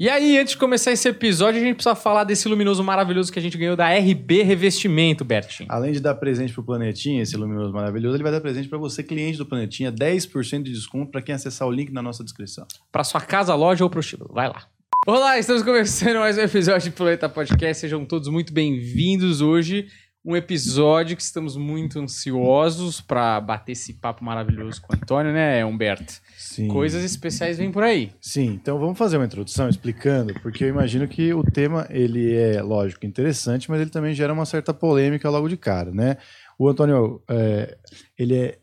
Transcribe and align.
E 0.00 0.08
aí, 0.08 0.38
antes 0.38 0.52
de 0.52 0.58
começar 0.58 0.92
esse 0.92 1.08
episódio, 1.08 1.60
a 1.60 1.64
gente 1.64 1.74
precisa 1.74 1.96
falar 1.96 2.22
desse 2.22 2.46
luminoso 2.46 2.84
maravilhoso 2.84 3.32
que 3.32 3.38
a 3.40 3.42
gente 3.42 3.58
ganhou 3.58 3.74
da 3.74 3.88
RB 3.88 4.44
Revestimento, 4.44 5.24
Bertinho. 5.24 5.68
Além 5.68 5.90
de 5.90 5.98
dar 5.98 6.14
presente 6.14 6.52
pro 6.52 6.62
Planetinha, 6.62 7.20
esse 7.20 7.36
luminoso 7.36 7.72
maravilhoso, 7.72 8.14
ele 8.14 8.22
vai 8.22 8.30
dar 8.30 8.40
presente 8.40 8.68
para 8.68 8.78
você, 8.78 9.02
cliente 9.02 9.38
do 9.38 9.44
Planetinha, 9.44 9.90
10% 9.90 10.62
de 10.62 10.70
desconto 10.70 11.10
para 11.10 11.20
quem 11.20 11.34
acessar 11.34 11.66
o 11.66 11.72
link 11.72 11.92
na 11.92 12.00
nossa 12.00 12.22
descrição. 12.22 12.64
Para 12.92 13.02
sua 13.02 13.20
casa, 13.20 13.52
loja 13.56 13.82
ou 13.82 13.90
prostíbulo. 13.90 14.30
Vai 14.32 14.46
lá. 14.46 14.68
Olá, 15.04 15.36
estamos 15.36 15.64
começando 15.64 16.18
mais 16.18 16.38
um 16.38 16.42
episódio 16.42 16.92
do 16.92 16.94
Planeta 16.94 17.28
Podcast. 17.28 17.80
Sejam 17.80 18.04
todos 18.04 18.28
muito 18.28 18.52
bem-vindos 18.52 19.40
hoje. 19.40 19.88
Um 20.28 20.36
episódio 20.36 21.16
que 21.16 21.22
estamos 21.22 21.56
muito 21.56 21.98
ansiosos 21.98 23.00
para 23.00 23.40
bater 23.40 23.72
esse 23.72 23.94
papo 23.94 24.22
maravilhoso 24.22 24.82
com 24.82 24.92
o 24.92 24.94
Antônio, 24.94 25.32
né, 25.32 25.64
Humberto? 25.64 26.20
Sim. 26.36 26.68
Coisas 26.68 27.02
especiais 27.02 27.56
vêm 27.56 27.72
por 27.72 27.82
aí. 27.82 28.12
Sim, 28.20 28.48
então 28.48 28.78
vamos 28.78 28.98
fazer 28.98 29.16
uma 29.16 29.24
introdução 29.24 29.70
explicando, 29.70 30.34
porque 30.42 30.64
eu 30.64 30.68
imagino 30.68 31.08
que 31.08 31.32
o 31.32 31.42
tema, 31.42 31.86
ele 31.88 32.36
é, 32.36 32.60
lógico, 32.60 33.06
interessante, 33.06 33.70
mas 33.70 33.80
ele 33.80 33.88
também 33.88 34.12
gera 34.12 34.30
uma 34.30 34.44
certa 34.44 34.74
polêmica 34.74 35.30
logo 35.30 35.48
de 35.48 35.56
cara, 35.56 35.90
né? 35.90 36.18
O 36.58 36.68
Antônio, 36.68 37.22
é, 37.26 37.78
ele 38.18 38.36
é 38.36 38.58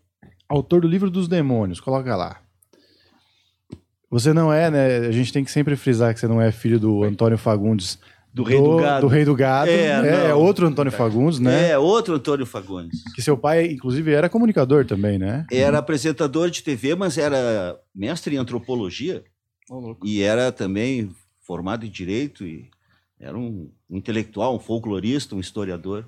autor 0.47 0.81
do 0.81 0.87
livro 0.87 1.09
dos 1.09 1.27
demônios, 1.27 1.79
coloca 1.79 2.15
lá. 2.15 2.41
Você 4.11 4.33
não 4.33 4.53
é, 4.53 4.69
né? 4.69 4.97
A 5.07 5.11
gente 5.11 5.33
tem 5.33 5.43
que 5.43 5.49
sempre 5.49 5.75
frisar 5.75 6.13
que 6.13 6.19
você 6.19 6.27
não 6.27 6.39
é 6.39 6.51
filho 6.51 6.79
do 6.79 7.03
Antônio 7.03 7.39
Fagundes. 7.39 7.97
Do 8.35 8.43
Rei 8.43 8.61
do 8.61 8.75
Gado. 8.75 9.01
Do 9.01 9.07
Rei 9.07 9.23
do 9.25 9.33
Gado. 9.33 9.71
É, 9.71 9.85
É, 9.85 10.27
não. 10.29 10.39
outro 10.41 10.67
Antônio 10.67 10.91
Fagundes, 10.91 11.39
né? 11.39 11.69
É, 11.71 11.77
outro 11.77 12.15
Antônio 12.15 12.45
Fagundes. 12.45 13.01
Que 13.15 13.21
seu 13.21 13.37
pai, 13.37 13.65
inclusive, 13.67 14.11
era 14.11 14.27
comunicador 14.27 14.85
também, 14.85 15.17
né? 15.17 15.45
Era 15.49 15.77
apresentador 15.77 16.49
de 16.49 16.61
TV, 16.61 16.95
mas 16.95 17.17
era 17.17 17.77
mestre 17.95 18.35
em 18.35 18.37
antropologia 18.37 19.23
e 20.03 20.21
era 20.21 20.51
também 20.51 21.09
formado 21.41 21.85
em 21.85 21.89
direito 21.89 22.45
e 22.45 22.65
era 23.19 23.37
um, 23.37 23.69
um 23.89 23.97
intelectual, 23.97 24.53
um 24.53 24.59
folclorista, 24.59 25.33
um 25.33 25.39
historiador. 25.39 26.05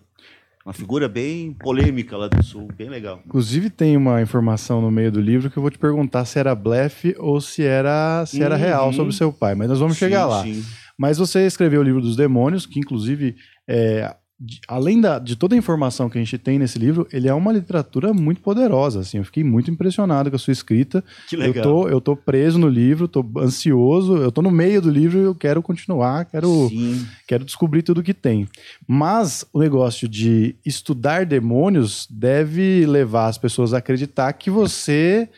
Uma 0.66 0.74
figura 0.74 1.08
bem 1.08 1.54
polêmica 1.54 2.18
lá 2.18 2.28
do 2.28 2.44
Sul, 2.44 2.68
bem 2.76 2.90
legal. 2.90 3.22
Inclusive 3.26 3.70
tem 3.70 3.96
uma 3.96 4.22
informação 4.22 4.82
no 4.82 4.92
meio 4.92 5.10
do 5.10 5.22
livro 5.22 5.50
que 5.50 5.56
eu 5.56 5.62
vou 5.62 5.72
te 5.72 5.78
perguntar 5.78 6.26
se 6.26 6.38
era 6.38 6.54
blefe 6.54 7.16
ou 7.18 7.40
se 7.40 7.64
era, 7.64 8.26
se 8.26 8.44
era 8.44 8.56
Uhum. 8.56 8.62
real 8.62 8.92
sobre 8.92 9.14
seu 9.14 9.32
pai, 9.32 9.56
mas 9.56 9.70
nós 9.70 9.80
vamos 9.80 9.96
chegar 9.96 10.24
Sim, 10.26 10.30
lá. 10.30 10.44
sim. 10.44 10.66
Mas 10.98 11.18
você 11.18 11.46
escreveu 11.46 11.82
o 11.82 11.84
livro 11.84 12.02
dos 12.02 12.16
demônios, 12.16 12.66
que 12.66 12.80
inclusive, 12.80 13.36
é, 13.68 14.16
de- 14.40 14.60
além 14.68 15.02
da, 15.02 15.18
de 15.20 15.36
toda 15.36 15.56
a 15.56 15.58
informação 15.58 16.10
que 16.10 16.18
a 16.18 16.22
gente 16.24 16.38
tem 16.38 16.60
nesse 16.60 16.78
livro, 16.78 17.08
ele 17.12 17.28
é 17.28 17.34
uma 17.34 17.52
literatura 17.52 18.14
muito 18.14 18.40
poderosa, 18.42 19.00
assim, 19.00 19.18
eu 19.18 19.24
fiquei 19.24 19.44
muito 19.44 19.70
impressionado 19.72 20.30
com 20.30 20.36
a 20.36 20.40
sua 20.40 20.52
escrita. 20.52 21.04
Que 21.28 21.36
Eu 21.36 21.40
legal. 21.40 21.64
tô, 21.64 21.88
eu 21.90 22.00
tô 22.02 22.16
preso 22.16 22.58
no 22.60 22.68
livro, 22.70 23.08
tô 23.08 23.26
ansioso, 23.40 24.18
eu 24.18 24.32
tô 24.32 24.42
no 24.42 24.52
meio 24.52 24.82
do 24.82 24.90
livro 24.92 25.20
e 25.20 25.24
eu 25.24 25.34
quero 25.36 25.62
continuar, 25.64 26.26
quero, 26.26 26.68
Sim. 26.70 27.06
quero 27.28 27.44
descobrir 27.46 27.82
tudo 27.82 28.04
que 28.04 28.14
tem. 28.14 28.48
Mas 28.88 29.46
o 29.52 29.60
negócio 29.60 30.08
de 30.08 30.56
estudar 30.66 31.26
demônios 31.26 32.08
deve 32.10 32.86
levar 32.86 33.28
as 33.28 33.38
pessoas 33.38 33.74
a 33.74 33.78
acreditar 33.80 34.32
que 34.34 34.50
você 34.52 35.30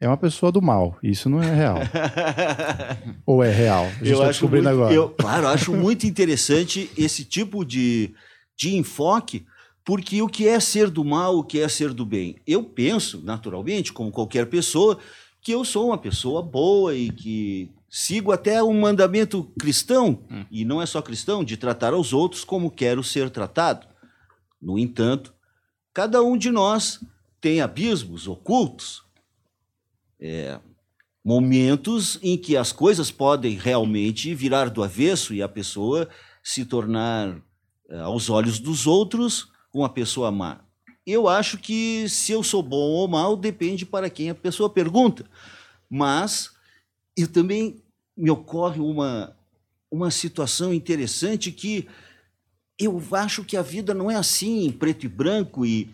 é 0.00 0.06
uma 0.06 0.16
pessoa 0.16 0.52
do 0.52 0.62
mal. 0.62 0.96
Isso 1.02 1.28
não 1.28 1.42
é 1.42 1.54
real. 1.54 1.78
Ou 3.26 3.42
é 3.42 3.50
real? 3.50 3.84
A 3.84 3.90
gente 3.90 4.10
eu 4.10 4.18
tá 4.18 4.24
acho 4.24 4.32
descobrindo 4.40 4.68
muito, 4.68 4.80
agora. 4.82 4.94
eu, 4.94 5.08
claro, 5.10 5.42
eu 5.44 5.48
acho 5.48 5.72
muito 5.74 6.06
interessante 6.06 6.90
esse 6.96 7.24
tipo 7.24 7.64
de, 7.64 8.14
de 8.56 8.76
enfoque, 8.76 9.44
porque 9.84 10.22
o 10.22 10.28
que 10.28 10.46
é 10.46 10.60
ser 10.60 10.88
do 10.90 11.04
mal, 11.04 11.38
o 11.38 11.44
que 11.44 11.58
é 11.58 11.68
ser 11.68 11.92
do 11.92 12.06
bem? 12.06 12.36
Eu 12.46 12.62
penso, 12.62 13.22
naturalmente, 13.24 13.92
como 13.92 14.10
qualquer 14.10 14.46
pessoa, 14.46 14.98
que 15.40 15.52
eu 15.52 15.64
sou 15.64 15.88
uma 15.88 15.98
pessoa 15.98 16.42
boa 16.42 16.94
e 16.94 17.10
que 17.10 17.70
sigo 17.88 18.30
até 18.30 18.62
um 18.62 18.78
mandamento 18.78 19.50
cristão, 19.58 20.20
e 20.50 20.64
não 20.64 20.80
é 20.80 20.86
só 20.86 21.00
cristão, 21.00 21.42
de 21.42 21.56
tratar 21.56 21.94
aos 21.94 22.12
outros 22.12 22.44
como 22.44 22.70
quero 22.70 23.02
ser 23.02 23.30
tratado. 23.30 23.86
No 24.60 24.78
entanto, 24.78 25.32
cada 25.92 26.22
um 26.22 26.36
de 26.36 26.50
nós 26.50 27.00
tem 27.40 27.60
abismos 27.60 28.28
ocultos, 28.28 29.02
é, 30.20 30.58
momentos 31.24 32.18
em 32.22 32.38
que 32.38 32.56
as 32.56 32.72
coisas 32.72 33.10
podem 33.10 33.56
realmente 33.56 34.34
virar 34.34 34.70
do 34.70 34.82
avesso 34.82 35.34
e 35.34 35.42
a 35.42 35.48
pessoa 35.48 36.08
se 36.42 36.64
tornar, 36.64 37.36
eh, 37.90 37.98
aos 38.00 38.30
olhos 38.30 38.58
dos 38.58 38.86
outros, 38.86 39.48
uma 39.72 39.90
pessoa 39.90 40.32
má. 40.32 40.60
Eu 41.06 41.28
acho 41.28 41.58
que 41.58 42.08
se 42.08 42.32
eu 42.32 42.42
sou 42.42 42.62
bom 42.62 42.76
ou 42.76 43.06
mal 43.06 43.36
depende 43.36 43.84
para 43.84 44.08
quem 44.08 44.30
a 44.30 44.34
pessoa 44.34 44.70
pergunta. 44.70 45.26
Mas 45.90 46.50
eu 47.16 47.28
também 47.28 47.82
me 48.16 48.30
ocorre 48.30 48.80
uma, 48.80 49.36
uma 49.90 50.10
situação 50.10 50.72
interessante 50.72 51.52
que 51.52 51.86
eu 52.78 53.02
acho 53.12 53.44
que 53.44 53.56
a 53.56 53.62
vida 53.62 53.92
não 53.92 54.10
é 54.10 54.14
assim, 54.14 54.64
em 54.64 54.72
preto 54.72 55.04
e 55.04 55.08
branco, 55.08 55.66
e 55.66 55.90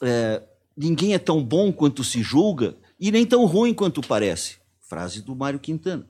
eh, 0.00 0.42
ninguém 0.76 1.14
é 1.14 1.18
tão 1.18 1.42
bom 1.42 1.72
quanto 1.72 2.04
se 2.04 2.22
julga 2.22 2.76
e 2.98 3.12
nem 3.12 3.26
tão 3.26 3.44
ruim 3.44 3.72
quanto 3.72 4.00
parece. 4.00 4.58
Frase 4.80 5.22
do 5.22 5.36
Mário 5.36 5.60
Quintana. 5.60 6.08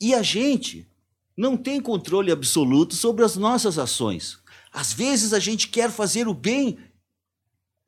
E 0.00 0.14
a 0.14 0.22
gente 0.22 0.88
não 1.36 1.56
tem 1.56 1.80
controle 1.80 2.30
absoluto 2.30 2.94
sobre 2.94 3.24
as 3.24 3.36
nossas 3.36 3.78
ações. 3.78 4.38
Às 4.72 4.92
vezes 4.92 5.32
a 5.32 5.38
gente 5.38 5.68
quer 5.68 5.90
fazer 5.90 6.28
o 6.28 6.34
bem 6.34 6.78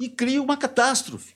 e 0.01 0.09
cria 0.09 0.43
uma 0.43 0.57
catástrofe. 0.57 1.35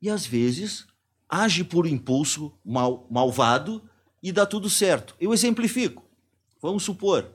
E 0.00 0.10
às 0.10 0.26
vezes 0.26 0.86
age 1.28 1.64
por 1.64 1.86
impulso 1.86 2.52
mal, 2.64 3.06
malvado 3.10 3.82
e 4.22 4.32
dá 4.32 4.46
tudo 4.46 4.70
certo. 4.70 5.14
Eu 5.20 5.32
exemplifico. 5.32 6.04
Vamos 6.60 6.82
supor. 6.82 7.30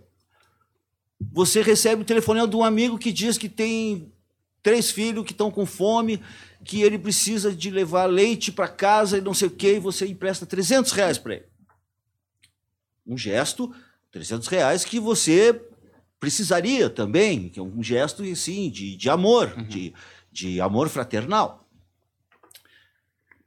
Você 1.31 1.61
recebe 1.61 2.01
o 2.01 2.05
telefonema 2.05 2.47
de 2.47 2.55
um 2.55 2.63
amigo 2.63 2.97
que 2.97 3.11
diz 3.11 3.37
que 3.37 3.47
tem 3.47 4.11
três 4.63 4.91
filhos 4.91 5.25
que 5.25 5.31
estão 5.31 5.51
com 5.51 5.65
fome, 5.65 6.21
que 6.63 6.81
ele 6.81 6.97
precisa 6.97 7.53
de 7.53 7.69
levar 7.69 8.05
leite 8.05 8.51
para 8.51 8.67
casa 8.67 9.17
e 9.17 9.21
não 9.21 9.33
sei 9.33 9.47
o 9.47 9.51
quê, 9.51 9.75
e 9.75 9.79
você 9.79 10.05
empresta 10.05 10.45
300 10.45 10.91
reais 10.91 11.17
para 11.17 11.35
ele. 11.35 11.45
Um 13.05 13.17
gesto, 13.17 13.73
300 14.11 14.47
reais, 14.47 14.85
que 14.85 14.99
você 14.99 15.59
precisaria 16.19 16.89
também, 16.89 17.49
que 17.49 17.59
é 17.59 17.63
um 17.63 17.81
gesto, 17.81 18.23
sim, 18.35 18.69
de, 18.69 18.95
de 18.95 19.09
amor, 19.09 19.55
de, 19.63 19.93
de 20.31 20.61
amor 20.61 20.87
fraternal. 20.87 21.67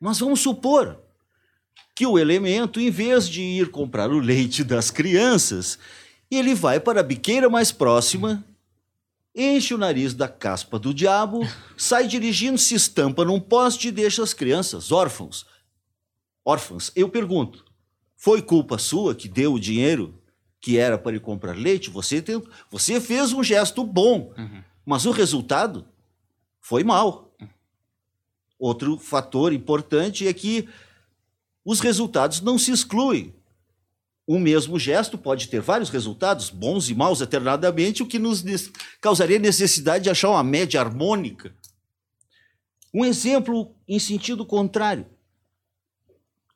Mas 0.00 0.18
vamos 0.18 0.40
supor 0.40 1.00
que 1.94 2.04
o 2.04 2.18
elemento, 2.18 2.80
em 2.80 2.90
vez 2.90 3.28
de 3.28 3.40
ir 3.40 3.70
comprar 3.70 4.10
o 4.10 4.18
leite 4.18 4.64
das 4.64 4.90
crianças, 4.90 5.78
ele 6.28 6.52
vai 6.52 6.80
para 6.80 7.00
a 7.00 7.04
biqueira 7.04 7.48
mais 7.48 7.70
próxima 7.70 8.44
enche 9.34 9.74
o 9.74 9.78
nariz 9.78 10.14
da 10.14 10.28
caspa 10.28 10.78
do 10.78 10.94
diabo, 10.94 11.40
sai 11.76 12.06
dirigindo, 12.06 12.56
se 12.58 12.74
estampa 12.74 13.24
num 13.24 13.40
poste 13.40 13.88
e 13.88 13.92
deixa 13.92 14.22
as 14.22 14.32
crianças 14.32 14.92
órfãos. 14.92 15.46
Órfãs. 16.44 16.92
Eu 16.94 17.08
pergunto, 17.08 17.64
foi 18.16 18.40
culpa 18.40 18.78
sua 18.78 19.14
que 19.14 19.28
deu 19.28 19.54
o 19.54 19.60
dinheiro 19.60 20.20
que 20.60 20.78
era 20.78 20.96
para 20.96 21.12
ele 21.12 21.20
comprar 21.20 21.54
leite? 21.54 21.90
Você, 21.90 22.22
tem, 22.22 22.42
você 22.70 22.98
fez 22.98 23.34
um 23.34 23.44
gesto 23.44 23.84
bom, 23.84 24.32
mas 24.84 25.04
o 25.04 25.10
resultado 25.10 25.86
foi 26.58 26.82
mal. 26.82 27.34
Outro 28.58 28.96
fator 28.96 29.52
importante 29.52 30.26
é 30.26 30.32
que 30.32 30.66
os 31.62 31.80
resultados 31.80 32.40
não 32.40 32.58
se 32.58 32.70
excluem. 32.70 33.34
Um 34.26 34.38
mesmo 34.38 34.78
gesto 34.78 35.18
pode 35.18 35.48
ter 35.48 35.60
vários 35.60 35.90
resultados, 35.90 36.48
bons 36.48 36.88
e 36.88 36.94
maus 36.94 37.20
eternadamente, 37.20 38.02
o 38.02 38.06
que 38.06 38.18
nos 38.18 38.42
causaria 39.00 39.38
necessidade 39.38 40.04
de 40.04 40.10
achar 40.10 40.30
uma 40.30 40.42
média 40.42 40.80
harmônica. 40.80 41.54
Um 42.92 43.04
exemplo 43.04 43.74
em 43.86 43.98
sentido 43.98 44.46
contrário. 44.46 45.06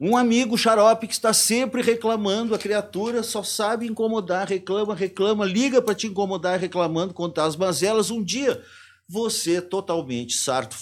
Um 0.01 0.17
amigo 0.17 0.57
xarope 0.57 1.09
que 1.09 1.13
está 1.13 1.33
sempre 1.33 1.83
reclamando, 1.83 2.55
a 2.55 2.59
criatura 2.59 3.23
só 3.23 3.43
sabe 3.43 3.87
incomodar, 3.87 4.47
reclama, 4.47 4.95
reclama, 4.95 5.45
liga 5.45 5.83
para 5.83 5.95
te 5.95 6.07
incomodar, 6.07 6.59
reclamando, 6.59 7.13
contar 7.13 7.47
as 7.47 7.57
mazelas. 7.57 8.09
Um 8.09 8.23
dia, 8.23 8.65
você, 9.09 9.61
totalmente 9.61 10.35
sarto, 10.35 10.77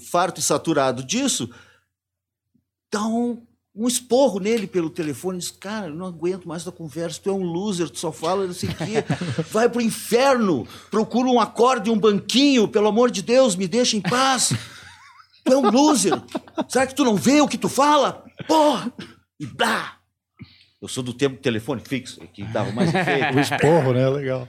farto 0.00 0.40
e 0.40 0.42
saturado 0.42 1.04
disso, 1.04 1.50
dá 2.90 3.04
um, 3.04 3.46
um 3.74 3.88
esporro 3.88 4.38
nele 4.38 4.66
pelo 4.66 4.90
telefone 4.90 5.38
e 5.38 5.40
diz: 5.40 5.50
Cara, 5.50 5.86
eu 5.86 5.94
não 5.94 6.06
aguento 6.06 6.46
mais 6.46 6.64
da 6.64 6.70
conversa, 6.72 7.20
tu 7.22 7.30
é 7.30 7.32
um 7.32 7.42
loser, 7.42 7.88
tu 7.88 7.98
só 7.98 8.12
fala 8.12 8.46
não 8.46 8.52
sei 8.52 8.68
o 8.68 8.74
quê. 8.74 9.04
Vai 9.50 9.68
pro 9.68 9.80
inferno, 9.80 10.66
procura 10.90 11.28
um 11.28 11.40
acorde, 11.40 11.90
um 11.90 11.98
banquinho, 11.98 12.68
pelo 12.68 12.88
amor 12.88 13.10
de 13.10 13.22
Deus, 13.22 13.56
me 13.56 13.66
deixa 13.66 13.96
em 13.96 14.00
paz. 14.00 14.52
Tu 15.44 15.52
é 15.52 15.56
um 15.56 15.70
loser. 15.70 16.20
Será 16.68 16.86
que 16.86 16.94
tu 16.94 17.04
não 17.04 17.16
vê 17.16 17.40
o 17.40 17.48
que 17.48 17.58
tu 17.58 17.68
fala? 17.68 18.24
Porra! 18.46 18.92
E 19.40 19.46
blá! 19.46 19.98
Eu 20.80 20.88
sou 20.88 21.02
do 21.02 21.14
tempo 21.14 21.36
do 21.36 21.42
telefone 21.42 21.80
fixo, 21.80 22.22
é 22.22 22.26
que 22.26 22.42
dava 22.44 22.72
mais 22.72 22.92
efeito. 22.94 23.36
O 23.36 23.40
esporro, 23.40 23.92
né? 23.92 24.08
Legal. 24.08 24.46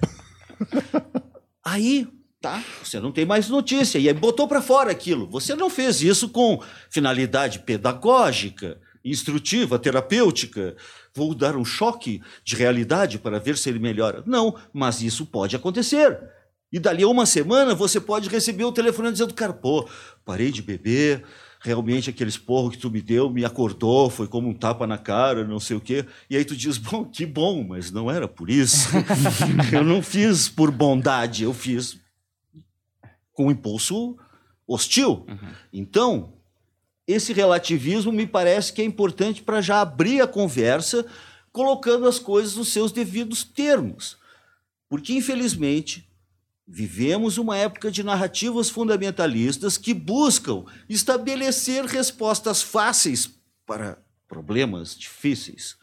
Aí, 1.64 2.08
tá, 2.42 2.64
você 2.84 3.00
não 3.00 3.12
tem 3.12 3.26
mais 3.26 3.48
notícia. 3.50 3.98
E 3.98 4.08
aí 4.08 4.14
botou 4.14 4.48
para 4.48 4.62
fora 4.62 4.92
aquilo. 4.92 5.28
Você 5.30 5.56
não 5.56 5.70
fez 5.70 6.02
isso 6.02 6.30
com 6.30 6.62
finalidade 6.90 7.60
pedagógica, 7.60 8.80
instrutiva, 9.04 9.80
terapêutica. 9.80 10.76
Vou 11.14 11.36
dar 11.36 11.56
um 11.56 11.66
choque 11.66 12.22
de 12.44 12.56
realidade 12.56 13.20
para 13.20 13.40
ver 13.40 13.58
se 13.58 13.70
ele 13.70 13.80
melhora. 13.80 14.24
Não, 14.26 14.56
mas 14.72 15.02
isso 15.02 15.26
pode 15.26 15.56
acontecer. 15.56 16.20
E 16.72 16.80
dali 16.80 17.04
a 17.04 17.08
uma 17.08 17.26
semana 17.26 17.76
você 17.76 18.00
pode 18.00 18.30
receber 18.30 18.64
o 18.64 18.72
telefone 18.72 19.12
dizendo, 19.12 19.34
cara, 19.34 19.54
pô, 19.54 19.88
parei 20.26 20.52
de 20.52 20.62
beber, 20.62 21.24
realmente 21.64 22.10
aquele 22.10 22.30
esporro 22.30 22.72
que 22.72 22.78
tu 22.78 22.90
me 22.90 23.02
deu 23.02 23.30
me 23.30 23.46
acordou, 23.46 24.10
foi 24.10 24.28
como 24.28 24.50
um 24.50 24.54
tapa 24.54 24.88
na 24.88 24.98
cara, 24.98 25.48
não 25.48 25.60
sei 25.60 25.78
o 25.78 25.82
quê. 25.82 26.06
E 26.30 26.36
aí 26.36 26.44
tu 26.44 26.56
diz, 26.56 26.78
bom, 26.78 27.06
que 27.06 27.26
bom, 27.26 27.64
mas 27.64 27.92
não 27.92 28.10
era 28.10 28.28
por 28.28 28.50
isso. 28.50 28.90
eu 29.72 29.84
não 29.84 30.02
fiz 30.02 30.50
por 30.50 30.72
bondade, 30.72 31.44
eu 31.44 31.54
fiz 31.54 31.98
com 33.34 33.48
um 33.48 33.52
impulso 33.52 34.18
hostil. 34.68 35.26
Uhum. 35.28 35.50
Então, 35.72 36.34
esse 37.08 37.34
relativismo 37.34 38.12
me 38.12 38.26
parece 38.26 38.72
que 38.72 38.82
é 38.82 38.86
importante 38.86 39.44
para 39.44 39.62
já 39.62 39.82
abrir 39.82 40.22
a 40.22 40.28
conversa, 40.28 41.06
colocando 41.52 42.08
as 42.08 42.18
coisas 42.18 42.56
nos 42.56 42.70
seus 42.70 42.92
devidos 42.92 43.44
termos. 43.44 44.18
Porque, 44.88 45.14
infelizmente, 45.14 46.10
vivemos 46.66 47.38
uma 47.38 47.58
época 47.58 47.92
de 47.92 48.04
narrativas 48.04 48.70
fundamentalistas 48.70 49.78
que 49.78 49.94
buscam 49.94 50.64
estabelecer 50.88 51.86
respostas 51.86 52.62
fáceis 52.62 53.30
para 53.66 54.02
problemas 54.28 54.98
difíceis, 54.98 55.78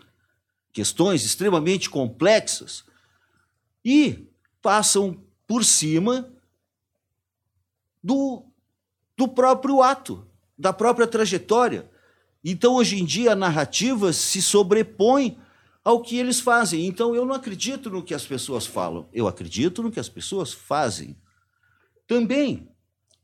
questões 0.72 1.24
extremamente 1.24 1.90
complexas, 1.90 2.84
e 3.84 4.26
passam 4.62 5.22
por 5.46 5.64
cima 5.64 6.32
do, 8.02 8.44
do 9.16 9.28
próprio 9.28 9.82
ato 9.82 10.29
da 10.60 10.74
própria 10.74 11.06
trajetória. 11.06 11.90
Então, 12.44 12.74
hoje 12.74 13.00
em 13.00 13.04
dia, 13.04 13.32
a 13.32 13.36
narrativa 13.36 14.12
se 14.12 14.42
sobrepõe 14.42 15.38
ao 15.82 16.02
que 16.02 16.18
eles 16.18 16.38
fazem. 16.38 16.86
Então, 16.86 17.14
eu 17.14 17.24
não 17.24 17.34
acredito 17.34 17.88
no 17.88 18.02
que 18.02 18.12
as 18.12 18.26
pessoas 18.26 18.66
falam, 18.66 19.08
eu 19.10 19.26
acredito 19.26 19.82
no 19.82 19.90
que 19.90 19.98
as 19.98 20.10
pessoas 20.10 20.52
fazem. 20.52 21.16
Também 22.06 22.68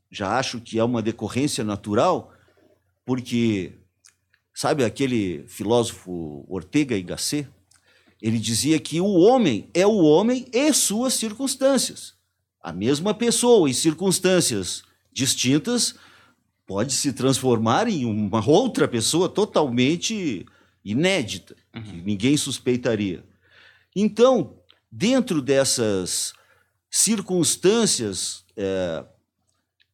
já 0.09 0.39
acho 0.39 0.59
que 0.59 0.79
é 0.79 0.83
uma 0.83 1.01
decorrência 1.01 1.63
natural, 1.63 2.33
porque, 3.05 3.77
sabe 4.53 4.83
aquele 4.83 5.45
filósofo 5.47 6.43
Ortega 6.49 6.97
y 6.97 7.03
Gasset? 7.03 7.47
Ele 8.19 8.39
dizia 8.39 8.79
que 8.79 8.99
o 8.99 9.13
homem 9.13 9.69
é 9.75 9.85
o 9.85 9.97
homem 9.97 10.47
e 10.51 10.73
suas 10.73 11.13
circunstâncias. 11.13 12.15
A 12.59 12.73
mesma 12.73 13.13
pessoa 13.13 13.69
em 13.69 13.73
circunstâncias 13.73 14.81
distintas 15.13 15.93
pode 16.67 16.93
se 16.93 17.13
transformar 17.13 17.87
em 17.87 18.05
uma 18.05 18.47
outra 18.47 18.87
pessoa 18.89 19.29
totalmente 19.29 20.45
inédita, 20.83 21.55
uhum. 21.73 21.81
que 21.81 22.01
ninguém 22.01 22.35
suspeitaria. 22.35 23.23
Então, 23.95 24.57
dentro 24.91 25.41
dessas 25.41 26.33
circunstâncias 26.91 28.43
é, 28.57 29.05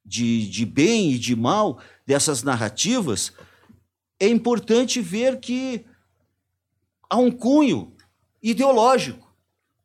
de, 0.03 0.49
de 0.49 0.65
bem 0.65 1.11
e 1.11 1.19
de 1.19 1.35
mal, 1.35 1.79
dessas 2.07 2.41
narrativas, 2.41 3.31
é 4.19 4.27
importante 4.27 4.99
ver 4.99 5.39
que 5.39 5.85
há 7.07 7.17
um 7.17 7.31
cunho 7.31 7.93
ideológico, 8.41 9.31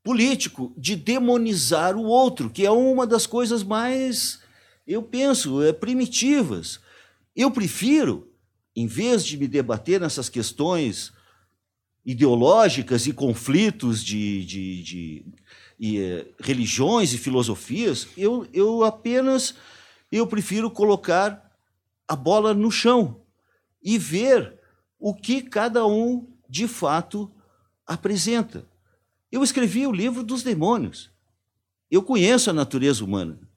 político, 0.03 0.73
de 0.77 0.97
demonizar 0.97 1.97
o 1.97 2.05
outro, 2.05 2.49
que 2.49 2.65
é 2.65 2.71
uma 2.71 3.07
das 3.07 3.27
coisas 3.27 3.63
mais 3.63 4.41
eu 4.89 5.03
penso, 5.03 5.63
é, 5.63 5.71
primitivas. 5.71 6.81
Eu 7.37 7.51
prefiro, 7.51 8.33
em 8.75 8.87
vez 8.87 9.23
de 9.23 9.37
me 9.37 9.47
debater 9.47 10.01
nessas 10.01 10.31
questões 10.31 11.13
ideológicas 12.07 13.07
e 13.07 13.13
conflitos 13.13 14.03
de, 14.03 14.47
de, 14.47 14.83
de, 14.83 15.27
de 15.79 16.03
é, 16.03 16.27
religiões 16.41 17.13
e 17.13 17.19
filosofias, 17.19 18.09
eu, 18.17 18.49
eu 18.51 18.83
apenas 18.83 19.55
eu 20.11 20.27
prefiro 20.27 20.71
colocar 20.71 21.55
a 22.09 22.17
bola 22.17 22.55
no 22.55 22.71
chão 22.71 23.21
e 23.83 23.99
ver 23.99 24.59
o 24.99 25.15
que 25.15 25.43
cada 25.43 25.87
um 25.87 26.27
de 26.49 26.67
fato 26.67 27.31
apresenta. 27.87 28.67
Eu 29.31 29.45
escrevi 29.45 29.87
o 29.87 29.93
livro 29.93 30.23
dos 30.23 30.43
demônios. 30.43 31.11
Eu 31.91 32.03
conheço 32.03 32.49
a 32.49 32.55
natureza 32.55 33.05
humana 33.05 33.48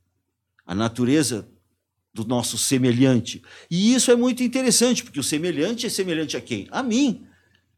a 0.72 0.74
natureza 0.74 1.50
do 2.14 2.24
nosso 2.24 2.58
semelhante. 2.58 3.44
E 3.70 3.94
isso 3.94 4.10
é 4.10 4.16
muito 4.16 4.42
interessante, 4.42 5.04
porque 5.04 5.20
o 5.20 5.24
semelhante 5.24 5.86
é 5.86 5.90
semelhante 5.90 6.38
a 6.38 6.42
quem? 6.42 6.66
A 6.72 6.82
mim. 6.82 7.28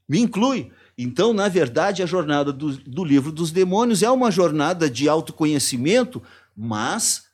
Me 0.07 0.19
inclui. 0.19 0.71
Então, 0.95 1.33
na 1.33 1.49
verdade, 1.49 2.03
a 2.03 2.05
jornada 2.05 2.53
do, 2.53 2.77
do 2.77 3.03
livro 3.03 3.31
dos 3.31 3.49
demônios 3.49 4.03
é 4.03 4.11
uma 4.11 4.29
jornada 4.29 4.87
de 4.87 5.09
autoconhecimento, 5.09 6.21
mas 6.55 7.29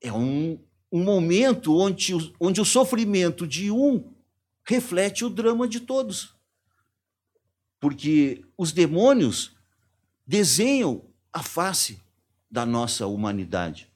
é 0.00 0.10
um, 0.10 0.58
um 0.90 1.04
momento 1.04 1.76
onde, 1.76 2.14
onde 2.40 2.58
o 2.58 2.64
sofrimento 2.64 3.46
de 3.46 3.70
um 3.70 4.10
reflete 4.64 5.22
o 5.22 5.28
drama 5.28 5.68
de 5.68 5.80
todos. 5.80 6.34
Porque 7.78 8.42
os 8.56 8.72
demônios 8.72 9.52
desenham 10.26 11.02
a 11.30 11.42
face 11.42 12.00
da 12.50 12.64
nossa 12.64 13.06
humanidade. 13.06 13.87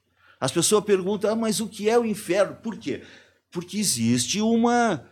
As 0.43 0.51
pessoas 0.51 0.85
perguntam, 0.85 1.31
ah, 1.31 1.37
mas 1.37 1.61
o 1.61 1.69
que 1.69 1.89
é 1.89 1.97
o 1.97 2.05
inferno? 2.05 2.57
Por 2.57 2.77
quê? 2.77 3.03
Porque 3.49 3.79
existe 3.79 4.41
uma, 4.41 5.07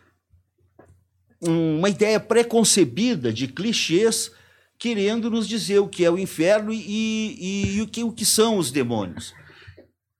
uma 1.40 1.88
ideia 1.88 2.18
preconcebida 2.18 3.32
de 3.32 3.46
clichês 3.46 4.32
querendo 4.76 5.30
nos 5.30 5.46
dizer 5.46 5.78
o 5.78 5.86
que 5.86 6.04
é 6.04 6.10
o 6.10 6.18
inferno 6.18 6.72
e, 6.72 6.80
e, 6.80 7.76
e 7.76 7.80
o, 7.80 7.86
que, 7.86 8.02
o 8.02 8.10
que 8.10 8.24
são 8.24 8.58
os 8.58 8.72
demônios. 8.72 9.32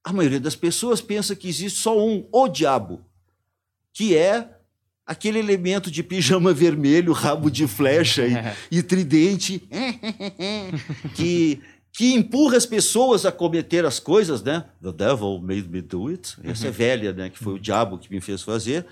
A 0.05 0.13
maioria 0.13 0.39
das 0.39 0.55
pessoas 0.55 1.01
pensa 1.01 1.35
que 1.35 1.49
existe 1.49 1.81
só 1.81 1.99
um, 1.99 2.29
o 2.31 2.47
diabo, 2.47 3.05
que 3.93 4.17
é 4.17 4.49
aquele 5.05 5.41
elemento 5.41 5.91
de 5.91 6.05
pijama 6.05 6.53
vermelho, 6.55 7.13
rabo 7.13 7.51
de 7.51 7.67
flecha 7.67 8.25
e, 8.25 8.35
e 8.79 8.81
tridente, 8.81 9.69
que 11.17 11.61
que 11.93 12.15
empurra 12.15 12.57
as 12.57 12.67
pessoas 12.67 13.27
a 13.27 13.33
cometer 13.33 13.85
as 13.85 13.99
coisas, 13.99 14.43
né? 14.43 14.65
The 14.83 14.93
devil 14.93 15.41
made 15.41 15.69
me 15.69 15.83
do 15.83 16.09
it. 16.09 16.37
Essa 16.45 16.67
é 16.67 16.69
uhum. 16.69 16.75
velha, 16.75 17.13
né? 17.13 17.31
Que 17.31 17.39
foi 17.39 17.55
o 17.55 17.59
diabo 17.59 17.99
que 17.99 18.11
me 18.11 18.21
fez 18.21 18.43
fazer. 18.43 18.87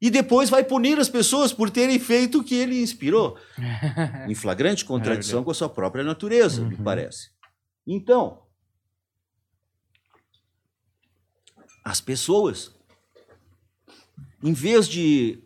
E 0.00 0.10
depois 0.10 0.50
vai 0.50 0.64
punir 0.64 0.98
as 0.98 1.08
pessoas 1.08 1.52
por 1.52 1.70
terem 1.70 1.98
feito 1.98 2.40
o 2.40 2.44
que 2.44 2.54
ele 2.54 2.82
inspirou. 2.82 3.38
em 4.28 4.34
flagrante 4.34 4.84
contradição 4.84 5.40
é 5.40 5.44
com 5.44 5.50
a 5.50 5.54
sua 5.54 5.68
própria 5.68 6.04
natureza, 6.04 6.60
uhum. 6.60 6.68
me 6.68 6.76
parece. 6.76 7.30
Então, 7.86 8.42
as 11.84 12.00
pessoas, 12.00 12.74
em 14.42 14.52
vez 14.52 14.88
de 14.88 15.38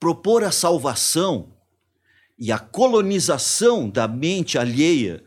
propor 0.00 0.42
a 0.42 0.50
salvação 0.50 1.52
e 2.38 2.50
a 2.50 2.58
colonização 2.58 3.88
da 3.88 4.08
mente 4.08 4.58
alheia 4.58 5.22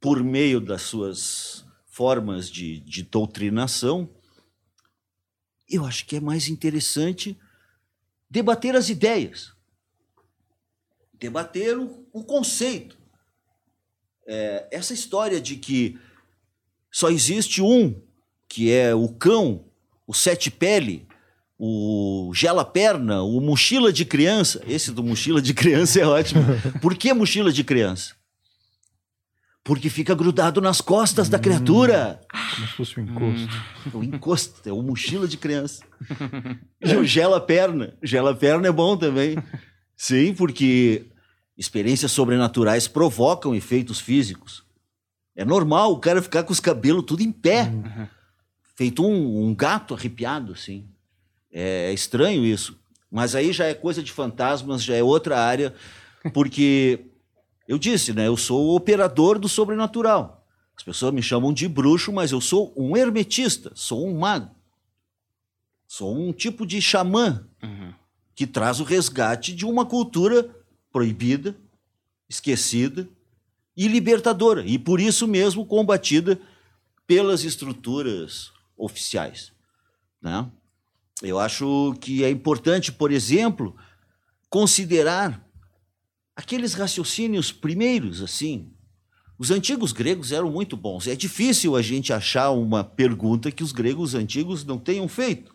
por 0.00 0.22
meio 0.22 0.60
das 0.60 0.82
suas 0.82 1.64
formas 1.86 2.50
de, 2.50 2.80
de 2.80 3.02
doutrinação, 3.02 4.08
eu 5.68 5.84
acho 5.84 6.06
que 6.06 6.16
é 6.16 6.20
mais 6.20 6.48
interessante 6.48 7.38
debater 8.28 8.76
as 8.76 8.88
ideias, 8.88 9.52
debater 11.14 11.78
o, 11.78 12.06
o 12.12 12.24
conceito. 12.24 12.98
É, 14.28 14.68
essa 14.70 14.92
história 14.92 15.40
de 15.40 15.56
que 15.56 15.98
só 16.90 17.10
existe 17.10 17.62
um, 17.62 18.00
que 18.48 18.70
é 18.70 18.94
o 18.94 19.08
cão, 19.08 19.64
o 20.06 20.12
sete 20.12 20.50
pele, 20.50 21.06
o 21.58 22.30
gela 22.34 22.64
perna, 22.64 23.22
o 23.22 23.40
mochila 23.40 23.92
de 23.92 24.04
criança. 24.04 24.62
Esse 24.66 24.92
do 24.92 25.02
mochila 25.02 25.40
de 25.40 25.54
criança 25.54 26.00
é 26.00 26.06
ótimo. 26.06 26.42
Por 26.80 26.96
que 26.96 27.12
mochila 27.12 27.52
de 27.52 27.64
criança? 27.64 28.14
Porque 29.66 29.90
fica 29.90 30.14
grudado 30.14 30.60
nas 30.60 30.80
costas 30.80 31.28
da 31.28 31.40
criatura. 31.40 32.20
Como 32.30 32.68
se 32.68 32.74
fosse 32.74 33.00
um 33.00 33.02
encosto. 33.02 33.76
O 33.92 34.02
encosto, 34.04 34.68
é 34.68 34.72
o 34.72 34.80
mochila 34.80 35.26
de 35.26 35.36
criança. 35.36 35.82
E 36.80 36.94
o 36.94 37.04
gela 37.04 37.40
perna. 37.40 37.92
Gela 38.00 38.32
perna 38.32 38.68
é 38.68 38.72
bom 38.72 38.96
também. 38.96 39.36
Sim, 39.96 40.32
porque 40.34 41.06
experiências 41.58 42.12
sobrenaturais 42.12 42.86
provocam 42.86 43.56
efeitos 43.56 43.98
físicos. 43.98 44.64
É 45.34 45.44
normal 45.44 45.92
o 45.92 45.98
cara 45.98 46.22
ficar 46.22 46.44
com 46.44 46.52
os 46.52 46.60
cabelos 46.60 47.04
tudo 47.04 47.22
em 47.22 47.32
pé. 47.32 47.64
Uhum. 47.64 48.06
Feito 48.76 49.04
um, 49.04 49.48
um, 49.48 49.54
gato 49.54 49.94
arrepiado, 49.94 50.52
assim. 50.52 50.86
É, 51.52 51.90
é 51.90 51.92
estranho 51.92 52.44
isso. 52.44 52.78
Mas 53.10 53.34
aí 53.34 53.52
já 53.52 53.64
é 53.64 53.74
coisa 53.74 54.00
de 54.00 54.12
fantasmas, 54.12 54.84
já 54.84 54.94
é 54.94 55.02
outra 55.02 55.40
área, 55.40 55.74
porque 56.32 57.06
eu 57.68 57.78
disse, 57.78 58.12
né? 58.12 58.26
Eu 58.26 58.36
sou 58.36 58.66
o 58.66 58.76
operador 58.76 59.38
do 59.38 59.48
sobrenatural. 59.48 60.46
As 60.76 60.82
pessoas 60.82 61.12
me 61.12 61.22
chamam 61.22 61.52
de 61.52 61.66
bruxo, 61.66 62.12
mas 62.12 62.32
eu 62.32 62.40
sou 62.40 62.72
um 62.76 62.96
hermetista, 62.96 63.72
sou 63.74 64.06
um 64.06 64.18
mago. 64.18 64.54
Sou 65.88 66.16
um 66.16 66.32
tipo 66.32 66.66
de 66.66 66.80
xamã. 66.82 67.46
Uhum. 67.62 67.92
que 68.34 68.46
traz 68.46 68.80
o 68.80 68.84
resgate 68.84 69.54
de 69.54 69.64
uma 69.64 69.86
cultura 69.86 70.54
proibida, 70.92 71.56
esquecida 72.28 73.08
e 73.74 73.88
libertadora, 73.88 74.62
e 74.66 74.78
por 74.78 75.00
isso 75.00 75.26
mesmo 75.26 75.64
combatida 75.64 76.38
pelas 77.06 77.44
estruturas 77.44 78.52
oficiais. 78.76 79.52
Né? 80.20 80.46
Eu 81.22 81.38
acho 81.38 81.96
que 81.98 82.24
é 82.24 82.30
importante, 82.30 82.92
por 82.92 83.10
exemplo, 83.10 83.74
considerar 84.50 85.45
aqueles 86.36 86.74
raciocínios 86.74 87.50
primeiros, 87.50 88.20
assim. 88.20 88.70
Os 89.38 89.50
antigos 89.50 89.92
gregos 89.92 90.30
eram 90.30 90.50
muito 90.50 90.76
bons. 90.76 91.06
É 91.06 91.16
difícil 91.16 91.74
a 91.74 91.82
gente 91.82 92.12
achar 92.12 92.50
uma 92.50 92.84
pergunta 92.84 93.50
que 93.50 93.62
os 93.62 93.72
gregos 93.72 94.14
antigos 94.14 94.64
não 94.64 94.78
tenham 94.78 95.08
feito. 95.08 95.54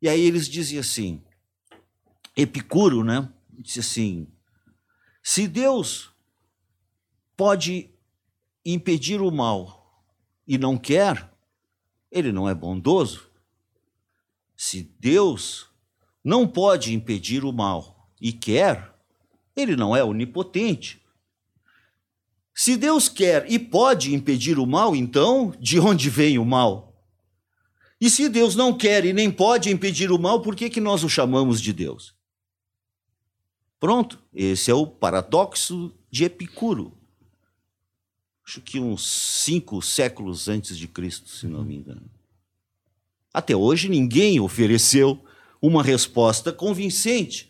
E 0.00 0.08
aí 0.08 0.20
eles 0.20 0.48
diziam 0.48 0.80
assim: 0.80 1.22
Epicuro, 2.36 3.04
né? 3.04 3.28
Disse 3.50 3.80
assim: 3.80 4.26
se 5.22 5.46
Deus 5.46 6.10
pode 7.36 7.90
impedir 8.64 9.20
o 9.20 9.30
mal 9.30 10.08
e 10.46 10.56
não 10.56 10.78
quer, 10.78 11.30
ele 12.10 12.32
não 12.32 12.48
é 12.48 12.54
bondoso. 12.54 13.28
Se 14.56 14.82
Deus 14.98 15.68
não 16.24 16.46
pode 16.46 16.92
impedir 16.92 17.44
o 17.44 17.52
mal 17.52 18.10
e 18.20 18.32
quer, 18.32 18.89
ele 19.56 19.76
não 19.76 19.94
é 19.94 20.02
onipotente. 20.02 21.00
Se 22.54 22.76
Deus 22.76 23.08
quer 23.08 23.50
e 23.50 23.58
pode 23.58 24.14
impedir 24.14 24.58
o 24.58 24.66
mal, 24.66 24.94
então 24.94 25.54
de 25.58 25.78
onde 25.78 26.10
vem 26.10 26.38
o 26.38 26.44
mal? 26.44 26.90
E 28.00 28.08
se 28.08 28.28
Deus 28.28 28.56
não 28.56 28.76
quer 28.76 29.04
e 29.04 29.12
nem 29.12 29.30
pode 29.30 29.70
impedir 29.70 30.10
o 30.10 30.18
mal, 30.18 30.40
por 30.40 30.56
que, 30.56 30.70
que 30.70 30.80
nós 30.80 31.04
o 31.04 31.08
chamamos 31.08 31.60
de 31.60 31.72
Deus? 31.72 32.14
Pronto, 33.78 34.18
esse 34.32 34.70
é 34.70 34.74
o 34.74 34.86
paradoxo 34.86 35.92
de 36.10 36.24
Epicuro. 36.24 36.96
Acho 38.46 38.60
que 38.60 38.80
uns 38.80 39.06
cinco 39.06 39.80
séculos 39.80 40.48
antes 40.48 40.76
de 40.76 40.88
Cristo, 40.88 41.30
se 41.30 41.46
não 41.46 41.64
me 41.64 41.76
engano. 41.76 42.10
Até 43.32 43.54
hoje 43.54 43.88
ninguém 43.88 44.40
ofereceu 44.40 45.24
uma 45.62 45.82
resposta 45.82 46.52
convincente 46.52 47.49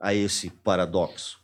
a 0.00 0.14
esse 0.14 0.50
paradoxo. 0.50 1.38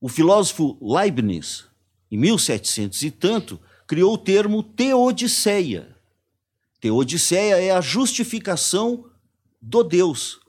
O 0.00 0.08
filósofo 0.08 0.78
Leibniz, 0.80 1.66
em 2.10 2.16
1700 2.16 3.02
e 3.02 3.10
tanto, 3.10 3.60
criou 3.86 4.14
o 4.14 4.18
termo 4.18 4.62
teodiceia. 4.62 5.96
Teodiceia 6.80 7.56
é 7.60 7.70
a 7.70 7.80
justificação 7.80 9.10
do 9.60 9.82
Deus, 9.82 10.40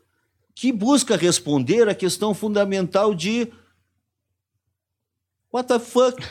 que 0.54 0.72
busca 0.72 1.16
responder 1.16 1.90
à 1.90 1.96
questão 1.96 2.34
fundamental 2.34 3.16
de 3.16 3.52
What 5.52 5.68
the 5.68 5.80
fuck? 5.80 6.22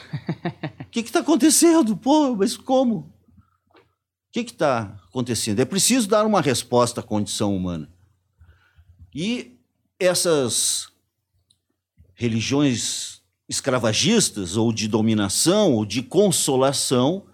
O 0.81 0.85
que 0.93 1.01
está 1.01 1.21
acontecendo? 1.21 1.97
Pô, 1.97 2.37
mas 2.37 2.57
como? 2.57 2.99
O 2.99 3.11
que 4.31 4.41
está 4.41 4.97
acontecendo? 5.09 5.59
É 5.59 5.65
preciso 5.65 6.09
dar 6.09 6.25
uma 6.25 6.41
resposta 6.41 7.01
à 7.01 7.03
condição 7.03 7.57
humana. 7.57 7.91
E 9.13 9.58
essas 9.99 10.89
religiões 12.15 13.23
escravagistas, 13.49 14.57
ou 14.57 14.73
de 14.73 14.87
dominação, 14.87 15.73
ou 15.75 15.87
de 15.87 16.03
consolação, 16.03 17.27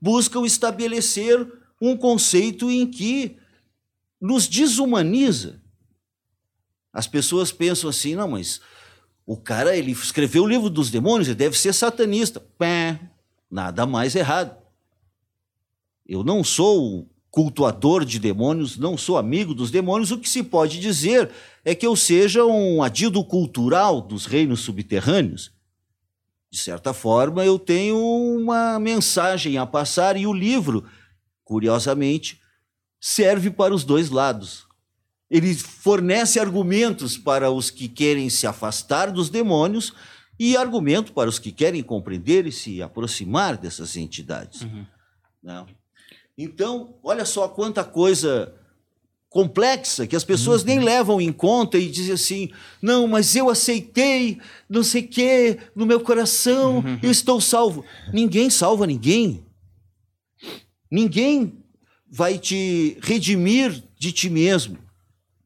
buscam 0.00 0.44
estabelecer 0.44 1.46
um 1.80 1.96
conceito 1.96 2.70
em 2.70 2.86
que 2.86 3.36
nos 4.20 4.48
desumaniza 4.48 5.60
as 6.92 7.06
pessoas 7.06 7.52
pensam 7.52 7.88
assim, 7.88 8.14
não, 8.14 8.28
mas 8.28 8.60
o 9.24 9.36
cara 9.36 9.76
ele 9.76 9.92
escreveu 9.92 10.42
o 10.42 10.48
livro 10.48 10.68
dos 10.68 10.90
demônios, 10.90 11.28
ele 11.28 11.36
deve 11.36 11.56
ser 11.56 11.72
satanista. 11.72 12.40
Pé, 12.58 13.00
nada 13.50 13.86
mais 13.86 14.16
errado. 14.16 14.56
Eu 16.04 16.24
não 16.24 16.42
sou 16.42 17.08
cultuador 17.30 18.04
de 18.04 18.18
demônios, 18.18 18.76
não 18.76 18.98
sou 18.98 19.16
amigo 19.16 19.54
dos 19.54 19.70
demônios. 19.70 20.10
O 20.10 20.18
que 20.18 20.28
se 20.28 20.42
pode 20.42 20.80
dizer 20.80 21.30
é 21.64 21.74
que 21.74 21.86
eu 21.86 21.94
seja 21.94 22.44
um 22.44 22.82
adido 22.82 23.22
cultural 23.24 24.00
dos 24.00 24.26
reinos 24.26 24.60
subterrâneos. 24.60 25.52
De 26.50 26.58
certa 26.58 26.92
forma, 26.92 27.44
eu 27.44 27.58
tenho 27.58 27.96
uma 27.96 28.78
mensagem 28.80 29.56
a 29.58 29.64
passar 29.64 30.16
e 30.16 30.26
o 30.26 30.32
livro, 30.32 30.84
curiosamente, 31.44 32.40
serve 33.00 33.50
para 33.50 33.72
os 33.72 33.84
dois 33.84 34.10
lados 34.10 34.68
ele 35.30 35.54
fornece 35.54 36.40
argumentos 36.40 37.16
para 37.16 37.50
os 37.50 37.70
que 37.70 37.88
querem 37.88 38.28
se 38.28 38.46
afastar 38.46 39.12
dos 39.12 39.30
demônios 39.30 39.94
e 40.38 40.56
argumento 40.56 41.12
para 41.12 41.30
os 41.30 41.38
que 41.38 41.52
querem 41.52 41.82
compreender 41.82 42.46
e 42.46 42.52
se 42.52 42.82
aproximar 42.82 43.56
dessas 43.56 43.96
entidades. 43.96 44.62
Uhum. 44.62 44.84
Né? 45.42 45.66
Então, 46.42 46.94
olha 47.02 47.26
só 47.26 47.46
quanta 47.48 47.84
coisa 47.84 48.54
complexa 49.28 50.06
que 50.06 50.16
as 50.16 50.24
pessoas 50.24 50.62
uhum. 50.62 50.68
nem 50.68 50.80
levam 50.80 51.20
em 51.20 51.30
conta 51.30 51.76
e 51.76 51.86
dizem 51.90 52.14
assim: 52.14 52.50
não, 52.80 53.06
mas 53.06 53.36
eu 53.36 53.50
aceitei, 53.50 54.40
não 54.66 54.82
sei 54.82 55.02
o 55.02 55.08
quê, 55.08 55.58
no 55.76 55.84
meu 55.84 56.00
coração, 56.00 56.78
uhum. 56.78 56.98
eu 57.02 57.10
estou 57.10 57.42
salvo. 57.42 57.84
Ninguém 58.10 58.48
salva 58.48 58.86
ninguém. 58.86 59.44
Ninguém 60.90 61.62
vai 62.10 62.38
te 62.38 62.96
redimir 63.02 63.84
de 63.98 64.10
ti 64.10 64.30
mesmo. 64.30 64.78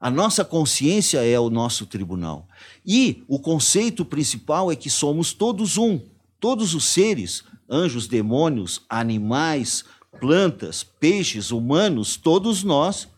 A 0.01 0.09
nossa 0.09 0.45
consciência 0.45 1.27
é 1.27 1.41
o 1.41 1.51
nosso 1.51 1.87
tribunal. 1.87 2.47
E 2.87 3.25
o 3.27 3.41
conceito 3.41 4.05
principal 4.05 4.71
é 4.71 4.77
que 4.77 4.89
somos 4.89 5.33
todos 5.33 5.77
um. 5.77 6.01
Todos 6.39 6.73
os 6.73 6.85
seres, 6.85 7.43
anjos, 7.69 8.07
demônios, 8.07 8.83
animais, 8.89 9.85
plantas, 10.21 10.83
peixes, 10.83 11.51
humanos, 11.51 12.17
todos 12.17 12.63
nós 12.63 13.09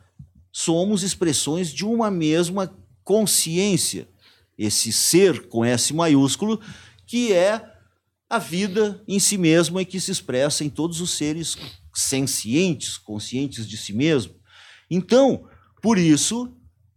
somos 0.52 1.02
expressões 1.02 1.72
de 1.72 1.84
uma 1.84 2.10
mesma 2.10 2.74
consciência. 3.04 4.08
Esse 4.58 4.92
ser 4.92 5.48
com 5.48 5.64
S 5.64 5.92
maiúsculo, 5.92 6.60
que 7.06 7.32
é 7.32 7.72
a 8.28 8.38
vida 8.38 9.02
em 9.06 9.18
si 9.18 9.38
mesma 9.38 9.82
e 9.82 9.84
que 9.84 10.00
se 10.00 10.10
expressa 10.10 10.64
em 10.64 10.70
todos 10.70 11.00
os 11.00 11.10
seres 11.10 11.56
sencientes, 11.94 12.98
conscientes 12.98 13.66
de 13.68 13.76
si 13.76 13.92
mesmo. 13.92 14.34
Então, 14.90 15.46
por 15.80 15.98
isso, 15.98 16.52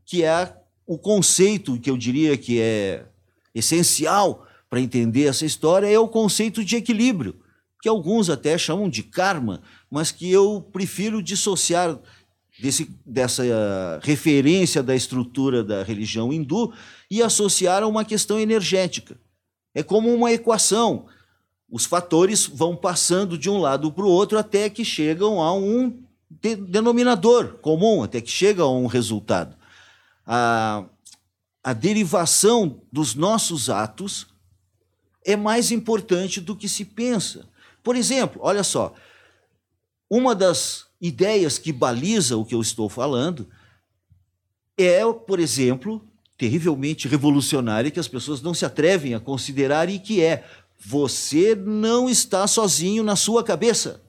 que 0.05 0.23
é 0.23 0.55
o 0.85 0.97
conceito 0.97 1.79
que 1.79 1.89
eu 1.89 1.97
diria 1.97 2.35
que 2.37 2.59
é 2.59 3.05
essencial 3.53 4.47
para 4.69 4.79
entender 4.79 5.25
essa 5.25 5.45
história 5.45 5.87
é 5.87 5.99
o 5.99 6.07
conceito 6.07 6.63
de 6.63 6.75
equilíbrio, 6.75 7.35
que 7.81 7.89
alguns 7.89 8.29
até 8.29 8.57
chamam 8.57 8.89
de 8.89 9.03
karma, 9.03 9.61
mas 9.89 10.11
que 10.11 10.29
eu 10.29 10.61
prefiro 10.71 11.21
dissociar 11.21 11.97
desse, 12.59 12.89
dessa 13.05 13.43
referência 14.03 14.83
da 14.83 14.95
estrutura 14.95 15.63
da 15.63 15.83
religião 15.83 16.31
hindu 16.31 16.73
e 17.09 17.21
associar 17.21 17.83
a 17.83 17.87
uma 17.87 18.05
questão 18.05 18.39
energética. 18.39 19.17
É 19.73 19.83
como 19.83 20.13
uma 20.13 20.31
equação. 20.31 21.05
Os 21.71 21.85
fatores 21.85 22.45
vão 22.47 22.75
passando 22.75 23.37
de 23.37 23.49
um 23.49 23.59
lado 23.59 23.91
para 23.91 24.05
o 24.05 24.09
outro 24.09 24.37
até 24.37 24.69
que 24.69 24.83
chegam 24.83 25.41
a 25.41 25.53
um 25.53 26.01
denominador 26.67 27.59
comum, 27.59 28.03
até 28.03 28.21
que 28.21 28.29
chega 28.29 28.63
a 28.63 28.69
um 28.69 28.85
resultado 28.85 29.59
a, 30.31 30.85
a 31.63 31.73
derivação 31.73 32.83
dos 32.91 33.15
nossos 33.15 33.67
atos 33.67 34.27
é 35.25 35.35
mais 35.35 35.71
importante 35.71 36.39
do 36.39 36.55
que 36.55 36.69
se 36.69 36.85
pensa. 36.85 37.49
Por 37.83 37.95
exemplo, 37.95 38.39
olha 38.43 38.63
só, 38.63 38.93
uma 40.09 40.33
das 40.33 40.87
ideias 40.99 41.57
que 41.57 41.71
baliza 41.71 42.35
o 42.35 42.45
que 42.45 42.55
eu 42.55 42.61
estou 42.61 42.89
falando 42.89 43.47
é, 44.77 45.01
por 45.13 45.39
exemplo, 45.39 46.01
terrivelmente 46.37 47.07
revolucionária 47.07 47.91
que 47.91 47.99
as 47.99 48.07
pessoas 48.07 48.41
não 48.41 48.53
se 48.53 48.65
atrevem 48.65 49.13
a 49.13 49.19
considerar 49.19 49.89
e 49.89 49.99
que 49.99 50.23
é 50.23 50.45
você 50.79 51.53
não 51.53 52.09
está 52.09 52.47
sozinho 52.47 53.03
na 53.03 53.17
sua 53.17 53.43
cabeça. 53.43 54.01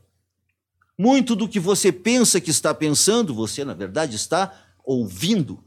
Muito 0.96 1.34
do 1.34 1.48
que 1.48 1.58
você 1.58 1.90
pensa 1.90 2.40
que 2.40 2.50
está 2.50 2.72
pensando, 2.72 3.34
você 3.34 3.64
na 3.64 3.74
verdade 3.74 4.14
está 4.14 4.52
ouvindo. 4.84 5.62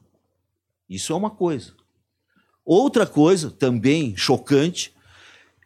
Isso 0.90 1.12
é 1.12 1.16
uma 1.16 1.30
coisa. 1.30 1.74
Outra 2.64 3.06
coisa, 3.06 3.52
também 3.52 4.16
chocante, 4.16 4.94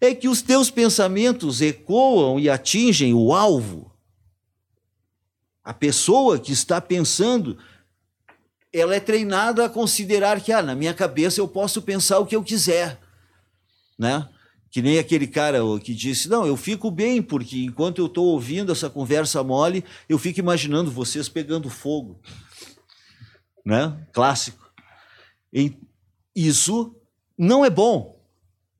é 0.01 0.15
que 0.15 0.27
os 0.27 0.41
teus 0.41 0.71
pensamentos 0.71 1.62
ecoam 1.62 2.39
e 2.39 2.50
atingem 2.50 3.13
o 3.13 3.33
alvo. 3.33 3.91
A 5.67 5.74
pessoa 5.74 6.39
que 6.39 6.53
está 6.53 6.79
pensando, 6.79 7.57
ela 8.71 8.95
é 8.95 9.01
treinada 9.01 9.65
a 9.65 9.69
considerar 9.69 10.39
que, 10.39 10.53
ah, 10.53 10.62
na 10.62 10.74
minha 10.74 10.93
cabeça 10.93 11.41
eu 11.41 11.47
posso 11.47 11.81
pensar 11.81 12.19
o 12.19 12.25
que 12.25 12.38
eu 12.38 12.41
quiser, 12.41 12.97
né? 14.00 14.29
Que 14.71 14.81
nem 14.81 14.97
aquele 14.97 15.27
cara 15.27 15.59
que 15.83 15.93
disse: 15.93 16.29
Não, 16.29 16.45
eu 16.47 16.55
fico 16.55 16.89
bem, 16.89 17.21
porque 17.21 17.65
enquanto 17.65 17.97
eu 18.00 18.05
estou 18.05 18.27
ouvindo 18.27 18.71
essa 18.71 18.89
conversa 18.89 19.43
mole, 19.43 19.83
eu 20.07 20.17
fico 20.17 20.39
imaginando 20.39 20.89
vocês 20.89 21.27
pegando 21.27 21.69
fogo. 21.69 22.17
Né? 23.65 23.93
Clássico. 24.13 24.71
em- 25.53 25.77
isso 26.33 26.95
não 27.38 27.65
é 27.65 27.69
bom. 27.69 28.17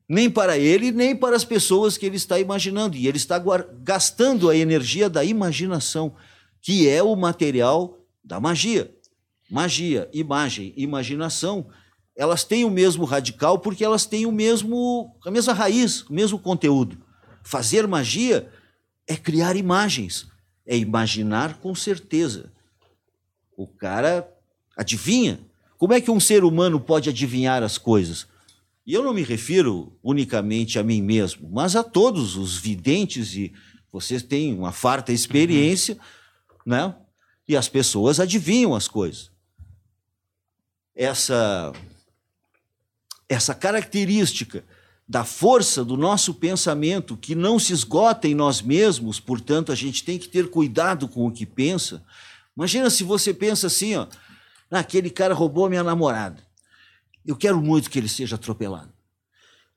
Nem 0.08 0.30
para 0.30 0.56
ele, 0.56 0.90
nem 0.90 1.14
para 1.14 1.36
as 1.36 1.44
pessoas 1.44 1.98
que 1.98 2.06
ele 2.06 2.16
está 2.16 2.38
imaginando. 2.40 2.96
E 2.96 3.06
ele 3.06 3.18
está 3.18 3.38
gastando 3.82 4.48
a 4.48 4.56
energia 4.56 5.10
da 5.10 5.22
imaginação, 5.22 6.16
que 6.60 6.88
é 6.88 7.02
o 7.02 7.14
material 7.16 7.98
da 8.22 8.40
magia. 8.40 8.94
Magia, 9.50 10.08
imagem, 10.12 10.72
imaginação, 10.76 11.66
elas 12.14 12.44
têm 12.44 12.64
o 12.64 12.70
mesmo 12.70 13.04
radical 13.04 13.58
porque 13.60 13.84
elas 13.84 14.04
têm 14.04 14.26
o 14.26 14.32
mesmo, 14.32 15.16
a 15.24 15.30
mesma 15.30 15.52
raiz, 15.52 16.02
o 16.02 16.12
mesmo 16.12 16.38
conteúdo. 16.38 16.98
Fazer 17.42 17.86
magia 17.86 18.50
é 19.06 19.16
criar 19.16 19.56
imagens, 19.56 20.26
é 20.66 20.76
imaginar 20.76 21.58
com 21.60 21.74
certeza. 21.74 22.52
O 23.56 23.66
cara 23.66 24.28
adivinha. 24.76 25.40
Como 25.78 25.92
é 25.92 26.00
que 26.00 26.10
um 26.10 26.20
ser 26.20 26.44
humano 26.44 26.80
pode 26.80 27.08
adivinhar 27.08 27.62
as 27.62 27.78
coisas? 27.78 28.26
E 28.84 28.92
eu 28.92 29.02
não 29.04 29.14
me 29.14 29.22
refiro 29.22 29.96
unicamente 30.02 30.78
a 30.78 30.82
mim 30.82 31.00
mesmo, 31.00 31.48
mas 31.52 31.76
a 31.76 31.84
todos 31.84 32.36
os 32.36 32.56
videntes 32.56 33.34
e 33.34 33.52
vocês 33.92 34.22
têm 34.22 34.54
uma 34.54 34.72
farta 34.72 35.12
experiência, 35.12 35.98
né? 36.68 36.94
E 37.48 37.56
as 37.56 37.66
pessoas 37.66 38.20
adivinham 38.20 38.74
as 38.74 38.86
coisas. 38.86 39.30
Essa 40.94 41.72
essa 43.26 43.54
característica 43.54 44.64
da 45.06 45.24
força 45.24 45.84
do 45.84 45.96
nosso 45.96 46.34
pensamento 46.34 47.16
que 47.16 47.34
não 47.34 47.58
se 47.58 47.72
esgota 47.72 48.26
em 48.26 48.34
nós 48.34 48.62
mesmos, 48.62 49.20
portanto, 49.20 49.70
a 49.70 49.74
gente 49.74 50.02
tem 50.04 50.18
que 50.18 50.28
ter 50.28 50.50
cuidado 50.50 51.08
com 51.08 51.26
o 51.26 51.32
que 51.32 51.44
pensa. 51.46 52.02
Imagina 52.56 52.90
se 52.90 53.04
você 53.04 53.32
pensa 53.32 53.66
assim, 53.66 53.96
ó, 53.96 54.06
"Ah, 54.70 54.80
aquele 54.80 55.10
cara 55.10 55.34
roubou 55.34 55.68
minha 55.68 55.82
namorada. 55.82 56.42
Eu 57.24 57.36
quero 57.36 57.60
muito 57.60 57.90
que 57.90 57.98
ele 57.98 58.08
seja 58.08 58.36
atropelado. 58.36 58.92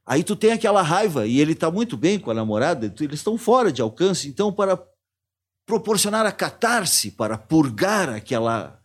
Aí 0.06 0.24
tu 0.24 0.36
tem 0.36 0.52
aquela 0.52 0.82
raiva 0.82 1.26
e 1.28 1.40
ele 1.40 1.54
está 1.54 1.70
muito 1.72 1.96
bem 1.96 2.20
com 2.20 2.32
a 2.32 2.34
namorada, 2.34 2.94
eles 3.00 3.20
estão 3.20 3.38
fora 3.38 3.72
de 3.72 3.82
alcance, 3.82 4.28
então 4.28 4.52
para 4.52 4.82
proporcionar 5.66 6.26
a 6.26 6.32
catarse, 6.32 7.12
para 7.12 7.38
purgar 7.38 8.10
aquela 8.10 8.80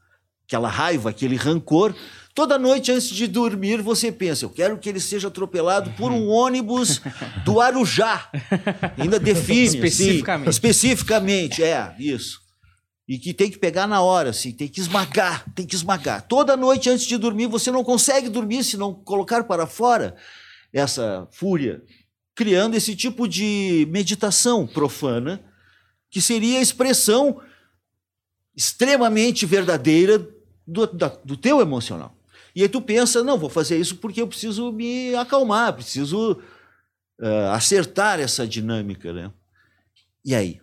aquela 0.46 0.68
raiva, 0.68 1.10
aquele 1.10 1.34
rancor, 1.34 1.92
toda 2.32 2.56
noite 2.56 2.92
antes 2.92 3.08
de 3.08 3.26
dormir 3.26 3.82
você 3.82 4.12
pensa, 4.12 4.44
eu 4.44 4.50
quero 4.50 4.78
que 4.78 4.88
ele 4.88 5.00
seja 5.00 5.26
atropelado 5.26 5.90
por 5.92 6.12
um 6.12 6.28
ônibus 6.28 7.00
do 7.44 7.60
Arujá. 7.60 8.30
Ainda 8.96 9.18
define 9.18 9.66
assim, 9.66 9.76
Especificamente. 9.78 10.48
especificamente, 10.48 11.62
é, 11.64 11.94
isso. 11.98 12.40
E 13.08 13.18
que 13.18 13.34
tem 13.34 13.50
que 13.50 13.58
pegar 13.58 13.86
na 13.86 14.00
hora, 14.00 14.30
assim, 14.30 14.52
tem 14.52 14.68
que 14.68 14.80
esmagar, 14.80 15.44
tem 15.54 15.66
que 15.66 15.74
esmagar. 15.74 16.22
Toda 16.22 16.56
noite 16.56 16.88
antes 16.90 17.06
de 17.06 17.16
dormir, 17.16 17.46
você 17.46 17.70
não 17.70 17.82
consegue 17.82 18.28
dormir 18.28 18.62
se 18.62 18.76
não 18.76 18.94
colocar 18.94 19.44
para 19.44 19.66
fora 19.66 20.14
essa 20.72 21.26
fúria, 21.32 21.82
criando 22.34 22.76
esse 22.76 22.94
tipo 22.94 23.26
de 23.26 23.88
meditação 23.90 24.66
profana, 24.66 25.40
que 26.16 26.22
seria 26.22 26.58
a 26.58 26.62
expressão 26.62 27.42
extremamente 28.56 29.44
verdadeira 29.44 30.26
do, 30.66 30.86
da- 30.86 31.14
do 31.22 31.36
teu 31.36 31.60
emocional. 31.60 32.16
E 32.54 32.62
aí 32.62 32.70
tu 32.70 32.80
pensa, 32.80 33.22
não, 33.22 33.36
vou 33.36 33.50
fazer 33.50 33.78
isso 33.78 33.96
porque 33.96 34.22
eu 34.22 34.26
preciso 34.26 34.72
me 34.72 35.14
acalmar, 35.14 35.74
preciso 35.74 36.40
ah, 37.20 37.54
acertar 37.54 38.18
essa 38.18 38.48
dinâmica, 38.48 39.12
né? 39.12 39.30
E 40.24 40.34
aí? 40.34 40.58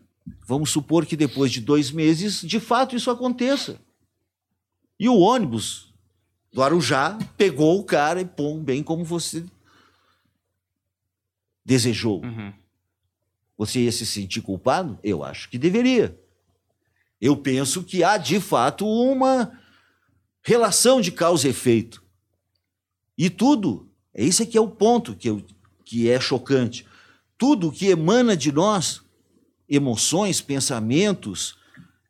Vamos 0.47 0.71
supor 0.71 1.05
que 1.05 1.15
depois 1.15 1.51
de 1.51 1.61
dois 1.61 1.91
meses, 1.91 2.41
de 2.41 2.59
fato, 2.59 2.95
isso 2.95 3.11
aconteça. 3.11 3.79
E 4.99 5.07
o 5.07 5.19
ônibus 5.19 5.93
do 6.51 6.63
Arujá 6.63 7.15
pegou 7.37 7.79
o 7.79 7.83
cara 7.83 8.21
e 8.21 8.25
pum, 8.25 8.59
bem 8.59 8.81
como 8.81 9.05
você 9.05 9.45
desejou. 11.63 12.23
Uhum. 12.23 12.62
Você 13.65 13.79
ia 13.79 13.91
se 13.93 14.05
sentir 14.05 14.41
culpado? 14.41 14.99
Eu 15.01 15.23
acho 15.23 15.49
que 15.49 15.57
deveria. 15.57 16.19
Eu 17.21 17.37
penso 17.37 17.81
que 17.81 18.03
há, 18.03 18.17
de 18.17 18.41
fato, 18.41 18.85
uma 18.85 19.57
relação 20.41 20.99
de 20.99 21.13
causa 21.13 21.47
e 21.47 21.51
efeito. 21.51 22.03
E 23.17 23.29
tudo, 23.29 23.89
é 24.13 24.25
esse 24.25 24.45
que 24.45 24.57
é 24.57 24.61
o 24.61 24.67
ponto 24.67 25.15
que, 25.15 25.29
eu, 25.29 25.41
que 25.85 26.09
é 26.09 26.19
chocante. 26.19 26.85
Tudo 27.37 27.71
que 27.71 27.87
emana 27.87 28.35
de 28.35 28.51
nós, 28.51 29.01
emoções, 29.69 30.41
pensamentos, 30.41 31.57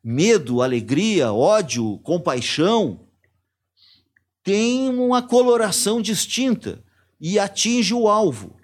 medo, 0.03 0.59
alegria, 0.59 1.31
ódio, 1.31 1.99
compaixão, 1.99 3.01
tem 4.41 4.89
uma 4.89 5.21
coloração 5.21 6.01
distinta 6.01 6.83
e 7.21 7.37
atinge 7.37 7.93
o 7.93 8.07
alvo. 8.07 8.55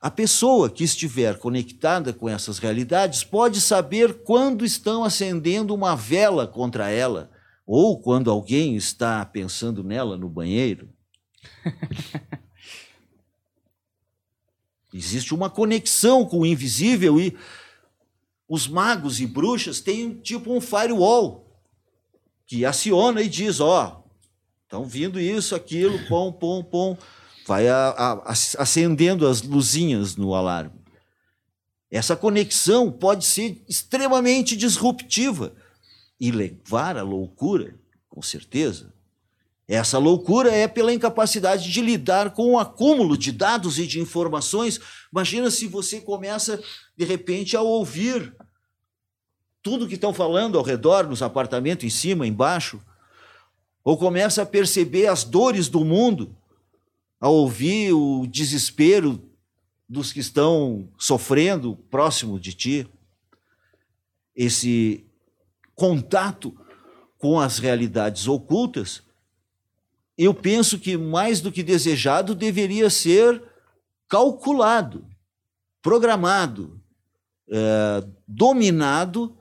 A 0.00 0.10
pessoa 0.10 0.68
que 0.68 0.84
estiver 0.84 1.38
conectada 1.38 2.12
com 2.12 2.28
essas 2.28 2.58
realidades 2.58 3.24
pode 3.24 3.60
saber 3.60 4.22
quando 4.22 4.64
estão 4.64 5.04
acendendo 5.04 5.74
uma 5.74 5.96
vela 5.96 6.46
contra 6.46 6.90
ela 6.90 7.30
ou 7.66 8.00
quando 8.00 8.30
alguém 8.30 8.76
está 8.76 9.24
pensando 9.24 9.82
nela 9.82 10.16
no 10.16 10.28
banheiro. 10.28 10.88
Existe 14.92 15.34
uma 15.34 15.50
conexão 15.50 16.24
com 16.24 16.40
o 16.40 16.46
invisível 16.46 17.20
e 17.20 17.36
os 18.48 18.68
magos 18.68 19.20
e 19.20 19.26
bruxas 19.26 19.80
têm 19.80 20.14
tipo 20.14 20.52
um 20.52 20.60
firewall 20.60 21.60
que 22.46 22.64
aciona 22.64 23.20
e 23.20 23.28
diz: 23.28 23.60
ó, 23.60 24.04
estão 24.62 24.84
vindo 24.84 25.20
isso, 25.20 25.54
aquilo, 25.54 25.98
pom, 26.06 26.32
pom, 26.32 26.62
pom. 26.62 26.96
Vai 27.46 27.68
a- 27.68 27.90
a- 27.90 28.32
ac- 28.32 28.56
acendendo 28.58 29.26
as 29.26 29.40
luzinhas 29.42 30.16
no 30.16 30.34
alarme. 30.34 30.80
Essa 31.90 32.16
conexão 32.16 32.90
pode 32.90 33.24
ser 33.24 33.62
extremamente 33.68 34.56
disruptiva 34.56 35.54
e 36.18 36.32
levar 36.32 36.96
à 36.96 37.02
loucura, 37.02 37.78
com 38.08 38.20
certeza. 38.20 38.92
Essa 39.68 39.98
loucura 39.98 40.50
é 40.52 40.66
pela 40.66 40.92
incapacidade 40.92 41.70
de 41.70 41.80
lidar 41.80 42.30
com 42.30 42.52
o 42.52 42.58
acúmulo 42.58 43.16
de 43.16 43.32
dados 43.32 43.78
e 43.78 43.86
de 43.86 44.00
informações. 44.00 44.80
Imagina 45.12 45.50
se 45.50 45.66
você 45.66 46.00
começa, 46.00 46.60
de 46.96 47.04
repente, 47.04 47.56
a 47.56 47.62
ouvir 47.62 48.34
tudo 49.62 49.88
que 49.88 49.94
estão 49.94 50.12
falando 50.12 50.58
ao 50.58 50.64
redor, 50.64 51.08
nos 51.08 51.22
apartamentos, 51.22 51.84
em 51.84 51.90
cima, 51.90 52.26
embaixo, 52.26 52.80
ou 53.82 53.96
começa 53.96 54.42
a 54.42 54.46
perceber 54.46 55.06
as 55.08 55.24
dores 55.24 55.68
do 55.68 55.84
mundo, 55.84 56.35
a 57.26 57.28
ouvir 57.28 57.92
o 57.92 58.24
desespero 58.24 59.20
dos 59.88 60.12
que 60.12 60.20
estão 60.20 60.88
sofrendo 60.96 61.74
próximo 61.90 62.38
de 62.38 62.54
ti. 62.54 62.88
Esse 64.32 65.04
contato 65.74 66.56
com 67.18 67.40
as 67.40 67.58
realidades 67.58 68.28
ocultas, 68.28 69.02
eu 70.16 70.32
penso 70.32 70.78
que 70.78 70.96
mais 70.96 71.40
do 71.40 71.50
que 71.50 71.64
desejado 71.64 72.32
deveria 72.32 72.88
ser 72.88 73.42
calculado, 74.08 75.04
programado, 75.82 76.80
eh, 77.48 78.06
dominado 78.26 79.36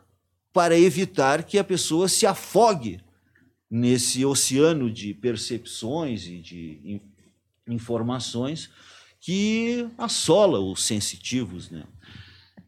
para 0.52 0.76
evitar 0.76 1.44
que 1.44 1.60
a 1.60 1.64
pessoa 1.64 2.10
se 2.10 2.26
afogue 2.26 3.00
nesse 3.70 4.26
oceano 4.26 4.90
de 4.90 5.14
percepções 5.14 6.26
e 6.26 6.40
de 6.40 7.00
informações 7.68 8.70
que 9.22 9.88
assola 9.98 10.60
os 10.60 10.84
sensitivos, 10.84 11.70
né? 11.72 11.84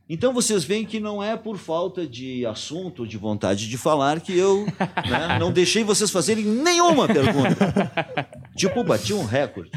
Então 0.10 0.34
vocês 0.34 0.64
veem 0.64 0.86
que 0.86 1.02
não 1.02 1.22
é 1.22 1.36
por 1.36 1.58
falta 1.58 2.08
de 2.08 2.46
assunto, 2.46 3.06
de 3.06 3.18
vontade 3.18 3.68
de 3.68 3.78
falar, 3.78 4.22
que 4.22 4.38
eu 4.38 4.66
né, 5.10 5.38
não 5.38 5.52
deixei 5.52 5.84
vocês 5.84 6.10
fazerem 6.10 6.46
nenhuma 6.46 7.08
pergunta. 7.08 8.30
tipo, 8.56 8.84
bati 8.86 9.14
um 9.14 9.26
recorde. 9.26 9.70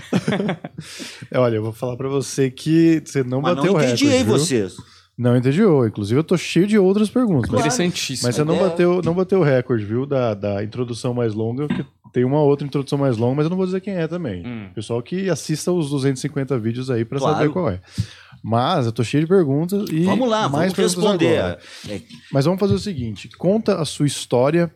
É, 1.31 1.35
Olha, 1.39 1.57
eu 1.57 1.63
vou 1.65 1.73
falar 1.73 1.97
pra 1.97 2.09
você 2.09 2.49
que 2.49 3.03
você 3.05 3.25
não 3.25 3.41
Mas 3.41 3.57
bateu 3.57 3.73
não 3.73 3.81
o 3.81 3.83
entendi 3.83 4.05
recorde, 4.05 4.17
aí 4.19 4.23
viu? 4.25 4.39
vocês. 4.39 4.75
Não 5.19 5.37
entediou. 5.37 5.87
Inclusive, 5.87 6.19
eu 6.19 6.25
tô 6.25 6.37
cheio 6.39 6.67
de 6.67 6.79
outras 6.79 7.11
perguntas. 7.11 7.51
Mas, 7.51 7.61
Interessantíssimo. 7.61 8.29
mas 8.29 8.37
você 8.37 8.45
não 8.45 8.55
É. 8.55 8.61
bateu, 8.61 9.03
não 9.05 9.13
bateu 9.15 9.41
o 9.41 9.45
recorde, 9.45 9.85
viu? 9.85 10.07
Da, 10.07 10.33
da 10.33 10.63
introdução 10.65 11.13
mais 11.13 11.35
longa, 11.35 11.67
que 11.69 11.85
tem 12.13 12.25
uma 12.25 12.41
outra 12.41 12.67
introdução 12.67 12.99
mais 12.99 13.17
longa, 13.17 13.37
mas 13.37 13.45
eu 13.45 13.51
não 13.51 13.57
vou 13.57 13.67
dizer 13.67 13.81
quem 13.81 13.95
é 13.95 14.07
também. 14.09 14.47
Hum. 14.47 14.69
Pessoal 14.75 15.03
que 15.03 15.29
assista 15.31 15.73
os 15.73 15.91
250 15.91 16.59
vídeos 16.59 16.91
aí 16.91 17.05
pra 17.05 17.19
Claro. 17.19 17.37
saber 17.37 17.51
qual 17.51 17.69
é. 17.71 17.81
Mas 18.43 18.87
eu 18.87 18.93
tô 18.93 19.05
cheio 19.05 19.23
de 19.25 19.29
perguntas 19.29 19.89
e 19.91 20.03
Vamos 20.05 20.29
lá, 20.29 20.49
mais 20.49 20.73
vamos 20.73 20.95
responder. 20.95 21.39
agora. 21.39 21.59
Mas 22.33 22.45
vamos 22.45 22.61
fazer 22.61 22.75
o 22.75 22.79
seguinte: 22.79 23.29
conta 23.37 23.81
a 23.81 23.85
sua 23.85 24.07
história, 24.07 24.71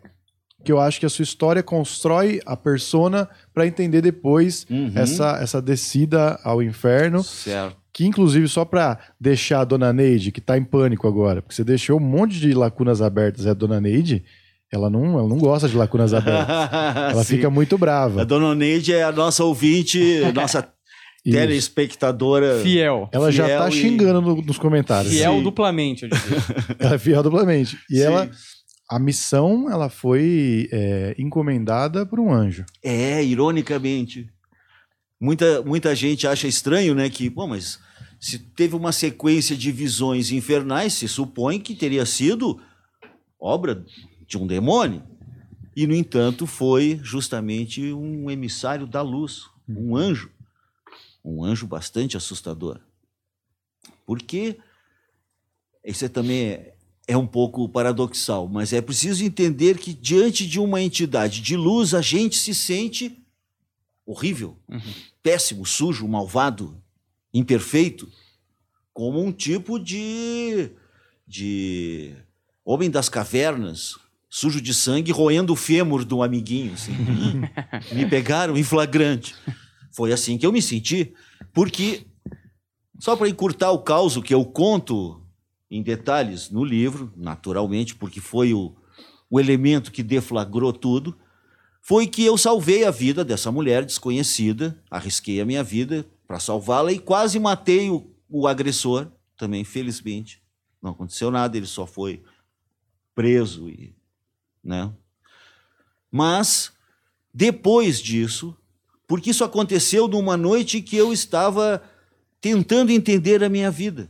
que 0.64 0.70
eu 0.73 0.81
acho 0.81 1.01
que 1.01 1.07
a 1.07 1.11
sua 1.11 1.23
história 1.23 1.62
constrói 1.62 2.40
a 2.44 2.57
persona 2.57 3.29
pra 3.53 3.66
entender 3.66 4.01
depois 4.03 4.66
Uhum. 4.70 4.92
essa, 4.94 5.38
essa 5.40 5.61
descida 5.62 6.38
ao 6.44 6.62
inferno. 6.62 7.23
certo. 7.23 7.77
Que, 7.92 8.05
inclusive, 8.05 8.49
só 8.49 8.64
pra 8.64 8.99
deixar 9.20 9.61
a 9.61 9.64
dona 9.64 9.92
Neide, 9.92 10.33
que 10.33 10.40
tá 10.40 10.59
em 10.59 10.64
pânico 10.64 11.07
agora, 11.07 11.40
porque 11.40 11.55
você 11.55 11.62
deixou 11.62 11.97
um 11.99 12.03
monte 12.03 12.40
de 12.40 12.53
lacunas 12.53 13.01
abertas, 13.01 13.47
é 13.47 13.51
a 13.51 13.55
dona 13.55 13.81
Neide, 13.81 14.25
ela 14.72 14.90
não, 14.90 15.18
ela 15.18 15.29
não 15.29 15.38
gosta 15.38 15.68
de 15.68 15.77
lacunas 15.77 16.12
abertas. 16.14 16.48
ela 17.12 17.24
Sim. 17.24 17.37
fica 17.37 17.50
muito 17.50 17.79
brava. 17.79 18.22
A 18.22 18.24
dona 18.24 18.55
Neide 18.55 18.92
é 18.92 19.03
a 19.05 19.12
nossa 19.12 19.44
ouvinte, 19.44 19.98
nossa 20.35 20.68
telespectadora. 21.24 22.61
Fiel. 22.61 23.09
Ela 23.12 23.31
já 23.33 23.46
fiel 23.46 23.59
tá 23.61 23.68
e- 23.68 23.72
xingando 23.72 24.20
no- 24.20 24.42
nos 24.42 24.59
comentários. 24.59 25.12
Fiel 25.12 25.35
Sim. 25.37 25.42
duplamente, 25.42 26.03
eu 26.05 26.09
diria. 26.11 26.38
Ela 26.79 26.94
é 26.94 26.98
fiel 26.98 27.22
duplamente. 27.22 27.79
E 27.90 27.96
Sim. 27.96 28.03
ela, 28.03 28.31
a 28.90 28.98
missão, 28.98 29.70
ela 29.70 29.88
foi 29.88 30.68
é, 30.72 31.14
encomendada 31.18 32.05
por 32.05 32.20
um 32.20 32.33
anjo. 32.33 32.64
É, 32.83 33.22
ironicamente. 33.24 34.29
Muita, 35.20 35.62
muita 35.62 35.94
gente 35.94 36.27
acha 36.27 36.46
estranho, 36.46 36.94
né? 36.94 37.09
Que, 37.09 37.31
bom, 37.31 37.46
mas 37.46 37.79
se 38.20 38.38
teve 38.38 38.74
uma 38.77 38.92
sequência 38.92 39.57
de 39.57 39.70
visões 39.72 40.31
infernais, 40.33 40.92
se 40.94 41.09
supõe 41.09 41.59
que 41.59 41.74
teria 41.74 42.05
sido 42.05 42.61
obra 43.40 43.83
de 44.26 44.38
um 44.38 44.46
demônio. 44.46 45.02
E, 45.76 45.87
no 45.87 45.94
entanto, 45.94 46.46
foi 46.46 47.00
justamente 47.02 47.92
um 47.92 48.30
emissário 48.30 48.87
da 48.87 49.02
luz, 49.02 49.46
um 49.68 49.96
anjo. 49.96 50.30
Um 51.24 51.42
anjo 51.42 51.66
bastante 51.66 52.16
assustador. 52.16 52.80
Porque 54.06 54.58
isso 55.84 56.04
é 56.04 56.08
também 56.08 56.72
é, 57.06 57.16
um 57.16 57.26
pouco 57.26 57.68
paradoxal, 57.68 58.48
mas 58.48 58.72
é 58.72 58.80
preciso 58.80 59.24
entender 59.24 59.78
que 59.78 59.92
diante 59.92 60.46
de 60.46 60.60
uma 60.60 60.80
entidade 60.80 61.40
de 61.40 61.56
luz, 61.56 61.92
a 61.94 62.00
gente 62.00 62.37
se 62.37 62.54
sente 62.54 63.18
horrível, 64.06 64.56
Uhum. 64.68 64.80
péssimo, 65.22 65.64
sujo, 65.66 66.06
malvado, 66.06 66.80
imperfeito, 67.32 68.10
como 68.92 69.20
um 69.22 69.32
tipo 69.32 69.78
de 69.78 70.70
de 71.26 72.14
homem 72.64 72.90
das 72.90 73.08
cavernas, 73.08 73.96
sujo 74.35 74.61
de 74.61 74.75
sangue, 74.75 75.12
roendo 75.12 75.53
o 75.53 75.57
fêmur 75.57 76.05
do 76.05 76.20
amiguinho, 76.20 76.73
assim. 76.73 76.92
me 77.94 78.05
pegaram 78.05 78.57
em 78.57 78.64
flagrante. 78.64 79.33
Foi 79.92 80.12
assim 80.12 80.37
que 80.37 80.44
eu 80.44 80.51
me 80.51 80.61
senti, 80.61 81.14
porque 81.53 82.05
só 82.99 83.14
para 83.14 83.29
encurtar 83.29 83.70
o 83.70 83.79
caos 83.79 84.16
que 84.16 84.35
eu 84.35 84.44
conto 84.44 85.23
em 85.70 85.85
detalhes 85.85 86.51
no 86.51 86.64
livro, 86.64 87.12
naturalmente, 87.16 87.94
porque 87.94 88.18
foi 88.18 88.53
o, 88.53 88.75
o 89.31 89.38
elemento 89.38 89.92
que 89.92 90.03
deflagrou 90.03 90.73
tudo, 90.73 91.16
foi 91.81 92.05
que 92.05 92.25
eu 92.25 92.37
salvei 92.37 92.85
a 92.85 92.90
vida 92.90 93.25
dessa 93.25 93.53
mulher 93.53 93.85
desconhecida, 93.85 94.77
arrisquei 94.90 95.40
a 95.40 95.44
minha 95.44 95.62
vida 95.62 96.05
para 96.27 96.40
salvá-la 96.40 96.90
e 96.90 96.99
quase 96.99 97.38
matei 97.38 97.88
o, 97.88 98.11
o 98.29 98.49
agressor, 98.49 99.07
também, 99.37 99.62
felizmente. 99.62 100.42
Não 100.83 100.90
aconteceu 100.90 101.31
nada, 101.31 101.57
ele 101.57 101.66
só 101.66 101.87
foi 101.87 102.20
preso 103.14 103.68
e, 103.68 103.94
né? 104.64 104.90
Mas 106.11 106.72
depois 107.33 108.00
disso, 108.00 108.57
porque 109.07 109.31
isso 109.31 109.44
aconteceu 109.44 110.09
numa 110.09 110.37
noite 110.37 110.81
que 110.81 110.96
eu 110.96 111.12
estava 111.12 111.83
tentando 112.40 112.90
entender 112.90 113.42
a 113.42 113.48
minha 113.48 113.70
vida. 113.70 114.09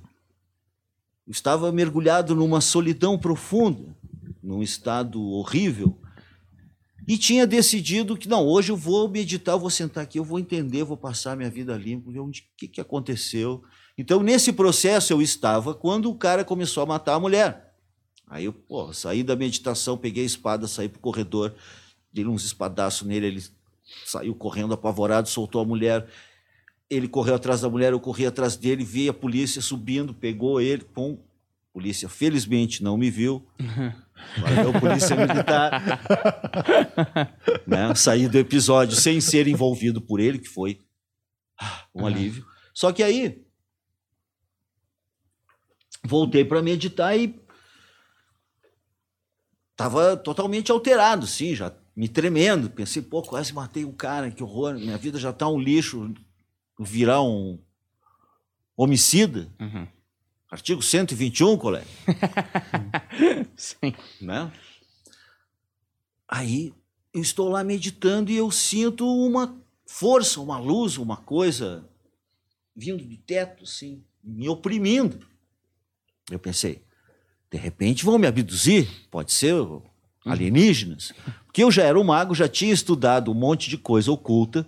Estava 1.27 1.73
mergulhado 1.73 2.35
numa 2.35 2.61
solidão 2.61 3.19
profunda, 3.19 3.97
num 4.43 4.63
estado 4.63 5.23
horrível. 5.23 5.99
E 7.07 7.19
tinha 7.19 7.47
decidido 7.47 8.17
que, 8.17 8.29
não, 8.29 8.47
hoje 8.47 8.73
eu 8.73 8.77
vou 8.77 9.09
meditar, 9.09 9.55
eu 9.55 9.61
vou 9.61 9.71
sentar 9.71 10.05
aqui, 10.05 10.19
eu 10.19 10.25
vou 10.25 10.39
entender, 10.39 10.85
vou 10.85 10.97
passar 10.97 11.37
minha 11.37 11.51
vida 11.51 11.77
limpo, 11.77 12.11
ver 12.11 12.21
onde, 12.21 12.47
que, 12.57 12.69
que 12.69 12.81
aconteceu. 12.81 13.63
Então, 13.97 14.23
nesse 14.23 14.53
processo 14.53 15.13
eu 15.13 15.23
estava 15.23 15.75
quando 15.75 16.11
o 16.11 16.15
cara 16.15 16.45
começou 16.45 16.83
a 16.83 16.87
matar 16.87 17.15
a 17.15 17.21
mulher. 17.21 17.64
Aí 18.27 18.45
eu, 18.47 18.53
pô, 18.53 18.93
saí 18.93 19.23
da 19.23 19.37
meditação, 19.37 19.97
peguei 19.97 20.23
a 20.23 20.27
espada, 20.27 20.67
saí 20.67 20.89
pro 20.89 21.01
corredor, 21.01 21.55
dei 22.13 22.27
uns 22.27 22.45
espadaços 22.45 23.07
nele, 23.07 23.27
ele 23.27 23.45
saiu 24.05 24.35
correndo 24.35 24.75
apavorado, 24.75 25.29
soltou 25.29 25.61
a 25.61 25.65
mulher. 25.65 26.09
Ele 26.89 27.09
correu 27.09 27.35
atrás 27.35 27.61
da 27.61 27.69
mulher, 27.69 27.93
eu 27.93 28.01
corri 28.01 28.27
atrás 28.27 28.57
dele, 28.57 28.85
vi 28.85 29.09
a 29.09 29.15
polícia 29.15 29.61
subindo, 29.61 30.15
pegou 30.15 30.61
ele, 30.61 30.83
pum. 30.85 31.19
Polícia, 31.73 32.09
felizmente, 32.09 32.83
não 32.85 32.97
me 32.97 33.11
viu. 33.11 33.45
Valeu, 34.39 34.73
polícia 34.81 35.17
militar. 35.17 35.83
né? 37.67 37.93
Saí 37.97 38.29
do 38.29 38.39
episódio 38.39 38.95
sem 38.97 39.21
ser 39.21 39.49
envolvido 39.49 40.01
por 40.01 40.21
ele, 40.21 40.39
que 40.39 40.49
foi 40.49 40.81
ah, 41.61 41.85
um 41.95 42.03
Uhum. 42.03 42.07
alívio. 42.07 42.47
Só 42.73 42.93
que 42.93 43.03
aí 43.03 43.45
voltei 46.05 46.45
para 46.45 46.63
meditar 46.63 47.19
e 47.19 47.35
estava 49.75 50.17
totalmente 50.17 50.71
alterado, 50.71 51.27
sim, 51.27 51.55
já 51.55 51.73
me 51.95 52.09
tremendo. 52.09 52.71
Pensei, 52.71 53.03
pô, 53.03 53.23
quase 53.23 53.53
matei 53.53 53.85
um 53.85 53.93
cara, 53.93 54.31
que 54.31 54.43
horror, 54.43 54.75
minha 54.75 54.97
vida 54.97 55.19
já 55.19 55.31
está 55.31 55.49
um 55.49 55.59
lixo, 55.59 56.15
virar 56.79 57.21
um 57.23 57.59
homicida. 58.77 59.53
Uhum. 59.61 59.87
Artigo 60.51 60.81
121, 60.81 61.57
colega. 61.59 61.87
Sim. 63.57 63.93
né? 64.21 64.53
Aí 66.29 66.73
eu 67.13 67.21
estou 67.21 67.49
lá 67.49 67.65
meditando 67.65 68.31
e 68.31 68.37
eu 68.37 68.51
sinto 68.53 69.05
uma 69.05 69.61
força, 69.85 70.41
uma 70.41 70.59
luz, 70.59 70.97
uma 70.97 71.17
coisa 71.17 71.89
vindo 72.75 73.05
do 73.05 73.17
teto, 73.17 73.65
assim, 73.65 74.05
me 74.23 74.49
oprimindo. 74.49 75.27
Eu 76.31 76.39
pensei, 76.39 76.84
de 77.55 77.61
repente 77.61 78.05
vão 78.05 78.19
me 78.19 78.27
abduzir, 78.27 78.89
pode 79.13 79.33
ser 79.33 79.55
alienígenas. 80.27 81.13
Porque 81.47 81.63
eu 81.63 81.71
já 81.71 81.85
era 81.85 81.99
um 81.99 82.03
mago, 82.03 82.35
já 82.35 82.49
tinha 82.49 82.75
estudado 82.75 83.31
um 83.31 83.35
monte 83.35 83.71
de 83.71 83.79
coisa 83.79 84.11
oculta 84.11 84.67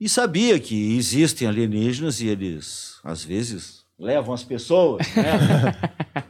e 0.00 0.08
sabia 0.08 0.58
que 0.58 0.96
existem 0.96 1.46
alienígenas 1.46 2.20
e 2.20 2.26
eles, 2.26 2.98
às 3.04 3.22
vezes, 3.22 3.84
levam 3.96 4.34
as 4.34 4.42
pessoas, 4.42 5.06
né? 5.14 6.24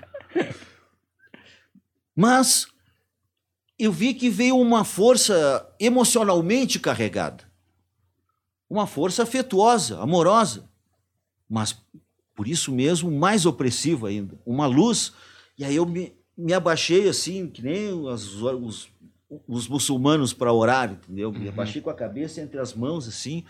Mas 2.15 2.67
eu 3.79 3.91
vi 3.91 4.13
que 4.13 4.29
veio 4.29 4.59
uma 4.59 4.85
força 4.85 5.67
emocionalmente 5.81 6.79
carregada. 6.79 7.51
Uma 8.69 8.87
força 8.87 9.23
afetuosa, 9.23 9.99
amorosa. 9.99 10.69
Mas, 11.49 11.75
por 12.35 12.49
isso 12.49 12.73
mesmo, 12.73 13.11
mais 13.11 13.45
opressiva 13.47 14.09
ainda. 14.09 14.39
Uma 14.47 14.67
luz. 14.67 15.13
E 15.59 15.65
aí 15.65 15.77
eu 15.77 15.85
me, 15.87 16.13
me 16.37 16.53
abaixei 16.53 17.09
assim, 17.09 17.49
que 17.49 17.63
nem 17.63 17.89
as- 18.09 18.35
os, 18.35 18.89
os 19.49 19.69
muçulmanos 19.69 20.33
para 20.33 20.53
orar, 20.53 20.93
entendeu? 20.93 21.31
Me 21.33 21.49
abaixei 21.49 21.81
com 21.83 21.91
a 21.91 21.95
cabeça 21.95 22.41
entre 22.41 22.59
as 22.59 22.75
mãos 22.75 23.07
assim. 23.09 23.45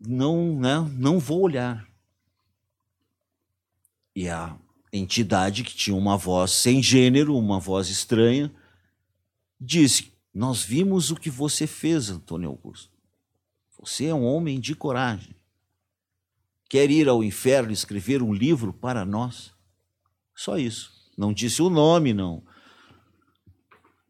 Não, 0.00 0.58
né? 0.58 0.86
Não 0.98 1.18
vou 1.18 1.40
olhar. 1.42 1.86
E 4.14 4.28
a 4.28 4.56
entidade 4.92 5.62
que 5.62 5.74
tinha 5.74 5.96
uma 5.96 6.16
voz 6.16 6.50
sem 6.52 6.82
gênero, 6.82 7.36
uma 7.36 7.58
voz 7.60 7.88
estranha, 7.88 8.52
disse: 9.60 10.12
Nós 10.32 10.62
vimos 10.62 11.10
o 11.10 11.16
que 11.16 11.28
você 11.30 11.66
fez, 11.66 12.08
Antônio 12.10 12.48
Augusto. 12.48 12.90
Você 13.78 14.06
é 14.06 14.14
um 14.14 14.24
homem 14.24 14.58
de 14.58 14.74
coragem. 14.74 15.35
Quer 16.68 16.90
ir 16.90 17.08
ao 17.08 17.22
inferno 17.22 17.72
escrever 17.72 18.22
um 18.22 18.32
livro 18.32 18.72
para 18.72 19.04
nós? 19.04 19.52
Só 20.34 20.58
isso. 20.58 20.90
Não 21.16 21.32
disse 21.32 21.62
o 21.62 21.70
nome, 21.70 22.12
não. 22.12 22.42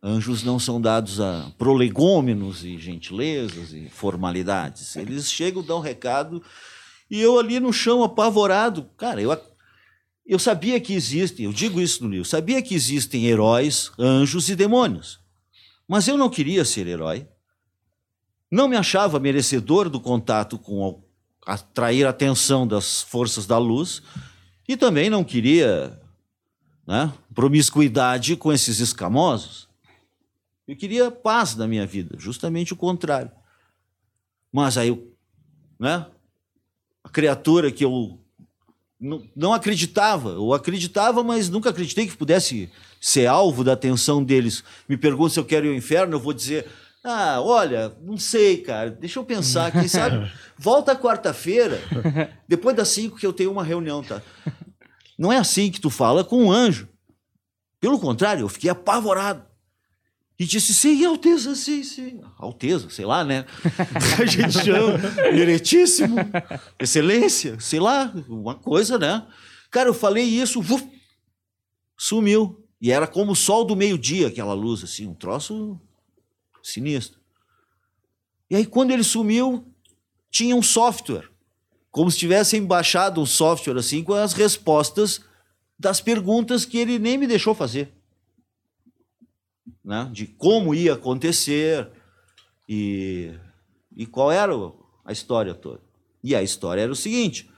Anjos 0.03 0.43
não 0.43 0.59
são 0.59 0.81
dados 0.81 1.21
a 1.21 1.53
prolegômenos 1.59 2.65
e 2.65 2.79
gentilezas 2.79 3.73
e 3.73 3.89
formalidades. 3.89 4.95
Eles 4.97 5.31
chegam, 5.31 5.63
dão 5.63 5.81
recado, 5.81 6.43
e 7.11 7.21
eu 7.21 7.39
ali 7.39 7.61
no 7.61 7.73
chão, 7.73 8.03
apavorado. 8.03 8.89
Cara, 8.97 9.21
eu, 9.21 9.37
eu 10.25 10.39
sabia 10.39 10.81
que 10.81 10.95
existem, 10.95 11.47
eu 11.47 11.53
digo 11.53 11.81
isso 11.81 12.05
no 12.05 12.11
livro, 12.11 12.25
sabia 12.25 12.63
que 12.63 12.75
existem 12.75 13.27
heróis, 13.27 13.91
anjos 13.99 14.49
e 14.49 14.57
demônios. 14.57 15.21
Mas 15.89 16.09
eu 16.09 16.17
não 16.17 16.29
queria 16.29 16.65
ser 16.65 16.87
herói. 16.87 17.27
Não 18.51 18.69
me 18.69 18.77
achava 18.77 19.19
merecedor 19.19 19.89
do 19.89 20.01
contato 20.01 20.59
com 20.59 21.03
atrair 21.47 22.05
a 22.05 22.11
atenção 22.11 22.67
das 22.67 23.01
forças 23.03 23.47
da 23.47 23.57
luz 23.57 24.03
e 24.69 24.77
também 24.77 25.09
não 25.09 25.23
queria 25.23 25.99
né, 26.85 27.13
promiscuidade 27.33 28.37
com 28.37 28.53
esses 28.53 28.81
escamosos. 28.81 29.69
Eu 30.67 30.77
queria 30.77 31.11
paz 31.11 31.55
na 31.55 31.69
minha 31.69 31.87
vida, 31.87 32.17
justamente 32.19 32.73
o 32.73 32.77
contrário. 32.77 33.31
Mas 34.53 34.77
aí, 34.77 34.91
né, 35.79 36.07
a 37.05 37.09
criatura 37.09 37.71
que 37.71 37.85
eu 37.85 38.19
não, 38.99 39.53
acreditava, 39.53 40.39
ou 40.39 40.55
acreditava, 40.55 41.23
mas 41.23 41.49
nunca 41.49 41.71
acreditei 41.71 42.07
que 42.07 42.17
pudesse 42.17 42.71
ser 43.01 43.27
alvo 43.27 43.63
da 43.63 43.75
atenção 43.75 44.25
deles. 44.25 44.65
Me 44.89 44.97
perguntam 44.97 45.29
se 45.29 45.39
eu 45.39 45.45
quero 45.45 45.67
ir 45.67 45.69
ao 45.69 45.75
inferno, 45.75 46.15
eu 46.17 46.21
vou 46.21 46.33
dizer: 46.33 46.67
ah, 47.09 47.41
olha, 47.41 47.97
não 48.03 48.19
sei, 48.19 48.59
cara, 48.59 48.91
deixa 48.91 49.21
eu 49.21 49.25
pensar 49.25 49.69
aqui, 49.69 49.89
sabe? 49.89 50.29
Volta 50.59 50.97
quarta-feira, 50.97 51.81
depois 52.49 52.75
das 52.75 52.89
cinco 52.89 53.17
que 53.17 53.25
eu 53.25 53.33
tenho 53.33 53.53
uma 53.53 53.63
reunião, 53.63 54.03
tá? 54.03 54.21
Não 55.17 55.33
é 55.33 55.39
assim 55.39 55.71
que 55.71 55.81
tu 55.81 55.89
fala 55.89 56.25
com 56.25 56.45
um 56.45 56.51
anjo. 56.51 56.89
Pelo 57.81 58.01
contrário, 58.01 58.43
eu 58.43 58.49
fiquei 58.49 58.69
apavorado. 58.69 59.45
E 60.37 60.45
disse, 60.45 60.75
sim, 60.75 61.05
Alteza, 61.05 61.55
sim, 61.55 61.85
sim. 61.85 62.21
Alteza, 62.37 62.91
sei 62.91 63.07
lá, 63.07 63.23
né? 63.23 63.47
A 64.21 64.25
gente 64.27 64.65
chama, 64.65 64.99
eretíssimo, 65.33 66.17
excelência, 66.79 67.59
sei 67.61 67.79
lá, 67.79 68.13
uma 68.29 68.57
coisa, 68.57 68.99
né? 68.99 69.25
Cara, 69.71 69.89
eu 69.89 69.95
falei 69.95 70.25
isso, 70.25 70.59
uf, 70.59 70.85
sumiu. 71.97 72.67
E 72.81 72.91
era 72.91 73.07
como 73.07 73.33
o 73.33 73.37
sol 73.37 73.65
do 73.65 73.77
meio-dia, 73.77 74.27
aquela 74.27 74.53
luz, 74.53 74.83
assim, 74.83 75.07
um 75.07 75.15
troço 75.15 75.81
sinistro. 76.69 77.21
E 78.51 78.57
aí, 78.57 78.67
quando 78.67 78.91
ele 78.91 79.05
sumiu, 79.05 79.67
tinha 80.31 80.55
um 80.55 80.63
software. 80.63 81.29
Como 81.91 82.11
se 82.11 82.19
tivessem 82.19 82.65
baixado 82.65 83.21
um 83.21 83.27
software, 83.27 83.79
assim, 83.79 84.03
com 84.03 84.13
as 84.13 84.33
respostas 84.33 85.21
das 85.79 86.01
perguntas 86.01 86.65
que 86.65 86.79
ele 86.79 86.99
nem 86.99 87.19
me 87.19 87.27
deixou 87.27 87.55
fazer 87.55 87.97
né, 89.87 90.11
de 90.13 90.27
como 90.27 90.75
ia 90.75 90.95
acontecer 90.95 91.89
e, 92.69 93.33
e 93.97 94.05
qual 94.05 94.33
era 94.33 94.53
a 95.05 95.13
história 95.13 95.55
toda. 95.55 95.81
E 96.25 96.35
a 96.35 96.43
história 96.43 96.83
era 96.83 96.91
o 96.91 96.97
seguinte: 96.97 97.49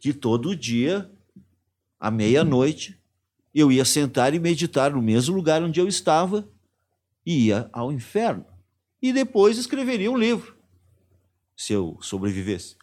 que 0.00 0.14
todo 0.14 0.56
dia, 0.56 1.10
à 2.00 2.10
meia-noite, 2.10 2.98
eu 3.54 3.70
ia 3.70 3.84
sentar 3.84 4.32
e 4.32 4.38
meditar 4.38 4.92
no 4.92 5.02
mesmo 5.02 5.36
lugar 5.36 5.62
onde 5.62 5.78
eu 5.78 5.86
estava 5.86 6.48
e 7.24 7.48
ia 7.48 7.68
ao 7.70 7.92
inferno. 7.92 8.46
E 9.04 9.12
depois 9.12 9.58
escreveria 9.58 10.10
um 10.10 10.16
livro, 10.16 10.56
se 11.54 11.74
eu 11.74 11.98
sobrevivesse. 12.00 12.74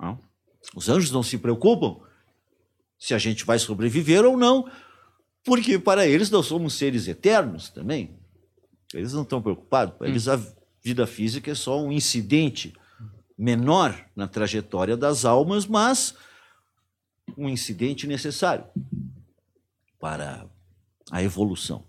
Não? 0.00 0.18
Os 0.74 0.88
anjos 0.88 1.10
não 1.10 1.22
se 1.22 1.36
preocupam 1.36 2.00
se 2.98 3.12
a 3.12 3.18
gente 3.18 3.44
vai 3.44 3.58
sobreviver 3.58 4.24
ou 4.24 4.34
não, 4.34 4.66
porque 5.44 5.78
para 5.78 6.06
eles 6.06 6.30
nós 6.30 6.46
somos 6.46 6.72
seres 6.72 7.06
eternos 7.06 7.68
também. 7.68 8.18
Eles 8.94 9.12
não 9.12 9.24
estão 9.24 9.42
preocupados. 9.42 9.94
Para 9.98 10.08
eles 10.08 10.26
a 10.26 10.40
vida 10.82 11.06
física 11.06 11.50
é 11.50 11.54
só 11.54 11.78
um 11.78 11.92
incidente 11.92 12.72
menor 13.36 14.08
na 14.16 14.26
trajetória 14.26 14.96
das 14.96 15.26
almas, 15.26 15.66
mas 15.66 16.14
um 17.36 17.46
incidente 17.46 18.06
necessário 18.06 18.64
para 20.00 20.48
a 21.10 21.22
evolução. 21.22 21.84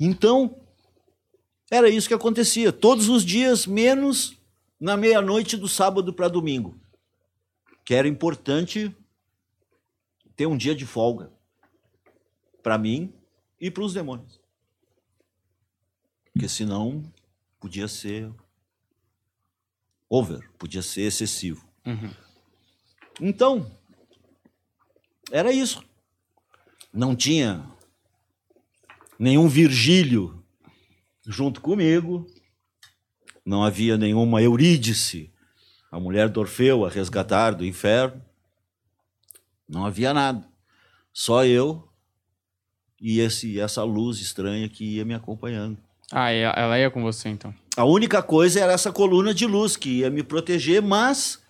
Então, 0.00 0.65
era 1.70 1.88
isso 1.88 2.08
que 2.08 2.14
acontecia. 2.14 2.72
Todos 2.72 3.08
os 3.08 3.24
dias, 3.24 3.66
menos 3.66 4.36
na 4.78 4.96
meia-noite 4.96 5.56
do 5.56 5.68
sábado 5.68 6.12
para 6.12 6.28
domingo. 6.28 6.78
Que 7.84 7.94
era 7.94 8.06
importante 8.06 8.94
ter 10.34 10.46
um 10.46 10.56
dia 10.56 10.74
de 10.74 10.84
folga 10.86 11.32
para 12.62 12.76
mim 12.76 13.12
e 13.60 13.70
para 13.70 13.82
os 13.82 13.94
demônios. 13.94 14.40
Porque 16.32 16.48
senão 16.48 17.02
podia 17.58 17.88
ser 17.88 18.30
over, 20.08 20.48
podia 20.58 20.82
ser 20.82 21.02
excessivo. 21.02 21.66
Uhum. 21.84 22.12
Então, 23.20 23.70
era 25.30 25.52
isso. 25.52 25.82
Não 26.92 27.16
tinha 27.16 27.68
nenhum 29.18 29.48
Virgílio 29.48 30.35
junto 31.26 31.60
comigo, 31.60 32.26
não 33.44 33.64
havia 33.64 33.96
nenhuma 33.96 34.42
Eurídice, 34.42 35.32
a 35.90 35.98
mulher 35.98 36.28
do 36.28 36.40
Orfeu, 36.40 36.84
a 36.84 36.88
resgatar 36.88 37.52
do 37.52 37.64
inferno. 37.64 38.22
Não 39.68 39.84
havia 39.84 40.14
nada. 40.14 40.46
Só 41.12 41.44
eu 41.44 41.88
e 43.00 43.20
esse, 43.20 43.58
essa 43.60 43.82
luz 43.82 44.20
estranha 44.20 44.68
que 44.68 44.96
ia 44.96 45.04
me 45.04 45.14
acompanhando. 45.14 45.78
Ah, 46.12 46.30
ela 46.30 46.78
ia 46.78 46.90
com 46.90 47.02
você 47.02 47.28
então? 47.28 47.54
A 47.76 47.84
única 47.84 48.22
coisa 48.22 48.60
era 48.60 48.72
essa 48.72 48.92
coluna 48.92 49.34
de 49.34 49.46
luz 49.46 49.76
que 49.76 50.00
ia 50.00 50.10
me 50.10 50.22
proteger, 50.22 50.80
mas 50.80 51.42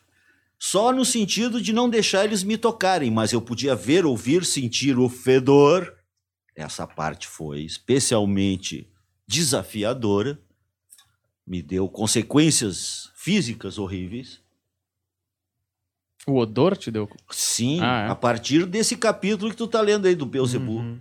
só 0.59 0.93
no 0.93 1.05
sentido 1.05 1.61
de 1.61 1.73
não 1.73 1.91
deixar 1.91 2.25
eles 2.25 2.43
me 2.43 2.57
tocarem. 2.57 3.11
Mas 3.11 3.33
eu 3.33 3.41
podia 3.41 3.75
ver, 3.75 4.07
ouvir, 4.07 4.45
sentir 4.45 4.99
o 4.99 5.09
fedor. 5.09 5.95
Essa 6.55 6.87
parte 6.87 7.27
foi 7.27 7.61
especialmente 7.61 8.89
desafiadora, 9.27 10.39
me 11.47 11.63
deu 11.63 11.89
consequências 11.89 13.11
físicas 13.15 13.79
horríveis. 13.79 14.41
O 16.27 16.39
odor 16.39 16.77
te 16.77 16.91
deu? 16.91 17.09
Sim, 17.31 17.81
ah, 17.81 18.07
é? 18.07 18.11
a 18.11 18.15
partir 18.15 18.67
desse 18.67 18.97
capítulo 18.97 19.51
que 19.51 19.57
tu 19.57 19.69
tá 19.69 19.81
lendo 19.81 20.07
aí 20.07 20.15
do 20.15 20.27
Beelzebub. 20.27 20.85
Uhum. 20.85 21.01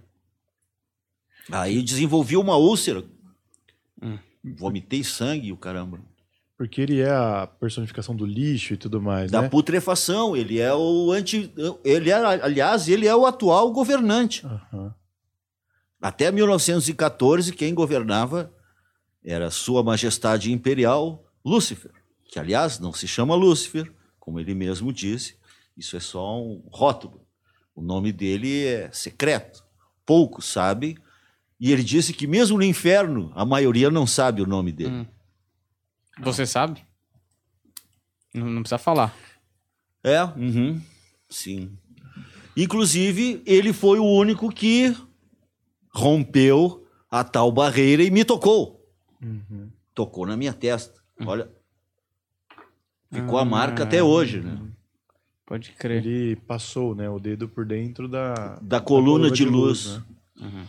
Aí 1.52 1.82
desenvolvi 1.82 2.38
uma 2.38 2.58
úlcera. 2.58 3.04
Hum. 4.02 4.20
Vomitei 4.44 5.04
sangue 5.04 5.52
o 5.52 5.58
caramba. 5.58 6.00
Porque 6.58 6.80
ele 6.80 7.02
é 7.02 7.10
a 7.10 7.48
personificação 7.60 8.16
do 8.16 8.26
lixo 8.26 8.74
e 8.74 8.78
tudo 8.78 9.02
mais, 9.02 9.30
da 9.30 9.42
né? 9.42 9.50
putrefação. 9.50 10.38
Ele 10.38 10.60
é 10.60 10.74
o 10.74 11.12
anti. 11.12 11.52
Ele 11.84 12.10
é, 12.10 12.16
aliás, 12.16 12.88
ele 12.88 13.08
é 13.08 13.16
o 13.16 13.26
atual 13.26 13.72
governante. 13.72 14.46
Uhum. 14.46 14.92
Até 16.06 16.32
1914, 16.32 17.52
quem 17.52 17.74
governava 17.74 18.54
era 19.24 19.50
Sua 19.50 19.82
Majestade 19.82 20.54
Imperial 20.54 21.26
Lúcifer, 21.44 21.90
que, 22.26 22.38
aliás, 22.38 22.78
não 22.80 22.94
se 22.94 23.08
chama 23.08 23.34
Lúcifer, 23.34 23.92
como 24.20 24.40
ele 24.40 24.54
mesmo 24.54 24.94
disse. 24.94 25.36
Isso 25.76 25.98
é 25.98 26.00
só 26.00 26.40
um 26.40 26.62
rótulo. 26.72 27.26
O 27.74 27.82
nome 27.82 28.12
dele 28.12 28.66
é 28.68 28.92
secreto. 28.92 29.66
Poucos 30.06 30.46
sabem 30.46 30.96
e 31.60 31.72
ele 31.72 31.84
disse 31.84 32.14
que 32.14 32.28
mesmo 32.28 32.60
no 32.60 32.64
inferno, 32.64 33.32
a 33.34 33.44
maioria 33.44 33.90
não 33.90 34.06
sabe 34.06 34.44
o 34.44 34.48
nome 34.48 34.72
dele. 34.72 34.92
Hum. 34.92 35.08
Você 36.20 36.46
sabe? 36.46 36.86
Não, 38.32 38.46
não, 38.46 38.62
precisa 38.62 38.78
falar. 38.78 39.12
É, 40.04 40.24
uhum, 40.24 40.80
sim. 41.28 41.76
Inclusive, 42.56 43.42
ele 43.44 43.74
foi 43.74 43.98
o 43.98 44.06
único 44.06 44.52
que 44.52 44.96
rompeu 45.96 46.86
a 47.10 47.24
tal 47.24 47.52
barreira 47.52 48.04
e 48.04 48.12
me 48.12 48.26
tocou. 48.26 48.86
Uhum. 49.22 49.70
Tocou 49.94 50.26
na 50.26 50.36
minha 50.36 50.54
testa. 50.54 51.00
Hum. 51.20 51.26
Olha. 51.28 51.50
Ficou 53.12 53.38
ah, 53.38 53.44
a 53.44 53.46
marca 53.46 53.84
até 53.84 54.04
hoje, 54.04 54.42
né? 54.42 54.60
Pode 55.46 55.72
crer. 55.72 56.06
Ele 56.06 56.36
passou, 56.36 56.96
né, 56.96 57.10
o 57.10 57.20
dedo 57.20 57.48
por 57.48 57.66
dentro 57.66 58.08
da, 58.08 58.34
da, 58.34 58.60
da 58.62 58.82
coluna, 58.82 59.30
coluna, 59.30 59.32
de, 59.32 59.44
de 59.44 59.46
luz. 59.46 59.86
luz 59.86 59.98
né? 59.98 60.04
uhum. 60.42 60.66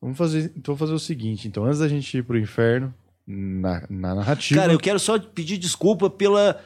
Vamos 0.00 0.16
fazer, 0.16 0.52
então 0.56 0.76
fazer 0.76 0.92
o 0.92 0.98
seguinte, 0.98 1.48
então 1.48 1.64
antes 1.64 1.80
da 1.80 1.88
gente 1.88 2.16
ir 2.16 2.22
pro 2.22 2.38
inferno, 2.38 2.94
na, 3.26 3.84
na 3.90 4.14
narrativa. 4.14 4.60
Cara, 4.60 4.72
eu 4.72 4.78
quero 4.78 4.98
só 4.98 5.18
pedir 5.18 5.58
desculpa 5.58 6.08
pela 6.08 6.58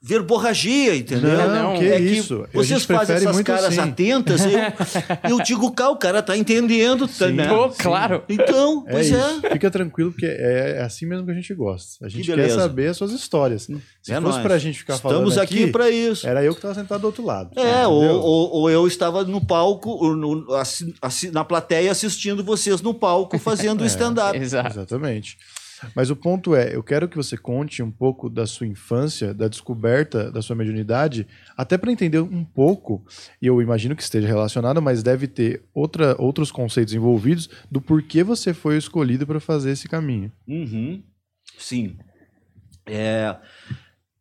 verborragia, 0.00 0.94
entendeu? 0.94 1.36
Não, 1.36 1.72
não 1.72 1.78
que 1.78 1.86
é 1.86 1.98
isso. 1.98 2.46
Vocês 2.52 2.84
fazem 2.84 3.16
essas 3.16 3.40
caras 3.42 3.64
assim. 3.64 3.80
atentas, 3.80 4.42
eu, 4.44 4.50
eu 5.30 5.42
digo, 5.42 5.70
cá, 5.72 5.90
o 5.90 5.96
cara 5.96 6.22
tá 6.22 6.36
entendendo, 6.36 7.08
tá, 7.08 7.28
né? 7.28 7.48
Pô, 7.48 7.68
claro. 7.70 8.22
Então, 8.28 8.84
é 8.86 8.92
pois 8.92 9.10
é. 9.10 9.16
é. 9.42 9.50
Fica 9.52 9.70
tranquilo, 9.70 10.12
porque 10.12 10.26
é, 10.26 10.76
é, 10.78 10.82
assim 10.82 11.04
mesmo 11.04 11.26
que 11.26 11.32
a 11.32 11.34
gente 11.34 11.52
gosta. 11.52 12.06
A 12.06 12.08
gente 12.08 12.24
que 12.24 12.34
quer 12.34 12.50
saber 12.50 12.88
as 12.88 12.96
suas 12.96 13.10
histórias. 13.10 13.68
Se 14.02 14.12
é 14.12 14.20
fosse 14.20 14.40
pra 14.40 14.56
gente 14.56 14.78
ficar 14.78 14.94
Estamos 14.94 15.34
falando 15.34 15.40
aqui, 15.40 15.62
aqui 15.64 15.72
para 15.72 15.90
isso. 15.90 16.26
Era 16.26 16.44
eu 16.44 16.54
que 16.54 16.60
tava 16.60 16.74
sentado 16.74 17.00
do 17.00 17.06
outro 17.08 17.24
lado. 17.24 17.58
É, 17.58 17.86
ou, 17.86 18.02
ou, 18.02 18.50
ou, 18.52 18.70
eu 18.70 18.86
estava 18.86 19.24
no 19.24 19.44
palco, 19.44 20.14
no, 20.14 20.54
assi, 20.54 20.94
assi, 21.02 21.30
na 21.30 21.44
plateia 21.44 21.90
assistindo 21.90 22.44
vocês 22.44 22.80
no 22.80 22.94
palco 22.94 23.36
fazendo 23.38 23.82
é, 23.84 23.86
stand-up. 23.86 24.38
Exatamente. 24.38 25.36
Mas 25.94 26.10
o 26.10 26.16
ponto 26.16 26.54
é, 26.54 26.74
eu 26.74 26.82
quero 26.82 27.08
que 27.08 27.16
você 27.16 27.36
conte 27.36 27.82
um 27.82 27.90
pouco 27.90 28.28
da 28.28 28.46
sua 28.46 28.66
infância, 28.66 29.32
da 29.32 29.48
descoberta 29.48 30.30
da 30.30 30.42
sua 30.42 30.56
mediunidade, 30.56 31.26
até 31.56 31.76
para 31.76 31.92
entender 31.92 32.20
um 32.20 32.44
pouco, 32.44 33.04
e 33.40 33.46
eu 33.46 33.60
imagino 33.62 33.96
que 33.96 34.02
esteja 34.02 34.26
relacionado, 34.26 34.80
mas 34.82 35.02
deve 35.02 35.26
ter 35.26 35.62
outra, 35.74 36.16
outros 36.18 36.50
conceitos 36.50 36.94
envolvidos 36.94 37.48
do 37.70 37.80
porquê 37.80 38.22
você 38.22 38.52
foi 38.52 38.76
escolhido 38.76 39.26
para 39.26 39.40
fazer 39.40 39.70
esse 39.70 39.88
caminho. 39.88 40.32
Uhum. 40.46 41.02
Sim. 41.58 41.96
É, 42.86 43.36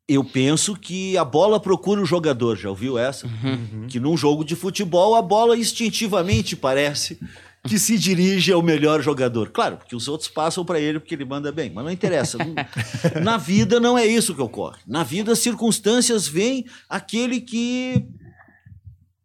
eu 0.08 0.24
penso 0.24 0.76
que 0.76 1.17
a 1.17 1.26
bola 1.26 1.60
procura 1.60 2.02
o 2.02 2.06
jogador, 2.06 2.56
já 2.56 2.70
ouviu 2.70 2.98
essa? 2.98 3.28
Uhum. 3.28 3.88
Que 3.88 4.00
num 4.00 4.15
jogo 4.15 4.43
de 4.43 4.56
futebol 4.56 5.15
a 5.15 5.22
bola 5.22 5.58
instintivamente 5.58 6.56
parece 6.56 7.20
que 7.67 7.77
se 7.77 7.97
dirige 7.97 8.51
ao 8.51 8.62
melhor 8.62 9.01
jogador. 9.01 9.49
Claro, 9.49 9.77
porque 9.77 9.95
os 9.95 10.08
outros 10.08 10.30
passam 10.30 10.63
para 10.65 10.80
ele 10.80 10.99
porque 10.99 11.13
ele 11.13 11.25
manda 11.25 11.51
bem, 11.51 11.69
mas 11.69 11.84
não 11.84 11.91
interessa. 11.91 12.38
Na 13.23 13.38
vida 13.38 13.80
não 13.80 13.97
é 13.97 14.06
isso 14.06 14.34
que 14.34 14.41
ocorre. 14.41 14.80
Na 14.88 15.03
vida, 15.03 15.32
as 15.32 15.39
circunstâncias 15.39 16.27
vêm 16.27 16.65
aquele 16.89 17.41
que 17.41 18.08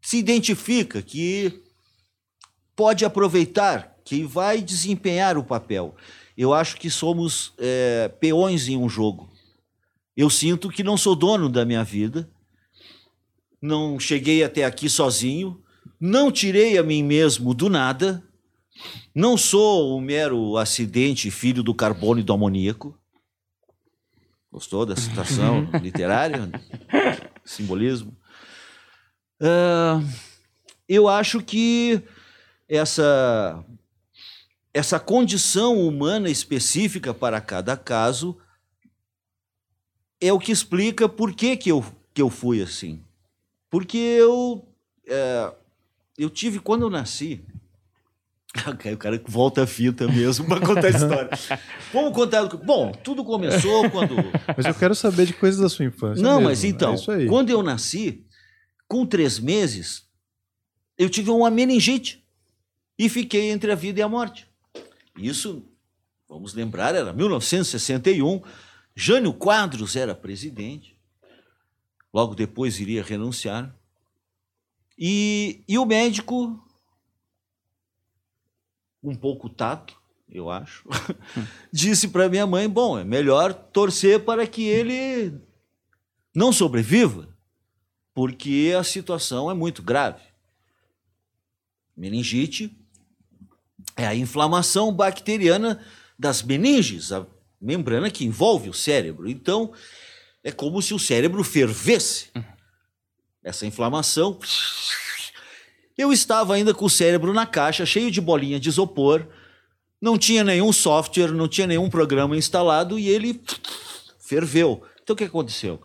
se 0.01 0.19
identifica, 0.19 1.01
que 1.01 1.63
pode 2.75 3.05
aproveitar, 3.05 3.97
que 4.05 4.25
vai 4.25 4.61
desempenhar 4.61 5.39
o 5.39 5.45
papel. 5.45 5.95
Eu 6.37 6.53
acho 6.53 6.77
que 6.77 6.91
somos 6.91 7.53
é, 7.59 8.09
peões 8.21 8.69
em 8.69 8.77
um 8.77 8.89
jogo. 8.89 9.31
Eu 10.17 10.29
sinto 10.29 10.69
que 10.69 10.83
não 10.83 10.97
sou 10.97 11.15
dono 11.15 11.49
da 11.49 11.65
minha 11.65 11.85
vida, 11.85 12.29
não 13.61 13.99
cheguei 14.01 14.43
até 14.43 14.65
aqui 14.65 14.89
sozinho, 14.89 15.63
Não 16.05 16.33
tirei 16.33 16.77
a 16.79 16.83
mim 16.83 17.01
mesmo 17.01 17.55
do 17.55 17.71
nada. 17.71 18.21
Não 19.15 19.37
sou 19.37 19.97
um 19.97 20.01
mero 20.01 20.57
acidente 20.57 21.31
filho 21.31 21.63
do 21.63 21.75
carbono 21.75 22.21
e 22.21 22.23
do 22.23 22.33
amoníaco. 22.33 22.99
Gostou 24.51 24.85
da 24.85 24.97
citação 24.97 25.69
literária? 25.83 26.51
Simbolismo? 27.45 28.17
Uh, 29.41 30.07
eu 30.89 31.09
acho 31.09 31.43
que 31.43 32.03
essa, 32.69 33.65
essa 34.73 35.01
condição 35.01 35.79
humana 35.79 36.31
específica 36.31 37.13
para 37.13 37.41
cada 37.41 37.77
caso 37.77 38.39
é 40.21 40.33
o 40.33 40.39
que 40.39 40.53
explica 40.53 41.09
por 41.09 41.35
que, 41.35 41.57
que, 41.57 41.71
eu, 41.71 41.85
que 42.15 42.23
eu 42.23 42.31
fui 42.31 42.63
assim. 42.63 43.05
Porque 43.69 43.99
eu, 43.99 44.69
é, 45.07 45.53
eu 46.17 46.31
tive, 46.31 46.61
quando 46.61 46.83
eu 46.83 46.91
nasci, 46.91 47.45
o 48.93 48.97
cara 48.99 49.21
volta 49.27 49.63
a 49.63 49.67
fita 49.67 50.07
mesmo 50.07 50.47
para 50.47 50.61
contar 50.61 50.87
a 50.87 50.91
história. 50.91 51.31
Vamos 51.93 52.13
contar. 52.13 52.47
Bom, 52.49 52.93
tudo 52.93 53.25
começou 53.25 53.91
quando. 53.91 54.15
Mas 54.57 54.67
eu 54.67 54.75
quero 54.75 54.95
saber 54.95 55.27
de 55.27 55.33
coisas 55.33 55.61
da 55.61 55.69
sua 55.69 55.87
infância. 55.87 56.23
Não, 56.23 56.37
mesmo. 56.37 56.49
mas 56.49 56.65
então, 56.65 56.95
é 56.95 57.27
quando 57.27 57.51
eu 57.51 57.63
nasci, 57.63 58.27
com 58.87 59.07
três 59.07 59.39
meses, 59.39 60.07
eu 60.99 61.09
tive 61.09 61.31
uma 61.31 61.51
meningite 61.51 62.23
e 62.99 63.09
fiquei 63.09 63.51
entre 63.51 63.73
a 63.73 63.75
vida 63.75 64.01
e 64.01 64.03
a 64.03 64.09
morte. 64.09 64.47
Isso, 65.17 65.65
vamos 66.29 66.53
lembrar, 66.53 66.95
era 66.95 67.13
1961. 67.13 68.43
Jânio 68.95 69.33
Quadros 69.33 69.97
era 69.97 70.15
presidente. 70.15 70.95
Logo 72.13 72.35
depois 72.35 72.79
iria 72.79 73.03
renunciar. 73.03 73.75
E, 74.99 75.65
e 75.67 75.79
o 75.79 75.87
médico, 75.87 76.63
um 79.03 79.15
pouco 79.15 79.49
tato, 79.49 80.01
eu 80.29 80.51
acho, 80.51 80.89
disse 81.73 82.09
para 82.09 82.29
minha 82.29 82.47
mãe: 82.47 82.69
bom, 82.69 82.99
é 82.99 83.05
melhor 83.05 83.53
torcer 83.53 84.21
para 84.21 84.47
que 84.47 84.65
ele 84.65 85.35
não 86.35 86.53
sobreviva, 86.53 87.29
porque 88.15 88.75
a 88.79 88.83
situação 88.83 89.51
é 89.51 89.55
muito 89.55 89.83
grave. 89.83 90.23
Meningite 91.97 92.75
é 93.97 94.07
a 94.07 94.15
inflamação 94.15 94.93
bacteriana 94.93 95.85
das 96.19 96.43
meninges, 96.43 97.13
a 97.13 97.27
membrana 97.61 98.11
que 98.11 98.25
envolve 98.25 98.71
o 98.71 98.75
cérebro. 98.75 99.29
Então, 99.29 99.73
é 100.43 100.51
como 100.51 100.81
se 100.81 100.95
o 100.95 100.99
cérebro 100.99 101.45
fervesse. 101.45 102.31
Essa 103.43 103.67
inflamação. 103.67 104.39
Eu 105.97 106.13
estava 106.13 106.55
ainda 106.55 106.73
com 106.73 106.87
o 106.87 106.91
cérebro 106.91 107.33
na 107.33 107.47
caixa, 107.47 107.85
cheio 107.85 108.11
de 108.11 108.21
bolinha 108.21 108.59
de 108.59 108.69
isopor, 108.69 109.27
não 110.01 110.19
tinha 110.19 110.43
nenhum 110.43 110.73
software, 110.73 111.33
não 111.33 111.47
tinha 111.47 111.67
nenhum 111.67 111.89
programa 111.89 112.37
instalado 112.37 112.99
e 112.99 113.09
ele 113.09 113.41
ferveu. 114.19 114.83
Então, 115.03 115.15
o 115.15 115.17
que 115.17 115.25
aconteceu? 115.25 115.81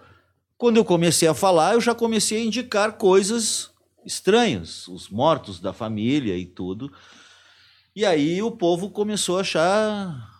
Quando 0.57 0.77
eu 0.77 0.85
comecei 0.85 1.27
a 1.27 1.35
falar, 1.35 1.73
eu 1.73 1.81
já 1.81 1.93
comecei 1.93 2.39
a 2.41 2.45
indicar 2.45 2.93
coisas 2.93 3.69
estranhas, 4.03 4.87
os 4.87 5.09
mortos 5.09 5.59
da 5.59 5.71
família 5.71 6.35
e 6.35 6.45
tudo. 6.45 6.91
E 7.95 8.05
aí 8.05 8.41
o 8.41 8.51
povo 8.51 8.89
começou 8.89 9.37
a 9.37 9.41
achar 9.41 10.31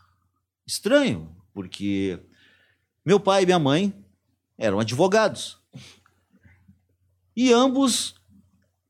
estranho, 0.65 1.35
porque 1.53 2.19
meu 3.05 3.19
pai 3.19 3.43
e 3.43 3.45
minha 3.45 3.59
mãe 3.59 3.93
eram 4.57 4.79
advogados. 4.79 5.59
E 7.35 7.53
ambos 7.53 8.15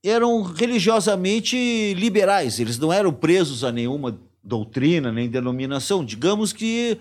eram 0.10 0.42
religiosamente 0.42 1.94
liberais, 1.96 2.60
eles 2.60 2.78
não 2.78 2.92
eram 2.92 3.14
presos 3.14 3.64
a 3.64 3.72
nenhuma 3.72 4.20
doutrina 4.44 5.12
nem 5.12 5.30
denominação, 5.30 6.06
digamos 6.06 6.54
que 6.54 7.00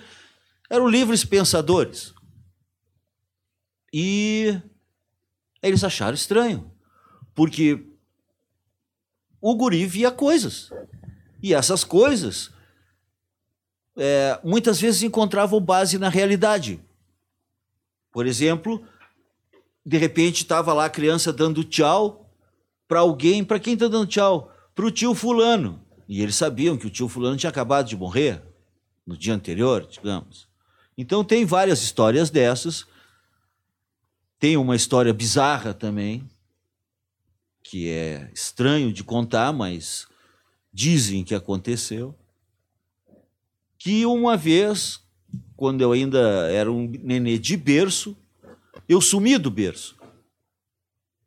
eram 0.68 0.88
livres 0.88 1.24
pensadores. 1.24 2.12
E 3.92 4.60
eles 5.62 5.84
acharam 5.84 6.14
estranho, 6.14 6.70
porque 7.34 7.86
o 9.40 9.54
guri 9.54 9.86
via 9.86 10.10
coisas. 10.10 10.70
E 11.42 11.54
essas 11.54 11.84
coisas 11.84 12.50
é, 13.96 14.40
muitas 14.42 14.80
vezes 14.80 15.02
encontravam 15.02 15.60
base 15.60 15.98
na 15.98 16.08
realidade. 16.08 16.80
Por 18.10 18.26
exemplo, 18.26 18.84
de 19.84 19.96
repente 19.96 20.42
estava 20.42 20.72
lá 20.72 20.86
a 20.86 20.90
criança 20.90 21.32
dando 21.32 21.62
tchau 21.62 22.25
para 22.88 23.00
alguém, 23.00 23.44
para 23.44 23.58
quem 23.58 23.74
está 23.74 23.88
dando 23.88 24.06
tchau? 24.06 24.52
Para 24.74 24.86
o 24.86 24.90
tio 24.90 25.14
fulano. 25.14 25.80
E 26.08 26.22
eles 26.22 26.36
sabiam 26.36 26.76
que 26.76 26.86
o 26.86 26.90
tio 26.90 27.08
fulano 27.08 27.36
tinha 27.36 27.50
acabado 27.50 27.88
de 27.88 27.96
morrer 27.96 28.42
no 29.06 29.16
dia 29.16 29.34
anterior, 29.34 29.86
digamos. 29.90 30.48
Então 30.96 31.24
tem 31.24 31.44
várias 31.44 31.82
histórias 31.82 32.30
dessas. 32.30 32.86
Tem 34.38 34.56
uma 34.56 34.76
história 34.76 35.12
bizarra 35.12 35.72
também, 35.72 36.28
que 37.62 37.88
é 37.88 38.30
estranho 38.34 38.92
de 38.92 39.02
contar, 39.02 39.52
mas 39.52 40.06
dizem 40.72 41.24
que 41.24 41.34
aconteceu. 41.34 42.14
Que 43.78 44.04
uma 44.06 44.36
vez, 44.36 45.00
quando 45.56 45.80
eu 45.80 45.92
ainda 45.92 46.18
era 46.50 46.70
um 46.70 46.86
nenê 47.02 47.38
de 47.38 47.56
berço, 47.56 48.16
eu 48.88 49.00
sumi 49.00 49.38
do 49.38 49.50
berço. 49.50 49.95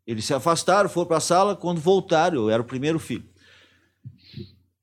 Eles 0.09 0.25
se 0.25 0.33
afastaram, 0.33 0.89
foram 0.89 1.07
para 1.07 1.17
a 1.17 1.21
sala, 1.21 1.55
quando 1.55 1.79
voltaram, 1.79 2.37
eu 2.37 2.49
era 2.49 2.63
o 2.63 2.65
primeiro 2.65 2.97
filho. 2.97 3.29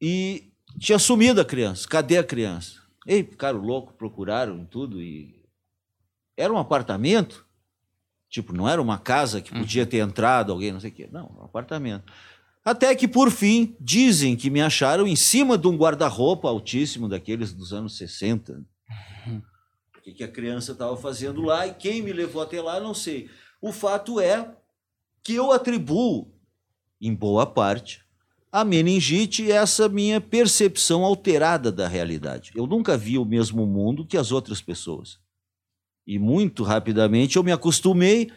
E 0.00 0.52
tinha 0.78 1.00
sumido 1.00 1.40
a 1.40 1.44
criança. 1.44 1.88
Cadê 1.88 2.16
a 2.16 2.22
criança? 2.22 2.80
Ei, 3.04 3.24
ficaram 3.24 3.58
loucos, 3.58 3.96
procuraram 3.96 4.64
tudo 4.64 5.02
e 5.02 5.42
era 6.36 6.52
um 6.52 6.58
apartamento. 6.58 7.44
Tipo, 8.30 8.52
não 8.52 8.68
era 8.68 8.80
uma 8.80 8.98
casa 8.98 9.40
que 9.40 9.50
podia 9.50 9.84
ter 9.84 9.96
entrado 9.96 10.52
alguém, 10.52 10.70
não 10.70 10.78
sei 10.78 10.90
o 10.90 10.94
quê. 10.94 11.08
Não, 11.10 11.28
um 11.40 11.44
apartamento. 11.44 12.04
Até 12.64 12.94
que, 12.94 13.08
por 13.08 13.32
fim, 13.32 13.74
dizem 13.80 14.36
que 14.36 14.48
me 14.48 14.62
acharam 14.62 15.08
em 15.08 15.16
cima 15.16 15.58
de 15.58 15.66
um 15.66 15.76
guarda-roupa 15.76 16.46
altíssimo 16.46 17.08
daqueles 17.08 17.52
dos 17.52 17.72
anos 17.72 17.96
60. 17.98 18.64
O 19.98 20.00
que, 20.02 20.12
que 20.12 20.22
a 20.22 20.30
criança 20.30 20.70
estava 20.70 20.96
fazendo 20.96 21.42
lá 21.42 21.66
e 21.66 21.74
quem 21.74 22.00
me 22.00 22.12
levou 22.12 22.42
até 22.42 22.62
lá, 22.62 22.78
não 22.78 22.94
sei. 22.94 23.28
O 23.60 23.72
fato 23.72 24.20
é 24.20 24.54
que 25.26 25.34
eu 25.34 25.50
atribuo, 25.50 26.30
em 27.00 27.12
boa 27.12 27.44
parte, 27.44 28.00
a 28.52 28.64
meningite 28.64 29.50
essa 29.50 29.88
minha 29.88 30.20
percepção 30.20 31.04
alterada 31.04 31.72
da 31.72 31.88
realidade. 31.88 32.52
Eu 32.54 32.64
nunca 32.64 32.96
vi 32.96 33.18
o 33.18 33.24
mesmo 33.24 33.66
mundo 33.66 34.06
que 34.06 34.16
as 34.16 34.30
outras 34.30 34.62
pessoas. 34.62 35.18
E 36.06 36.16
muito 36.16 36.62
rapidamente 36.62 37.36
eu 37.36 37.42
me 37.42 37.50
acostumei 37.50 38.30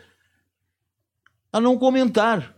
a 1.54 1.62
não 1.62 1.78
comentar. 1.78 2.56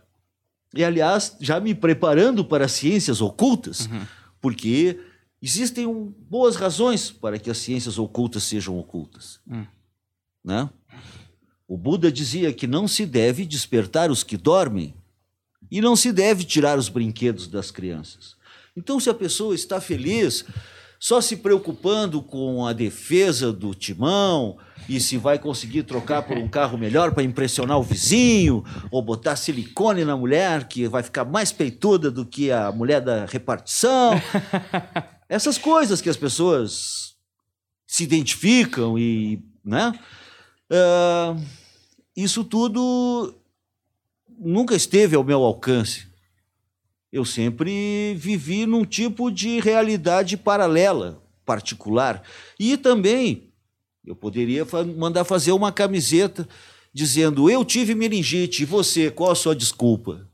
E, 0.74 0.82
aliás, 0.82 1.36
já 1.38 1.60
me 1.60 1.74
preparando 1.74 2.42
para 2.42 2.66
ciências 2.68 3.20
ocultas, 3.20 3.84
Uhum. 3.86 4.06
porque 4.40 4.98
existem 5.42 5.86
um, 5.86 6.06
boas 6.06 6.56
razões 6.56 7.10
para 7.10 7.38
que 7.38 7.50
as 7.50 7.58
ciências 7.58 7.98
ocultas 7.98 8.44
sejam 8.44 8.78
ocultas. 8.78 9.40
Hum. 9.46 9.66
Né? 10.42 10.70
O 11.72 11.78
Buda 11.78 12.12
dizia 12.12 12.52
que 12.52 12.66
não 12.66 12.86
se 12.86 13.06
deve 13.06 13.46
despertar 13.46 14.10
os 14.10 14.22
que 14.22 14.36
dormem 14.36 14.94
e 15.70 15.80
não 15.80 15.96
se 15.96 16.12
deve 16.12 16.44
tirar 16.44 16.78
os 16.78 16.90
brinquedos 16.90 17.46
das 17.48 17.70
crianças. 17.70 18.36
Então, 18.76 19.00
se 19.00 19.08
a 19.08 19.14
pessoa 19.14 19.54
está 19.54 19.80
feliz, 19.80 20.44
só 21.00 21.18
se 21.18 21.38
preocupando 21.38 22.20
com 22.20 22.66
a 22.66 22.74
defesa 22.74 23.50
do 23.50 23.74
timão 23.74 24.58
e 24.86 25.00
se 25.00 25.16
vai 25.16 25.38
conseguir 25.38 25.84
trocar 25.84 26.24
por 26.24 26.36
um 26.36 26.46
carro 26.46 26.76
melhor 26.76 27.12
para 27.14 27.22
impressionar 27.22 27.78
o 27.78 27.82
vizinho, 27.82 28.62
ou 28.90 29.00
botar 29.00 29.34
silicone 29.34 30.04
na 30.04 30.14
mulher 30.14 30.68
que 30.68 30.86
vai 30.86 31.02
ficar 31.02 31.24
mais 31.24 31.52
peituda 31.52 32.10
do 32.10 32.26
que 32.26 32.52
a 32.52 32.70
mulher 32.70 33.00
da 33.00 33.24
repartição. 33.24 34.12
Essas 35.26 35.56
coisas 35.56 36.02
que 36.02 36.10
as 36.10 36.18
pessoas 36.18 37.14
se 37.86 38.04
identificam 38.04 38.98
e, 38.98 39.42
né? 39.64 39.98
Ah, 40.70 41.34
isso 42.16 42.44
tudo 42.44 43.34
nunca 44.38 44.74
esteve 44.74 45.16
ao 45.16 45.24
meu 45.24 45.42
alcance. 45.42 46.06
Eu 47.10 47.24
sempre 47.24 48.14
vivi 48.14 48.64
num 48.66 48.84
tipo 48.84 49.30
de 49.30 49.60
realidade 49.60 50.36
paralela, 50.36 51.22
particular. 51.44 52.22
E 52.58 52.76
também 52.76 53.52
eu 54.04 54.16
poderia 54.16 54.66
mandar 54.96 55.24
fazer 55.24 55.52
uma 55.52 55.70
camiseta 55.70 56.48
dizendo: 56.92 57.50
Eu 57.50 57.64
tive 57.64 57.94
meningite, 57.94 58.62
e 58.62 58.66
você, 58.66 59.10
qual 59.10 59.30
a 59.30 59.36
sua 59.36 59.54
desculpa? 59.54 60.28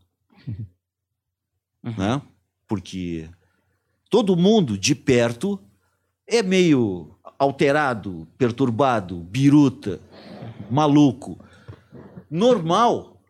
Né? 1.82 2.20
Porque 2.66 3.28
todo 4.10 4.36
mundo 4.36 4.76
de 4.76 4.94
perto 4.94 5.58
é 6.26 6.42
meio 6.42 7.16
alterado, 7.38 8.28
perturbado, 8.36 9.16
biruta, 9.16 10.00
maluco. 10.70 11.38
Normal, 12.30 13.22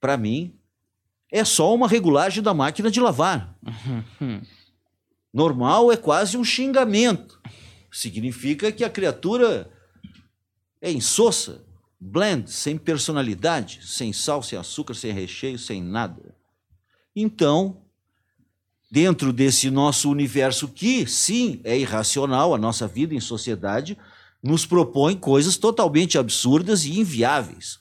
para 0.00 0.16
mim, 0.16 0.54
é 1.30 1.44
só 1.44 1.74
uma 1.74 1.88
regulagem 1.88 2.42
da 2.42 2.54
máquina 2.54 2.90
de 2.90 3.00
lavar. 3.00 3.58
Normal 5.32 5.92
é 5.92 5.96
quase 5.96 6.36
um 6.36 6.44
xingamento. 6.44 7.40
Significa 7.90 8.70
que 8.70 8.84
a 8.84 8.90
criatura 8.90 9.70
é 10.80 10.90
insossa, 10.90 11.64
blend, 11.98 12.50
sem 12.50 12.78
personalidade, 12.78 13.80
sem 13.82 14.12
sal, 14.12 14.42
sem 14.42 14.58
açúcar, 14.58 14.94
sem 14.94 15.12
recheio, 15.12 15.58
sem 15.58 15.82
nada. 15.82 16.34
Então, 17.14 17.82
dentro 18.90 19.32
desse 19.32 19.70
nosso 19.70 20.10
universo 20.10 20.68
que, 20.68 21.06
sim, 21.06 21.60
é 21.64 21.76
irracional, 21.78 22.54
a 22.54 22.58
nossa 22.58 22.86
vida 22.86 23.14
em 23.14 23.20
sociedade 23.20 23.98
nos 24.42 24.64
propõe 24.64 25.16
coisas 25.16 25.56
totalmente 25.56 26.16
absurdas 26.18 26.84
e 26.84 27.00
inviáveis. 27.00 27.80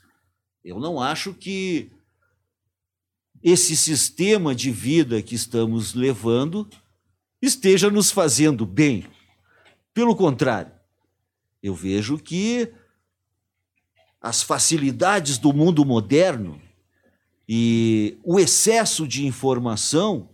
Eu 0.65 0.79
não 0.79 0.99
acho 0.99 1.31
que 1.31 1.91
esse 3.43 3.77
sistema 3.77 4.55
de 4.55 4.71
vida 4.71 5.21
que 5.21 5.35
estamos 5.35 5.93
levando 5.93 6.67
esteja 7.39 7.91
nos 7.91 8.09
fazendo 8.09 8.65
bem. 8.65 9.05
Pelo 9.93 10.15
contrário, 10.15 10.71
eu 11.61 11.75
vejo 11.75 12.17
que 12.17 12.73
as 14.19 14.41
facilidades 14.41 15.37
do 15.37 15.53
mundo 15.53 15.85
moderno 15.85 16.59
e 17.47 18.17
o 18.23 18.39
excesso 18.39 19.07
de 19.07 19.23
informação 19.23 20.27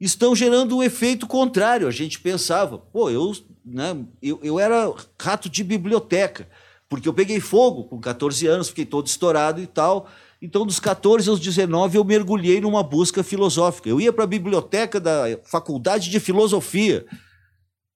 estão 0.00 0.34
gerando 0.34 0.78
um 0.78 0.82
efeito 0.82 1.26
contrário. 1.26 1.86
A 1.86 1.90
gente 1.90 2.18
pensava, 2.20 2.78
pô, 2.78 3.10
eu, 3.10 3.36
né, 3.62 4.02
eu, 4.22 4.40
eu 4.42 4.58
era 4.58 4.90
rato 5.20 5.50
de 5.50 5.62
biblioteca, 5.62 6.48
porque 6.88 7.08
eu 7.08 7.14
peguei 7.14 7.40
fogo 7.40 7.84
com 7.84 8.00
14 8.00 8.46
anos, 8.46 8.68
fiquei 8.68 8.86
todo 8.86 9.06
estourado 9.06 9.60
e 9.60 9.66
tal. 9.66 10.08
Então, 10.40 10.66
dos 10.66 10.78
14 10.78 11.28
aos 11.28 11.40
19, 11.40 11.96
eu 11.96 12.04
mergulhei 12.04 12.60
numa 12.60 12.82
busca 12.82 13.22
filosófica. 13.22 13.88
Eu 13.88 14.00
ia 14.00 14.12
para 14.12 14.24
a 14.24 14.28
biblioteca 14.28 15.00
da 15.00 15.24
Faculdade 15.44 16.10
de 16.10 16.20
Filosofia, 16.20 17.06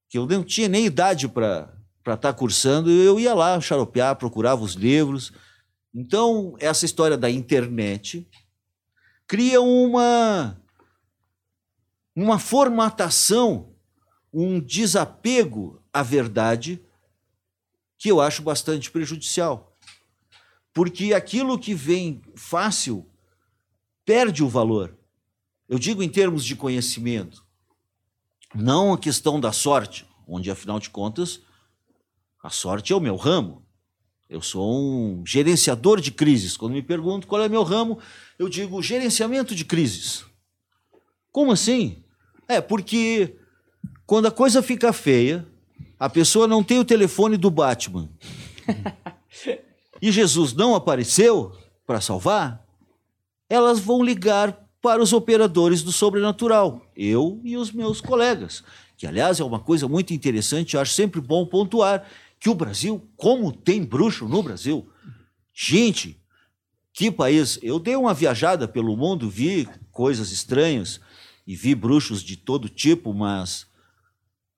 que 0.09 0.19
eu 0.19 0.27
não 0.27 0.43
tinha 0.43 0.69
nem 0.69 0.87
idade 0.87 1.29
para 1.29 1.73
estar 2.01 2.17
tá 2.17 2.33
cursando, 2.33 2.91
eu 2.91 3.21
ia 3.21 3.35
lá 3.35 3.61
xaropear, 3.61 4.17
procurava 4.17 4.63
os 4.63 4.73
livros. 4.73 5.33
Então, 5.95 6.55
essa 6.59 6.85
história 6.85 7.17
da 7.17 7.31
internet 7.31 8.27
cria 9.27 9.61
uma, 9.61 10.61
uma 12.17 12.39
formatação, 12.39 13.75
um 14.33 14.59
desapego 14.59 15.81
à 15.93 16.03
verdade 16.03 16.83
que 18.01 18.11
eu 18.11 18.19
acho 18.19 18.41
bastante 18.41 18.91
prejudicial. 18.91 19.77
Porque 20.73 21.13
aquilo 21.13 21.59
que 21.59 21.75
vem 21.75 22.23
fácil 22.35 23.07
perde 24.07 24.43
o 24.43 24.49
valor. 24.49 24.97
Eu 25.69 25.79
digo 25.79 26.03
em 26.03 26.09
termos 26.09 26.43
de 26.43 26.57
conhecimento, 26.57 27.45
não 28.55 28.95
a 28.95 28.99
questão 28.99 29.39
da 29.39 29.53
sorte, 29.53 30.07
onde 30.27 30.51
afinal 30.51 30.81
de 30.81 30.89
contas 30.89 31.43
a 32.43 32.49
sorte 32.49 32.91
é 32.91 32.97
o 32.97 33.01
meu 33.01 33.17
ramo. 33.17 33.67
Eu 34.31 34.41
sou 34.41 34.83
um 34.83 35.23
gerenciador 35.27 36.01
de 36.01 36.11
crises. 36.11 36.57
Quando 36.57 36.73
me 36.73 36.83
perguntam 36.83 37.29
qual 37.29 37.43
é 37.43 37.51
meu 37.51 37.63
ramo, 37.63 37.99
eu 38.39 38.49
digo 38.49 38.83
gerenciamento 38.83 39.55
de 39.55 39.65
crises. 39.67 40.25
Como 41.31 41.53
assim? 41.53 42.03
É 42.49 42.63
porque 42.63 43.37
quando 44.07 44.27
a 44.27 44.31
coisa 44.31 44.63
fica 44.63 44.91
feia, 44.91 45.47
a 45.99 46.09
pessoa 46.09 46.47
não 46.49 46.63
tem 46.63 46.79
o 46.79 46.85
telefone 46.85 47.37
do 47.37 47.51
Batman. 47.51 48.09
e 50.01 50.11
Jesus 50.11 50.53
não 50.53 50.75
apareceu 50.75 51.53
para 51.87 52.01
salvar, 52.01 52.65
elas 53.49 53.81
vão 53.81 54.03
ligar 54.03 54.67
para 54.81 55.03
os 55.03 55.13
operadores 55.13 55.83
do 55.83 55.93
sobrenatural, 55.93 56.87
eu 56.97 57.41
e 57.45 57.57
os 57.57 57.71
meus 57.71 58.01
colegas. 58.01 58.65
Que, 58.97 59.07
aliás, 59.07 59.41
é 59.41 59.45
uma 59.45 59.61
coisa 59.61 59.87
muito 59.89 60.15
interessante, 60.15 60.79
acho 60.79 60.93
sempre 60.93 61.21
bom 61.21 61.45
pontuar 61.45 62.07
que 62.39 62.49
o 62.49 62.55
Brasil, 62.55 63.07
como 63.17 63.53
tem 63.53 63.85
bruxo 63.85 64.27
no 64.27 64.43
Brasil, 64.43 64.89
gente, 65.53 66.19
que 66.93 67.11
país. 67.11 67.59
Eu 67.63 67.79
dei 67.79 67.95
uma 67.95 68.15
viajada 68.15 68.67
pelo 68.67 68.97
mundo, 68.97 69.29
vi 69.29 69.69
coisas 69.91 70.33
estranhas 70.33 71.01
e 71.47 71.55
vi 71.55 71.75
bruxos 71.75 72.23
de 72.23 72.37
todo 72.37 72.69
tipo, 72.69 73.13
mas 73.13 73.67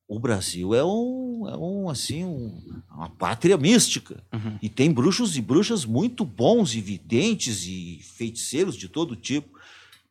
o 0.09 0.19
Brasil 0.19 0.75
é 0.75 0.85
um, 0.85 1.49
é 1.49 1.57
um 1.57 1.89
assim, 1.89 2.25
um, 2.25 2.61
uma 2.91 3.09
pátria 3.09 3.57
mística. 3.57 4.23
Uhum. 4.33 4.59
E 4.61 4.69
tem 4.69 4.93
bruxos 4.93 5.37
e 5.37 5.41
bruxas 5.41 5.85
muito 5.85 6.25
bons, 6.25 6.75
e 6.75 6.81
videntes 6.81 7.67
e 7.67 8.01
feiticeiros 8.17 8.77
de 8.77 8.89
todo 8.89 9.17
tipo. 9.17 9.59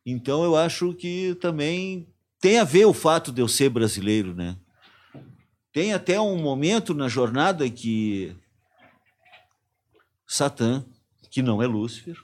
Então 0.04 0.42
eu 0.42 0.56
acho 0.56 0.92
que 0.94 1.36
também 1.40 2.08
tem 2.40 2.58
a 2.58 2.64
ver 2.64 2.84
o 2.86 2.92
fato 2.92 3.30
de 3.30 3.40
eu 3.40 3.46
ser 3.46 3.70
brasileiro, 3.70 4.34
né? 4.34 4.56
Tem 5.72 5.92
até 5.92 6.20
um 6.20 6.36
momento 6.36 6.92
na 6.92 7.08
jornada 7.08 7.68
que 7.70 8.34
Satã, 10.26 10.84
que 11.30 11.40
não 11.40 11.62
é 11.62 11.66
Lúcifer, 11.66 12.16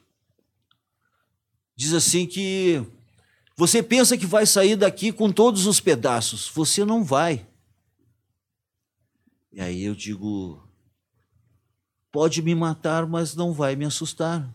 diz 1.76 1.92
assim 1.94 2.26
que 2.26 2.82
você 3.56 3.82
pensa 3.82 4.18
que 4.18 4.26
vai 4.26 4.44
sair 4.44 4.76
daqui 4.76 5.12
com 5.12 5.32
todos 5.32 5.66
os 5.66 5.80
pedaços, 5.80 6.50
você 6.52 6.84
não 6.84 7.02
vai. 7.04 7.46
E 9.58 9.60
aí 9.60 9.82
eu 9.82 9.94
digo: 9.96 10.62
pode 12.12 12.40
me 12.42 12.54
matar, 12.54 13.08
mas 13.08 13.34
não 13.34 13.52
vai 13.52 13.74
me 13.74 13.84
assustar. 13.84 14.48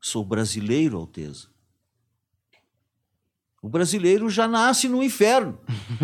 Sou 0.00 0.24
brasileiro, 0.24 0.96
Alteza. 0.96 1.46
O 3.62 3.68
brasileiro 3.68 4.28
já 4.28 4.48
nasce 4.48 4.88
no 4.88 5.04
inferno, 5.04 5.56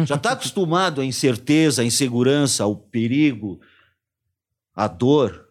já 0.07 0.15
está 0.15 0.33
acostumado 0.33 1.01
à 1.01 1.05
incerteza, 1.05 1.83
à 1.83 1.85
insegurança, 1.85 2.63
ao 2.63 2.77
perigo, 2.77 3.61
à 4.73 4.87
dor 4.87 5.49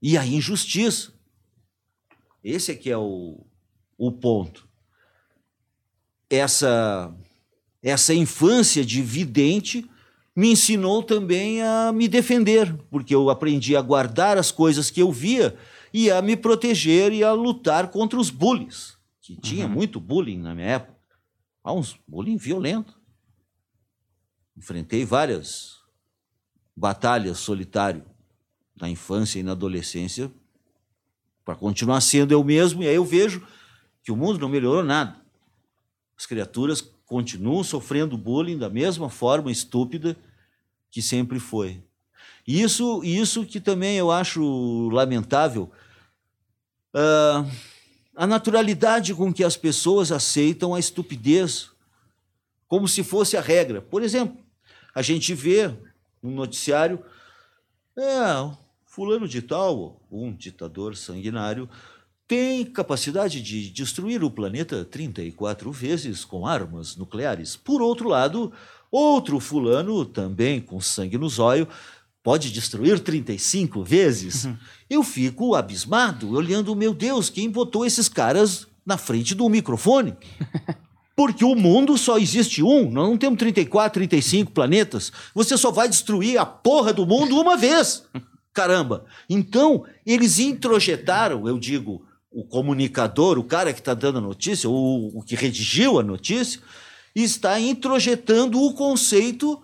e 0.00 0.16
à 0.16 0.24
injustiça. 0.24 1.12
Esse 2.44 2.70
é 2.70 2.74
que 2.76 2.90
é 2.90 2.96
o, 2.96 3.44
o 3.98 4.12
ponto. 4.12 4.68
Essa, 6.30 7.12
essa 7.82 8.14
infância 8.14 8.84
de 8.84 9.02
vidente 9.02 9.90
me 10.36 10.52
ensinou 10.52 11.02
também 11.02 11.62
a 11.62 11.90
me 11.90 12.06
defender, 12.06 12.70
porque 12.90 13.14
eu 13.14 13.30
aprendi 13.30 13.74
a 13.74 13.80
guardar 13.80 14.36
as 14.36 14.52
coisas 14.52 14.90
que 14.90 15.00
eu 15.00 15.10
via 15.10 15.56
e 15.94 16.10
a 16.10 16.20
me 16.20 16.36
proteger 16.36 17.10
e 17.10 17.24
a 17.24 17.32
lutar 17.32 17.88
contra 17.88 18.20
os 18.20 18.28
bullies, 18.28 18.98
que 19.22 19.32
uhum. 19.32 19.40
tinha 19.40 19.66
muito 19.66 19.98
bullying 19.98 20.38
na 20.38 20.54
minha 20.54 20.66
época. 20.66 20.94
Há 21.64 21.72
uns 21.72 21.98
bullying 22.06 22.36
violento. 22.36 23.00
Enfrentei 24.54 25.06
várias 25.06 25.76
batalhas 26.76 27.38
solitário 27.38 28.04
na 28.78 28.90
infância 28.90 29.38
e 29.38 29.42
na 29.42 29.52
adolescência 29.52 30.30
para 31.46 31.54
continuar 31.54 32.02
sendo 32.02 32.32
eu 32.32 32.44
mesmo, 32.44 32.82
e 32.82 32.88
aí 32.88 32.96
eu 32.96 33.04
vejo 33.04 33.46
que 34.02 34.12
o 34.12 34.16
mundo 34.16 34.38
não 34.38 34.48
melhorou 34.50 34.84
nada. 34.84 35.16
As 36.18 36.26
criaturas 36.26 36.82
continuam 37.06 37.62
sofrendo 37.64 38.18
bullying 38.18 38.58
da 38.58 38.68
mesma 38.68 39.08
forma 39.08 39.50
estúpida 39.50 40.16
que 40.90 41.02
sempre 41.02 41.38
foi. 41.38 41.82
E 42.46 42.62
isso, 42.62 43.02
isso 43.02 43.44
que 43.44 43.60
também 43.60 43.96
eu 43.96 44.10
acho 44.10 44.88
lamentável, 44.88 45.70
uh, 46.94 47.50
a 48.14 48.26
naturalidade 48.26 49.14
com 49.14 49.32
que 49.32 49.44
as 49.44 49.56
pessoas 49.56 50.12
aceitam 50.12 50.74
a 50.74 50.78
estupidez, 50.78 51.70
como 52.68 52.86
se 52.86 53.02
fosse 53.02 53.36
a 53.36 53.40
regra. 53.40 53.82
Por 53.82 54.02
exemplo, 54.02 54.38
a 54.94 55.02
gente 55.02 55.34
vê 55.34 55.68
no 56.22 56.30
noticiário, 56.30 57.04
é, 57.96 58.56
fulano 58.84 59.28
de 59.28 59.42
tal, 59.42 60.00
um 60.10 60.32
ditador 60.32 60.96
sanguinário, 60.96 61.68
tem 62.26 62.64
capacidade 62.64 63.40
de 63.40 63.70
destruir 63.70 64.24
o 64.24 64.30
planeta 64.30 64.84
34 64.84 65.70
vezes 65.70 66.24
com 66.24 66.46
armas 66.46 66.96
nucleares. 66.96 67.56
Por 67.56 67.80
outro 67.80 68.08
lado, 68.08 68.52
outro 68.90 69.40
fulano, 69.40 70.04
também 70.04 70.60
com 70.60 70.80
sangue 70.80 71.18
no 71.18 71.28
zóio, 71.28 71.68
pode 72.22 72.50
destruir 72.50 72.98
35 72.98 73.84
vezes. 73.84 74.44
Uhum. 74.44 74.56
Eu 74.90 75.02
fico 75.02 75.54
abismado, 75.54 76.32
olhando, 76.32 76.74
meu 76.74 76.92
Deus, 76.92 77.30
quem 77.30 77.48
botou 77.48 77.86
esses 77.86 78.08
caras 78.08 78.66
na 78.84 78.96
frente 78.96 79.34
do 79.34 79.48
microfone? 79.48 80.14
Porque 81.16 81.44
o 81.44 81.54
mundo 81.54 81.96
só 81.96 82.18
existe 82.18 82.62
um, 82.62 82.90
nós 82.90 83.08
não 83.08 83.16
temos 83.16 83.38
34, 83.38 83.94
35 83.94 84.52
planetas. 84.52 85.10
Você 85.34 85.56
só 85.56 85.70
vai 85.70 85.88
destruir 85.88 86.36
a 86.38 86.44
porra 86.44 86.92
do 86.92 87.06
mundo 87.06 87.40
uma 87.40 87.56
vez. 87.56 88.04
Caramba. 88.52 89.04
Então, 89.28 89.84
eles 90.04 90.38
introjetaram, 90.38 91.48
eu 91.48 91.58
digo, 91.58 92.04
o 92.30 92.44
comunicador, 92.44 93.38
o 93.38 93.44
cara 93.44 93.72
que 93.72 93.80
está 93.80 93.94
dando 93.94 94.18
a 94.18 94.20
notícia, 94.20 94.68
ou 94.68 95.16
o 95.16 95.22
que 95.22 95.34
redigiu 95.34 95.98
a 95.98 96.02
notícia, 96.02 96.60
está 97.22 97.58
introjetando 97.58 98.60
o 98.60 98.74
conceito 98.74 99.62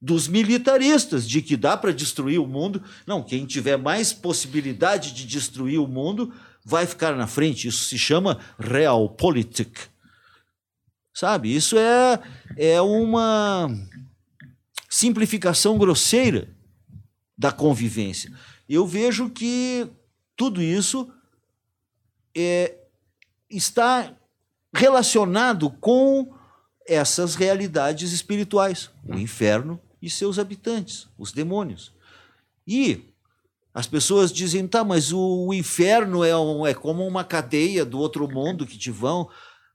dos 0.00 0.28
militaristas, 0.28 1.28
de 1.28 1.40
que 1.40 1.56
dá 1.56 1.76
para 1.76 1.92
destruir 1.92 2.38
o 2.38 2.46
mundo. 2.46 2.82
Não, 3.06 3.22
quem 3.22 3.46
tiver 3.46 3.76
mais 3.76 4.12
possibilidade 4.12 5.12
de 5.12 5.26
destruir 5.26 5.78
o 5.78 5.86
mundo 5.86 6.32
vai 6.64 6.86
ficar 6.86 7.16
na 7.16 7.26
frente. 7.26 7.68
Isso 7.68 7.84
se 7.84 7.98
chama 7.98 8.38
realpolitik. 8.58 9.78
Sabe? 11.14 11.54
Isso 11.54 11.76
é, 11.78 12.20
é 12.56 12.80
uma 12.80 13.68
simplificação 14.88 15.78
grosseira 15.78 16.48
da 17.36 17.52
convivência. 17.52 18.32
Eu 18.68 18.86
vejo 18.86 19.28
que 19.30 19.86
tudo 20.36 20.62
isso 20.62 21.10
é, 22.34 22.76
está 23.50 24.14
relacionado 24.74 25.70
com 25.70 26.39
essas 26.86 27.34
realidades 27.34 28.12
espirituais, 28.12 28.90
o 29.06 29.14
inferno 29.14 29.80
e 30.00 30.08
seus 30.08 30.38
habitantes, 30.38 31.08
os 31.18 31.32
demônios. 31.32 31.92
E 32.66 33.10
as 33.72 33.86
pessoas 33.86 34.32
dizem, 34.32 34.66
tá, 34.66 34.82
mas 34.82 35.12
o, 35.12 35.46
o 35.48 35.54
inferno 35.54 36.24
é, 36.24 36.36
um, 36.36 36.66
é 36.66 36.74
como 36.74 37.06
uma 37.06 37.22
cadeia 37.22 37.84
do 37.84 37.98
outro 37.98 38.28
mundo 38.28 38.66
que 38.66 38.76
te 38.76 38.90
vão 38.90 39.28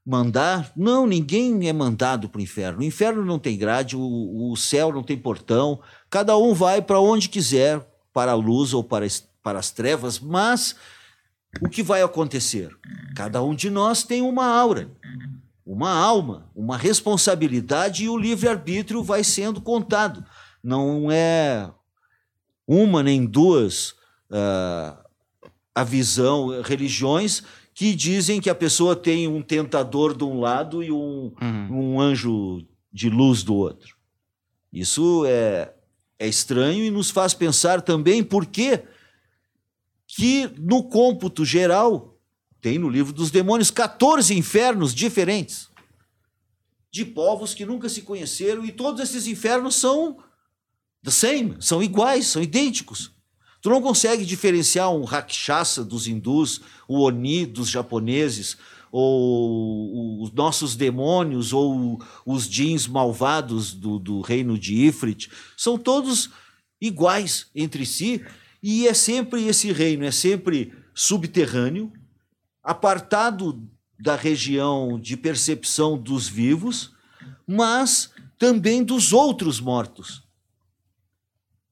mandar. 0.04 0.70
Não, 0.76 1.06
ninguém 1.06 1.68
é 1.68 1.72
mandado 1.72 2.28
para 2.28 2.38
o 2.38 2.42
inferno. 2.42 2.80
O 2.80 2.84
inferno 2.84 3.24
não 3.24 3.38
tem 3.38 3.56
grade, 3.56 3.96
o, 3.96 4.52
o 4.52 4.56
céu 4.56 4.92
não 4.92 5.02
tem 5.02 5.16
portão. 5.16 5.80
Cada 6.10 6.36
um 6.36 6.52
vai 6.52 6.82
para 6.82 7.00
onde 7.00 7.28
quiser, 7.28 7.80
para 8.12 8.32
a 8.32 8.36
luz 8.36 8.74
ou 8.74 8.84
para, 8.84 9.06
para 9.42 9.58
as 9.58 9.70
trevas, 9.70 10.20
mas 10.20 10.76
o 11.60 11.68
que 11.68 11.82
vai 11.82 12.02
acontecer? 12.02 12.76
Cada 13.14 13.42
um 13.42 13.54
de 13.54 13.70
nós 13.70 14.02
tem 14.02 14.20
uma 14.20 14.46
aura, 14.46 14.90
uma 15.66 15.90
alma, 15.90 16.48
uma 16.54 16.76
responsabilidade 16.76 18.04
e 18.04 18.08
o 18.08 18.16
livre-arbítrio 18.16 19.02
vai 19.02 19.24
sendo 19.24 19.60
contado. 19.60 20.24
Não 20.62 21.10
é 21.10 21.68
uma 22.66 23.02
nem 23.02 23.26
duas 23.26 23.90
uh, 24.30 24.96
a 25.74 25.84
visão, 25.84 26.62
religiões 26.62 27.42
que 27.74 27.94
dizem 27.94 28.40
que 28.40 28.48
a 28.48 28.54
pessoa 28.54 28.94
tem 28.94 29.26
um 29.28 29.42
tentador 29.42 30.16
de 30.16 30.24
um 30.24 30.40
lado 30.40 30.82
e 30.82 30.90
um, 30.90 31.32
uhum. 31.42 31.68
um 31.70 32.00
anjo 32.00 32.64
de 32.92 33.10
luz 33.10 33.42
do 33.42 33.54
outro. 33.54 33.96
Isso 34.72 35.24
é, 35.26 35.74
é 36.18 36.28
estranho 36.28 36.84
e 36.84 36.90
nos 36.90 37.10
faz 37.10 37.34
pensar 37.34 37.82
também 37.82 38.22
por 38.22 38.46
que 38.46 38.82
que 40.06 40.48
no 40.58 40.84
cômputo 40.84 41.44
geral 41.44 42.15
tem 42.66 42.80
no 42.80 42.88
livro 42.88 43.12
dos 43.12 43.30
demônios 43.30 43.70
14 43.70 44.36
infernos 44.36 44.92
diferentes 44.92 45.68
de 46.90 47.04
povos 47.04 47.54
que 47.54 47.64
nunca 47.64 47.88
se 47.88 48.02
conheceram 48.02 48.64
e 48.64 48.72
todos 48.72 49.00
esses 49.00 49.28
infernos 49.28 49.76
são 49.76 50.16
the 51.00 51.12
same, 51.12 51.54
são 51.60 51.80
iguais, 51.80 52.26
são 52.26 52.42
idênticos. 52.42 53.12
Tu 53.62 53.70
não 53.70 53.80
consegue 53.80 54.24
diferenciar 54.24 54.92
um 54.92 55.04
Rakshasa 55.04 55.84
dos 55.84 56.08
hindus, 56.08 56.60
o 56.88 57.02
Oni 57.02 57.46
dos 57.46 57.68
japoneses, 57.68 58.56
ou 58.90 60.24
os 60.24 60.32
nossos 60.32 60.74
demônios, 60.74 61.52
ou 61.52 62.02
os 62.26 62.48
jeans 62.50 62.88
malvados 62.88 63.74
do, 63.74 64.00
do 64.00 64.20
reino 64.22 64.58
de 64.58 64.74
Ifrit. 64.74 65.30
São 65.56 65.78
todos 65.78 66.30
iguais 66.80 67.46
entre 67.54 67.86
si, 67.86 68.26
e 68.60 68.88
é 68.88 68.92
sempre 68.92 69.46
esse 69.46 69.70
reino, 69.70 70.04
é 70.04 70.10
sempre 70.10 70.72
subterrâneo, 70.92 71.92
apartado 72.66 73.62
da 73.96 74.16
região 74.16 74.98
de 74.98 75.16
percepção 75.16 75.96
dos 75.96 76.28
vivos, 76.28 76.92
mas 77.46 78.10
também 78.36 78.82
dos 78.82 79.12
outros 79.12 79.60
mortos. 79.60 80.24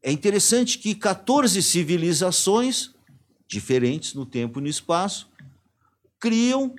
É 0.01 0.13
interessante 0.13 0.79
que 0.79 0.95
14 0.95 1.61
civilizações 1.61 2.95
diferentes 3.49 4.15
no 4.15 4.25
tempo 4.25 4.61
e 4.61 4.63
no 4.63 4.69
espaço 4.69 5.29
criam 6.21 6.73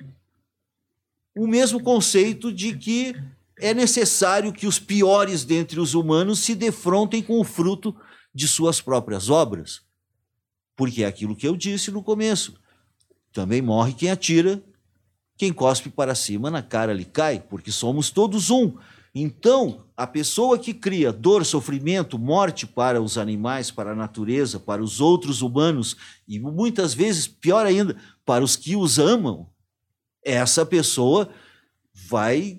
o 1.36 1.46
mesmo 1.46 1.82
conceito 1.82 2.50
de 2.50 2.74
que 2.74 3.14
é 3.58 3.74
necessário 3.74 4.52
que 4.52 4.66
os 4.66 4.78
piores 4.78 5.44
dentre 5.44 5.78
os 5.78 5.92
humanos 5.92 6.38
se 6.38 6.54
defrontem 6.54 7.22
com 7.22 7.38
o 7.38 7.44
fruto 7.44 7.94
de 8.34 8.48
suas 8.48 8.80
próprias 8.80 9.28
obras. 9.28 9.82
Porque 10.74 11.04
é 11.04 11.06
aquilo 11.06 11.36
que 11.36 11.46
eu 11.46 11.54
disse 11.54 11.90
no 11.90 12.02
começo. 12.02 12.58
Também 13.36 13.60
morre 13.60 13.92
quem 13.92 14.10
atira, 14.10 14.62
quem 15.36 15.52
cospe 15.52 15.90
para 15.90 16.14
cima 16.14 16.50
na 16.50 16.62
cara 16.62 16.94
lhe 16.94 17.04
cai, 17.04 17.38
porque 17.38 17.70
somos 17.70 18.08
todos 18.08 18.48
um. 18.48 18.78
Então, 19.14 19.84
a 19.94 20.06
pessoa 20.06 20.58
que 20.58 20.72
cria 20.72 21.12
dor, 21.12 21.44
sofrimento, 21.44 22.18
morte 22.18 22.66
para 22.66 22.98
os 22.98 23.18
animais, 23.18 23.70
para 23.70 23.92
a 23.92 23.94
natureza, 23.94 24.58
para 24.58 24.82
os 24.82 25.02
outros 25.02 25.42
humanos 25.42 25.98
e 26.26 26.38
muitas 26.38 26.94
vezes, 26.94 27.28
pior 27.28 27.66
ainda, 27.66 27.94
para 28.24 28.42
os 28.42 28.56
que 28.56 28.74
os 28.74 28.98
amam, 28.98 29.46
essa 30.24 30.64
pessoa 30.64 31.28
vai 31.92 32.58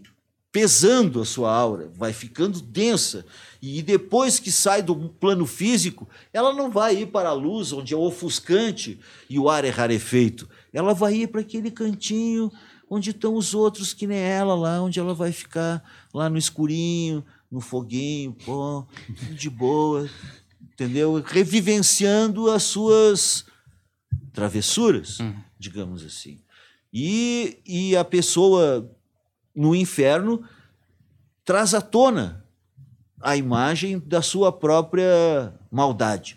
pesando 0.51 1.21
a 1.21 1.25
sua 1.25 1.53
aura, 1.53 1.91
vai 1.95 2.13
ficando 2.13 2.61
densa. 2.61 3.25
E 3.61 3.81
depois 3.81 4.39
que 4.39 4.51
sai 4.51 4.81
do 4.81 4.95
plano 4.95 5.45
físico, 5.45 6.09
ela 6.33 6.53
não 6.53 6.71
vai 6.71 6.95
ir 6.95 7.07
para 7.07 7.29
a 7.29 7.33
luz, 7.33 7.73
onde 7.73 7.93
é 7.93 7.97
ofuscante 7.97 8.99
e 9.29 9.37
o 9.37 9.49
ar 9.49 9.65
é 9.65 9.69
rarefeito. 9.69 10.49
Ela 10.73 10.93
vai 10.93 11.15
ir 11.15 11.27
para 11.27 11.41
aquele 11.41 11.71
cantinho 11.71 12.51
onde 12.89 13.09
estão 13.09 13.35
os 13.35 13.53
outros 13.53 13.93
que 13.93 14.07
nem 14.07 14.17
ela 14.17 14.55
lá, 14.55 14.81
onde 14.81 14.99
ela 14.99 15.13
vai 15.13 15.31
ficar 15.31 15.83
lá 16.13 16.29
no 16.29 16.37
escurinho, 16.37 17.23
no 17.51 17.59
foguinho, 17.59 18.33
pô, 18.45 18.85
de 19.35 19.49
boa, 19.49 20.09
entendeu? 20.61 21.21
Revivenciando 21.25 22.49
as 22.49 22.63
suas 22.63 23.45
travessuras, 24.31 25.19
uhum. 25.19 25.35
digamos 25.57 26.05
assim. 26.05 26.39
E, 26.93 27.59
e 27.65 27.95
a 27.95 28.03
pessoa 28.03 28.89
no 29.55 29.75
inferno 29.75 30.43
traz 31.43 31.73
à 31.73 31.81
tona 31.81 32.45
a 33.19 33.35
imagem 33.35 33.99
da 33.99 34.21
sua 34.21 34.51
própria 34.51 35.53
maldade. 35.71 36.36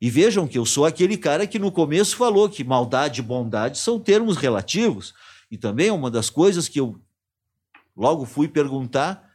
E 0.00 0.10
vejam 0.10 0.46
que 0.46 0.58
eu 0.58 0.66
sou 0.66 0.84
aquele 0.84 1.16
cara 1.16 1.46
que 1.46 1.58
no 1.58 1.72
começo 1.72 2.16
falou 2.16 2.48
que 2.48 2.62
maldade 2.62 3.20
e 3.20 3.24
bondade 3.24 3.78
são 3.78 3.98
termos 3.98 4.36
relativos. 4.36 5.14
E 5.50 5.56
também 5.56 5.90
uma 5.90 6.10
das 6.10 6.28
coisas 6.28 6.68
que 6.68 6.78
eu 6.78 7.00
logo 7.96 8.26
fui 8.26 8.46
perguntar 8.46 9.30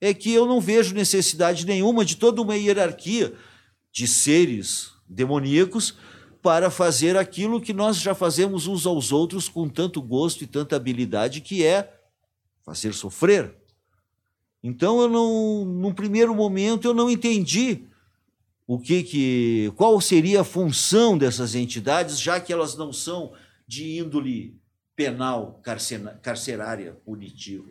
é 0.00 0.14
que 0.14 0.32
eu 0.32 0.46
não 0.46 0.60
vejo 0.60 0.94
necessidade 0.94 1.66
nenhuma 1.66 2.04
de 2.04 2.16
toda 2.16 2.40
uma 2.40 2.56
hierarquia 2.56 3.34
de 3.90 4.06
seres 4.06 4.92
demoníacos 5.08 5.96
para 6.42 6.70
fazer 6.70 7.16
aquilo 7.16 7.60
que 7.60 7.72
nós 7.72 7.96
já 7.96 8.14
fazemos 8.14 8.66
uns 8.66 8.84
aos 8.84 9.10
outros 9.10 9.48
com 9.48 9.68
tanto 9.68 10.02
gosto 10.02 10.44
e 10.44 10.46
tanta 10.46 10.76
habilidade, 10.76 11.40
que 11.40 11.64
é 11.64 11.90
fazer 12.62 12.92
sofrer. 12.92 13.56
Então 14.62 15.00
eu 15.00 15.08
não, 15.08 15.64
num 15.64 15.92
primeiro 15.92 16.34
momento 16.34 16.86
eu 16.86 16.94
não 16.94 17.10
entendi 17.10 17.86
o 18.66 18.78
que 18.78 19.02
que 19.02 19.72
qual 19.76 20.00
seria 20.00 20.40
a 20.40 20.44
função 20.44 21.18
dessas 21.18 21.54
entidades, 21.54 22.20
já 22.20 22.40
que 22.40 22.52
elas 22.52 22.76
não 22.76 22.92
são 22.92 23.32
de 23.66 23.98
índole 23.98 24.58
penal, 24.96 25.60
carcerária, 26.22 26.92
punitiva. 27.04 27.70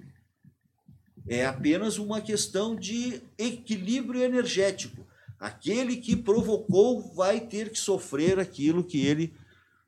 É 1.28 1.46
apenas 1.46 1.98
uma 1.98 2.20
questão 2.20 2.76
de 2.76 3.22
equilíbrio 3.38 4.22
energético. 4.22 5.06
Aquele 5.39 5.98
que 5.98 6.16
provocou 6.16 7.14
vai 7.14 7.39
ter 7.39 7.70
que 7.70 7.80
sofrer 7.80 8.39
aquilo 8.39 8.84
que 8.84 9.06
ele 9.06 9.34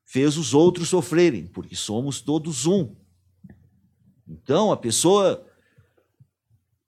fez 0.06 0.38
os 0.38 0.54
outros 0.54 0.90
sofrerem, 0.90 1.48
porque 1.48 1.76
somos 1.76 2.22
todos 2.22 2.66
um. 2.66 2.96
Então, 4.28 4.72
a 4.72 4.78
pessoa, 4.78 5.46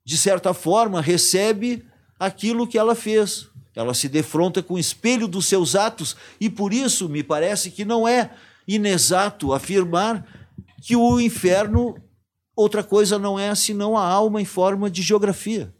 de 0.04 0.16
certa 0.16 0.54
forma, 0.54 1.00
recebe 1.00 1.84
aquilo 2.18 2.66
que 2.66 2.78
ela 2.78 2.94
fez. 2.94 3.48
Ela 3.78 3.94
se 3.94 4.08
defronta 4.08 4.60
com 4.60 4.74
o 4.74 4.78
espelho 4.78 5.28
dos 5.28 5.46
seus 5.46 5.76
atos, 5.76 6.16
e 6.40 6.50
por 6.50 6.72
isso 6.72 7.08
me 7.08 7.22
parece 7.22 7.70
que 7.70 7.84
não 7.84 8.08
é 8.08 8.32
inexato 8.66 9.52
afirmar 9.52 10.26
que 10.82 10.96
o 10.96 11.20
inferno, 11.20 11.96
outra 12.56 12.82
coisa 12.82 13.20
não 13.20 13.38
é 13.38 13.54
senão 13.54 13.96
a 13.96 14.04
alma 14.04 14.42
em 14.42 14.44
forma 14.44 14.90
de 14.90 15.00
geografia, 15.00 15.72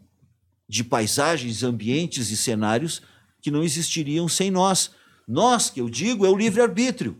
de 0.65 0.81
paisagens, 0.81 1.61
ambientes 1.61 2.31
e 2.31 2.37
cenários 2.37 3.01
que 3.41 3.51
não 3.51 3.63
existiriam 3.63 4.29
sem 4.29 4.49
nós. 4.49 4.91
Nós, 5.27 5.69
que 5.69 5.81
eu 5.81 5.89
digo, 5.89 6.25
é 6.25 6.29
o 6.29 6.37
livre-arbítrio. 6.37 7.17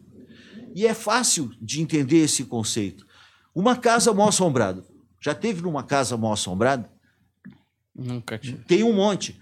E 0.74 0.88
é 0.88 0.94
fácil 0.94 1.52
de 1.62 1.82
entender 1.82 2.20
esse 2.24 2.46
conceito. 2.46 3.06
Uma 3.54 3.76
casa 3.76 4.14
mal 4.14 4.30
assombrada. 4.30 4.86
Já 5.20 5.36
teve 5.36 5.62
numa 5.62 5.84
casa 5.84 6.16
mal 6.16 6.32
assombrada? 6.32 6.90
Nunca 7.94 8.38
tive. 8.38 8.64
Tem 8.64 8.82
um 8.82 8.94
monte. 8.94 9.38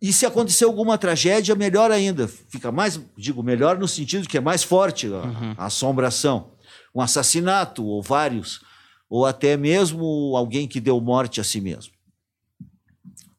E 0.00 0.12
se 0.12 0.26
acontecer 0.26 0.64
alguma 0.64 0.98
tragédia, 0.98 1.54
melhor 1.54 1.90
ainda. 1.90 2.28
Fica 2.28 2.70
mais, 2.70 3.00
digo, 3.16 3.42
melhor 3.42 3.78
no 3.78 3.88
sentido 3.88 4.28
que 4.28 4.38
é 4.38 4.40
mais 4.40 4.62
forte 4.62 5.06
a, 5.06 5.10
uhum. 5.10 5.54
a 5.56 5.66
assombração 5.66 6.56
um 6.96 7.02
assassinato, 7.02 7.84
ou 7.84 8.02
vários, 8.02 8.62
ou 9.06 9.26
até 9.26 9.54
mesmo 9.54 10.34
alguém 10.34 10.66
que 10.66 10.80
deu 10.80 10.98
morte 10.98 11.42
a 11.42 11.44
si 11.44 11.60
mesmo. 11.60 11.92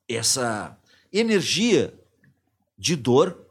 Essa 0.08 0.78
energia 1.12 1.92
de 2.78 2.96
dor 2.96 3.48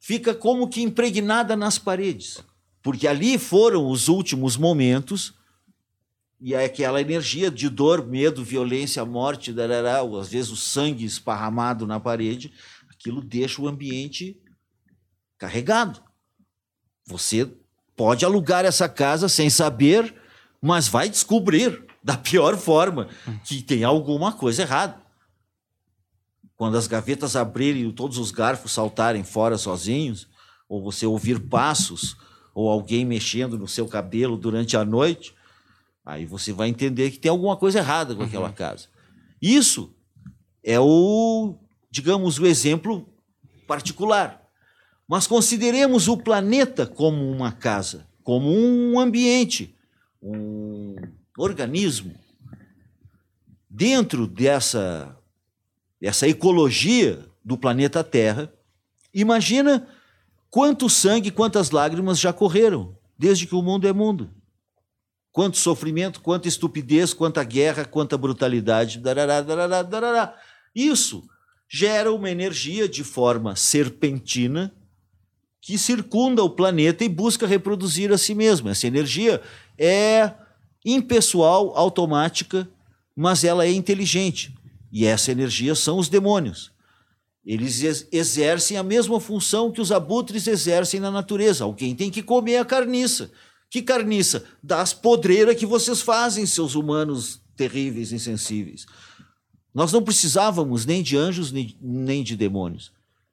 fica 0.00 0.34
como 0.34 0.66
que 0.66 0.80
impregnada 0.80 1.54
nas 1.54 1.78
paredes. 1.78 2.42
Porque 2.82 3.06
ali 3.06 3.36
foram 3.36 3.86
os 3.86 4.08
últimos 4.08 4.56
momentos 4.56 5.34
e 6.44 6.54
é 6.54 6.64
aquela 6.64 7.00
energia 7.00 7.52
de 7.52 7.68
dor, 7.68 8.04
medo, 8.04 8.42
violência, 8.42 9.04
morte, 9.04 9.52
darará, 9.52 10.02
ou 10.02 10.18
às 10.18 10.28
vezes 10.28 10.50
o 10.50 10.56
sangue 10.56 11.04
esparramado 11.04 11.86
na 11.86 12.00
parede, 12.00 12.52
aquilo 12.90 13.22
deixa 13.22 13.62
o 13.62 13.68
ambiente 13.68 14.36
carregado. 15.38 16.02
Você 17.06 17.48
pode 17.94 18.24
alugar 18.24 18.64
essa 18.64 18.88
casa 18.88 19.28
sem 19.28 19.48
saber, 19.48 20.12
mas 20.60 20.88
vai 20.88 21.08
descobrir 21.08 21.86
da 22.02 22.16
pior 22.16 22.56
forma 22.58 23.08
que 23.44 23.62
tem 23.62 23.84
alguma 23.84 24.32
coisa 24.32 24.62
errada. 24.62 25.00
Quando 26.56 26.76
as 26.76 26.88
gavetas 26.88 27.36
abrirem 27.36 27.88
e 27.88 27.92
todos 27.92 28.18
os 28.18 28.32
garfos 28.32 28.72
saltarem 28.72 29.22
fora 29.22 29.56
sozinhos, 29.56 30.28
ou 30.68 30.82
você 30.82 31.06
ouvir 31.06 31.38
passos, 31.38 32.16
ou 32.52 32.68
alguém 32.68 33.04
mexendo 33.04 33.56
no 33.56 33.68
seu 33.68 33.86
cabelo 33.86 34.36
durante 34.36 34.76
a 34.76 34.84
noite, 34.84 35.32
aí 36.04 36.26
você 36.26 36.52
vai 36.52 36.68
entender 36.68 37.10
que 37.10 37.18
tem 37.18 37.30
alguma 37.30 37.56
coisa 37.56 37.78
errada 37.78 38.14
com 38.14 38.22
aquela 38.22 38.52
casa. 38.52 38.88
Isso 39.40 39.94
é 40.62 40.78
o, 40.78 41.56
digamos, 41.90 42.38
o 42.38 42.46
exemplo 42.46 43.08
particular. 43.66 44.42
Mas 45.08 45.26
consideremos 45.26 46.08
o 46.08 46.16
planeta 46.16 46.86
como 46.86 47.30
uma 47.30 47.52
casa, 47.52 48.06
como 48.22 48.48
um 48.48 48.98
ambiente, 48.98 49.74
um 50.22 50.94
organismo. 51.36 52.14
Dentro 53.68 54.26
dessa, 54.26 55.16
dessa 56.00 56.28
ecologia 56.28 57.26
do 57.44 57.58
planeta 57.58 58.04
Terra, 58.04 58.52
imagina 59.12 59.88
quanto 60.50 60.88
sangue, 60.88 61.30
quantas 61.30 61.70
lágrimas 61.70 62.20
já 62.20 62.32
correram 62.32 62.96
desde 63.18 63.46
que 63.46 63.54
o 63.54 63.62
mundo 63.62 63.88
é 63.88 63.92
mundo. 63.92 64.30
Quanto 65.32 65.56
sofrimento, 65.56 66.20
quanta 66.20 66.46
estupidez, 66.46 67.14
quanta 67.14 67.42
guerra, 67.42 67.84
quanta 67.84 68.18
brutalidade. 68.18 68.98
Darará, 68.98 69.40
darará, 69.40 69.82
darará. 69.82 70.36
Isso 70.74 71.26
gera 71.68 72.12
uma 72.12 72.30
energia 72.30 72.86
de 72.86 73.02
forma 73.02 73.56
serpentina 73.56 74.74
que 75.58 75.78
circunda 75.78 76.42
o 76.42 76.50
planeta 76.50 77.02
e 77.02 77.08
busca 77.08 77.46
reproduzir 77.46 78.12
a 78.12 78.18
si 78.18 78.34
mesma. 78.34 78.72
Essa 78.72 78.86
energia 78.86 79.40
é 79.78 80.32
impessoal, 80.84 81.72
automática, 81.76 82.68
mas 83.16 83.44
ela 83.44 83.64
é 83.64 83.72
inteligente. 83.72 84.54
E 84.92 85.06
essa 85.06 85.32
energia 85.32 85.74
são 85.74 85.98
os 85.98 86.08
demônios. 86.08 86.72
Eles 87.44 88.06
exercem 88.12 88.76
a 88.76 88.82
mesma 88.82 89.18
função 89.18 89.72
que 89.72 89.80
os 89.80 89.90
abutres 89.90 90.46
exercem 90.46 91.00
na 91.00 91.10
natureza. 91.10 91.64
Alguém 91.64 91.94
tem 91.94 92.10
que 92.10 92.22
comer 92.22 92.58
a 92.58 92.64
carniça. 92.64 93.32
Que 93.72 93.80
carniça? 93.80 94.44
Das 94.62 94.92
podreiras 94.92 95.56
que 95.56 95.64
vocês 95.64 96.02
fazem, 96.02 96.44
seus 96.44 96.74
humanos 96.74 97.40
terríveis, 97.56 98.12
insensíveis. 98.12 98.84
Nós 99.74 99.90
não 99.90 100.02
precisávamos 100.02 100.84
nem 100.84 101.02
de 101.02 101.16
anjos 101.16 101.50
nem 101.50 102.22
de 102.22 102.36
demônios. 102.36 102.92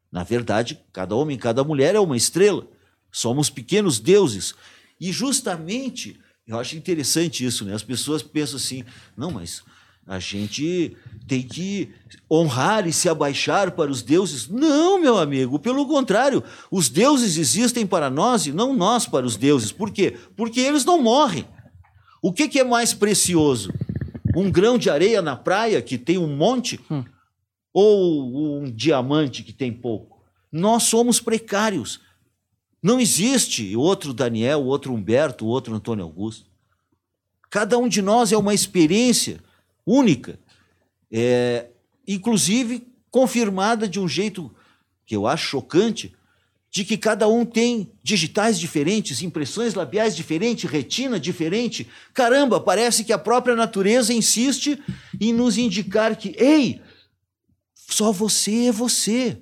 Na 0.10 0.24
verdade, 0.24 0.80
cada 0.94 1.14
homem, 1.14 1.38
cada 1.38 1.62
mulher 1.62 1.94
é 1.94 2.00
uma 2.00 2.16
estrela. 2.16 2.66
Somos 3.12 3.50
pequenos 3.50 4.00
deuses. 4.00 4.56
E 4.98 5.12
justamente, 5.12 6.18
eu 6.48 6.58
acho 6.58 6.78
interessante 6.78 7.46
isso, 7.46 7.66
né? 7.66 7.74
As 7.74 7.84
pessoas 7.84 8.24
pensam 8.24 8.56
assim: 8.56 8.86
não, 9.18 9.32
mas 9.32 9.62
a 10.08 10.20
gente 10.20 10.96
tem 11.30 11.42
que 11.42 11.90
honrar 12.30 12.88
e 12.88 12.92
se 12.92 13.08
abaixar 13.08 13.72
para 13.72 13.90
os 13.92 14.02
deuses. 14.02 14.48
Não, 14.48 15.00
meu 15.00 15.18
amigo, 15.18 15.60
pelo 15.60 15.88
contrário, 15.88 16.44
os 16.70 16.90
deuses 16.90 17.38
existem 17.38 17.86
para 17.86 18.10
nós 18.10 18.46
e 18.46 18.52
não 18.52 18.76
nós 18.76 19.06
para 19.06 19.26
os 19.26 19.38
deuses. 19.38 19.72
Por 19.72 19.92
quê? 19.92 20.18
Porque 20.36 20.60
eles 20.60 20.84
não 20.84 21.02
morrem. 21.02 21.46
O 22.22 22.34
que, 22.34 22.48
que 22.48 22.60
é 22.60 22.64
mais 22.64 22.94
precioso? 22.94 23.72
Um 24.36 24.52
grão 24.52 24.78
de 24.78 24.90
areia 24.90 25.22
na 25.22 25.36
praia 25.36 25.82
que 25.82 25.98
tem 25.98 26.18
um 26.18 26.36
monte? 26.36 26.80
Hum 26.92 27.04
ou 27.74 28.60
um 28.62 28.72
diamante 28.72 29.44
que 29.44 29.54
tem 29.54 29.72
pouco. 29.72 30.22
Nós 30.52 30.84
somos 30.84 31.20
precários. 31.20 32.00
Não 32.82 33.00
existe 33.00 33.76
outro 33.76 34.14
Daniel, 34.14 34.64
outro 34.66 34.94
Humberto, 34.94 35.46
outro 35.46 35.74
Antônio 35.74 36.04
Augusto. 36.04 36.50
Cada 37.50 37.78
um 37.78 37.88
de 37.88 38.02
nós 38.02 38.32
é 38.32 38.38
uma 38.38 38.54
experiência 38.54 39.42
única, 39.86 40.40
é, 41.12 41.68
inclusive 42.08 42.88
confirmada 43.12 43.88
de 43.88 44.00
um 44.00 44.08
jeito 44.08 44.54
que 45.06 45.16
eu 45.16 45.26
acho 45.26 45.48
chocante, 45.48 46.16
de 46.72 46.86
que 46.86 46.98
cada 46.98 47.28
um 47.28 47.44
tem 47.44 47.92
digitais 48.04 48.60
diferentes, 48.60 49.24
impressões 49.24 49.74
labiais 49.74 50.16
diferentes, 50.16 50.70
retina 50.70 51.20
diferente. 51.20 51.88
Caramba, 52.14 52.60
parece 52.60 53.04
que 53.04 53.12
a 53.12 53.18
própria 53.18 53.56
natureza 53.56 54.14
insiste 54.14 54.80
em 55.20 55.34
nos 55.34 55.58
indicar 55.58 56.16
que, 56.16 56.36
ei, 56.38 56.80
só 57.74 58.12
você 58.12 58.68
é 58.68 58.72
você. 58.72 59.42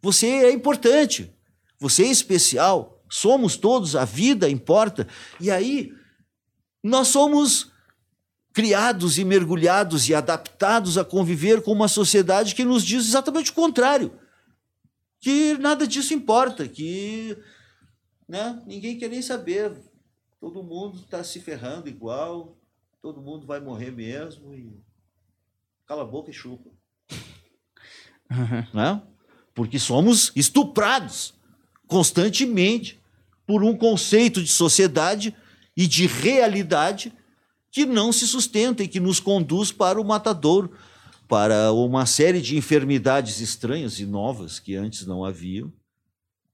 Você 0.00 0.26
é 0.26 0.52
importante. 0.52 1.30
Você 1.78 2.04
é 2.04 2.08
especial. 2.08 3.02
Somos 3.08 3.56
todos, 3.56 3.94
a 3.94 4.06
vida 4.06 4.48
importa. 4.48 5.06
E 5.38 5.50
aí, 5.50 5.92
nós 6.82 7.08
somos 7.08 7.71
criados 8.52 9.18
e 9.18 9.24
mergulhados 9.24 10.08
e 10.08 10.14
adaptados 10.14 10.98
a 10.98 11.04
conviver 11.04 11.62
com 11.62 11.72
uma 11.72 11.88
sociedade 11.88 12.54
que 12.54 12.64
nos 12.64 12.84
diz 12.84 13.06
exatamente 13.06 13.50
o 13.50 13.54
contrário. 13.54 14.12
Que 15.18 15.54
nada 15.54 15.86
disso 15.86 16.12
importa, 16.12 16.68
que 16.68 17.36
né, 18.28 18.62
ninguém 18.66 18.98
quer 18.98 19.08
nem 19.08 19.22
saber. 19.22 19.72
Todo 20.40 20.62
mundo 20.62 20.98
está 20.98 21.22
se 21.22 21.40
ferrando 21.40 21.88
igual, 21.88 22.58
todo 23.00 23.22
mundo 23.22 23.46
vai 23.46 23.60
morrer 23.60 23.92
mesmo 23.92 24.54
e 24.54 24.76
cala 25.86 26.02
a 26.02 26.06
boca 26.06 26.30
e 26.30 26.34
chupa. 26.34 26.70
Uhum. 28.30 28.66
Né? 28.74 29.02
Porque 29.54 29.78
somos 29.78 30.32
estuprados 30.34 31.34
constantemente 31.86 32.98
por 33.46 33.62
um 33.62 33.76
conceito 33.76 34.42
de 34.42 34.48
sociedade 34.48 35.36
e 35.76 35.86
de 35.86 36.06
realidade 36.06 37.12
que 37.72 37.86
não 37.86 38.12
se 38.12 38.28
sustenta 38.28 38.82
e 38.82 38.88
que 38.88 39.00
nos 39.00 39.18
conduz 39.18 39.72
para 39.72 39.98
o 39.98 40.04
matadouro, 40.04 40.72
para 41.26 41.72
uma 41.72 42.04
série 42.04 42.42
de 42.42 42.58
enfermidades 42.58 43.40
estranhas 43.40 43.98
e 43.98 44.04
novas 44.04 44.58
que 44.58 44.76
antes 44.76 45.06
não 45.06 45.24
haviam, 45.24 45.72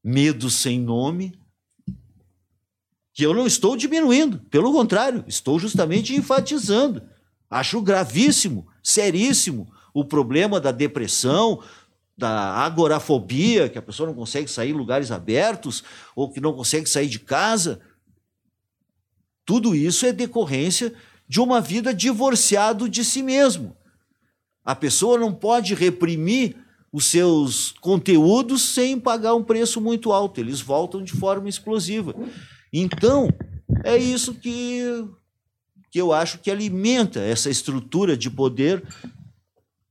medo 0.02 0.48
sem 0.48 0.80
nome, 0.80 1.36
que 3.12 3.26
eu 3.26 3.34
não 3.34 3.48
estou 3.48 3.76
diminuindo, 3.76 4.38
pelo 4.48 4.72
contrário, 4.72 5.24
estou 5.26 5.58
justamente 5.58 6.14
enfatizando. 6.14 7.02
Acho 7.50 7.82
gravíssimo, 7.82 8.68
seríssimo 8.80 9.68
o 9.92 10.04
problema 10.04 10.60
da 10.60 10.70
depressão, 10.70 11.60
da 12.16 12.52
agorafobia, 12.64 13.68
que 13.68 13.78
a 13.78 13.82
pessoa 13.82 14.06
não 14.06 14.14
consegue 14.14 14.48
sair 14.48 14.70
em 14.70 14.74
lugares 14.74 15.10
abertos, 15.10 15.82
ou 16.14 16.30
que 16.30 16.40
não 16.40 16.52
consegue 16.52 16.88
sair 16.88 17.08
de 17.08 17.18
casa. 17.18 17.80
Tudo 19.44 19.74
isso 19.74 20.06
é 20.06 20.12
decorrência 20.12 20.94
de 21.28 21.40
uma 21.40 21.60
vida 21.60 21.92
divorciado 21.92 22.88
de 22.88 23.04
si 23.04 23.22
mesmo. 23.22 23.76
A 24.64 24.74
pessoa 24.74 25.18
não 25.18 25.32
pode 25.32 25.74
reprimir 25.74 26.56
os 26.92 27.04
seus 27.04 27.72
conteúdos 27.80 28.62
sem 28.62 28.98
pagar 28.98 29.34
um 29.34 29.44
preço 29.44 29.80
muito 29.80 30.10
alto, 30.10 30.40
eles 30.40 30.60
voltam 30.60 31.02
de 31.02 31.12
forma 31.12 31.48
explosiva. 31.48 32.14
Então, 32.72 33.28
é 33.84 33.96
isso 33.96 34.34
que, 34.34 35.04
que 35.90 36.00
eu 36.00 36.12
acho 36.12 36.38
que 36.38 36.50
alimenta 36.50 37.20
essa 37.20 37.50
estrutura 37.50 38.16
de 38.16 38.30
poder 38.30 38.82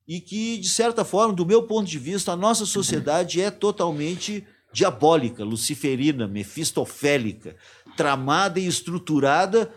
e 0.07 0.19
que, 0.19 0.57
de 0.57 0.69
certa 0.69 1.05
forma, 1.05 1.33
do 1.33 1.45
meu 1.45 1.63
ponto 1.63 1.88
de 1.88 1.99
vista, 1.99 2.31
a 2.31 2.35
nossa 2.35 2.65
sociedade 2.65 3.41
é 3.41 3.51
totalmente 3.51 4.43
diabólica, 4.71 5.43
luciferina, 5.43 6.27
mefistofélica, 6.27 7.55
tramada 7.95 8.59
e 8.59 8.67
estruturada 8.67 9.71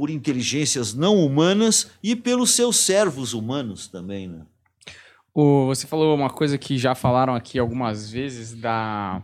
por 0.00 0.08
inteligências 0.08 0.94
não 0.94 1.18
humanas 1.18 1.90
e 2.02 2.16
pelos 2.16 2.52
seus 2.52 2.78
servos 2.78 3.34
humanos 3.34 3.86
também, 3.86 4.26
né? 4.26 4.46
O, 5.34 5.66
você 5.66 5.86
falou 5.86 6.16
uma 6.16 6.30
coisa 6.30 6.56
que 6.56 6.78
já 6.78 6.94
falaram 6.94 7.34
aqui 7.34 7.58
algumas 7.58 8.10
vezes 8.10 8.54
da 8.54 9.22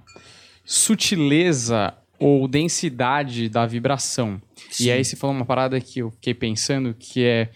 sutileza 0.67 1.95
ou 2.19 2.47
densidade 2.47 3.49
da 3.49 3.65
vibração. 3.65 4.39
Sim. 4.71 4.85
E 4.85 4.91
aí 4.91 5.03
você 5.03 5.17
falou 5.17 5.35
uma 5.35 5.47
parada 5.47 5.81
que 5.81 6.01
eu 6.01 6.11
fiquei 6.11 6.35
pensando 6.35 6.93
que 6.93 7.25
é 7.25 7.49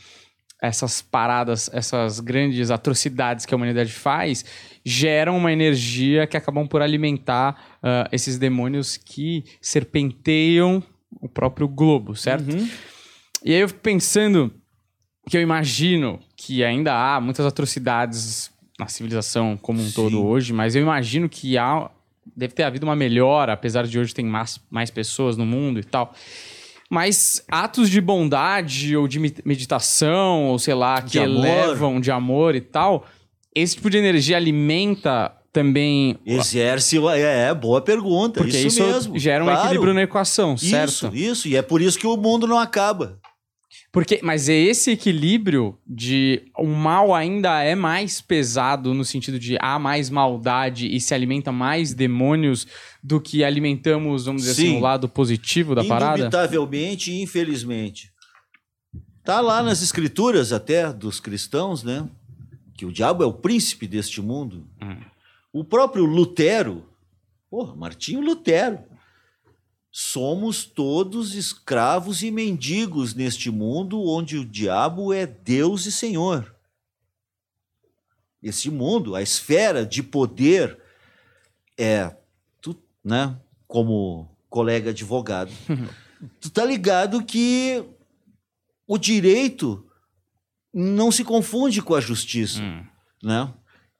essas 0.58 1.02
paradas, 1.02 1.68
essas 1.74 2.20
grandes 2.20 2.70
atrocidades 2.70 3.44
que 3.44 3.52
a 3.52 3.56
humanidade 3.58 3.92
faz, 3.92 4.46
geram 4.82 5.36
uma 5.36 5.52
energia 5.52 6.26
que 6.26 6.38
acabam 6.38 6.66
por 6.66 6.80
alimentar 6.80 7.78
uh, 7.82 8.08
esses 8.10 8.38
demônios 8.38 8.96
que 8.96 9.44
serpenteiam 9.60 10.82
o 11.20 11.28
próprio 11.28 11.68
globo, 11.68 12.16
certo? 12.16 12.50
Uhum. 12.50 12.66
E 13.44 13.52
aí 13.54 13.60
eu 13.60 13.68
fico 13.68 13.80
pensando 13.80 14.52
que 15.28 15.36
eu 15.36 15.40
imagino 15.40 16.18
que 16.36 16.64
ainda 16.64 16.92
há 16.94 17.20
muitas 17.20 17.46
atrocidades 17.46 18.50
na 18.78 18.86
civilização 18.88 19.56
como 19.56 19.80
um 19.80 19.86
Sim. 19.86 19.92
todo 19.92 20.24
hoje, 20.24 20.52
mas 20.52 20.74
eu 20.74 20.82
imagino 20.82 21.28
que 21.28 21.56
há 21.58 21.90
deve 22.36 22.54
ter 22.54 22.62
havido 22.62 22.86
uma 22.86 22.94
melhora, 22.96 23.52
apesar 23.52 23.86
de 23.86 23.98
hoje 23.98 24.14
tem 24.14 24.24
mais, 24.24 24.60
mais 24.70 24.90
pessoas 24.90 25.36
no 25.36 25.44
mundo 25.44 25.80
e 25.80 25.84
tal. 25.84 26.14
Mas 26.88 27.44
atos 27.48 27.88
de 27.88 28.00
bondade 28.00 28.96
ou 28.96 29.06
de 29.06 29.18
me- 29.18 29.34
meditação, 29.44 30.46
ou 30.48 30.58
sei 30.58 30.74
lá, 30.74 31.00
que 31.02 31.10
De 31.12 31.18
amor. 31.20 31.44
elevam 31.46 32.00
de 32.00 32.10
amor 32.10 32.54
e 32.54 32.60
tal, 32.60 33.06
esse 33.54 33.76
tipo 33.76 33.88
de 33.90 33.98
energia 33.98 34.36
alimenta 34.36 35.32
também. 35.52 36.18
Exerce. 36.26 36.98
É, 37.14 37.48
é, 37.48 37.54
boa 37.54 37.80
pergunta. 37.80 38.40
Porque 38.40 38.56
isso, 38.56 38.66
isso, 38.68 38.82
mesmo. 38.82 39.18
gera 39.18 39.42
um 39.42 39.46
claro. 39.46 39.60
equilíbrio 39.66 39.94
na 39.94 40.02
equação, 40.02 40.56
certo? 40.56 40.90
Isso, 40.90 41.10
isso. 41.14 41.48
E 41.48 41.56
é 41.56 41.62
por 41.62 41.80
isso 41.80 41.98
que 41.98 42.06
o 42.06 42.16
mundo 42.16 42.46
não 42.46 42.58
acaba. 42.58 43.18
Porque, 43.92 44.20
mas 44.22 44.48
é 44.48 44.54
esse 44.54 44.92
equilíbrio 44.92 45.76
de 45.84 46.42
o 46.56 46.66
mal 46.66 47.12
ainda 47.12 47.60
é 47.60 47.74
mais 47.74 48.20
pesado 48.20 48.94
no 48.94 49.04
sentido 49.04 49.36
de 49.36 49.56
há 49.60 49.80
mais 49.80 50.08
maldade 50.08 50.86
e 50.86 51.00
se 51.00 51.12
alimenta 51.12 51.50
mais 51.50 51.92
demônios 51.92 52.68
do 53.02 53.20
que 53.20 53.42
alimentamos, 53.42 54.26
vamos 54.26 54.42
dizer 54.42 54.52
assim, 54.52 54.72
Sim. 54.74 54.76
o 54.76 54.80
lado 54.80 55.08
positivo 55.08 55.74
da 55.74 55.82
parada? 55.82 56.18
Indubitavelmente 56.18 57.10
e 57.10 57.20
infelizmente. 57.20 58.12
Tá 59.24 59.40
lá 59.40 59.60
nas 59.60 59.82
escrituras 59.82 60.52
até 60.52 60.92
dos 60.92 61.18
cristãos, 61.18 61.82
né? 61.82 62.08
Que 62.76 62.86
o 62.86 62.92
diabo 62.92 63.24
é 63.24 63.26
o 63.26 63.32
príncipe 63.32 63.88
deste 63.88 64.22
mundo. 64.22 64.66
Hum. 64.80 64.96
O 65.52 65.64
próprio 65.64 66.04
Lutero, 66.04 66.86
porra, 67.50 67.74
Martinho 67.74 68.20
Lutero. 68.20 68.78
Somos 69.92 70.64
todos 70.64 71.34
escravos 71.34 72.22
e 72.22 72.30
mendigos 72.30 73.14
neste 73.14 73.50
mundo 73.50 74.00
onde 74.04 74.38
o 74.38 74.44
diabo 74.44 75.12
é 75.12 75.26
Deus 75.26 75.84
e 75.86 75.92
Senhor. 75.92 76.54
Esse 78.42 78.70
mundo, 78.70 79.14
a 79.14 79.22
esfera 79.22 79.84
de 79.84 80.02
poder 80.02 80.78
é, 81.76 82.14
tu, 82.60 82.80
né, 83.04 83.36
como 83.66 84.28
colega 84.48 84.90
advogado, 84.90 85.52
tu 86.40 86.48
tá 86.50 86.64
ligado 86.64 87.22
que 87.24 87.84
o 88.86 88.96
direito 88.96 89.84
não 90.72 91.10
se 91.10 91.24
confunde 91.24 91.82
com 91.82 91.94
a 91.94 92.00
justiça, 92.00 92.62
Hum. 92.62 92.86
né? 93.22 93.52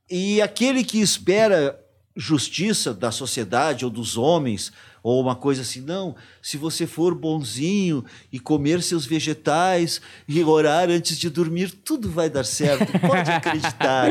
E 0.09 0.41
aquele 0.41 0.83
que 0.85 1.01
espera 1.01 1.79
justiça 2.17 2.93
da 2.93 3.11
sociedade 3.13 3.85
ou 3.85 3.91
dos 3.91 4.17
homens, 4.17 4.73
ou 5.03 5.21
uma 5.21 5.35
coisa 5.35 5.63
assim, 5.63 5.81
não, 5.81 6.15
se 6.43 6.57
você 6.57 6.87
for 6.87 7.15
bonzinho 7.15 8.05
e 8.33 8.39
comer 8.39 8.83
seus 8.83 9.07
vegetais 9.07 10.01
e 10.29 10.43
orar 10.45 10.91
antes 10.91 11.19
de 11.19 11.31
dormir, 11.31 11.71
tudo 11.71 12.11
vai 12.11 12.29
dar 12.29 12.45
certo, 12.45 12.87
pode 13.01 13.31
acreditar. 13.31 14.09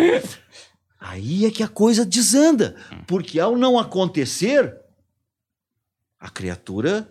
Aí 0.99 1.45
é 1.45 1.51
que 1.51 1.63
a 1.63 1.67
coisa 1.67 2.05
desanda, 2.05 2.75
porque 3.07 3.39
ao 3.39 3.57
não 3.57 3.79
acontecer, 3.79 4.75
a 6.19 6.29
criatura 6.29 7.09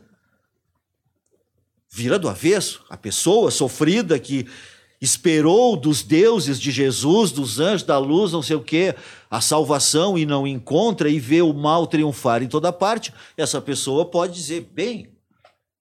vira 1.91 2.19
do 2.19 2.29
avesso. 2.29 2.85
A 2.91 2.97
pessoa 2.97 3.51
sofrida 3.51 4.19
que 4.19 4.47
esperou 5.01 5.77
dos 5.77 6.03
deuses 6.03 6.59
de 6.61 6.71
Jesus, 6.71 7.31
dos 7.31 7.61
anjos 7.61 7.85
da 7.85 7.99
luz, 7.99 8.33
não 8.33 8.43
sei 8.43 8.57
o 8.57 8.63
quê, 8.63 8.95
a 9.31 9.41
salvação 9.41 10.19
e 10.19 10.27
não 10.27 10.47
encontra 10.47 11.09
e 11.09 11.21
vê 11.21 11.41
o 11.41 11.53
mal 11.53 11.87
triunfar 11.87 12.43
em 12.43 12.49
toda 12.49 12.73
parte, 12.73 13.13
essa 13.37 13.61
pessoa 13.61 14.05
pode 14.05 14.35
dizer: 14.35 14.69
bem, 14.73 15.09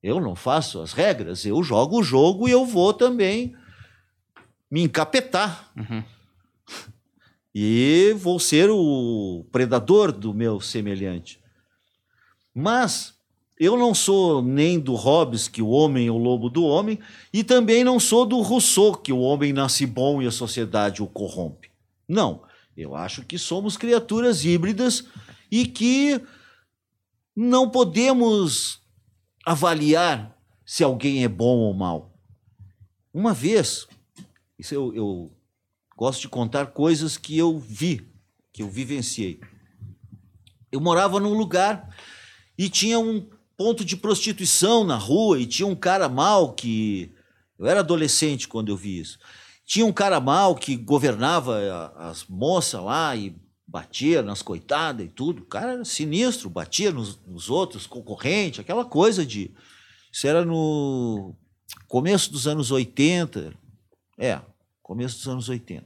eu 0.03 0.21
não 0.21 0.35
faço 0.35 0.79
as 0.81 0.93
regras, 0.93 1.45
eu 1.45 1.61
jogo 1.63 1.99
o 1.99 2.03
jogo 2.03 2.47
e 2.47 2.51
eu 2.51 2.65
vou 2.65 2.93
também 2.93 3.55
me 4.69 4.83
encapetar. 4.83 5.71
Uhum. 5.75 6.03
E 7.55 8.13
vou 8.17 8.39
ser 8.39 8.69
o 8.69 9.43
predador 9.51 10.11
do 10.11 10.33
meu 10.33 10.61
semelhante. 10.61 11.41
Mas 12.53 13.16
eu 13.59 13.75
não 13.75 13.93
sou 13.95 14.41
nem 14.41 14.79
do 14.79 14.93
Hobbes, 14.93 15.47
que 15.47 15.61
o 15.61 15.69
homem 15.69 16.07
é 16.07 16.11
o 16.11 16.17
lobo 16.17 16.49
do 16.49 16.63
homem, 16.63 16.99
e 17.33 17.43
também 17.43 17.83
não 17.83 17.99
sou 17.99 18.25
do 18.25 18.39
Rousseau, 18.41 18.95
que 18.95 19.11
o 19.11 19.19
homem 19.19 19.51
nasce 19.51 19.85
bom 19.85 20.21
e 20.21 20.27
a 20.27 20.31
sociedade 20.31 21.01
o 21.01 21.07
corrompe. 21.07 21.71
Não. 22.07 22.43
Eu 22.75 22.95
acho 22.95 23.25
que 23.25 23.39
somos 23.39 23.75
criaturas 23.75 24.45
híbridas 24.45 25.05
e 25.51 25.65
que 25.65 26.21
não 27.35 27.67
podemos 27.71 28.79
avaliar 29.43 30.37
se 30.63 30.83
alguém 30.83 31.23
é 31.23 31.27
bom 31.27 31.57
ou 31.57 31.73
mal. 31.73 32.13
Uma 33.11 33.33
vez, 33.33 33.87
isso 34.59 34.75
eu, 34.75 34.93
eu 34.93 35.31
gosto 35.95 36.21
de 36.21 36.29
contar 36.29 36.67
coisas 36.67 37.17
que 37.17 37.35
eu 37.35 37.57
vi, 37.57 38.07
que 38.53 38.61
eu 38.61 38.69
vivenciei. 38.69 39.39
Eu 40.71 40.79
morava 40.79 41.19
num 41.19 41.33
lugar 41.33 41.95
e 42.55 42.69
tinha 42.69 42.99
um 42.99 43.27
ponto 43.57 43.83
de 43.83 43.97
prostituição 43.97 44.83
na 44.83 44.95
rua 44.95 45.39
e 45.39 45.47
tinha 45.47 45.67
um 45.67 45.75
cara 45.75 46.07
mal 46.07 46.53
que. 46.53 47.11
Eu 47.57 47.65
era 47.65 47.79
adolescente 47.79 48.47
quando 48.47 48.69
eu 48.69 48.77
vi 48.77 48.99
isso. 48.99 49.17
Tinha 49.65 49.85
um 49.85 49.91
cara 49.91 50.19
mal 50.19 50.55
que 50.55 50.75
governava 50.75 51.91
as 51.97 52.23
moças 52.27 52.81
lá 52.81 53.15
e 53.15 53.35
batia 53.67 54.21
nas 54.21 54.43
coitadas 54.43 55.07
e 55.07 55.09
tudo. 55.09 55.41
O 55.41 55.45
cara 55.45 55.73
era 55.73 55.83
sinistro, 55.83 56.51
batia 56.51 56.91
nos, 56.91 57.19
nos 57.25 57.49
outros, 57.49 57.87
concorrente, 57.87 58.61
aquela 58.61 58.85
coisa 58.85 59.25
de. 59.25 59.51
Isso 60.11 60.27
era 60.27 60.45
no 60.45 61.35
começo 61.87 62.31
dos 62.31 62.47
anos 62.47 62.69
80. 62.69 63.53
É, 64.19 64.39
começo 64.83 65.17
dos 65.17 65.27
anos 65.27 65.49
80. 65.49 65.85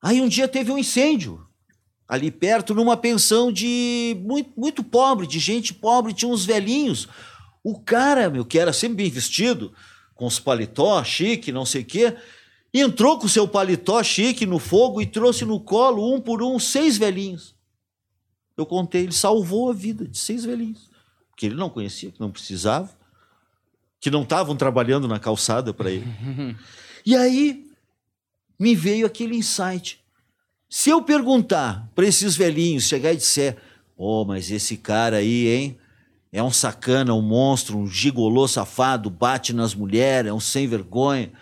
Aí 0.00 0.20
um 0.20 0.28
dia 0.28 0.46
teve 0.46 0.70
um 0.70 0.78
incêndio 0.78 1.47
ali 2.08 2.30
perto, 2.30 2.74
numa 2.74 2.96
pensão 2.96 3.52
de 3.52 4.16
muito, 4.24 4.50
muito 4.56 4.82
pobre, 4.82 5.26
de 5.26 5.38
gente 5.38 5.74
pobre, 5.74 6.14
tinha 6.14 6.32
uns 6.32 6.44
velhinhos. 6.44 7.06
O 7.62 7.78
cara, 7.78 8.30
meu, 8.30 8.46
que 8.46 8.58
era 8.58 8.72
sempre 8.72 8.96
bem 8.96 9.10
vestido, 9.10 9.74
com 10.14 10.26
os 10.26 10.40
paletó 10.40 11.04
chique, 11.04 11.52
não 11.52 11.66
sei 11.66 11.82
o 11.82 11.84
quê, 11.84 12.16
entrou 12.72 13.18
com 13.18 13.28
seu 13.28 13.46
paletó 13.46 14.02
chique 14.02 14.46
no 14.46 14.58
fogo 14.58 15.02
e 15.02 15.06
trouxe 15.06 15.44
no 15.44 15.60
colo, 15.60 16.14
um 16.14 16.20
por 16.20 16.42
um, 16.42 16.58
seis 16.58 16.96
velhinhos. 16.96 17.54
Eu 18.56 18.64
contei, 18.64 19.02
ele 19.02 19.12
salvou 19.12 19.70
a 19.70 19.74
vida 19.74 20.06
de 20.06 20.18
seis 20.18 20.44
velhinhos. 20.44 20.88
Que 21.36 21.46
ele 21.46 21.54
não 21.54 21.70
conhecia, 21.70 22.10
que 22.10 22.20
não 22.20 22.30
precisava, 22.30 22.90
que 24.00 24.10
não 24.10 24.22
estavam 24.22 24.56
trabalhando 24.56 25.06
na 25.06 25.18
calçada 25.20 25.74
para 25.74 25.90
ele. 25.90 26.06
E 27.06 27.16
aí 27.16 27.64
me 28.58 28.74
veio 28.74 29.06
aquele 29.06 29.34
insight. 29.34 29.97
Se 30.68 30.90
eu 30.90 31.02
perguntar 31.02 31.90
para 31.94 32.06
esses 32.06 32.36
velhinhos, 32.36 32.84
chegar 32.84 33.12
e 33.12 33.16
disser: 33.16 33.56
Ô, 33.96 34.24
mas 34.24 34.50
esse 34.50 34.76
cara 34.76 35.16
aí, 35.16 35.48
hein? 35.48 35.78
É 36.30 36.42
um 36.42 36.50
sacana, 36.50 37.14
um 37.14 37.22
monstro, 37.22 37.78
um 37.78 37.86
gigolô 37.86 38.46
safado, 38.46 39.08
bate 39.08 39.54
nas 39.54 39.74
mulheres, 39.74 40.28
é 40.28 40.32
um 40.32 40.40
sem 40.40 40.66
vergonha. 40.66 41.32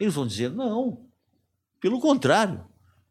Eles 0.00 0.14
vão 0.14 0.26
dizer: 0.26 0.50
não. 0.50 1.00
Pelo 1.80 2.00
contrário. 2.00 2.64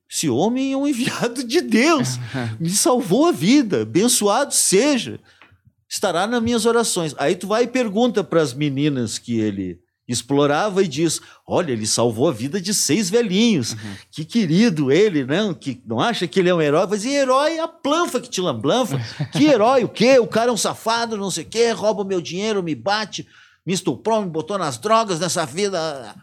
Esse 0.10 0.28
homem 0.30 0.74
é 0.74 0.78
um 0.78 0.86
enviado 0.86 1.42
de 1.42 1.62
Deus. 1.62 2.18
Me 2.60 2.70
salvou 2.70 3.28
a 3.28 3.32
vida. 3.32 3.84
Abençoado 3.84 4.54
seja. 4.54 5.22
Estará 5.88 6.28
nas 6.28 6.42
minhas 6.42 6.66
orações. 6.66 7.16
Aí 7.18 7.36
tu 7.36 7.48
vai 7.48 7.64
e 7.64 7.68
pergunta 7.68 8.22
para 8.24 8.42
as 8.42 8.54
meninas 8.54 9.18
que 9.18 9.40
ele 9.40 9.80
explorava 10.14 10.84
e 10.84 10.88
diz: 10.88 11.22
Olha, 11.48 11.72
ele 11.72 11.88
salvou 11.88 12.28
a 12.30 12.32
vida 12.32 12.60
de 12.60 12.74
seis 12.74 13.10
velhinhos. 13.10 13.76
Que 14.12 14.26
querido 14.26 14.92
ele, 14.92 15.26
não? 15.26 15.54
Que 15.54 15.82
não 15.86 16.00
acha 16.00 16.28
que 16.28 16.40
ele 16.40 16.50
é 16.50 16.54
um 16.54 16.62
herói? 16.62 16.88
Mas 16.90 17.06
e 17.06 17.10
herói 17.10 17.60
a 17.60 17.68
planfa 17.68 18.20
que 18.20 18.30
te 18.30 18.42
lamblanfa. 18.42 19.00
Que 19.32 19.46
herói 19.46 19.84
o 19.84 19.90
quê? 19.90 20.20
O 20.20 20.28
cara 20.28 20.50
é 20.50 20.54
um 20.54 20.58
safado, 20.58 21.18
não 21.18 21.32
sei 21.32 21.44
o 21.44 21.48
quê, 21.48 21.72
rouba 21.72 22.02
o 22.02 22.06
meu 22.06 22.22
dinheiro, 22.22 22.62
me 22.62 22.76
bate, 22.76 23.28
me 23.66 23.74
estuprou, 23.74 24.22
me 24.22 24.30
botou 24.30 24.58
nas 24.58 24.78
drogas 24.78 25.20
nessa 25.20 25.46
vida. 25.46 26.16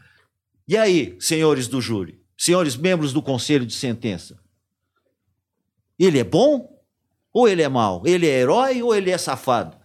E 0.66 0.76
aí, 0.76 1.16
senhores 1.18 1.66
do 1.66 1.80
júri, 1.80 2.20
senhores 2.36 2.76
membros 2.76 3.12
do 3.12 3.22
conselho 3.22 3.64
de 3.64 3.74
sentença? 3.74 4.38
Ele 5.98 6.18
é 6.18 6.24
bom 6.24 6.68
ou 7.32 7.48
ele 7.48 7.62
é 7.62 7.68
mau? 7.68 8.02
Ele 8.06 8.26
é 8.26 8.40
herói 8.40 8.82
ou 8.82 8.94
ele 8.94 9.10
é 9.10 9.18
safado? 9.18 9.76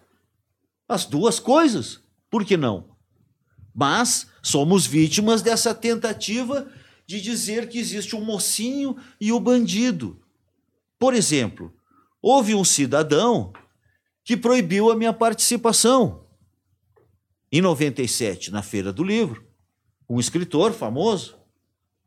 As 0.87 1.05
duas 1.05 1.39
coisas. 1.39 1.99
Por 2.29 2.43
que 2.45 2.57
não? 2.57 2.92
Mas 3.73 4.27
somos 4.41 4.85
vítimas 4.85 5.41
dessa 5.41 5.73
tentativa 5.73 6.69
de 7.05 7.19
dizer 7.21 7.67
que 7.67 7.79
existe 7.79 8.15
um 8.15 8.23
mocinho 8.23 8.95
e 9.19 9.31
o 9.31 9.39
bandido. 9.39 10.21
Por 10.99 11.13
exemplo, 11.13 11.73
houve 12.21 12.55
um 12.55 12.63
cidadão 12.63 13.51
que 14.23 14.37
proibiu 14.37 14.91
a 14.91 14.95
minha 14.95 15.11
participação. 15.11 16.25
Em 17.51 17.61
97, 17.61 18.51
na 18.51 18.61
Feira 18.61 18.93
do 18.93 19.03
Livro, 19.03 19.45
um 20.09 20.19
escritor 20.19 20.73
famoso 20.73 21.37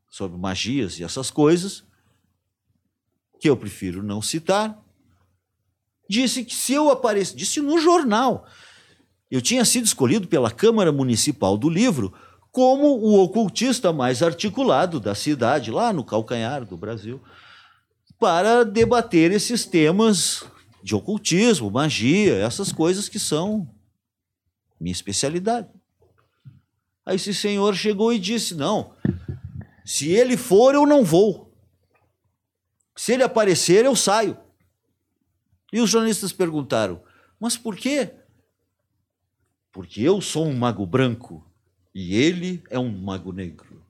sobre 0.09 0.37
magias 0.37 0.99
e 0.99 1.03
essas 1.03 1.29
coisas, 1.29 1.83
que 3.39 3.49
eu 3.49 3.55
prefiro 3.55 4.01
não 4.01 4.21
citar, 4.21 4.83
disse 6.09 6.43
que 6.43 6.55
se 6.55 6.73
eu 6.73 6.89
aparecesse, 6.89 7.35
disse 7.35 7.61
no 7.61 7.79
jornal, 7.79 8.47
eu 9.29 9.41
tinha 9.41 9.65
sido 9.65 9.85
escolhido 9.85 10.27
pela 10.27 10.49
Câmara 10.49 10.91
Municipal 10.91 11.57
do 11.57 11.69
Livro 11.69 12.13
como 12.51 12.97
o 12.97 13.21
ocultista 13.21 13.93
mais 13.93 14.23
articulado 14.23 14.99
da 14.99 15.13
cidade, 15.13 15.69
lá 15.69 15.93
no 15.93 16.03
calcanhar 16.03 16.65
do 16.65 16.75
Brasil, 16.75 17.21
para 18.17 18.63
debater 18.63 19.31
esses 19.31 19.65
temas 19.65 20.43
de 20.81 20.95
ocultismo, 20.95 21.69
magia, 21.69 22.35
essas 22.35 22.71
coisas 22.71 23.07
que 23.07 23.19
são 23.19 23.69
minha 24.79 24.91
especialidade. 24.91 25.67
Aí 27.05 27.15
esse 27.15 27.33
senhor 27.33 27.75
chegou 27.75 28.11
e 28.11 28.19
disse: 28.19 28.55
Não, 28.55 28.93
se 29.85 30.09
ele 30.09 30.35
for, 30.35 30.73
eu 30.73 30.85
não 30.85 31.03
vou. 31.03 31.53
Se 32.95 33.13
ele 33.13 33.23
aparecer, 33.23 33.85
eu 33.85 33.95
saio. 33.95 34.37
E 35.71 35.79
os 35.79 35.89
jornalistas 35.89 36.31
perguntaram: 36.31 37.01
Mas 37.39 37.55
por 37.55 37.75
quê? 37.75 38.13
Porque 39.77 40.01
eu 40.01 40.19
sou 40.21 40.47
um 40.47 40.57
mago 40.57 40.87
branco 40.87 41.45
e 41.93 42.15
ele 42.15 42.63
é 42.67 42.79
um 42.79 42.89
mago 42.89 43.31
negro. 43.31 43.85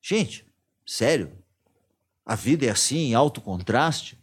Gente, 0.00 0.46
sério? 0.86 1.32
A 2.24 2.36
vida 2.36 2.64
é 2.64 2.70
assim, 2.70 2.98
em 2.98 3.14
alto 3.14 3.40
contraste? 3.40 4.16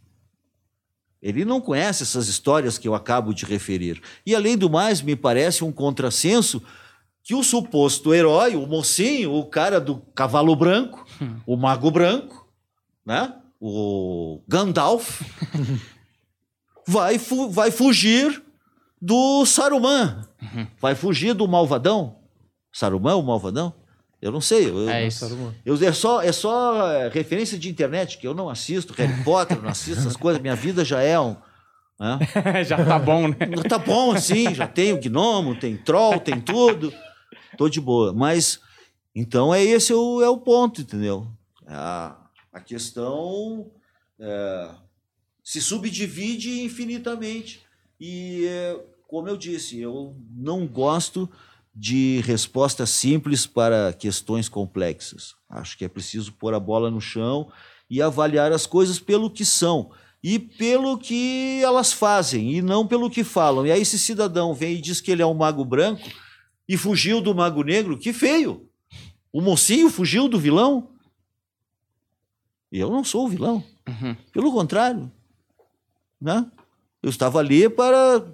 Ele 1.21 1.43
não 1.43 1.59
conhece 1.59 2.03
essas 2.03 2.29
histórias 2.29 2.77
que 2.77 2.87
eu 2.87 2.95
acabo 2.95 3.33
de 3.33 3.43
referir. 3.43 4.01
E, 4.25 4.33
além 4.33 4.57
do 4.57 4.69
mais, 4.69 5.01
me 5.01 5.17
parece 5.17 5.65
um 5.65 5.71
contrassenso 5.73 6.63
que 7.21 7.35
o 7.35 7.43
suposto 7.43 8.13
herói, 8.13 8.55
o 8.55 8.65
mocinho, 8.65 9.33
o 9.33 9.45
cara 9.45 9.81
do 9.81 9.97
cavalo 9.97 10.55
branco, 10.55 11.05
hum. 11.21 11.41
o 11.45 11.57
mago 11.57 11.91
branco, 11.91 12.49
né? 13.05 13.35
o 13.59 14.41
Gandalf, 14.47 15.23
vai, 16.87 17.19
fu 17.19 17.49
vai 17.49 17.69
fugir 17.69 18.44
do 19.01 19.45
Saruman. 19.45 20.21
Uhum. 20.41 20.67
Vai 20.79 20.95
fugir 20.95 21.33
do 21.33 21.47
malvadão. 21.47 22.17
Saruman, 22.71 23.15
o 23.15 23.23
malvadão? 23.23 23.73
Eu 24.21 24.31
não 24.31 24.41
sei. 24.41 24.69
Eu, 24.69 24.89
é 24.89 25.05
isso. 25.07 25.25
Eu, 25.65 25.75
é, 25.75 25.91
só, 25.91 26.21
é 26.21 26.31
só 26.31 26.91
é, 26.91 27.09
referência 27.09 27.57
de 27.57 27.69
internet, 27.69 28.17
que 28.17 28.27
eu 28.27 28.33
não 28.33 28.49
assisto 28.49 28.93
Harry 28.93 29.13
Potter, 29.23 29.61
não 29.61 29.69
assisto 29.69 29.99
essas 29.99 30.17
coisas. 30.17 30.41
Minha 30.41 30.55
vida 30.55 30.83
já 30.83 31.01
é 31.01 31.19
um. 31.19 31.35
Né? 31.99 32.19
já 32.65 32.83
tá 32.83 32.99
bom, 32.99 33.27
né? 33.27 33.37
Tá 33.69 33.77
bom, 33.77 34.11
assim. 34.11 34.53
Já 34.53 34.67
tem 34.67 34.93
o 34.93 34.99
gnomo, 34.99 35.55
tem 35.55 35.77
troll, 35.77 36.19
tem 36.19 36.39
tudo. 36.41 36.93
Tô 37.57 37.69
de 37.69 37.79
boa. 37.79 38.13
Mas, 38.13 38.59
então, 39.13 39.53
é 39.53 39.63
esse 39.63 39.93
o, 39.93 40.21
é 40.21 40.29
o 40.29 40.37
ponto, 40.37 40.81
entendeu? 40.81 41.27
A, 41.67 42.15
a 42.51 42.59
questão 42.59 43.71
é, 44.19 44.69
se 45.43 45.61
subdivide 45.61 46.61
infinitamente. 46.61 47.64
E, 47.99 48.47
como 49.07 49.27
eu 49.27 49.37
disse, 49.37 49.79
eu 49.79 50.15
não 50.35 50.67
gosto 50.67 51.29
de 51.75 52.21
respostas 52.21 52.89
simples 52.89 53.45
para 53.45 53.93
questões 53.93 54.47
complexas. 54.47 55.35
Acho 55.49 55.77
que 55.77 55.83
é 55.83 55.89
preciso 55.89 56.31
pôr 56.33 56.53
a 56.53 56.59
bola 56.59 56.89
no 56.89 57.01
chão 57.01 57.51
e 57.89 58.01
avaliar 58.01 58.51
as 58.51 58.65
coisas 58.65 58.97
pelo 58.97 59.29
que 59.29 59.43
são 59.43 59.91
e 60.23 60.39
pelo 60.39 60.97
que 60.97 61.61
elas 61.61 61.93
fazem 61.93 62.53
e 62.53 62.61
não 62.61 62.87
pelo 62.87 63.09
que 63.09 63.23
falam. 63.23 63.67
E 63.67 63.71
aí 63.71 63.81
esse 63.81 63.99
cidadão 63.99 64.53
vem 64.53 64.75
e 64.75 64.81
diz 64.81 65.01
que 65.01 65.11
ele 65.11 65.21
é 65.21 65.25
um 65.25 65.33
mago 65.33 65.63
branco 65.65 66.09
e 66.67 66.77
fugiu 66.77 67.21
do 67.21 67.35
mago 67.35 67.61
negro, 67.61 67.97
que 67.97 68.11
feio. 68.11 68.67
O 69.31 69.41
mocinho 69.41 69.89
fugiu 69.89 70.27
do 70.27 70.39
vilão. 70.39 70.89
Eu 72.71 72.89
não 72.89 73.03
sou 73.03 73.25
o 73.25 73.29
vilão. 73.29 73.63
Uhum. 73.87 74.15
Pelo 74.31 74.51
contrário. 74.51 75.11
Né? 76.19 76.49
Eu 77.05 77.09
estava 77.09 77.37
ali 77.37 77.69
para 77.69 78.25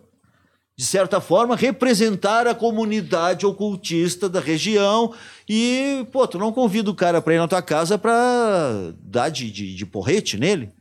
de 0.82 0.88
certa 0.88 1.22
forma, 1.22 1.55
representar 1.55 2.47
a 2.47 2.55
comunidade 2.55 3.45
ocultista 3.45 4.28
da 4.28 4.39
região. 4.39 5.13
E, 5.47 6.07
pô, 6.11 6.26
tu 6.26 6.39
não 6.39 6.51
convida 6.51 6.89
o 6.89 6.95
cara 6.95 7.22
para 7.22 7.36
ir 7.36 7.38
na 7.38 7.47
tua 7.47 7.61
casa 7.61 7.99
para 7.99 8.91
dar 8.99 9.30
de, 9.30 9.51
de, 9.51 9.76
de, 9.76 9.86
porrete 9.86 10.39
nele. 10.39 10.72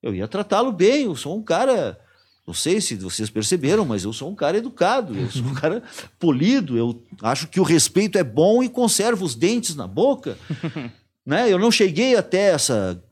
Eu 0.00 0.14
ia 0.14 0.28
tratá-lo 0.28 0.70
bem, 0.70 1.06
eu 1.06 1.16
sou 1.16 1.36
um 1.36 1.42
cara. 1.42 1.98
Não 2.46 2.54
sei 2.54 2.80
se 2.80 2.94
vocês 2.94 3.28
perceberam, 3.28 3.84
mas 3.84 4.04
eu 4.04 4.12
sou 4.12 4.30
um 4.30 4.34
cara 4.36 4.58
educado, 4.58 5.18
eu 5.18 5.28
sou 5.28 5.42
um 5.42 5.54
cara 5.54 5.82
polido. 6.16 6.78
Eu 6.78 7.02
acho 7.22 7.48
que 7.48 7.58
o 7.58 7.64
respeito 7.64 8.16
é 8.16 8.22
bom 8.22 8.62
e 8.62 8.68
conservo 8.68 9.24
os 9.24 9.34
dentes 9.34 9.74
na 9.74 9.88
boca. 9.88 10.38
né? 11.26 11.52
Eu 11.52 11.58
não 11.58 11.72
cheguei 11.72 12.14
até 12.14 12.52
essa 12.52 13.02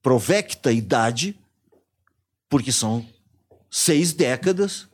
provecta 0.00 0.72
idade, 0.72 1.36
porque 2.48 2.72
são 2.72 3.04
seis 3.72 4.12
décadas 4.12 4.86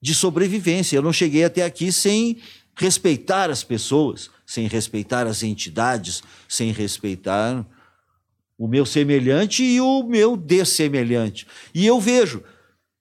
de 0.00 0.14
sobrevivência. 0.14 0.96
Eu 0.98 1.02
não 1.02 1.14
cheguei 1.14 1.44
até 1.44 1.64
aqui 1.64 1.90
sem 1.90 2.36
respeitar 2.76 3.48
as 3.48 3.64
pessoas, 3.64 4.28
sem 4.44 4.68
respeitar 4.68 5.26
as 5.26 5.42
entidades, 5.42 6.22
sem 6.46 6.70
respeitar 6.72 7.66
o 8.58 8.68
meu 8.68 8.84
semelhante 8.84 9.64
e 9.64 9.80
o 9.80 10.02
meu 10.02 10.36
dessemelhante. 10.36 11.46
E 11.74 11.86
eu 11.86 11.98
vejo 11.98 12.44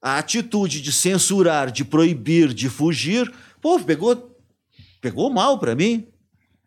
a 0.02 0.18
atitude 0.18 0.82
de 0.82 0.94
censurar, 0.94 1.70
de 1.70 1.84
proibir, 1.84 2.54
de 2.54 2.70
fugir, 2.70 3.32
pô, 3.62 3.78
pegou, 3.80 4.38
pegou 5.02 5.30
mal 5.30 5.60
para 5.60 5.76
mim. 5.76 6.08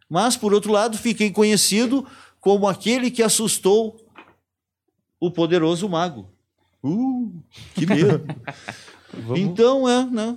Mas, 0.08 0.36
por 0.36 0.52
outro 0.52 0.70
lado, 0.70 0.98
fiquei 0.98 1.30
conhecido 1.30 2.06
como 2.40 2.68
aquele 2.68 3.10
que 3.10 3.22
assustou 3.22 3.96
o 5.18 5.30
poderoso 5.30 5.88
mago. 5.88 6.35
Uh, 6.86 7.42
que 7.74 7.86
medo! 7.86 8.24
Vamos, 9.12 9.38
então, 9.38 9.88
é, 9.88 10.04
né? 10.04 10.36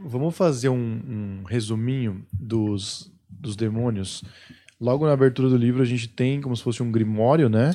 Vamos 0.00 0.36
fazer 0.36 0.68
um, 0.68 0.76
um 0.76 1.42
resuminho 1.44 2.24
dos, 2.32 3.12
dos 3.28 3.56
demônios. 3.56 4.22
Logo 4.80 5.06
na 5.06 5.12
abertura 5.12 5.48
do 5.48 5.56
livro, 5.56 5.82
a 5.82 5.86
gente 5.86 6.08
tem 6.08 6.40
como 6.40 6.56
se 6.56 6.62
fosse 6.62 6.82
um 6.82 6.90
grimório, 6.90 7.48
né? 7.48 7.74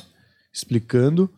Explicando. 0.52 1.30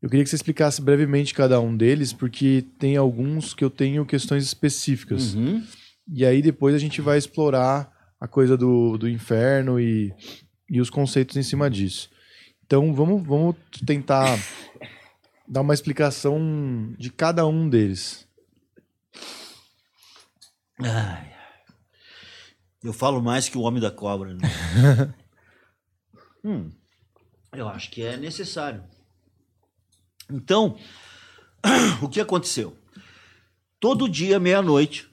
Eu 0.00 0.08
queria 0.08 0.24
que 0.24 0.30
você 0.30 0.36
explicasse 0.36 0.80
brevemente 0.80 1.34
cada 1.34 1.60
um 1.60 1.76
deles, 1.76 2.12
porque 2.12 2.64
tem 2.78 2.96
alguns 2.96 3.52
que 3.52 3.64
eu 3.64 3.70
tenho 3.70 4.06
questões 4.06 4.44
específicas. 4.44 5.34
Uhum. 5.34 5.62
E 6.10 6.24
aí 6.24 6.40
depois 6.40 6.74
a 6.74 6.78
gente 6.78 7.00
vai 7.00 7.18
explorar 7.18 7.92
a 8.20 8.26
coisa 8.26 8.56
do, 8.56 8.96
do 8.96 9.08
inferno 9.08 9.78
e, 9.78 10.12
e 10.70 10.80
os 10.80 10.88
conceitos 10.88 11.36
em 11.36 11.42
cima 11.42 11.68
disso. 11.68 12.08
Então 12.64 12.94
vamos, 12.94 13.26
vamos 13.26 13.56
tentar 13.84 14.38
dar 15.48 15.62
uma 15.62 15.74
explicação 15.74 16.94
de 16.98 17.10
cada 17.10 17.46
um 17.46 17.68
deles. 17.68 18.28
Ai, 20.80 21.34
eu 22.82 22.92
falo 22.92 23.22
mais 23.22 23.48
que 23.48 23.56
o 23.56 23.62
homem 23.62 23.80
da 23.80 23.90
cobra. 23.90 24.34
Né? 24.34 24.44
hum, 26.44 26.70
eu 27.52 27.68
acho 27.68 27.90
que 27.90 28.02
é 28.02 28.16
necessário. 28.16 28.84
Então, 30.30 30.78
o 32.02 32.08
que 32.08 32.20
aconteceu? 32.20 32.76
Todo 33.80 34.08
dia, 34.08 34.38
meia-noite, 34.38 35.08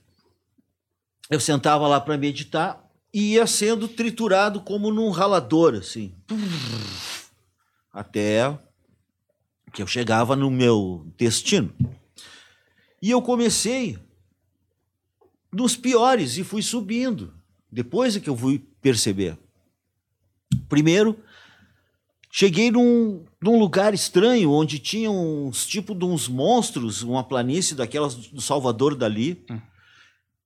eu 1.29 1.39
sentava 1.39 1.87
lá 1.87 2.01
para 2.01 2.17
meditar 2.17 2.83
e 3.13 3.33
ia 3.33 3.47
sendo 3.47 3.87
triturado 3.87 4.61
como 4.61 4.91
num 4.91 5.09
ralador, 5.09 5.75
assim. 5.75 6.13
Até 7.93 8.59
que 9.75 9.81
eu 9.81 9.87
chegava 9.87 10.37
no 10.37 10.49
meu 10.49 11.05
destino. 11.17 11.69
E 13.01 13.11
eu 13.11 13.21
comecei 13.21 13.99
nos 15.51 15.75
piores 15.75 16.37
e 16.37 16.45
fui 16.45 16.61
subindo. 16.61 17.33
Depois 17.69 18.15
é 18.15 18.21
que 18.21 18.29
eu 18.29 18.37
fui 18.37 18.65
perceber. 18.81 19.37
Primeiro, 20.69 21.19
cheguei 22.31 22.71
num, 22.71 23.25
num 23.43 23.59
lugar 23.59 23.93
estranho 23.93 24.49
onde 24.49 24.79
tinha 24.79 25.11
uns 25.11 25.67
tipo 25.67 25.93
de 25.93 26.05
uns 26.05 26.29
monstros, 26.29 27.03
uma 27.03 27.23
planície 27.23 27.75
daquelas 27.75 28.15
do 28.15 28.39
Salvador 28.39 28.95
dali. 28.95 29.43
Hum. 29.51 29.59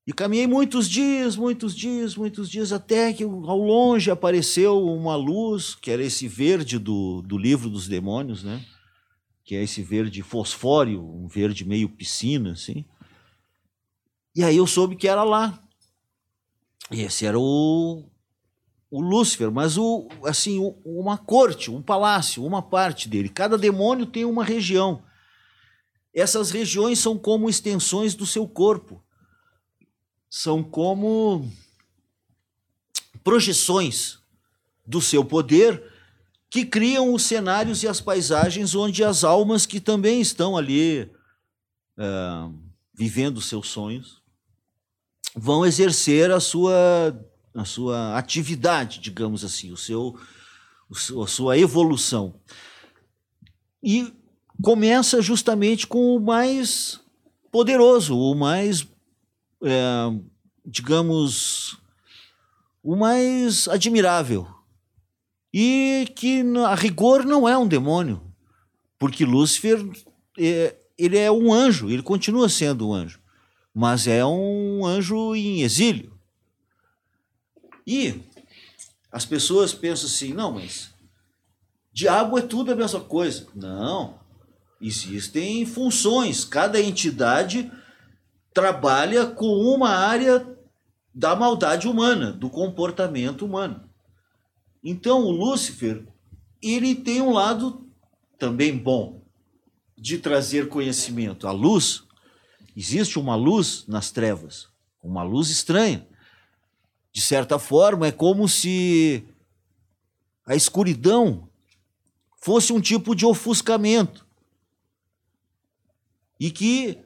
E 0.07 0.11
caminhei 0.11 0.47
muitos 0.47 0.89
dias, 0.89 1.36
muitos 1.36 1.75
dias, 1.75 2.15
muitos 2.15 2.49
dias, 2.49 2.73
até 2.73 3.13
que 3.13 3.23
ao 3.23 3.59
longe 3.59 4.09
apareceu 4.09 4.84
uma 4.84 5.15
luz, 5.15 5.75
que 5.75 5.91
era 5.91 6.03
esse 6.03 6.27
verde 6.27 6.80
do, 6.80 7.21
do 7.21 7.38
livro 7.38 7.69
dos 7.69 7.88
demônios, 7.88 8.43
né? 8.43 8.65
Que 9.50 9.56
é 9.56 9.64
esse 9.64 9.82
verde 9.82 10.22
fosfório, 10.22 11.04
um 11.04 11.28
verde 11.28 11.66
meio 11.66 11.89
piscina, 11.89 12.52
assim. 12.52 12.86
E 14.36 14.43
aí 14.43 14.58
eu 14.58 14.68
soube 14.68 14.95
que 14.95 15.08
era 15.08 15.24
lá. 15.24 15.60
E 16.91 17.02
esse 17.02 17.26
era 17.26 17.39
o, 17.39 18.08
o 18.91 19.02
Lúcifer, 19.02 19.50
mas 19.50 19.76
o, 19.76 20.08
assim, 20.24 20.60
uma 20.86 21.18
corte, 21.18 21.72
um 21.72 21.82
palácio, 21.82 22.45
uma 22.45 22.62
parte 22.62 23.10
dele. 23.10 23.28
Cada 23.28 23.58
demônio 23.58 24.06
tem 24.06 24.24
uma 24.24 24.43
região. 24.43 25.04
Essas 26.14 26.52
regiões 26.52 27.00
são 27.00 27.18
como 27.18 27.50
extensões 27.50 28.14
do 28.14 28.28
seu 28.28 28.47
corpo. 28.47 29.04
São 30.30 30.62
como 30.62 31.52
projeções 33.24 34.20
do 34.86 35.02
seu 35.02 35.26
poder 35.26 35.88
que 36.50 36.66
criam 36.66 37.14
os 37.14 37.24
cenários 37.24 37.84
e 37.84 37.88
as 37.88 38.02
paisagens 38.02 38.74
onde 38.74 39.04
as 39.04 39.24
almas 39.24 39.66
que 39.66 39.80
também 39.80 40.20
estão 40.20 40.58
ali 40.58 41.04
uh, 41.97 42.54
vivendo 42.93 43.39
seus 43.39 43.68
sonhos 43.68 44.20
vão 45.36 45.66
exercer 45.66 46.32
a 46.32 46.39
sua, 46.39 46.74
a 47.54 47.66
sua 47.66 48.18
atividade, 48.18 49.00
digamos 49.00 49.45
assim, 49.45 49.72
o 49.72 49.78
seu, 49.78 50.20
a 51.24 51.28
sua 51.28 51.58
evolução. 51.58 52.34
E 53.82 54.14
começa 54.62 55.22
justamente 55.22 55.88
com 55.88 56.16
o 56.16 56.20
mais 56.20 57.00
poderoso, 57.52 58.18
o 58.18 58.36
mais, 58.36 58.88
é, 59.64 60.20
digamos, 60.66 61.78
o 62.84 62.95
mais 62.95 63.68
admirável. 63.68 64.47
E 65.54 66.08
que, 66.16 66.43
a 66.66 66.76
rigor, 66.76 67.26
não 67.26 67.47
é 67.47 67.58
um 67.58 67.68
demônio, 67.68 68.22
porque 68.97 69.26
Lúcifer 69.26 69.84
é, 70.38 70.76
ele 70.97 71.18
é 71.18 71.32
um 71.32 71.52
anjo, 71.52 71.89
ele 71.89 72.04
continua 72.04 72.50
sendo 72.50 72.89
um 72.89 72.93
anjo, 72.93 73.20
mas 73.74 74.06
é 74.06 74.24
um 74.26 74.86
anjo 74.86 75.34
em 75.34 75.62
exílio. 75.62 76.14
E 77.88 78.22
as 79.12 79.26
pessoas 79.26 79.74
pensam 79.74 80.08
assim: 80.08 80.34
não, 80.34 80.52
mas 80.52 80.93
diabo 81.91 82.38
é 82.38 82.41
tudo 82.41 82.72
a 82.72 82.76
mesma 82.76 83.00
coisa. 83.00 83.47
Não. 83.56 84.20
Existem 84.82 85.66
funções, 85.66 86.45
cada 86.45 86.80
entidade 86.80 87.72
trabalha 88.54 89.26
com 89.26 89.47
uma 89.47 89.89
área 89.89 90.47
da 91.14 91.36
maldade 91.36 91.88
humana, 91.88 92.32
do 92.32 92.50
comportamento 92.50 93.45
humano. 93.45 93.88
Então, 94.89 95.23
o 95.23 95.29
Lúcifer, 95.29 96.03
ele 96.59 96.95
tem 96.95 97.21
um 97.21 97.31
lado 97.31 97.87
também 98.39 98.75
bom 98.75 99.21
de 99.95 100.17
trazer 100.17 100.67
conhecimento. 100.67 101.47
A 101.47 101.51
luz, 101.51 102.01
existe 102.75 103.19
uma 103.19 103.35
luz 103.35 103.85
nas 103.87 104.09
trevas, 104.09 104.67
uma 105.03 105.21
luz 105.21 105.51
estranha. 105.51 106.07
De 107.11 107.21
certa 107.21 107.59
forma, 107.59 108.07
é 108.07 108.11
como 108.11 108.49
se 108.49 109.27
a 110.43 110.55
escuridão 110.55 111.47
fosse 112.41 112.73
um 112.73 112.81
tipo 112.81 113.13
de 113.13 113.27
ofuscamento. 113.27 114.25
E 116.39 116.49
que, 116.49 116.97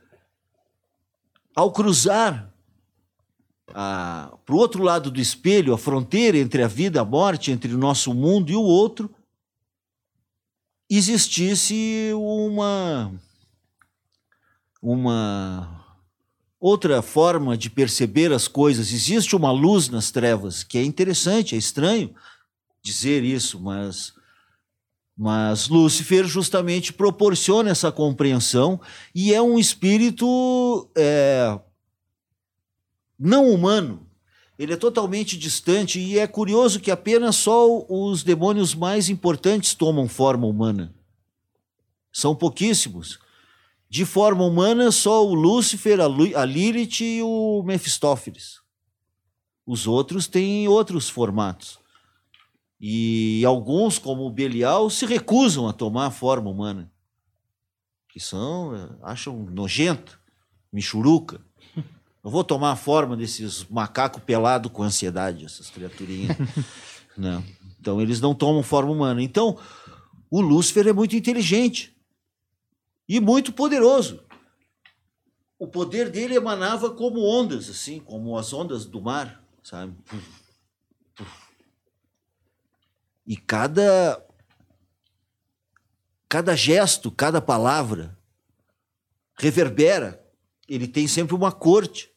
ao 1.53 1.69
cruzar 1.73 2.52
para 3.73 4.37
o 4.49 4.55
outro 4.55 4.83
lado 4.83 5.09
do 5.09 5.19
espelho, 5.19 5.73
a 5.73 5.77
fronteira 5.77 6.37
entre 6.37 6.61
a 6.61 6.67
vida 6.67 6.99
e 6.99 7.01
a 7.01 7.05
morte, 7.05 7.51
entre 7.51 7.73
o 7.73 7.77
nosso 7.77 8.13
mundo 8.13 8.51
e 8.51 8.55
o 8.55 8.61
outro, 8.61 9.09
existisse 10.87 12.11
uma 12.13 13.11
uma 14.79 15.83
outra 16.59 17.01
forma 17.01 17.57
de 17.57 17.69
perceber 17.69 18.31
as 18.31 18.47
coisas. 18.47 18.91
Existe 18.91 19.35
uma 19.35 19.51
luz 19.51 19.89
nas 19.89 20.11
trevas, 20.11 20.63
que 20.63 20.77
é 20.77 20.83
interessante, 20.83 21.55
é 21.55 21.57
estranho 21.57 22.13
dizer 22.81 23.23
isso, 23.23 23.59
mas 23.59 24.13
mas 25.15 25.67
Lúcifer 25.67 26.25
justamente 26.25 26.91
proporciona 26.91 27.69
essa 27.69 27.91
compreensão 27.91 28.81
e 29.13 29.33
é 29.33 29.41
um 29.41 29.59
espírito 29.59 30.89
é, 30.95 31.59
não 33.17 33.49
humano. 33.49 34.07
Ele 34.57 34.73
é 34.73 34.77
totalmente 34.77 35.37
distante 35.37 35.99
e 35.99 36.19
é 36.19 36.27
curioso 36.27 36.79
que 36.79 36.91
apenas 36.91 37.35
só 37.35 37.85
os 37.89 38.23
demônios 38.23 38.75
mais 38.75 39.09
importantes 39.09 39.73
tomam 39.73 40.07
forma 40.07 40.45
humana. 40.45 40.93
São 42.11 42.35
pouquíssimos. 42.35 43.19
De 43.89 44.05
forma 44.05 44.43
humana, 44.43 44.91
só 44.91 45.25
o 45.25 45.33
Lúcifer, 45.33 45.99
a 45.99 46.45
Lilith 46.45 47.01
e 47.01 47.21
o 47.21 47.63
Mefistófeles. 47.63 48.59
Os 49.65 49.87
outros 49.87 50.27
têm 50.27 50.67
outros 50.67 51.09
formatos. 51.09 51.79
E 52.79 53.43
alguns, 53.45 53.97
como 53.97 54.23
o 54.23 54.31
Belial, 54.31 54.89
se 54.89 55.05
recusam 55.05 55.67
a 55.67 55.73
tomar 55.73 56.07
a 56.07 56.11
forma 56.11 56.49
humana. 56.49 56.91
Que 58.09 58.19
são, 58.19 58.75
eh, 58.75 58.89
acham 59.01 59.45
nojento, 59.45 60.19
michuruca. 60.71 61.39
Não 62.23 62.31
vou 62.31 62.43
tomar 62.43 62.71
a 62.71 62.75
forma 62.75 63.17
desses 63.17 63.65
macacos 63.65 64.23
pelados 64.23 64.71
com 64.71 64.81
ansiedade, 64.81 65.45
essas 65.45 65.69
criaturinhas. 65.69 66.37
não. 67.17 67.43
Então, 67.79 67.99
eles 67.99 68.21
não 68.21 68.33
tomam 68.33 68.63
forma 68.63 68.91
humana. 68.91 69.21
Então, 69.21 69.59
o 70.31 70.39
Lúcifer 70.39 70.87
é 70.87 70.93
muito 70.93 71.15
inteligente 71.17 71.93
e 73.09 73.19
muito 73.19 73.51
poderoso. 73.51 74.23
O 75.59 75.67
poder 75.67 76.09
dele 76.09 76.35
emanava 76.35 76.91
como 76.91 77.19
ondas, 77.19 77.69
assim, 77.69 77.99
como 77.99 78.37
as 78.37 78.53
ondas 78.53 78.85
do 78.85 79.01
mar, 79.01 79.43
sabe? 79.61 79.93
E 83.27 83.37
cada 83.37 84.25
cada 86.27 86.55
gesto, 86.55 87.11
cada 87.11 87.41
palavra 87.41 88.17
reverbera. 89.37 90.25
Ele 90.67 90.87
tem 90.87 91.07
sempre 91.07 91.35
uma 91.35 91.51
corte. 91.51 92.12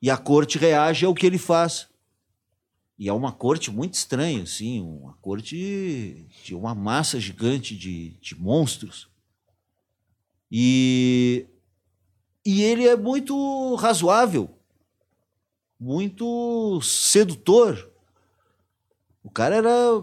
E 0.00 0.10
a 0.10 0.16
corte 0.16 0.58
reage 0.58 1.04
ao 1.04 1.14
que 1.14 1.26
ele 1.26 1.38
faz. 1.38 1.88
E 2.98 3.08
é 3.08 3.12
uma 3.12 3.32
corte 3.32 3.70
muito 3.70 3.94
estranha, 3.94 4.42
assim, 4.42 4.82
uma 4.82 5.14
corte 5.22 6.26
de 6.44 6.54
uma 6.54 6.74
massa 6.74 7.18
gigante 7.18 7.74
de, 7.74 8.10
de 8.20 8.34
monstros. 8.34 9.08
E, 10.52 11.46
e 12.44 12.62
ele 12.62 12.86
é 12.86 12.96
muito 12.96 13.74
razoável, 13.76 14.50
muito 15.78 16.80
sedutor. 16.82 17.90
O 19.22 19.30
cara 19.30 19.56
era 19.56 20.02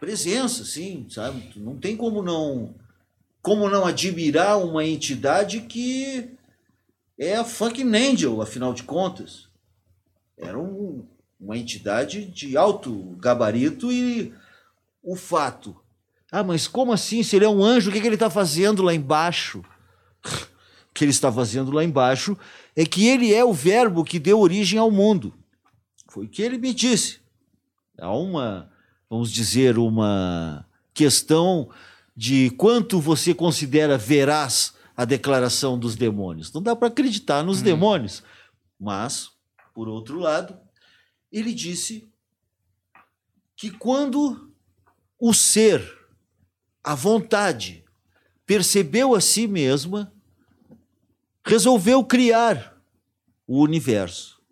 presença, 0.00 0.62
assim, 0.62 1.06
sabe? 1.10 1.52
Não 1.56 1.76
tem 1.76 1.96
como 1.96 2.22
não 2.22 2.74
como 3.40 3.70
não 3.70 3.86
admirar 3.86 4.58
uma 4.58 4.84
entidade 4.84 5.62
que 5.62 6.36
é 7.18 7.36
a 7.36 7.44
fucking 7.44 7.94
angel, 7.94 8.40
afinal 8.40 8.72
de 8.72 8.84
contas. 8.84 9.48
Era 10.36 10.58
um, 10.58 11.04
uma 11.40 11.58
entidade 11.58 12.24
de 12.24 12.56
alto 12.56 13.16
gabarito 13.18 13.90
e 13.90 14.32
o 15.02 15.16
fato. 15.16 15.76
Ah, 16.30 16.44
mas 16.44 16.68
como 16.68 16.92
assim? 16.92 17.22
Se 17.22 17.36
ele 17.36 17.44
é 17.44 17.48
um 17.48 17.64
anjo, 17.64 17.90
o 17.90 17.92
que, 17.92 18.00
que 18.00 18.06
ele 18.06 18.14
está 18.14 18.30
fazendo 18.30 18.82
lá 18.82 18.94
embaixo? 18.94 19.60
o 20.24 20.94
que 20.94 21.04
ele 21.04 21.10
está 21.10 21.32
fazendo 21.32 21.72
lá 21.72 21.82
embaixo 21.82 22.38
é 22.76 22.84
que 22.84 23.08
ele 23.08 23.34
é 23.34 23.44
o 23.44 23.52
verbo 23.52 24.04
que 24.04 24.18
deu 24.18 24.38
origem 24.38 24.78
ao 24.78 24.90
mundo. 24.90 25.34
Foi 26.08 26.26
o 26.26 26.28
que 26.28 26.42
ele 26.42 26.58
me 26.58 26.72
disse. 26.72 27.18
Há 27.98 28.14
uma, 28.14 28.70
vamos 29.10 29.32
dizer, 29.32 29.78
uma 29.78 30.64
questão 30.94 31.68
de 32.16 32.50
quanto 32.50 33.00
você 33.00 33.34
considera 33.34 33.98
veraz 33.98 34.74
a 34.98 35.04
declaração 35.04 35.78
dos 35.78 35.94
demônios. 35.94 36.52
Não 36.52 36.60
dá 36.60 36.74
para 36.74 36.88
acreditar 36.88 37.44
nos 37.44 37.60
hum. 37.60 37.62
demônios. 37.62 38.20
Mas, 38.80 39.30
por 39.72 39.88
outro 39.88 40.18
lado, 40.18 40.58
ele 41.30 41.54
disse 41.54 42.12
que 43.56 43.70
quando 43.70 44.52
o 45.16 45.32
ser, 45.32 45.80
a 46.82 46.96
vontade, 46.96 47.84
percebeu 48.44 49.14
a 49.14 49.20
si 49.20 49.46
mesma, 49.46 50.12
resolveu 51.44 52.04
criar 52.04 52.76
o 53.46 53.62
universo 53.62 54.42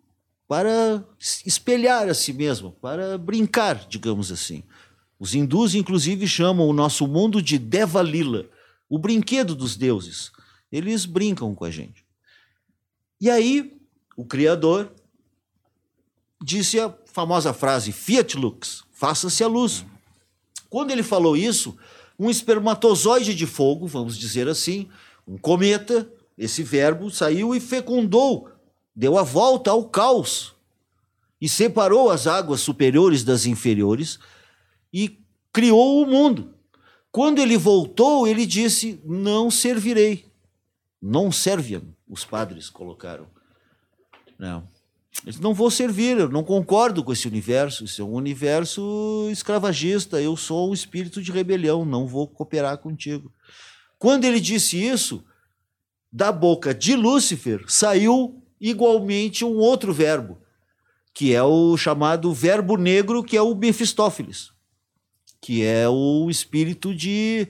para 0.47 1.05
espelhar 1.45 2.07
a 2.07 2.13
si 2.13 2.31
mesmo, 2.31 2.71
para 2.71 3.17
brincar, 3.17 3.85
digamos 3.89 4.31
assim. 4.31 4.63
Os 5.19 5.35
hindus, 5.35 5.75
inclusive, 5.75 6.25
chamam 6.25 6.69
o 6.69 6.73
nosso 6.73 7.05
mundo 7.05 7.41
de 7.41 7.59
Devalila, 7.59 8.49
o 8.87 8.97
brinquedo 8.97 9.53
dos 9.53 9.75
deuses. 9.75 10.31
Eles 10.71 11.05
brincam 11.05 11.53
com 11.55 11.65
a 11.65 11.71
gente. 11.71 12.05
E 13.19 13.29
aí, 13.29 13.77
o 14.15 14.25
Criador 14.25 14.91
disse 16.41 16.79
a 16.79 16.93
famosa 17.05 17.53
frase: 17.53 17.91
Fiat 17.91 18.37
lux, 18.37 18.83
faça-se 18.91 19.43
a 19.43 19.47
luz. 19.47 19.85
Quando 20.69 20.91
ele 20.91 21.03
falou 21.03 21.35
isso, 21.35 21.77
um 22.19 22.29
espermatozoide 22.29 23.33
de 23.33 23.45
fogo, 23.45 23.87
vamos 23.87 24.17
dizer 24.17 24.47
assim, 24.47 24.89
um 25.27 25.37
cometa, 25.37 26.11
esse 26.37 26.61
verbo 26.61 27.09
saiu 27.09 27.55
e 27.55 27.59
fecundou, 27.59 28.49
deu 28.95 29.17
a 29.17 29.23
volta 29.23 29.71
ao 29.71 29.87
caos 29.89 30.55
e 31.39 31.47
separou 31.47 32.09
as 32.09 32.27
águas 32.27 32.61
superiores 32.61 33.23
das 33.23 33.45
inferiores 33.45 34.19
e 34.91 35.19
criou 35.51 36.03
o 36.03 36.05
mundo. 36.05 36.53
Quando 37.11 37.39
ele 37.39 37.57
voltou, 37.57 38.27
ele 38.27 38.45
disse: 38.45 39.01
Não 39.03 39.49
servirei. 39.49 40.26
Non 41.01 41.31
serviam, 41.31 41.95
os 42.07 42.25
padres 42.25 42.69
colocaram. 42.69 43.27
Não. 44.37 44.67
Eles 45.23 45.39
não 45.39 45.53
vou 45.53 45.71
servir, 45.71 46.17
eu 46.17 46.29
não 46.29 46.43
concordo 46.43 47.03
com 47.03 47.11
esse 47.11 47.27
universo. 47.27 47.85
Isso 47.85 48.01
é 48.01 48.05
um 48.05 48.13
universo 48.13 49.27
escravagista. 49.31 50.21
Eu 50.21 50.37
sou 50.37 50.69
um 50.69 50.73
espírito 50.73 51.21
de 51.21 51.31
rebelião, 51.31 51.83
não 51.85 52.05
vou 52.05 52.27
cooperar 52.27 52.77
contigo. 52.77 53.31
Quando 53.97 54.25
ele 54.25 54.39
disse 54.39 54.77
isso, 54.77 55.23
da 56.11 56.31
boca 56.31 56.73
de 56.73 56.95
Lúcifer 56.95 57.65
saiu 57.67 58.43
igualmente 58.59 59.43
um 59.43 59.57
outro 59.57 59.93
verbo, 59.93 60.39
que 61.13 61.33
é 61.33 61.41
o 61.41 61.75
chamado 61.77 62.31
verbo 62.33 62.77
negro, 62.77 63.23
que 63.23 63.35
é 63.35 63.41
o 63.41 63.55
Mefistófeles, 63.55 64.51
que 65.41 65.63
é 65.63 65.89
o 65.89 66.29
espírito 66.29 66.93
de 66.93 67.47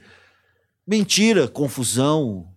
mentira, 0.85 1.47
confusão. 1.47 2.47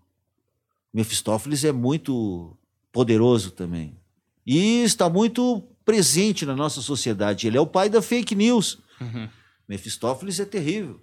Mefistófeles 0.93 1.65
é 1.65 1.73
muito 1.73 2.57
poderoso 2.93 3.51
também. 3.51 3.97
E 4.47 4.83
está 4.83 5.09
muito 5.09 5.63
presente 5.85 6.45
na 6.45 6.57
nossa 6.57 6.81
sociedade. 6.81 7.47
Ele 7.47 7.57
é 7.57 7.61
o 7.61 7.67
pai 7.67 7.89
da 7.89 8.03
fake 8.03 8.35
news. 8.35 8.79
Uhum. 9.01 9.29
Mefistófeles 9.69 10.41
é 10.41 10.45
terrível. 10.45 11.01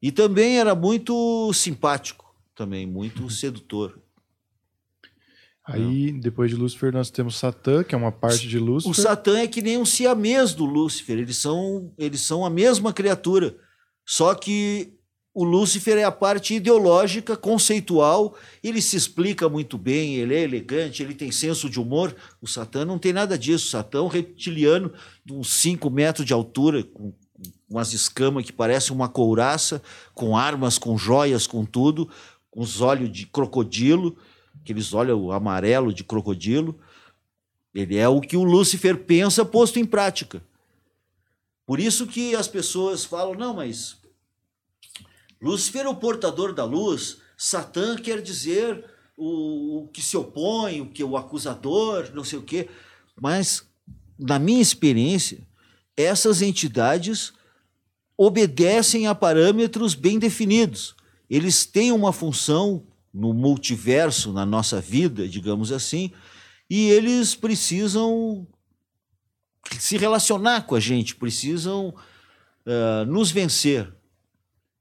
E 0.00 0.12
também 0.12 0.58
era 0.58 0.74
muito 0.74 1.52
simpático, 1.52 2.32
também 2.54 2.86
muito 2.86 3.28
sedutor. 3.30 3.98
Aí, 5.64 6.12
depois 6.12 6.48
de 6.48 6.56
Lúcifer, 6.56 6.92
nós 6.92 7.10
temos 7.10 7.36
Satã, 7.36 7.82
que 7.82 7.92
é 7.92 7.98
uma 7.98 8.12
parte 8.12 8.46
de 8.46 8.56
Lúcifer. 8.56 8.92
O 8.92 8.94
Satã 8.94 9.40
é 9.40 9.48
que 9.48 9.60
nem 9.60 9.76
um 9.76 9.84
siamês 9.84 10.54
do 10.54 10.64
Lúcifer. 10.64 11.18
Eles 11.18 11.38
são, 11.38 11.92
eles 11.98 12.20
são 12.20 12.46
a 12.46 12.50
mesma 12.50 12.92
criatura. 12.92 13.56
Só 14.04 14.32
que 14.36 14.95
o 15.36 15.44
Lúcifer 15.44 15.98
é 15.98 16.04
a 16.04 16.10
parte 16.10 16.54
ideológica, 16.54 17.36
conceitual. 17.36 18.34
Ele 18.64 18.80
se 18.80 18.96
explica 18.96 19.50
muito 19.50 19.76
bem, 19.76 20.14
ele 20.14 20.34
é 20.34 20.40
elegante, 20.40 21.02
ele 21.02 21.14
tem 21.14 21.30
senso 21.30 21.68
de 21.68 21.78
humor. 21.78 22.16
O 22.40 22.46
Satã 22.46 22.86
não 22.86 22.98
tem 22.98 23.12
nada 23.12 23.36
disso. 23.36 23.66
O 23.66 23.70
Satã 23.70 23.98
é 23.98 24.00
um 24.00 24.06
reptiliano 24.06 24.90
de 25.22 25.34
uns 25.34 25.52
5 25.52 25.90
metros 25.90 26.26
de 26.26 26.32
altura, 26.32 26.82
com 26.84 27.12
umas 27.68 27.92
escamas 27.92 28.46
que 28.46 28.52
parecem 28.52 28.96
uma 28.96 29.10
couraça, 29.10 29.82
com 30.14 30.34
armas, 30.34 30.78
com 30.78 30.96
joias, 30.96 31.46
com 31.46 31.66
tudo, 31.66 32.08
com 32.50 32.62
os 32.62 32.80
olhos 32.80 33.12
de 33.12 33.26
crocodilo 33.26 34.16
aqueles 34.62 34.94
olhos 34.94 35.30
amarelo 35.32 35.92
de 35.92 36.02
crocodilo. 36.02 36.78
Ele 37.74 37.98
é 37.98 38.08
o 38.08 38.22
que 38.22 38.38
o 38.38 38.42
Lúcifer 38.42 38.96
pensa 39.04 39.44
posto 39.44 39.78
em 39.78 39.84
prática. 39.84 40.42
Por 41.66 41.78
isso 41.78 42.06
que 42.06 42.34
as 42.34 42.48
pessoas 42.48 43.04
falam, 43.04 43.34
não, 43.34 43.54
mas 43.54 43.98
Lúcifer 45.40 45.86
é 45.86 45.88
o 45.88 45.94
portador 45.94 46.52
da 46.52 46.64
luz, 46.64 47.18
Satã 47.36 47.96
quer 47.96 48.22
dizer 48.22 48.84
o, 49.16 49.82
o 49.82 49.88
que 49.88 50.00
se 50.00 50.16
opõe, 50.16 50.80
o 50.80 50.86
que 50.86 51.04
o 51.04 51.16
acusador, 51.16 52.10
não 52.14 52.24
sei 52.24 52.38
o 52.38 52.42
quê. 52.42 52.68
Mas, 53.20 53.66
na 54.18 54.38
minha 54.38 54.60
experiência, 54.60 55.46
essas 55.96 56.42
entidades 56.42 57.32
obedecem 58.16 59.06
a 59.06 59.14
parâmetros 59.14 59.94
bem 59.94 60.18
definidos. 60.18 60.94
Eles 61.28 61.66
têm 61.66 61.92
uma 61.92 62.12
função 62.12 62.86
no 63.12 63.32
multiverso, 63.32 64.32
na 64.32 64.46
nossa 64.46 64.80
vida, 64.80 65.28
digamos 65.28 65.72
assim, 65.72 66.12
e 66.68 66.88
eles 66.90 67.34
precisam 67.34 68.46
se 69.78 69.96
relacionar 69.96 70.62
com 70.62 70.74
a 70.74 70.80
gente, 70.80 71.16
precisam 71.16 71.94
uh, 72.66 73.04
nos 73.06 73.30
vencer. 73.30 73.92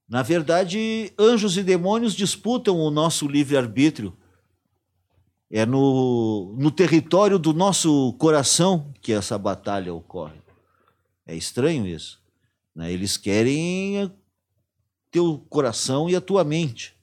Na 0.07 0.21
verdade, 0.21 1.11
anjos 1.17 1.57
e 1.57 1.63
demônios 1.63 2.13
disputam 2.13 2.77
o 2.77 2.91
nosso 2.91 3.27
livre-arbítrio. 3.27 4.15
É 5.49 5.65
no, 5.65 6.55
no 6.57 6.69
território 6.69 7.39
do 7.39 7.53
nosso 7.53 8.13
coração 8.13 8.93
que 9.01 9.11
essa 9.13 9.37
batalha 9.37 9.93
ocorre. 9.93 10.39
É 11.25 11.35
estranho 11.35 11.87
isso. 11.87 12.19
Né? 12.75 12.91
Eles 12.91 13.17
querem 13.17 14.11
teu 15.09 15.43
coração 15.49 16.09
e 16.09 16.15
a 16.15 16.21
tua 16.21 16.43
mente. 16.43 16.93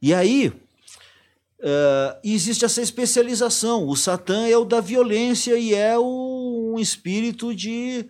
E 0.00 0.14
aí 0.14 0.48
uh, 0.48 2.20
existe 2.24 2.64
essa 2.64 2.80
especialização. 2.80 3.86
O 3.86 3.96
Satã 3.96 4.46
é 4.46 4.56
o 4.56 4.64
da 4.64 4.80
violência 4.80 5.58
e 5.58 5.74
é 5.74 5.98
o, 5.98 6.74
um 6.74 6.78
espírito 6.78 7.54
de 7.54 8.08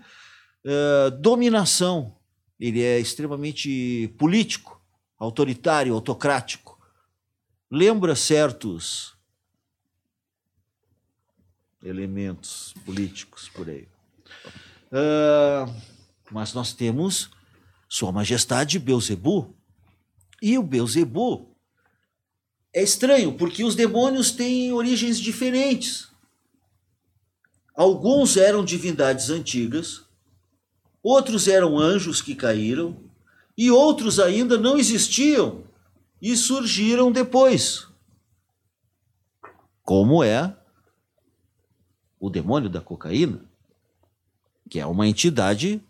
uh, 0.64 1.10
dominação. 1.12 2.19
Ele 2.60 2.82
é 2.82 3.00
extremamente 3.00 4.12
político, 4.18 4.78
autoritário, 5.18 5.94
autocrático. 5.94 6.78
Lembra 7.70 8.14
certos 8.14 9.14
elementos 11.82 12.74
políticos 12.84 13.48
por 13.48 13.68
aí. 13.68 13.88
Uh, 14.92 15.74
mas 16.30 16.52
nós 16.52 16.74
temos 16.74 17.30
Sua 17.88 18.12
Majestade 18.12 18.78
Beuzebu. 18.78 19.56
E 20.42 20.58
o 20.58 20.62
Beuzebu 20.62 21.56
é 22.74 22.82
estranho, 22.82 23.36
porque 23.36 23.64
os 23.64 23.74
demônios 23.74 24.30
têm 24.32 24.72
origens 24.72 25.18
diferentes. 25.18 26.08
Alguns 27.74 28.36
eram 28.36 28.64
divindades 28.64 29.30
antigas, 29.30 30.04
outros 31.02 31.48
eram 31.48 31.78
anjos 31.78 32.20
que 32.20 32.34
caíram, 32.34 32.96
e 33.56 33.70
outros 33.70 34.18
ainda 34.18 34.56
não 34.56 34.78
existiam 34.78 35.64
e 36.20 36.36
surgiram 36.36 37.12
depois. 37.12 37.86
Como 39.82 40.22
é 40.22 40.56
o 42.18 42.30
demônio 42.30 42.68
da 42.68 42.80
cocaína, 42.80 43.44
que 44.68 44.78
é 44.78 44.86
uma 44.86 45.06
entidade, 45.06 45.82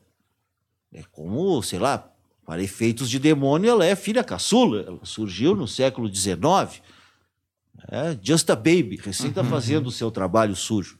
é 0.93 1.03
como, 1.03 1.63
sei 1.63 1.79
lá, 1.79 2.11
para 2.47 2.63
efeitos 2.63 3.09
de 3.09 3.19
demônio, 3.19 3.71
ela 3.71 3.85
é 3.85 3.95
filha 3.95 4.25
caçula. 4.25 4.83
Ela 4.83 5.05
surgiu 5.05 5.55
no 5.55 5.69
século 5.69 6.13
XIX. 6.13 6.83
É 7.89 8.19
just 8.21 8.51
a 8.51 8.57
baby, 8.57 8.97
recém 8.97 9.29
está 9.29 9.45
fazendo 9.45 9.87
o 9.87 9.93
seu 9.93 10.11
trabalho 10.11 10.57
sujo. 10.57 10.99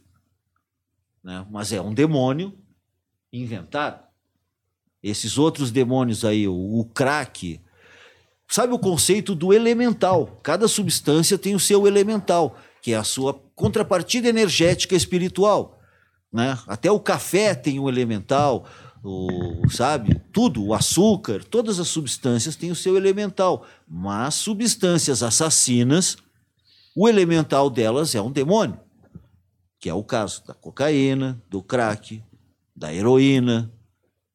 Né? 1.25 1.45
Mas 1.51 1.73
é 1.73 1.81
um 1.81 1.93
demônio 1.93 2.57
inventado. 3.33 4.03
Esses 5.03 5.39
outros 5.39 5.71
demônios 5.71 6.25
aí, 6.25 6.47
o, 6.47 6.55
o 6.55 6.85
crack. 6.85 7.61
Sabe 8.47 8.73
o 8.73 8.79
conceito 8.79 9.35
do 9.35 9.53
elemental? 9.53 10.41
Cada 10.43 10.69
substância 10.69 11.39
tem 11.39 11.55
o 11.55 11.61
seu 11.61 11.87
elemental, 11.87 12.57
que 12.83 12.93
é 12.93 12.97
a 12.97 13.05
sua 13.05 13.35
contrapartida 13.55 14.29
energética 14.29 14.95
espiritual. 14.95 15.81
Né? 16.33 16.59
Até 16.67 16.91
o 16.91 17.01
café 17.01 17.55
tem 17.55 17.79
um 17.81 17.89
elemental, 17.89 18.67
o, 19.03 19.69
sabe? 19.71 20.21
Tudo, 20.33 20.65
o 20.65 20.75
açúcar, 20.75 21.43
todas 21.45 21.81
as 21.81 21.89
substâncias 21.89 22.57
têm 22.57 22.71
o 22.71 22.77
seu 22.77 22.97
elemental, 22.97 23.67
mas 23.89 24.35
substâncias 24.35 25.23
assassinas, 25.23 26.17
o 26.95 27.09
elemental 27.09 27.71
delas 27.71 28.15
é 28.15 28.21
um 28.21 28.31
demônio, 28.31 28.79
que 29.79 29.89
é 29.89 29.95
o 29.95 30.05
caso 30.05 30.45
da 30.47 30.55
cocaína, 30.55 31.41
do 31.49 31.63
crack, 31.63 32.23
da 32.81 32.95
heroína, 32.95 33.71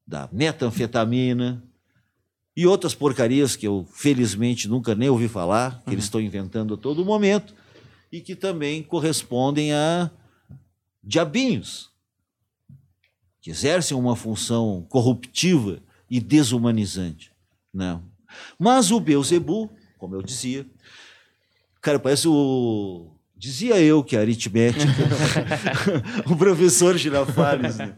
da 0.06 0.30
metanfetamina 0.32 1.64
e 2.56 2.68
outras 2.68 2.94
porcarias 2.94 3.56
que 3.56 3.66
eu 3.66 3.88
felizmente 3.92 4.68
nunca 4.68 4.94
nem 4.94 5.10
ouvi 5.10 5.28
falar, 5.28 5.82
que 5.82 5.88
uhum. 5.88 5.94
eles 5.94 6.06
estão 6.06 6.22
inventando 6.22 6.76
a 6.76 6.78
todo 6.78 7.04
momento 7.04 7.56
e 8.12 8.22
que 8.22 8.36
também 8.36 8.84
correspondem 8.84 9.74
a 9.74 10.12
diabinhos, 11.04 11.90
que 13.42 13.50
exercem 13.50 13.98
uma 13.98 14.16
função 14.16 14.86
corruptiva 14.90 15.82
e 16.08 16.20
desumanizante. 16.20 17.32
Não. 17.74 17.98
Né? 17.98 18.04
Mas 18.60 18.92
o 18.92 19.00
Beuzebu, 19.00 19.72
como 19.98 20.14
eu 20.14 20.22
dizia, 20.22 20.68
cara, 21.82 21.98
parece 21.98 22.28
o. 22.28 23.10
Dizia 23.38 23.80
eu 23.80 24.04
que 24.04 24.16
a 24.16 24.22
aritmética. 24.22 24.86
o 26.30 26.36
professor 26.36 26.98
Girafales. 26.98 27.78
Né? 27.78 27.96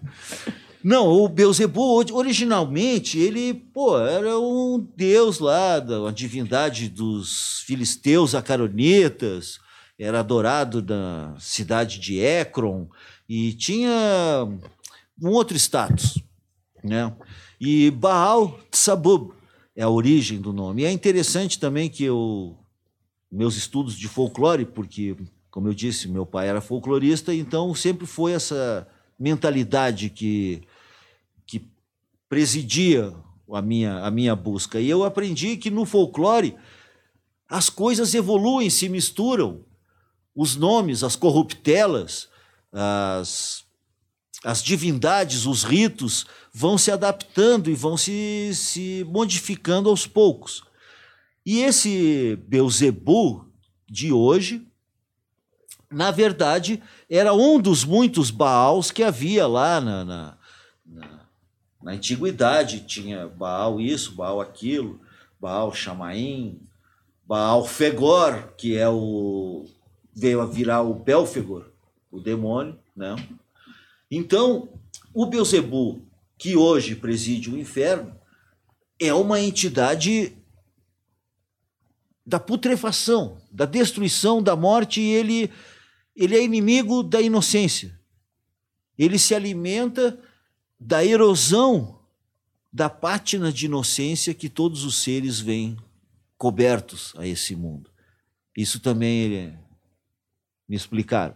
Não, 0.84 1.08
o 1.08 1.28
Beuzebu, 1.28 2.04
originalmente, 2.14 3.20
ele, 3.20 3.54
pô, 3.54 4.00
era 4.00 4.40
um 4.40 4.88
deus 4.96 5.40
lá, 5.40 5.80
uma 5.80 6.14
divindade 6.14 6.90
dos 6.90 7.62
filisteus 7.66 8.34
acaronitas, 8.34 9.60
era 10.00 10.20
adorado 10.20 10.82
na 10.82 11.36
cidade 11.40 12.00
de 12.00 12.20
Ekron, 12.20 12.88
e 13.28 13.54
tinha 13.54 14.48
um 15.22 15.30
outro 15.30 15.58
status. 15.58 16.22
Né? 16.84 17.14
E 17.60 17.92
Baal 17.92 18.60
Tsabub 18.72 19.34
é 19.76 19.84
a 19.84 19.90
origem 19.90 20.40
do 20.40 20.54
nome. 20.54 20.84
E 20.84 20.86
é 20.86 20.92
interessante 20.92 21.60
também 21.60 21.90
que 21.90 22.04
eu, 22.04 22.57
meus 23.32 23.56
estudos 23.56 23.96
de 23.96 24.08
folclore, 24.08 24.66
porque, 24.66 25.16
como 25.50 25.68
eu 25.68 25.74
disse, 25.74 26.08
meu 26.08 26.26
pai 26.26 26.48
era 26.48 26.62
folclorista, 26.62 27.34
então 27.34 27.74
sempre 27.74 28.06
foi 28.06 28.34
essa 28.34 28.88
mentalidade 29.20 30.10
que, 30.10 30.62
que 31.46 31.68
presidia 32.30 33.14
a 33.52 33.62
minha, 33.62 34.00
a 34.00 34.12
minha 34.12 34.36
busca. 34.36 34.80
E 34.80 34.90
eu 34.90 35.04
aprendi 35.04 35.58
que 35.58 35.70
no 35.70 35.86
folclore 35.86 36.56
as 37.50 37.70
coisas 37.70 38.14
evoluem, 38.14 38.70
se 38.70 38.90
misturam. 38.90 39.66
Os 40.36 40.56
nomes, 40.56 41.04
as 41.04 41.16
corruptelas, 41.16 42.30
as 42.72 43.66
as 44.44 44.62
divindades, 44.64 45.46
os 45.46 45.64
ritos 45.64 46.26
vão 46.54 46.78
se 46.78 46.92
adaptando 46.92 47.70
e 47.70 47.76
vão 47.76 47.98
se, 47.98 48.52
se 48.54 49.06
modificando 49.10 49.90
aos 49.90 50.06
poucos. 50.06 50.64
E 51.48 51.62
esse 51.62 52.36
Beuzebu 52.46 53.50
de 53.90 54.12
hoje, 54.12 54.68
na 55.90 56.12
verdade, 56.12 56.84
era 57.10 57.34
um 57.34 57.58
dos 57.58 57.86
muitos 57.86 58.30
Baals 58.30 58.92
que 58.92 59.02
havia 59.02 59.48
lá 59.48 59.80
na, 59.80 60.04
na, 60.04 60.38
na, 60.86 61.20
na 61.82 61.92
antiguidade. 61.94 62.82
Tinha 62.82 63.30
Baal 63.30 63.80
isso, 63.80 64.14
Baal 64.14 64.42
aquilo. 64.42 65.00
Baal 65.40 65.74
Shamaim, 65.74 66.60
Baal 67.26 67.66
Fegor, 67.66 68.50
que 68.58 68.76
é 68.76 68.90
o 68.90 69.66
veio 70.14 70.42
a 70.42 70.46
virar 70.46 70.82
o 70.82 70.96
Belfegor, 70.96 71.72
o 72.12 72.20
demônio, 72.20 72.78
né? 72.94 73.16
Então, 74.12 74.68
o 75.14 75.26
Beuzebu, 75.26 76.02
que 76.38 76.58
hoje 76.58 76.94
preside 76.94 77.50
o 77.50 77.58
inferno, 77.58 78.14
é 79.00 79.14
uma 79.14 79.40
entidade 79.40 80.37
da 82.28 82.42
putrefação, 82.42 83.42
da 83.50 83.66
destruição, 83.66 84.44
da 84.44 84.54
morte, 84.54 85.00
e 85.00 85.12
ele, 85.12 85.50
ele 86.14 86.36
é 86.36 86.44
inimigo 86.44 87.02
da 87.02 87.22
inocência. 87.22 87.98
Ele 89.00 89.18
se 89.18 89.34
alimenta 89.34 90.20
da 90.78 91.06
erosão 91.06 92.02
da 92.72 92.90
pátina 92.90 93.50
de 93.50 93.66
inocência 93.66 94.34
que 94.34 94.50
todos 94.50 94.84
os 94.84 94.98
seres 94.98 95.40
vêm 95.40 95.78
cobertos 96.38 97.14
a 97.16 97.26
esse 97.26 97.56
mundo. 97.56 97.90
Isso 98.58 98.82
também 98.82 99.20
ele, 99.20 99.58
me 100.68 100.76
explicaram. 100.76 101.36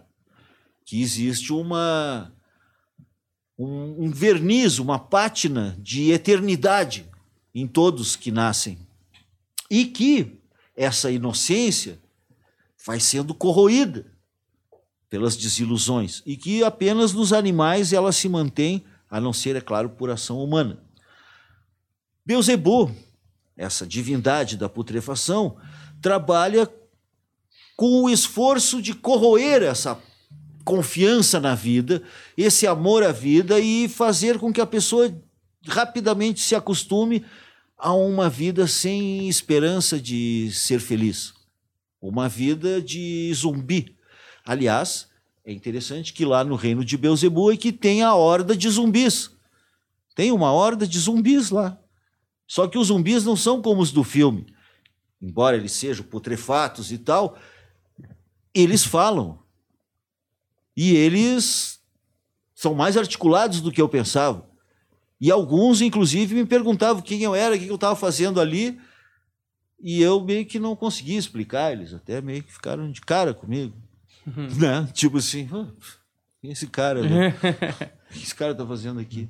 Que 0.85 1.01
existe 1.01 1.53
uma 1.53 2.34
um, 3.57 4.07
um 4.07 4.11
verniz, 4.11 4.77
uma 4.77 4.99
pátina 4.99 5.77
de 5.80 6.11
eternidade 6.11 7.09
em 7.55 7.65
todos 7.65 8.18
que 8.18 8.30
nascem. 8.30 8.77
E 9.69 9.85
que 9.85 10.40
essa 10.81 11.11
inocência 11.11 11.99
vai 12.83 12.99
sendo 12.99 13.35
corroída 13.35 14.05
pelas 15.07 15.35
desilusões 15.35 16.23
e 16.25 16.35
que 16.35 16.63
apenas 16.63 17.13
nos 17.13 17.31
animais 17.31 17.93
ela 17.93 18.11
se 18.11 18.27
mantém, 18.27 18.83
a 19.07 19.21
não 19.21 19.31
ser, 19.31 19.55
é 19.55 19.61
claro, 19.61 19.91
por 19.91 20.09
ação 20.09 20.43
humana. 20.43 20.81
Beuzebu, 22.25 22.91
essa 23.55 23.85
divindade 23.85 24.57
da 24.57 24.67
putrefação, 24.67 25.55
trabalha 26.01 26.67
com 27.75 28.03
o 28.03 28.09
esforço 28.09 28.81
de 28.81 28.95
corroer 28.95 29.61
essa 29.61 30.01
confiança 30.65 31.39
na 31.39 31.53
vida, 31.53 32.01
esse 32.35 32.65
amor 32.65 33.03
à 33.03 33.11
vida 33.11 33.59
e 33.59 33.87
fazer 33.87 34.39
com 34.39 34.51
que 34.51 34.61
a 34.61 34.65
pessoa 34.65 35.13
rapidamente 35.67 36.39
se 36.39 36.55
acostume 36.55 37.23
a 37.81 37.93
uma 37.93 38.29
vida 38.29 38.67
sem 38.67 39.27
esperança 39.27 39.99
de 39.99 40.51
ser 40.53 40.79
feliz. 40.79 41.33
Uma 41.99 42.29
vida 42.29 42.79
de 42.79 43.33
zumbi. 43.33 43.97
Aliás, 44.45 45.09
é 45.43 45.51
interessante 45.51 46.13
que 46.13 46.23
lá 46.23 46.43
no 46.43 46.55
reino 46.55 46.85
de 46.85 46.95
Beuzebu 46.95 47.51
é 47.51 47.57
que 47.57 47.71
tem 47.71 48.03
a 48.03 48.13
horda 48.13 48.55
de 48.55 48.69
zumbis. 48.69 49.31
Tem 50.15 50.31
uma 50.31 50.51
horda 50.51 50.85
de 50.85 50.99
zumbis 50.99 51.49
lá. 51.49 51.79
Só 52.45 52.67
que 52.67 52.77
os 52.77 52.87
zumbis 52.87 53.25
não 53.25 53.35
são 53.35 53.59
como 53.59 53.81
os 53.81 53.91
do 53.91 54.03
filme. 54.03 54.45
Embora 55.19 55.57
eles 55.57 55.71
sejam 55.71 56.05
putrefatos 56.05 56.91
e 56.91 56.99
tal, 56.99 57.35
eles 58.53 58.83
falam. 58.83 59.39
E 60.77 60.95
eles 60.95 61.79
são 62.53 62.75
mais 62.75 62.95
articulados 62.95 63.59
do 63.59 63.71
que 63.71 63.81
eu 63.81 63.89
pensava. 63.89 64.51
E 65.22 65.30
alguns, 65.30 65.81
inclusive, 65.81 66.34
me 66.34 66.48
perguntavam 66.48 66.99
quem 66.99 67.22
eu 67.22 67.35
era, 67.35 67.56
o 67.56 67.60
que 67.60 67.68
eu 67.68 67.76
estava 67.76 67.95
fazendo 67.95 68.41
ali. 68.41 68.81
E 69.80 70.02
eu 70.02 70.19
meio 70.19 70.48
que 70.48 70.57
não 70.57 70.76
conseguia 70.76 71.19
explicar. 71.19 71.72
Eles 71.72 71.93
até 71.93 72.19
meio 72.19 72.41
que 72.41 72.52
ficaram 72.52 72.91
de 72.91 73.02
cara 73.02 73.31
comigo. 73.31 73.77
Uhum. 74.26 74.48
Né? 74.57 74.89
Tipo 74.93 75.19
assim, 75.19 75.48
oh, 75.53 75.68
esse 76.41 76.65
cara, 76.65 77.03
né? 77.03 77.35
o 78.10 78.14
que 78.14 78.23
esse 78.23 78.34
cara 78.34 78.53
está 78.53 78.65
fazendo 78.65 78.99
aqui? 78.99 79.30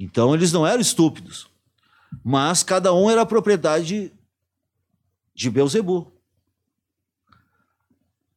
Então, 0.00 0.34
eles 0.34 0.52
não 0.52 0.66
eram 0.66 0.80
estúpidos. 0.80 1.50
Mas 2.24 2.62
cada 2.62 2.94
um 2.94 3.10
era 3.10 3.26
propriedade 3.26 4.10
de 5.34 5.50
Beuzebu. 5.50 6.10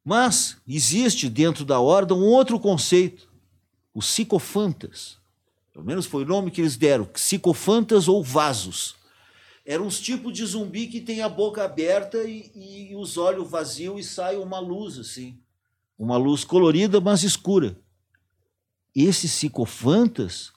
Mas 0.04 0.58
existe 0.68 1.30
dentro 1.30 1.64
da 1.64 1.80
ordem 1.80 2.18
um 2.18 2.26
outro 2.26 2.60
conceito, 2.60 3.30
os 3.94 4.06
psicofantas. 4.08 5.19
Pelo 5.80 5.88
menos 5.88 6.06
foi 6.06 6.24
o 6.24 6.28
nome 6.28 6.52
que 6.52 6.60
eles 6.60 6.76
deram, 6.76 7.06
psicofantas 7.06 8.10
ou 8.10 8.22
vasos. 8.22 8.96
Eram 9.66 9.86
uns 9.86 9.98
tipos 9.98 10.34
de 10.34 10.46
zumbi 10.46 10.88
que 10.88 11.00
tem 11.00 11.22
a 11.22 11.30
boca 11.30 11.64
aberta 11.64 12.18
e, 12.26 12.52
e 12.92 12.96
os 12.98 13.16
olhos 13.16 13.50
vazios 13.50 13.98
e 13.98 14.04
sai 14.04 14.36
uma 14.36 14.60
luz 14.60 14.98
assim. 14.98 15.40
Uma 15.98 16.18
luz 16.18 16.44
colorida, 16.44 17.00
mas 17.00 17.24
escura. 17.24 17.80
Esses 18.94 19.32
psicofantas, 19.32 20.52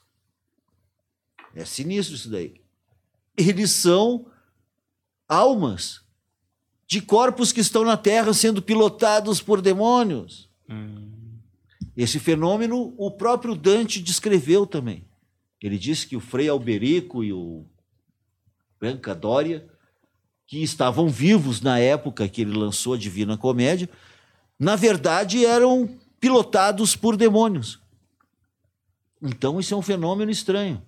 é 1.55 1.63
sinistro 1.63 2.15
isso 2.15 2.29
daí. 2.29 2.61
Eles 3.37 3.71
são 3.71 4.25
almas 5.25 6.01
de 6.85 6.99
corpos 6.99 7.53
que 7.53 7.61
estão 7.61 7.85
na 7.85 7.95
Terra 7.95 8.33
sendo 8.33 8.61
pilotados 8.61 9.41
por 9.41 9.61
demônios. 9.61 10.49
Hum. 10.69 11.39
Esse 11.95 12.19
fenômeno 12.19 12.93
o 12.97 13.09
próprio 13.09 13.55
Dante 13.55 14.01
descreveu 14.01 14.65
também. 14.65 15.07
Ele 15.63 15.79
disse 15.79 16.05
que 16.05 16.17
o 16.17 16.19
Frei 16.19 16.49
Alberico 16.49 17.23
e 17.23 17.31
o 17.31 17.65
Branca 18.77 19.15
Dória, 19.15 19.65
que 20.45 20.61
estavam 20.61 21.07
vivos 21.07 21.61
na 21.61 21.79
época 21.79 22.27
que 22.27 22.41
ele 22.41 22.51
lançou 22.51 22.95
a 22.95 22.97
Divina 22.97 23.37
Comédia, 23.37 23.89
na 24.59 24.75
verdade 24.75 25.45
eram 25.45 25.97
pilotados 26.19 26.97
por 26.97 27.15
demônios. 27.15 27.79
Então 29.21 29.57
isso 29.57 29.73
é 29.73 29.77
um 29.77 29.81
fenômeno 29.81 30.29
estranho 30.29 30.85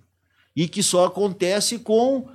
e 0.54 0.68
que 0.68 0.82
só 0.82 1.06
acontece 1.06 1.78
com 1.78 2.28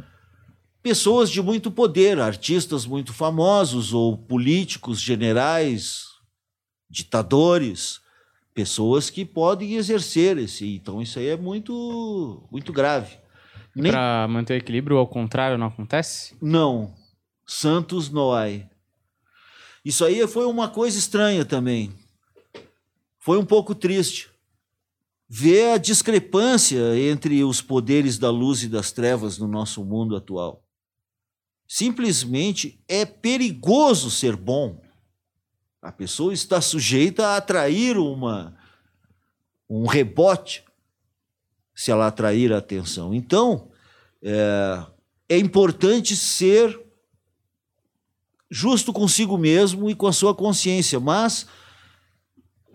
pessoas 0.81 1.30
de 1.30 1.43
muito 1.43 1.69
poder, 1.69 2.19
artistas 2.19 2.88
muito 2.88 3.13
famosos 3.13 3.93
ou 3.93 4.18
políticos, 4.18 4.99
generais, 4.99 6.05
ditadores, 6.89 8.01
pessoas 8.53 9.10
que 9.10 9.26
podem 9.26 9.76
exercer 9.76 10.38
esse. 10.38 10.76
Então 10.76 11.02
isso 11.02 11.19
aí 11.19 11.28
é 11.28 11.38
muito 11.38 12.44
muito 12.52 12.72
grave. 12.72 13.18
Nem... 13.76 13.91
Para 13.91 14.28
manter 14.28 14.53
o 14.53 14.57
equilíbrio, 14.57 14.98
ao 14.98 15.07
contrário, 15.07 15.57
não 15.57 15.68
acontece? 15.68 16.36
Não. 16.41 16.94
Santos 17.45 18.10
Noai. 18.10 18.69
Isso 19.84 20.06
aí 20.06 20.26
foi 20.28 20.45
uma 20.45 20.68
coisa 20.68 20.98
estranha 20.98 21.44
também. 21.45 21.91
Foi 23.19 23.38
um 23.38 23.45
pouco 23.45 23.73
triste 23.73 24.30
ver 25.34 25.72
a 25.72 25.78
discrepância 25.78 26.98
entre 26.99 27.41
os 27.41 27.61
poderes 27.61 28.18
da 28.18 28.30
luz 28.30 28.64
e 28.64 28.68
das 28.68 28.91
trevas 28.91 29.38
no 29.38 29.48
nosso 29.48 29.86
mundo 29.86 30.14
atual. 30.14 30.61
Simplesmente 31.65 32.84
é 32.86 33.06
perigoso 33.06 34.11
ser 34.11 34.36
bom. 34.36 34.82
A 35.81 35.91
pessoa 35.91 36.33
está 36.33 36.61
sujeita 36.61 37.27
a 37.27 37.37
atrair 37.37 37.97
uma, 37.97 38.55
um 39.69 39.85
rebote 39.87 40.63
se 41.73 41.91
ela 41.91 42.07
atrair 42.07 42.53
a 42.53 42.57
atenção. 42.57 43.13
Então, 43.13 43.71
é, 44.21 44.85
é 45.29 45.37
importante 45.37 46.15
ser 46.15 46.79
justo 48.49 48.93
consigo 48.93 49.37
mesmo 49.37 49.89
e 49.89 49.95
com 49.95 50.05
a 50.05 50.13
sua 50.13 50.35
consciência, 50.35 50.99
mas, 50.99 51.47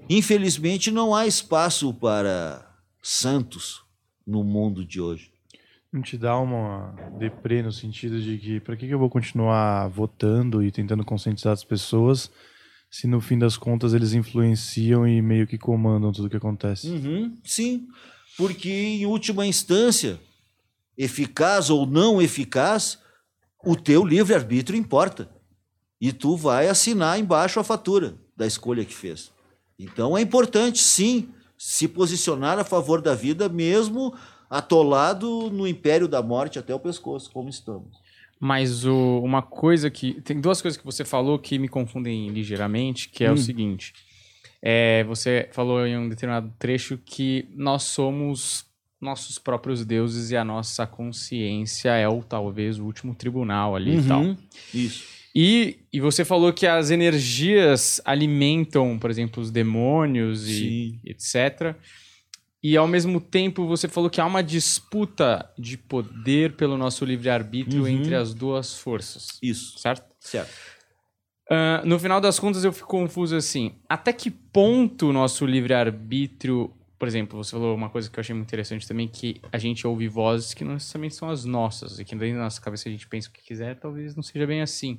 infelizmente, 0.08 0.90
não 0.90 1.14
há 1.14 1.26
espaço 1.26 1.94
para 1.94 2.66
santos 3.02 3.84
no 4.26 4.42
mundo 4.42 4.84
de 4.84 5.00
hoje 5.00 5.36
não 5.96 6.02
te 6.02 6.18
dá 6.18 6.38
uma 6.38 6.94
deprê 7.18 7.62
no 7.62 7.72
sentido 7.72 8.20
de 8.20 8.36
que 8.38 8.60
para 8.60 8.76
que, 8.76 8.86
eu 8.86 8.98
vou 8.98 9.08
continuar 9.08 9.88
votando 9.88 10.62
e 10.62 10.70
tentando 10.70 11.04
conscientizar 11.04 11.52
as 11.52 11.64
pessoas 11.64 12.30
se 12.90 13.06
no 13.06 13.20
fim 13.20 13.38
das 13.38 13.56
contas 13.56 13.92
eles 13.92 14.12
influenciam 14.12 15.06
e 15.06 15.20
meio 15.20 15.46
que 15.46 15.58
comandam 15.58 16.12
tudo 16.12 16.30
que 16.30 16.36
acontece? 16.36 16.88
Uhum, 16.88 17.36
sim, 17.44 17.86
porque 18.36 18.70
em 18.70 19.06
última 19.06 19.46
instância, 19.46 20.20
eficaz 20.96 21.70
ou 21.70 21.86
não 21.86 22.20
eficaz, 22.20 22.98
o 23.64 23.76
teu 23.76 24.04
livre-arbítrio 24.04 24.78
importa. 24.78 25.28
E 26.00 26.12
tu 26.12 26.36
vai 26.36 26.68
assinar 26.68 27.18
embaixo 27.18 27.58
a 27.58 27.64
fatura 27.64 28.16
da 28.36 28.46
escolha 28.46 28.84
que 28.84 28.94
fez. 28.94 29.32
Então 29.78 30.16
é 30.16 30.20
importante, 30.20 30.78
sim, 30.78 31.30
se 31.58 31.88
posicionar 31.88 32.58
a 32.58 32.64
favor 32.64 33.00
da 33.00 33.14
vida, 33.14 33.48
mesmo 33.48 34.14
atolado 34.48 35.50
no 35.50 35.66
império 35.66 36.06
da 36.06 36.22
morte 36.22 36.58
até 36.58 36.74
o 36.74 36.80
pescoço, 36.80 37.30
como 37.30 37.48
estamos. 37.48 37.96
Mas 38.38 38.84
o, 38.84 39.20
uma 39.22 39.42
coisa 39.42 39.90
que. 39.90 40.20
Tem 40.22 40.40
duas 40.40 40.60
coisas 40.60 40.78
que 40.78 40.84
você 40.84 41.04
falou 41.04 41.38
que 41.38 41.58
me 41.58 41.68
confundem 41.68 42.28
ligeiramente, 42.28 43.08
que 43.08 43.24
é 43.24 43.30
hum. 43.30 43.34
o 43.34 43.38
seguinte. 43.38 43.92
É, 44.62 45.04
você 45.04 45.48
falou 45.52 45.86
em 45.86 45.96
um 45.96 46.08
determinado 46.08 46.52
trecho 46.58 46.98
que 47.04 47.48
nós 47.54 47.84
somos 47.84 48.66
nossos 49.00 49.38
próprios 49.38 49.84
deuses 49.84 50.30
e 50.30 50.36
a 50.36 50.44
nossa 50.44 50.86
consciência 50.86 51.90
é 51.90 52.08
o 52.08 52.22
talvez 52.22 52.78
o 52.78 52.84
último 52.84 53.14
tribunal 53.14 53.76
ali 53.76 53.96
uhum. 53.96 54.00
e 54.00 54.08
tal. 54.08 54.36
Isso. 54.74 55.04
E, 55.34 55.80
e 55.92 56.00
você 56.00 56.24
falou 56.24 56.50
que 56.52 56.66
as 56.66 56.90
energias 56.90 58.00
alimentam, 58.04 58.98
por 58.98 59.10
exemplo, 59.10 59.42
os 59.42 59.50
demônios 59.50 60.48
e 60.48 60.54
Sim. 60.54 61.00
etc. 61.04 61.76
E 62.62 62.76
ao 62.76 62.88
mesmo 62.88 63.20
tempo 63.20 63.66
você 63.66 63.86
falou 63.86 64.10
que 64.10 64.20
há 64.20 64.26
uma 64.26 64.42
disputa 64.42 65.48
de 65.58 65.76
poder 65.76 66.56
pelo 66.56 66.76
nosso 66.76 67.04
livre-arbítrio 67.04 67.82
Uhum. 67.82 67.88
entre 67.88 68.14
as 68.14 68.34
duas 68.34 68.78
forças. 68.78 69.38
Isso. 69.42 69.78
Certo? 69.78 70.04
Certo. 70.18 70.52
Ah, 71.48 71.82
no 71.84 71.98
final 71.98 72.20
das 72.20 72.40
contas, 72.40 72.64
eu 72.64 72.72
fico 72.72 72.88
confuso 72.88 73.36
assim. 73.36 73.76
Até 73.88 74.12
que 74.12 74.30
ponto 74.30 75.10
o 75.10 75.12
nosso 75.12 75.46
livre-arbítrio. 75.46 76.72
Por 76.98 77.06
exemplo, 77.06 77.44
você 77.44 77.50
falou 77.52 77.74
uma 77.74 77.90
coisa 77.90 78.10
que 78.10 78.18
eu 78.18 78.20
achei 78.22 78.34
muito 78.34 78.48
interessante 78.48 78.88
também, 78.88 79.06
que 79.06 79.40
a 79.52 79.58
gente 79.58 79.86
ouve 79.86 80.08
vozes 80.08 80.54
que 80.54 80.64
não 80.64 80.72
necessariamente 80.72 81.14
são 81.14 81.28
as 81.28 81.44
nossas, 81.44 81.98
e 82.00 82.04
que 82.06 82.16
dentro 82.16 82.38
da 82.38 82.44
nossa 82.44 82.60
cabeça 82.60 82.88
a 82.88 82.92
gente 82.92 83.06
pensa 83.06 83.28
o 83.28 83.32
que 83.32 83.42
quiser, 83.44 83.78
talvez 83.78 84.16
não 84.16 84.22
seja 84.22 84.46
bem 84.46 84.62
assim. 84.62 84.98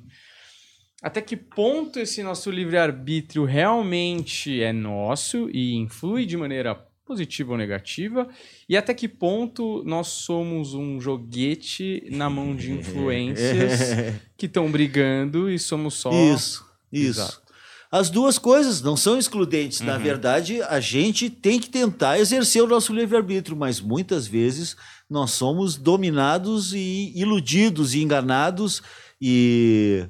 Até 1.02 1.20
que 1.20 1.36
ponto 1.36 1.98
esse 1.98 2.22
nosso 2.22 2.50
livre-arbítrio 2.52 3.44
realmente 3.44 4.62
é 4.62 4.72
nosso 4.72 5.50
e 5.52 5.74
influi 5.74 6.24
de 6.24 6.36
maneira 6.36 6.74
positiva 7.08 7.52
ou 7.52 7.58
negativa? 7.58 8.28
E 8.68 8.76
até 8.76 8.92
que 8.92 9.08
ponto 9.08 9.82
nós 9.84 10.08
somos 10.08 10.74
um 10.74 11.00
joguete 11.00 12.06
na 12.10 12.28
mão 12.28 12.54
de 12.54 12.70
influências 12.76 14.20
que 14.36 14.46
estão 14.46 14.70
brigando 14.70 15.50
e 15.50 15.58
somos 15.58 15.94
só. 15.94 16.10
Isso, 16.12 16.64
isso. 16.92 17.20
Exato. 17.20 17.48
As 17.90 18.10
duas 18.10 18.38
coisas 18.38 18.82
não 18.82 18.98
são 18.98 19.18
excludentes. 19.18 19.80
Na 19.80 19.96
verdade, 19.96 20.60
a 20.60 20.78
gente 20.78 21.30
tem 21.30 21.58
que 21.58 21.70
tentar 21.70 22.18
exercer 22.18 22.62
o 22.62 22.66
nosso 22.66 22.92
livre-arbítrio, 22.92 23.56
mas 23.56 23.80
muitas 23.80 24.26
vezes 24.26 24.76
nós 25.08 25.30
somos 25.30 25.74
dominados 25.76 26.74
e 26.74 27.14
iludidos 27.16 27.94
e 27.94 28.02
enganados 28.02 28.82
e 29.18 30.06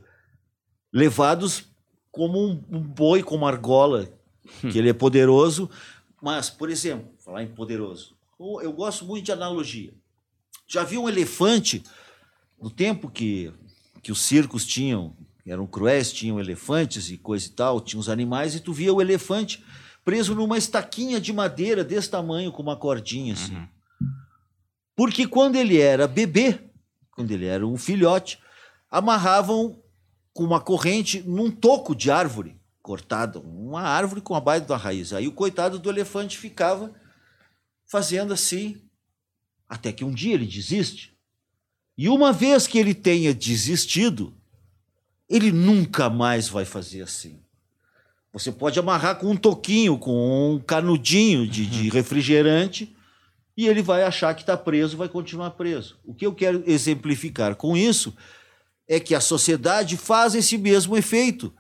levados 0.92 1.66
como 2.10 2.44
um, 2.48 2.64
um 2.68 2.80
boi, 2.80 3.22
como 3.22 3.46
argola, 3.46 4.08
que 4.60 4.76
ele 4.76 4.88
é 4.88 4.92
poderoso. 4.92 5.70
Mas, 6.20 6.50
por 6.50 6.68
exemplo, 6.68 7.12
falar 7.18 7.42
em 7.42 7.48
poderoso, 7.48 8.16
eu 8.38 8.72
gosto 8.72 9.04
muito 9.04 9.24
de 9.24 9.32
analogia. 9.32 9.92
Já 10.66 10.84
vi 10.84 10.98
um 10.98 11.08
elefante 11.08 11.82
no 12.60 12.70
tempo 12.70 13.08
que, 13.08 13.52
que 14.02 14.12
os 14.12 14.20
circos 14.20 14.66
tinham, 14.66 15.16
eram 15.46 15.66
cruéis, 15.66 16.12
tinham 16.12 16.38
elefantes 16.38 17.10
e 17.10 17.16
coisa 17.16 17.46
e 17.46 17.50
tal, 17.50 17.80
tinha 17.80 17.98
os 18.00 18.08
animais, 18.08 18.54
e 18.54 18.60
tu 18.60 18.72
via 18.72 18.92
o 18.92 19.00
elefante 19.00 19.64
preso 20.04 20.34
numa 20.34 20.58
estaquinha 20.58 21.20
de 21.20 21.32
madeira 21.32 21.84
desse 21.84 22.10
tamanho, 22.10 22.50
com 22.50 22.62
uma 22.62 22.76
cordinha 22.76 23.34
assim. 23.34 23.68
Porque 24.96 25.26
quando 25.26 25.56
ele 25.56 25.78
era 25.78 26.08
bebê, 26.08 26.58
quando 27.12 27.30
ele 27.30 27.46
era 27.46 27.66
um 27.66 27.76
filhote, 27.76 28.38
amarravam 28.90 29.80
com 30.32 30.42
uma 30.44 30.60
corrente 30.60 31.22
num 31.22 31.50
toco 31.50 31.94
de 31.94 32.10
árvore 32.10 32.57
cortada, 32.88 33.38
uma 33.38 33.82
árvore 33.82 34.22
com 34.22 34.34
a 34.34 34.40
baita 34.40 34.68
da 34.68 34.76
raiz. 34.78 35.12
Aí 35.12 35.28
o 35.28 35.32
coitado 35.32 35.78
do 35.78 35.90
elefante 35.90 36.38
ficava 36.38 36.90
fazendo 37.84 38.32
assim, 38.32 38.80
até 39.68 39.92
que 39.92 40.06
um 40.06 40.10
dia 40.10 40.32
ele 40.32 40.46
desiste. 40.46 41.14
E 41.98 42.08
uma 42.08 42.32
vez 42.32 42.66
que 42.66 42.78
ele 42.78 42.94
tenha 42.94 43.34
desistido, 43.34 44.34
ele 45.28 45.52
nunca 45.52 46.08
mais 46.08 46.48
vai 46.48 46.64
fazer 46.64 47.02
assim. 47.02 47.42
Você 48.32 48.50
pode 48.50 48.78
amarrar 48.78 49.16
com 49.16 49.32
um 49.32 49.36
toquinho, 49.36 49.98
com 49.98 50.54
um 50.54 50.58
canudinho 50.58 51.46
de, 51.46 51.66
de 51.66 51.90
refrigerante, 51.90 52.96
e 53.54 53.66
ele 53.66 53.82
vai 53.82 54.02
achar 54.02 54.34
que 54.34 54.40
está 54.40 54.56
preso, 54.56 54.96
vai 54.96 55.10
continuar 55.10 55.50
preso. 55.50 55.98
O 56.06 56.14
que 56.14 56.24
eu 56.24 56.34
quero 56.34 56.62
exemplificar 56.66 57.54
com 57.54 57.76
isso 57.76 58.16
é 58.88 58.98
que 58.98 59.14
a 59.14 59.20
sociedade 59.20 59.98
faz 59.98 60.34
esse 60.34 60.56
mesmo 60.56 60.96
efeito. 60.96 61.52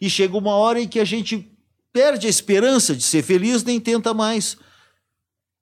E 0.00 0.08
chega 0.10 0.36
uma 0.36 0.54
hora 0.54 0.80
em 0.80 0.88
que 0.88 1.00
a 1.00 1.04
gente 1.04 1.50
perde 1.92 2.26
a 2.26 2.30
esperança 2.30 2.94
de 2.94 3.02
ser 3.02 3.22
feliz, 3.22 3.64
nem 3.64 3.80
tenta 3.80 4.12
mais. 4.12 4.56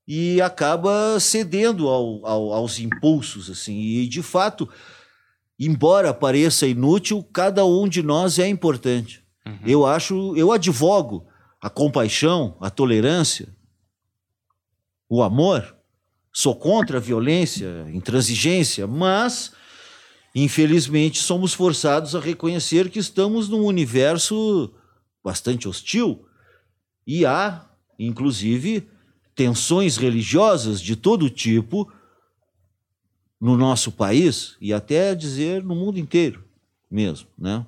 E 0.07 0.41
acaba 0.41 1.19
cedendo 1.21 1.89
ao- 1.89 2.27
ao- 2.27 2.53
aos 2.53 2.79
impulsos. 2.79 3.49
assim. 3.49 3.79
E, 3.81 4.07
de 4.09 4.23
fato, 4.23 4.69
embora 5.59 6.13
pareça 6.13 6.67
inútil, 6.67 7.23
cada 7.33 7.65
um 7.65 7.89
de 7.89 8.03
nós 8.03 8.39
é 8.39 8.47
importante. 8.49 9.23
Eu 9.65 9.85
acho, 9.87 10.35
eu 10.37 10.51
advogo 10.53 11.27
a 11.61 11.69
compaixão, 11.71 12.57
a 12.61 12.69
tolerância, 12.71 13.49
o 15.09 15.23
amor. 15.23 15.77
Sou 16.33 16.55
contra 16.57 16.99
a 16.99 17.01
violência, 17.01 17.85
a 17.87 17.91
intransigência, 17.93 18.87
mas 18.87 19.53
infelizmente 20.35 21.19
somos 21.19 21.55
forçados 21.55 22.15
a 22.17 22.21
reconhecer 22.21 22.91
que 22.91 22.99
estamos 22.99 23.49
num 23.49 23.65
universo 23.65 24.75
bastante 25.23 25.69
hostil 25.69 26.27
e 27.07 27.25
há, 27.25 27.65
inclusive, 27.99 28.89
tensões 29.35 29.97
religiosas 29.97 30.81
de 30.81 30.97
todo 30.97 31.31
tipo 31.31 31.93
no 33.41 33.57
nosso 33.57 33.93
país 33.93 34.57
e 34.61 34.73
até 34.73 35.15
dizer 35.15 35.63
no 35.63 35.75
mundo 35.75 35.99
inteiro 35.99 36.45
mesmo, 36.91 37.29
né? 37.37 37.67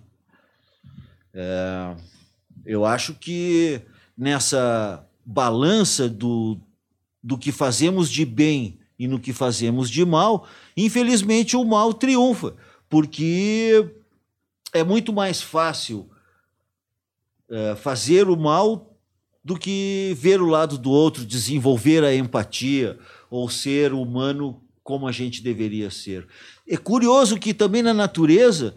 É, 1.35 1.97
eu 2.65 2.87
acho 2.87 3.15
que 3.15 3.83
nessa 4.17 5.07
balança 5.25 6.09
do, 6.09 6.59
do 7.23 7.37
que 7.37 7.53
fazemos 7.53 8.11
de 8.11 8.25
bem 8.25 8.79
e 8.99 9.07
no 9.07 9.21
que 9.21 9.33
fazemos 9.33 9.91
de 9.91 10.05
mal, 10.05 10.47
infelizmente 10.77 11.57
o 11.57 11.65
mal 11.65 11.93
triunfa, 11.93 12.55
porque 12.89 13.89
é 14.73 14.83
muito 14.83 15.13
mais 15.13 15.43
fácil 15.43 16.09
é, 17.49 17.77
fazer 17.77 18.29
o 18.29 18.37
mal 18.37 18.97
do 19.45 19.57
que 19.57 20.17
ver 20.19 20.41
o 20.41 20.47
lado 20.47 20.77
do 20.77 20.91
outro, 20.91 21.25
desenvolver 21.25 22.03
a 22.03 22.15
empatia 22.15 22.99
ou 23.31 23.49
ser 23.49 23.93
humano 23.93 24.61
como 24.83 25.07
a 25.07 25.13
gente 25.13 25.43
deveria 25.43 25.91
ser. 25.91 26.27
É 26.67 26.77
curioso 26.77 27.39
que 27.39 27.55
também 27.55 27.83
na 27.83 27.95
natureza 27.95 28.75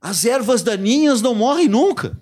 as 0.00 0.24
ervas 0.24 0.62
daninhas 0.62 1.22
não 1.22 1.34
morrem 1.34 1.68
nunca. 1.68 2.18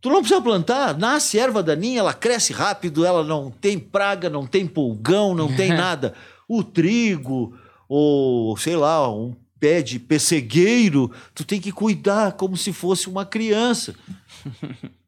Tu 0.00 0.08
não 0.08 0.20
precisa 0.20 0.40
plantar, 0.40 0.96
nasce 0.96 1.38
erva 1.38 1.62
daninha, 1.62 2.00
ela 2.00 2.14
cresce 2.14 2.52
rápido, 2.52 3.04
ela 3.04 3.24
não 3.24 3.50
tem 3.50 3.78
praga, 3.78 4.30
não 4.30 4.46
tem 4.46 4.66
pulgão, 4.66 5.34
não 5.34 5.54
tem 5.54 5.70
nada. 5.74 6.14
O 6.48 6.62
trigo, 6.62 7.58
ou 7.88 8.56
sei 8.56 8.76
lá, 8.76 9.12
um 9.12 9.34
pé 9.58 9.82
de 9.82 9.98
pessegueiro, 9.98 11.12
tu 11.34 11.44
tem 11.44 11.60
que 11.60 11.72
cuidar 11.72 12.32
como 12.32 12.56
se 12.56 12.72
fosse 12.72 13.08
uma 13.08 13.26
criança. 13.26 13.94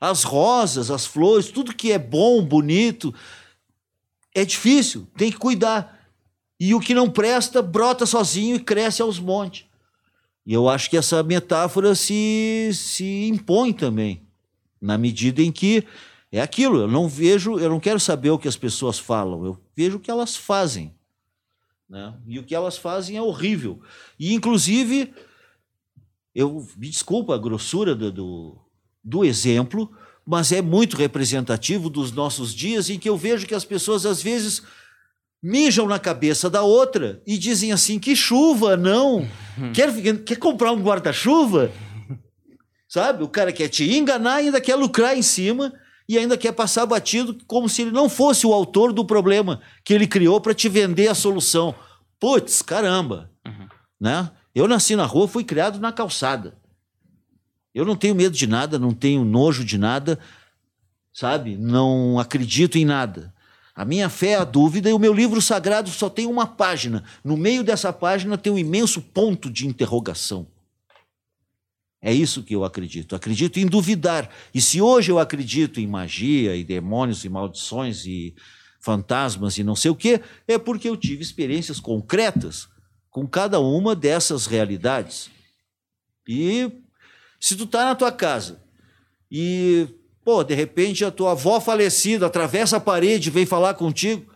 As 0.00 0.22
rosas, 0.22 0.90
as 0.90 1.06
flores, 1.06 1.50
tudo 1.50 1.74
que 1.74 1.90
é 1.90 1.98
bom, 1.98 2.44
bonito, 2.44 3.14
é 4.34 4.44
difícil, 4.44 5.08
tem 5.16 5.32
que 5.32 5.38
cuidar. 5.38 5.98
E 6.60 6.74
o 6.74 6.80
que 6.80 6.92
não 6.92 7.08
presta, 7.08 7.62
brota 7.62 8.04
sozinho 8.04 8.56
e 8.56 8.60
cresce 8.60 9.00
aos 9.00 9.18
montes. 9.18 9.64
E 10.46 10.52
eu 10.52 10.68
acho 10.68 10.90
que 10.90 10.96
essa 10.96 11.22
metáfora 11.22 11.94
se, 11.94 12.70
se 12.74 13.28
impõe 13.28 13.72
também, 13.72 14.22
na 14.80 14.98
medida 14.98 15.40
em 15.40 15.50
que 15.50 15.86
é 16.30 16.40
aquilo, 16.40 16.80
eu 16.80 16.88
não 16.88 17.08
vejo, 17.08 17.58
eu 17.58 17.70
não 17.70 17.80
quero 17.80 17.98
saber 17.98 18.30
o 18.30 18.38
que 18.38 18.48
as 18.48 18.56
pessoas 18.56 18.98
falam, 18.98 19.46
eu 19.46 19.58
vejo 19.74 19.96
o 19.96 20.00
que 20.00 20.10
elas 20.10 20.36
fazem. 20.36 20.92
Né? 21.88 22.14
E 22.26 22.38
o 22.38 22.42
que 22.42 22.54
elas 22.54 22.76
fazem 22.76 23.16
é 23.16 23.22
horrível. 23.22 23.80
E, 24.18 24.34
inclusive, 24.34 25.14
eu 26.34 26.66
me 26.76 26.88
desculpa 26.88 27.34
a 27.34 27.38
grossura 27.38 27.94
do, 27.94 28.10
do, 28.10 28.58
do 29.02 29.24
exemplo, 29.24 29.90
mas 30.26 30.52
é 30.52 30.60
muito 30.60 30.96
representativo 30.96 31.88
dos 31.88 32.10
nossos 32.10 32.52
dias 32.54 32.90
em 32.90 32.98
que 32.98 33.08
eu 33.08 33.16
vejo 33.16 33.46
que 33.46 33.54
as 33.54 33.64
pessoas, 33.64 34.04
às 34.04 34.22
vezes, 34.22 34.62
mijam 35.44 35.86
na 35.86 35.98
cabeça 35.98 36.48
da 36.48 36.62
outra 36.62 37.20
e 37.26 37.36
dizem 37.36 37.70
assim: 37.70 37.98
que 37.98 38.16
chuva, 38.16 38.78
não. 38.78 39.28
Quer, 39.74 39.92
quer 40.24 40.36
comprar 40.36 40.72
um 40.72 40.82
guarda-chuva? 40.82 41.70
Sabe? 42.88 43.22
O 43.22 43.28
cara 43.28 43.52
quer 43.52 43.68
te 43.68 43.92
enganar 43.94 44.36
ainda 44.36 44.60
quer 44.60 44.74
lucrar 44.74 45.16
em 45.16 45.22
cima 45.22 45.72
e 46.08 46.16
ainda 46.16 46.38
quer 46.38 46.52
passar 46.52 46.86
batido 46.86 47.36
como 47.46 47.68
se 47.68 47.82
ele 47.82 47.90
não 47.90 48.08
fosse 48.08 48.46
o 48.46 48.54
autor 48.54 48.92
do 48.92 49.04
problema 49.04 49.60
que 49.84 49.92
ele 49.92 50.06
criou 50.06 50.40
para 50.40 50.54
te 50.54 50.68
vender 50.68 51.08
a 51.08 51.14
solução. 51.14 51.74
Putz, 52.18 52.62
caramba. 52.62 53.30
Né? 54.00 54.30
Eu 54.54 54.66
nasci 54.66 54.96
na 54.96 55.04
rua, 55.04 55.28
fui 55.28 55.44
criado 55.44 55.78
na 55.78 55.92
calçada. 55.92 56.56
Eu 57.74 57.84
não 57.84 57.96
tenho 57.96 58.14
medo 58.14 58.34
de 58.34 58.46
nada, 58.46 58.78
não 58.78 58.94
tenho 58.94 59.24
nojo 59.24 59.64
de 59.64 59.76
nada, 59.76 60.18
sabe? 61.12 61.56
Não 61.56 62.18
acredito 62.18 62.78
em 62.78 62.84
nada. 62.84 63.33
A 63.74 63.84
minha 63.84 64.08
fé 64.08 64.28
é 64.28 64.36
a 64.36 64.44
dúvida 64.44 64.88
e 64.88 64.92
o 64.92 64.98
meu 64.98 65.12
livro 65.12 65.42
sagrado 65.42 65.90
só 65.90 66.08
tem 66.08 66.26
uma 66.26 66.46
página. 66.46 67.02
No 67.24 67.36
meio 67.36 67.64
dessa 67.64 67.92
página 67.92 68.38
tem 68.38 68.52
um 68.52 68.58
imenso 68.58 69.02
ponto 69.02 69.50
de 69.50 69.66
interrogação. 69.66 70.46
É 72.00 72.12
isso 72.12 72.42
que 72.42 72.54
eu 72.54 72.64
acredito. 72.64 73.16
Acredito 73.16 73.58
em 73.58 73.66
duvidar. 73.66 74.30
E 74.54 74.60
se 74.60 74.80
hoje 74.80 75.10
eu 75.10 75.18
acredito 75.18 75.80
em 75.80 75.86
magia 75.86 76.54
e 76.54 76.62
demônios 76.62 77.24
e 77.24 77.28
maldições 77.28 78.04
e 78.06 78.34
fantasmas 78.78 79.56
e 79.58 79.64
não 79.64 79.74
sei 79.74 79.90
o 79.90 79.96
quê, 79.96 80.20
é 80.46 80.58
porque 80.58 80.88
eu 80.88 80.96
tive 80.96 81.22
experiências 81.22 81.80
concretas 81.80 82.68
com 83.10 83.26
cada 83.26 83.58
uma 83.58 83.96
dessas 83.96 84.46
realidades. 84.46 85.30
E 86.28 86.70
se 87.40 87.56
tu 87.56 87.66
tá 87.66 87.86
na 87.86 87.94
tua 87.94 88.12
casa 88.12 88.62
e 89.30 89.88
Pô, 90.24 90.42
de 90.42 90.54
repente 90.54 91.04
a 91.04 91.10
tua 91.10 91.32
avó 91.32 91.60
falecida 91.60 92.26
atravessa 92.26 92.78
a 92.78 92.80
parede 92.80 93.30
vem 93.30 93.44
falar 93.44 93.74
contigo. 93.74 94.34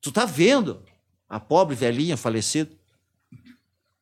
Tu 0.00 0.12
tá 0.12 0.26
vendo 0.26 0.82
a 1.28 1.40
pobre 1.40 1.74
velhinha 1.74 2.16
falecida. 2.16 2.70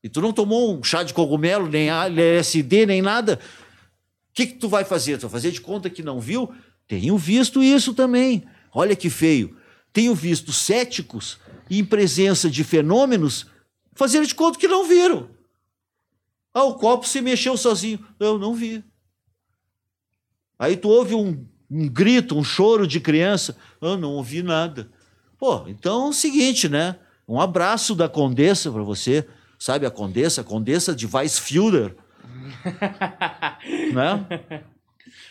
E 0.02 0.08
tu 0.08 0.20
não 0.20 0.32
tomou 0.32 0.76
um 0.76 0.82
chá 0.82 1.02
de 1.02 1.14
cogumelo, 1.14 1.68
nem 1.68 1.88
LSD, 1.88 2.86
nem 2.86 3.00
nada. 3.00 3.38
O 4.30 4.34
que, 4.34 4.46
que 4.48 4.54
tu 4.54 4.68
vai 4.68 4.84
fazer? 4.84 5.16
Tu 5.16 5.22
vai 5.22 5.30
fazer 5.30 5.52
de 5.52 5.60
conta 5.60 5.88
que 5.88 6.02
não 6.02 6.20
viu? 6.20 6.52
Tenho 6.88 7.16
visto 7.16 7.62
isso 7.62 7.94
também. 7.94 8.44
Olha 8.72 8.96
que 8.96 9.08
feio. 9.08 9.56
Tenho 9.92 10.14
visto 10.14 10.52
céticos 10.52 11.38
em 11.70 11.84
presença 11.84 12.50
de 12.50 12.64
fenômenos 12.64 13.46
fazer 13.94 14.26
de 14.26 14.34
conta 14.34 14.58
que 14.58 14.68
não 14.68 14.86
viram. 14.86 15.30
Ah, 16.52 16.64
o 16.64 16.74
copo 16.74 17.06
se 17.06 17.20
mexeu 17.20 17.56
sozinho. 17.56 18.04
Eu 18.18 18.38
não 18.38 18.54
vi. 18.54 18.84
Aí 20.64 20.76
tu 20.76 20.88
ouve 20.88 21.14
um, 21.14 21.44
um 21.70 21.88
grito, 21.88 22.36
um 22.36 22.42
choro 22.42 22.86
de 22.86 22.98
criança. 23.00 23.56
Eu 23.80 23.98
não 23.98 24.12
ouvi 24.12 24.42
nada. 24.42 24.88
Pô, 25.38 25.64
então 25.68 26.06
é 26.06 26.08
o 26.08 26.12
seguinte, 26.12 26.68
né? 26.68 26.96
Um 27.28 27.38
abraço 27.38 27.94
da 27.94 28.08
Condessa 28.08 28.70
para 28.70 28.82
você. 28.82 29.26
Sabe 29.58 29.84
a 29.84 29.90
Condessa? 29.90 30.40
A 30.40 30.44
Condessa 30.44 30.94
de 30.94 31.06
Weissfielder. 31.06 31.94
né? 33.92 34.26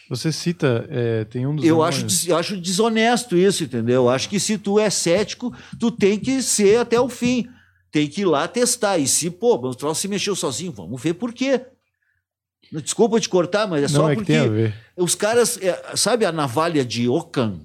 Você 0.07 0.31
cita, 0.31 0.85
é, 0.89 1.23
tem 1.25 1.47
um 1.47 1.55
dos. 1.55 1.65
Eu 1.65 1.81
acho, 1.81 2.05
eu 2.27 2.37
acho 2.37 2.55
desonesto 2.55 3.35
isso, 3.35 3.63
entendeu? 3.63 4.03
Eu 4.03 4.09
acho 4.09 4.29
que 4.29 4.39
se 4.39 4.59
tu 4.59 4.79
é 4.79 4.89
cético, 4.89 5.51
tu 5.79 5.89
tem 5.89 6.19
que 6.19 6.43
ser 6.43 6.79
até 6.79 6.99
o 6.99 7.09
fim. 7.09 7.47
Tem 7.91 8.07
que 8.07 8.21
ir 8.21 8.25
lá 8.25 8.47
testar. 8.47 8.99
E 8.99 9.07
se, 9.07 9.31
pô, 9.31 9.55
o 9.55 9.73
troço 9.73 10.01
se 10.01 10.07
mexeu 10.07 10.35
sozinho, 10.35 10.71
vamos 10.71 11.01
ver 11.01 11.15
por 11.15 11.33
quê. 11.33 11.61
Desculpa 12.71 13.19
te 13.19 13.29
cortar, 13.29 13.67
mas 13.67 13.83
é 13.83 13.87
só 13.87 14.09
é 14.09 14.15
porque 14.15 14.73
os 14.97 15.15
caras. 15.15 15.59
É, 15.61 15.95
sabe 15.95 16.25
a 16.25 16.31
navalha 16.31 16.83
de 16.83 17.07
Ockham? 17.07 17.59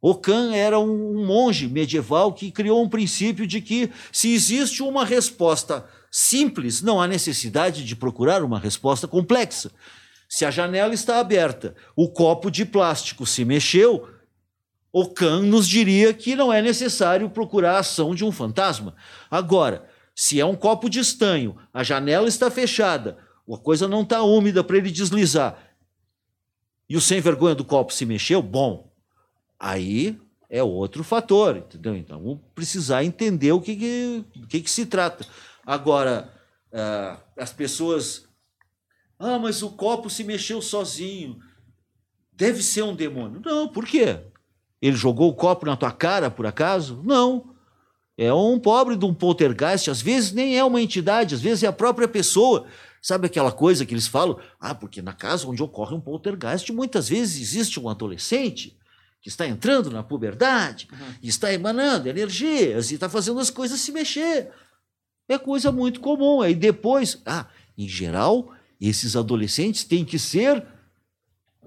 Ockham 0.00 0.54
era 0.54 0.78
um 0.78 1.24
monge 1.24 1.66
medieval 1.66 2.32
que 2.32 2.50
criou 2.50 2.82
um 2.82 2.88
princípio 2.88 3.46
de 3.46 3.60
que 3.60 3.90
se 4.12 4.32
existe 4.34 4.82
uma 4.82 5.04
resposta 5.04 5.88
simples, 6.10 6.82
não 6.82 7.00
há 7.00 7.08
necessidade 7.08 7.84
de 7.84 7.96
procurar 7.96 8.44
uma 8.44 8.58
resposta 8.58 9.08
complexa. 9.08 9.72
Se 10.28 10.44
a 10.44 10.50
janela 10.50 10.94
está 10.94 11.18
aberta, 11.18 11.74
o 11.96 12.08
copo 12.08 12.50
de 12.50 12.64
plástico 12.64 13.26
se 13.26 13.44
mexeu, 13.44 14.08
Ockham 14.92 15.42
nos 15.42 15.66
diria 15.66 16.14
que 16.14 16.36
não 16.36 16.52
é 16.52 16.62
necessário 16.62 17.28
procurar 17.28 17.76
a 17.76 17.78
ação 17.80 18.14
de 18.14 18.24
um 18.24 18.30
fantasma. 18.30 18.94
Agora, 19.28 19.88
se 20.14 20.38
é 20.38 20.46
um 20.46 20.54
copo 20.54 20.88
de 20.88 21.00
estanho, 21.00 21.56
a 21.72 21.82
janela 21.82 22.28
está 22.28 22.48
fechada, 22.48 23.18
a 23.52 23.58
coisa 23.58 23.88
não 23.88 24.02
está 24.02 24.22
úmida 24.22 24.62
para 24.62 24.76
ele 24.78 24.90
deslizar, 24.90 25.58
e 26.88 26.96
o 26.96 27.00
sem 27.00 27.20
vergonha 27.20 27.54
do 27.54 27.64
copo 27.64 27.92
se 27.92 28.06
mexeu, 28.06 28.42
bom, 28.42 28.92
aí 29.58 30.18
é 30.48 30.62
outro 30.62 31.02
fator, 31.02 31.56
entendeu? 31.56 31.96
Então, 31.96 32.22
vamos 32.22 32.40
precisar 32.54 33.02
entender 33.02 33.52
o 33.52 33.60
que, 33.60 33.74
que, 33.74 34.24
que, 34.48 34.60
que 34.60 34.70
se 34.70 34.86
trata. 34.86 35.26
Agora, 35.66 36.30
uh, 36.72 37.20
as 37.36 37.52
pessoas. 37.52 38.28
Ah, 39.18 39.38
mas 39.38 39.62
o 39.62 39.70
copo 39.70 40.10
se 40.10 40.22
mexeu 40.22 40.60
sozinho. 40.60 41.38
Deve 42.32 42.62
ser 42.62 42.82
um 42.82 42.94
demônio. 42.94 43.40
Não, 43.44 43.68
por 43.68 43.86
quê? 43.86 44.20
Ele 44.82 44.96
jogou 44.96 45.30
o 45.30 45.34
copo 45.34 45.64
na 45.66 45.76
tua 45.76 45.90
cara, 45.90 46.30
por 46.30 46.46
acaso? 46.46 47.00
Não. 47.04 47.54
É 48.16 48.32
um 48.32 48.58
pobre 48.58 48.96
de 48.96 49.04
um 49.04 49.14
poltergeist. 49.14 49.90
Às 49.90 50.02
vezes 50.02 50.32
nem 50.32 50.58
é 50.58 50.64
uma 50.64 50.80
entidade, 50.80 51.34
às 51.34 51.40
vezes 51.40 51.64
é 51.64 51.66
a 51.66 51.72
própria 51.72 52.06
pessoa. 52.06 52.66
Sabe 53.04 53.26
aquela 53.26 53.52
coisa 53.52 53.84
que 53.84 53.92
eles 53.92 54.06
falam? 54.06 54.38
Ah, 54.58 54.74
porque 54.74 55.02
na 55.02 55.12
casa 55.12 55.46
onde 55.46 55.62
ocorre 55.62 55.94
um 55.94 56.00
poltergeist, 56.00 56.72
muitas 56.72 57.06
vezes 57.06 57.38
existe 57.38 57.78
um 57.78 57.90
adolescente 57.90 58.78
que 59.20 59.28
está 59.28 59.46
entrando 59.46 59.90
na 59.90 60.02
puberdade, 60.02 60.88
uhum. 60.90 61.14
e 61.22 61.28
está 61.28 61.52
emanando 61.52 62.08
energias 62.08 62.90
e 62.90 62.94
está 62.94 63.06
fazendo 63.06 63.40
as 63.40 63.50
coisas 63.50 63.78
se 63.78 63.92
mexer. 63.92 64.50
É 65.28 65.36
coisa 65.36 65.70
muito 65.70 66.00
comum. 66.00 66.40
Aí 66.40 66.54
depois, 66.54 67.20
ah, 67.26 67.46
em 67.76 67.86
geral, 67.86 68.50
esses 68.80 69.14
adolescentes 69.16 69.84
têm 69.84 70.02
que 70.02 70.18
ser 70.18 70.64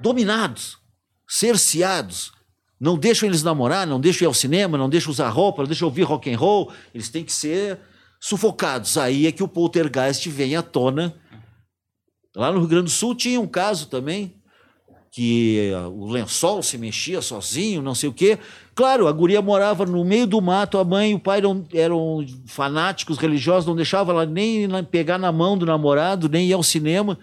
dominados, 0.01 0.79
cerceados. 1.27 2.31
Não 2.79 2.97
deixam 2.97 3.29
eles 3.29 3.43
namorar, 3.43 3.85
não 3.85 3.99
deixam 3.99 4.25
ir 4.25 4.29
ao 4.29 4.33
cinema, 4.33 4.75
não 4.75 4.89
deixam 4.89 5.11
usar 5.11 5.29
roupa, 5.29 5.61
não 5.61 5.67
deixam 5.67 5.87
ouvir 5.87 6.01
rock 6.01 6.33
and 6.33 6.37
roll. 6.39 6.73
Eles 6.95 7.09
têm 7.09 7.23
que 7.23 7.31
ser 7.31 7.79
sufocados. 8.19 8.97
Aí 8.97 9.27
é 9.27 9.31
que 9.31 9.43
o 9.43 9.47
poltergeist 9.47 10.27
vem 10.31 10.55
à 10.55 10.63
tona. 10.63 11.15
Lá 12.37 12.51
no 12.51 12.59
Rio 12.59 12.67
Grande 12.67 12.83
do 12.83 12.91
Sul 12.91 13.15
tinha 13.15 13.41
um 13.41 13.47
caso 13.47 13.87
também 13.87 14.35
que 15.09 15.71
o 15.91 16.05
lençol 16.05 16.61
se 16.61 16.77
mexia 16.77 17.19
sozinho, 17.19 17.81
não 17.81 17.95
sei 17.95 18.07
o 18.07 18.13
quê. 18.13 18.37
Claro, 18.75 19.07
a 19.07 19.11
guria 19.11 19.41
morava 19.41 19.83
no 19.87 20.05
meio 20.05 20.27
do 20.27 20.39
mato, 20.39 20.77
a 20.77 20.83
mãe 20.83 21.11
e 21.11 21.15
o 21.15 21.19
pai 21.19 21.39
eram, 21.39 21.65
eram 21.73 22.23
fanáticos 22.45 23.17
religiosos, 23.17 23.65
não 23.67 23.75
deixavam 23.75 24.13
ela 24.13 24.27
nem 24.27 24.67
pegar 24.83 25.17
na 25.17 25.31
mão 25.31 25.57
do 25.57 25.65
namorado, 25.65 26.29
nem 26.29 26.47
ir 26.47 26.53
ao 26.53 26.61
cinema. 26.61 27.17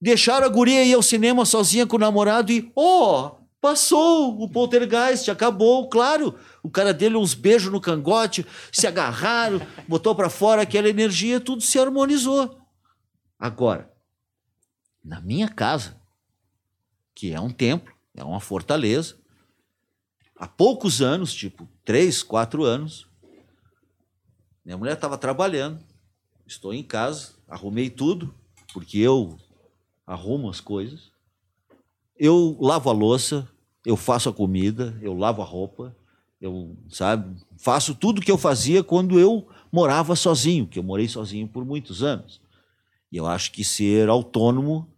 Deixaram 0.00 0.46
a 0.46 0.48
guria 0.48 0.84
ir 0.84 0.94
ao 0.94 1.02
cinema 1.02 1.44
sozinha 1.44 1.84
com 1.84 1.96
o 1.96 1.98
namorado 1.98 2.52
e, 2.52 2.70
oh, 2.76 3.32
passou 3.60 4.40
o 4.40 4.48
poltergeist, 4.48 5.28
acabou, 5.28 5.88
claro. 5.88 6.36
O 6.62 6.70
cara 6.70 6.94
dele 6.94 7.16
uns 7.16 7.34
beijos 7.34 7.72
no 7.72 7.80
cangote, 7.80 8.46
se 8.70 8.86
agarraram, 8.86 9.60
botou 9.88 10.14
para 10.14 10.30
fora 10.30 10.62
aquela 10.62 10.88
energia, 10.88 11.40
tudo 11.40 11.60
se 11.60 11.76
harmonizou. 11.76 12.56
Agora, 13.36 13.93
na 15.04 15.20
minha 15.20 15.48
casa, 15.48 16.00
que 17.14 17.32
é 17.32 17.40
um 17.40 17.50
templo, 17.50 17.94
é 18.14 18.24
uma 18.24 18.40
fortaleza. 18.40 19.16
Há 20.36 20.48
poucos 20.48 21.02
anos, 21.02 21.34
tipo 21.34 21.68
três, 21.84 22.22
quatro 22.22 22.64
anos, 22.64 23.06
minha 24.64 24.78
mulher 24.78 24.94
estava 24.94 25.18
trabalhando, 25.18 25.78
estou 26.46 26.72
em 26.72 26.82
casa, 26.82 27.34
arrumei 27.46 27.90
tudo, 27.90 28.34
porque 28.72 28.98
eu 28.98 29.36
arrumo 30.06 30.48
as 30.48 30.60
coisas. 30.60 31.12
Eu 32.16 32.56
lavo 32.60 32.88
a 32.88 32.92
louça, 32.92 33.48
eu 33.84 33.96
faço 33.96 34.28
a 34.28 34.32
comida, 34.32 34.98
eu 35.02 35.12
lavo 35.12 35.42
a 35.42 35.44
roupa, 35.44 35.94
eu, 36.40 36.76
sabe, 36.88 37.36
faço 37.58 37.94
tudo 37.94 38.20
que 38.20 38.30
eu 38.30 38.38
fazia 38.38 38.82
quando 38.82 39.20
eu 39.20 39.46
morava 39.70 40.16
sozinho, 40.16 40.66
que 40.66 40.78
eu 40.78 40.82
morei 40.82 41.08
sozinho 41.08 41.46
por 41.46 41.64
muitos 41.64 42.02
anos. 42.02 42.40
E 43.12 43.16
eu 43.16 43.26
acho 43.26 43.52
que 43.52 43.64
ser 43.64 44.08
autônomo 44.08 44.93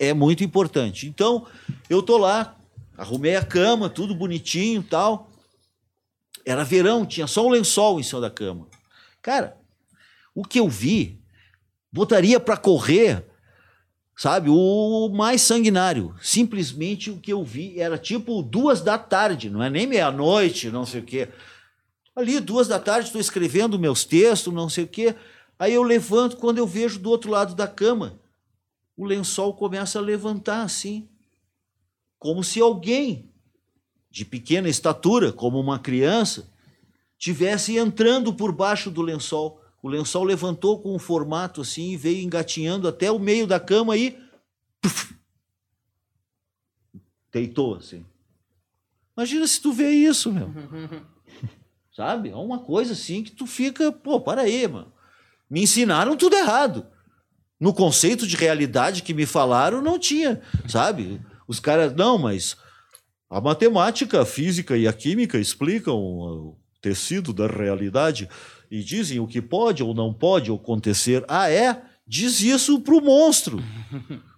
é 0.00 0.14
muito 0.14 0.42
importante. 0.42 1.06
Então, 1.06 1.46
eu 1.90 2.02
tô 2.02 2.16
lá, 2.16 2.56
arrumei 2.96 3.36
a 3.36 3.44
cama, 3.44 3.90
tudo 3.90 4.14
bonitinho 4.14 4.82
tal. 4.82 5.30
Era 6.44 6.64
verão, 6.64 7.04
tinha 7.04 7.26
só 7.26 7.46
um 7.46 7.50
lençol 7.50 8.00
em 8.00 8.02
cima 8.02 8.22
da 8.22 8.30
cama. 8.30 8.66
Cara, 9.20 9.58
o 10.34 10.42
que 10.42 10.58
eu 10.58 10.70
vi, 10.70 11.20
botaria 11.92 12.40
para 12.40 12.56
correr, 12.56 13.26
sabe, 14.16 14.48
o 14.48 15.10
mais 15.10 15.42
sanguinário. 15.42 16.14
Simplesmente 16.22 17.10
o 17.10 17.18
que 17.18 17.30
eu 17.30 17.44
vi 17.44 17.78
era 17.78 17.98
tipo 17.98 18.42
duas 18.42 18.80
da 18.80 18.96
tarde, 18.96 19.50
não 19.50 19.62
é 19.62 19.68
nem 19.68 19.86
meia-noite, 19.86 20.70
não 20.70 20.86
sei 20.86 21.00
o 21.00 21.04
quê. 21.04 21.28
Ali, 22.16 22.40
duas 22.40 22.66
da 22.66 22.80
tarde, 22.80 23.08
estou 23.08 23.20
escrevendo 23.20 23.78
meus 23.78 24.02
textos, 24.02 24.52
não 24.52 24.68
sei 24.70 24.84
o 24.84 24.88
quê. 24.88 25.14
Aí 25.58 25.74
eu 25.74 25.82
levanto 25.82 26.38
quando 26.38 26.56
eu 26.56 26.66
vejo 26.66 26.98
do 26.98 27.10
outro 27.10 27.30
lado 27.30 27.54
da 27.54 27.68
cama 27.68 28.18
o 29.00 29.06
lençol 29.06 29.54
começa 29.54 29.98
a 29.98 30.02
levantar 30.02 30.60
assim, 30.60 31.08
como 32.18 32.44
se 32.44 32.60
alguém 32.60 33.32
de 34.10 34.26
pequena 34.26 34.68
estatura, 34.68 35.32
como 35.32 35.58
uma 35.58 35.78
criança, 35.78 36.52
tivesse 37.16 37.78
entrando 37.78 38.34
por 38.34 38.52
baixo 38.52 38.90
do 38.90 39.00
lençol. 39.00 39.58
O 39.82 39.88
lençol 39.88 40.22
levantou 40.22 40.82
com 40.82 40.94
um 40.94 40.98
formato 40.98 41.62
assim 41.62 41.92
e 41.92 41.96
veio 41.96 42.22
engatinhando 42.22 42.86
até 42.86 43.10
o 43.10 43.18
meio 43.18 43.46
da 43.46 43.58
cama 43.58 43.96
e 43.96 44.18
puff, 44.82 45.14
deitou 47.32 47.76
assim. 47.76 48.04
Imagina 49.16 49.46
se 49.46 49.62
tu 49.62 49.72
vê 49.72 49.88
isso, 49.92 50.30
meu. 50.30 50.52
Sabe? 51.96 52.28
É 52.28 52.36
uma 52.36 52.58
coisa 52.58 52.92
assim 52.92 53.24
que 53.24 53.30
tu 53.30 53.46
fica, 53.46 53.90
pô, 53.90 54.20
para 54.20 54.42
aí, 54.42 54.68
mano. 54.68 54.92
Me 55.48 55.62
ensinaram 55.62 56.18
tudo 56.18 56.36
errado 56.36 56.86
no 57.60 57.74
conceito 57.74 58.26
de 58.26 58.36
realidade 58.36 59.02
que 59.02 59.12
me 59.12 59.26
falaram, 59.26 59.82
não 59.82 59.98
tinha, 59.98 60.40
sabe? 60.66 61.20
Os 61.46 61.60
caras, 61.60 61.94
não, 61.94 62.16
mas 62.16 62.56
a 63.28 63.40
matemática, 63.40 64.22
a 64.22 64.26
física 64.26 64.76
e 64.76 64.88
a 64.88 64.92
química 64.92 65.38
explicam 65.38 65.94
o 65.94 66.56
tecido 66.80 67.32
da 67.32 67.46
realidade 67.46 68.28
e 68.70 68.82
dizem 68.82 69.20
o 69.20 69.26
que 69.26 69.42
pode 69.42 69.82
ou 69.82 69.92
não 69.92 70.14
pode 70.14 70.50
acontecer. 70.50 71.24
Ah, 71.28 71.50
é? 71.50 71.82
Diz 72.06 72.40
isso 72.40 72.80
pro 72.80 73.00
monstro. 73.00 73.62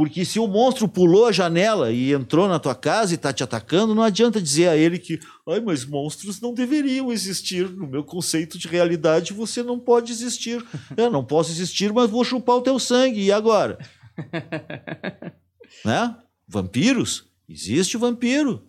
Porque 0.00 0.24
se 0.24 0.38
o 0.38 0.46
monstro 0.46 0.88
pulou 0.88 1.26
a 1.26 1.32
janela 1.32 1.92
e 1.92 2.14
entrou 2.14 2.48
na 2.48 2.58
tua 2.58 2.74
casa 2.74 3.12
e 3.12 3.16
está 3.16 3.34
te 3.34 3.44
atacando, 3.44 3.94
não 3.94 4.02
adianta 4.02 4.40
dizer 4.40 4.68
a 4.68 4.74
ele 4.74 4.98
que, 4.98 5.20
ai, 5.46 5.60
mas 5.60 5.84
monstros 5.84 6.40
não 6.40 6.54
deveriam 6.54 7.12
existir. 7.12 7.68
No 7.68 7.86
meu 7.86 8.02
conceito 8.02 8.56
de 8.56 8.66
realidade, 8.66 9.34
você 9.34 9.62
não 9.62 9.78
pode 9.78 10.10
existir. 10.10 10.64
Eu 10.96 11.10
não 11.10 11.22
posso 11.22 11.50
existir, 11.50 11.92
mas 11.92 12.08
vou 12.08 12.24
chupar 12.24 12.56
o 12.56 12.62
teu 12.62 12.78
sangue. 12.78 13.20
E 13.20 13.30
agora? 13.30 13.76
né? 15.84 16.16
Vampiros? 16.48 17.26
Existe 17.46 17.98
vampiro. 17.98 18.66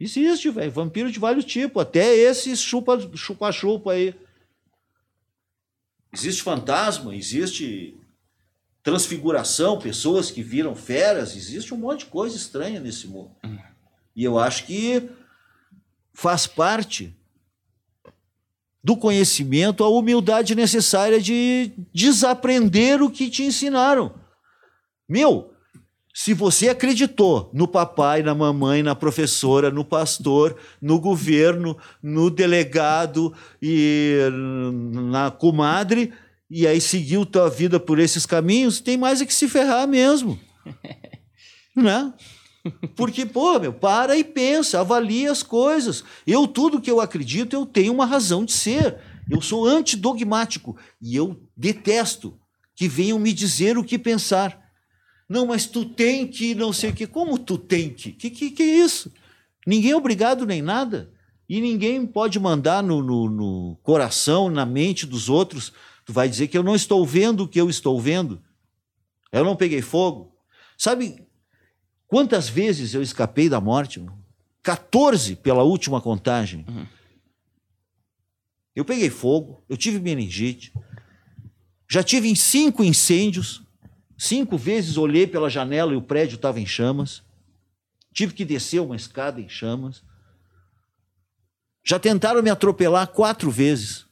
Existe, 0.00 0.48
velho. 0.48 0.72
Vampiro 0.72 1.12
de 1.12 1.18
vários 1.18 1.44
tipos. 1.44 1.82
Até 1.82 2.16
esse 2.16 2.56
chupa-chupa 2.56 3.92
aí. 3.92 4.14
Existe 6.10 6.42
fantasma, 6.42 7.14
existe 7.14 8.00
transfiguração, 8.86 9.80
pessoas 9.80 10.30
que 10.30 10.44
viram 10.44 10.76
feras, 10.76 11.34
existe 11.34 11.74
um 11.74 11.76
monte 11.76 12.04
de 12.04 12.06
coisa 12.06 12.36
estranha 12.36 12.78
nesse 12.78 13.08
mundo. 13.08 13.32
E 14.14 14.22
eu 14.22 14.38
acho 14.38 14.64
que 14.64 15.10
faz 16.14 16.46
parte 16.46 17.12
do 18.84 18.96
conhecimento 18.96 19.82
a 19.82 19.88
humildade 19.88 20.54
necessária 20.54 21.20
de 21.20 21.72
desaprender 21.92 23.02
o 23.02 23.10
que 23.10 23.28
te 23.28 23.42
ensinaram. 23.42 24.14
Meu, 25.08 25.52
se 26.14 26.32
você 26.32 26.68
acreditou 26.68 27.50
no 27.52 27.66
papai, 27.66 28.22
na 28.22 28.36
mamãe, 28.36 28.84
na 28.84 28.94
professora, 28.94 29.68
no 29.68 29.84
pastor, 29.84 30.56
no 30.80 31.00
governo, 31.00 31.76
no 32.00 32.30
delegado 32.30 33.34
e 33.60 34.28
na 35.10 35.32
comadre, 35.32 36.12
e 36.50 36.66
aí 36.66 36.80
seguiu 36.80 37.26
tua 37.26 37.48
vida 37.48 37.80
por 37.80 37.98
esses 37.98 38.24
caminhos, 38.24 38.80
tem 38.80 38.96
mais 38.96 39.20
é 39.20 39.26
que 39.26 39.34
se 39.34 39.48
ferrar 39.48 39.86
mesmo. 39.86 40.38
né? 41.74 42.12
Porque, 42.96 43.24
pô, 43.24 43.58
meu, 43.58 43.72
para 43.72 44.16
e 44.16 44.24
pensa, 44.24 44.80
avalia 44.80 45.30
as 45.30 45.42
coisas. 45.42 46.04
Eu, 46.26 46.46
tudo 46.46 46.80
que 46.80 46.90
eu 46.90 47.00
acredito, 47.00 47.54
eu 47.54 47.64
tenho 47.64 47.92
uma 47.92 48.06
razão 48.06 48.44
de 48.44 48.52
ser. 48.52 48.96
Eu 49.30 49.40
sou 49.40 49.66
antidogmático 49.66 50.76
e 51.00 51.16
eu 51.16 51.40
detesto 51.56 52.38
que 52.74 52.88
venham 52.88 53.18
me 53.18 53.32
dizer 53.32 53.78
o 53.78 53.84
que 53.84 53.98
pensar. 53.98 54.60
Não, 55.28 55.46
mas 55.46 55.66
tu 55.66 55.84
tem 55.84 56.26
que 56.26 56.54
não 56.54 56.72
sei 56.72 56.90
o 56.90 56.92
que. 56.92 57.06
Como 57.06 57.38
tu 57.38 57.58
tem 57.58 57.90
que? 57.90 58.12
Que, 58.12 58.30
que, 58.30 58.50
que 58.50 58.62
é 58.62 58.78
isso? 58.78 59.12
Ninguém 59.66 59.90
é 59.90 59.96
obrigado 59.96 60.46
nem 60.46 60.62
nada. 60.62 61.10
E 61.48 61.60
ninguém 61.60 62.04
pode 62.06 62.38
mandar 62.38 62.82
no, 62.82 63.02
no, 63.02 63.30
no, 63.30 63.78
coração, 63.82 64.50
na 64.50 64.66
mente 64.66 65.06
dos 65.06 65.28
outros. 65.28 65.72
Tu 66.06 66.12
vai 66.12 66.28
dizer 66.28 66.48
que 66.48 66.56
eu 66.56 66.62
não 66.62 66.74
estou 66.74 67.04
vendo 67.04 67.42
o 67.42 67.48
que 67.48 67.60
eu 67.60 67.68
estou 67.68 68.00
vendo. 68.00 68.42
Eu 69.30 69.44
não 69.44 69.56
peguei 69.56 69.82
fogo. 69.82 70.32
Sabe 70.78 71.26
quantas 72.06 72.48
vezes 72.48 72.94
eu 72.94 73.02
escapei 73.02 73.48
da 73.48 73.60
morte? 73.60 74.02
14 74.62 75.36
pela 75.36 75.64
última 75.64 76.00
contagem. 76.00 76.64
Uhum. 76.68 76.86
Eu 78.74 78.84
peguei 78.84 79.10
fogo, 79.10 79.64
eu 79.68 79.76
tive 79.76 79.98
meningite, 79.98 80.72
já 81.88 82.02
tive 82.02 82.28
em 82.28 82.34
cinco 82.34 82.84
incêndios. 82.84 83.62
Cinco 84.18 84.56
vezes 84.56 84.96
olhei 84.96 85.26
pela 85.26 85.50
janela 85.50 85.92
e 85.92 85.96
o 85.96 86.02
prédio 86.02 86.36
estava 86.36 86.60
em 86.60 86.66
chamas. 86.66 87.22
Tive 88.12 88.32
que 88.32 88.44
descer 88.44 88.80
uma 88.80 88.96
escada 88.96 89.40
em 89.40 89.48
chamas. 89.48 90.02
Já 91.84 91.98
tentaram 91.98 92.42
me 92.42 92.50
atropelar 92.50 93.08
quatro 93.08 93.50
vezes. 93.50 94.05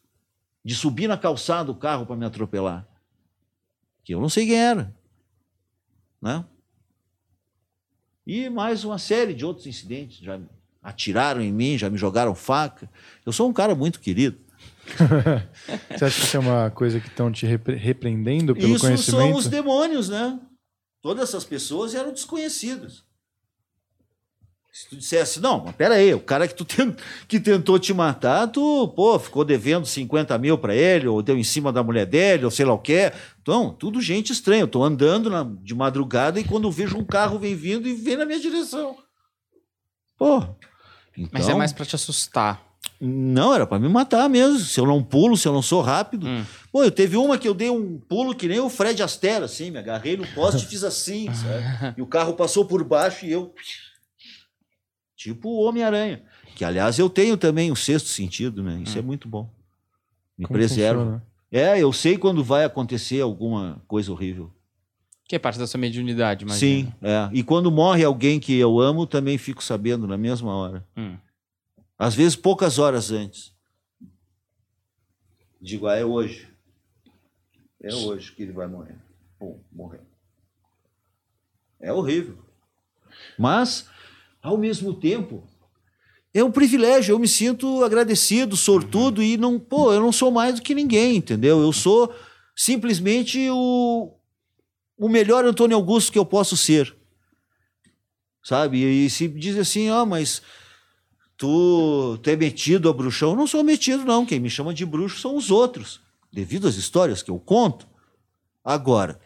De 0.64 0.74
subir 0.74 1.08
na 1.08 1.18
calçada 1.18 1.64
do 1.64 1.74
carro 1.74 2.06
para 2.06 2.16
me 2.16 2.24
atropelar. 2.24 2.86
Que 4.02 4.14
eu 4.14 4.20
não 4.20 4.28
sei 4.28 4.46
quem 4.46 4.56
era. 4.56 4.94
Né? 6.20 6.44
E 8.26 8.48
mais 8.48 8.84
uma 8.84 8.98
série 8.98 9.34
de 9.34 9.44
outros 9.44 9.66
incidentes. 9.66 10.18
Já 10.18 10.40
atiraram 10.82 11.40
em 11.42 11.52
mim, 11.52 11.78
já 11.78 11.90
me 11.90 11.98
jogaram 11.98 12.34
faca. 12.34 12.90
Eu 13.24 13.32
sou 13.32 13.48
um 13.48 13.52
cara 13.52 13.74
muito 13.74 14.00
querido. 14.00 14.38
Você 15.90 16.04
acha 16.04 16.20
que 16.20 16.26
isso 16.26 16.36
é 16.36 16.40
uma 16.40 16.70
coisa 16.70 17.00
que 17.00 17.08
estão 17.08 17.30
te 17.30 17.46
repre 17.46 17.74
repreendendo 17.76 18.54
pelo 18.54 18.74
isso 18.74 18.84
conhecimento? 18.84 19.22
Isso 19.22 19.32
são 19.32 19.38
os 19.38 19.46
demônios, 19.46 20.08
né? 20.08 20.40
Todas 21.02 21.28
essas 21.28 21.44
pessoas 21.44 21.94
eram 21.94 22.12
desconhecidas. 22.12 23.03
Se 24.74 24.88
tu 24.88 24.96
dissesse, 24.96 25.40
não, 25.40 25.62
mas 25.64 25.76
pera 25.76 25.94
aí, 25.94 26.12
o 26.12 26.18
cara 26.18 26.48
que, 26.48 26.54
tu 26.54 26.64
tent, 26.64 26.98
que 27.28 27.38
tentou 27.38 27.78
te 27.78 27.94
matar, 27.94 28.48
tu, 28.48 28.88
pô, 28.88 29.16
ficou 29.20 29.44
devendo 29.44 29.86
50 29.86 30.36
mil 30.36 30.58
para 30.58 30.74
ele, 30.74 31.06
ou 31.06 31.22
deu 31.22 31.38
em 31.38 31.44
cima 31.44 31.72
da 31.72 31.80
mulher 31.80 32.06
dele, 32.06 32.44
ou 32.44 32.50
sei 32.50 32.66
lá 32.66 32.72
o 32.72 32.78
quê. 32.78 33.12
Então, 33.40 33.70
tudo 33.70 34.00
gente 34.00 34.32
estranha. 34.32 34.62
Eu 34.62 34.68
tô 34.68 34.82
andando 34.82 35.30
na, 35.30 35.46
de 35.62 35.76
madrugada 35.76 36.40
e 36.40 36.44
quando 36.44 36.66
eu 36.66 36.72
vejo 36.72 36.98
um 36.98 37.04
carro 37.04 37.38
vem 37.38 37.54
vindo 37.54 37.86
e 37.86 37.94
vem 37.94 38.16
na 38.16 38.26
minha 38.26 38.40
direção. 38.40 38.96
Pô. 40.18 40.38
Então, 41.16 41.30
mas 41.32 41.48
é 41.48 41.54
mais 41.54 41.72
para 41.72 41.86
te 41.86 41.94
assustar. 41.94 42.60
Não, 43.00 43.54
era 43.54 43.68
para 43.68 43.78
me 43.78 43.88
matar 43.88 44.28
mesmo. 44.28 44.58
Se 44.58 44.80
eu 44.80 44.86
não 44.86 45.04
pulo, 45.04 45.36
se 45.36 45.46
eu 45.46 45.52
não 45.52 45.62
sou 45.62 45.82
rápido. 45.82 46.26
Hum. 46.26 46.44
Pô, 46.72 46.82
eu 46.82 46.90
teve 46.90 47.16
uma 47.16 47.38
que 47.38 47.46
eu 47.46 47.54
dei 47.54 47.70
um 47.70 47.96
pulo 48.08 48.34
que 48.34 48.48
nem 48.48 48.58
o 48.58 48.68
Fred 48.68 49.00
Astaire, 49.04 49.44
assim, 49.44 49.70
me 49.70 49.78
agarrei 49.78 50.16
no 50.16 50.26
poste 50.28 50.64
e 50.64 50.66
fiz 50.66 50.82
assim, 50.82 51.32
sabe? 51.32 51.94
E 51.96 52.02
o 52.02 52.06
carro 52.06 52.34
passou 52.34 52.64
por 52.64 52.82
baixo 52.82 53.24
e 53.24 53.30
eu. 53.30 53.54
Tipo 55.24 55.48
o 55.48 55.62
Homem-Aranha. 55.62 56.22
Que, 56.54 56.66
aliás, 56.66 56.98
eu 56.98 57.08
tenho 57.08 57.38
também 57.38 57.72
o 57.72 57.76
sexto 57.76 58.10
sentido, 58.10 58.62
né? 58.62 58.82
Isso 58.82 58.96
hum. 58.96 58.98
é 58.98 59.02
muito 59.02 59.26
bom. 59.26 59.48
Me 60.36 60.44
Como 60.44 60.58
preserva. 60.58 61.00
Funciona? 61.00 61.26
É, 61.50 61.82
eu 61.82 61.90
sei 61.94 62.18
quando 62.18 62.44
vai 62.44 62.62
acontecer 62.62 63.22
alguma 63.22 63.82
coisa 63.88 64.12
horrível. 64.12 64.52
Que 65.26 65.36
é 65.36 65.38
parte 65.38 65.58
da 65.58 65.66
sua 65.66 65.80
mediunidade, 65.80 66.44
mas. 66.44 66.58
Sim, 66.58 66.92
é. 67.00 67.30
E 67.32 67.42
quando 67.42 67.70
morre 67.70 68.04
alguém 68.04 68.38
que 68.38 68.54
eu 68.58 68.78
amo, 68.78 69.06
também 69.06 69.38
fico 69.38 69.64
sabendo 69.64 70.06
na 70.06 70.18
mesma 70.18 70.54
hora. 70.54 70.86
Hum. 70.94 71.16
Às 71.98 72.14
vezes 72.14 72.36
poucas 72.36 72.78
horas 72.78 73.10
antes. 73.10 73.54
Digo, 75.58 75.86
ah, 75.86 75.96
é 75.96 76.04
hoje. 76.04 76.46
É 77.82 77.94
hoje 77.94 78.30
que 78.32 78.42
ele 78.42 78.52
vai 78.52 78.66
morrer. 78.66 78.98
Pum, 79.38 79.58
morreu. 79.72 80.02
É 81.80 81.90
horrível. 81.90 82.44
Mas, 83.38 83.88
ao 84.44 84.58
mesmo 84.58 84.92
tempo, 84.92 85.42
é 86.34 86.44
um 86.44 86.52
privilégio. 86.52 87.14
Eu 87.14 87.18
me 87.18 87.26
sinto 87.26 87.82
agradecido, 87.82 88.56
sortudo 88.56 89.22
e 89.22 89.38
não, 89.38 89.58
pô, 89.58 89.90
eu 89.90 90.00
não 90.00 90.12
sou 90.12 90.30
mais 90.30 90.56
do 90.56 90.62
que 90.62 90.74
ninguém, 90.74 91.16
entendeu? 91.16 91.62
Eu 91.62 91.72
sou 91.72 92.14
simplesmente 92.54 93.48
o, 93.50 94.12
o 94.98 95.08
melhor 95.08 95.46
Antônio 95.46 95.76
Augusto 95.76 96.12
que 96.12 96.18
eu 96.18 96.26
posso 96.26 96.58
ser. 96.58 96.94
Sabe? 98.42 98.84
E 98.84 99.08
se 99.08 99.26
diz 99.26 99.56
assim, 99.56 99.90
oh, 99.90 100.04
mas 100.04 100.42
tu, 101.38 102.18
tu 102.22 102.28
é 102.28 102.36
metido 102.36 102.90
a 102.90 102.92
bruxão. 102.92 103.30
Eu 103.30 103.36
não 103.36 103.46
sou 103.46 103.64
metido, 103.64 104.04
não. 104.04 104.26
Quem 104.26 104.38
me 104.38 104.50
chama 104.50 104.74
de 104.74 104.84
bruxo 104.84 105.20
são 105.20 105.38
os 105.38 105.50
outros, 105.50 106.02
devido 106.30 106.68
às 106.68 106.76
histórias 106.76 107.22
que 107.22 107.30
eu 107.30 107.38
conto. 107.38 107.88
Agora, 108.62 109.18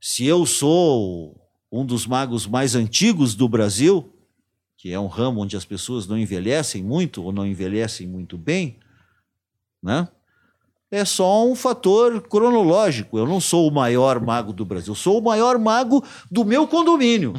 se 0.00 0.24
eu 0.24 0.46
sou 0.46 1.38
um 1.70 1.84
dos 1.84 2.06
magos 2.06 2.46
mais 2.46 2.74
antigos 2.74 3.34
do 3.34 3.46
Brasil, 3.46 4.10
que 4.82 4.92
é 4.92 4.98
um 4.98 5.06
ramo 5.06 5.42
onde 5.42 5.56
as 5.56 5.64
pessoas 5.64 6.08
não 6.08 6.18
envelhecem 6.18 6.82
muito 6.82 7.22
ou 7.22 7.30
não 7.30 7.46
envelhecem 7.46 8.04
muito 8.04 8.36
bem, 8.36 8.80
né? 9.80 10.08
É 10.90 11.04
só 11.04 11.46
um 11.46 11.54
fator 11.54 12.20
cronológico. 12.22 13.16
Eu 13.16 13.24
não 13.24 13.40
sou 13.40 13.68
o 13.68 13.72
maior 13.72 14.20
mago 14.20 14.52
do 14.52 14.64
Brasil, 14.64 14.90
eu 14.90 14.96
sou 14.96 15.20
o 15.20 15.22
maior 15.22 15.56
mago 15.56 16.04
do 16.28 16.44
meu 16.44 16.66
condomínio. 16.66 17.32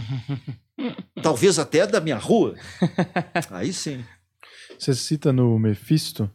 Talvez 1.21 1.59
até 1.59 1.85
da 1.85 1.99
minha 1.99 2.15
rua. 2.15 2.55
Aí 3.51 3.73
sim. 3.73 4.05
Você 4.79 4.95
cita 4.95 5.33
no 5.33 5.59
Mephisto 5.59 6.31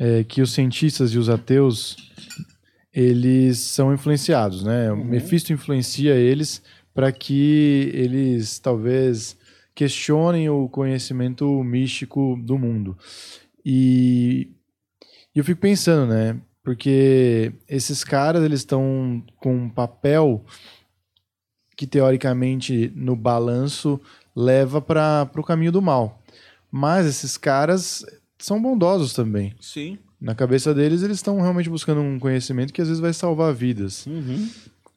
é, 0.00 0.24
que 0.24 0.40
os 0.40 0.52
cientistas 0.54 1.12
e 1.12 1.18
os 1.18 1.28
ateus 1.28 1.94
eles 2.90 3.58
são 3.58 3.92
influenciados, 3.92 4.64
né? 4.64 4.90
Uhum. 4.90 5.02
O 5.02 5.04
Mephisto 5.04 5.52
influencia 5.52 6.14
eles 6.14 6.62
para 6.94 7.12
que 7.12 7.90
eles 7.92 8.58
talvez 8.58 9.36
questionem 9.74 10.48
o 10.48 10.68
conhecimento 10.68 11.46
místico 11.62 12.38
do 12.42 12.58
mundo. 12.58 12.96
E, 13.64 14.50
eu 15.34 15.44
fico 15.44 15.60
pensando, 15.60 16.06
né? 16.12 16.38
Porque 16.62 17.52
esses 17.68 18.04
caras 18.04 18.44
eles 18.44 18.60
estão 18.60 19.22
com 19.36 19.54
um 19.54 19.68
papel 19.68 20.44
que 21.76 21.86
teoricamente 21.86 22.92
no 22.94 23.16
balanço 23.16 24.00
leva 24.36 24.80
para 24.80 25.28
o 25.36 25.42
caminho 25.42 25.72
do 25.72 25.82
mal. 25.82 26.22
Mas 26.70 27.06
esses 27.06 27.36
caras 27.36 28.04
são 28.38 28.60
bondosos 28.60 29.12
também. 29.12 29.54
Sim. 29.60 29.98
Na 30.20 30.34
cabeça 30.34 30.72
deles, 30.72 31.02
eles 31.02 31.16
estão 31.16 31.40
realmente 31.40 31.68
buscando 31.68 32.00
um 32.00 32.18
conhecimento 32.18 32.72
que 32.72 32.80
às 32.80 32.88
vezes 32.88 33.00
vai 33.00 33.12
salvar 33.12 33.52
vidas. 33.52 34.06
Uhum. 34.06 34.48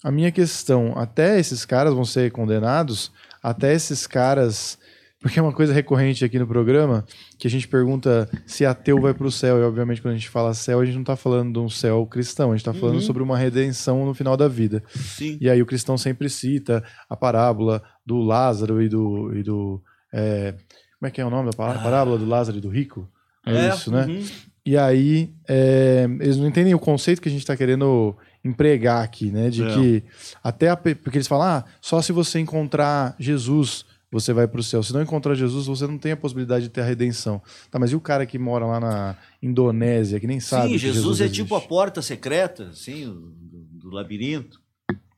A 0.04 0.12
minha 0.12 0.32
questão, 0.32 0.94
até 0.96 1.40
esses 1.40 1.66
caras 1.66 1.94
vão 1.94 2.06
ser 2.06 2.32
condenados, 2.32 3.12
até 3.46 3.74
esses 3.74 4.08
caras. 4.08 4.78
Porque 5.22 5.40
é 5.40 5.42
uma 5.42 5.54
coisa 5.54 5.74
recorrente 5.74 6.24
aqui 6.24 6.38
no 6.38 6.46
programa, 6.46 7.04
que 7.40 7.48
a 7.48 7.50
gente 7.50 7.68
pergunta 7.68 8.30
se 8.46 8.64
ateu 8.64 9.00
vai 9.02 9.12
para 9.12 9.26
o 9.26 9.32
céu. 9.32 9.58
E, 9.58 9.64
obviamente, 9.64 10.00
quando 10.00 10.14
a 10.14 10.18
gente 10.18 10.30
fala 10.30 10.54
céu, 10.54 10.80
a 10.80 10.86
gente 10.86 10.96
não 10.96 11.02
está 11.02 11.16
falando 11.16 11.54
de 11.54 11.60
um 11.60 11.70
céu 11.70 12.06
cristão, 12.06 12.52
a 12.52 12.56
gente 12.56 12.62
está 12.62 12.74
falando 12.74 12.96
uhum. 12.96 13.02
sobre 13.02 13.24
uma 13.24 13.36
redenção 13.36 14.06
no 14.06 14.14
final 14.14 14.38
da 14.38 14.48
vida. 14.48 14.84
Sim. 14.90 15.38
E 15.42 15.50
aí 15.50 15.62
o 15.62 15.66
cristão 15.66 15.98
sempre 15.98 16.30
cita 16.30 16.84
a 17.10 17.16
parábola 17.16 17.82
do 18.06 18.20
Lázaro 18.20 18.82
e 18.82 18.90
do. 18.90 19.36
E 19.36 19.42
do 19.42 19.82
é, 20.14 20.52
como 21.00 21.08
é 21.08 21.12
que 21.12 21.20
é 21.20 21.26
o 21.26 21.30
nome 21.30 21.50
da 21.50 21.58
parábola? 21.58 21.82
Ah. 21.82 21.84
Parábola 21.84 22.18
do 22.20 22.26
Lázaro 22.26 22.58
e 22.60 22.62
do 22.62 22.70
rico? 22.70 23.10
É, 23.48 23.68
é 23.68 23.70
isso, 23.70 23.92
né? 23.92 24.06
Uhum. 24.06 24.24
E 24.64 24.78
aí, 24.78 25.34
é, 25.48 26.08
eles 26.20 26.38
não 26.38 26.48
entendem 26.48 26.74
o 26.76 26.80
conceito 26.80 27.22
que 27.22 27.30
a 27.30 27.32
gente 27.32 27.42
está 27.42 27.56
querendo 27.58 28.16
empregar 28.46 29.04
aqui, 29.04 29.32
né? 29.32 29.50
De 29.50 29.64
É. 29.64 29.74
que 29.74 30.04
até 30.44 30.70
a, 30.70 30.78
porque 30.78 31.18
eles 31.18 31.28
falam, 31.28 31.48
ah, 31.48 31.66
só 31.82 32.02
se 32.02 32.12
você 32.12 32.40
encontrar 32.40 33.16
Jesus 33.20 33.84
você 34.12 34.32
vai 34.32 34.48
para 34.48 34.62
o 34.62 34.64
céu. 34.64 34.82
Se 34.82 34.94
não 34.94 35.02
encontrar 35.02 35.36
Jesus, 35.36 35.66
você 35.66 35.86
não 35.86 35.98
tem 35.98 36.14
a 36.14 36.18
possibilidade 36.18 36.66
de 36.66 36.70
ter 36.70 36.80
a 36.80 36.86
redenção. 36.86 37.42
Tá, 37.70 37.78
mas 37.78 37.92
e 37.92 37.98
o 37.98 38.00
cara 38.00 38.26
que 38.26 38.40
mora 38.40 38.66
lá 38.66 38.80
na 38.80 39.18
Indonésia, 39.44 40.22
que 40.22 40.28
nem 40.28 40.40
sabe 40.40 40.68
Sim, 40.68 40.72
que 40.74 40.78
Jesus, 40.78 41.20
é 41.20 41.26
existe? 41.26 41.44
tipo 41.44 41.54
a 41.54 41.60
porta 41.60 42.02
secreta, 42.02 42.68
assim, 42.70 43.08
do, 43.08 43.66
do 43.74 43.90
labirinto. 43.90 44.62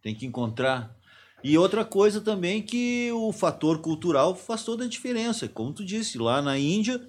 Tem 0.02 0.16
que 0.16 0.26
encontrar. 0.26 0.96
E 1.44 1.56
outra 1.60 1.86
coisa 1.86 2.20
também 2.22 2.64
que 2.64 3.12
o 3.12 3.32
fator 3.32 3.82
cultural 3.82 4.36
faz 4.36 4.64
toda 4.64 4.86
a 4.86 4.90
diferença. 4.90 5.48
Como 5.48 5.74
tu 5.74 5.86
disse, 5.86 6.18
lá 6.18 6.42
na 6.42 6.58
Índia, 6.58 7.00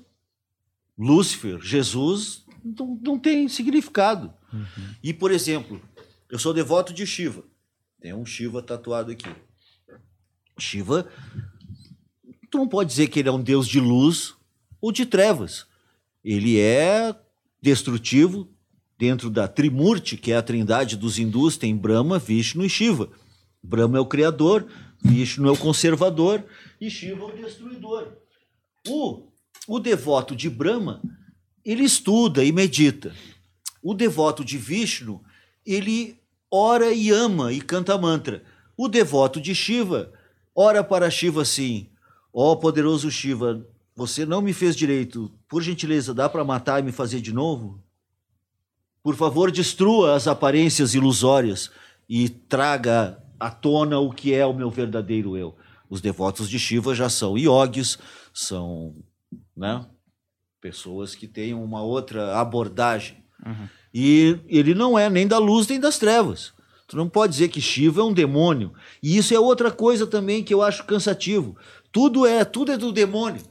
Lúcifer, 0.98 1.58
Jesus, 1.62 2.44
não, 2.62 2.98
não 3.00 3.18
tem 3.18 3.48
significado. 3.48 4.30
E, 5.02 5.14
por 5.14 5.30
exemplo, 5.30 5.80
eu 6.30 6.38
sou 6.38 6.52
devoto 6.52 6.92
de 6.92 7.06
Shiva. 7.06 7.44
Tem 8.00 8.14
um 8.14 8.24
Shiva 8.24 8.62
tatuado 8.62 9.10
aqui. 9.10 9.28
Shiva, 10.58 11.08
tu 12.50 12.58
não 12.58 12.68
pode 12.68 12.90
dizer 12.90 13.08
que 13.08 13.18
ele 13.18 13.28
é 13.28 13.32
um 13.32 13.42
deus 13.42 13.66
de 13.66 13.80
luz 13.80 14.34
ou 14.80 14.92
de 14.92 15.06
trevas. 15.06 15.66
Ele 16.24 16.58
é 16.58 17.14
destrutivo 17.60 18.48
dentro 18.98 19.30
da 19.30 19.46
Trimurti, 19.46 20.16
que 20.16 20.32
é 20.32 20.36
a 20.36 20.42
trindade 20.42 20.96
dos 20.96 21.18
hindus, 21.18 21.56
tem 21.56 21.76
Brahma, 21.76 22.18
Vishnu 22.18 22.64
e 22.64 22.68
Shiva. 22.68 23.10
Brahma 23.62 23.98
é 23.98 24.00
o 24.00 24.06
criador, 24.06 24.66
Vishnu 25.00 25.48
é 25.48 25.52
o 25.52 25.56
conservador 25.56 26.44
e 26.80 26.90
Shiva 26.90 27.22
é 27.22 27.26
o 27.26 27.36
destruidor. 27.36 28.12
O, 28.86 29.28
o 29.66 29.78
devoto 29.78 30.34
de 30.34 30.50
Brahma, 30.50 31.00
ele 31.64 31.84
estuda 31.84 32.44
e 32.44 32.50
medita. 32.50 33.14
O 33.82 33.94
devoto 33.94 34.44
de 34.44 34.58
Vishnu, 34.58 35.22
ele 35.64 36.17
ora 36.50 36.92
e 36.92 37.10
ama 37.10 37.52
e 37.52 37.60
canta 37.60 37.98
mantra. 37.98 38.42
O 38.76 38.88
devoto 38.88 39.40
de 39.40 39.54
Shiva, 39.54 40.12
ora 40.54 40.82
para 40.84 41.10
Shiva 41.10 41.42
assim: 41.42 41.88
Ó 42.32 42.54
poderoso 42.56 43.10
Shiva, 43.10 43.66
você 43.94 44.24
não 44.24 44.40
me 44.40 44.52
fez 44.52 44.76
direito. 44.76 45.32
Por 45.48 45.62
gentileza, 45.62 46.14
dá 46.14 46.28
para 46.28 46.44
matar 46.44 46.80
e 46.80 46.84
me 46.84 46.92
fazer 46.92 47.20
de 47.20 47.32
novo? 47.32 47.82
Por 49.02 49.16
favor, 49.16 49.50
destrua 49.50 50.14
as 50.14 50.28
aparências 50.28 50.94
ilusórias 50.94 51.70
e 52.08 52.28
traga 52.28 53.22
à 53.38 53.50
tona 53.50 53.98
o 53.98 54.12
que 54.12 54.34
é 54.34 54.44
o 54.44 54.54
meu 54.54 54.70
verdadeiro 54.70 55.36
eu. 55.36 55.56
Os 55.88 56.00
devotos 56.00 56.48
de 56.48 56.58
Shiva 56.58 56.94
já 56.94 57.08
são 57.08 57.38
yogis, 57.38 57.98
são 58.32 58.94
né, 59.56 59.86
pessoas 60.60 61.14
que 61.14 61.26
têm 61.26 61.54
uma 61.54 61.82
outra 61.82 62.38
abordagem. 62.38 63.24
E 64.00 64.38
ele 64.46 64.76
não 64.76 64.96
é 64.96 65.10
nem 65.10 65.26
da 65.26 65.38
luz 65.38 65.66
nem 65.66 65.80
das 65.80 65.98
trevas. 65.98 66.52
Tu 66.86 66.96
não 66.96 67.08
pode 67.08 67.32
dizer 67.32 67.48
que 67.48 67.60
Shiva 67.60 68.00
é 68.00 68.04
um 68.04 68.12
demônio. 68.12 68.72
E 69.02 69.16
isso 69.16 69.34
é 69.34 69.40
outra 69.40 69.72
coisa 69.72 70.06
também 70.06 70.44
que 70.44 70.54
eu 70.54 70.62
acho 70.62 70.84
cansativo. 70.84 71.56
Tudo 71.90 72.24
é, 72.24 72.44
tudo 72.44 72.70
é 72.70 72.76
do 72.76 72.92
demônio. 72.92 73.42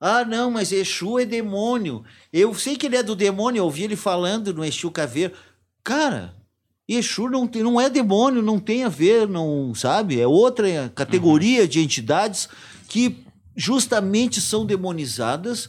Ah, 0.00 0.24
não, 0.24 0.50
mas 0.50 0.72
Exu 0.72 1.18
é 1.18 1.26
demônio. 1.26 2.02
Eu 2.32 2.54
sei 2.54 2.74
que 2.74 2.86
ele 2.86 2.96
é 2.96 3.02
do 3.02 3.14
demônio, 3.14 3.60
eu 3.60 3.64
ouvi 3.66 3.82
ele 3.82 3.94
falando 3.94 4.54
no 4.54 4.64
Exu 4.64 4.90
Caveiro. 4.90 5.34
Cara, 5.84 6.34
Exu 6.88 7.28
não, 7.28 7.46
tem, 7.46 7.62
não 7.62 7.78
é 7.78 7.90
demônio, 7.90 8.40
não 8.40 8.58
tem 8.58 8.84
a 8.84 8.88
ver, 8.88 9.28
não 9.28 9.74
sabe? 9.74 10.18
É 10.18 10.26
outra 10.26 10.90
categoria 10.94 11.68
de 11.68 11.80
entidades 11.80 12.48
que 12.88 13.22
justamente 13.54 14.40
são 14.40 14.64
demonizadas 14.64 15.68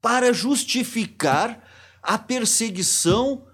para 0.00 0.32
justificar 0.32 1.67
a 2.02 2.18
perseguição 2.18 3.46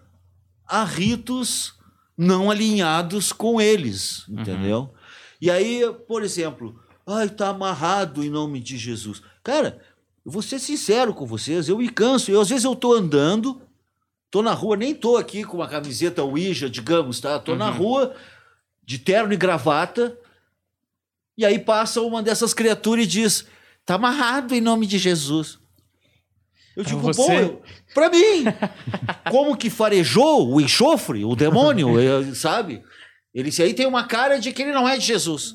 a 0.66 0.84
ritos 0.84 1.74
não 2.16 2.50
alinhados 2.50 3.32
com 3.32 3.60
eles, 3.60 4.24
entendeu? 4.28 4.94
E 5.40 5.50
aí, 5.50 5.82
por 6.06 6.22
exemplo, 6.22 6.80
ai, 7.06 7.28
tá 7.28 7.48
amarrado 7.48 8.22
em 8.24 8.30
nome 8.30 8.60
de 8.60 8.78
Jesus. 8.78 9.22
Cara, 9.42 9.80
eu 10.24 10.32
vou 10.32 10.40
ser 10.40 10.58
sincero 10.58 11.12
com 11.12 11.26
vocês, 11.26 11.68
eu 11.68 11.78
me 11.78 11.88
canso. 11.88 12.30
Eu, 12.30 12.40
às 12.40 12.48
vezes 12.48 12.64
eu 12.64 12.74
tô 12.74 12.94
andando, 12.94 13.60
tô 14.30 14.42
na 14.42 14.52
rua, 14.52 14.76
nem 14.76 14.94
tô 14.94 15.16
aqui 15.16 15.44
com 15.44 15.58
uma 15.58 15.68
camiseta 15.68 16.22
Ouija, 16.22 16.70
digamos, 16.70 17.20
tá? 17.20 17.38
Tô 17.38 17.54
na 17.54 17.68
rua 17.68 18.14
de 18.84 18.98
terno 18.98 19.32
e 19.32 19.36
gravata, 19.36 20.18
e 21.36 21.44
aí 21.44 21.58
passa 21.58 22.00
uma 22.00 22.22
dessas 22.22 22.54
criaturas 22.54 23.04
e 23.04 23.08
diz: 23.08 23.46
tá 23.84 23.94
amarrado 23.94 24.54
em 24.54 24.60
nome 24.60 24.86
de 24.86 24.98
Jesus. 24.98 25.58
Eu 26.76 26.82
digo, 26.84 27.00
você- 27.00 27.22
bom, 27.26 27.32
eu, 27.32 27.62
pra 27.94 28.10
mim, 28.10 28.44
como 29.30 29.56
que 29.56 29.70
farejou 29.70 30.52
o 30.52 30.60
enxofre, 30.60 31.24
o 31.24 31.36
demônio, 31.36 31.94
sabe? 32.34 32.82
Ele 33.32 33.50
disse, 33.50 33.62
aí 33.62 33.74
tem 33.74 33.86
uma 33.86 34.04
cara 34.04 34.38
de 34.38 34.52
que 34.52 34.62
ele 34.62 34.72
não 34.72 34.88
é 34.88 34.96
de 34.98 35.04
Jesus. 35.04 35.54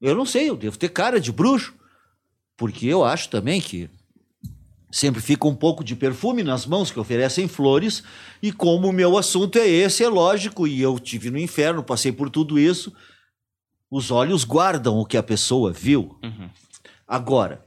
Eu 0.00 0.14
não 0.14 0.26
sei, 0.26 0.48
eu 0.50 0.56
devo 0.56 0.76
ter 0.76 0.88
cara 0.90 1.20
de 1.20 1.32
bruxo, 1.32 1.74
porque 2.56 2.86
eu 2.86 3.04
acho 3.04 3.28
também 3.28 3.60
que 3.60 3.88
sempre 4.90 5.20
fica 5.20 5.48
um 5.48 5.54
pouco 5.56 5.82
de 5.82 5.96
perfume 5.96 6.42
nas 6.44 6.66
mãos 6.66 6.90
que 6.90 7.00
oferecem 7.00 7.48
flores, 7.48 8.02
e 8.42 8.52
como 8.52 8.88
o 8.88 8.92
meu 8.92 9.16
assunto 9.18 9.58
é 9.58 9.66
esse, 9.66 10.04
é 10.04 10.08
lógico, 10.08 10.66
e 10.68 10.80
eu 10.80 10.98
tive 11.00 11.30
no 11.30 11.38
inferno, 11.38 11.82
passei 11.82 12.12
por 12.12 12.30
tudo 12.30 12.58
isso, 12.58 12.92
os 13.90 14.10
olhos 14.12 14.44
guardam 14.44 14.98
o 14.98 15.04
que 15.06 15.16
a 15.16 15.22
pessoa 15.22 15.72
viu. 15.72 16.16
Uhum. 16.22 16.48
Agora, 17.08 17.64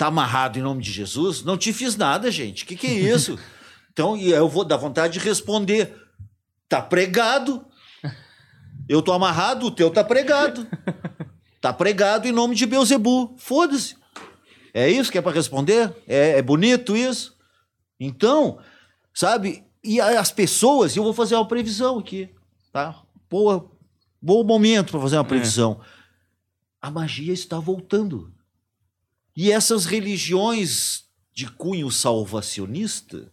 tá 0.00 0.06
amarrado 0.06 0.58
em 0.58 0.62
nome 0.62 0.82
de 0.82 0.90
Jesus? 0.90 1.44
Não 1.44 1.58
te 1.58 1.74
fiz 1.74 1.94
nada, 1.94 2.30
gente. 2.30 2.64
O 2.64 2.66
que, 2.66 2.74
que 2.74 2.86
é 2.86 3.14
isso? 3.14 3.38
então, 3.92 4.16
e 4.16 4.30
eu 4.30 4.48
vou 4.48 4.64
dar 4.64 4.78
vontade 4.78 5.18
de 5.18 5.18
responder. 5.18 5.94
Tá 6.66 6.80
pregado. 6.80 7.66
Eu 8.88 9.02
tô 9.02 9.12
amarrado, 9.12 9.66
o 9.66 9.70
teu 9.70 9.90
tá 9.90 10.02
pregado. 10.02 10.66
Tá 11.60 11.70
pregado 11.70 12.26
em 12.26 12.32
nome 12.32 12.54
de 12.54 12.64
Beuzebu. 12.64 13.34
Foda-se. 13.36 13.94
É 14.72 14.88
isso 14.88 15.12
que 15.12 15.18
é 15.18 15.20
para 15.20 15.34
responder? 15.34 15.94
É, 16.08 16.38
é 16.38 16.42
bonito 16.42 16.96
isso? 16.96 17.36
Então, 18.00 18.58
sabe? 19.12 19.62
E 19.84 20.00
as 20.00 20.32
pessoas, 20.32 20.96
eu 20.96 21.04
vou 21.04 21.12
fazer 21.12 21.34
uma 21.34 21.46
previsão 21.46 21.98
aqui, 21.98 22.30
tá? 22.72 23.02
Boa, 23.28 23.70
bom 24.22 24.42
momento 24.44 24.92
para 24.92 25.00
fazer 25.00 25.18
uma 25.18 25.24
previsão. 25.24 25.78
A 26.80 26.90
magia 26.90 27.34
está 27.34 27.58
voltando. 27.58 28.32
E 29.42 29.50
essas 29.50 29.86
religiões 29.86 31.04
de 31.32 31.46
cunho 31.46 31.90
salvacionista 31.90 33.32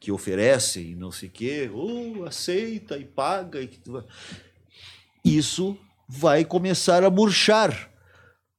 que 0.00 0.10
oferecem 0.10 0.94
não 0.94 1.12
sei 1.12 1.28
o 1.28 1.32
quê, 1.32 1.70
oh, 1.74 2.24
aceita 2.24 2.96
e 2.96 3.04
paga. 3.04 3.60
E 3.62 3.70
Isso 5.22 5.76
vai 6.08 6.42
começar 6.42 7.04
a 7.04 7.10
murchar. 7.10 7.90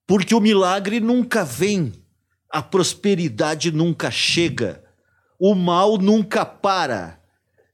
Porque 0.06 0.36
o 0.36 0.40
milagre 0.40 1.00
nunca 1.00 1.44
vem, 1.44 1.94
a 2.48 2.62
prosperidade 2.62 3.72
nunca 3.72 4.12
chega, 4.12 4.84
o 5.40 5.56
mal 5.56 5.98
nunca 5.98 6.46
para. 6.46 7.20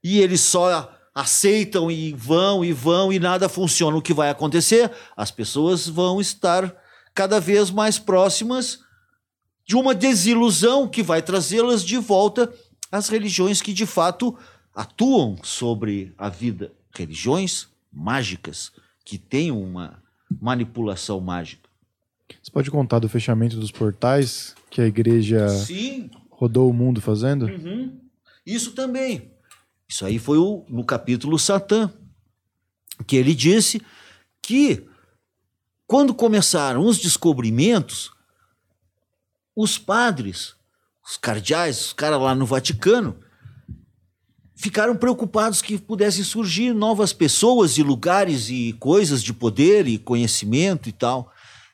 E 0.01 0.21
eles 0.21 0.39
só 0.39 0.97
aceitam 1.13 1.91
e 1.91 2.13
vão 2.13 2.63
e 2.63 2.71
vão 2.71 3.11
e 3.11 3.19
nada 3.19 3.49
funciona. 3.49 3.97
O 3.97 4.01
que 4.01 4.13
vai 4.13 4.29
acontecer? 4.29 4.89
As 5.17 5.29
pessoas 5.29 5.89
vão 5.89 6.21
estar 6.21 6.73
cada 7.13 7.41
vez 7.41 7.69
mais 7.69 7.99
próximas 7.99 8.82
de 9.65 9.75
uma 9.75 9.95
desilusão 9.95 10.87
que 10.87 11.01
vai 11.03 11.21
trazê-las 11.21 11.83
de 11.83 11.97
volta 11.97 12.53
às 12.91 13.07
religiões 13.09 13.61
que 13.61 13.73
de 13.73 13.85
fato 13.85 14.37
atuam 14.75 15.37
sobre 15.43 16.13
a 16.17 16.29
vida. 16.29 16.71
Religiões 16.95 17.67
mágicas, 17.91 18.71
que 19.05 19.17
têm 19.17 19.51
uma 19.51 20.01
manipulação 20.41 21.19
mágica. 21.19 21.69
Você 22.41 22.51
pode 22.51 22.71
contar 22.71 22.99
do 22.99 23.09
fechamento 23.09 23.57
dos 23.59 23.71
portais 23.71 24.55
que 24.69 24.81
a 24.81 24.87
igreja 24.87 25.47
Sim, 25.49 26.09
rodou 26.31 26.69
o 26.69 26.73
mundo 26.73 26.99
fazendo? 27.01 27.45
Uhum. 27.45 27.99
Isso 28.45 28.71
também. 28.71 29.31
Isso 29.87 30.05
aí 30.05 30.17
foi 30.17 30.37
o- 30.37 30.65
no 30.67 30.83
capítulo 30.83 31.37
Satã, 31.37 31.91
que 33.05 33.15
ele 33.15 33.35
disse 33.35 33.81
que 34.41 34.83
quando 35.85 36.13
começaram 36.13 36.85
os 36.85 36.97
descobrimentos, 36.97 38.11
os 39.55 39.77
padres, 39.77 40.55
os 41.05 41.17
cardeais, 41.17 41.87
os 41.87 41.93
caras 41.93 42.21
lá 42.21 42.33
no 42.33 42.45
Vaticano, 42.45 43.17
ficaram 44.55 44.95
preocupados 44.95 45.61
que 45.61 45.77
pudessem 45.77 46.23
surgir 46.23 46.73
novas 46.73 47.11
pessoas 47.11 47.77
e 47.77 47.83
lugares 47.83 48.49
e 48.49 48.73
coisas 48.79 49.21
de 49.21 49.33
poder 49.33 49.87
e 49.87 49.97
conhecimento 49.97 50.87
e 50.87 50.91
tal. 50.91 51.31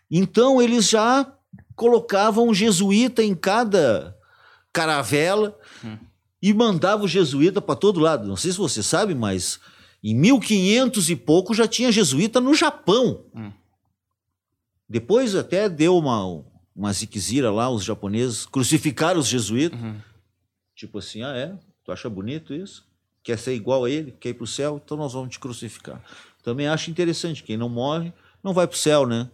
Então 0.09 0.61
eles 0.61 0.89
já 0.89 1.31
colocavam 1.75 2.47
um 2.47 2.53
jesuíta 2.53 3.23
em 3.23 3.35
cada 3.35 4.17
caravela 4.73 5.57
e 6.41 6.53
mandava 6.53 7.03
o 7.03 7.07
jesuíta 7.07 7.61
para 7.61 7.75
todo 7.75 7.99
lado. 7.99 8.27
Não 8.27 8.35
sei 8.35 8.51
se 8.51 8.57
você 8.57 8.81
sabe, 8.81 9.13
mas 9.13 9.59
em 10.03 10.15
1500 10.15 11.09
e 11.09 11.15
pouco 11.15 11.53
já 11.53 11.67
tinha 11.67 11.91
jesuíta 11.91 12.39
no 12.39 12.53
Japão. 12.53 13.23
Hum. 13.35 13.51
Depois 14.87 15.35
até 15.35 15.69
deu 15.69 15.97
uma, 15.97 16.43
uma 16.79 16.93
ziquezira 16.93 17.51
lá, 17.51 17.69
os 17.69 17.83
japoneses 17.83 18.45
crucificaram 18.45 19.19
os 19.19 19.27
jesuítas. 19.27 19.79
Uhum. 19.79 19.97
Tipo 20.75 20.99
assim, 20.99 21.23
ah 21.23 21.35
é? 21.35 21.57
Tu 21.83 21.91
acha 21.91 22.09
bonito 22.09 22.53
isso? 22.53 22.89
quer 23.23 23.37
ser 23.37 23.53
igual 23.53 23.85
a 23.85 23.89
ele, 23.89 24.11
quer 24.19 24.29
ir 24.29 24.33
para 24.33 24.43
o 24.43 24.47
céu, 24.47 24.81
então 24.83 24.97
nós 24.97 25.13
vamos 25.13 25.29
te 25.29 25.39
crucificar. 25.39 26.01
Também 26.43 26.67
acho 26.67 26.89
interessante, 26.89 27.43
quem 27.43 27.57
não 27.57 27.69
morre 27.69 28.13
não 28.43 28.53
vai 28.53 28.65
para 28.67 28.75
o 28.75 28.77
céu, 28.77 29.05
né? 29.05 29.29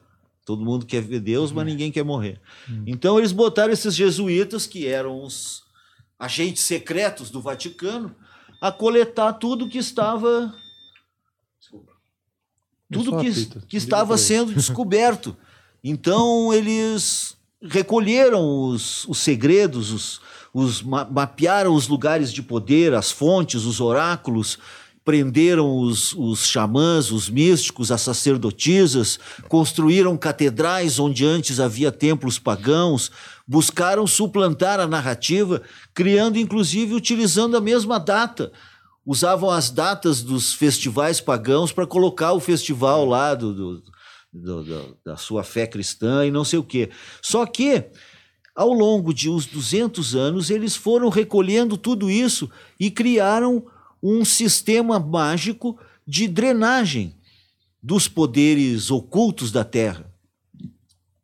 Todo 0.46 0.66
mundo 0.66 0.86
quer 0.86 1.02
ver 1.02 1.20
Deus, 1.22 1.52
mas 1.52 1.66
ninguém 1.66 1.92
quer 1.92 2.04
morrer. 2.04 2.40
Então 2.86 3.18
eles 3.18 3.32
botaram 3.32 3.74
esses 3.74 3.96
jesuítas, 3.96 4.68
que 4.68 4.86
eram 4.86 5.24
os 5.24 5.64
agentes 6.20 6.64
secretos 6.64 7.30
do 7.30 7.42
Vaticano, 7.42 8.16
a 8.62 8.72
coletar 8.72 9.34
tudo 9.34 9.70
que 9.70 9.78
estava. 9.78 10.54
Tudo 12.92 13.12
só 13.12 13.20
que, 13.20 13.60
que 13.68 13.78
estava 13.78 14.18
sendo 14.18 14.54
descoberto. 14.54 15.36
Então 15.84 16.54
eles 16.54 17.35
recolheram 17.62 18.68
os, 18.70 19.06
os 19.08 19.18
segredos, 19.18 19.92
os, 19.92 20.22
os 20.54 20.82
ma- 20.82 21.06
mapearam 21.06 21.74
os 21.74 21.88
lugares 21.88 22.32
de 22.32 22.42
poder, 22.42 22.94
as 22.94 23.12
fontes, 23.12 23.64
os 23.66 23.80
oráculos, 23.82 24.58
prenderam 25.04 25.78
os, 25.80 26.14
os 26.14 26.48
xamãs, 26.48 27.12
os 27.12 27.30
místicos, 27.30 27.92
as 27.92 28.02
sacerdotisas, 28.02 29.20
construíram 29.48 30.18
catedrais 30.18 30.98
onde 30.98 31.24
antes 31.24 31.60
havia 31.60 31.92
templos 31.92 32.40
pagãos, 32.40 33.12
buscaram 33.48 34.08
suplantar 34.08 34.80
a 34.80 34.88
narrativa, 34.88 35.62
criando 35.94 36.40
inclusive 36.40 36.96
utilizando 36.96 37.56
a 37.56 37.62
mesma 37.62 38.00
data. 38.00 38.52
Usavam 39.06 39.52
as 39.52 39.70
datas 39.70 40.24
dos 40.24 40.52
festivais 40.56 41.22
pagãos 41.22 41.72
para 41.72 41.86
colocar 41.86 42.34
o 42.34 42.40
festival 42.40 43.06
lá 43.06 43.36
do, 43.36 43.54
do- 43.54 43.84
do- 44.36 44.64
do- 44.64 44.98
da 45.04 45.16
sua 45.18 45.44
fé 45.44 45.66
cristã 45.66 46.26
e 46.26 46.32
não 46.32 46.44
sei 46.44 46.60
o 46.60 46.64
quê. 46.64 46.90
Só 47.22 47.46
que, 47.46 47.86
ao 48.54 48.74
longo 48.74 49.14
de 49.14 49.30
uns 49.30 49.46
200 49.46 50.16
anos, 50.16 50.50
eles 50.50 50.76
foram 50.76 51.10
recolhendo 51.10 51.78
tudo 51.78 52.10
isso 52.10 52.50
e 52.80 52.92
criaram 52.92 53.66
um 54.04 54.26
sistema 54.26 55.00
mágico 55.00 55.80
de 56.06 56.28
drenagem 56.28 57.16
dos 57.82 58.08
poderes 58.08 58.92
ocultos 58.92 59.52
da 59.52 59.64
Terra 59.64 60.12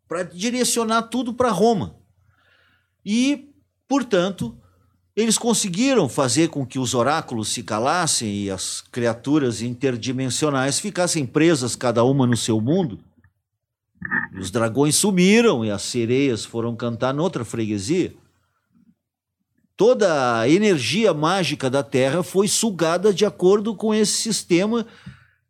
para 0.07 0.23
direcionar 0.23 1.03
tudo 1.03 1.33
para 1.33 1.49
Roma. 1.51 1.95
E, 3.05 3.49
portanto, 3.87 4.57
eles 5.15 5.37
conseguiram 5.37 6.07
fazer 6.07 6.49
com 6.49 6.65
que 6.65 6.79
os 6.79 6.93
oráculos 6.93 7.49
se 7.49 7.63
calassem 7.63 8.43
e 8.43 8.49
as 8.49 8.81
criaturas 8.91 9.61
interdimensionais 9.61 10.79
ficassem 10.79 11.25
presas, 11.25 11.75
cada 11.75 12.03
uma 12.03 12.25
no 12.25 12.37
seu 12.37 12.61
mundo. 12.61 12.99
E 14.33 14.39
os 14.39 14.49
dragões 14.49 14.95
sumiram 14.95 15.65
e 15.65 15.69
as 15.69 15.81
sereias 15.81 16.45
foram 16.45 16.75
cantar 16.75 17.13
noutra 17.13 17.43
freguesia. 17.43 18.13
Toda 19.75 20.39
a 20.39 20.47
energia 20.47 21.13
mágica 21.13 21.69
da 21.69 21.83
Terra 21.83 22.23
foi 22.23 22.47
sugada 22.47 23.13
de 23.13 23.25
acordo 23.25 23.75
com 23.75 23.93
esse 23.93 24.13
sistema 24.13 24.85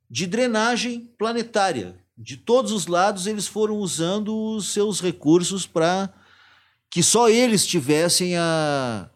de 0.09 0.25
drenagem 0.25 1.11
planetária. 1.17 1.95
De 2.17 2.35
todos 2.35 2.71
os 2.71 2.88
lados, 2.88 3.27
eles 3.27 3.45
foram 3.45 3.75
usando 3.75 4.35
os 4.55 4.73
seus 4.73 5.01
recursos 5.01 5.67
para 5.67 6.11
que 6.89 7.03
só 7.03 7.29
eles 7.29 7.65
tivessem 7.65 8.38
a, 8.38 9.09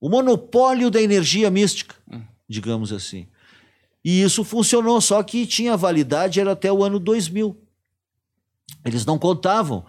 o 0.00 0.08
monopólio 0.08 0.90
da 0.90 1.00
energia 1.00 1.50
mística, 1.50 1.94
digamos 2.48 2.92
assim. 2.92 3.26
E 4.04 4.22
isso 4.22 4.42
funcionou, 4.42 5.00
só 5.00 5.22
que 5.22 5.46
tinha 5.46 5.76
validade 5.76 6.40
era 6.40 6.52
até 6.52 6.72
o 6.72 6.82
ano 6.82 6.98
2000. 6.98 7.56
Eles 8.84 9.04
não 9.04 9.18
contavam 9.18 9.84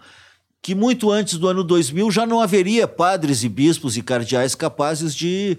que 0.60 0.74
muito 0.74 1.10
antes 1.10 1.38
do 1.38 1.48
ano 1.48 1.64
2000 1.64 2.10
já 2.10 2.26
não 2.26 2.40
haveria 2.40 2.86
padres 2.86 3.42
e 3.42 3.48
bispos 3.48 3.96
e 3.96 4.02
cardeais 4.02 4.54
capazes 4.54 5.14
de 5.14 5.58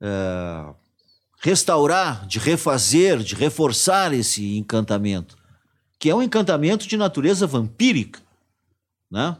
eh, 0.00 0.74
restaurar, 1.40 2.26
de 2.26 2.38
refazer, 2.38 3.18
de 3.18 3.34
reforçar 3.34 4.12
esse 4.12 4.56
encantamento, 4.56 5.36
que 5.98 6.10
é 6.10 6.14
um 6.14 6.22
encantamento 6.22 6.86
de 6.86 6.96
natureza 6.96 7.46
vampírica, 7.46 8.20
né? 9.10 9.36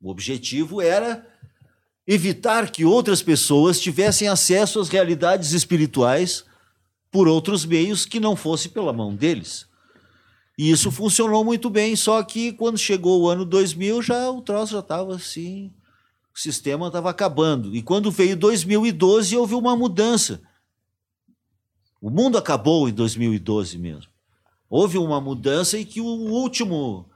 O 0.00 0.10
objetivo 0.10 0.80
era 0.80 1.26
evitar 2.06 2.70
que 2.70 2.84
outras 2.84 3.22
pessoas 3.22 3.80
tivessem 3.80 4.28
acesso 4.28 4.78
às 4.80 4.88
realidades 4.88 5.52
espirituais 5.52 6.44
por 7.10 7.28
outros 7.28 7.64
meios 7.64 8.04
que 8.04 8.20
não 8.20 8.36
fosse 8.36 8.68
pela 8.68 8.92
mão 8.92 9.14
deles. 9.14 9.66
E 10.58 10.70
isso 10.70 10.90
funcionou 10.90 11.44
muito 11.44 11.68
bem, 11.70 11.96
só 11.96 12.22
que 12.22 12.52
quando 12.52 12.78
chegou 12.78 13.22
o 13.22 13.28
ano 13.28 13.44
2000, 13.44 14.02
já 14.02 14.30
o 14.30 14.40
troço 14.42 14.72
já 14.72 14.80
estava 14.80 15.14
assim, 15.16 15.72
o 16.34 16.38
sistema 16.38 16.86
estava 16.88 17.10
acabando. 17.10 17.74
E 17.74 17.82
quando 17.82 18.10
veio 18.10 18.36
2012, 18.36 19.36
houve 19.36 19.54
uma 19.54 19.76
mudança. 19.76 20.40
O 22.00 22.10
mundo 22.10 22.36
acabou 22.36 22.88
em 22.88 22.92
2012 22.92 23.78
mesmo. 23.78 24.12
Houve 24.68 24.98
uma 24.98 25.20
mudança 25.20 25.78
e 25.78 25.84
que 25.84 26.00
o 26.00 26.04
último 26.04 27.08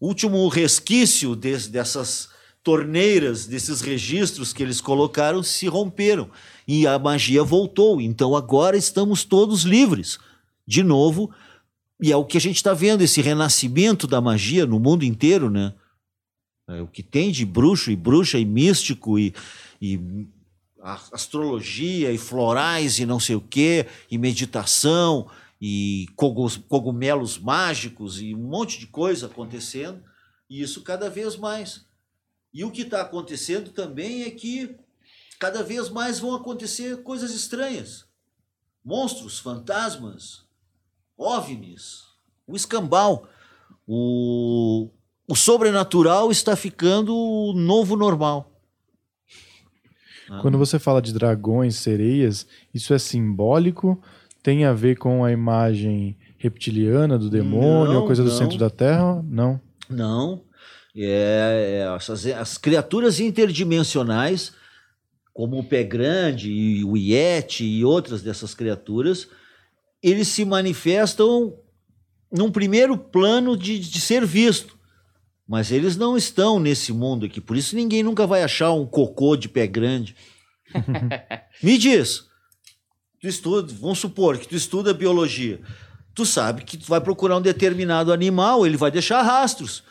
último 0.00 0.46
resquício 0.48 1.34
des- 1.34 1.68
dessas 1.68 2.28
torneiras, 2.66 3.46
desses 3.46 3.80
registros 3.80 4.52
que 4.52 4.60
eles 4.60 4.80
colocaram, 4.80 5.40
se 5.40 5.68
romperam. 5.68 6.28
E 6.66 6.84
a 6.84 6.98
magia 6.98 7.44
voltou. 7.44 8.00
Então 8.00 8.34
agora 8.34 8.76
estamos 8.76 9.22
todos 9.22 9.62
livres. 9.62 10.18
De 10.66 10.82
novo, 10.82 11.30
e 12.02 12.10
é 12.10 12.16
o 12.16 12.24
que 12.24 12.36
a 12.36 12.40
gente 12.40 12.56
está 12.56 12.74
vendo, 12.74 13.02
esse 13.02 13.22
renascimento 13.22 14.08
da 14.08 14.20
magia 14.20 14.66
no 14.66 14.80
mundo 14.80 15.04
inteiro, 15.04 15.48
né? 15.48 15.74
É, 16.68 16.82
o 16.82 16.88
que 16.88 17.04
tem 17.04 17.30
de 17.30 17.46
bruxo 17.46 17.92
e 17.92 17.94
bruxa 17.94 18.36
e 18.36 18.44
místico 18.44 19.16
e, 19.16 19.32
e 19.80 20.26
astrologia 21.12 22.10
e 22.10 22.18
florais 22.18 22.98
e 22.98 23.06
não 23.06 23.20
sei 23.20 23.36
o 23.36 23.40
quê, 23.40 23.86
e 24.10 24.18
meditação 24.18 25.28
e 25.62 26.08
cogumelos 26.16 27.38
mágicos 27.38 28.20
e 28.20 28.34
um 28.34 28.42
monte 28.42 28.80
de 28.80 28.88
coisa 28.88 29.26
acontecendo, 29.26 30.02
e 30.50 30.60
isso 30.60 30.82
cada 30.82 31.08
vez 31.08 31.36
mais. 31.36 31.86
E 32.56 32.64
o 32.64 32.70
que 32.70 32.80
está 32.80 33.02
acontecendo 33.02 33.70
também 33.70 34.22
é 34.22 34.30
que 34.30 34.74
cada 35.38 35.62
vez 35.62 35.90
mais 35.90 36.18
vão 36.18 36.34
acontecer 36.34 37.02
coisas 37.02 37.34
estranhas. 37.34 38.06
Monstros, 38.82 39.38
fantasmas, 39.38 40.46
OVNIs, 41.18 42.04
o 42.46 42.56
escambau. 42.56 43.28
O, 43.86 44.88
o 45.28 45.36
sobrenatural 45.36 46.30
está 46.30 46.56
ficando 46.56 47.14
o 47.14 47.52
novo 47.52 47.94
normal. 47.94 48.50
Quando 50.40 50.56
você 50.56 50.78
fala 50.78 51.02
de 51.02 51.12
dragões, 51.12 51.76
sereias, 51.76 52.46
isso 52.72 52.94
é 52.94 52.98
simbólico? 52.98 54.02
Tem 54.42 54.64
a 54.64 54.72
ver 54.72 54.96
com 54.96 55.22
a 55.22 55.30
imagem 55.30 56.16
reptiliana 56.38 57.18
do 57.18 57.28
demônio, 57.28 57.92
Não, 57.92 58.04
a 58.04 58.06
coisa 58.06 58.22
do 58.24 58.30
não. 58.30 58.38
centro 58.38 58.56
da 58.56 58.70
Terra? 58.70 59.22
Não. 59.28 59.60
Não. 59.90 60.45
É, 60.96 61.84
é, 61.84 61.94
essas, 61.94 62.24
as 62.26 62.56
criaturas 62.56 63.20
interdimensionais, 63.20 64.52
como 65.34 65.58
o 65.58 65.64
pé 65.64 65.82
grande 65.82 66.50
e 66.50 66.84
o 66.84 66.96
iete 66.96 67.64
e 67.64 67.84
outras 67.84 68.22
dessas 68.22 68.54
criaturas, 68.54 69.28
eles 70.02 70.28
se 70.28 70.44
manifestam 70.44 71.54
num 72.32 72.50
primeiro 72.50 72.96
plano 72.96 73.56
de, 73.56 73.78
de 73.78 74.00
ser 74.00 74.24
visto. 74.24 74.76
Mas 75.46 75.70
eles 75.70 75.96
não 75.96 76.16
estão 76.16 76.58
nesse 76.58 76.92
mundo 76.92 77.26
aqui. 77.26 77.40
Por 77.40 77.56
isso 77.56 77.76
ninguém 77.76 78.02
nunca 78.02 78.26
vai 78.26 78.42
achar 78.42 78.72
um 78.72 78.86
cocô 78.86 79.36
de 79.36 79.48
pé 79.48 79.66
grande. 79.66 80.16
Me 81.62 81.78
diz. 81.78 82.24
Tu 83.20 83.28
estuda, 83.28 83.72
vamos 83.80 83.98
supor 83.98 84.38
que 84.38 84.48
tu 84.48 84.56
estuda 84.56 84.92
biologia. 84.92 85.60
Tu 86.14 86.24
sabe 86.24 86.64
que 86.64 86.76
tu 86.76 86.86
vai 86.86 87.00
procurar 87.00 87.36
um 87.36 87.42
determinado 87.42 88.12
animal, 88.12 88.66
ele 88.66 88.76
vai 88.76 88.90
deixar 88.90 89.22
rastros. 89.22 89.84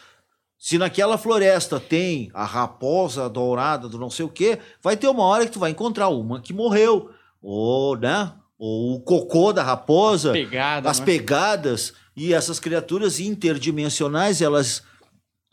Se 0.66 0.80
naquela 0.80 1.16
floresta 1.16 1.80
tem 1.80 2.32
a 2.34 2.44
raposa 2.44 3.30
dourada 3.30 3.88
do 3.88 4.00
não 4.00 4.10
sei 4.10 4.26
o 4.26 4.30
quê, 4.30 4.58
vai 4.82 4.98
ter 4.98 5.08
uma 5.08 5.22
hora 5.22 5.46
que 5.46 5.52
tu 5.52 5.60
vai 5.60 5.70
encontrar 5.70 6.10
uma 6.10 6.42
que 6.42 6.54
morreu. 6.54 7.12
Ou, 7.40 7.96
né? 7.96 8.34
Ou 8.58 8.96
o 8.96 9.00
cocô 9.00 9.54
da 9.54 9.62
raposa 9.62 10.32
Pegada. 10.32 10.90
as 10.90 10.98
né? 10.98 11.06
pegadas 11.06 11.94
e 12.18 12.34
essas 12.34 12.60
criaturas 12.60 13.20
interdimensionais 13.20 14.42
elas 14.42 14.82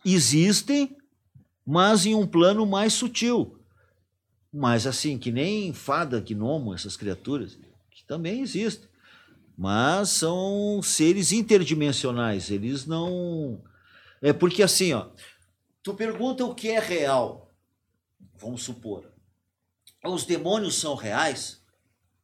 existem, 0.03 0.97
mas 1.67 2.07
em 2.07 2.15
um 2.15 2.27
plano 2.27 2.65
mais 2.65 2.95
sutil. 2.95 3.59
Mas 4.51 4.87
assim, 4.87 5.19
que 5.19 5.31
nem 5.31 5.75
fada, 5.75 6.21
gnomo, 6.21 6.73
essas 6.73 6.97
criaturas, 6.97 7.59
que 7.91 8.03
também 8.07 8.41
existem. 8.41 8.89
Mas 9.59 10.09
são 10.09 10.81
seres 10.83 11.33
interdimensionais, 11.33 12.51
eles 12.51 12.87
não 12.87 13.61
é 14.23 14.33
porque 14.33 14.63
assim, 14.63 14.93
ó, 14.93 15.09
tu 15.83 15.93
pergunta 15.95 16.45
o 16.45 16.55
que 16.55 16.71
é 16.71 16.79
real. 16.79 17.51
Vamos 18.37 18.63
supor. 18.63 19.13
Os 20.05 20.25
demônios 20.25 20.77
são 20.77 20.95
reais? 20.95 21.61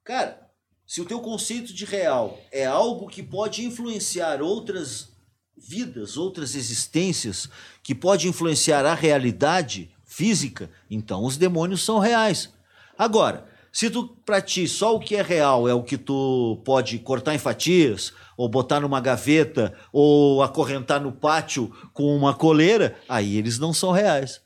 Cara, 0.04 0.48
se 0.86 1.00
o 1.00 1.04
teu 1.04 1.20
conceito 1.20 1.72
de 1.72 1.84
real 1.84 2.40
é 2.50 2.64
algo 2.64 3.08
que 3.08 3.22
pode 3.22 3.64
influenciar 3.64 4.40
outras 4.40 5.10
vidas, 5.56 6.16
outras 6.16 6.54
existências, 6.54 7.48
que 7.82 7.94
pode 7.94 8.28
influenciar 8.28 8.86
a 8.86 8.94
realidade 8.94 9.94
física, 10.04 10.70
então 10.90 11.24
os 11.24 11.36
demônios 11.36 11.84
são 11.84 11.98
reais. 11.98 12.52
Agora, 12.96 13.47
Se 13.72 13.90
tu, 13.90 14.08
pra 14.24 14.40
ti, 14.40 14.66
só 14.66 14.96
o 14.96 15.00
que 15.00 15.14
é 15.16 15.22
real 15.22 15.68
é 15.68 15.74
o 15.74 15.82
que 15.82 15.98
tu 15.98 16.60
pode 16.64 16.98
cortar 16.98 17.34
em 17.34 17.38
fatias, 17.38 18.12
ou 18.36 18.48
botar 18.48 18.80
numa 18.80 19.00
gaveta, 19.00 19.76
ou 19.92 20.42
acorrentar 20.42 21.00
no 21.00 21.12
pátio 21.12 21.70
com 21.92 22.16
uma 22.16 22.34
coleira, 22.34 22.98
aí 23.08 23.36
eles 23.36 23.58
não 23.58 23.72
são 23.72 23.90
reais. 23.90 24.40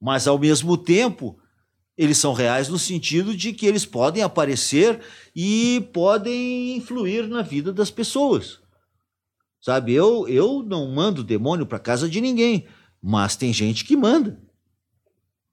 Mas, 0.00 0.26
ao 0.26 0.38
mesmo 0.38 0.76
tempo, 0.76 1.38
eles 1.96 2.18
são 2.18 2.32
reais 2.32 2.68
no 2.68 2.78
sentido 2.78 3.36
de 3.36 3.52
que 3.52 3.66
eles 3.66 3.84
podem 3.84 4.22
aparecer 4.22 5.00
e 5.36 5.86
podem 5.92 6.76
influir 6.76 7.28
na 7.28 7.42
vida 7.42 7.72
das 7.72 7.90
pessoas. 7.90 8.58
Sabe, 9.60 9.92
eu, 9.92 10.26
eu 10.26 10.62
não 10.62 10.90
mando 10.90 11.22
demônio 11.22 11.66
para 11.66 11.78
casa 11.78 12.08
de 12.08 12.20
ninguém, 12.20 12.66
mas 13.02 13.36
tem 13.36 13.52
gente 13.52 13.84
que 13.84 13.96
manda. 13.96 14.40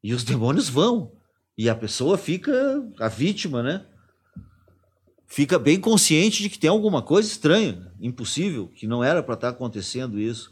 E 0.02 0.14
os 0.14 0.24
demônios 0.24 0.70
vão. 0.70 1.17
E 1.58 1.70
a 1.70 1.76
pessoa 1.76 2.18
fica, 2.18 2.54
a 3.00 3.08
vítima, 3.08 3.64
né? 3.64 3.84
Fica 5.26 5.58
bem 5.58 5.80
consciente 5.80 6.44
de 6.44 6.50
que 6.50 6.60
tem 6.60 6.70
alguma 6.70 7.02
coisa 7.02 7.28
estranha, 7.28 7.92
impossível, 8.00 8.68
que 8.68 8.86
não 8.86 9.04
era 9.04 9.24
para 9.24 9.34
estar 9.34 9.52
tá 9.52 9.56
acontecendo 9.56 10.20
isso. 10.20 10.52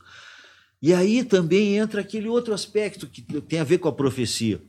E 0.82 0.94
aí 0.94 1.24
também 1.24 1.78
entra 1.78 2.02
aquele 2.02 2.28
outro 2.28 2.54
aspecto 2.54 3.08
que 3.08 3.22
tem 3.42 3.60
a 3.60 3.64
ver 3.64 3.78
com 3.78 3.88
a 3.88 3.94
profecia, 3.94 4.62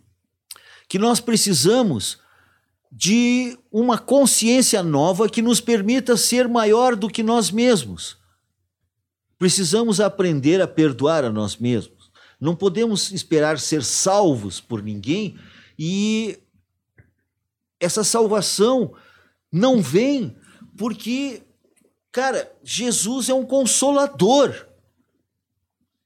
que 0.89 0.99
nós 0.99 1.21
precisamos 1.21 2.19
de 2.93 3.59
uma 3.73 3.99
consciência 3.99 4.83
nova 4.83 5.29
que 5.29 5.43
nos 5.43 5.61
permita 5.61 6.17
ser 6.17 6.47
maior 6.49 6.95
do 6.95 7.09
que 7.09 7.23
nós 7.23 7.51
mesmos. 7.51 8.17
Precisamos 9.39 10.01
aprender 10.01 10.61
a 10.61 10.69
perdoar 10.69 11.25
a 11.25 11.31
nós 11.31 11.57
mesmos. 11.57 12.11
Não 12.41 12.55
podemos 12.55 13.11
esperar 13.11 13.59
ser 13.59 13.83
salvos 13.83 14.61
por 14.61 14.83
ninguém 14.83 15.37
e 15.79 16.39
essa 17.81 18.03
salvação 18.03 18.95
não 19.53 19.81
vem 19.81 20.37
porque, 20.77 21.43
cara, 22.13 22.53
Jesus 22.63 23.29
é 23.29 23.35
um 23.35 23.45
consolador. 23.45 24.67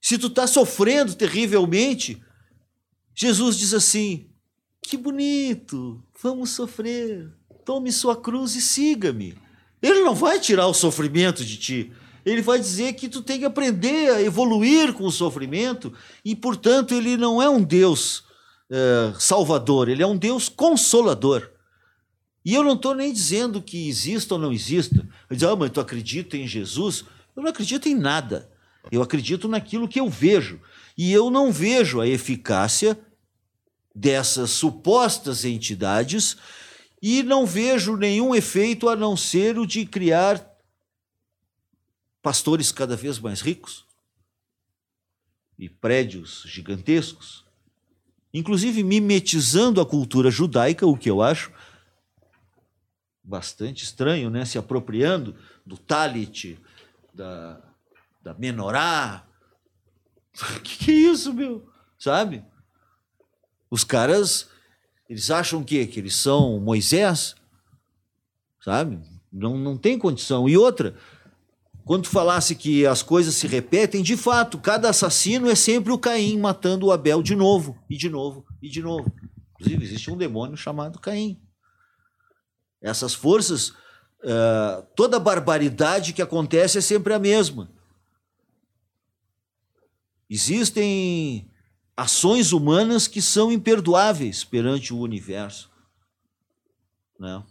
Se 0.01 0.17
tu 0.17 0.29
está 0.29 0.47
sofrendo 0.47 1.15
terrivelmente, 1.15 2.23
Jesus 3.15 3.59
diz 3.59 3.75
assim: 3.75 4.31
que 4.83 4.97
bonito, 4.97 6.03
vamos 6.23 6.51
sofrer, 6.51 7.31
tome 7.65 7.93
sua 7.93 8.17
cruz 8.17 8.55
e 8.55 8.61
siga-me. 8.61 9.37
Ele 9.83 10.01
não 10.01 10.15
vai 10.15 10.41
tirar 10.41 10.67
o 10.67 10.75
sofrimento 10.75 11.45
de 11.45 11.57
ti. 11.57 11.93
Ele 12.25 12.43
vai 12.43 12.59
dizer 12.59 12.93
que 12.95 13.09
tu 13.09 13.23
tem 13.23 13.39
que 13.39 13.45
aprender 13.45 14.11
a 14.11 14.23
evoluir 14.23 14.93
com 14.93 15.05
o 15.05 15.13
sofrimento 15.13 15.93
e, 16.25 16.37
portanto, 16.37 16.95
ele 16.95 17.17
não 17.17 17.41
é 17.41 17.49
um 17.49 17.63
Deus 17.63 18.25
é, 18.71 19.13
salvador, 19.19 19.89
ele 19.89 20.03
é 20.03 20.07
um 20.07 20.17
Deus 20.17 20.49
consolador. 20.49 21.51
E 22.45 22.55
eu 22.55 22.63
não 22.63 22.75
estou 22.75 22.95
nem 22.95 23.13
dizendo 23.13 23.61
que 23.61 23.89
exista 23.89 24.35
ou 24.35 24.41
não 24.41 24.53
exista. 24.53 25.07
Eu 25.29 25.37
digo, 25.37 25.51
ah, 25.51 25.57
mas 25.57 25.71
tu 25.71 25.81
acredita 25.81 26.37
em 26.37 26.47
Jesus? 26.47 27.05
Eu 27.37 27.43
não 27.43 27.51
acredito 27.51 27.89
em 27.89 27.95
nada. 27.95 28.51
Eu 28.91 29.03
acredito 29.03 29.49
naquilo 29.49 29.89
que 29.89 30.01
eu 30.01 30.09
vejo. 30.09 30.61
E 30.97 31.13
eu 31.13 31.31
não 31.31 31.53
vejo 31.53 32.01
a 32.01 32.07
eficácia 32.07 32.99
dessas 33.95 34.51
supostas 34.51 35.45
entidades 35.45 36.37
e 37.03 37.23
não 37.23 37.45
vejo 37.45 37.97
nenhum 37.97 38.35
efeito 38.35 38.89
a 38.89 38.97
não 38.97 39.17
ser 39.17 39.59
o 39.59 39.67
de 39.67 39.85
criar 39.85 40.47
pastores 42.23 42.71
cada 42.71 42.97
vez 42.97 43.19
mais 43.19 43.41
ricos 43.41 43.85
e 45.59 45.69
prédios 45.69 46.43
gigantescos, 46.47 47.45
inclusive 48.33 48.83
mimetizando 48.83 49.81
a 49.81 49.87
cultura 49.87 50.31
judaica, 50.31 50.87
o 50.87 50.97
que 50.97 51.11
eu 51.11 51.23
acho 51.23 51.53
bastante 53.23 53.85
estranho, 53.85 54.29
né? 54.29 54.45
se 54.45 54.59
apropriando 54.59 55.37
do 55.65 55.77
talit, 55.77 56.59
da, 57.15 57.61
da 58.21 58.35
menorá. 58.35 59.25
O 60.35 60.61
que, 60.63 60.79
que 60.79 60.91
é 60.91 60.95
isso, 60.95 61.33
meu? 61.33 61.69
Sabe? 61.97 62.45
Os 63.71 63.85
caras, 63.85 64.49
eles 65.09 65.31
acham 65.31 65.63
que, 65.63 65.87
que 65.87 66.01
eles 66.01 66.17
são 66.17 66.59
Moisés, 66.59 67.37
sabe? 68.61 68.99
Não, 69.33 69.57
não 69.57 69.77
tem 69.77 69.97
condição. 69.97 70.49
E 70.49 70.57
outra, 70.57 70.97
quando 71.85 72.05
tu 72.05 72.11
falasse 72.11 72.55
que 72.55 72.87
as 72.87 73.03
coisas 73.03 73.35
se 73.35 73.47
repetem, 73.47 74.03
de 74.03 74.17
fato, 74.17 74.59
cada 74.59 74.91
assassino 74.91 75.49
é 75.49 75.55
sempre 75.55 75.93
o 75.93 75.99
Caim 75.99 76.39
matando 76.39 76.87
o 76.87 76.93
Abel 76.93 77.23
de 77.23 77.35
novo, 77.35 77.79
e 77.89 77.97
de 77.97 78.09
novo, 78.09 78.45
e 78.63 78.69
de 78.69 78.83
novo. 78.83 79.13
Inclusive, 79.55 79.85
existe 79.85 80.11
um 80.11 80.17
demônio 80.17 80.57
chamado 80.57 80.99
Caim. 80.99 81.41
Essas 82.81 83.13
forças, 83.13 83.71
uh, 83.71 84.87
toda 84.95 85.19
barbaridade 85.19 86.13
que 86.13 86.23
acontece 86.23 86.79
é 86.79 86.81
sempre 86.81 87.13
a 87.13 87.19
mesma. 87.19 87.71
Existem 90.29 91.51
ações 91.97 92.53
humanas 92.53 93.07
que 93.07 93.21
são 93.21 93.53
imperdoáveis 93.53 94.45
perante 94.45 94.95
o 94.95 94.99
universo. 94.99 95.71
Né? 97.19 97.43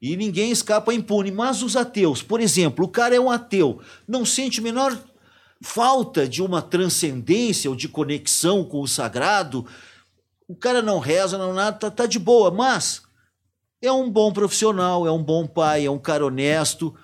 E 0.00 0.16
ninguém 0.16 0.50
escapa 0.50 0.94
impune. 0.94 1.30
Mas 1.30 1.62
os 1.62 1.76
ateus, 1.76 2.22
por 2.22 2.40
exemplo, 2.40 2.84
o 2.84 2.88
cara 2.88 3.14
é 3.14 3.20
um 3.20 3.30
ateu, 3.30 3.80
não 4.06 4.24
sente 4.24 4.60
menor 4.60 4.96
falta 5.60 6.28
de 6.28 6.42
uma 6.42 6.62
transcendência 6.62 7.68
ou 7.68 7.76
de 7.76 7.88
conexão 7.88 8.64
com 8.64 8.80
o 8.80 8.88
sagrado. 8.88 9.66
O 10.46 10.54
cara 10.54 10.80
não 10.80 10.98
reza, 10.98 11.36
não 11.36 11.52
nada, 11.52 11.76
tá, 11.76 11.90
tá 11.90 12.06
de 12.06 12.18
boa, 12.18 12.50
mas 12.50 13.02
é 13.82 13.92
um 13.92 14.10
bom 14.10 14.32
profissional, 14.32 15.06
é 15.06 15.10
um 15.10 15.22
bom 15.22 15.46
pai, 15.46 15.84
é 15.84 15.90
um 15.90 15.98
cara 15.98 16.24
honesto, 16.24 16.94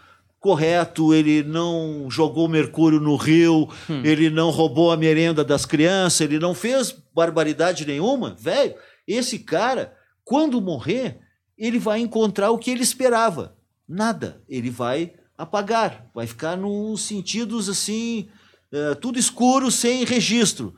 correto, 0.41 1.15
ele 1.15 1.43
não 1.43 2.07
jogou 2.11 2.49
mercúrio 2.49 3.01
no 3.01 3.17
rio, 3.17 3.69
hum. 3.89 4.03
ele 4.05 4.31
não 4.31 4.51
roubou 4.51 4.93
a 4.93 4.97
merenda 4.97 5.45
das 5.45 5.65
crianças, 5.65 6.21
ele 6.21 6.39
não 6.39 6.55
fez 6.55 6.95
barbaridade 7.15 7.87
nenhuma, 7.87 8.37
velho. 8.39 8.75
Esse 9.07 9.39
cara, 9.39 9.95
quando 10.25 10.61
morrer, 10.61 11.19
ele 11.57 11.79
vai 11.79 12.01
encontrar 12.01 12.51
o 12.51 12.59
que 12.59 12.71
ele 12.71 12.83
esperava. 12.83 13.57
Nada. 13.89 14.43
Ele 14.49 14.71
vai 14.71 15.13
apagar, 15.37 16.09
vai 16.15 16.27
ficar 16.27 16.57
nos 16.57 17.03
sentidos 17.03 17.69
assim, 17.69 18.29
é, 18.73 18.95
tudo 18.95 19.19
escuro, 19.19 19.71
sem 19.71 20.05
registro. 20.05 20.75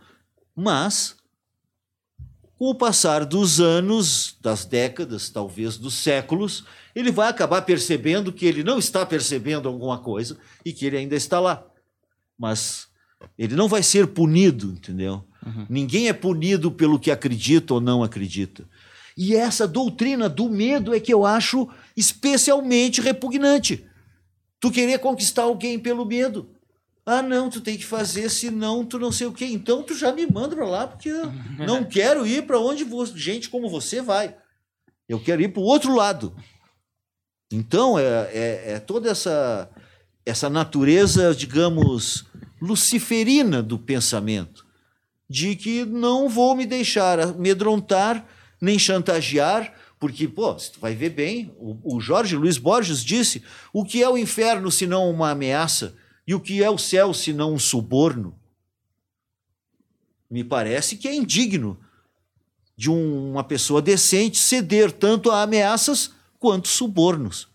Mas, 0.55 1.17
com 2.59 2.71
o 2.71 2.75
passar 2.75 3.25
dos 3.25 3.61
anos, 3.61 4.37
das 4.41 4.65
décadas, 4.65 5.29
talvez 5.29 5.77
dos 5.77 5.95
séculos, 5.95 6.65
ele 6.95 7.11
vai 7.11 7.29
acabar 7.29 7.63
percebendo 7.63 8.33
que 8.33 8.47
ele 8.47 8.65
não 8.65 8.79
está 8.79 9.05
percebendo 9.05 9.69
alguma 9.69 9.99
coisa 9.99 10.39
e 10.65 10.73
que 10.73 10.87
ele 10.87 10.97
ainda 10.97 11.15
está 11.15 11.39
lá. 11.39 11.65
Mas 12.39 12.89
ele 13.39 13.55
não 13.55 13.69
vai 13.69 13.83
ser 13.83 14.07
punido, 14.09 14.73
entendeu? 14.73 15.25
Uhum. 15.45 15.67
Ninguém 15.69 16.09
é 16.09 16.13
punido 16.13 16.71
pelo 16.71 16.99
que 16.99 17.11
acredita 17.11 17.75
ou 17.75 17.81
não 17.81 18.03
acredita. 18.03 18.65
E 19.17 19.35
essa 19.35 19.67
doutrina 19.67 20.29
do 20.29 20.49
medo 20.49 20.95
é 20.95 21.01
que 21.01 21.13
eu 21.13 21.25
acho 21.25 21.69
especialmente 21.97 23.01
repugnante. 23.01 23.87
Tu 24.61 24.71
querer 24.71 24.99
conquistar 24.99 25.45
alguém 25.45 25.79
pelo 25.79 26.05
medo. 26.05 26.51
Ah, 27.05 27.23
não, 27.23 27.49
tu 27.49 27.61
tem 27.61 27.79
que 27.79 27.85
fazer, 27.85 28.29
senão 28.29 28.85
tu 28.85 28.99
não 28.99 29.13
sei 29.13 29.27
o 29.27 29.33
quê. 29.33 29.47
Então 29.47 29.83
tu 29.83 29.95
já 29.95 30.13
me 30.13 30.27
manda 30.27 30.57
para 30.57 30.67
lá, 30.67 30.87
porque 30.87 31.09
eu 31.09 31.33
não 31.67 31.85
quero 31.87 32.27
ir 32.27 32.47
para 32.47 32.59
onde 32.59 32.85
gente 33.15 33.49
como 33.49 33.71
você 33.71 34.03
vai. 34.03 34.37
Eu 35.09 35.21
quero 35.23 35.41
ir 35.41 35.49
para 35.49 35.63
o 35.63 35.67
outro 35.67 35.95
lado. 35.95 36.35
Então, 37.51 37.97
é, 37.97 38.03
é, 38.03 38.73
é, 38.73 38.81
toda 38.81 39.09
essa, 39.09 39.71
essa 40.25 40.51
natureza, 40.51 41.33
digamos, 41.33 42.25
luciferina 42.61 43.63
do 43.63 43.79
pensamento, 43.79 44.67
de 45.31 45.55
que 45.55 45.85
não 45.85 46.29
vou 46.29 46.57
me 46.57 46.67
deixar 46.67 47.21
amedrontar 47.21 48.27
nem 48.67 48.79
chantagear, 48.79 49.73
porque, 49.99 50.29
pô, 50.29 50.53
tu 50.55 50.79
vai 50.79 50.95
ver 50.95 51.11
bem, 51.11 51.55
o, 51.59 51.97
o 51.97 52.01
Jorge 52.01 52.37
Luiz 52.37 52.59
Borges 52.59 53.03
disse: 53.03 53.43
o 53.73 53.85
que 53.85 54.03
é 54.03 54.09
o 54.09 54.19
inferno 54.19 54.71
se 54.71 54.87
não 54.87 55.09
uma 55.09 55.31
ameaça? 55.31 55.97
E 56.27 56.35
o 56.35 56.41
que 56.41 56.63
é 56.63 56.69
o 56.69 56.77
céu 56.77 57.15
se 57.15 57.33
não 57.33 57.55
um 57.55 57.59
suborno? 57.59 58.37
Me 60.29 60.43
parece 60.43 60.97
que 60.97 61.07
é 61.07 61.15
indigno 61.15 61.79
de 62.77 62.91
um, 62.91 63.31
uma 63.31 63.45
pessoa 63.45 63.81
decente 63.81 64.37
ceder 64.37 64.91
tanto 64.91 65.31
a 65.31 65.43
ameaças 65.43 66.11
quanto 66.39 66.69
subornos. 66.69 67.49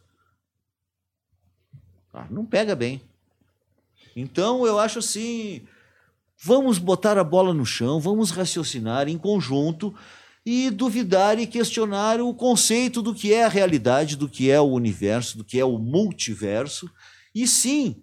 Ah, 2.14 2.28
não 2.30 2.46
pega 2.46 2.76
bem. 2.76 3.02
Então 4.16 4.66
eu 4.66 4.80
acho 4.80 5.00
assim, 5.00 5.62
vamos 6.38 6.78
botar 6.78 7.18
a 7.18 7.24
bola 7.24 7.54
no 7.54 7.66
chão, 7.66 8.00
vamos 8.00 8.32
raciocinar 8.32 9.08
em 9.08 9.18
conjunto 9.18 9.94
e 10.46 10.70
duvidar 10.70 11.40
e 11.40 11.46
questionar 11.46 12.20
o 12.20 12.34
conceito 12.34 13.02
do 13.02 13.14
que 13.14 13.34
é 13.34 13.44
a 13.44 13.50
realidade, 13.50 14.16
do 14.16 14.28
que 14.28 14.50
é 14.50 14.60
o 14.60 14.72
universo, 14.72 15.38
do 15.38 15.44
que 15.44 15.60
é 15.60 15.66
o 15.66 15.78
multiverso. 15.78 16.90
E 17.34 17.48
sim, 17.48 18.02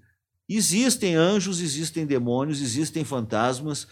existem 0.48 1.16
anjos, 1.16 1.60
existem 1.60 2.06
demônios, 2.06 2.60
existem 2.60 3.04
fantasmas, 3.04 3.88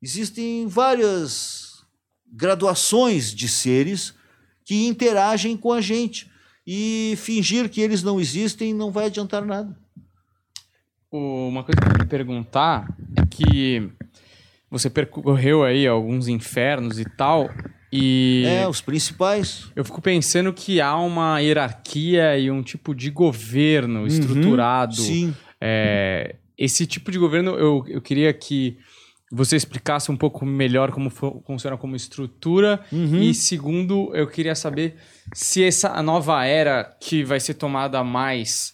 existem 0.00 0.66
várias 0.68 1.84
graduações 2.26 3.34
de 3.34 3.48
seres 3.48 4.14
que 4.64 4.86
interagem 4.86 5.56
com 5.56 5.72
a 5.72 5.80
gente. 5.80 6.30
E 6.66 7.14
fingir 7.18 7.68
que 7.68 7.80
eles 7.80 8.02
não 8.02 8.18
existem 8.18 8.72
não 8.72 8.90
vai 8.90 9.06
adiantar 9.06 9.44
nada. 9.44 9.76
Uma 11.10 11.62
coisa 11.62 11.80
que 11.80 11.86
eu 11.86 11.92
queria 11.92 12.06
perguntar 12.06 12.96
é 13.16 13.26
que 13.26 13.92
você 14.78 14.90
percorreu 14.90 15.62
aí 15.64 15.86
alguns 15.86 16.26
infernos 16.28 16.98
e 16.98 17.04
tal, 17.04 17.48
e 17.92 18.42
É, 18.46 18.66
os 18.68 18.80
principais. 18.80 19.70
eu 19.76 19.84
fico 19.84 20.00
pensando 20.02 20.52
que 20.52 20.80
há 20.80 20.96
uma 20.96 21.38
hierarquia 21.40 22.36
e 22.38 22.50
um 22.50 22.62
tipo 22.62 22.94
de 22.94 23.08
governo 23.10 24.06
estruturado. 24.06 24.96
Sim. 24.96 25.34
É, 25.60 26.34
esse 26.58 26.86
tipo 26.86 27.10
de 27.12 27.18
governo, 27.18 27.52
eu, 27.52 27.84
eu 27.88 28.00
queria 28.02 28.32
que 28.32 28.76
você 29.32 29.56
explicasse 29.56 30.10
um 30.12 30.16
pouco 30.16 30.44
melhor 30.46 30.92
como 30.92 31.08
fu- 31.10 31.42
funciona 31.46 31.76
como 31.76 31.96
estrutura. 31.96 32.80
Uhum. 32.92 33.20
E 33.22 33.32
segundo, 33.34 34.10
eu 34.14 34.26
queria 34.28 34.54
saber 34.54 34.96
se 35.32 35.64
essa 35.64 36.00
nova 36.02 36.44
era 36.44 36.84
que 37.00 37.24
vai 37.24 37.40
ser 37.40 37.54
tomada 37.54 38.02
mais, 38.04 38.72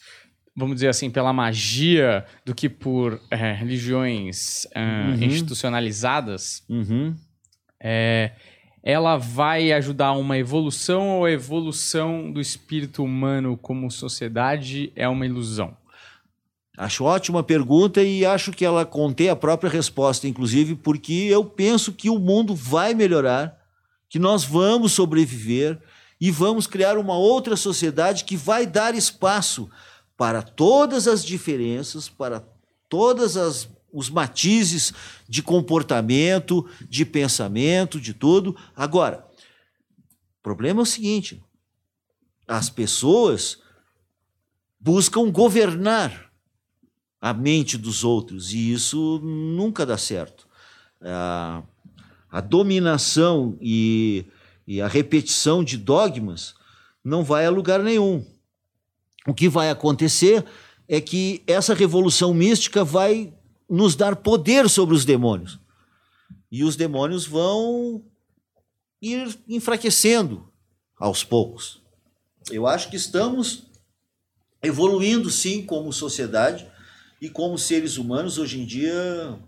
vamos 0.56 0.74
dizer 0.76 0.88
assim, 0.88 1.10
pela 1.10 1.32
magia 1.32 2.24
do 2.44 2.54
que 2.54 2.68
por 2.68 3.20
é, 3.30 3.52
religiões 3.52 4.66
ah, 4.74 5.14
Uhum. 5.16 5.22
institucionalizadas, 5.22 6.62
Uhum. 6.68 7.14
é, 7.80 8.32
ela 8.82 9.16
vai 9.16 9.72
ajudar 9.72 10.12
uma 10.12 10.38
evolução 10.38 11.18
ou 11.18 11.24
a 11.26 11.30
evolução 11.30 12.32
do 12.32 12.40
espírito 12.40 13.04
humano 13.04 13.56
como 13.56 13.90
sociedade 13.90 14.90
é 14.96 15.06
uma 15.08 15.26
ilusão? 15.26 15.76
Acho 16.78 17.04
ótima 17.04 17.42
pergunta 17.42 18.02
e 18.02 18.24
acho 18.24 18.52
que 18.52 18.64
ela 18.64 18.86
contém 18.86 19.28
a 19.28 19.36
própria 19.36 19.68
resposta, 19.70 20.26
inclusive, 20.26 20.74
porque 20.76 21.12
eu 21.12 21.44
penso 21.44 21.92
que 21.92 22.08
o 22.08 22.18
mundo 22.18 22.54
vai 22.54 22.94
melhorar, 22.94 23.54
que 24.08 24.18
nós 24.18 24.44
vamos 24.44 24.92
sobreviver 24.92 25.78
e 26.18 26.30
vamos 26.30 26.66
criar 26.66 26.96
uma 26.96 27.16
outra 27.16 27.54
sociedade 27.54 28.24
que 28.24 28.34
vai 28.36 28.66
dar 28.66 28.94
espaço 28.94 29.70
para 30.20 30.42
todas 30.42 31.08
as 31.08 31.24
diferenças, 31.24 32.06
para 32.06 32.46
todas 32.90 33.38
as 33.38 33.66
os 33.90 34.10
matizes 34.10 34.92
de 35.26 35.42
comportamento, 35.42 36.68
de 36.86 37.06
pensamento, 37.06 37.98
de 37.98 38.12
tudo. 38.12 38.54
Agora, 38.76 39.26
o 40.38 40.42
problema 40.42 40.80
é 40.80 40.82
o 40.82 40.86
seguinte: 40.86 41.42
as 42.46 42.68
pessoas 42.68 43.62
buscam 44.78 45.30
governar 45.30 46.30
a 47.18 47.32
mente 47.32 47.78
dos 47.78 48.04
outros, 48.04 48.52
e 48.52 48.74
isso 48.74 49.20
nunca 49.20 49.86
dá 49.86 49.96
certo. 49.96 50.46
A, 51.00 51.62
a 52.30 52.42
dominação 52.42 53.56
e, 53.58 54.26
e 54.66 54.82
a 54.82 54.86
repetição 54.86 55.64
de 55.64 55.78
dogmas 55.78 56.54
não 57.02 57.24
vai 57.24 57.46
a 57.46 57.50
lugar 57.50 57.82
nenhum. 57.82 58.22
O 59.30 59.34
que 59.34 59.48
vai 59.48 59.70
acontecer 59.70 60.44
é 60.88 61.00
que 61.00 61.40
essa 61.46 61.72
revolução 61.72 62.34
mística 62.34 62.82
vai 62.82 63.32
nos 63.68 63.94
dar 63.94 64.16
poder 64.16 64.68
sobre 64.68 64.92
os 64.92 65.04
demônios. 65.04 65.56
E 66.50 66.64
os 66.64 66.74
demônios 66.74 67.26
vão 67.26 68.02
ir 69.00 69.38
enfraquecendo 69.48 70.48
aos 70.98 71.22
poucos. 71.22 71.80
Eu 72.50 72.66
acho 72.66 72.90
que 72.90 72.96
estamos 72.96 73.62
evoluindo, 74.60 75.30
sim, 75.30 75.64
como 75.64 75.92
sociedade 75.92 76.66
e 77.22 77.30
como 77.30 77.56
seres 77.56 77.98
humanos. 77.98 78.36
Hoje 78.36 78.60
em 78.60 78.66
dia, 78.66 79.38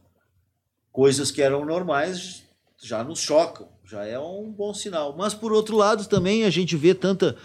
coisas 0.92 1.32
que 1.32 1.42
eram 1.42 1.64
normais 1.64 2.44
já 2.80 3.02
nos 3.02 3.18
chocam, 3.18 3.68
já 3.84 4.04
é 4.04 4.16
um 4.16 4.48
bom 4.48 4.72
sinal. 4.72 5.16
Mas, 5.18 5.34
por 5.34 5.52
outro 5.52 5.76
lado, 5.76 6.06
também 6.06 6.44
a 6.44 6.50
gente 6.50 6.76
vê 6.76 6.94
tanta, 6.94 7.36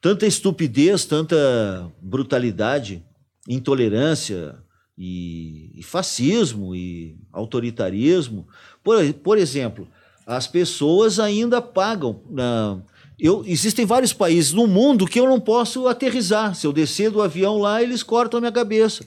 tanta 0.00 0.26
estupidez, 0.26 1.04
tanta 1.04 1.92
brutalidade, 2.00 3.04
intolerância 3.48 4.56
e, 4.96 5.72
e 5.74 5.82
fascismo 5.82 6.74
e 6.74 7.18
autoritarismo. 7.32 8.46
Por, 8.82 9.12
por 9.14 9.38
exemplo, 9.38 9.88
as 10.26 10.46
pessoas 10.46 11.18
ainda 11.18 11.60
pagam. 11.60 12.22
na 12.30 12.80
eu, 13.18 13.44
existem 13.46 13.84
vários 13.84 14.14
países 14.14 14.52
no 14.52 14.66
mundo 14.66 15.06
que 15.06 15.20
eu 15.20 15.26
não 15.26 15.38
posso 15.38 15.86
aterrizar. 15.86 16.54
Se 16.54 16.66
eu 16.66 16.72
descer 16.72 17.10
do 17.10 17.20
avião 17.20 17.58
lá, 17.58 17.82
eles 17.82 18.02
cortam 18.02 18.38
a 18.38 18.40
minha 18.40 18.52
cabeça. 18.52 19.06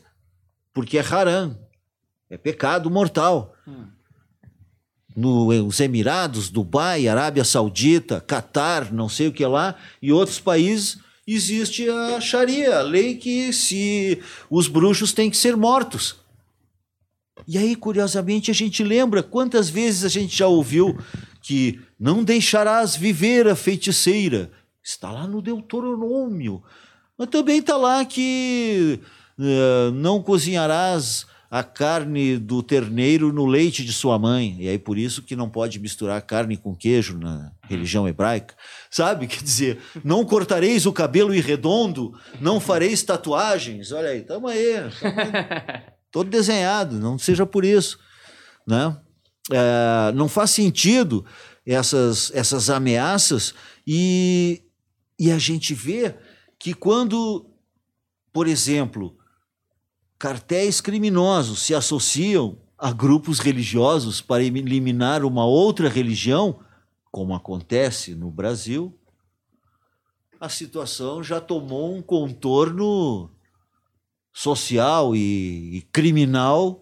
Porque 0.72 1.00
é 1.00 1.02
haram. 1.02 1.58
É 2.30 2.38
pecado 2.38 2.92
mortal. 2.92 3.56
Nos 5.16 5.80
Emirados, 5.80 6.50
Dubai, 6.50 7.08
Arábia 7.08 7.44
Saudita, 7.44 8.20
Catar, 8.20 8.92
não 8.92 9.08
sei 9.08 9.28
o 9.28 9.32
que 9.32 9.46
lá, 9.46 9.76
e 10.02 10.12
outros 10.12 10.40
países, 10.40 10.98
existe 11.26 11.90
a 11.90 12.20
Sharia, 12.20 12.80
a 12.80 12.82
lei 12.82 13.16
que 13.16 13.54
se 13.54 14.20
os 14.50 14.68
bruxos 14.68 15.14
têm 15.14 15.30
que 15.30 15.38
ser 15.38 15.56
mortos. 15.56 16.16
E 17.48 17.58
aí, 17.58 17.76
curiosamente, 17.76 18.52
a 18.52 18.54
gente 18.54 18.84
lembra 18.84 19.22
quantas 19.22 19.70
vezes 19.70 20.06
a 20.06 20.10
gente 20.10 20.38
já 20.38 20.48
ouviu 20.48 20.98
que 21.42 21.80
não 22.00 22.24
deixarás 22.24 22.96
viver 22.96 23.48
a 23.48 23.56
feiticeira. 23.56 24.52
Está 24.82 25.12
lá 25.12 25.28
no 25.28 25.42
Deuteronômio. 25.42 26.64
Mas 27.18 27.28
também 27.30 27.60
está 27.60 27.76
lá 27.76 28.04
que 28.06 29.00
eh, 29.40 29.92
não 29.94 30.22
cozinharás 30.22 31.26
a 31.54 31.62
carne 31.64 32.40
do 32.40 32.64
terneiro 32.64 33.32
no 33.32 33.46
leite 33.46 33.86
de 33.86 33.94
sua 33.94 34.18
mãe. 34.18 34.56
E 34.58 34.68
aí 34.68 34.80
por 34.80 34.98
isso 34.98 35.22
que 35.22 35.36
não 35.36 35.48
pode 35.48 35.80
misturar 35.80 36.20
carne 36.24 36.58
com 36.58 36.76
queijo 36.76 37.16
na 37.16 37.52
religião 37.70 38.08
hebraica. 38.08 38.56
Sabe? 38.90 39.28
Quer 39.30 39.44
dizer, 39.44 39.80
não 40.04 40.26
cortareis 40.26 40.88
o 40.88 40.92
cabelo 40.92 41.32
irredondo, 41.32 42.12
não 42.42 42.60
fareis 42.60 43.04
tatuagens. 43.04 43.92
Olha 43.92 44.10
aí, 44.10 44.22
estamos 44.22 44.50
aí. 44.50 44.74
Tamo 45.00 45.94
todo 46.12 46.28
desenhado, 46.28 47.00
não 47.00 47.20
seja 47.20 47.46
por 47.46 47.64
isso. 47.64 48.00
Né? 48.66 48.98
É, 49.52 50.12
não 50.16 50.28
faz 50.28 50.50
sentido 50.50 51.24
essas, 51.64 52.32
essas 52.34 52.72
ameaças 52.72 53.54
e, 53.86 54.64
e 55.20 55.30
a 55.30 55.38
gente 55.38 55.76
vê 55.76 56.16
que 56.58 56.74
quando, 56.74 57.46
por 58.34 58.48
exemplo, 58.48 59.16
cartéis 60.24 60.80
criminosos 60.80 61.64
se 61.64 61.76
associam 61.76 62.58
a 62.78 62.94
grupos 62.94 63.40
religiosos 63.40 64.22
para 64.22 64.42
eliminar 64.42 65.26
uma 65.26 65.46
outra 65.46 65.90
religião, 65.90 66.62
como 67.12 67.36
acontece 67.36 68.16
no 68.16 68.32
Brasil, 68.32 68.98
a 70.40 70.48
situação 70.48 71.22
já 71.22 71.42
tomou 71.42 71.94
um 71.94 72.02
contorno 72.02 73.30
social 74.32 75.14
e, 75.14 75.80
e 75.80 75.82
criminal 75.92 76.82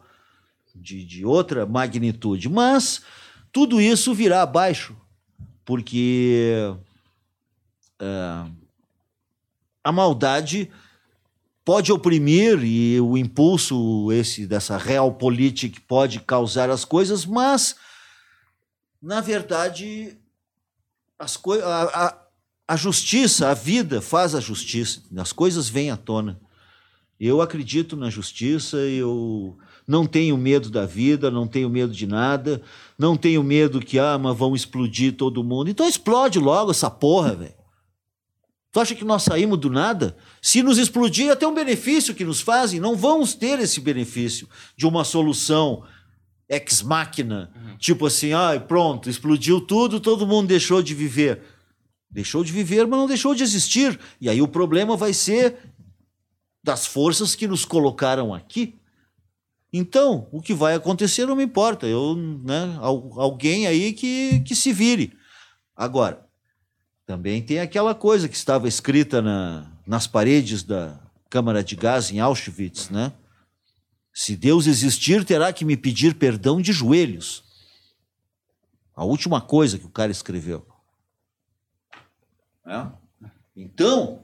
de, 0.75 1.03
de 1.03 1.25
outra 1.25 1.65
magnitude. 1.65 2.47
Mas 2.47 3.03
tudo 3.51 3.81
isso 3.81 4.13
virá 4.13 4.43
abaixo, 4.43 4.95
porque 5.65 6.75
é, 7.99 8.45
a 9.83 9.91
maldade 9.91 10.71
pode 11.63 11.91
oprimir 11.91 12.63
e 12.63 12.99
o 12.99 13.17
impulso 13.17 14.11
esse 14.11 14.47
dessa 14.47 14.77
realpolitik 14.77 15.79
pode 15.81 16.19
causar 16.21 16.69
as 16.69 16.83
coisas, 16.83 17.25
mas 17.25 17.75
na 19.01 19.21
verdade 19.21 20.17
as 21.17 21.37
coi 21.37 21.61
a, 21.61 21.83
a, 21.83 22.17
a 22.67 22.75
justiça, 22.75 23.49
a 23.49 23.53
vida 23.53 24.01
faz 24.01 24.33
a 24.33 24.39
justiça, 24.39 25.03
as 25.17 25.31
coisas 25.31 25.69
vêm 25.69 25.91
à 25.91 25.97
tona. 25.97 26.39
Eu 27.19 27.39
acredito 27.39 27.95
na 27.95 28.09
justiça, 28.09 28.77
eu 28.77 29.55
não 29.87 30.07
tenho 30.07 30.35
medo 30.35 30.71
da 30.71 30.87
vida, 30.87 31.29
não 31.29 31.45
tenho 31.45 31.69
medo 31.69 31.93
de 31.93 32.07
nada, 32.07 32.63
não 32.97 33.15
tenho 33.15 33.43
medo 33.43 33.79
que 33.79 33.99
ah, 33.99 34.17
mas 34.17 34.35
vão 34.35 34.55
explodir 34.55 35.15
todo 35.15 35.43
mundo. 35.43 35.69
Então 35.69 35.87
explode 35.87 36.39
logo 36.39 36.71
essa 36.71 36.89
porra, 36.89 37.35
velho. 37.35 37.60
Tu 38.71 38.79
acha 38.79 38.95
que 38.95 39.03
nós 39.03 39.23
saímos 39.23 39.59
do 39.59 39.69
nada? 39.69 40.15
Se 40.41 40.63
nos 40.63 40.77
explodir, 40.77 41.29
até 41.29 41.45
um 41.45 41.53
benefício 41.53 42.15
que 42.15 42.23
nos 42.23 42.39
fazem, 42.39 42.79
não 42.79 42.95
vamos 42.95 43.33
ter 43.33 43.59
esse 43.59 43.81
benefício 43.81 44.47
de 44.77 44.87
uma 44.87 45.03
solução 45.03 45.83
ex 46.47 46.81
máquina, 46.81 47.51
uhum. 47.55 47.77
tipo 47.77 48.05
assim, 48.05 48.33
ah, 48.33 48.59
pronto, 48.65 49.09
explodiu 49.09 49.61
tudo, 49.61 49.99
todo 49.99 50.27
mundo 50.27 50.47
deixou 50.47 50.81
de 50.81 50.93
viver. 50.93 51.41
Deixou 52.09 52.43
de 52.43 52.51
viver, 52.51 52.85
mas 52.87 52.99
não 52.99 53.07
deixou 53.07 53.33
de 53.33 53.43
existir. 53.43 53.97
E 54.19 54.29
aí 54.29 54.41
o 54.41 54.47
problema 54.47 54.97
vai 54.97 55.13
ser 55.13 55.57
das 56.63 56.85
forças 56.85 57.35
que 57.35 57.47
nos 57.47 57.63
colocaram 57.63 58.33
aqui. 58.33 58.75
Então, 59.71 60.27
o 60.31 60.41
que 60.41 60.53
vai 60.53 60.75
acontecer 60.75 61.25
não 61.25 61.35
me 61.35 61.43
importa. 61.43 61.87
Eu, 61.87 62.15
né, 62.15 62.77
alguém 62.81 63.65
aí 63.65 63.93
que, 63.93 64.41
que 64.41 64.53
se 64.53 64.73
vire. 64.73 65.13
Agora, 65.75 66.25
também 67.11 67.41
tem 67.41 67.59
aquela 67.59 67.93
coisa 67.93 68.29
que 68.29 68.37
estava 68.37 68.69
escrita 68.69 69.21
na, 69.21 69.69
nas 69.85 70.07
paredes 70.07 70.63
da 70.63 70.97
câmara 71.29 71.61
de 71.61 71.75
gás 71.75 72.09
em 72.09 72.21
Auschwitz, 72.21 72.89
né? 72.89 73.11
Se 74.13 74.33
Deus 74.33 74.65
existir, 74.65 75.25
terá 75.25 75.51
que 75.51 75.65
me 75.65 75.75
pedir 75.75 76.15
perdão 76.15 76.61
de 76.61 76.71
joelhos. 76.71 77.43
A 78.95 79.03
última 79.03 79.41
coisa 79.41 79.77
que 79.77 79.85
o 79.85 79.89
cara 79.89 80.09
escreveu. 80.09 80.65
Né? 82.65 82.89
Então, 83.57 84.23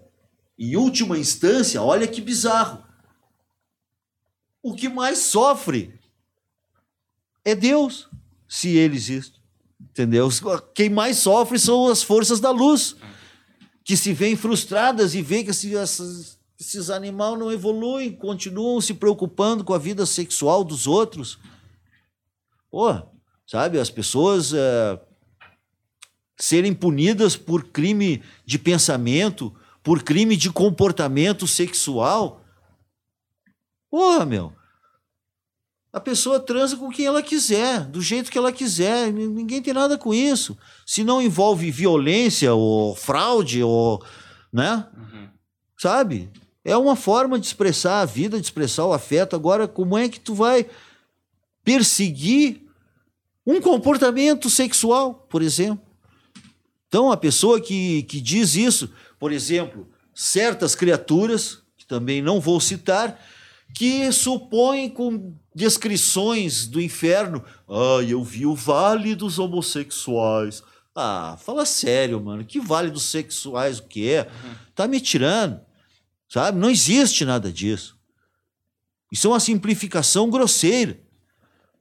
em 0.57 0.77
última 0.77 1.17
instância, 1.17 1.81
olha 1.81 2.07
que 2.07 2.21
bizarro. 2.21 2.81
O 4.63 4.73
que 4.73 4.87
mais 4.87 5.17
sofre 5.17 5.99
é 7.43 7.53
Deus, 7.53 8.09
se 8.47 8.77
ele 8.77 8.95
existe. 8.95 9.41
Entendeu? 9.97 10.29
Quem 10.75 10.91
mais 10.91 11.17
sofre 11.17 11.57
são 11.57 11.87
as 11.87 12.03
forças 12.03 12.39
da 12.39 12.51
luz, 12.51 12.95
que 13.83 13.97
se 13.97 14.13
veem 14.13 14.35
frustradas 14.35 15.15
e 15.15 15.23
veem 15.23 15.43
que 15.43 15.49
esses, 15.49 16.37
esses 16.59 16.91
animais 16.91 17.39
não 17.39 17.51
evoluem, 17.51 18.11
continuam 18.11 18.79
se 18.79 18.93
preocupando 18.93 19.63
com 19.63 19.73
a 19.73 19.79
vida 19.79 20.05
sexual 20.05 20.63
dos 20.63 20.85
outros. 20.85 21.39
Pô, 22.69 22.93
sabe, 23.47 23.79
as 23.79 23.89
pessoas 23.89 24.53
é, 24.53 25.01
serem 26.37 26.75
punidas 26.75 27.35
por 27.35 27.63
crime 27.63 28.21
de 28.45 28.59
pensamento, 28.59 29.51
por 29.81 30.03
crime 30.03 30.37
de 30.37 30.51
comportamento 30.51 31.47
sexual. 31.47 32.45
Porra, 33.89 34.27
meu. 34.27 34.53
A 35.97 35.99
pessoa 35.99 36.39
transa 36.39 36.77
com 36.77 36.91
quem 36.91 37.07
ela 37.07 37.23
quiser, 37.23 37.83
do 37.85 38.03
jeito 38.03 38.29
que 38.29 38.37
ela 38.37 38.51
quiser. 38.51 39.11
Ninguém 39.11 39.63
tem 39.63 39.73
nada 39.73 39.97
com 39.97 40.13
isso. 40.13 40.55
Se 40.85 41.03
não 41.03 41.19
envolve 41.19 41.71
violência 41.71 42.53
ou 42.53 42.95
fraude 42.95 43.63
ou, 43.63 44.05
né? 44.53 44.85
Uhum. 44.95 45.27
Sabe? 45.75 46.29
É 46.63 46.77
uma 46.77 46.95
forma 46.95 47.39
de 47.39 47.47
expressar 47.47 48.01
a 48.01 48.05
vida, 48.05 48.39
de 48.39 48.45
expressar 48.45 48.85
o 48.85 48.93
afeto. 48.93 49.35
Agora, 49.35 49.67
como 49.67 49.97
é 49.97 50.07
que 50.07 50.19
tu 50.19 50.35
vai 50.35 50.67
perseguir 51.63 52.61
um 53.43 53.59
comportamento 53.59 54.51
sexual, 54.51 55.25
por 55.27 55.41
exemplo? 55.41 55.83
Então, 56.87 57.11
a 57.11 57.17
pessoa 57.17 57.59
que, 57.59 58.03
que 58.03 58.21
diz 58.21 58.55
isso, 58.55 58.87
por 59.19 59.31
exemplo, 59.31 59.89
certas 60.13 60.75
criaturas, 60.75 61.57
que 61.75 61.87
também 61.87 62.21
não 62.21 62.39
vou 62.39 62.59
citar, 62.61 63.19
que 63.73 64.11
supõem 64.11 64.89
com 64.89 65.33
descrições 65.53 66.67
do 66.67 66.81
inferno. 66.81 67.43
Ah, 67.67 68.03
eu 68.07 68.23
vi 68.23 68.45
o 68.45 68.55
vale 68.55 69.15
dos 69.15 69.39
homossexuais. 69.39 70.63
Ah, 70.95 71.37
fala 71.39 71.65
sério, 71.65 72.19
mano. 72.19 72.43
Que 72.43 72.59
vale 72.59 72.89
dos 72.89 73.03
sexuais 73.03 73.79
o 73.79 73.83
que 73.83 74.09
é? 74.09 74.29
Tá 74.73 74.87
me 74.87 74.99
tirando. 74.99 75.59
Sabe? 76.27 76.59
Não 76.59 76.69
existe 76.69 77.23
nada 77.23 77.51
disso. 77.51 77.97
Isso 79.11 79.27
é 79.27 79.29
uma 79.29 79.39
simplificação 79.39 80.29
grosseira. 80.29 80.99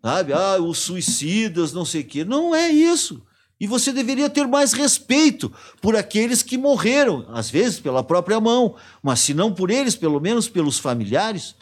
Sabe? 0.03 0.33
Ah, 0.33 0.59
os 0.61 0.79
suicidas, 0.79 1.73
não 1.73 1.85
sei 1.85 2.03
o 2.03 2.05
quê. 2.05 2.25
Não 2.25 2.55
é 2.55 2.71
isso. 2.71 3.23
E 3.59 3.67
você 3.67 3.91
deveria 3.93 4.29
ter 4.29 4.47
mais 4.47 4.73
respeito 4.73 5.51
por 5.81 5.97
aqueles 5.97 6.43
que 6.43 6.59
morreram, 6.59 7.27
às 7.31 7.49
vezes 7.49 7.81
pela 7.81 8.05
própria 8.05 8.39
mão, 8.39 8.77
mas 9.03 9.21
se 9.21 9.33
não 9.33 9.53
por 9.53 9.71
eles, 9.71 9.97
pelo 9.97 10.21
menos 10.21 10.47
pelos 10.47 10.79
familiares. 10.79 11.55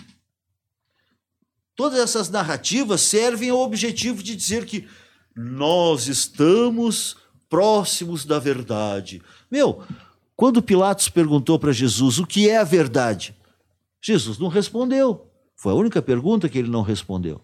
Todas 1.76 1.98
essas 1.98 2.28
narrativas 2.28 3.01
servem 3.01 3.51
ao 3.51 3.59
objetivo 3.59 4.22
de 4.22 4.36
dizer 4.36 4.64
que 4.64 4.88
nós 5.34 6.06
estamos 6.06 7.16
próximos 7.48 8.24
da 8.24 8.38
verdade. 8.38 9.20
Meu, 9.51 9.82
quando 10.36 10.62
Pilatos 10.62 11.09
perguntou 11.09 11.59
para 11.59 11.72
Jesus 11.72 12.18
o 12.18 12.26
que 12.26 12.48
é 12.48 12.59
a 12.59 12.64
verdade, 12.64 13.34
Jesus 14.01 14.38
não 14.38 14.48
respondeu. 14.48 15.30
Foi 15.56 15.72
a 15.72 15.76
única 15.76 16.02
pergunta 16.02 16.48
que 16.48 16.59
ele 16.59 16.68
não 16.68 16.82
respondeu. 16.82 17.40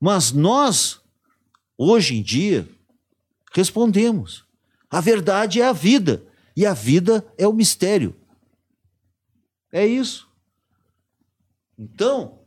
Mas 0.00 0.32
nós, 0.32 1.00
hoje 1.76 2.16
em 2.16 2.22
dia, 2.22 2.68
respondemos. 3.52 4.44
A 4.90 5.00
verdade 5.00 5.60
é 5.60 5.66
a 5.66 5.72
vida, 5.72 6.24
e 6.56 6.64
a 6.64 6.74
vida 6.74 7.26
é 7.36 7.46
o 7.46 7.52
mistério. 7.52 8.14
É 9.72 9.86
isso. 9.86 10.28
Então, 11.78 12.38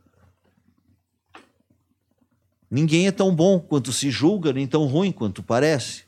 ninguém 2.70 3.06
é 3.06 3.12
tão 3.12 3.34
bom 3.34 3.58
quanto 3.58 3.92
se 3.92 4.10
julga, 4.10 4.52
nem 4.52 4.66
tão 4.66 4.86
ruim 4.86 5.10
quanto 5.10 5.42
parece. 5.42 6.04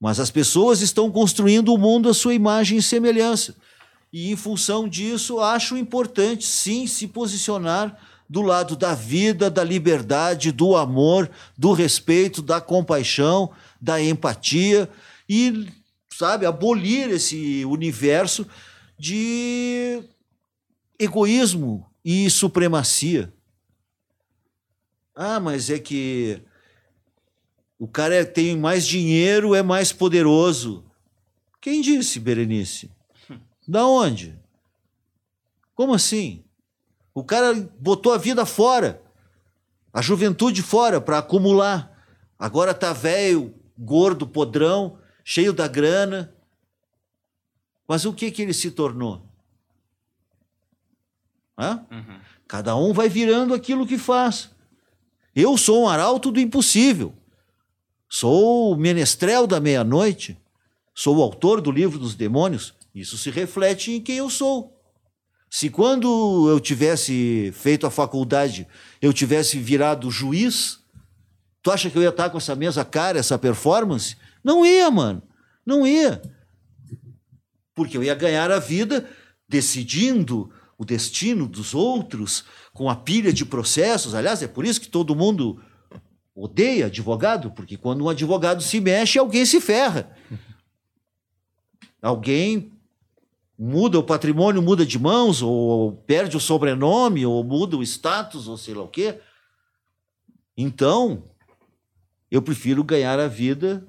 Mas 0.00 0.18
as 0.18 0.30
pessoas 0.30 0.80
estão 0.80 1.10
construindo 1.10 1.74
o 1.74 1.78
mundo 1.78 2.08
à 2.08 2.14
sua 2.14 2.34
imagem 2.34 2.78
e 2.78 2.82
semelhança. 2.82 3.54
E 4.12 4.32
em 4.32 4.36
função 4.36 4.88
disso, 4.88 5.40
acho 5.40 5.76
importante 5.76 6.46
sim 6.46 6.86
se 6.86 7.06
posicionar 7.06 7.96
do 8.28 8.42
lado 8.42 8.76
da 8.76 8.94
vida, 8.94 9.50
da 9.50 9.62
liberdade, 9.62 10.52
do 10.52 10.76
amor, 10.76 11.30
do 11.56 11.72
respeito, 11.72 12.40
da 12.40 12.60
compaixão, 12.60 13.50
da 13.80 14.00
empatia 14.00 14.88
e, 15.28 15.68
sabe, 16.12 16.46
abolir 16.46 17.10
esse 17.10 17.64
universo 17.64 18.46
de 18.98 20.02
egoísmo 20.98 21.86
e 22.04 22.30
supremacia. 22.30 23.32
Ah, 25.22 25.38
mas 25.38 25.68
é 25.68 25.78
que 25.78 26.42
o 27.78 27.86
cara 27.86 28.14
é, 28.14 28.24
tem 28.24 28.56
mais 28.56 28.86
dinheiro, 28.86 29.54
é 29.54 29.62
mais 29.62 29.92
poderoso. 29.92 30.82
Quem 31.60 31.82
disse, 31.82 32.18
Berenice? 32.18 32.90
Da 33.68 33.86
onde? 33.86 34.34
Como 35.74 35.92
assim? 35.92 36.42
O 37.14 37.22
cara 37.22 37.52
botou 37.78 38.14
a 38.14 38.16
vida 38.18 38.46
fora, 38.46 39.02
a 39.92 40.00
juventude 40.00 40.62
fora 40.62 41.02
para 41.02 41.18
acumular. 41.18 42.02
Agora 42.38 42.72
tá 42.72 42.94
velho, 42.94 43.54
gordo, 43.78 44.26
podrão, 44.26 44.98
cheio 45.22 45.52
da 45.52 45.68
grana. 45.68 46.32
Mas 47.86 48.06
o 48.06 48.14
que 48.14 48.30
que 48.30 48.40
ele 48.40 48.54
se 48.54 48.70
tornou? 48.70 49.22
Hã? 51.58 51.86
Uhum. 51.90 52.20
Cada 52.48 52.74
um 52.74 52.94
vai 52.94 53.10
virando 53.10 53.52
aquilo 53.52 53.86
que 53.86 53.98
faz. 53.98 54.50
Eu 55.34 55.56
sou 55.56 55.84
um 55.84 55.88
arauto 55.88 56.30
do 56.30 56.40
impossível. 56.40 57.14
Sou 58.08 58.72
o 58.72 58.76
menestrel 58.76 59.46
da 59.46 59.60
meia-noite. 59.60 60.36
Sou 60.94 61.18
o 61.18 61.22
autor 61.22 61.60
do 61.60 61.70
livro 61.70 61.98
dos 61.98 62.14
demônios. 62.14 62.74
Isso 62.94 63.16
se 63.16 63.30
reflete 63.30 63.92
em 63.92 64.00
quem 64.00 64.16
eu 64.16 64.28
sou. 64.28 64.76
Se 65.48 65.68
quando 65.68 66.48
eu 66.48 66.60
tivesse 66.60 67.52
feito 67.54 67.86
a 67.86 67.90
faculdade, 67.90 68.66
eu 69.00 69.12
tivesse 69.12 69.58
virado 69.58 70.10
juiz, 70.10 70.78
tu 71.62 71.70
acha 71.70 71.90
que 71.90 71.98
eu 71.98 72.02
ia 72.02 72.10
estar 72.10 72.30
com 72.30 72.38
essa 72.38 72.54
mesma 72.54 72.84
cara, 72.84 73.18
essa 73.18 73.38
performance? 73.38 74.16
Não 74.44 74.64
ia, 74.64 74.90
mano. 74.90 75.22
Não 75.64 75.86
ia. 75.86 76.22
Porque 77.74 77.96
eu 77.96 78.02
ia 78.02 78.14
ganhar 78.14 78.50
a 78.50 78.58
vida 78.58 79.08
decidindo 79.48 80.52
o 80.80 80.84
destino 80.86 81.46
dos 81.46 81.74
outros 81.74 82.42
com 82.72 82.88
a 82.88 82.96
pilha 82.96 83.34
de 83.34 83.44
processos. 83.44 84.14
Aliás, 84.14 84.42
é 84.42 84.48
por 84.48 84.64
isso 84.64 84.80
que 84.80 84.88
todo 84.88 85.14
mundo 85.14 85.62
odeia 86.34 86.86
advogado, 86.86 87.50
porque 87.50 87.76
quando 87.76 88.02
um 88.02 88.08
advogado 88.08 88.62
se 88.62 88.80
mexe, 88.80 89.18
alguém 89.18 89.44
se 89.44 89.60
ferra. 89.60 90.10
Alguém 92.00 92.72
muda 93.58 93.98
o 93.98 94.02
patrimônio, 94.02 94.62
muda 94.62 94.86
de 94.86 94.98
mãos, 94.98 95.42
ou 95.42 95.92
perde 96.06 96.38
o 96.38 96.40
sobrenome, 96.40 97.26
ou 97.26 97.44
muda 97.44 97.76
o 97.76 97.82
status, 97.82 98.48
ou 98.48 98.56
sei 98.56 98.72
lá 98.72 98.82
o 98.82 98.88
quê. 98.88 99.20
Então, 100.56 101.24
eu 102.30 102.40
prefiro 102.40 102.82
ganhar 102.82 103.20
a 103.20 103.28
vida 103.28 103.86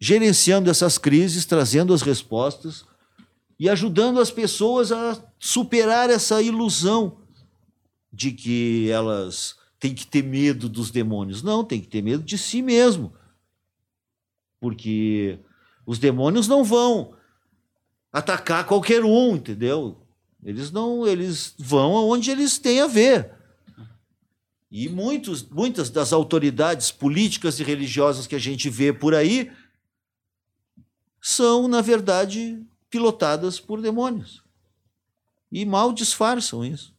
gerenciando 0.00 0.70
essas 0.70 0.96
crises, 0.96 1.44
trazendo 1.44 1.92
as 1.92 2.00
respostas 2.00 2.86
e 3.58 3.68
ajudando 3.68 4.20
as 4.20 4.30
pessoas 4.30 4.90
a 4.90 5.22
superar 5.38 6.10
essa 6.10 6.42
ilusão 6.42 7.18
de 8.12 8.32
que 8.32 8.88
elas 8.90 9.56
têm 9.78 9.94
que 9.94 10.06
ter 10.06 10.22
medo 10.22 10.68
dos 10.68 10.90
demônios. 10.90 11.42
Não, 11.42 11.64
tem 11.64 11.80
que 11.80 11.88
ter 11.88 12.02
medo 12.02 12.22
de 12.22 12.38
si 12.38 12.62
mesmo. 12.62 13.12
Porque 14.60 15.38
os 15.84 15.98
demônios 15.98 16.48
não 16.48 16.64
vão 16.64 17.14
atacar 18.12 18.66
qualquer 18.66 19.04
um, 19.04 19.36
entendeu? 19.36 20.00
Eles 20.42 20.70
não, 20.70 21.06
eles 21.06 21.54
vão 21.58 21.96
aonde 21.96 22.30
eles 22.30 22.58
têm 22.58 22.80
a 22.80 22.86
ver. 22.86 23.32
E 24.70 24.88
muitos, 24.88 25.42
muitas 25.48 25.88
das 25.88 26.12
autoridades 26.12 26.90
políticas 26.90 27.60
e 27.60 27.64
religiosas 27.64 28.26
que 28.26 28.34
a 28.34 28.40
gente 28.40 28.68
vê 28.68 28.92
por 28.92 29.14
aí 29.14 29.52
são, 31.20 31.68
na 31.68 31.80
verdade, 31.80 32.60
pilotadas 32.94 33.58
por 33.58 33.82
demônios. 33.82 34.40
E 35.50 35.66
mal 35.66 35.92
disfarçam 35.92 36.64
isso, 36.64 36.94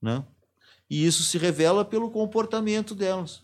né? 0.00 0.22
E 0.90 1.06
isso 1.06 1.22
se 1.22 1.38
revela 1.38 1.86
pelo 1.86 2.10
comportamento 2.10 2.94
delas. 2.94 3.40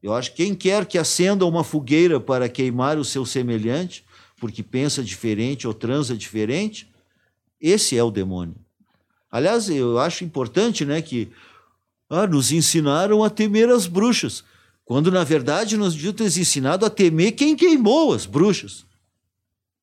Eu 0.00 0.14
acho 0.14 0.30
que 0.30 0.44
quem 0.44 0.54
quer 0.54 0.86
que 0.86 0.96
acenda 0.96 1.44
uma 1.44 1.64
fogueira 1.64 2.20
para 2.20 2.48
queimar 2.48 2.98
o 2.98 3.04
seu 3.04 3.26
semelhante 3.26 4.04
porque 4.38 4.62
pensa 4.62 5.02
diferente 5.02 5.66
ou 5.66 5.74
transa 5.74 6.16
diferente, 6.16 6.88
esse 7.60 7.98
é 7.98 8.02
o 8.02 8.12
demônio. 8.12 8.54
Aliás, 9.28 9.68
eu 9.68 9.98
acho 9.98 10.22
importante 10.22 10.84
né, 10.84 11.02
que 11.02 11.32
ah, 12.08 12.28
nos 12.28 12.52
ensinaram 12.52 13.24
a 13.24 13.28
temer 13.28 13.68
as 13.70 13.88
bruxas, 13.88 14.44
quando 14.84 15.10
na 15.10 15.24
verdade 15.24 15.76
nos 15.76 15.94
deviam 15.94 16.12
ter 16.12 16.26
ensinado 16.26 16.86
a 16.86 16.90
temer 16.90 17.32
quem 17.32 17.56
queimou 17.56 18.14
as 18.14 18.24
bruxas. 18.24 18.88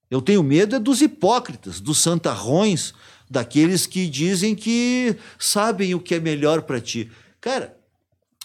Eu 0.09 0.21
tenho 0.21 0.41
medo 0.41 0.75
é 0.75 0.79
dos 0.79 1.01
hipócritas, 1.01 1.79
dos 1.81 1.97
santarrões, 1.99 2.93
daqueles 3.29 3.85
que 3.85 4.07
dizem 4.07 4.55
que 4.55 5.17
sabem 5.38 5.93
o 5.93 5.99
que 5.99 6.15
é 6.15 6.19
melhor 6.19 6.61
para 6.61 6.79
ti. 6.79 7.11
Cara, 7.41 7.77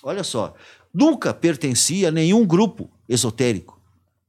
olha 0.02 0.24
só, 0.24 0.54
nunca 0.92 1.32
pertenci 1.32 2.04
a 2.04 2.10
nenhum 2.10 2.44
grupo 2.44 2.90
esotérico, 3.08 3.80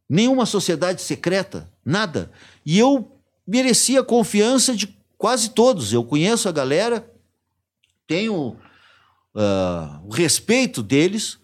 nenhuma 0.08 0.46
sociedade 0.46 1.02
secreta, 1.02 1.72
nada. 1.84 2.32
E 2.66 2.78
eu 2.78 3.12
merecia 3.48 4.02
a 4.02 4.06
confiança 4.06 4.76
de 4.76 4.96
quase 5.18 5.50
todos. 5.50 5.92
Eu 5.92 6.04
conheço 6.04 6.48
a 6.48 6.52
galera, 6.52 7.12
tenho 8.06 8.50
uh, 9.34 10.06
o 10.06 10.10
respeito 10.10 10.84
deles, 10.84 11.40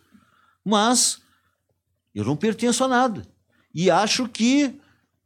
mas 0.63 1.19
eu 2.13 2.23
não 2.23 2.35
pertenço 2.35 2.83
a 2.83 2.87
nada. 2.87 3.27
E 3.73 3.89
acho 3.89 4.27
que 4.27 4.79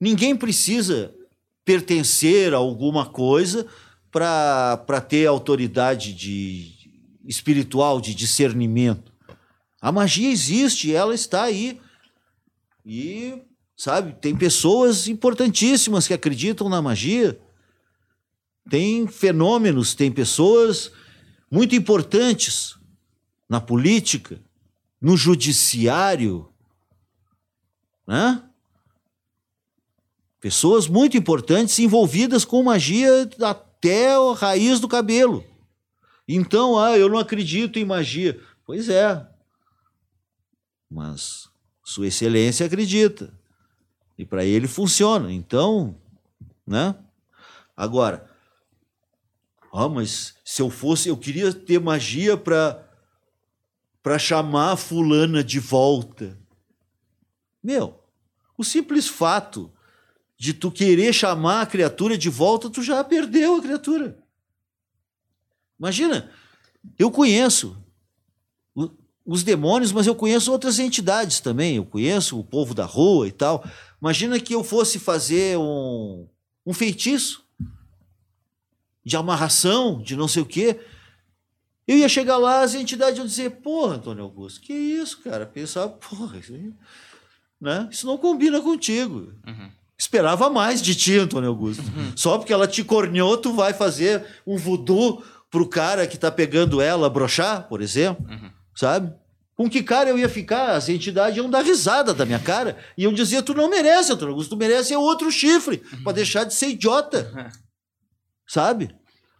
ninguém 0.03 0.35
precisa 0.35 1.15
pertencer 1.63 2.53
a 2.53 2.57
alguma 2.57 3.05
coisa 3.05 3.65
para 4.11 4.99
ter 5.07 5.25
autoridade 5.25 6.13
de, 6.13 6.73
espiritual, 7.25 8.01
de 8.01 8.13
discernimento. 8.13 9.13
A 9.81 9.93
magia 9.93 10.29
existe, 10.29 10.93
ela 10.93 11.15
está 11.15 11.43
aí. 11.43 11.79
E, 12.85 13.41
sabe, 13.77 14.13
tem 14.19 14.35
pessoas 14.35 15.07
importantíssimas 15.07 16.05
que 16.05 16.13
acreditam 16.13 16.67
na 16.67 16.81
magia. 16.81 17.39
Tem 18.69 19.07
fenômenos, 19.07 19.95
tem 19.95 20.11
pessoas 20.11 20.91
muito 21.49 21.75
importantes 21.75 22.75
na 23.47 23.61
política, 23.61 24.37
no 24.99 25.15
judiciário, 25.15 26.49
né? 28.05 28.43
Pessoas 30.43 30.89
muito 30.89 31.15
importantes 31.15 31.79
envolvidas 31.79 32.43
com 32.43 32.61
magia 32.63 33.29
até 33.41 34.13
a 34.13 34.33
raiz 34.33 34.77
do 34.77 34.89
cabelo. 34.89 35.41
Então, 36.27 36.77
ah, 36.77 36.97
eu 36.97 37.07
não 37.07 37.17
acredito 37.17 37.79
em 37.79 37.85
magia. 37.85 38.37
Pois 38.65 38.89
é. 38.89 39.25
Mas 40.91 41.47
Sua 41.81 42.07
Excelência 42.07 42.65
acredita. 42.65 43.33
E 44.17 44.25
para 44.25 44.43
ele 44.43 44.67
funciona. 44.67 45.31
Então, 45.31 45.95
né? 46.67 46.93
Agora, 47.73 48.29
ah, 49.71 49.87
mas 49.87 50.35
se 50.43 50.61
eu 50.61 50.69
fosse, 50.69 51.07
eu 51.07 51.15
queria 51.15 51.53
ter 51.53 51.79
magia 51.79 52.35
para 52.35 52.85
para 54.03 54.19
chamar 54.19 54.75
fulana 54.75 55.41
de 55.41 55.61
volta. 55.61 56.37
Meu, 57.63 58.03
o 58.57 58.63
simples 58.65 59.07
fato 59.07 59.71
de 60.43 60.53
tu 60.53 60.69
querer 60.69 61.13
chamar 61.13 61.61
a 61.61 61.65
criatura 61.65 62.17
de 62.17 62.29
volta, 62.29 62.69
tu 62.69 62.83
já 62.83 63.01
perdeu 63.01 63.55
a 63.55 63.61
criatura. 63.61 64.21
Imagina, 65.79 66.29
eu 66.99 67.09
conheço 67.09 67.77
os 69.25 69.41
demônios, 69.41 69.93
mas 69.93 70.05
eu 70.05 70.13
conheço 70.13 70.51
outras 70.51 70.79
entidades 70.79 71.39
também. 71.39 71.77
Eu 71.77 71.85
conheço 71.85 72.37
o 72.37 72.43
povo 72.43 72.73
da 72.73 72.83
rua 72.83 73.25
e 73.25 73.31
tal. 73.31 73.63
Imagina 74.01 74.37
que 74.37 74.53
eu 74.53 74.65
fosse 74.65 74.99
fazer 74.99 75.57
um, 75.57 76.27
um 76.65 76.73
feitiço 76.73 77.45
de 79.01 79.15
amarração, 79.15 80.01
de 80.01 80.17
não 80.17 80.27
sei 80.27 80.41
o 80.41 80.45
quê. 80.45 80.77
Eu 81.87 81.97
ia 81.97 82.09
chegar 82.09 82.35
lá, 82.35 82.63
as 82.63 82.73
entidades 82.73 83.17
iam 83.17 83.25
dizer: 83.25 83.61
Porra, 83.61 83.95
Antônio 83.95 84.25
Augusto, 84.25 84.59
que 84.59 84.73
isso, 84.73 85.21
cara? 85.21 85.45
Pensava, 85.45 85.87
porra, 85.93 86.37
isso, 86.37 86.51
né? 87.61 87.87
isso 87.89 88.05
não 88.05 88.17
combina 88.17 88.59
contigo. 88.59 89.31
Uhum. 89.47 89.82
Esperava 90.03 90.49
mais 90.49 90.81
de 90.81 90.93
ti, 90.93 91.17
Antônio 91.17 91.47
Augusto. 91.47 91.81
Uhum. 91.81 92.11
Só 92.13 92.37
porque 92.37 92.51
ela 92.51 92.67
te 92.67 92.83
corneou, 92.83 93.37
tu 93.37 93.53
vai 93.53 93.73
fazer 93.73 94.21
um 94.45 94.57
voodoo 94.57 95.23
pro 95.49 95.65
cara 95.65 96.05
que 96.05 96.17
tá 96.17 96.29
pegando 96.29 96.81
ela 96.81 97.09
brochar, 97.09 97.69
por 97.69 97.81
exemplo. 97.81 98.25
Uhum. 98.29 98.51
Sabe? 98.75 99.13
Com 99.55 99.69
que 99.69 99.81
cara 99.81 100.09
eu 100.09 100.19
ia 100.19 100.27
ficar? 100.27 100.73
As 100.73 100.89
entidades 100.89 101.37
iam 101.37 101.49
dar 101.49 101.61
risada 101.61 102.13
da 102.13 102.25
minha 102.25 102.37
cara. 102.37 102.77
E 102.97 103.03
iam 103.03 103.13
dizer: 103.13 103.43
tu 103.43 103.53
não 103.53 103.69
merece, 103.69 104.11
Antônio 104.11 104.33
Augusto, 104.33 104.49
tu 104.49 104.57
merece 104.57 104.93
outro 104.93 105.31
chifre, 105.31 105.81
uhum. 105.93 106.03
para 106.03 106.11
deixar 106.11 106.43
de 106.43 106.53
ser 106.53 106.67
idiota. 106.67 107.53
Sabe? 108.45 108.93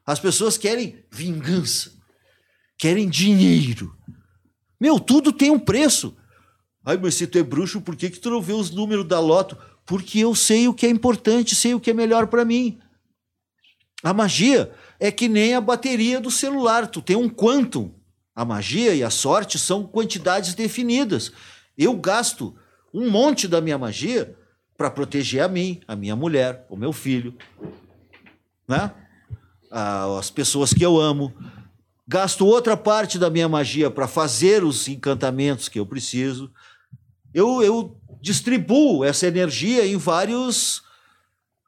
As 0.05 0.17
pessoas 0.17 0.57
querem 0.57 1.03
vingança, 1.11 1.91
querem 2.77 3.09
dinheiro. 3.09 3.93
Meu, 4.79 4.97
tudo 4.97 5.33
tem 5.33 5.51
um 5.51 5.59
preço. 5.59 6.15
Ai, 6.85 6.97
mas 6.97 7.15
se 7.15 7.27
tu 7.27 7.37
é 7.37 7.43
bruxo, 7.43 7.81
por 7.81 7.97
que, 7.97 8.09
que 8.09 8.19
tu 8.19 8.29
não 8.29 8.41
vê 8.41 8.53
os 8.53 8.71
números 8.71 9.05
da 9.05 9.19
loto? 9.19 9.57
Porque 9.85 10.19
eu 10.19 10.33
sei 10.33 10.67
o 10.67 10.73
que 10.73 10.85
é 10.85 10.89
importante, 10.89 11.55
sei 11.55 11.73
o 11.73 11.79
que 11.79 11.91
é 11.91 11.93
melhor 11.93 12.27
para 12.27 12.45
mim. 12.45 12.79
A 14.03 14.13
magia 14.13 14.71
é 14.99 15.11
que 15.11 15.27
nem 15.27 15.55
a 15.55 15.61
bateria 15.61 16.19
do 16.19 16.31
celular, 16.31 16.87
tu 16.87 17.01
tem 17.01 17.15
um 17.15 17.29
quantum. 17.29 17.93
A 18.35 18.43
magia 18.43 18.93
e 18.95 19.03
a 19.03 19.09
sorte 19.09 19.59
são 19.59 19.85
quantidades 19.85 20.55
definidas. 20.55 21.31
Eu 21.77 21.95
gasto 21.95 22.55
um 22.93 23.09
monte 23.09 23.47
da 23.47 23.61
minha 23.61 23.77
magia 23.77 24.35
para 24.77 24.89
proteger 24.89 25.41
a 25.41 25.47
mim, 25.47 25.81
a 25.87 25.95
minha 25.95 26.15
mulher, 26.15 26.65
o 26.69 26.75
meu 26.75 26.91
filho, 26.91 27.35
né? 28.67 28.91
as 30.19 30.29
pessoas 30.29 30.73
que 30.73 30.85
eu 30.85 30.99
amo. 30.99 31.33
Gasto 32.07 32.45
outra 32.45 32.75
parte 32.75 33.17
da 33.17 33.29
minha 33.29 33.47
magia 33.47 33.89
para 33.89 34.07
fazer 34.07 34.63
os 34.63 34.87
encantamentos 34.87 35.69
que 35.69 35.79
eu 35.79 35.85
preciso. 35.85 36.51
Eu, 37.33 37.63
eu 37.63 37.97
distribuo 38.23 39.03
essa 39.03 39.27
energia 39.27 39.85
em 39.85 39.97
vários 39.97 40.81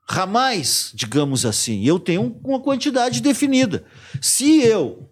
ramais, 0.08 0.90
digamos 0.96 1.46
assim. 1.46 1.84
Eu 1.84 2.00
tenho 2.00 2.40
uma 2.46 2.62
quantidade 2.62 3.22
definida. 3.22 3.84
Se 4.22 4.62
eu 4.62 5.10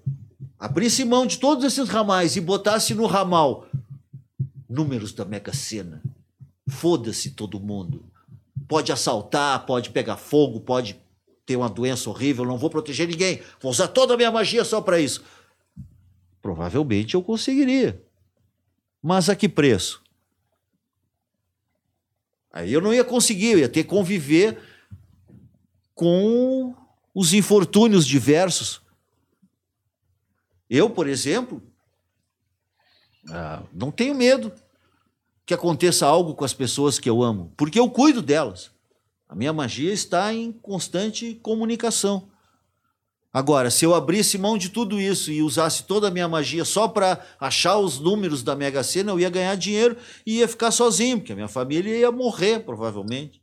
abrisse 0.58 1.04
mão 1.04 1.26
de 1.28 1.38
todos 1.38 1.66
esses 1.66 1.90
ramais 1.90 2.38
e 2.38 2.42
botasse 2.42 2.94
no 2.94 3.06
ramal 3.06 3.68
números 4.70 5.12
da 5.12 5.26
Mega 5.26 5.52
Sena, 5.52 6.02
foda-se 6.70 7.32
todo 7.32 7.60
mundo. 7.60 8.06
Pode 8.66 8.94
assaltar, 8.94 9.66
pode 9.66 9.90
pegar 9.90 10.16
fogo, 10.16 10.62
pode 10.62 10.96
ter 11.46 11.58
uma 11.58 11.70
doença 11.70 12.10
horrível, 12.10 12.46
não 12.46 12.58
vou 12.58 12.70
proteger 12.70 13.06
ninguém. 13.06 13.42
Vou 13.62 13.70
usar 13.70 13.90
toda 13.90 14.14
a 14.14 14.18
minha 14.18 14.32
magia 14.32 14.64
só 14.64 14.80
para 14.80 14.98
isso. 14.98 15.22
Provavelmente 16.42 17.16
eu 17.16 17.22
conseguiria. 17.22 18.02
Mas 19.02 19.28
a 19.28 19.36
que 19.36 19.50
preço? 19.50 20.03
Aí 22.54 22.72
eu 22.72 22.80
não 22.80 22.94
ia 22.94 23.04
conseguir, 23.04 23.54
eu 23.54 23.60
ia 23.60 23.70
ter 23.70 23.84
que 23.84 23.90
conviver 23.90 24.60
com 25.96 26.76
os 27.14 27.34
infortúnios 27.34 28.06
diversos. 28.06 28.80
Eu, 30.70 30.88
por 30.88 31.08
exemplo, 31.08 31.62
ah, 33.30 33.64
não 33.74 33.92
tenho 33.92 34.14
medo 34.14 34.54
que 35.46 35.54
aconteça 35.54 36.06
algo 36.06 36.36
com 36.36 36.46
as 36.46 36.54
pessoas 36.54 37.00
que 37.00 37.10
eu 37.10 37.24
amo, 37.24 37.52
porque 37.58 37.80
eu 37.80 37.90
cuido 37.90 38.22
delas. 38.22 38.72
A 39.28 39.36
minha 39.36 39.52
magia 39.52 39.92
está 39.92 40.32
em 40.32 40.52
constante 40.52 41.34
comunicação. 41.42 42.30
Agora, 43.34 43.72
se 43.72 43.84
eu 43.84 43.96
abrisse 43.96 44.38
mão 44.38 44.60
de 44.60 44.70
tudo 44.70 45.02
isso 45.02 45.32
e 45.32 45.42
usasse 45.42 45.84
toda 45.84 46.08
a 46.08 46.12
minha 46.12 46.28
magia 46.28 46.64
só 46.64 46.88
para 46.88 47.20
achar 47.40 47.80
os 47.80 48.00
números 48.00 48.44
da 48.44 48.56
Mega 48.56 48.84
Sena, 48.84 49.12
eu 49.12 49.20
ia 49.20 49.30
ganhar 49.30 49.56
dinheiro 49.56 49.98
e 50.24 50.38
ia 50.38 50.48
ficar 50.48 50.70
sozinho, 50.70 51.18
porque 51.18 51.32
a 51.32 51.36
minha 51.36 51.48
família 51.48 51.98
ia 51.98 52.12
morrer, 52.12 52.60
provavelmente. 52.60 53.42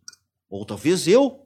Ou 0.48 0.64
talvez 0.64 1.08
eu 1.08 1.44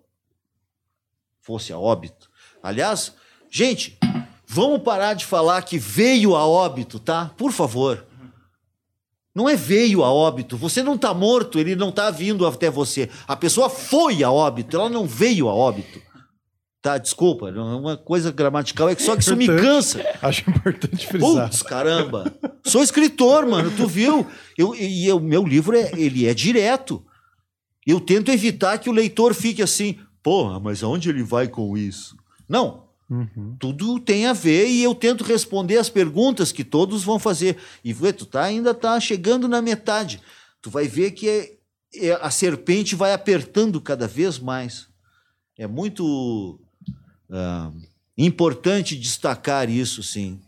fosse 1.40 1.72
a 1.72 1.78
óbito. 1.78 2.30
Aliás, 2.62 3.14
gente, 3.50 3.98
vamos 4.46 4.82
parar 4.82 5.14
de 5.14 5.24
falar 5.24 5.62
que 5.62 5.78
veio 5.78 6.36
a 6.36 6.46
óbito, 6.46 6.98
tá? 6.98 7.32
Por 7.38 7.50
favor. 7.50 8.06
Não 9.34 9.48
é 9.48 9.56
veio 9.56 10.04
a 10.04 10.12
óbito. 10.12 10.58
Você 10.58 10.82
não 10.82 10.96
está 10.96 11.14
morto, 11.14 11.58
ele 11.58 11.74
não 11.74 11.88
está 11.88 12.10
vindo 12.10 12.46
até 12.46 12.70
você. 12.70 13.08
A 13.26 13.34
pessoa 13.34 13.70
foi 13.70 14.22
a 14.22 14.30
óbito, 14.30 14.76
ela 14.76 14.90
não 14.90 15.06
veio 15.06 15.48
a 15.48 15.54
óbito. 15.54 16.00
Tá, 16.84 16.98
desculpa, 16.98 17.46
uma 17.46 17.96
coisa 17.96 18.30
gramatical 18.30 18.90
é 18.90 18.94
que 18.94 19.02
só 19.02 19.16
que 19.16 19.22
isso 19.22 19.34
me 19.34 19.46
cansa. 19.46 20.04
Acho 20.20 20.50
importante 20.50 21.06
frisar. 21.06 21.48
Putz, 21.48 21.62
caramba. 21.62 22.30
Sou 22.62 22.82
escritor, 22.82 23.46
mano, 23.46 23.70
tu 23.74 23.88
viu? 23.88 24.26
Eu, 24.58 24.74
e 24.74 25.10
o 25.10 25.18
meu 25.18 25.42
livro 25.46 25.74
é, 25.74 25.92
ele 25.98 26.26
é 26.26 26.34
direto. 26.34 27.02
Eu 27.86 27.98
tento 27.98 28.30
evitar 28.30 28.76
que 28.76 28.90
o 28.90 28.92
leitor 28.92 29.32
fique 29.32 29.62
assim, 29.62 29.98
porra, 30.22 30.60
mas 30.60 30.82
aonde 30.82 31.08
ele 31.08 31.22
vai 31.22 31.48
com 31.48 31.74
isso? 31.74 32.18
Não. 32.46 32.84
Uhum. 33.08 33.56
Tudo 33.58 33.98
tem 33.98 34.26
a 34.26 34.34
ver 34.34 34.68
e 34.68 34.82
eu 34.82 34.94
tento 34.94 35.24
responder 35.24 35.78
as 35.78 35.88
perguntas 35.88 36.52
que 36.52 36.62
todos 36.62 37.02
vão 37.02 37.18
fazer. 37.18 37.56
E 37.82 37.94
vê, 37.94 38.12
tu 38.12 38.26
tá, 38.26 38.42
ainda 38.42 38.74
tá 38.74 39.00
chegando 39.00 39.48
na 39.48 39.62
metade. 39.62 40.20
Tu 40.60 40.68
vai 40.68 40.86
ver 40.86 41.12
que 41.12 41.30
é, 41.30 41.52
é, 41.94 42.12
a 42.20 42.30
serpente 42.30 42.94
vai 42.94 43.14
apertando 43.14 43.80
cada 43.80 44.06
vez 44.06 44.38
mais. 44.38 44.86
É 45.56 45.66
muito 45.66 46.60
ah, 47.30 47.70
importante 48.16 48.96
destacar 48.96 49.68
isso, 49.68 50.02
sim. 50.02 50.40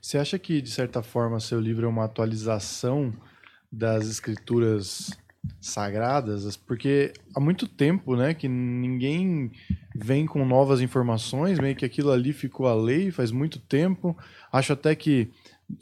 Você 0.00 0.18
acha 0.18 0.38
que, 0.38 0.60
de 0.60 0.70
certa 0.70 1.02
forma, 1.02 1.40
seu 1.40 1.60
livro 1.60 1.86
é 1.86 1.88
uma 1.88 2.04
atualização 2.04 3.12
das 3.70 4.06
escrituras 4.06 5.10
sagradas, 5.60 6.56
porque 6.56 7.12
há 7.34 7.40
muito 7.40 7.66
tempo, 7.68 8.16
né, 8.16 8.34
que 8.34 8.48
ninguém 8.48 9.50
vem 9.94 10.26
com 10.26 10.44
novas 10.44 10.80
informações, 10.80 11.58
meio 11.58 11.74
que 11.76 11.84
aquilo 11.84 12.10
ali 12.10 12.32
ficou 12.32 12.66
a 12.66 12.74
lei 12.74 13.10
faz 13.10 13.30
muito 13.30 13.58
tempo. 13.58 14.16
Acho 14.52 14.72
até 14.72 14.94
que 14.94 15.30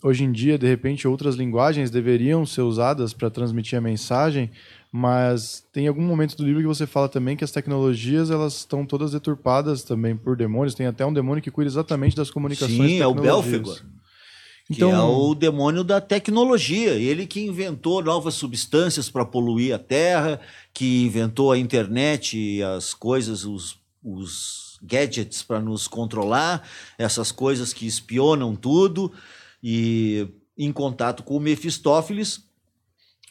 hoje 0.03 0.25
em 0.25 0.33
dia, 0.33 0.59
de 0.59 0.67
repente, 0.67 1.07
outras 1.07 1.35
linguagens 1.35 1.91
deveriam 1.91 2.47
ser 2.47 2.63
usadas 2.63 3.13
para 3.13 3.31
transmitir 3.31 3.79
a 3.79 3.83
mensagem, 3.83 4.51
mas 4.97 5.67
tem 5.73 5.89
algum 5.89 6.03
momento 6.03 6.37
do 6.37 6.45
livro 6.45 6.61
que 6.61 6.69
você 6.69 6.87
fala 6.87 7.09
também 7.09 7.37
que 7.37 7.43
as 7.43 7.51
tecnologias 7.51 8.31
elas 8.31 8.59
estão 8.59 8.87
todas 8.87 9.11
deturpadas 9.11 9.83
também 9.83 10.17
por 10.17 10.37
demônios. 10.37 10.73
Tem 10.73 10.87
até 10.87 11.05
um 11.05 11.13
demônio 11.13 11.43
que 11.43 11.51
cuida 11.51 11.69
exatamente 11.69 12.15
das 12.15 12.31
comunicações. 12.31 12.91
Sim, 12.91 13.01
é 13.01 13.07
o 13.09 13.13
Belfegor. 13.13 13.83
Então, 14.71 14.91
que 14.91 14.95
é 14.95 15.01
o 15.01 15.35
demônio 15.35 15.83
da 15.83 16.01
tecnologia. 16.01 16.93
Ele 16.93 17.27
que 17.27 17.41
inventou 17.41 18.05
novas 18.05 18.35
substâncias 18.35 19.11
para 19.11 19.25
poluir 19.25 19.75
a 19.75 19.81
Terra, 19.81 20.41
que 20.73 21.03
inventou 21.03 21.51
a 21.51 21.59
internet 21.59 22.63
as 22.63 22.95
coisas, 22.95 23.45
os, 23.45 23.77
os 24.01 24.79
gadgets 24.81 25.43
para 25.43 25.59
nos 25.59 25.89
controlar, 25.89 26.63
essas 26.97 27.33
coisas 27.33 27.73
que 27.73 27.85
espionam 27.85 28.55
tudo. 28.55 29.11
E 29.61 30.29
em 30.57 30.71
contato 30.71 31.25
com 31.25 31.37
o 31.37 31.41
Mefistófeles, 31.41 32.45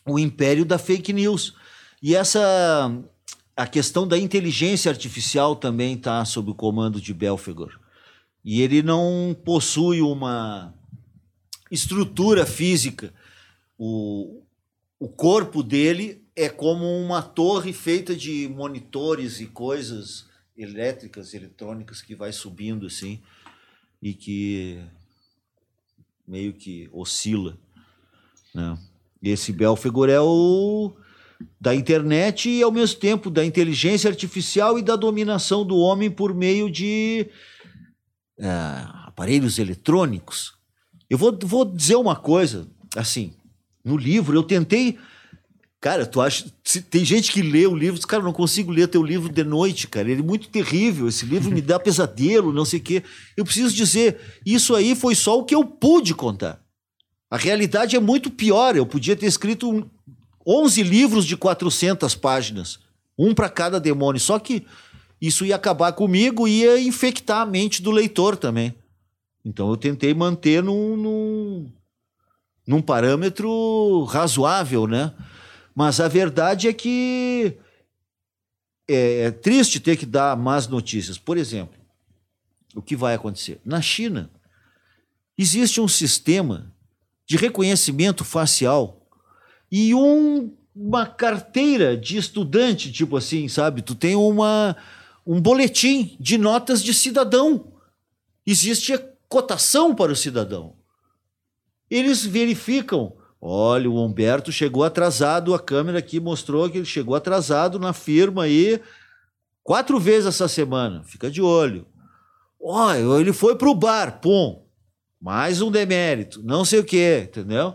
o 0.06 0.20
império 0.20 0.66
da 0.66 0.78
fake 0.78 1.14
news. 1.14 1.56
E 2.02 2.16
essa 2.16 2.92
a 3.56 3.68
questão 3.68 4.08
da 4.08 4.18
inteligência 4.18 4.90
artificial 4.90 5.56
também 5.56 5.94
está 5.94 6.24
sob 6.26 6.52
o 6.52 6.56
comando 6.56 7.00
de 7.00 7.14
Belfegor. 7.14 7.80
E 8.44 8.62
ele 8.62 8.82
não 8.82 9.36
possui 9.46 10.02
uma 10.02 10.74
estrutura 11.70 12.46
física. 12.46 13.14
O, 13.78 14.44
o 15.00 15.08
corpo 15.08 15.62
dele 15.62 16.26
é 16.36 16.50
como 16.50 16.86
uma 16.86 17.22
torre 17.22 17.72
feita 17.72 18.16
de 18.16 18.48
monitores 18.50 19.40
e 19.40 19.46
coisas 19.46 20.26
elétricas, 20.58 21.34
eletrônicas 21.34 22.02
que 22.02 22.16
vai 22.16 22.32
subindo 22.32 22.88
assim 22.88 23.22
e 24.02 24.14
que 24.14 24.84
meio 26.28 26.54
que 26.54 26.90
oscila. 26.92 27.58
Né? 28.54 28.78
Esse 29.24 29.54
Belfegor 29.54 30.10
é 30.10 30.20
o 30.20 30.94
da 31.60 31.74
internet 31.74 32.50
e, 32.50 32.62
ao 32.62 32.72
mesmo 32.72 33.00
tempo, 33.00 33.30
da 33.30 33.46
inteligência 33.46 34.10
artificial 34.10 34.78
e 34.78 34.82
da 34.82 34.98
dominação 34.98 35.66
do 35.66 35.78
homem 35.78 36.12
por 36.12 36.34
meio 36.34 36.70
de 36.70 37.28
é, 38.38 38.48
aparelhos 39.06 39.60
eletrônicos. 39.60 40.54
Eu 41.10 41.18
vou, 41.18 41.38
vou 41.44 41.64
dizer 41.64 41.96
uma 41.96 42.16
coisa, 42.16 42.68
assim, 42.96 43.34
no 43.84 43.96
livro 43.96 44.36
eu 44.36 44.44
tentei. 44.44 44.98
Cara, 45.80 46.06
tu 46.06 46.22
acha. 46.22 46.46
Tem 46.90 47.04
gente 47.04 47.32
que 47.32 47.42
lê 47.42 47.68
o 47.68 47.76
livro, 47.76 48.00
cara, 48.08 48.22
eu 48.22 48.26
não 48.26 48.34
consigo 48.34 48.72
ler 48.72 48.88
teu 48.88 49.04
livro 49.04 49.32
de 49.32 49.44
noite, 49.44 49.88
cara. 49.88 50.10
Ele 50.10 50.22
é 50.22 50.26
muito 50.26 50.48
terrível. 50.48 51.08
Esse 51.08 51.26
livro 51.26 51.52
me 51.52 51.60
dá 51.62 51.78
pesadelo, 51.78 52.54
não 52.54 52.64
sei 52.64 52.80
o 52.80 52.84
quê. 52.84 53.04
Eu 53.36 53.44
preciso 53.44 53.76
dizer, 53.76 54.18
isso 54.46 54.74
aí 54.76 54.96
foi 54.96 55.14
só 55.14 55.38
o 55.38 55.44
que 55.44 55.54
eu 55.54 55.66
pude 55.66 56.14
contar. 56.16 56.63
A 57.34 57.38
realidade 57.38 57.96
é 57.96 58.00
muito 58.00 58.30
pior. 58.30 58.76
Eu 58.76 58.86
podia 58.86 59.16
ter 59.16 59.26
escrito 59.26 59.90
11 60.46 60.84
livros 60.84 61.26
de 61.26 61.36
400 61.36 62.14
páginas, 62.14 62.78
um 63.18 63.34
para 63.34 63.50
cada 63.50 63.80
demônio. 63.80 64.22
Só 64.22 64.38
que 64.38 64.68
isso 65.20 65.44
ia 65.44 65.56
acabar 65.56 65.94
comigo 65.94 66.48
e 66.48 66.60
ia 66.60 66.80
infectar 66.80 67.42
a 67.42 67.46
mente 67.48 67.82
do 67.82 67.90
leitor 67.90 68.38
também. 68.38 68.76
Então 69.44 69.68
eu 69.68 69.76
tentei 69.76 70.14
manter 70.14 70.62
num, 70.62 70.96
num, 70.96 71.72
num 72.68 72.82
parâmetro 72.84 74.04
razoável, 74.04 74.86
né? 74.86 75.12
Mas 75.74 76.00
a 76.00 76.08
verdade 76.08 76.68
é 76.68 76.74
que 76.74 77.58
é, 78.88 79.22
é, 79.22 79.32
triste 79.32 79.80
ter 79.80 79.98
que 79.98 80.06
dar 80.06 80.38
más 80.38 80.68
notícias. 80.68 81.18
Por 81.18 81.40
exemplo, 81.40 81.80
o 82.76 82.82
que 82.82 82.96
vai 82.96 83.16
acontecer? 83.16 83.60
Na 83.66 83.82
China, 83.82 84.30
existe 85.36 85.82
um 85.82 85.88
sistema 85.88 86.72
de 87.26 87.38
reconhecimento 87.38 88.24
facial 88.24 89.08
e 89.72 89.94
um, 89.96 90.56
uma 90.76 91.06
carteira 91.06 91.98
de 91.98 92.18
estudante, 92.18 92.92
tipo 92.92 93.18
assim, 93.18 93.48
sabe? 93.48 93.82
Tu 93.82 93.96
tem 93.96 94.16
uma, 94.16 94.76
um 95.26 95.42
boletim 95.42 96.16
de 96.20 96.38
notas 96.38 96.84
de 96.84 96.94
cidadão. 96.94 97.74
Existe 98.46 98.94
a 98.94 99.02
cotação 99.30 99.96
para 99.96 100.12
o 100.12 100.16
cidadão. 100.16 100.76
Eles 101.90 102.26
verificam 102.26 103.16
Olha, 103.46 103.90
o 103.90 104.02
Humberto 104.02 104.54
chegou 104.54 104.86
atrasado, 104.86 105.54
a 105.54 105.60
câmera 105.60 106.00
aqui 106.00 106.18
mostrou 106.18 106.70
que 106.70 106.78
ele 106.78 106.86
chegou 106.86 107.14
atrasado 107.14 107.78
na 107.78 107.92
firma 107.92 108.44
aí 108.44 108.80
quatro 109.62 110.00
vezes 110.00 110.28
essa 110.28 110.48
semana. 110.48 111.04
Fica 111.04 111.30
de 111.30 111.42
olho. 111.42 111.86
Olha, 112.58 113.20
ele 113.20 113.34
foi 113.34 113.58
para 113.58 113.70
o 113.70 113.76
bar, 113.76 114.22
pum. 114.22 114.63
Mais 115.24 115.62
um 115.62 115.72
demérito, 115.72 116.42
não 116.44 116.66
sei 116.66 116.80
o 116.80 116.84
quê, 116.84 117.28
entendeu? 117.30 117.72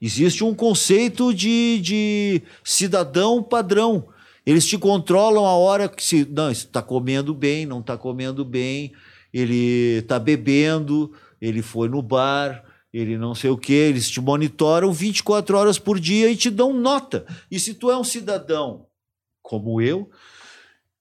Existe 0.00 0.44
um 0.44 0.54
conceito 0.54 1.34
de, 1.34 1.80
de 1.80 2.42
cidadão 2.62 3.42
padrão. 3.42 4.06
Eles 4.46 4.64
te 4.64 4.78
controlam 4.78 5.44
a 5.44 5.56
hora 5.56 5.88
que 5.88 6.04
se. 6.04 6.24
Não, 6.30 6.52
está 6.52 6.80
comendo 6.80 7.34
bem, 7.34 7.66
não 7.66 7.80
está 7.80 7.98
comendo 7.98 8.44
bem, 8.44 8.92
ele 9.32 9.98
está 9.98 10.20
bebendo, 10.20 11.10
ele 11.40 11.62
foi 11.62 11.88
no 11.88 12.00
bar 12.00 12.62
ele 12.94 13.18
não 13.18 13.34
sei 13.34 13.50
o 13.50 13.58
que, 13.58 13.72
eles 13.72 14.08
te 14.08 14.20
monitoram 14.20 14.92
24 14.92 15.58
horas 15.58 15.80
por 15.80 15.98
dia 15.98 16.30
e 16.30 16.36
te 16.36 16.48
dão 16.48 16.72
nota. 16.72 17.26
E 17.50 17.58
se 17.58 17.74
tu 17.74 17.90
é 17.90 17.98
um 17.98 18.04
cidadão 18.04 18.86
como 19.42 19.80
eu, 19.80 20.08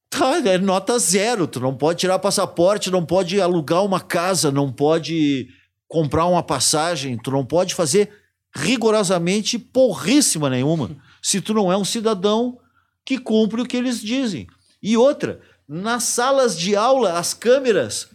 tá, 0.10 0.40
é 0.40 0.58
nota 0.58 0.98
zero. 0.98 1.46
Tu 1.46 1.60
não 1.60 1.78
pode 1.78 2.00
tirar 2.00 2.18
passaporte, 2.18 2.90
não 2.90 3.06
pode 3.06 3.40
alugar 3.40 3.86
uma 3.86 4.02
casa, 4.02 4.52
não 4.52 4.72
pode 4.72 5.50
comprar 5.94 6.26
uma 6.26 6.42
passagem, 6.42 7.20
tu 7.20 7.30
não 7.30 7.46
pode 7.46 7.76
fazer 7.76 8.10
rigorosamente 8.56 9.60
porríssima 9.60 10.50
nenhuma. 10.50 10.90
Se 11.22 11.40
tu 11.40 11.54
não 11.54 11.72
é 11.72 11.78
um 11.78 11.86
cidadão 11.86 12.58
que 13.06 13.20
cumpre 13.20 13.62
o 13.62 13.66
que 13.66 13.78
eles 13.78 14.02
dizem. 14.02 14.48
E 14.82 14.98
outra, 14.98 15.40
nas 15.70 16.02
salas 16.06 16.58
de 16.58 16.76
aula, 16.76 17.20
as 17.20 17.36
câmeras 17.36 18.10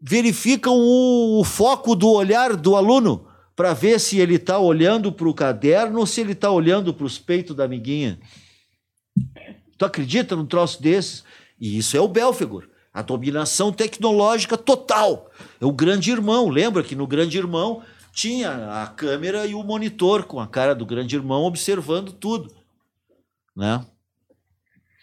verificam 0.00 0.74
o, 0.74 1.40
o 1.40 1.44
foco 1.44 1.94
do 1.94 2.08
olhar 2.08 2.56
do 2.56 2.74
aluno 2.74 3.28
para 3.54 3.74
ver 3.74 4.00
se 4.00 4.18
ele 4.18 4.36
está 4.36 4.58
olhando 4.58 5.12
para 5.12 5.28
o 5.28 5.34
caderno 5.34 5.98
ou 5.98 6.06
se 6.06 6.22
ele 6.22 6.32
está 6.32 6.50
olhando 6.50 6.94
para 6.94 7.04
os 7.04 7.18
peitos 7.18 7.54
da 7.54 7.64
amiguinha. 7.64 8.18
Tu 9.76 9.84
acredita 9.84 10.34
num 10.34 10.46
troço 10.46 10.80
desse? 10.80 11.22
E 11.60 11.76
isso 11.76 11.98
é 11.98 12.00
o 12.00 12.08
Belfegor. 12.08 12.66
A 12.96 13.02
dominação 13.02 13.70
tecnológica 13.70 14.56
total. 14.56 15.30
É 15.60 15.66
o 15.66 15.70
grande 15.70 16.10
irmão. 16.10 16.48
Lembra 16.48 16.82
que 16.82 16.96
no 16.96 17.06
grande 17.06 17.36
irmão 17.36 17.82
tinha 18.10 18.82
a 18.82 18.86
câmera 18.86 19.44
e 19.44 19.54
o 19.54 19.62
monitor 19.62 20.24
com 20.24 20.40
a 20.40 20.46
cara 20.46 20.74
do 20.74 20.86
grande 20.86 21.14
irmão 21.14 21.42
observando 21.42 22.10
tudo. 22.10 22.50
Né? 23.54 23.84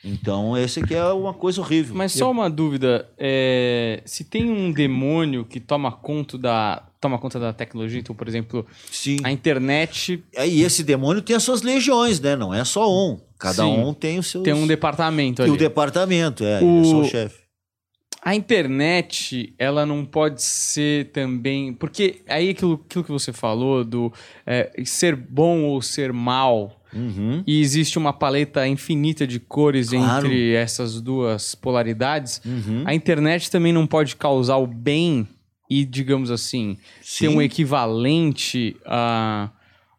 Então, 0.03 0.57
esse 0.57 0.79
aqui 0.79 0.95
é 0.95 1.05
uma 1.05 1.35
coisa 1.35 1.61
horrível. 1.61 1.93
Mas 1.93 2.13
só 2.13 2.31
uma 2.31 2.49
dúvida: 2.49 3.07
é, 3.15 4.01
se 4.05 4.23
tem 4.23 4.49
um 4.49 4.71
demônio 4.71 5.45
que 5.45 5.59
toma 5.59 5.91
conta 5.91 6.35
da, 6.35 6.81
toma 6.99 7.19
conta 7.19 7.39
da 7.39 7.53
tecnologia, 7.53 7.99
então, 7.99 8.15
por 8.15 8.27
exemplo, 8.27 8.65
Sim. 8.91 9.17
a 9.23 9.31
internet. 9.31 10.23
E 10.47 10.63
esse 10.63 10.83
demônio 10.83 11.21
tem 11.21 11.35
as 11.35 11.43
suas 11.43 11.61
legiões, 11.61 12.19
né? 12.19 12.35
Não 12.35 12.51
é 12.51 12.65
só 12.65 12.91
um. 12.91 13.19
Cada 13.37 13.65
Sim. 13.65 13.83
um 13.83 13.93
tem 13.93 14.17
o 14.17 14.23
seu. 14.23 14.41
Tem 14.41 14.51
um 14.51 14.65
departamento 14.65 15.43
ali. 15.43 15.51
E 15.51 15.53
o 15.53 15.57
departamento, 15.57 16.43
é. 16.43 16.59
O... 16.59 16.81
é 16.81 16.83
só 16.85 16.99
o 16.99 17.05
chefe. 17.05 17.42
A 18.23 18.33
internet, 18.35 19.53
ela 19.57 19.85
não 19.85 20.05
pode 20.05 20.41
ser 20.41 21.11
também. 21.11 21.73
Porque 21.73 22.21
aí 22.27 22.49
aquilo, 22.49 22.81
aquilo 22.85 23.03
que 23.03 23.11
você 23.11 23.33
falou 23.33 23.83
do 23.83 24.13
é, 24.45 24.71
ser 24.85 25.15
bom 25.15 25.63
ou 25.63 25.81
ser 25.81 26.13
mal 26.13 26.79
Uhum. 26.93 27.43
E 27.45 27.59
existe 27.59 27.97
uma 27.97 28.13
paleta 28.13 28.67
infinita 28.67 29.25
de 29.25 29.39
cores 29.39 29.89
claro. 29.89 30.27
entre 30.27 30.53
essas 30.53 31.01
duas 31.01 31.55
polaridades. 31.55 32.41
Uhum. 32.45 32.83
A 32.85 32.93
internet 32.93 33.49
também 33.49 33.73
não 33.73 33.87
pode 33.87 34.15
causar 34.15 34.57
o 34.57 34.67
bem 34.67 35.27
e, 35.69 35.83
digamos 35.83 36.29
assim, 36.29 36.77
Sim. 37.01 37.25
ter 37.25 37.35
um 37.35 37.41
equivalente 37.41 38.77
a 38.85 39.49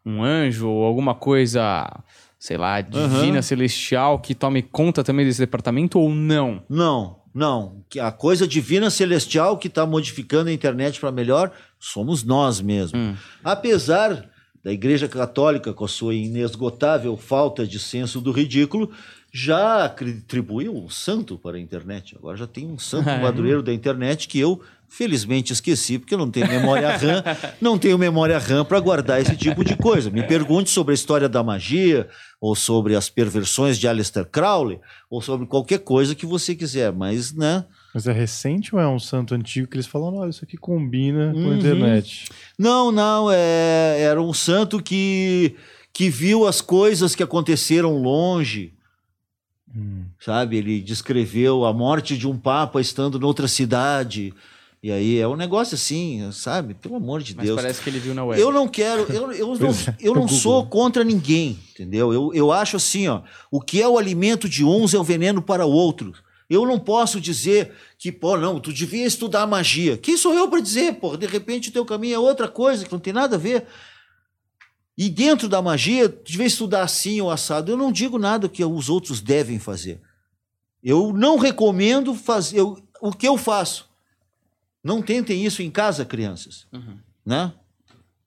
um 0.05 0.23
anjo 0.23 0.69
ou 0.69 0.85
alguma 0.85 1.15
coisa, 1.15 1.91
sei 2.39 2.57
lá, 2.57 2.79
divina, 2.79 3.37
uhum. 3.37 3.41
celestial, 3.41 4.19
que 4.19 4.35
tome 4.35 4.61
conta 4.61 5.03
também 5.03 5.25
desse 5.25 5.39
departamento 5.39 5.99
ou 5.99 6.09
não? 6.13 6.63
Não, 6.69 7.17
não. 7.35 7.83
A 7.99 8.13
coisa 8.13 8.47
divina 8.47 8.89
celestial 8.89 9.57
que 9.57 9.67
está 9.67 9.85
modificando 9.85 10.49
a 10.49 10.53
internet 10.53 10.99
para 11.01 11.11
melhor 11.11 11.51
somos 11.77 12.23
nós 12.23 12.61
mesmos. 12.61 12.93
Hum. 12.99 13.15
Apesar 13.43 14.29
da 14.63 14.71
Igreja 14.71 15.07
Católica, 15.07 15.73
com 15.73 15.83
a 15.83 15.87
sua 15.87 16.15
inesgotável 16.15 17.15
falta 17.17 17.67
de 17.67 17.77
senso 17.77 18.21
do 18.21 18.31
ridículo, 18.31 18.89
já 19.31 19.83
atribuiu 19.83 20.73
um 20.73 20.89
santo 20.89 21.37
para 21.37 21.57
a 21.57 21.59
internet. 21.59 22.15
Agora 22.17 22.37
já 22.37 22.47
tem 22.47 22.65
um 22.65 22.79
santo 22.79 23.09
madureiro 23.21 23.61
da 23.61 23.73
internet 23.73 24.29
que 24.29 24.39
eu 24.39 24.61
Felizmente 24.87 25.51
esqueci, 25.51 25.99
porque 25.99 26.13
eu 26.13 26.17
não 26.17 26.29
tenho 26.31 26.47
memória 26.47 26.95
RAM, 26.95 27.23
não 27.59 27.77
tenho 27.77 27.97
memória 27.97 28.37
RAM 28.37 28.63
para 28.63 28.79
guardar 28.79 29.21
esse 29.21 29.35
tipo 29.35 29.63
de 29.63 29.75
coisa. 29.75 30.09
Me 30.09 30.23
pergunte 30.23 30.69
sobre 30.69 30.93
a 30.93 30.95
história 30.95 31.27
da 31.27 31.43
magia, 31.43 32.07
ou 32.39 32.55
sobre 32.55 32.95
as 32.95 33.09
perversões 33.09 33.77
de 33.77 33.87
Aleister 33.87 34.25
Crowley, 34.25 34.79
ou 35.09 35.21
sobre 35.21 35.47
qualquer 35.47 35.79
coisa 35.79 36.15
que 36.15 36.25
você 36.25 36.55
quiser, 36.55 36.93
mas, 36.93 37.33
né? 37.33 37.65
Mas 37.93 38.07
é 38.07 38.11
recente 38.13 38.75
ou 38.75 38.81
é 38.81 38.87
um 38.87 38.99
santo 38.99 39.33
antigo 39.33 39.67
que 39.67 39.75
eles 39.75 39.87
falam, 39.87 40.15
olha, 40.15 40.29
isso 40.29 40.43
aqui 40.43 40.57
combina 40.57 41.31
com 41.33 41.39
Uhum. 41.39 41.51
a 41.51 41.55
internet? 41.57 42.25
Não, 42.57 42.91
não, 42.91 43.29
é, 43.31 44.01
era 44.01 44.21
um 44.21 44.33
santo 44.33 44.81
que, 44.83 45.55
que 45.93 46.09
viu 46.09 46.45
as 46.47 46.61
coisas 46.61 47.15
que 47.15 47.23
aconteceram 47.23 47.97
longe, 48.01 48.73
Hum. 49.75 50.05
sabe? 50.19 50.57
Ele 50.57 50.79
descreveu 50.79 51.65
a 51.65 51.73
morte 51.73 52.17
de 52.17 52.27
um 52.27 52.37
papa 52.37 52.79
estando 52.79 53.19
noutra 53.19 53.47
cidade. 53.47 54.33
E 54.85 54.91
aí 54.91 55.17
é 55.17 55.27
um 55.27 55.35
negócio 55.35 55.73
assim, 55.73 56.31
sabe? 56.31 56.75
Pelo 56.75 56.97
amor 56.97 57.23
de 57.23 57.35
Mas 57.35 57.47
Deus. 57.47 57.55
parece 57.59 57.81
que 57.81 57.89
ele 57.89 57.97
viu 57.97 58.13
na 58.13 58.23
web. 58.23 58.39
Eu 58.39 58.51
não 58.51 58.67
quero, 58.67 59.11
eu, 59.11 59.31
eu 59.31 59.47
não, 59.55 59.69
é, 59.71 59.95
eu 59.99 60.13
não 60.13 60.27
sou 60.27 60.63
contra 60.67 61.03
ninguém, 61.03 61.57
entendeu? 61.71 62.13
Eu, 62.13 62.31
eu 62.35 62.51
acho 62.51 62.77
assim, 62.77 63.07
ó, 63.07 63.23
o 63.49 63.59
que 63.59 63.81
é 63.81 63.87
o 63.87 63.97
alimento 63.97 64.47
de 64.47 64.63
uns 64.63 64.93
é 64.93 64.99
o 64.99 65.03
veneno 65.03 65.41
para 65.41 65.65
outros. 65.65 66.21
Eu 66.47 66.67
não 66.67 66.77
posso 66.77 67.19
dizer 67.19 67.71
que, 67.97 68.11
pô, 68.11 68.37
não, 68.37 68.59
tu 68.59 68.71
devia 68.71 69.07
estudar 69.07 69.47
magia. 69.47 69.97
Quem 69.97 70.15
sou 70.15 70.35
eu 70.35 70.47
para 70.47 70.59
dizer, 70.59 70.93
pô? 70.99 71.17
De 71.17 71.25
repente 71.25 71.69
o 71.69 71.73
teu 71.73 71.83
caminho 71.83 72.13
é 72.13 72.19
outra 72.19 72.47
coisa 72.47 72.85
que 72.85 72.91
não 72.91 72.99
tem 72.99 73.11
nada 73.11 73.37
a 73.37 73.39
ver. 73.39 73.65
E 74.95 75.09
dentro 75.09 75.49
da 75.49 75.63
magia, 75.63 76.07
tu 76.07 76.29
devia 76.31 76.45
estudar 76.45 76.83
assim 76.83 77.19
ou 77.19 77.31
assado. 77.31 77.71
Eu 77.71 77.75
não 77.77 77.91
digo 77.91 78.19
nada 78.19 78.47
que 78.47 78.63
os 78.63 78.87
outros 78.87 79.19
devem 79.19 79.57
fazer. 79.57 79.99
Eu 80.83 81.11
não 81.11 81.39
recomendo 81.39 82.13
fazer 82.13 82.59
eu- 82.59 82.77
o 83.01 83.11
que 83.11 83.27
eu 83.27 83.35
faço. 83.35 83.84
Não 84.85 85.01
tentem 85.01 85.43
isso 85.43 85.63
em 85.63 85.71
casa, 85.71 86.05
crianças 86.05 86.67
Uhum. 86.71 86.99
né? 87.25 87.51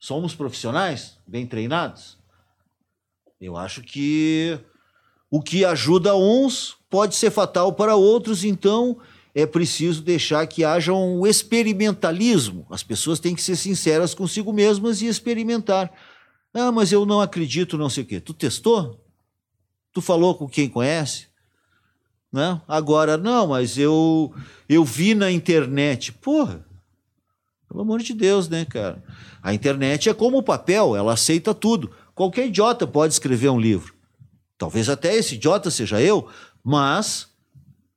Somos 0.01 0.35
profissionais, 0.35 1.17
bem 1.25 1.47
treinados. 1.47 2.19
Eu 3.41 3.57
acho 3.57 3.81
que 3.81 4.59
o 5.31 5.41
que 5.41 5.65
ajuda 5.65 6.17
uns 6.17 6.77
pode 6.91 7.15
ser 7.15 7.31
fatal 7.31 7.73
para 7.73 7.95
outros, 7.95 8.43
então 8.43 8.99
é 9.33 9.47
preciso 9.47 10.03
deixar 10.03 10.45
que 10.49 10.65
haja 10.65 10.93
um 10.93 11.25
experimentalismo. 11.25 12.67
As 12.71 12.83
pessoas 12.83 13.21
têm 13.21 13.37
que 13.37 13.43
ser 13.43 13.55
sinceras 13.55 14.13
consigo 14.13 14.53
mesmas 14.53 15.01
e 15.01 15.07
experimentar. 15.07 15.93
Ah, 16.53 16.73
mas 16.73 16.91
eu 16.91 17.07
não 17.07 17.21
acredito, 17.21 17.79
não 17.79 17.89
sei 17.89 18.03
o 18.03 18.07
quê. 18.07 18.21
Tu 18.21 18.35
testou? 18.35 19.01
Tu 19.93 20.01
falou 20.01 20.35
com 20.35 20.49
quem 20.49 20.69
conhece? 20.69 21.28
Né? 22.33 22.61
Agora, 22.69 23.17
não, 23.17 23.49
mas 23.49 23.79
eu, 23.79 24.33
eu 24.69 24.85
vi 24.85 25.15
na 25.15 25.31
internet. 25.31 26.13
Porra, 26.13 26.65
pelo 27.69 27.81
amor 27.81 28.01
de 28.01 28.15
Deus, 28.15 28.49
né, 28.49 28.65
cara? 28.65 29.03
A 29.43 29.55
internet 29.55 30.09
é 30.09 30.15
como 30.15 30.39
o 30.39 30.43
papel, 30.43 30.97
ela 30.97 31.13
aceita 31.13 31.55
tudo. 31.55 31.91
Qualquer 32.15 32.47
idiota 32.47 32.87
pode 32.87 33.13
escrever 33.13 33.49
um 33.51 33.61
livro. 33.61 33.95
Talvez 34.57 34.89
até 34.89 35.15
esse 35.15 35.37
idiota 35.37 35.71
seja 35.71 36.01
eu, 36.01 36.29
mas 36.65 37.29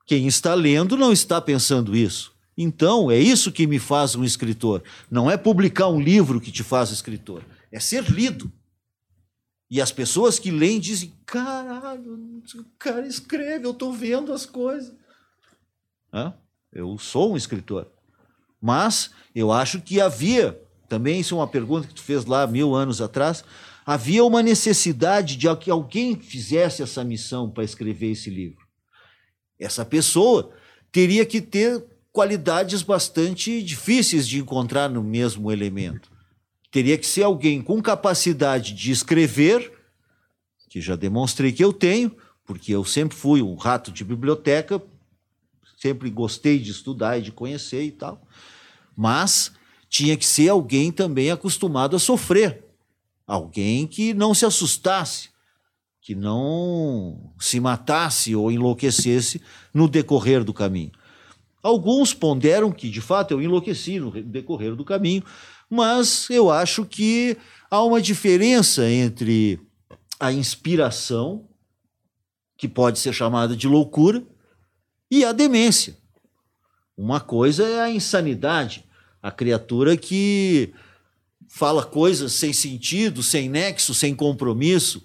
quem 0.06 0.28
está 0.28 0.54
lendo 0.54 0.96
não 0.96 1.12
está 1.12 1.42
pensando 1.42 1.96
isso. 1.96 2.32
Então, 2.58 3.10
é 3.10 3.18
isso 3.18 3.52
que 3.52 3.66
me 3.66 3.80
faz 3.80 4.16
um 4.16 4.24
escritor. 4.24 4.84
Não 5.10 5.32
é 5.32 5.38
publicar 5.38 5.88
um 5.88 6.00
livro 6.00 6.40
que 6.40 6.52
te 6.52 6.64
faz 6.64 6.92
escritor, 6.92 7.44
é 7.72 7.80
ser 7.80 8.04
lido. 8.04 8.52
E 9.72 9.80
as 9.80 9.90
pessoas 9.90 10.38
que 10.38 10.52
leem 10.52 10.82
dizem: 10.82 11.14
caralho, 11.26 12.42
o 12.56 12.66
cara 12.78 13.08
escreve, 13.08 13.66
eu 13.66 13.72
estou 13.72 13.94
vendo 13.94 14.34
as 14.34 14.46
coisas. 14.46 14.94
Hã? 16.14 16.34
Eu 16.74 16.98
sou 16.98 17.32
um 17.32 17.38
escritor. 17.38 17.90
Mas 18.62 19.12
eu 19.34 19.50
acho 19.50 19.80
que 19.82 20.02
havia, 20.02 20.62
também 20.90 21.22
isso 21.22 21.34
é 21.34 21.38
uma 21.38 21.48
pergunta 21.48 21.88
que 21.88 21.94
tu 21.94 22.02
fez 22.02 22.26
lá 22.26 22.46
mil 22.46 22.76
anos 22.76 23.02
atrás, 23.02 23.46
havia 23.86 24.26
uma 24.26 24.44
necessidade 24.44 25.38
de 25.38 25.48
que 25.56 25.72
alguém 25.72 26.20
fizesse 26.20 26.84
essa 26.84 27.02
missão 27.02 27.50
para 27.50 27.64
escrever 27.64 28.12
esse 28.12 28.30
livro. 28.30 28.68
Essa 29.58 29.86
pessoa 29.86 30.54
teria 30.92 31.26
que 31.26 31.42
ter 31.42 31.84
qualidades 32.12 32.82
bastante 32.82 33.64
difíceis 33.64 34.28
de 34.28 34.38
encontrar 34.38 34.90
no 34.90 35.02
mesmo 35.02 35.50
elemento. 35.50 36.11
Teria 36.72 36.98
que 36.98 37.06
ser 37.06 37.24
alguém 37.24 37.62
com 37.62 37.82
capacidade 37.82 38.74
de 38.74 38.92
escrever, 38.92 39.72
que 40.70 40.80
já 40.80 40.96
demonstrei 40.96 41.52
que 41.52 41.64
eu 41.64 41.74
tenho, 41.74 42.16
porque 42.46 42.74
eu 42.74 42.86
sempre 42.86 43.18
fui 43.18 43.42
um 43.42 43.56
rato 43.56 43.92
de 43.92 44.06
biblioteca, 44.06 44.82
sempre 45.78 46.10
gostei 46.10 46.58
de 46.58 46.72
estudar 46.72 47.18
e 47.18 47.22
de 47.22 47.32
conhecer 47.32 47.84
e 47.84 47.92
tal. 47.92 48.26
Mas 48.96 49.52
tinha 49.90 50.16
que 50.16 50.26
ser 50.26 50.48
alguém 50.48 50.92
também 50.92 51.30
acostumado 51.30 51.96
a 51.96 52.00
sofrer. 52.00 52.64
Alguém 53.28 53.86
que 53.86 54.14
não 54.14 54.34
se 54.34 54.46
assustasse, 54.46 55.30
que 56.02 56.16
não 56.16 57.34
se 57.38 57.60
matasse 57.60 58.36
ou 58.36 58.52
enlouquecesse 58.52 59.42
no 59.74 59.90
decorrer 59.90 60.44
do 60.44 60.54
caminho. 60.54 60.92
Alguns 61.62 62.14
ponderam 62.14 62.72
que, 62.72 62.90
de 62.90 63.02
fato, 63.02 63.32
eu 63.32 63.42
enlouqueci 63.42 64.00
no 64.00 64.12
decorrer 64.12 64.76
do 64.76 64.84
caminho, 64.84 65.24
mas 65.72 66.30
eu 66.30 66.52
acho 66.52 66.86
que 66.86 67.38
há 67.70 67.82
uma 67.82 68.02
diferença 68.02 68.90
entre 68.90 69.58
a 70.20 70.34
inspiração, 70.34 71.48
que 72.58 72.68
pode 72.68 73.00
ser 73.00 73.14
chamada 73.14 73.56
de 73.56 73.70
loucura, 73.70 74.22
e 75.10 75.24
a 75.24 75.32
demência. 75.32 75.98
Uma 76.98 77.22
coisa 77.22 77.66
é 77.66 77.80
a 77.80 77.90
insanidade, 77.90 78.84
a 79.24 79.32
criatura 79.32 79.96
que 79.96 80.74
fala 81.48 81.86
coisas 81.86 82.34
sem 82.34 82.52
sentido, 82.52 83.24
sem 83.24 83.48
nexo, 83.48 83.94
sem 83.94 84.14
compromisso 84.14 85.04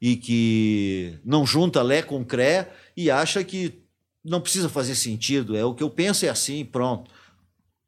e 0.00 0.16
que 0.16 1.18
não 1.24 1.46
junta 1.46 1.82
lé 1.82 2.00
com 2.00 2.24
cré 2.24 2.72
e 2.96 3.10
acha 3.10 3.44
que 3.44 3.82
não 4.24 4.40
precisa 4.40 4.68
fazer 4.68 4.94
sentido, 4.94 5.56
é 5.56 5.64
o 5.64 5.74
que 5.74 5.82
eu 5.82 5.90
penso 5.90 6.24
é 6.24 6.28
assim, 6.28 6.64
pronto. 6.64 7.10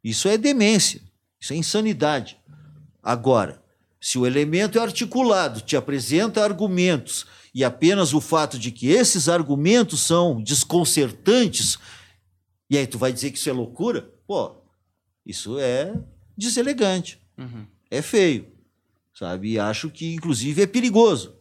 Isso 0.05 0.29
é 0.29 0.39
demência, 0.39 1.01
isso 1.41 1.53
é 1.53 1.57
insanidade. 1.57 2.39
Agora, 3.03 3.63
se 4.01 4.19
o 4.19 4.27
elemento 4.27 4.79
é 4.79 4.83
articulado, 4.83 5.61
te 5.61 5.77
apresenta 5.77 6.43
argumentos 6.45 7.27
e 7.55 7.65
apenas 7.65 8.13
o 8.15 8.21
fato 8.21 8.59
de 8.59 8.71
que 8.71 8.89
esses 8.89 9.29
argumentos 9.29 10.01
são 10.01 10.41
desconcertantes, 10.43 11.79
e 12.71 12.77
aí 12.77 12.87
tu 12.87 12.99
vai 12.99 13.13
dizer 13.13 13.31
que 13.31 13.39
isso 13.39 13.49
é 13.49 13.53
loucura? 13.53 14.13
Pô, 14.27 14.57
isso 15.25 15.59
é 15.59 15.95
deselegante, 16.37 17.19
Uhum. 17.37 17.67
é 17.91 18.03
feio, 18.03 18.47
sabe? 19.15 19.53
E 19.53 19.59
acho 19.59 19.91
que, 19.91 20.15
inclusive, 20.15 20.63
é 20.63 20.67
perigoso, 20.67 21.37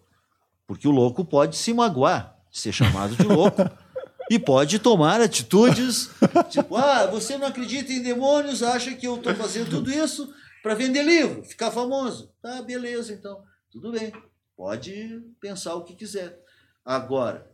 porque 0.66 0.88
o 0.88 0.92
louco 0.92 1.24
pode 1.26 1.56
se 1.58 1.74
magoar, 1.74 2.38
ser 2.52 2.72
chamado 2.72 3.16
de 3.16 3.24
louco, 3.24 3.62
e 4.30 4.38
pode 4.38 4.80
tomar 4.80 5.22
atitudes 5.22 6.10
tipo, 6.50 6.76
ah, 6.76 7.08
você 7.08 7.38
não 7.38 7.48
acredita 7.48 7.92
em 7.92 8.02
demônios, 8.02 8.62
acha 8.62 8.94
que 8.94 9.08
eu 9.08 9.16
estou 9.16 9.34
fazendo 9.36 9.70
tudo 9.70 9.92
isso 9.92 10.34
para 10.62 10.76
vender 10.76 11.04
livro, 11.04 11.44
ficar 11.44 11.72
famoso. 11.72 12.32
Tá, 12.42 12.62
beleza, 12.62 13.14
então, 13.14 13.42
tudo 13.72 13.92
bem, 13.92 14.12
pode 14.56 15.22
pensar 15.40 15.76
o 15.76 15.84
que 15.84 15.96
quiser. 15.96 16.38
Agora, 16.84 17.50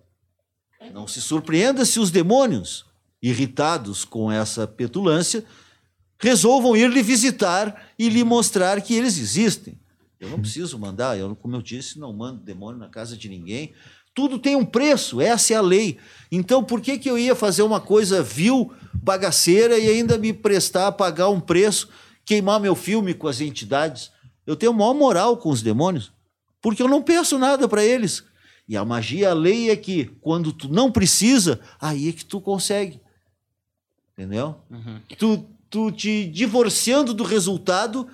não 0.91 1.07
se 1.07 1.21
surpreenda 1.21 1.85
se 1.85 1.99
os 1.99 2.11
demônios, 2.11 2.85
irritados 3.21 4.03
com 4.03 4.31
essa 4.31 4.67
petulância, 4.67 5.45
resolvam 6.19 6.75
ir 6.75 6.89
lhe 6.89 7.03
visitar 7.03 7.89
e 7.97 8.09
lhe 8.09 8.23
mostrar 8.23 8.81
que 8.81 8.95
eles 8.95 9.17
existem. 9.17 9.79
Eu 10.19 10.29
não 10.29 10.39
preciso 10.39 10.79
mandar, 10.79 11.17
eu, 11.17 11.35
como 11.35 11.55
eu 11.55 11.61
disse, 11.61 11.99
não 11.99 12.13
mando 12.13 12.41
demônio 12.41 12.79
na 12.79 12.87
casa 12.87 13.17
de 13.17 13.27
ninguém. 13.27 13.73
Tudo 14.13 14.37
tem 14.37 14.55
um 14.55 14.65
preço, 14.65 15.19
essa 15.19 15.53
é 15.53 15.57
a 15.57 15.61
lei. 15.61 15.97
Então, 16.31 16.63
por 16.63 16.81
que, 16.81 16.97
que 16.97 17.09
eu 17.09 17.17
ia 17.17 17.35
fazer 17.35 17.63
uma 17.63 17.79
coisa 17.79 18.21
vil, 18.21 18.71
bagaceira 18.93 19.77
e 19.77 19.89
ainda 19.89 20.17
me 20.17 20.31
prestar 20.31 20.87
a 20.87 20.91
pagar 20.91 21.29
um 21.29 21.39
preço, 21.39 21.89
queimar 22.23 22.59
meu 22.59 22.75
filme 22.75 23.13
com 23.13 23.27
as 23.27 23.41
entidades? 23.41 24.11
Eu 24.45 24.55
tenho 24.55 24.73
maior 24.73 24.93
moral 24.93 25.37
com 25.37 25.49
os 25.49 25.61
demônios, 25.61 26.11
porque 26.61 26.83
eu 26.83 26.87
não 26.87 27.01
peço 27.01 27.39
nada 27.39 27.67
para 27.67 27.83
eles. 27.83 28.23
E 28.67 28.77
a 28.77 28.85
magia, 28.85 29.31
a 29.31 29.33
lei 29.33 29.69
é 29.69 29.75
que 29.75 30.05
quando 30.21 30.53
tu 30.53 30.69
não 30.69 30.91
precisa, 30.91 31.59
aí 31.79 32.09
é 32.09 32.11
que 32.11 32.23
tu 32.23 32.39
consegue. 32.39 32.99
Entendeu? 34.13 34.55
Uhum. 34.69 34.99
Tu, 35.17 35.45
tu 35.69 35.91
te 35.91 36.25
divorciando 36.25 37.13
do 37.13 37.23
resultado, 37.23 38.07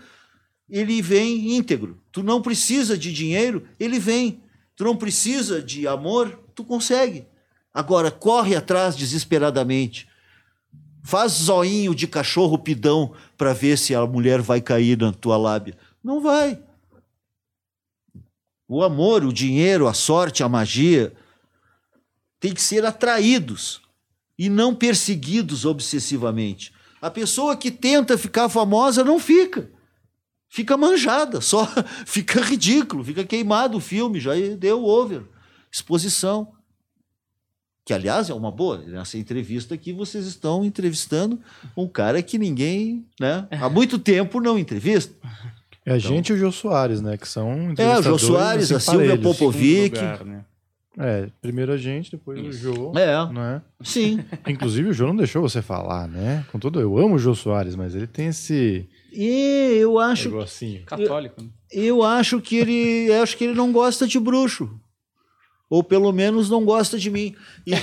ele 0.69 1.01
vem 1.01 1.55
íntegro. 1.55 2.01
Tu 2.11 2.23
não 2.23 2.41
precisa 2.41 2.97
de 2.97 3.13
dinheiro, 3.13 3.67
ele 3.79 3.99
vem. 3.99 4.41
Tu 4.79 4.85
não 4.85 4.95
precisa 4.95 5.61
de 5.61 5.85
amor, 5.85 6.39
tu 6.55 6.63
consegue. 6.63 7.27
Agora, 7.73 8.09
corre 8.09 8.55
atrás 8.55 8.95
desesperadamente. 8.95 10.07
Faz 11.03 11.33
zoinho 11.33 11.93
de 11.93 12.07
cachorro 12.07 12.57
pidão 12.57 13.13
para 13.37 13.51
ver 13.51 13.77
se 13.77 13.93
a 13.93 14.05
mulher 14.05 14.41
vai 14.41 14.61
cair 14.61 14.97
na 14.97 15.11
tua 15.11 15.35
lábia. 15.35 15.77
Não 16.01 16.21
vai. 16.21 16.63
O 18.69 18.81
amor, 18.81 19.25
o 19.25 19.33
dinheiro, 19.33 19.85
a 19.85 19.93
sorte, 19.93 20.43
a 20.43 20.47
magia 20.47 21.11
tem 22.39 22.53
que 22.53 22.61
ser 22.61 22.85
atraídos 22.85 23.81
e 24.37 24.47
não 24.47 24.73
perseguidos 24.73 25.65
obsessivamente. 25.65 26.73
A 27.01 27.11
pessoa 27.11 27.57
que 27.57 27.69
tenta 27.69 28.17
ficar 28.17 28.47
famosa 28.47 29.03
não 29.03 29.19
fica. 29.19 29.69
Fica 30.49 30.75
manjada, 30.75 31.39
só 31.41 31.67
fica 32.05 32.41
ridículo, 32.41 33.03
fica 33.03 33.23
queimado 33.23 33.77
o 33.77 33.81
filme, 33.81 34.19
já 34.19 34.31
deu 34.57 34.83
over. 34.83 35.21
Exposição. 35.71 36.51
Que, 37.85 37.93
aliás, 37.93 38.29
é 38.29 38.33
uma 38.33 38.51
boa. 38.51 38.77
Nessa 38.79 39.17
entrevista 39.17 39.73
aqui, 39.73 39.93
vocês 39.93 40.25
estão 40.25 40.63
entrevistando 40.65 41.39
um 41.75 41.87
cara 41.87 42.21
que 42.21 42.37
ninguém, 42.37 43.05
né? 43.19 43.47
Há 43.51 43.69
muito 43.69 43.97
tempo 43.97 44.39
não 44.39 44.59
entrevista. 44.59 45.13
É 45.85 45.93
a 45.93 45.97
gente 45.97 46.29
e 46.29 46.33
o 46.33 46.37
Jô 46.37 46.51
Soares, 46.51 47.01
né? 47.01 47.17
Que 47.17 47.27
são 47.27 47.73
É, 47.77 47.97
o 47.97 48.03
Jô 48.03 48.17
Soares, 48.19 48.71
a 48.71 48.79
Silvia. 48.79 49.17
Popovic. 49.17 49.95
Lugar, 49.97 50.23
né? 50.25 50.45
É, 50.97 51.29
primeiro 51.41 51.71
a 51.71 51.77
gente, 51.77 52.11
depois 52.11 52.39
o 52.39 52.51
Jô. 52.51 52.91
É, 52.95 53.15
Não 53.31 53.41
é? 53.41 53.61
sim. 53.83 54.19
Inclusive, 54.47 54.89
o 54.89 54.93
Jô 54.93 55.07
não 55.07 55.15
deixou 55.15 55.41
você 55.41 55.61
falar, 55.61 56.07
né? 56.07 56.45
Com 56.51 56.59
todo, 56.59 56.79
eu 56.79 56.97
amo 56.97 57.15
o 57.15 57.19
Jô 57.19 57.33
Soares, 57.33 57.75
mas 57.75 57.95
ele 57.95 58.05
tem 58.07 58.27
esse 58.27 58.87
E 59.11 59.77
eu 59.79 59.99
acho 59.99 60.29
negocinho. 60.29 60.85
Católico. 60.85 61.41
né? 61.41 61.49
Eu 61.71 62.03
acho 62.03 62.41
que 62.41 62.55
ele, 62.57 63.09
eu 63.09 63.21
acho 63.21 63.37
que 63.37 63.43
ele 63.43 63.53
não 63.53 63.71
gosta 63.71 64.07
de 64.07 64.19
bruxo. 64.19 64.69
Ou 65.69 65.83
pelo 65.83 66.11
menos 66.11 66.49
não 66.49 66.65
gosta 66.65 66.97
de 66.97 67.11
mim. 67.11 67.35
E, 67.65 67.73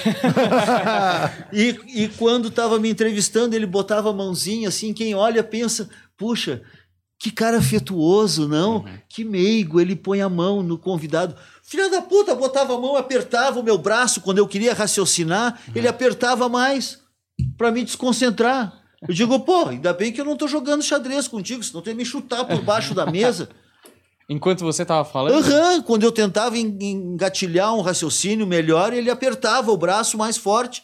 e, 1.53 2.05
e 2.05 2.09
quando 2.09 2.49
estava 2.49 2.81
me 2.81 2.91
entrevistando, 2.91 3.55
ele 3.55 3.67
botava 3.67 4.11
a 4.11 4.13
mãozinha 4.13 4.69
assim, 4.69 4.93
quem 4.93 5.15
olha 5.15 5.45
pensa, 5.45 5.89
puxa, 6.17 6.63
que 7.19 7.31
cara 7.31 7.59
afetuoso, 7.59 8.49
não? 8.49 8.85
Que 9.09 9.25
meigo, 9.25 9.81
ele 9.81 9.95
põe 9.95 10.21
a 10.21 10.29
mão 10.29 10.63
no 10.63 10.77
convidado. 10.77 11.37
Filha 11.63 11.89
da 11.89 12.03
puta, 12.03 12.35
botava 12.35 12.75
a 12.75 12.81
mão, 12.81 12.97
apertava 12.97 13.61
o 13.61 13.63
meu 13.63 13.79
braço 13.79 14.21
quando 14.21 14.39
eu 14.39 14.49
queria 14.49 14.75
raciocinar, 14.75 15.61
ele 15.75 15.89
apertava 15.89 16.49
mais 16.49 16.99
para 17.57 17.71
me 17.71 17.85
desconcentrar. 17.85 18.86
Eu 19.07 19.15
digo, 19.15 19.39
pô, 19.41 19.67
ainda 19.69 19.93
bem 19.93 20.13
que 20.13 20.21
eu 20.21 20.25
não 20.25 20.37
tô 20.37 20.49
jogando 20.49 20.83
xadrez 20.83 21.29
contigo, 21.29 21.63
senão 21.63 21.83
tu 21.83 21.89
ia 21.91 21.95
me 21.95 22.05
chutar 22.05 22.45
por 22.45 22.61
baixo 22.63 22.95
da 22.95 23.05
mesa. 23.07 23.49
Enquanto 24.29 24.65
você 24.65 24.85
tava 24.85 25.05
falando, 25.05 25.35
Aham, 25.39 25.83
quando 25.83 26.03
eu 26.03 26.11
tentava 26.11 26.59
en- 26.59 26.77
engatilhar 26.81 27.73
um 27.75 27.81
raciocínio 27.81 28.47
melhor, 28.47 28.93
ele 28.93 29.09
apertava 29.11 29.71
o 29.71 29.77
braço 29.77 30.19
mais 30.19 30.37
forte. 30.37 30.83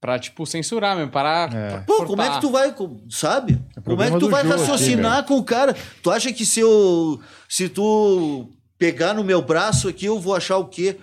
pra, 0.00 0.18
tipo, 0.18 0.44
censurar 0.44 0.94
mesmo, 0.96 1.10
parar. 1.10 1.54
É. 1.54 1.68
pra 1.70 1.78
Pô, 1.80 1.92
cortar. 1.94 2.06
como 2.08 2.22
é 2.22 2.30
que 2.34 2.40
tu 2.40 2.50
vai, 2.50 2.74
sabe? 3.08 3.58
como 3.82 4.02
é 4.02 4.10
que 4.10 4.18
tu 4.18 4.28
vai 4.28 4.44
Jô 4.44 4.50
aqui, 4.52 4.60
raciocinar 4.60 5.24
com 5.24 5.38
o 5.38 5.42
cara? 5.44 5.74
Tu 6.02 6.10
acha 6.10 6.30
que 6.32 6.44
se 6.44 6.60
eu 6.60 7.18
se 7.48 7.68
tu 7.70 8.50
pegar 8.76 9.14
no 9.14 9.24
meu 9.24 9.40
braço 9.40 9.88
aqui, 9.88 10.04
eu 10.04 10.20
vou 10.20 10.34
achar 10.36 10.58
o 10.58 10.66
quê? 10.68 10.98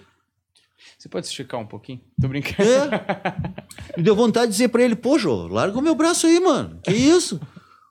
Você 1.04 1.10
pode 1.10 1.26
esticar 1.28 1.60
um 1.60 1.66
pouquinho? 1.66 2.00
Tô 2.22 2.30
brincando. 2.30 2.64
É. 2.64 3.98
Me 3.98 4.04
deu 4.04 4.16
vontade 4.16 4.46
de 4.46 4.52
dizer 4.54 4.70
pra 4.70 4.82
ele, 4.82 4.96
pô, 4.96 5.20
Jô, 5.20 5.48
larga 5.50 5.78
o 5.78 5.82
meu 5.82 5.94
braço 5.96 6.26
aí, 6.26 6.40
mano. 6.40 6.80
Que 6.82 6.94
isso? 6.94 7.42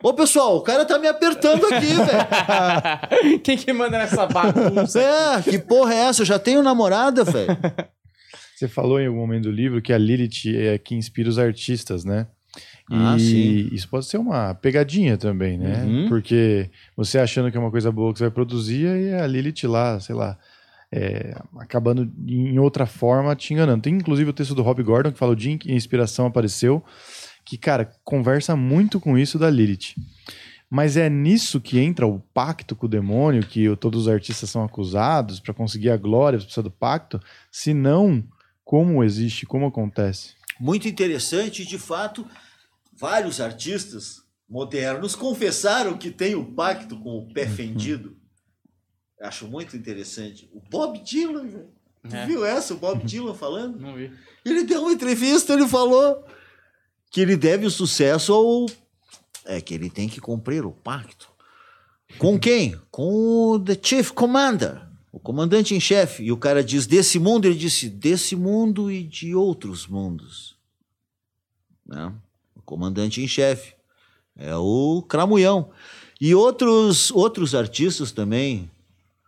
Ô, 0.03 0.15
pessoal, 0.15 0.57
o 0.57 0.63
cara 0.63 0.87
tá 0.87 0.99
me 0.99 1.07
apertando 1.07 1.63
aqui, 1.67 1.89
velho. 1.93 3.39
Quem 3.45 3.59
que 3.59 3.71
manda 3.71 3.99
nessa 3.99 4.25
bagunça? 4.27 4.99
É, 4.99 5.43
que 5.43 5.59
porra 5.59 5.93
é 5.93 5.99
essa? 6.07 6.23
Eu 6.23 6.27
já 6.27 6.39
tenho 6.39 6.63
namorada, 6.63 7.23
velho. 7.23 7.55
Você 8.57 8.67
falou 8.67 8.99
em 8.99 9.07
algum 9.09 9.19
momento 9.19 9.43
do 9.43 9.53
livro 9.53 9.83
que 9.83 9.93
a 9.93 9.99
Lilith 9.99 10.47
é 10.47 10.79
que 10.79 10.95
inspira 10.95 11.29
os 11.29 11.39
artistas, 11.39 12.07
né? 12.07 12.29
E 12.91 12.95
Ah, 12.95 13.17
sim. 13.19 13.69
isso 13.73 13.91
pode 13.91 14.07
ser 14.07 14.17
uma 14.17 14.55
pegadinha 14.55 15.19
também, 15.19 15.59
né? 15.59 15.85
Uhum. 15.85 16.09
Porque 16.09 16.71
você 16.97 17.19
achando 17.19 17.51
que 17.51 17.59
é 17.59 17.61
uma 17.61 17.71
coisa 17.71 17.93
boa 17.93 18.11
que 18.11 18.21
você 18.21 18.25
vai 18.25 18.31
produzir, 18.31 18.87
e 18.87 19.13
a 19.13 19.27
Lilith 19.27 19.65
lá, 19.65 20.01
sei 20.01 20.15
lá, 20.15 20.39
é, 20.93 21.35
acabando 21.59 22.12
em 22.27 22.59
outra 22.59 22.86
forma 22.86 23.35
te 23.35 23.55
enganando. 23.55 23.82
Tem 23.82 23.94
inclusive 23.94 24.31
o 24.31 24.32
texto 24.35 24.55
do 24.55 24.62
Rob 24.62 24.82
Gordon 24.82 25.12
que 25.12 25.19
fala 25.19 25.32
o 25.32 25.36
dia 25.36 25.52
em 25.52 25.59
que 25.59 25.73
a 25.73 25.74
inspiração 25.74 26.27
apareceu, 26.27 26.85
que, 27.44 27.56
cara, 27.56 27.90
conversa 28.05 28.55
muito 28.55 29.01
com 29.01 29.16
isso 29.16 29.39
da 29.39 29.51
Lilith. 29.51 29.94
Mas 30.70 30.97
é 30.97 31.10
nisso 31.10 31.60
que 31.60 31.78
entra 31.78 32.06
o 32.06 32.20
pacto 32.32 32.77
com 32.77 32.86
o 32.86 32.89
demônio, 32.89 33.47
que 33.47 33.74
todos 33.77 34.02
os 34.02 34.09
artistas 34.09 34.48
são 34.48 34.64
acusados 34.64 35.40
para 35.40 35.52
conseguir 35.52 35.90
a 35.90 35.97
glória, 35.97 36.39
precisa 36.39 36.62
do 36.62 36.70
pacto. 36.70 37.20
Se 37.51 37.74
não, 37.74 38.24
como 38.64 39.02
existe, 39.02 39.44
como 39.44 39.66
acontece? 39.66 40.35
muito 40.62 40.86
interessante, 40.86 41.66
de 41.66 41.77
fato, 41.77 42.24
vários 42.93 43.40
artistas 43.40 44.23
modernos 44.48 45.16
confessaram 45.16 45.98
que 45.98 46.09
tem 46.09 46.36
o 46.36 46.52
pacto 46.55 46.97
com 46.97 47.19
o 47.19 47.32
pé 47.32 47.48
fendido. 47.48 48.16
Acho 49.23 49.47
muito 49.47 49.77
interessante. 49.77 50.51
O 50.53 50.61
Bob 50.69 50.99
Dylan, 51.01 51.47
velho. 51.47 51.69
Tu 52.09 52.16
É. 52.16 52.27
viu 52.27 52.44
essa, 52.44 52.74
o 52.74 52.77
Bob 52.78 53.03
Dylan 53.07 53.35
falando? 53.35 53.78
Não 53.78 53.94
vi. 53.94 54.12
Ele 54.44 54.65
deu 54.65 54.82
uma 54.82 54.93
entrevista, 54.93 55.53
ele 55.53 55.69
falou 55.69 56.24
que 57.11 57.20
ele 57.20 57.36
deve 57.36 57.65
o 57.66 57.70
sucesso 57.70 58.32
ao. 58.32 58.66
É 59.44 59.61
que 59.61 59.74
ele 59.74 59.89
tem 59.90 60.09
que 60.09 60.20
cumprir 60.20 60.65
o 60.66 60.73
pacto. 60.73 61.31
Com 62.19 62.39
quem? 62.39 62.78
Com 62.90 63.53
o 63.53 63.59
The 63.61 63.78
Chief 63.81 64.11
Commander, 64.11 64.82
o 65.12 65.19
comandante 65.19 65.74
em 65.74 65.81
chefe. 65.81 66.24
E 66.24 66.32
o 66.32 66.36
cara 66.36 66.62
diz 66.62 66.86
desse 66.86 67.19
mundo, 67.19 67.47
ele 67.47 67.55
disse 67.57 67.89
desse 67.89 68.36
mundo 68.36 68.90
e 68.90 69.03
de 69.03 69.35
outros 69.35 69.86
mundos. 69.86 70.57
Né? 71.86 72.12
O 72.55 72.62
comandante 72.62 73.20
em 73.23 73.28
chefe. 73.28 73.74
É 74.36 74.55
o 74.57 75.03
Cramulhão. 75.09 75.70
E 76.20 76.35
outros, 76.35 77.11
outros 77.11 77.55
artistas 77.55 78.12
também. 78.12 78.70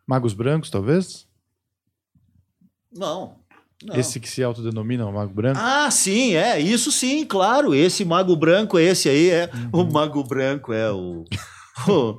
Magos 0.07 0.33
brancos, 0.35 0.71
talvez? 0.71 1.27
Não. 2.93 3.37
não. 3.83 3.97
Esse 3.97 4.21
que 4.21 4.29
se 4.29 4.43
autodenomina 4.43 5.07
o 5.07 5.13
mago 5.13 5.33
branco? 5.33 5.59
Ah, 5.61 5.91
sim, 5.91 6.35
é, 6.35 6.61
isso 6.61 6.93
sim, 6.93 7.25
claro. 7.25 7.75
Esse 7.75 8.05
mago 8.05 8.37
branco, 8.37 8.79
esse 8.79 9.09
aí 9.09 9.31
é. 9.31 9.51
O 9.73 9.85
mago 9.85 10.23
branco 10.23 10.73
é 10.73 10.91
o. 10.93 11.25
o- 11.89 12.19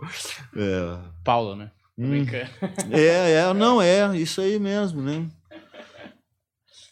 é, 0.55 0.99
Paulo, 1.23 1.55
né? 1.55 1.71
Hum. 1.97 2.25
é, 2.91 3.31
é, 3.33 3.53
não, 3.53 3.81
é, 3.81 4.17
isso 4.17 4.41
aí 4.41 4.59
mesmo, 4.59 5.01
né? 5.01 5.27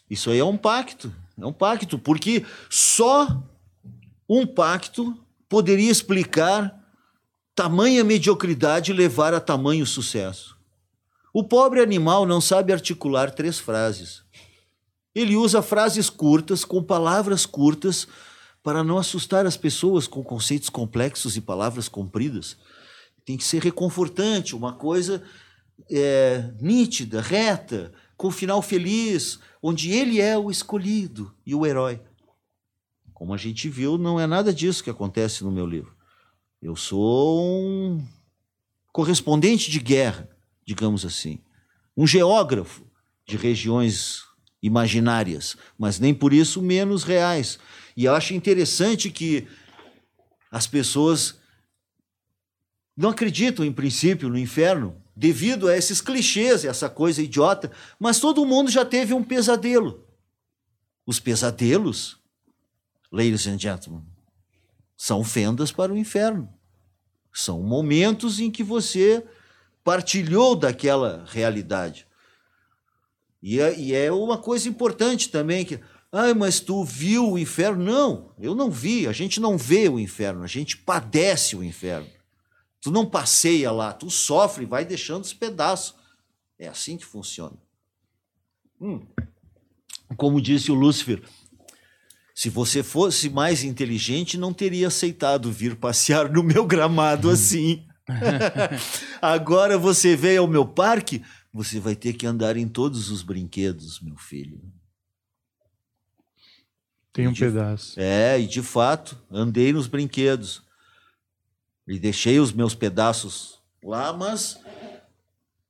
Isso 0.08 0.30
aí 0.30 0.38
é 0.38 0.44
um 0.44 0.56
pacto. 0.56 1.12
É 1.38 1.44
um 1.44 1.52
pacto, 1.52 1.98
porque 1.98 2.44
só 2.70 3.42
um 4.28 4.46
pacto 4.46 5.18
poderia 5.48 5.90
explicar 5.90 6.80
tamanha 7.54 8.02
mediocridade 8.04 8.90
e 8.92 8.94
levar 8.94 9.34
a 9.34 9.40
tamanho 9.40 9.84
sucesso. 9.84 10.53
O 11.36 11.42
pobre 11.42 11.80
animal 11.80 12.24
não 12.24 12.40
sabe 12.40 12.72
articular 12.72 13.28
três 13.32 13.58
frases. 13.58 14.22
Ele 15.12 15.34
usa 15.34 15.60
frases 15.62 16.08
curtas, 16.08 16.64
com 16.64 16.80
palavras 16.80 17.44
curtas, 17.44 18.06
para 18.62 18.84
não 18.84 18.98
assustar 18.98 19.44
as 19.44 19.56
pessoas 19.56 20.06
com 20.06 20.22
conceitos 20.22 20.68
complexos 20.68 21.36
e 21.36 21.40
palavras 21.40 21.88
compridas. 21.88 22.56
Tem 23.24 23.36
que 23.36 23.42
ser 23.42 23.60
reconfortante, 23.60 24.54
uma 24.54 24.74
coisa 24.74 25.24
é, 25.90 26.52
nítida, 26.60 27.20
reta, 27.20 27.92
com 28.16 28.30
final 28.30 28.62
feliz, 28.62 29.40
onde 29.60 29.90
ele 29.90 30.20
é 30.20 30.38
o 30.38 30.52
escolhido 30.52 31.34
e 31.44 31.52
o 31.52 31.66
herói. 31.66 32.00
Como 33.12 33.34
a 33.34 33.36
gente 33.36 33.68
viu, 33.68 33.98
não 33.98 34.20
é 34.20 34.26
nada 34.28 34.54
disso 34.54 34.84
que 34.84 34.90
acontece 34.90 35.42
no 35.42 35.50
meu 35.50 35.66
livro. 35.66 35.96
Eu 36.62 36.76
sou 36.76 37.44
um 37.44 38.06
correspondente 38.92 39.68
de 39.68 39.80
guerra, 39.80 40.28
digamos 40.64 41.04
assim, 41.04 41.38
um 41.96 42.06
geógrafo 42.06 42.84
de 43.26 43.36
regiões 43.36 44.24
imaginárias, 44.62 45.56
mas 45.78 45.98
nem 45.98 46.14
por 46.14 46.32
isso 46.32 46.62
menos 46.62 47.04
reais. 47.04 47.58
E 47.96 48.06
eu 48.06 48.14
acho 48.14 48.34
interessante 48.34 49.10
que 49.10 49.46
as 50.50 50.66
pessoas 50.66 51.38
não 52.96 53.10
acreditam, 53.10 53.64
em 53.64 53.72
princípio, 53.72 54.28
no 54.28 54.38
inferno, 54.38 54.96
devido 55.16 55.68
a 55.68 55.76
esses 55.76 56.00
clichês, 56.00 56.64
essa 56.64 56.88
coisa 56.88 57.22
idiota, 57.22 57.70
mas 57.98 58.18
todo 58.18 58.46
mundo 58.46 58.70
já 58.70 58.84
teve 58.84 59.12
um 59.12 59.22
pesadelo. 59.22 60.04
Os 61.06 61.20
pesadelos, 61.20 62.16
ladies 63.12 63.46
and 63.46 63.58
gentlemen, 63.58 64.04
são 64.96 65.22
fendas 65.22 65.70
para 65.70 65.92
o 65.92 65.96
inferno. 65.96 66.48
São 67.32 67.62
momentos 67.62 68.40
em 68.40 68.50
que 68.50 68.62
você 68.62 69.24
partilhou 69.84 70.56
daquela 70.56 71.24
realidade. 71.28 72.06
E 73.42 73.60
é, 73.60 73.78
e 73.78 73.94
é 73.94 74.10
uma 74.10 74.38
coisa 74.38 74.66
importante 74.68 75.28
também 75.28 75.66
que, 75.66 75.78
ai, 76.10 76.32
mas 76.32 76.58
tu 76.58 76.82
viu 76.82 77.32
o 77.32 77.38
inferno? 77.38 77.84
Não, 77.84 78.34
eu 78.38 78.54
não 78.54 78.70
vi. 78.70 79.06
A 79.06 79.12
gente 79.12 79.38
não 79.38 79.58
vê 79.58 79.86
o 79.86 80.00
inferno, 80.00 80.42
a 80.42 80.46
gente 80.46 80.78
padece 80.78 81.54
o 81.54 81.62
inferno. 81.62 82.08
Tu 82.80 82.90
não 82.90 83.04
passeia 83.04 83.70
lá, 83.70 83.92
tu 83.92 84.10
sofre, 84.10 84.64
vai 84.64 84.84
deixando 84.84 85.24
os 85.24 85.34
pedaços. 85.34 85.94
É 86.58 86.66
assim 86.66 86.96
que 86.96 87.04
funciona. 87.04 87.56
Hum. 88.80 89.06
Como 90.16 90.40
disse 90.40 90.72
o 90.72 90.74
Lúcifer, 90.74 91.22
se 92.34 92.48
você 92.48 92.82
fosse 92.82 93.28
mais 93.28 93.62
inteligente, 93.62 94.36
não 94.36 94.52
teria 94.52 94.88
aceitado 94.88 95.52
vir 95.52 95.76
passear 95.76 96.30
no 96.30 96.42
meu 96.42 96.66
gramado 96.66 97.30
assim. 97.30 97.86
Agora 99.20 99.78
você 99.78 100.14
veio 100.16 100.42
ao 100.42 100.48
meu 100.48 100.66
parque, 100.66 101.22
você 101.52 101.80
vai 101.80 101.94
ter 101.96 102.12
que 102.12 102.26
andar 102.26 102.56
em 102.56 102.68
todos 102.68 103.10
os 103.10 103.22
brinquedos, 103.22 104.00
meu 104.00 104.16
filho. 104.16 104.60
Tem 107.12 107.28
um 107.28 107.32
de- 107.32 107.40
pedaço. 107.44 107.98
É, 107.98 108.40
e 108.40 108.46
de 108.46 108.60
fato, 108.62 109.20
andei 109.30 109.72
nos 109.72 109.86
brinquedos. 109.86 110.62
E 111.86 111.98
deixei 111.98 112.40
os 112.40 112.52
meus 112.52 112.74
pedaços 112.74 113.60
lá, 113.82 114.12
mas 114.12 114.58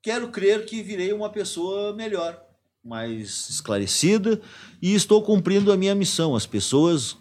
quero 0.01 0.31
crer 0.31 0.65
que 0.65 0.83
virei 0.83 1.13
uma 1.13 1.29
pessoa 1.29 1.93
melhor, 1.93 2.41
mais 2.85 3.51
esclarecida 3.51 4.41
e 4.81 4.95
estou 4.95 5.23
cumprindo 5.23 5.73
a 5.73 5.77
minha 5.77 5.95
missão. 5.95 6.37
As 6.37 6.47
pessoas 6.47 7.17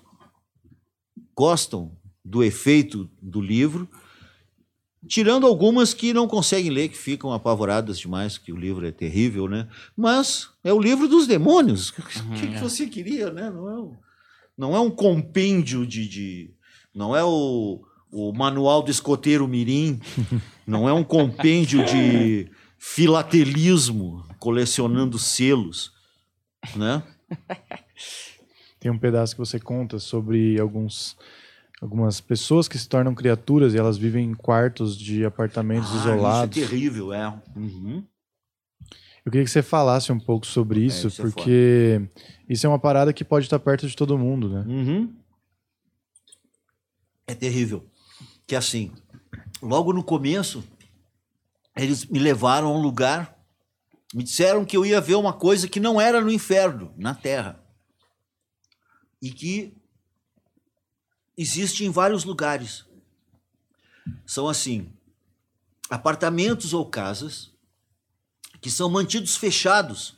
gostam 1.35 1.97
do 2.23 2.43
efeito 2.43 3.09
do 3.21 3.41
livro, 3.41 3.89
tirando 5.07 5.45
algumas 5.45 5.93
que 5.93 6.13
não 6.13 6.27
conseguem 6.27 6.71
ler, 6.71 6.89
que 6.89 6.97
ficam 6.97 7.31
apavoradas 7.33 7.99
demais, 7.99 8.37
que 8.37 8.51
o 8.51 8.57
livro 8.57 8.85
é 8.87 8.91
terrível, 8.91 9.47
né? 9.47 9.67
Mas 9.95 10.49
é 10.63 10.71
o 10.73 10.79
livro 10.79 11.07
dos 11.07 11.27
demônios. 11.27 11.89
O 11.89 11.93
que, 11.93 12.47
que 12.47 12.55
é. 12.55 12.59
você 12.59 12.87
queria, 12.87 13.31
né? 13.31 13.49
Não 13.49 13.69
é, 13.69 13.73
um- 13.79 13.97
não 14.57 14.75
é 14.75 14.79
um 14.79 14.89
compêndio 14.91 15.85
de, 15.85 16.07
de- 16.07 16.51
não 16.93 17.15
é 17.15 17.23
o, 17.23 17.81
o 18.11 18.31
manual 18.33 18.81
do 18.81 18.91
escoteiro 18.91 19.47
mirim, 19.47 19.99
não 20.65 20.87
é 20.87 20.93
um 20.93 21.03
compêndio 21.03 21.83
de 21.85 22.49
filatelismo, 22.77 24.23
colecionando 24.39 25.17
selos, 25.17 25.91
né? 26.75 27.01
Tem 28.79 28.91
um 28.91 28.99
pedaço 28.99 29.33
que 29.33 29.39
você 29.39 29.59
conta 29.59 29.97
sobre 29.99 30.59
alguns 30.59 31.15
algumas 31.83 32.21
pessoas 32.21 32.69
que 32.69 32.79
se 32.79 32.87
tornam 32.87 33.13
criaturas 33.13 33.73
e 33.73 33.77
elas 33.77 33.97
vivem 33.97 34.29
em 34.29 34.33
quartos 34.33 34.97
de 34.97 35.25
apartamentos 35.25 35.91
Ah, 35.91 35.95
isolados. 35.97 36.55
Isso 36.55 36.65
é 36.65 36.67
terrível, 36.69 37.13
é. 37.13 37.27
Uhum. 37.55 38.01
Eu 39.25 39.31
queria 39.31 39.43
que 39.43 39.51
você 39.51 39.61
falasse 39.61 40.11
um 40.11 40.19
pouco 40.19 40.45
sobre 40.45 40.79
isso, 40.79 41.07
isso 41.07 41.21
é 41.21 41.25
porque 41.25 42.01
isso 42.47 42.65
é 42.65 42.69
uma 42.69 42.79
parada 42.79 43.11
que 43.11 43.23
pode 43.23 43.45
estar 43.45 43.59
perto 43.59 43.85
de 43.85 43.95
todo 43.97 44.17
mundo, 44.17 44.47
né? 44.49 44.65
Uhum. 44.65 45.13
É 47.27 47.35
terrível. 47.35 47.85
Que 48.47 48.55
assim, 48.55 48.91
logo 49.61 49.91
no 49.91 50.03
começo, 50.03 50.63
eles 51.75 52.05
me 52.05 52.19
levaram 52.19 52.67
a 52.67 52.77
um 52.77 52.81
lugar, 52.81 53.37
me 54.13 54.23
disseram 54.23 54.63
que 54.63 54.77
eu 54.77 54.85
ia 54.85 55.01
ver 55.01 55.15
uma 55.15 55.33
coisa 55.33 55.67
que 55.67 55.81
não 55.81 55.99
era 55.99 56.21
no 56.21 56.31
inferno, 56.31 56.93
na 56.97 57.13
terra. 57.13 57.61
E 59.21 59.31
que 59.31 59.73
existe 61.37 61.85
em 61.85 61.89
vários 61.89 62.23
lugares. 62.23 62.85
São 64.25 64.47
assim, 64.47 64.91
apartamentos 65.89 66.73
ou 66.73 66.85
casas 66.85 67.51
que 68.61 68.69
são 68.71 68.89
mantidos 68.89 69.35
fechados. 69.35 70.15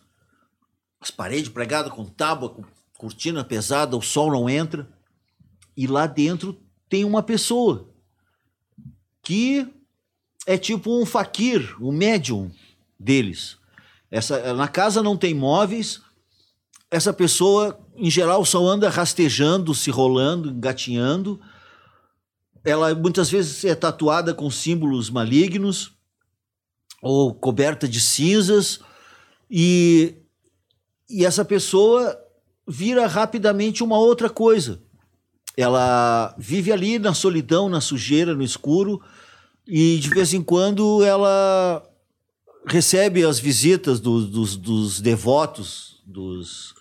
As 1.01 1.09
paredes 1.11 1.49
pregadas 1.49 1.91
com 1.91 2.05
tábua, 2.05 2.49
com 2.49 2.63
cortina 2.97 3.43
pesada, 3.43 3.97
o 3.97 4.01
sol 4.01 4.31
não 4.31 4.49
entra. 4.49 4.87
E 5.75 5.87
lá 5.87 6.07
dentro 6.07 6.59
tem 6.87 7.03
uma 7.03 7.23
pessoa 7.23 7.89
que 9.21 9.67
é 10.45 10.57
tipo 10.57 10.95
um 10.99 11.05
faquir, 11.05 11.75
um 11.81 11.91
médium 11.91 12.51
deles. 12.99 13.57
Essa, 14.11 14.53
na 14.53 14.67
casa 14.67 15.01
não 15.01 15.17
tem 15.17 15.33
móveis. 15.33 16.01
Essa 16.89 17.11
pessoa, 17.11 17.79
em 17.97 18.09
geral, 18.09 18.43
só 18.45 18.65
anda 18.67 18.89
rastejando, 18.89 19.73
se 19.73 19.89
rolando, 19.89 20.49
engatinhando. 20.49 21.39
Ela 22.63 22.93
muitas 22.95 23.29
vezes 23.29 23.63
é 23.63 23.75
tatuada 23.75 24.33
com 24.33 24.49
símbolos 24.49 25.09
malignos 25.09 25.91
ou 27.01 27.33
coberta 27.33 27.87
de 27.87 28.01
cinzas. 28.01 28.79
E, 29.49 30.15
e 31.09 31.25
essa 31.25 31.45
pessoa 31.45 32.19
vira 32.67 33.07
rapidamente 33.07 33.83
uma 33.83 33.97
outra 33.97 34.29
coisa. 34.29 34.81
Ela 35.55 36.35
vive 36.37 36.71
ali 36.71 36.99
na 36.99 37.13
solidão, 37.13 37.69
na 37.69 37.79
sujeira, 37.79 38.33
no 38.35 38.43
escuro, 38.43 39.01
e 39.65 39.97
de 39.99 40.09
vez 40.09 40.33
em 40.33 40.41
quando 40.43 41.03
ela 41.03 41.81
recebe 42.67 43.23
as 43.23 43.39
visitas 43.39 43.99
do- 43.99 44.27
dos, 44.27 44.57
dos 44.57 44.99
devotos, 44.99 46.01
dos, 46.05 46.74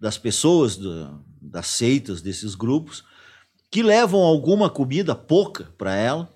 das 0.00 0.16
pessoas, 0.16 0.76
da- 0.76 1.18
das 1.40 1.66
seitas, 1.66 2.22
desses 2.22 2.54
grupos, 2.54 3.04
que 3.70 3.82
levam 3.82 4.20
alguma 4.20 4.68
comida, 4.70 5.14
pouca, 5.14 5.72
para 5.78 5.94
ela, 5.94 6.34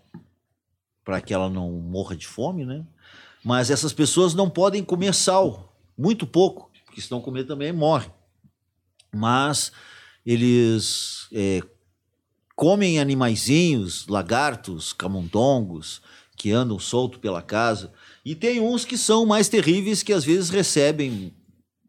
para 1.04 1.20
que 1.20 1.34
ela 1.34 1.48
não 1.50 1.70
morra 1.72 2.16
de 2.16 2.26
fome, 2.26 2.64
né? 2.64 2.84
Mas 3.42 3.70
essas 3.70 3.92
pessoas 3.92 4.34
não 4.34 4.48
podem 4.48 4.82
comer 4.84 5.14
sal, 5.14 5.76
muito 5.98 6.26
pouco, 6.26 6.70
porque 6.84 7.00
se 7.00 7.10
não 7.10 7.20
comer 7.20 7.44
também 7.44 7.72
morre. 7.72 8.10
Mas 9.12 9.72
eles 10.24 11.26
é, 11.32 11.60
comem 12.56 12.98
animaizinhos, 12.98 14.06
lagartos, 14.06 14.92
camundongos, 14.92 16.00
que 16.36 16.50
andam 16.50 16.78
solto 16.78 17.18
pela 17.18 17.42
casa. 17.42 17.92
E 18.24 18.34
tem 18.34 18.60
uns 18.60 18.84
que 18.84 18.96
são 18.96 19.26
mais 19.26 19.48
terríveis 19.48 20.02
que 20.02 20.12
às 20.12 20.24
vezes 20.24 20.50
recebem 20.50 21.34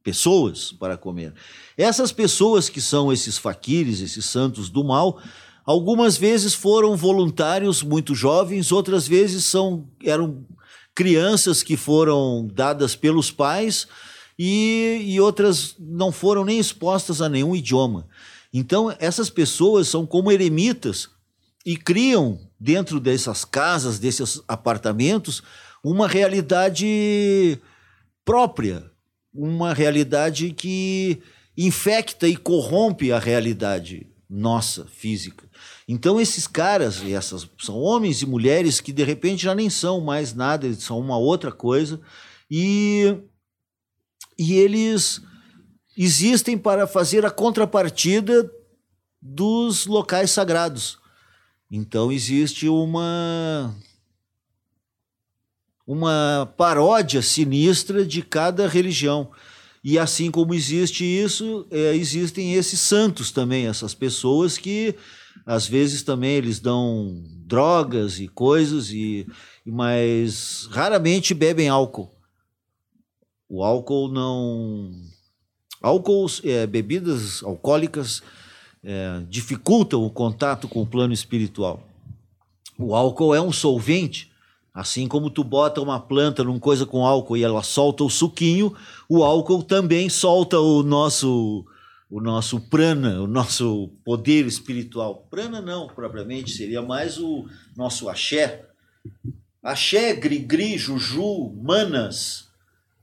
pessoas 0.06 0.72
para 0.72 0.96
comer. 0.96 1.34
Essas 1.76 2.12
pessoas 2.12 2.70
que 2.70 2.80
são 2.80 3.12
esses 3.12 3.40
faquires, 3.40 4.02
esses 4.02 4.24
santos 4.26 4.70
do 4.70 4.84
mal, 4.84 5.20
algumas 5.66 6.16
vezes 6.16 6.54
foram 6.54 6.96
voluntários 6.96 7.82
muito 7.82 8.14
jovens, 8.14 8.72
outras 8.72 9.08
vezes 9.08 9.44
são 9.46 9.90
eram 10.04 10.46
crianças 10.94 11.64
que 11.64 11.76
foram 11.76 12.48
dadas 12.54 12.96
pelos 12.96 13.32
pais 13.32 13.88
e, 14.38 15.02
e 15.04 15.20
outras 15.20 15.76
não 15.80 16.12
foram 16.12 16.46
nem 16.46 16.60
expostas 16.60 17.20
a 17.20 17.28
nenhum 17.28 17.56
idioma. 17.56 18.08
Então, 18.54 18.96
essas 19.00 19.30
pessoas 19.32 19.88
são 19.88 20.06
como 20.06 20.32
eremitas 20.32 21.10
e 21.66 21.76
criam 21.76 22.40
dentro 22.60 23.00
dessas 23.00 23.44
casas, 23.44 23.98
desses 23.98 24.40
apartamentos, 24.48 25.42
uma 25.84 26.08
realidade 26.08 27.60
própria, 28.24 28.90
uma 29.36 29.74
realidade 29.74 30.52
que 30.54 31.22
infecta 31.58 32.28
e 32.28 32.36
corrompe 32.36 33.12
a 33.12 33.20
realidade 33.20 34.08
nossa, 34.30 34.86
física. 34.86 35.48
Então, 35.88 36.20
esses 36.20 36.48
caras, 36.48 37.02
e 37.04 37.14
essas 37.14 37.48
são 37.60 37.78
homens 37.78 38.22
e 38.22 38.26
mulheres 38.26 38.82
que 38.82 38.92
de 38.92 39.04
repente 39.04 39.44
já 39.44 39.54
nem 39.54 39.70
são 39.70 40.02
mais 40.02 40.34
nada, 40.34 40.66
eles 40.66 40.84
são 40.84 41.00
uma 41.00 41.18
outra 41.18 41.52
coisa, 41.52 42.02
e, 42.50 43.16
e 44.38 44.54
eles 44.56 45.22
existem 45.96 46.58
para 46.58 46.88
fazer 46.88 47.26
a 47.26 47.32
contrapartida 47.32 48.50
dos 49.22 49.86
locais 49.86 50.32
sagrados. 50.32 50.98
Então 51.70 52.12
existe 52.12 52.68
uma 52.68 53.76
uma 55.86 56.52
paródia 56.58 57.22
sinistra 57.22 58.06
de 58.06 58.22
cada 58.22 58.68
religião. 58.68 59.30
E 59.84 60.00
assim 60.00 60.32
como 60.32 60.54
existe 60.54 61.04
isso, 61.04 61.68
é, 61.70 61.96
existem 61.96 62.56
esses 62.56 62.80
santos 62.80 63.32
também, 63.32 63.68
essas 63.68 63.94
pessoas 63.94 64.58
que 64.58 64.96
às 65.46 65.68
vezes 65.68 66.02
também 66.02 66.32
eles 66.32 66.60
dão 66.60 67.24
drogas 67.46 68.20
e 68.20 68.28
coisas, 68.28 68.90
e, 68.90 69.28
mas 69.64 70.68
raramente 70.72 71.36
bebem 71.36 71.70
álcool. 71.70 72.12
O 73.48 73.64
álcool 73.64 74.08
não. 74.08 74.92
Álcool, 75.82 76.26
é, 76.44 76.66
bebidas 76.66 77.44
alcoólicas 77.44 78.24
é, 78.84 79.22
dificultam 79.30 80.04
o 80.04 80.10
contato 80.10 80.68
com 80.68 80.82
o 80.82 80.88
plano 80.88 81.14
espiritual. 81.14 81.88
O 82.78 82.96
álcool 82.96 83.36
é 83.36 83.42
um 83.42 83.52
solvente. 83.52 84.32
Assim 84.76 85.08
como 85.08 85.30
tu 85.30 85.42
bota 85.42 85.80
uma 85.80 86.02
planta 86.02 86.44
numa 86.44 86.60
coisa 86.60 86.86
com 86.86 87.06
álcool 87.06 87.38
e 87.38 87.44
ela 87.44 87.64
solta 87.64 88.04
o 88.04 88.10
suquinho, 88.10 88.76
o 89.08 89.24
álcool 89.24 89.64
também 89.64 90.10
solta 90.10 90.60
o 90.60 90.84
nosso 90.84 91.66
o 92.10 92.20
nosso 92.20 92.60
prana, 92.60 93.22
o 93.22 93.28
nosso 93.28 93.90
poder 94.04 94.46
espiritual. 94.46 95.26
Prana 95.30 95.62
não, 95.62 95.88
propriamente, 95.88 96.52
seria 96.52 96.82
mais 96.82 97.18
o 97.18 97.46
nosso 97.76 98.10
axé. 98.10 98.66
Axé, 99.64 100.14
gri-gri, 100.14 100.78
juju, 100.78 101.54
manas, 101.56 102.50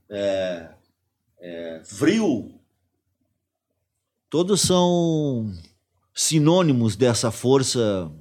é, 0.09 0.69
é, 1.39 1.81
vril, 1.91 2.61
todos 4.29 4.61
são 4.61 5.51
sinônimos 6.13 6.95
dessa 6.95 7.31
força 7.31 8.11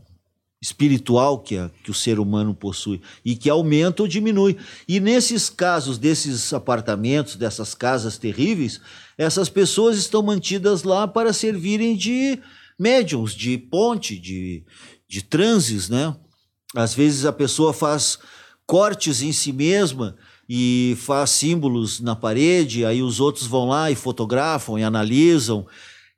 espiritual 0.63 1.41
que, 1.41 1.57
que 1.83 1.91
o 1.91 1.95
ser 1.95 2.21
humano 2.21 2.55
possui 2.55 3.03
e 3.25 3.35
que 3.35 3.51
aumenta 3.51 4.01
ou 4.01 4.09
diminui. 4.09 4.57
E 4.87 5.01
nesses 5.01 5.51
casos, 5.51 5.99
desses 5.99 6.53
apartamentos, 6.53 7.35
dessas 7.35 7.75
casas 7.75 8.17
terríveis, 8.17 8.81
essas 9.19 9.49
pessoas 9.49 9.99
estão 9.99 10.23
mantidas 10.23 10.85
lá 10.85 11.09
para 11.09 11.33
servirem 11.33 11.97
de 11.97 12.39
médiums, 12.79 13.35
de 13.35 13.59
ponte, 13.59 14.17
de, 14.17 14.65
de 15.09 15.23
transes, 15.23 15.89
né? 15.89 16.15
Às 16.77 16.95
vezes 16.95 17.27
a 17.27 17.33
pessoa 17.33 17.73
faz 17.73 18.19
cortes 18.65 19.21
em 19.21 19.33
si 19.33 19.53
mesma 19.53 20.17
e 20.49 20.97
faz 21.01 21.31
símbolos 21.31 21.99
na 21.99 22.15
parede, 22.15 22.85
aí 22.85 23.03
os 23.03 23.19
outros 23.19 23.47
vão 23.47 23.69
lá 23.69 23.91
e 23.91 23.97
fotografam 23.97 24.79
e 24.79 24.85
analisam. 24.85 25.67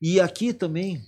E 0.02 0.20
aqui 0.20 0.52
também, 0.52 1.00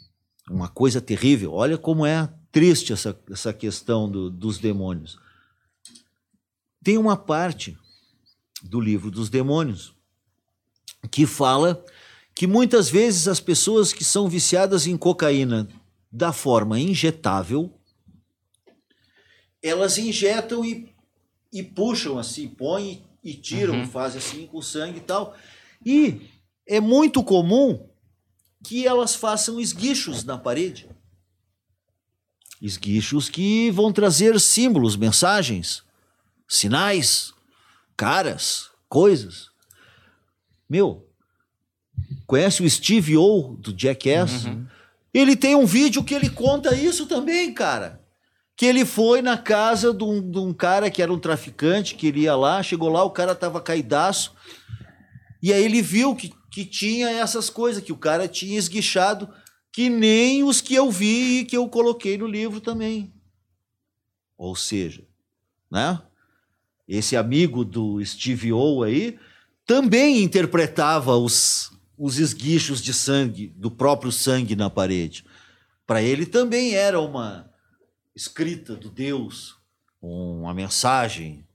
uma 0.50 0.68
coisa 0.68 1.02
terrível, 1.02 1.52
olha 1.52 1.76
como 1.76 2.06
é 2.06 2.28
triste 2.56 2.90
essa, 2.90 3.14
essa 3.30 3.52
questão 3.52 4.10
do, 4.10 4.30
dos 4.30 4.56
demônios. 4.56 5.18
Tem 6.82 6.96
uma 6.96 7.14
parte 7.14 7.76
do 8.62 8.80
livro 8.80 9.10
dos 9.10 9.28
demônios 9.28 9.92
que 11.10 11.26
fala 11.26 11.84
que 12.34 12.46
muitas 12.46 12.88
vezes 12.88 13.28
as 13.28 13.40
pessoas 13.40 13.92
que 13.92 14.02
são 14.02 14.26
viciadas 14.26 14.86
em 14.86 14.96
cocaína 14.96 15.68
da 16.10 16.32
forma 16.32 16.80
injetável, 16.80 17.70
elas 19.62 19.98
injetam 19.98 20.64
e, 20.64 20.88
e 21.52 21.62
puxam 21.62 22.18
assim, 22.18 22.48
põem 22.48 23.04
e 23.22 23.34
tiram, 23.34 23.80
Uhum. 23.80 23.86
fazem 23.86 24.16
assim 24.16 24.46
com 24.46 24.62
sangue 24.62 24.96
e 24.96 25.02
tal. 25.02 25.36
E 25.84 26.22
é 26.66 26.80
muito 26.80 27.22
comum 27.22 27.86
que 28.64 28.86
elas 28.86 29.14
façam 29.14 29.60
esguichos 29.60 30.24
na 30.24 30.38
parede. 30.38 30.88
Esguichos 32.60 33.28
que 33.28 33.70
vão 33.70 33.92
trazer 33.92 34.38
símbolos, 34.40 34.96
mensagens, 34.96 35.82
sinais, 36.48 37.32
caras, 37.96 38.70
coisas. 38.88 39.48
Meu, 40.68 41.06
conhece 42.26 42.62
o 42.62 42.70
Steve 42.70 43.16
O 43.16 43.56
do 43.58 43.74
Jackass? 43.76 44.46
Uhum. 44.46 44.66
Ele 45.12 45.36
tem 45.36 45.54
um 45.54 45.66
vídeo 45.66 46.04
que 46.04 46.14
ele 46.14 46.28
conta 46.28 46.74
isso 46.74 47.06
também, 47.06 47.52
cara. 47.52 48.00
Que 48.56 48.66
ele 48.66 48.84
foi 48.84 49.22
na 49.22 49.36
casa 49.36 49.92
de 49.92 50.04
um, 50.04 50.30
de 50.30 50.38
um 50.38 50.52
cara 50.52 50.90
que 50.90 51.02
era 51.02 51.12
um 51.12 51.18
traficante, 51.18 51.94
que 51.94 52.06
ele 52.06 52.20
ia 52.20 52.34
lá, 52.34 52.62
chegou 52.62 52.88
lá, 52.88 53.02
o 53.04 53.10
cara 53.10 53.34
tava 53.34 53.60
caidaço. 53.60 54.34
E 55.42 55.52
aí 55.52 55.62
ele 55.62 55.82
viu 55.82 56.14
que, 56.14 56.32
que 56.50 56.64
tinha 56.64 57.08
essas 57.10 57.48
coisas, 57.48 57.82
que 57.82 57.92
o 57.92 57.96
cara 57.96 58.26
tinha 58.26 58.58
esguichado, 58.58 59.28
que 59.76 59.90
nem 59.90 60.42
os 60.42 60.62
que 60.62 60.74
eu 60.74 60.90
vi 60.90 61.40
e 61.40 61.44
que 61.44 61.54
eu 61.54 61.68
coloquei 61.68 62.16
no 62.16 62.26
livro 62.26 62.62
também. 62.62 63.12
Ou 64.34 64.56
seja, 64.56 65.04
né? 65.70 66.00
Esse 66.88 67.14
amigo 67.14 67.62
do 67.62 68.02
Steve 68.02 68.54
O 68.54 68.82
aí 68.82 69.18
também 69.66 70.22
interpretava 70.22 71.14
os, 71.18 71.78
os 71.98 72.18
esguichos 72.18 72.80
de 72.80 72.94
sangue, 72.94 73.48
do 73.48 73.70
próprio 73.70 74.10
sangue 74.10 74.56
na 74.56 74.70
parede. 74.70 75.26
Para 75.86 76.00
ele 76.00 76.24
também 76.24 76.72
era 76.72 76.98
uma 76.98 77.46
escrita 78.14 78.74
do 78.74 78.88
Deus, 78.88 79.56
uma 80.00 80.54
mensagem, 80.54 81.46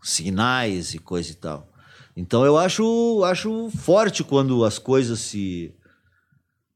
sinais 0.00 0.94
e 0.94 1.00
coisa 1.00 1.32
e 1.32 1.34
tal. 1.34 1.68
Então 2.16 2.44
eu 2.44 2.56
acho, 2.56 3.24
acho 3.24 3.70
forte 3.70 4.22
quando 4.22 4.64
as 4.64 4.78
coisas 4.78 5.18
se, 5.18 5.74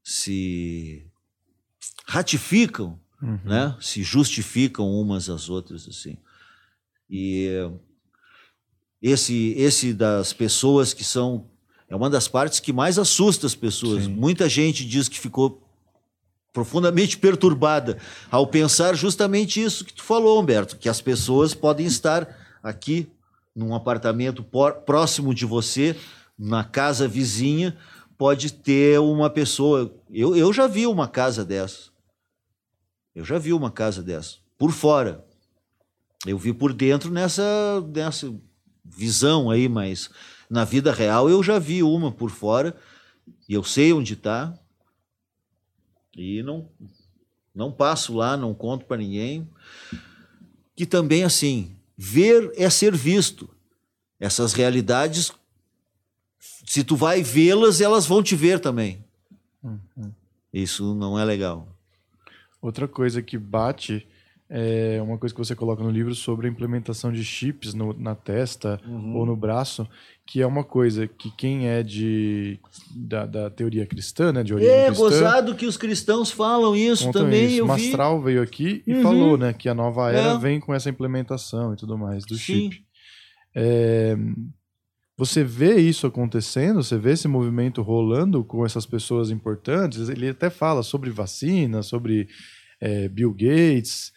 se 0.09 1.05
ratificam, 2.05 2.99
Uhum. 3.21 3.37
né? 3.43 3.75
se 3.81 4.01
justificam 4.01 4.89
umas 4.89 5.29
às 5.29 5.49
outras 5.49 5.87
assim. 5.87 6.17
E 7.09 7.47
esse 9.01 9.53
esse 9.57 9.93
das 9.93 10.33
pessoas 10.33 10.93
que 10.93 11.03
são 11.03 11.45
é 11.89 11.95
uma 11.95 12.09
das 12.09 12.27
partes 12.27 12.59
que 12.59 12.71
mais 12.73 12.97
assusta 12.97 13.45
as 13.45 13.53
pessoas. 13.55 14.05
Sim. 14.05 14.09
Muita 14.11 14.47
gente 14.49 14.83
diz 14.85 15.07
que 15.09 15.19
ficou 15.19 15.61
profundamente 16.53 17.17
perturbada 17.17 17.97
ao 18.31 18.47
pensar 18.47 18.95
justamente 18.95 19.61
isso 19.61 19.85
que 19.85 19.93
tu 19.93 20.01
falou, 20.03 20.39
Humberto, 20.41 20.77
que 20.77 20.89
as 20.89 21.01
pessoas 21.01 21.53
podem 21.53 21.85
estar 21.85 22.27
aqui 22.63 23.07
num 23.55 23.75
apartamento 23.75 24.43
próximo 24.85 25.33
de 25.35 25.45
você, 25.45 25.95
na 26.37 26.63
casa 26.63 27.07
vizinha, 27.07 27.77
pode 28.19 28.51
ter 28.51 28.99
uma 28.99 29.29
pessoa. 29.29 29.95
Eu, 30.11 30.35
eu 30.35 30.51
já 30.51 30.67
vi 30.67 30.85
uma 30.85 31.07
casa 31.07 31.45
dessa. 31.45 31.89
Eu 33.15 33.23
já 33.23 33.39
vi 33.39 33.53
uma 33.53 33.71
casa 33.71 34.03
dessa. 34.03 34.35
Por 34.57 34.73
fora. 34.73 35.25
Eu 36.27 36.37
vi 36.37 36.51
por 36.51 36.73
dentro 36.73 37.09
nessa, 37.09 37.79
nessa 37.87 38.35
visão 38.83 39.49
aí, 39.49 39.69
mas 39.69 40.09
na 40.49 40.65
vida 40.65 40.91
real 40.91 41.29
eu 41.29 41.41
já 41.41 41.57
vi 41.59 41.81
uma 41.81 42.11
por 42.11 42.29
fora. 42.29 42.75
E 43.47 43.53
eu 43.53 43.63
sei 43.63 43.93
onde 43.93 44.15
está. 44.15 44.53
E 46.13 46.43
não, 46.43 46.69
não 47.55 47.71
passo 47.71 48.13
lá, 48.13 48.35
não 48.35 48.53
conto 48.53 48.83
para 48.83 48.97
ninguém. 48.97 49.49
Que 50.75 50.85
também, 50.85 51.23
assim, 51.23 51.73
ver 51.97 52.51
é 52.57 52.69
ser 52.69 52.93
visto. 52.93 53.49
Essas 54.19 54.51
realidades, 54.51 55.31
se 56.39 56.83
tu 56.83 56.95
vai 56.95 57.21
vê-las, 57.21 57.81
elas 57.81 58.05
vão 58.05 58.23
te 58.23 58.35
ver 58.35 58.59
também. 58.59 59.03
Isso 60.53 60.95
não 60.95 61.19
é 61.19 61.23
legal. 61.25 61.67
Outra 62.61 62.87
coisa 62.87 63.21
que 63.21 63.37
bate 63.37 64.07
é 64.49 64.99
uma 65.01 65.15
coisa 65.17 65.33
que 65.33 65.37
você 65.39 65.55
coloca 65.55 65.83
no 65.83 65.91
livro 65.91 66.15
sobre 66.15 66.47
a 66.47 66.49
implementação 66.49 67.11
de 67.11 67.23
chips 67.23 67.73
no- 67.75 67.93
na 67.93 68.15
testa 68.15 68.81
ou 69.13 69.23
no 69.25 69.35
braço, 69.35 69.87
que 70.25 70.41
é 70.41 70.47
uma 70.47 70.63
coisa 70.63 71.07
que 71.07 71.29
quem 71.31 71.67
é 71.67 71.83
de 71.83 72.59
da, 72.95 73.25
da 73.27 73.49
teoria 73.51 73.85
cristã, 73.85 74.31
né, 74.33 74.41
de 74.43 74.53
origem 74.53 74.73
É 74.73 74.85
cristã, 74.87 75.03
gozado 75.03 75.55
que 75.55 75.67
os 75.67 75.77
cristãos 75.77 76.31
falam 76.31 76.75
isso 76.75 77.11
também. 77.11 77.45
isso. 77.45 77.57
Eu 77.59 77.65
vi. 77.65 77.67
Mastral 77.67 78.21
veio 78.21 78.41
aqui 78.41 78.81
e 78.87 78.93
Uhum. 78.95 79.03
falou, 79.03 79.37
né, 79.37 79.53
que 79.53 79.69
a 79.69 79.73
nova 79.75 80.11
era 80.11 80.31
É. 80.33 80.37
vem 80.39 80.59
com 80.59 80.73
essa 80.73 80.89
implementação 80.89 81.73
e 81.73 81.77
tudo 81.77 81.95
mais 81.97 82.25
do 82.25 82.35
Sim. 82.35 82.71
chip. 82.71 82.83
É, 83.53 84.15
você 85.19 85.43
vê 85.43 85.75
isso 85.81 86.07
acontecendo? 86.07 86.81
Você 86.81 86.97
vê 86.97 87.11
esse 87.11 87.27
movimento 87.27 87.81
rolando 87.81 88.41
com 88.41 88.65
essas 88.65 88.85
pessoas 88.85 89.29
importantes? 89.29 90.07
Ele 90.07 90.29
até 90.29 90.49
fala 90.49 90.81
sobre 90.81 91.09
vacina, 91.09 91.83
sobre 91.83 92.29
é, 92.79 93.09
Bill 93.09 93.33
Gates. 93.33 94.13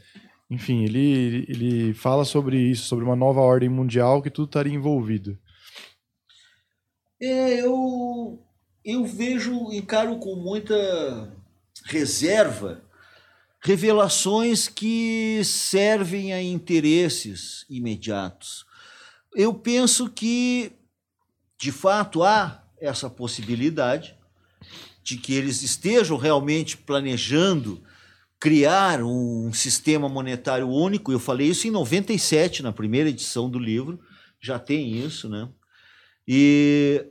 Enfim, 0.49 0.85
ele, 0.85 1.45
ele 1.49 1.93
fala 1.93 2.25
sobre 2.25 2.57
isso, 2.57 2.85
sobre 2.85 3.05
uma 3.05 3.17
nova 3.17 3.41
ordem 3.41 3.69
mundial 3.69 4.23
que 4.23 4.31
tudo 4.31 4.47
estaria 4.47 4.73
envolvido. 4.73 5.37
É, 7.21 7.61
eu, 7.61 8.41
eu 8.85 9.05
vejo, 9.05 9.73
encaro 9.73 10.21
com 10.21 10.37
muita 10.37 11.37
reserva 11.87 12.81
revelações 13.61 14.69
que 14.69 15.43
servem 15.45 16.33
a 16.33 16.41
interesses 16.41 17.67
imediatos. 17.69 18.65
Eu 19.35 19.53
penso 19.53 20.09
que, 20.09 20.73
de 21.63 21.71
fato, 21.71 22.25
há 22.25 22.61
essa 22.81 23.09
possibilidade 23.09 24.17
de 25.01 25.17
que 25.17 25.33
eles 25.33 25.63
estejam 25.63 26.17
realmente 26.17 26.77
planejando 26.77 27.81
criar 28.41 29.01
um 29.01 29.53
sistema 29.53 30.09
monetário 30.09 30.69
único. 30.69 31.13
Eu 31.13 31.21
falei 31.21 31.47
isso 31.47 31.69
em 31.69 31.71
97, 31.71 32.65
na 32.65 32.73
primeira 32.73 33.11
edição 33.11 33.49
do 33.49 33.61
livro, 33.61 34.01
já 34.41 34.59
tem 34.59 34.99
isso, 35.07 35.29
né? 35.29 35.49
E, 36.27 37.07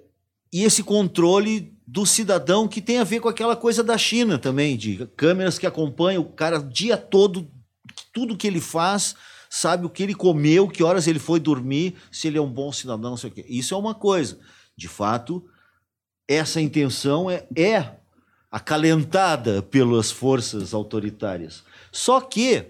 e 0.51 0.65
esse 0.65 0.83
controle 0.83 1.73
do 1.88 2.05
cidadão 2.05 2.67
que 2.67 2.81
tem 2.81 2.97
a 2.97 3.05
ver 3.05 3.21
com 3.21 3.30
aquela 3.30 3.55
coisa 3.55 3.81
da 3.81 3.97
China 3.97 4.38
também, 4.38 4.75
de 4.75 5.07
câmeras 5.15 5.57
que 5.57 5.65
acompanham 5.65 6.23
o 6.23 6.30
cara 6.30 6.59
o 6.59 6.69
dia 6.69 6.97
todo, 6.97 7.49
tudo 8.11 8.35
que 8.35 8.47
ele 8.47 8.59
faz, 8.59 9.15
sabe 9.53 9.85
o 9.85 9.89
que 9.89 10.01
ele 10.01 10.15
comeu, 10.15 10.65
que 10.65 10.81
horas 10.81 11.07
ele 11.07 11.19
foi 11.19 11.38
dormir, 11.38 11.97
se 12.09 12.25
ele 12.25 12.38
é 12.38 12.41
um 12.41 12.49
bom 12.49 12.71
cidadão, 12.71 13.09
não 13.09 13.17
sei 13.17 13.30
o 13.30 13.33
quê. 13.33 13.45
Isso 13.49 13.75
é 13.75 13.77
uma 13.77 13.93
coisa. 13.93 14.39
De 14.77 14.88
fato, 14.88 15.45
essa 16.25 16.61
intenção 16.61 17.30
é, 17.30 17.45
é 17.53 17.97
acalentada 18.49 19.61
pelas 19.61 20.09
forças 20.09 20.73
autoritárias. 20.73 21.65
Só 21.91 22.21
que 22.21 22.65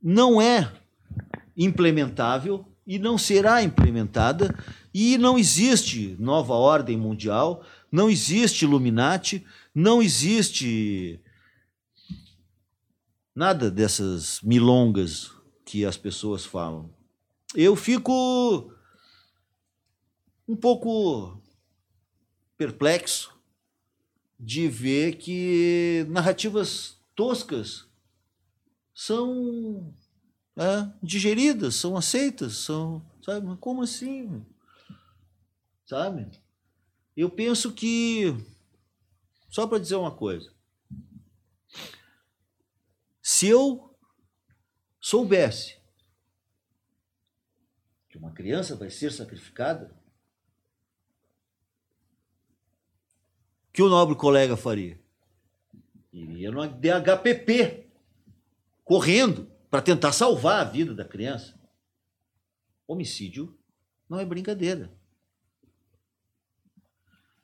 não 0.00 0.40
é 0.40 0.72
implementável 1.56 2.64
e 2.86 2.96
não 2.96 3.18
será 3.18 3.60
implementada 3.60 4.56
e 4.94 5.18
não 5.18 5.36
existe 5.36 6.14
nova 6.20 6.54
ordem 6.54 6.96
mundial, 6.96 7.64
não 7.90 8.08
existe 8.08 8.64
Illuminati, 8.64 9.44
não 9.74 10.00
existe 10.00 11.20
nada 13.34 13.68
dessas 13.72 14.40
milongas 14.40 15.39
que 15.70 15.84
as 15.84 15.96
pessoas 15.96 16.44
falam. 16.44 16.92
Eu 17.54 17.76
fico 17.76 18.74
um 20.48 20.56
pouco 20.56 21.40
perplexo 22.58 23.32
de 24.36 24.66
ver 24.66 25.14
que 25.18 26.04
narrativas 26.08 26.98
toscas 27.14 27.86
são 28.92 29.94
é, 30.56 30.90
digeridas, 31.00 31.76
são 31.76 31.96
aceitas, 31.96 32.54
são, 32.54 33.00
sabe? 33.22 33.46
Mas 33.46 33.58
como 33.60 33.84
assim? 33.84 34.44
Sabe? 35.86 36.32
Eu 37.16 37.30
penso 37.30 37.72
que 37.72 38.34
só 39.48 39.68
para 39.68 39.78
dizer 39.78 39.94
uma 39.94 40.10
coisa, 40.10 40.52
se 43.22 43.46
eu 43.46 43.89
soubesse 45.00 45.78
que 48.08 48.18
uma 48.18 48.32
criança 48.32 48.76
vai 48.76 48.90
ser 48.90 49.12
sacrificada, 49.12 49.96
que 53.72 53.82
o 53.82 53.88
nobre 53.88 54.16
colega 54.16 54.56
faria? 54.56 55.00
Iria 56.12 56.50
no 56.50 56.66
DHPP, 56.66 57.88
correndo 58.84 59.50
para 59.70 59.80
tentar 59.80 60.12
salvar 60.12 60.66
a 60.66 60.68
vida 60.68 60.92
da 60.92 61.04
criança. 61.04 61.58
Homicídio 62.86 63.56
não 64.08 64.18
é 64.18 64.24
brincadeira. 64.24 64.92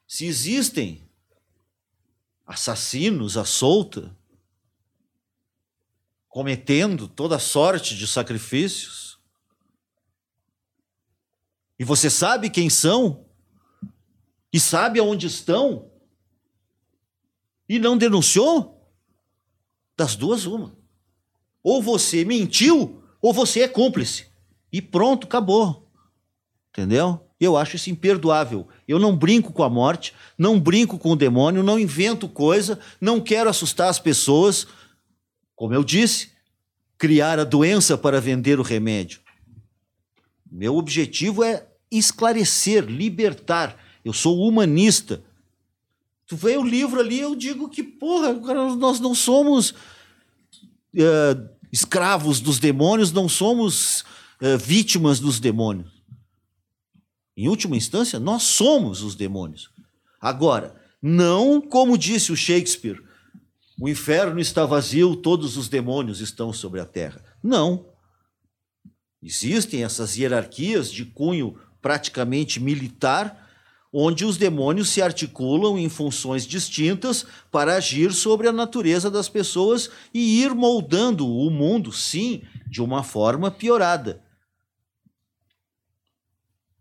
Se 0.07 0.26
existem 0.26 1.09
assassinos 2.44 3.36
à 3.36 3.44
solta, 3.44 4.17
cometendo 6.36 7.08
toda 7.08 7.39
sorte 7.39 7.97
de 7.97 8.06
sacrifícios, 8.06 9.18
e 11.78 11.82
você 11.82 12.10
sabe 12.10 12.50
quem 12.50 12.68
são, 12.68 13.24
e 14.52 14.60
sabe 14.60 15.00
aonde 15.00 15.28
estão, 15.28 15.90
e 17.66 17.78
não 17.78 17.97
denunciou, 17.97 18.86
das 19.97 20.15
duas, 20.15 20.44
uma. 20.44 20.76
Ou 21.62 21.81
você 21.81 22.23
mentiu, 22.23 23.02
ou 23.23 23.32
você 23.32 23.62
é 23.62 23.68
cúmplice. 23.68 24.26
E 24.70 24.82
pronto, 24.82 25.26
acabou. 25.26 25.90
Entendeu? 26.68 27.26
Eu 27.40 27.56
acho 27.56 27.76
isso 27.76 27.89
imperdoável. 27.89 28.68
Eu 28.86 28.98
não 28.98 29.16
brinco 29.16 29.55
com 29.55 29.62
a 29.62 29.70
morte, 29.70 30.12
não 30.36 30.60
brinco 30.60 30.98
com 30.98 31.12
o 31.12 31.16
demônio, 31.16 31.62
não 31.62 31.78
invento 31.78 32.28
coisa, 32.28 32.78
não 33.00 33.23
quero 33.23 33.48
assustar 33.48 33.89
as 33.89 33.98
pessoas. 33.98 34.66
Como 35.57 35.75
eu 35.75 35.83
disse, 35.83 36.31
criar 36.99 37.39
a 37.39 37.44
doença 37.44 37.97
para 37.97 38.20
vender 38.20 38.60
o 38.60 38.62
remédio. 38.62 39.20
Meu 40.49 40.76
objetivo 40.76 41.43
é 41.43 41.67
esclarecer, 41.91 42.85
libertar. 42.85 43.76
Eu 44.05 44.12
sou 44.12 44.39
humanista. 44.47 45.25
Tu 46.26 46.36
vê 46.36 46.57
o 46.57 46.65
livro 46.65 47.01
ali, 47.01 47.20
eu 47.20 47.35
digo 47.35 47.68
que, 47.68 47.83
porra, 47.83 48.33
nós 48.76 49.01
não 49.01 49.15
somos 49.15 49.70
uh, 49.70 51.49
escravos 51.73 52.41
dos 52.41 52.59
demônios, 52.59 53.12
não 53.12 53.28
somos 53.28 54.02
uh, 54.41 54.59
vítimas 54.59 55.18
dos 55.20 55.41
demônios. 55.41 55.91
Em 57.36 57.49
última 57.49 57.76
instância, 57.76 58.18
nós 58.18 58.43
somos 58.43 59.02
os 59.02 59.15
demônios. 59.15 59.70
Agora, 60.20 60.75
não 61.01 61.60
como 61.60 61.97
disse 61.97 62.33
o 62.33 62.36
Shakespeare, 62.36 63.06
o 63.81 63.89
inferno 63.89 64.41
está 64.41 64.65
vazio, 64.65 65.17
todos 65.17 65.57
os 65.57 65.69
demônios 65.69 66.21
estão 66.21 66.53
sobre 66.53 66.81
a 66.81 66.85
terra. 66.85 67.23
Não. 67.43 67.87
Existem 69.23 69.85
essas 69.85 70.17
hierarquias 70.17 70.91
de 70.91 71.05
cunho 71.05 71.59
praticamente 71.81 72.61
militar, 72.61 73.45
onde 73.93 74.25
os 74.25 74.37
demônios 74.37 74.89
se 74.89 75.01
articulam 75.01 75.79
em 75.79 75.89
funções 75.89 76.47
distintas 76.47 77.27
para 77.51 77.77
agir 77.77 78.13
sobre 78.13 78.49
a 78.49 78.53
natureza 78.53 79.11
das 79.11 79.29
pessoas 79.29 79.91
e 80.13 80.43
ir 80.43 80.55
moldando 80.55 81.27
o 81.27 81.51
mundo, 81.51 81.93
sim, 81.93 82.43
de 82.67 82.83
uma 82.83 83.03
forma 83.03 83.51
piorada 83.51 84.27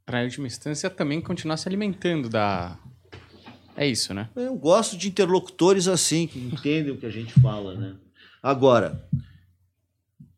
para, 0.06 0.22
em 0.22 0.26
última 0.26 0.46
instância, 0.46 0.90
também 0.90 1.20
continuar 1.20 1.58
se 1.58 1.68
alimentando 1.68 2.30
da. 2.30 2.78
É 3.76 3.88
isso, 3.88 4.14
né? 4.14 4.30
Eu 4.36 4.56
gosto 4.56 4.98
de 4.98 5.08
interlocutores 5.10 5.88
assim, 5.88 6.28
que 6.28 6.40
entendem 6.40 6.94
o 6.94 6.98
que 6.98 7.06
a 7.06 7.10
gente 7.10 7.34
fala, 7.40 7.76
né? 7.76 7.95
Agora, 8.42 9.04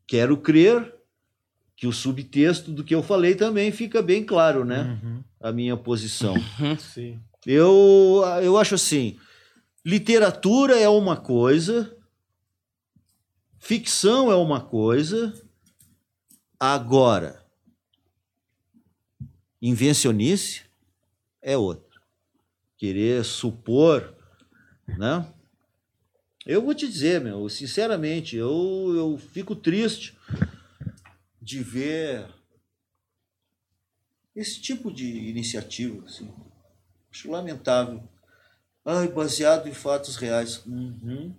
quero 0.06 0.36
crer 0.36 0.94
que 1.76 1.86
o 1.86 1.92
subtexto 1.92 2.72
do 2.72 2.82
que 2.82 2.94
eu 2.94 3.02
falei 3.02 3.34
também 3.34 3.70
fica 3.70 4.02
bem 4.02 4.24
claro, 4.24 4.64
né? 4.64 4.98
Uhum. 5.02 5.22
A 5.40 5.52
minha 5.52 5.76
posição. 5.76 6.34
Uhum. 6.34 6.76
Sim. 6.78 7.20
Eu, 7.46 8.22
eu 8.42 8.58
acho 8.58 8.74
assim: 8.74 9.16
literatura 9.84 10.78
é 10.78 10.88
uma 10.88 11.16
coisa, 11.16 11.96
ficção 13.58 14.32
é 14.32 14.34
uma 14.34 14.60
coisa, 14.60 15.32
agora 16.58 17.38
Invencionice 19.60 20.62
é 21.42 21.56
outra. 21.56 21.87
Querer 22.78 23.24
supor, 23.24 24.16
né? 24.86 25.30
Eu 26.46 26.62
vou 26.62 26.74
te 26.74 26.88
dizer, 26.88 27.20
meu, 27.20 27.46
sinceramente, 27.50 28.36
eu, 28.36 28.94
eu 28.96 29.18
fico 29.18 29.54
triste 29.54 30.16
de 31.42 31.62
ver 31.62 32.26
esse 34.34 34.60
tipo 34.60 34.90
de 34.90 35.28
iniciativa, 35.28 36.06
assim. 36.06 36.32
Acho 37.10 37.30
lamentável. 37.30 38.08
Ai, 38.84 39.08
baseado 39.08 39.68
em 39.68 39.74
fatos 39.74 40.16
reais. 40.16 40.64
Uhum, 40.64 41.36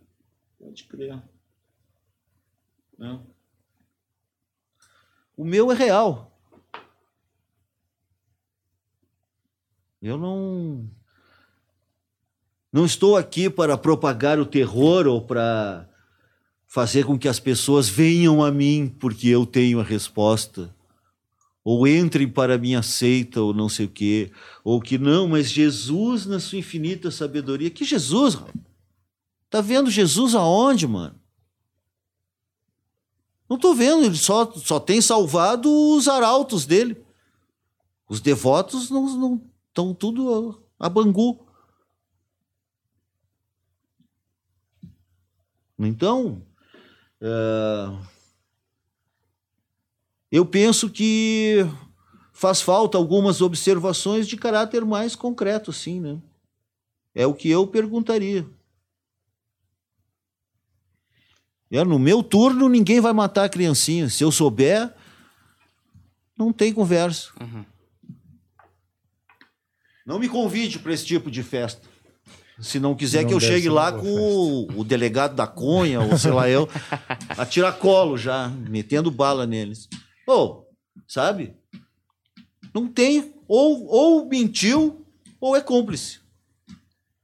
pode 0.59 0.83
crer. 0.83 1.19
Não. 2.97 3.25
O 5.35 5.45
meu 5.45 5.71
é 5.71 5.75
real. 5.75 6.37
Eu 10.01 10.17
não 10.17 10.98
não 12.71 12.85
estou 12.85 13.17
aqui 13.17 13.49
para 13.49 13.77
propagar 13.77 14.39
o 14.39 14.45
terror 14.45 15.07
ou 15.07 15.21
para 15.21 15.87
fazer 16.67 17.05
com 17.05 17.17
que 17.17 17.27
as 17.27 17.39
pessoas 17.39 17.89
venham 17.89 18.43
a 18.43 18.51
mim 18.51 18.93
porque 18.99 19.27
eu 19.27 19.45
tenho 19.45 19.79
a 19.79 19.83
resposta. 19.83 20.73
Ou 21.63 21.87
entrem 21.87 22.27
para 22.27 22.55
a 22.55 22.57
minha 22.57 22.81
seita, 22.81 23.41
ou 23.41 23.53
não 23.53 23.67
sei 23.67 23.85
o 23.85 23.89
quê. 23.89 24.31
Ou 24.63 24.79
que 24.79 24.97
não, 24.97 25.27
mas 25.27 25.49
Jesus, 25.49 26.25
na 26.25 26.39
sua 26.39 26.59
infinita 26.59 27.11
sabedoria. 27.11 27.69
Que 27.69 27.83
Jesus? 27.83 28.37
Tá 29.49 29.61
vendo 29.61 29.89
Jesus 29.89 30.35
aonde, 30.35 30.87
mano? 30.87 31.19
Não 33.49 33.55
estou 33.55 33.73
vendo, 33.73 34.05
ele 34.05 34.15
só, 34.15 34.51
só 34.51 34.79
tem 34.79 35.01
salvado 35.01 35.71
os 35.71 36.07
arautos 36.07 36.65
dele. 36.65 37.03
Os 38.07 38.21
devotos 38.21 38.89
não, 38.89 39.41
Estão 39.67 39.93
tudo 39.93 40.61
a 40.79 40.87
Bangu. 40.87 41.48
Então, 45.79 46.41
é, 47.21 47.97
eu 50.31 50.45
penso 50.45 50.89
que 50.89 51.65
faz 52.33 52.61
falta 52.61 52.97
algumas 52.97 53.41
observações 53.41 54.27
de 54.27 54.37
caráter 54.37 54.85
mais 54.85 55.15
concreto, 55.15 55.71
sim, 55.71 55.99
né? 55.99 56.21
É 57.15 57.25
o 57.25 57.33
que 57.33 57.49
eu 57.49 57.65
perguntaria. 57.65 58.45
É, 61.71 61.83
no 61.83 61.99
meu 61.99 62.23
turno, 62.23 62.67
ninguém 62.67 62.99
vai 62.99 63.13
matar 63.13 63.45
a 63.45 63.49
criancinha. 63.49 64.09
Se 64.09 64.23
eu 64.23 64.31
souber, 64.31 64.93
não 66.37 66.51
tem 66.51 66.73
conversa. 66.73 67.31
Uhum. 67.39 67.65
Não 70.05 70.17
me 70.17 70.27
convide 70.27 70.79
para 70.79 70.93
esse 70.93 71.05
tipo 71.05 71.29
de 71.29 71.43
festa. 71.43 71.87
Se 72.61 72.79
não 72.79 72.95
quiser 72.95 73.21
não 73.21 73.29
que 73.29 73.33
eu 73.33 73.39
chegue 73.39 73.69
lá 73.69 73.91
com 73.91 74.07
o, 74.07 74.79
o, 74.79 74.83
delegado 74.83 75.35
da 75.35 75.47
Cunha, 75.47 76.01
ou 76.01 76.17
sei 76.17 76.31
lá 76.31 76.49
eu, 76.49 76.67
a 77.29 77.45
tiracolo 77.45 78.17
já, 78.17 78.49
metendo 78.49 79.09
bala 79.09 79.47
neles. 79.47 79.87
Ou, 80.27 80.69
sabe? 81.07 81.55
Não 82.73 82.87
tem, 82.87 83.33
ou, 83.47 83.85
ou 83.87 84.25
mentiu, 84.25 85.05
ou 85.39 85.55
é 85.55 85.61
cúmplice. 85.61 86.19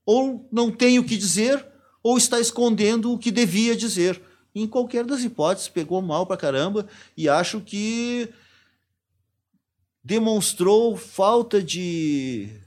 Ou 0.06 0.48
não 0.52 0.72
tem 0.72 1.00
o 1.00 1.04
que 1.04 1.18
dizer, 1.18 1.66
ou 2.02 2.18
está 2.18 2.40
escondendo 2.40 3.12
o 3.12 3.18
que 3.18 3.32
devia 3.32 3.76
dizer. 3.76 4.22
Em 4.54 4.66
qualquer 4.66 5.04
das 5.04 5.22
hipóteses, 5.22 5.68
pegou 5.68 6.02
mal 6.02 6.26
pra 6.26 6.38
caramba 6.38 6.88
e 7.18 7.28
acho 7.28 7.60
que 7.60 8.30
demonstrou 10.02 10.96
falta 10.96 11.62
de 11.62 12.62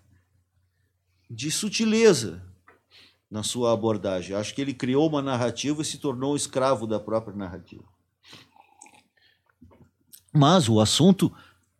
de 1.30 1.50
sutileza 1.50 2.47
na 3.30 3.42
sua 3.42 3.72
abordagem. 3.72 4.34
Acho 4.34 4.54
que 4.54 4.60
ele 4.60 4.74
criou 4.74 5.08
uma 5.08 5.22
narrativa 5.22 5.82
e 5.82 5.84
se 5.84 5.98
tornou 5.98 6.36
escravo 6.36 6.86
da 6.86 6.98
própria 6.98 7.36
narrativa. 7.36 7.84
Mas 10.32 10.68
o 10.68 10.80
assunto 10.80 11.32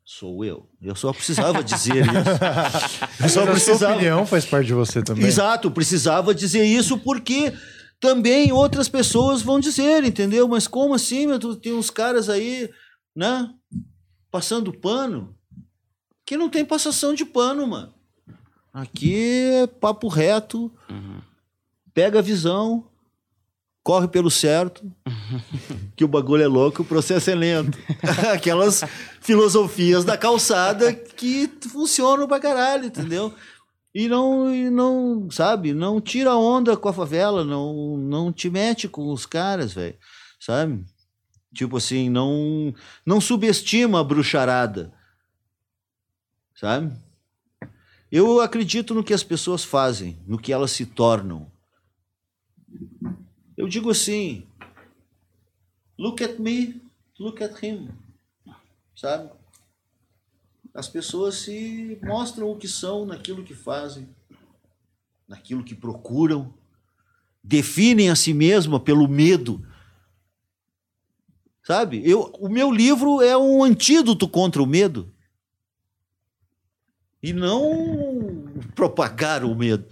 sou 0.05 0.44
eu. 0.44 0.68
Eu 0.81 0.94
só 0.94 1.12
precisava 1.12 1.62
dizer 1.62 2.05
isso. 2.07 3.23
Eu 3.23 3.28
só 3.28 3.44
Mas 3.44 3.51
precisava... 3.51 3.75
a 3.75 3.78
sua 3.78 3.91
opinião 3.94 4.27
faz 4.27 4.44
parte 4.47 4.67
de 4.67 4.75
você 4.75 5.02
também. 5.02 5.25
Exato, 5.25 5.70
precisava 5.70 6.35
dizer 6.35 6.65
isso 6.65 6.99
porque 6.99 7.52
também 8.01 8.52
outras 8.52 8.89
pessoas 8.89 9.43
vão 9.43 9.60
dizer, 9.60 10.05
entendeu? 10.05 10.47
Mas 10.49 10.67
como 10.67 10.94
assim, 10.94 11.27
meu? 11.27 11.39
Tem 11.57 11.73
uns 11.73 11.91
caras 11.91 12.28
aí, 12.28 12.70
né? 13.15 13.52
Passando 14.31 14.73
pano. 14.73 15.35
Que 16.25 16.36
não 16.36 16.49
tem 16.49 16.65
passação 16.65 17.15
de 17.15 17.25
pano, 17.25 17.67
mano. 17.67 17.93
Aqui 18.73 19.15
é 19.62 19.67
papo 19.67 20.09
reto, 20.09 20.73
uhum. 20.89 21.17
Pega 21.99 22.20
a 22.20 22.23
visão, 22.23 22.85
corre 23.83 24.07
pelo 24.07 24.31
certo, 24.31 24.89
que 25.97 26.05
o 26.05 26.09
bagulho 26.09 26.44
é 26.44 26.47
louco, 26.47 26.83
o 26.83 26.85
processo 26.85 27.28
é 27.28 27.35
lento. 27.35 27.77
Aquelas 28.33 28.85
filosofias 29.20 30.05
da 30.05 30.17
calçada 30.17 30.93
que 30.94 31.51
funcionam 31.68 32.28
pra 32.28 32.39
caralho, 32.39 32.85
entendeu? 32.85 33.35
E 33.93 34.07
não, 34.07 34.55
e 34.55 34.70
não, 34.70 35.28
sabe, 35.28 35.75
não 35.75 36.01
tira 36.01 36.36
onda 36.36 36.77
com 36.77 36.89
a 36.89 36.93
favela, 36.93 37.44
não, 37.44 37.97
não 37.97 38.33
te 38.33 38.49
mete 38.49 38.86
com 38.86 39.12
os 39.12 39.27
caras, 39.27 39.73
velho, 39.73 39.99
sabe? 40.39 40.85
Tipo 41.52 41.78
assim, 41.78 42.09
não, 42.09 42.73
não 43.05 43.20
subestima 43.20 43.99
a 43.99 44.05
bruxarada, 44.05 44.93
sabe? 46.55 46.97
Eu 48.09 48.41
acredito 48.41 48.94
no 48.94 49.02
que 49.02 49.12
as 49.12 49.25
pessoas 49.25 49.65
fazem, 49.65 50.17
no 50.28 50.39
que 50.39 50.52
elas 50.52 50.70
se 50.70 50.86
tornam. 50.86 51.57
Eu 53.58 53.66
digo 53.66 53.90
assim: 53.90 54.46
look 55.98 56.22
at 56.22 56.38
me, 56.38 56.80
look 57.18 57.42
at 57.42 57.60
him. 57.60 57.88
Sabe? 58.94 59.32
As 60.72 60.88
pessoas 60.88 61.34
se 61.34 61.98
mostram 62.00 62.52
o 62.52 62.56
que 62.56 62.68
são 62.68 63.04
naquilo 63.04 63.42
que 63.42 63.54
fazem, 63.54 64.08
naquilo 65.26 65.64
que 65.64 65.74
procuram, 65.74 66.54
definem 67.42 68.10
a 68.10 68.14
si 68.14 68.32
mesma 68.32 68.78
pelo 68.78 69.08
medo. 69.08 69.66
Sabe? 71.64 72.00
Eu, 72.08 72.32
o 72.38 72.48
meu 72.48 72.70
livro 72.70 73.20
é 73.20 73.36
um 73.36 73.64
antídoto 73.64 74.28
contra 74.28 74.62
o 74.62 74.66
medo 74.66 75.12
e 77.20 77.32
não 77.32 78.46
propagar 78.76 79.44
o 79.44 79.52
medo. 79.52 79.84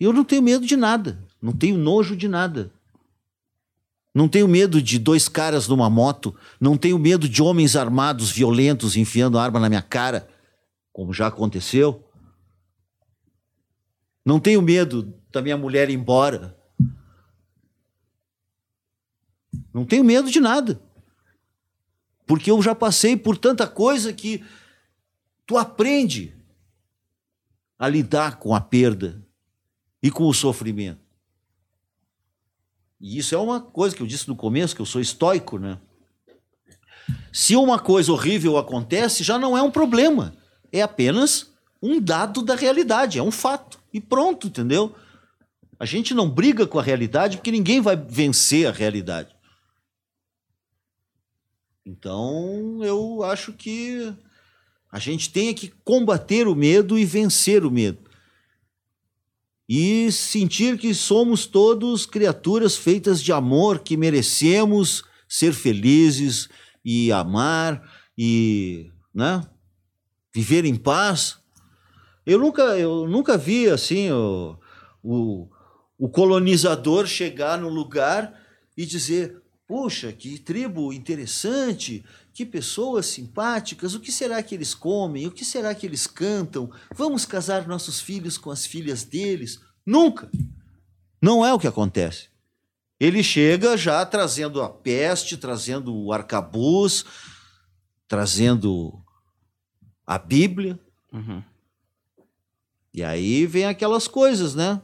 Eu 0.00 0.12
não 0.12 0.24
tenho 0.24 0.42
medo 0.42 0.66
de 0.66 0.76
nada, 0.76 1.23
não 1.44 1.52
tenho 1.52 1.76
nojo 1.76 2.16
de 2.16 2.26
nada. 2.26 2.72
Não 4.14 4.26
tenho 4.26 4.48
medo 4.48 4.80
de 4.80 4.98
dois 4.98 5.28
caras 5.28 5.68
numa 5.68 5.90
moto, 5.90 6.34
não 6.58 6.74
tenho 6.74 6.98
medo 6.98 7.28
de 7.28 7.42
homens 7.42 7.76
armados, 7.76 8.30
violentos, 8.30 8.96
enfiando 8.96 9.38
arma 9.38 9.60
na 9.60 9.68
minha 9.68 9.82
cara, 9.82 10.26
como 10.90 11.12
já 11.12 11.26
aconteceu. 11.26 12.02
Não 14.24 14.40
tenho 14.40 14.62
medo 14.62 15.12
da 15.30 15.42
minha 15.42 15.58
mulher 15.58 15.90
ir 15.90 15.92
embora. 15.92 16.58
Não 19.70 19.84
tenho 19.84 20.02
medo 20.02 20.30
de 20.30 20.40
nada. 20.40 20.80
Porque 22.24 22.50
eu 22.50 22.62
já 22.62 22.74
passei 22.74 23.18
por 23.18 23.36
tanta 23.36 23.66
coisa 23.66 24.14
que 24.14 24.42
tu 25.44 25.58
aprende 25.58 26.34
a 27.78 27.86
lidar 27.86 28.38
com 28.38 28.54
a 28.54 28.62
perda 28.62 29.22
e 30.02 30.10
com 30.10 30.24
o 30.24 30.32
sofrimento. 30.32 31.03
E 33.04 33.18
isso 33.18 33.34
é 33.34 33.38
uma 33.38 33.60
coisa 33.60 33.94
que 33.94 34.02
eu 34.02 34.06
disse 34.06 34.26
no 34.28 34.34
começo, 34.34 34.74
que 34.74 34.80
eu 34.80 34.86
sou 34.86 34.98
estoico, 34.98 35.58
né? 35.58 35.78
Se 37.30 37.54
uma 37.54 37.78
coisa 37.78 38.10
horrível 38.10 38.56
acontece, 38.56 39.22
já 39.22 39.38
não 39.38 39.58
é 39.58 39.60
um 39.60 39.70
problema. 39.70 40.34
É 40.72 40.80
apenas 40.80 41.52
um 41.82 42.00
dado 42.00 42.40
da 42.40 42.54
realidade, 42.54 43.18
é 43.18 43.22
um 43.22 43.30
fato. 43.30 43.78
E 43.92 44.00
pronto, 44.00 44.46
entendeu? 44.46 44.94
A 45.78 45.84
gente 45.84 46.14
não 46.14 46.30
briga 46.30 46.66
com 46.66 46.78
a 46.78 46.82
realidade 46.82 47.36
porque 47.36 47.50
ninguém 47.50 47.78
vai 47.82 47.94
vencer 47.94 48.66
a 48.66 48.72
realidade. 48.72 49.36
Então, 51.84 52.82
eu 52.82 53.22
acho 53.22 53.52
que 53.52 54.14
a 54.90 54.98
gente 54.98 55.30
tem 55.30 55.52
que 55.52 55.74
combater 55.84 56.48
o 56.48 56.54
medo 56.54 56.98
e 56.98 57.04
vencer 57.04 57.66
o 57.66 57.70
medo. 57.70 58.03
E 59.68 60.12
sentir 60.12 60.76
que 60.76 60.92
somos 60.92 61.46
todos 61.46 62.04
criaturas 62.04 62.76
feitas 62.76 63.22
de 63.22 63.32
amor, 63.32 63.78
que 63.78 63.96
merecemos 63.96 65.04
ser 65.28 65.52
felizes 65.52 66.48
e 66.84 67.10
amar 67.10 67.82
e 68.16 68.90
né, 69.14 69.42
viver 70.34 70.64
em 70.64 70.76
paz. 70.76 71.38
Eu 72.26 72.38
nunca, 72.38 72.62
eu 72.78 73.08
nunca 73.08 73.38
vi 73.38 73.68
assim 73.68 74.10
o, 74.10 74.58
o, 75.02 75.48
o 75.98 76.08
colonizador 76.08 77.06
chegar 77.06 77.58
num 77.58 77.68
lugar 77.68 78.38
e 78.76 78.84
dizer: 78.84 79.42
Puxa, 79.66 80.12
que 80.12 80.38
tribo 80.38 80.92
interessante, 80.92 82.04
que 82.34 82.44
pessoas 82.44 83.06
simpáticas, 83.06 83.94
o 83.94 84.00
que 84.00 84.10
será 84.10 84.42
que 84.42 84.56
eles 84.56 84.74
comem? 84.74 85.28
O 85.28 85.30
que 85.30 85.44
será 85.44 85.72
que 85.72 85.86
eles 85.86 86.04
cantam? 86.04 86.68
Vamos 86.92 87.24
casar 87.24 87.68
nossos 87.68 88.00
filhos 88.00 88.36
com 88.36 88.50
as 88.50 88.66
filhas 88.66 89.04
deles? 89.04 89.60
Nunca! 89.86 90.28
Não 91.22 91.46
é 91.46 91.54
o 91.54 91.60
que 91.60 91.68
acontece. 91.68 92.28
Ele 92.98 93.22
chega 93.22 93.76
já 93.76 94.04
trazendo 94.04 94.60
a 94.60 94.68
peste, 94.68 95.36
trazendo 95.36 95.94
o 95.94 96.12
arcabuz, 96.12 97.04
trazendo 98.08 99.00
a 100.04 100.18
Bíblia. 100.18 100.76
Uhum. 101.12 101.40
E 102.92 103.04
aí 103.04 103.46
vem 103.46 103.64
aquelas 103.64 104.08
coisas, 104.08 104.56
né? 104.56 104.82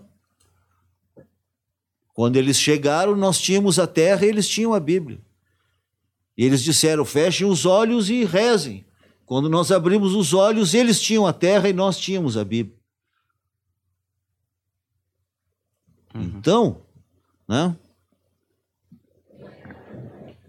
Quando 2.14 2.36
eles 2.36 2.56
chegaram, 2.58 3.16
nós 3.16 3.40
tínhamos 3.40 3.80
a 3.80 3.88
terra 3.88 4.24
e 4.24 4.28
eles 4.28 4.48
tinham 4.48 4.72
a 4.72 4.78
Bíblia. 4.78 5.20
E 6.40 6.44
eles 6.46 6.62
disseram: 6.62 7.04
fechem 7.04 7.46
os 7.46 7.66
olhos 7.66 8.08
e 8.08 8.24
rezem. 8.24 8.82
Quando 9.26 9.46
nós 9.50 9.70
abrimos 9.70 10.14
os 10.14 10.32
olhos, 10.32 10.72
eles 10.72 10.98
tinham 10.98 11.26
a 11.26 11.34
terra 11.34 11.68
e 11.68 11.72
nós 11.74 11.98
tínhamos 11.98 12.34
a 12.34 12.42
Bíblia. 12.42 12.74
Uhum. 16.14 16.22
Então, 16.22 16.80
né? 17.46 17.76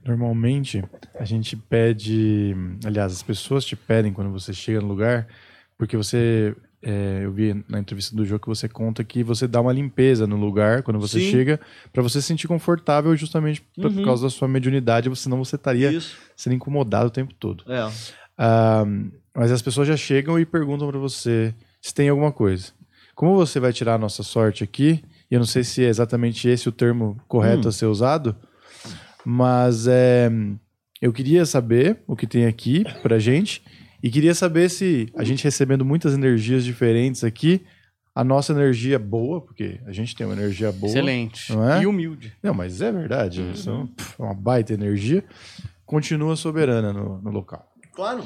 Normalmente, 0.05 0.81
a 1.15 1.25
gente 1.25 1.57
pede. 1.57 2.55
Aliás, 2.85 3.11
as 3.11 3.21
pessoas 3.21 3.65
te 3.65 3.75
pedem 3.75 4.13
quando 4.13 4.31
você 4.31 4.53
chega 4.53 4.79
no 4.79 4.87
lugar, 4.87 5.27
porque 5.77 5.97
você 5.97 6.55
é, 6.84 7.22
eu 7.24 7.32
vi 7.32 7.64
na 7.69 7.80
entrevista 7.80 8.16
do 8.16 8.26
jogo 8.26 8.42
que 8.42 8.48
você 8.48 8.68
conta 8.68 9.03
que 9.03 9.24
você 9.24 9.48
dá 9.48 9.61
uma 9.61 9.72
limpeza 9.72 10.26
no 10.26 10.35
lugar 10.35 10.82
quando 10.82 11.00
você 11.00 11.19
Sim. 11.19 11.30
chega, 11.30 11.60
para 11.93 12.01
você 12.01 12.19
se 12.22 12.27
sentir 12.27 12.48
confortável 12.48 13.16
justamente 13.16 13.61
por, 13.61 13.85
uhum. 13.85 13.95
por 13.95 14.06
causa 14.06 14.24
da 14.24 14.30
sua 14.30 14.48
mediunidade, 14.48 15.14
senão 15.16 15.38
você 15.38 15.56
estaria 15.56 15.92
Isso. 15.92 16.18
sendo 16.35 16.56
incomodado 16.56 17.08
o 17.08 17.11
tempo 17.11 17.34
todo. 17.35 17.64
É. 17.72 17.92
Ah, 18.38 18.85
mas 19.35 19.51
as 19.51 19.61
pessoas 19.61 19.88
já 19.88 19.95
chegam 19.95 20.40
e 20.40 20.45
perguntam 20.45 20.88
para 20.88 20.98
você 20.98 21.53
se 21.80 21.93
tem 21.93 22.10
alguma 22.10 22.32
coisa. 22.32 22.72
Como 23.14 23.35
você 23.35 23.60
vai 23.60 23.72
tirar 23.72 23.95
a 23.95 24.00
nossa 24.00 24.24
sorte 24.24 24.64
aqui? 24.64 25.03
E 25.30 25.35
eu 25.35 25.40
não 25.40 25.45
sei 25.45 25.64
se 25.64 25.85
é 25.85 25.88
exatamente 25.88 26.50
esse 26.50 26.68
o 26.68 26.72
termo 26.72 27.22
correto 27.27 27.68
hum. 27.68 27.69
a 27.69 27.72
ser 27.72 27.85
usado, 27.85 28.35
mas 29.24 29.85
é, 29.88 30.32
eu 31.00 31.14
queria 31.14 31.45
saber 31.45 32.00
o 32.08 32.16
que 32.16 32.26
tem 32.26 32.48
aqui 32.48 32.84
pra 33.03 33.19
gente 33.19 33.64
e 34.03 34.09
queria 34.09 34.33
saber 34.33 34.69
se 34.69 35.11
a 35.15 35.23
gente 35.23 35.43
recebendo 35.43 35.85
muitas 35.85 36.13
energias 36.13 36.63
diferentes 36.63 37.23
aqui, 37.23 37.61
a 38.13 38.23
nossa 38.23 38.51
energia 38.51 38.95
é 38.95 38.99
boa, 38.99 39.39
porque 39.41 39.80
a 39.85 39.91
gente 39.91 40.15
tem 40.15 40.25
uma 40.25 40.35
energia 40.35 40.71
boa. 40.71 40.91
Excelente. 40.91 41.51
Não 41.53 41.69
é? 41.69 41.81
E 41.81 41.88
humilde. 41.88 42.33
Não, 42.43 42.53
mas 42.53 42.81
é 42.81 42.91
verdade. 42.91 43.41
Uhum. 43.41 43.55
São 43.55 43.89
é 44.19 44.21
uma 44.23 44.33
baita 44.33 44.73
energia. 44.73 45.23
Continua 45.85 46.35
soberana 46.35 46.91
no, 46.91 47.21
no 47.21 47.30
local. 47.30 47.71
Claro. 47.93 48.25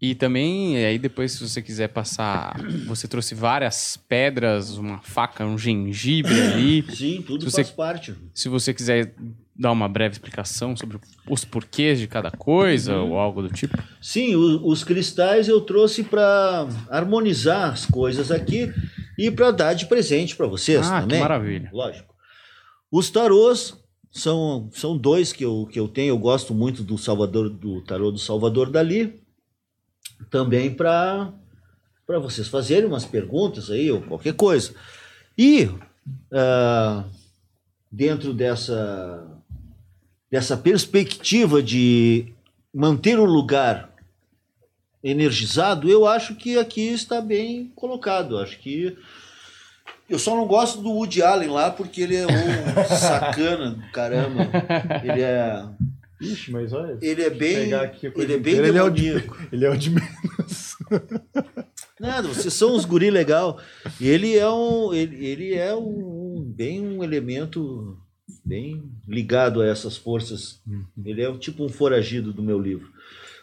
E 0.00 0.14
também, 0.14 0.76
aí 0.84 0.98
depois, 0.98 1.32
se 1.32 1.48
você 1.48 1.62
quiser 1.62 1.88
passar, 1.88 2.60
você 2.86 3.06
trouxe 3.06 3.34
várias 3.34 3.96
pedras, 3.96 4.76
uma 4.76 5.00
faca, 5.00 5.46
um 5.46 5.56
gengibre 5.56 6.40
ali. 6.40 6.84
Sim, 6.94 7.22
tudo 7.22 7.48
se 7.48 7.56
faz 7.56 7.68
você, 7.68 7.74
parte. 7.74 8.14
Se 8.34 8.48
você 8.48 8.74
quiser 8.74 9.14
dar 9.56 9.70
uma 9.70 9.88
breve 9.88 10.14
explicação 10.14 10.76
sobre 10.76 10.98
os 11.28 11.44
porquês 11.44 11.98
de 11.98 12.08
cada 12.08 12.30
coisa 12.30 12.96
uhum. 12.96 13.12
ou 13.12 13.18
algo 13.18 13.42
do 13.42 13.48
tipo? 13.48 13.76
Sim, 14.00 14.34
o, 14.34 14.66
os 14.66 14.82
cristais 14.82 15.48
eu 15.48 15.60
trouxe 15.60 16.02
para 16.02 16.66
harmonizar 16.90 17.72
as 17.72 17.86
coisas 17.86 18.30
aqui 18.30 18.72
e 19.16 19.30
para 19.30 19.52
dar 19.52 19.74
de 19.74 19.86
presente 19.86 20.34
para 20.34 20.46
vocês 20.46 20.86
ah, 20.88 21.00
também. 21.00 21.18
Que 21.18 21.22
maravilha. 21.22 21.70
Lógico. 21.72 22.14
Os 22.90 23.10
tarôs 23.10 23.76
são, 24.10 24.68
são 24.72 24.96
dois 24.96 25.32
que 25.32 25.44
eu, 25.44 25.68
que 25.70 25.78
eu 25.78 25.86
tenho. 25.86 26.10
Eu 26.10 26.18
gosto 26.18 26.52
muito 26.52 26.82
do 26.82 26.98
Salvador 26.98 27.48
do 27.48 27.80
tarô 27.82 28.10
do 28.10 28.18
Salvador 28.18 28.70
Dali. 28.70 29.20
Também 30.30 30.72
para 30.72 31.32
para 32.06 32.18
vocês 32.18 32.48
fazerem 32.48 32.86
umas 32.86 33.06
perguntas 33.06 33.70
aí 33.70 33.90
ou 33.90 34.02
qualquer 34.02 34.34
coisa. 34.34 34.74
E 35.38 35.64
uh, 35.64 37.04
dentro 37.90 38.34
dessa 38.34 39.33
dessa 40.34 40.56
perspectiva 40.56 41.62
de 41.62 42.26
manter 42.74 43.20
o 43.20 43.24
lugar 43.24 43.94
energizado, 45.00 45.88
eu 45.88 46.08
acho 46.08 46.34
que 46.34 46.58
aqui 46.58 46.88
está 46.88 47.20
bem 47.20 47.70
colocado. 47.76 48.38
Acho 48.38 48.58
que 48.58 48.98
eu 50.10 50.18
só 50.18 50.34
não 50.34 50.44
gosto 50.44 50.82
do 50.82 50.90
Woody 50.90 51.22
Allen 51.22 51.50
lá 51.50 51.70
porque 51.70 52.00
ele 52.00 52.16
é 52.16 52.26
um 52.26 52.84
sacana 52.98 53.70
do 53.70 53.92
caramba. 53.92 54.50
Ele 55.04 55.22
é 55.22 55.68
Ixi, 56.20 56.50
mas 56.50 56.72
olha. 56.72 56.98
Ele 57.00 57.22
é 57.22 57.30
bem. 57.30 57.70
Ele 58.16 58.34
é 58.34 58.38
bem 58.38 58.54
ele 58.56 58.76
é, 58.76 58.82
o 58.82 58.90
de, 58.90 59.06
ele 59.52 59.64
é 59.64 59.70
o 59.70 59.76
de 59.76 59.90
menos. 59.90 60.76
Nada, 62.00 62.26
vocês 62.26 62.52
são 62.52 62.74
uns 62.74 62.84
guri 62.84 63.08
legal. 63.08 63.60
E 64.00 64.08
ele 64.08 64.36
é 64.36 64.50
um. 64.50 64.92
Ele, 64.92 65.24
ele 65.24 65.54
é 65.54 65.76
um 65.76 66.42
bem 66.44 66.84
um 66.84 67.04
elemento 67.04 67.96
bem 68.44 68.82
ligado 69.06 69.60
a 69.60 69.66
essas 69.66 69.96
forças. 69.96 70.60
Uhum. 70.66 70.84
Ele 71.04 71.22
é 71.22 71.32
tipo 71.38 71.64
um 71.64 71.68
foragido 71.68 72.32
do 72.32 72.42
meu 72.42 72.58
livro. 72.58 72.90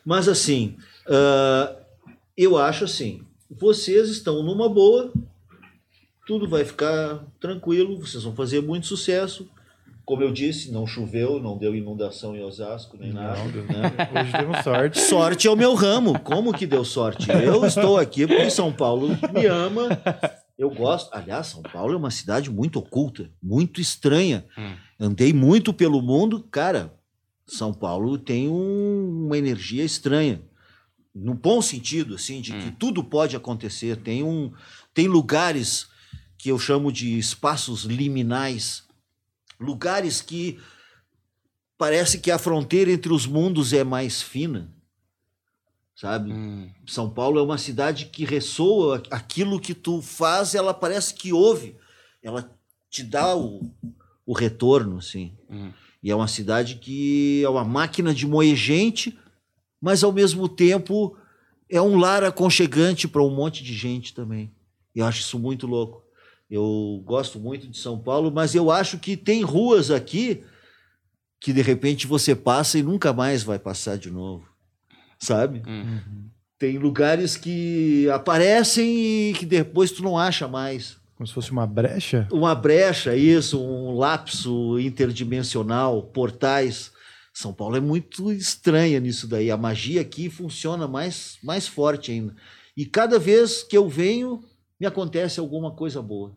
Mas 0.05 0.27
assim, 0.27 0.75
uh, 1.07 1.75
eu 2.35 2.57
acho 2.57 2.85
assim, 2.85 3.21
vocês 3.49 4.09
estão 4.09 4.41
numa 4.43 4.67
boa, 4.67 5.11
tudo 6.25 6.47
vai 6.47 6.63
ficar 6.63 7.23
tranquilo, 7.39 7.99
vocês 7.99 8.23
vão 8.23 8.33
fazer 8.33 8.61
muito 8.61 8.87
sucesso. 8.87 9.47
Como 10.03 10.23
eu 10.23 10.31
disse, 10.31 10.71
não 10.71 10.87
choveu, 10.87 11.39
não 11.39 11.57
deu 11.57 11.75
inundação 11.75 12.35
em 12.35 12.43
Osasco, 12.43 12.97
nem 12.99 13.13
nada. 13.13 13.43
Né? 13.43 13.91
Hoje 14.19 14.31
temos 14.31 14.63
sorte. 14.63 14.99
Sorte 14.99 15.47
é 15.47 15.51
o 15.51 15.55
meu 15.55 15.73
ramo. 15.75 16.19
Como 16.19 16.53
que 16.53 16.65
deu 16.65 16.83
sorte? 16.83 17.27
Eu 17.29 17.63
estou 17.65 17.97
aqui 17.97 18.25
porque 18.25 18.49
São 18.49 18.73
Paulo 18.73 19.09
me 19.33 19.45
ama. 19.45 19.89
Eu 20.61 20.69
gosto. 20.69 21.09
Aliás, 21.11 21.47
São 21.47 21.63
Paulo 21.63 21.93
é 21.93 21.97
uma 21.97 22.11
cidade 22.11 22.51
muito 22.51 22.77
oculta, 22.77 23.31
muito 23.41 23.81
estranha. 23.81 24.45
Hum. 24.55 24.75
Andei 24.99 25.33
muito 25.33 25.73
pelo 25.73 26.03
mundo. 26.03 26.43
Cara, 26.51 26.93
São 27.47 27.73
Paulo 27.73 28.15
tem 28.15 28.47
um- 28.47 29.25
uma 29.25 29.35
energia 29.37 29.83
estranha. 29.83 30.39
No 31.15 31.33
bom 31.33 31.63
sentido, 31.63 32.13
assim, 32.13 32.39
de 32.41 32.51
que 32.51 32.67
Hum. 32.67 32.75
tudo 32.77 33.03
pode 33.03 33.35
acontecer. 33.35 33.97
Tem, 33.97 34.21
um, 34.23 34.53
tem 34.93 35.07
lugares 35.07 35.87
que 36.37 36.49
eu 36.49 36.59
chamo 36.59 36.91
de 36.91 37.17
espaços 37.17 37.83
liminais. 37.85 38.83
Lugares 39.59 40.21
que 40.21 40.59
parece 41.75 42.19
que 42.19 42.29
a 42.29 42.37
fronteira 42.37 42.91
entre 42.91 43.11
os 43.11 43.25
mundos 43.25 43.73
é 43.73 43.83
mais 43.83 44.21
fina. 44.21 44.71
Sabe? 46.01 46.33
Hum. 46.33 46.67
São 46.87 47.11
Paulo 47.11 47.37
é 47.37 47.43
uma 47.43 47.59
cidade 47.59 48.07
que 48.07 48.25
ressoa 48.25 49.03
aquilo 49.11 49.59
que 49.59 49.75
tu 49.75 50.01
faz, 50.01 50.55
ela 50.55 50.73
parece 50.73 51.13
que 51.13 51.31
ouve. 51.31 51.75
Ela 52.23 52.51
te 52.89 53.03
dá 53.03 53.37
o, 53.37 53.71
o 54.25 54.33
retorno, 54.33 54.97
assim. 54.97 55.37
Hum. 55.47 55.71
E 56.01 56.09
é 56.09 56.15
uma 56.15 56.27
cidade 56.27 56.77
que 56.77 57.43
é 57.43 57.47
uma 57.47 57.63
máquina 57.63 58.15
de 58.15 58.25
moer 58.25 58.55
gente, 58.55 59.15
mas 59.79 60.03
ao 60.03 60.11
mesmo 60.11 60.49
tempo 60.49 61.15
é 61.69 61.79
um 61.79 61.99
lar 61.99 62.23
aconchegante 62.23 63.07
para 63.07 63.21
um 63.21 63.29
monte 63.29 63.63
de 63.63 63.75
gente 63.75 64.11
também. 64.11 64.51
Eu 64.95 65.05
acho 65.05 65.19
isso 65.19 65.37
muito 65.37 65.67
louco. 65.67 66.03
Eu 66.49 66.99
gosto 67.05 67.39
muito 67.39 67.67
de 67.67 67.77
São 67.77 67.99
Paulo, 67.99 68.31
mas 68.31 68.55
eu 68.55 68.71
acho 68.71 68.97
que 68.97 69.15
tem 69.15 69.43
ruas 69.43 69.91
aqui 69.91 70.43
que 71.39 71.53
de 71.53 71.61
repente 71.61 72.07
você 72.07 72.35
passa 72.35 72.79
e 72.79 72.83
nunca 72.83 73.13
mais 73.13 73.43
vai 73.43 73.59
passar 73.59 73.99
de 73.99 74.09
novo. 74.09 74.50
Sabe? 75.21 75.61
Hum. 75.67 76.29
Tem 76.57 76.77
lugares 76.77 77.37
que 77.37 78.09
aparecem 78.09 79.29
e 79.29 79.33
que 79.33 79.45
depois 79.45 79.91
tu 79.91 80.03
não 80.03 80.17
acha 80.17 80.47
mais. 80.47 80.97
Como 81.15 81.27
se 81.27 81.33
fosse 81.33 81.51
uma 81.51 81.67
brecha. 81.67 82.27
Uma 82.31 82.55
brecha, 82.55 83.15
isso, 83.15 83.61
um 83.63 83.95
lapso 83.95 84.79
interdimensional, 84.79 86.01
portais. 86.01 86.91
São 87.31 87.53
Paulo 87.53 87.77
é 87.77 87.79
muito 87.79 88.31
estranha 88.31 88.99
nisso 88.99 89.27
daí. 89.27 89.51
A 89.51 89.57
magia 89.57 90.01
aqui 90.01 90.29
funciona 90.29 90.87
mais, 90.87 91.37
mais 91.43 91.67
forte 91.67 92.11
ainda. 92.11 92.35
E 92.75 92.85
cada 92.85 93.19
vez 93.19 93.61
que 93.61 93.77
eu 93.77 93.87
venho, 93.87 94.43
me 94.79 94.87
acontece 94.87 95.39
alguma 95.39 95.71
coisa 95.71 96.01
boa. 96.01 96.35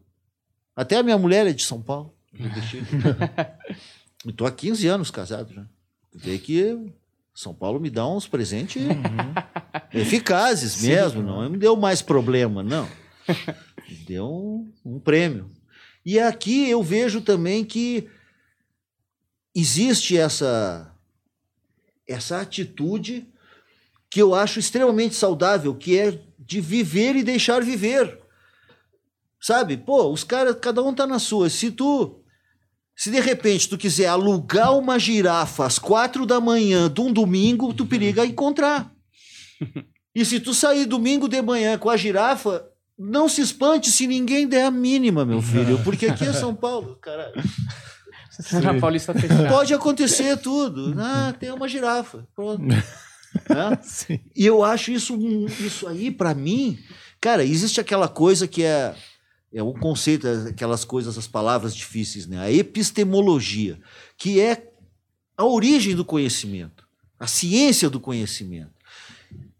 Até 0.77 0.99
a 0.99 1.03
minha 1.03 1.17
mulher 1.17 1.47
é 1.47 1.53
de 1.53 1.65
São 1.65 1.81
Paulo. 1.81 2.15
Estou 4.27 4.47
há 4.47 4.51
15 4.51 4.87
anos 4.87 5.11
casado 5.11 5.55
já. 5.55 5.65
Vê 6.15 6.39
que 6.39 6.93
São 7.35 7.53
Paulo 7.53 7.81
me 7.81 7.91
dá 7.91 8.07
uns 8.07 8.29
presentes 8.29 8.81
eficazes 9.93 10.83
mesmo. 10.83 11.21
Não 11.21 11.51
me 11.51 11.59
deu 11.59 11.75
mais 11.75 12.01
problema, 12.01 12.63
não. 12.63 12.89
Me 13.89 13.97
deu 14.07 14.27
um, 14.27 14.73
um 14.85 15.01
prêmio. 15.01 15.51
E 16.07 16.21
aqui 16.21 16.71
eu 16.71 16.83
vejo 16.83 17.21
também 17.21 17.65
que 17.65 18.09
existe 19.55 20.17
essa 20.17 20.91
essa 22.07 22.41
atitude 22.41 23.27
que 24.11 24.21
eu 24.21 24.35
acho 24.35 24.61
extremamente 24.61 25.15
saudável, 25.15 25.75
que 25.75 25.99
é 25.99 26.21
de 26.39 26.61
viver 26.61 27.17
e 27.17 27.25
deixar 27.25 27.63
viver. 27.63 28.21
Sabe? 29.41 29.77
Pô, 29.77 30.11
os 30.13 30.23
caras, 30.23 30.57
cada 30.61 30.83
um 30.83 30.95
tá 30.95 31.07
na 31.07 31.19
sua. 31.19 31.51
Se 31.51 31.71
tu 31.71 32.23
se 32.97 33.11
de 33.11 33.21
repente 33.21 33.69
tu 33.69 33.77
quiser 33.77 34.07
alugar 34.07 34.77
uma 34.77 34.99
girafa 34.99 35.67
às 35.67 35.79
quatro 35.79 36.25
da 36.25 36.41
manhã 36.41 36.91
de 36.91 37.01
um 37.01 37.13
domingo, 37.13 37.75
tu 37.75 37.87
periga 37.87 38.25
encontrar. 38.25 38.93
E 40.17 40.25
se 40.25 40.39
tu 40.39 40.55
sair 40.55 40.87
domingo 40.87 41.27
de 41.27 41.43
manhã 41.43 41.77
com 41.77 41.91
a 41.91 41.97
girafa, 41.97 42.65
não 42.97 43.29
se 43.29 43.41
espante 43.41 43.91
se 43.91 44.07
ninguém 44.07 44.47
der 44.47 44.67
a 44.67 44.71
mínima, 44.71 45.25
meu 45.25 45.43
filho, 45.43 45.81
porque 45.83 46.07
aqui 46.07 46.25
é 46.25 46.33
São 46.33 46.55
Paulo, 46.55 46.97
caralho. 47.03 47.35
Na 48.63 48.79
Paulista 48.81 49.13
fechada. 49.13 49.49
Pode 49.49 49.75
acontecer 49.75 50.37
tudo. 50.37 50.95
Ah, 50.99 51.35
tem 51.39 51.51
uma 51.51 51.69
girafa. 51.69 52.27
Pronto. 52.35 52.63
Né? 53.51 53.77
Sim. 53.83 54.21
E 54.37 54.47
eu 54.47 54.63
acho 54.63 54.93
isso, 54.93 55.19
isso 55.59 55.89
aí, 55.89 56.09
pra 56.09 56.35
mim, 56.35 56.79
cara, 57.21 57.45
existe 57.45 57.81
aquela 57.81 58.07
coisa 58.07 58.47
que 58.47 58.63
é, 58.63 58.95
é 59.55 59.63
o 59.63 59.73
conceito, 59.73 60.27
aquelas 60.49 60.85
coisas, 60.85 61.17
as 61.17 61.29
palavras 61.29 61.75
difíceis, 61.75 62.27
né? 62.27 62.41
A 62.41 62.51
epistemologia, 62.51 63.79
que 64.19 64.41
é 64.41 64.73
a 65.37 65.45
origem 65.45 65.95
do 65.95 66.05
conhecimento, 66.05 66.85
a 67.19 67.29
ciência 67.29 67.89
do 67.89 68.01
conhecimento. 68.01 68.73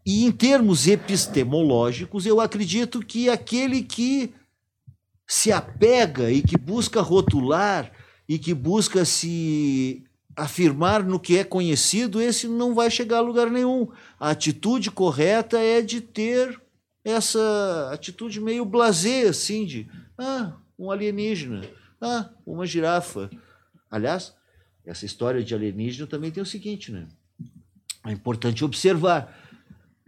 E 0.05 0.25
em 0.25 0.31
termos 0.31 0.85
epistemológicos, 0.85 2.25
eu 2.25 2.41
acredito 2.41 2.99
que 2.99 3.29
aquele 3.29 3.81
que 3.81 4.33
se 5.25 5.51
apega 5.51 6.29
e 6.29 6.41
que 6.41 6.57
busca 6.57 7.01
rotular 7.01 7.91
e 8.27 8.37
que 8.37 8.53
busca 8.53 9.05
se 9.05 10.03
afirmar 10.35 11.03
no 11.03 11.19
que 11.19 11.37
é 11.37 11.43
conhecido, 11.45 12.21
esse 12.21 12.47
não 12.47 12.75
vai 12.75 12.91
chegar 12.91 13.19
a 13.19 13.21
lugar 13.21 13.49
nenhum. 13.49 13.87
A 14.19 14.31
atitude 14.31 14.91
correta 14.91 15.57
é 15.57 15.81
de 15.81 16.01
ter 16.01 16.61
essa 17.05 17.91
atitude 17.93 18.41
meio 18.41 18.65
blasé, 18.65 19.27
assim, 19.27 19.63
de 19.63 19.87
ah, 20.17 20.53
um 20.77 20.89
alienígena, 20.89 21.61
ah, 22.01 22.31
uma 22.43 22.65
girafa. 22.65 23.29
Aliás, 23.91 24.33
essa 24.83 25.05
história 25.05 25.43
de 25.43 25.53
alienígena 25.53 26.07
também 26.07 26.31
tem 26.31 26.41
o 26.41 26.45
seguinte, 26.45 26.91
né? 26.91 27.07
É 28.03 28.11
importante 28.11 28.65
observar. 28.65 29.39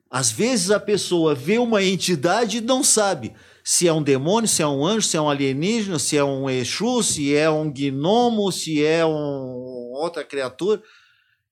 Às 0.10 0.32
vezes 0.32 0.72
a 0.72 0.80
pessoa 0.80 1.36
vê 1.36 1.60
uma 1.60 1.84
entidade 1.84 2.58
e 2.58 2.62
não 2.62 2.84
sabe 2.84 3.34
se 3.64 3.88
é 3.88 3.94
um 3.94 4.02
demônio, 4.02 4.48
se 4.48 4.64
é 4.64 4.68
um 4.68 4.86
anjo, 4.86 5.08
se 5.08 5.18
é 5.18 5.22
um 5.22 5.30
alienígena, 5.30 6.00
se 6.00 6.18
é 6.18 6.24
um 6.24 6.50
Exu, 6.50 7.04
se 7.04 7.36
é 7.36 7.50
um 7.50 7.72
gnomo, 7.72 8.52
se 8.52 8.84
é 8.84 9.06
um, 9.06 9.92
outra 9.94 10.24
criatura. 10.24 10.82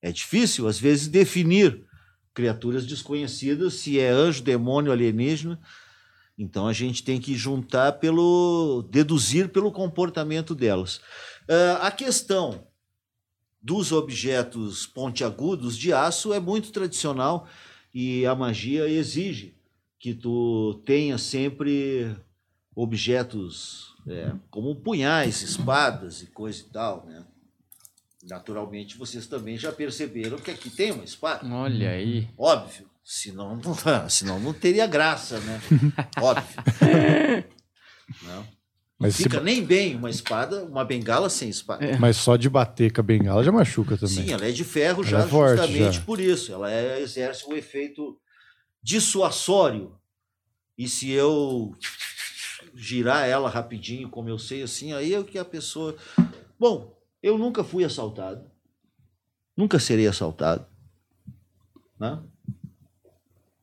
É 0.01 0.11
difícil, 0.11 0.67
às 0.67 0.79
vezes, 0.79 1.07
definir 1.07 1.84
criaturas 2.35 2.85
desconhecidas, 2.85 3.75
se 3.75 3.99
é 3.99 4.09
anjo, 4.09 4.43
demônio, 4.43 4.91
alienígena. 4.91 5.59
Então 6.37 6.67
a 6.67 6.73
gente 6.73 7.01
tem 7.01 7.19
que 7.19 7.33
juntar 7.33 7.93
pelo. 7.93 8.85
deduzir 8.91 9.49
pelo 9.49 9.71
comportamento 9.71 10.53
delas. 10.53 10.99
Ah, 11.49 11.87
a 11.87 11.91
questão 11.91 12.67
dos 13.61 13.91
objetos 13.91 14.85
pontiagudos 14.85 15.75
de 15.77 15.91
aço 15.91 16.33
é 16.33 16.39
muito 16.39 16.71
tradicional 16.71 17.47
e 17.91 18.25
a 18.25 18.35
magia 18.35 18.87
exige 18.87 19.57
que 19.97 20.13
tu 20.13 20.83
tenha 20.85 21.17
sempre 21.17 22.15
objetos 22.75 23.95
é, 24.05 24.33
como 24.51 24.75
punhais, 24.75 25.41
espadas 25.41 26.21
e 26.21 26.27
coisa 26.27 26.61
e 26.61 26.65
tal, 26.65 27.05
né? 27.07 27.25
Naturalmente, 28.27 28.97
vocês 28.97 29.27
também 29.27 29.57
já 29.57 29.71
perceberam 29.71 30.37
que 30.37 30.49
aqui 30.51 30.69
tem 30.69 30.91
uma 30.91 31.03
espada. 31.03 31.45
Olha 31.47 31.91
aí. 31.91 32.27
Óbvio. 32.37 32.89
Senão 33.03 33.55
não, 33.57 33.75
senão 34.09 34.39
não 34.39 34.51
teria 34.53 34.87
graça, 34.87 35.39
né? 35.39 35.61
Óbvio. 36.19 37.45
Não. 38.23 38.47
Mas, 38.97 39.15
se- 39.15 39.23
Fica 39.23 39.41
nem 39.41 39.63
bem 39.63 39.95
uma 39.95 40.09
espada, 40.09 40.63
uma 40.63 40.85
bengala 40.85 41.29
sem 41.29 41.49
espada. 41.49 41.97
mas 41.99 42.15
só 42.17 42.35
de 42.37 42.49
bater 42.49 42.91
com 42.93 43.01
a 43.01 43.03
bengala 43.03 43.43
já 43.43 43.51
machuca 43.51 43.97
também. 43.97 44.15
Sim, 44.25 44.31
ela 44.31 44.47
é 44.47 44.51
de 44.51 44.63
ferro 44.63 45.01
Ela 45.03 45.09
já, 45.11 45.19
é 45.19 45.27
forte, 45.27 45.57
justamente 45.57 45.95
já. 45.97 46.01
por 46.01 46.19
isso. 46.19 46.53
Ela 46.53 46.71
é- 46.71 47.01
exerce 47.01 47.45
o 47.47 47.53
efeito 47.55 48.17
dissuasório. 48.81 49.95
E 50.77 50.87
se 50.87 51.11
eu 51.11 51.73
girar 52.73 53.27
ela 53.27 53.49
rapidinho, 53.49 54.09
como 54.09 54.29
eu 54.29 54.39
sei 54.39 54.63
assim, 54.63 54.93
aí 54.93 55.13
é 55.13 55.19
o 55.19 55.25
que 55.25 55.37
a 55.37 55.45
pessoa. 55.45 55.95
Bom, 56.59 56.94
eu 57.25 57.39
nunca 57.39 57.63
fui 57.63 57.83
assaltado. 57.83 58.45
Nunca 59.57 59.79
serei 59.79 60.05
assaltado. 60.05 60.63
Né? 61.99 62.21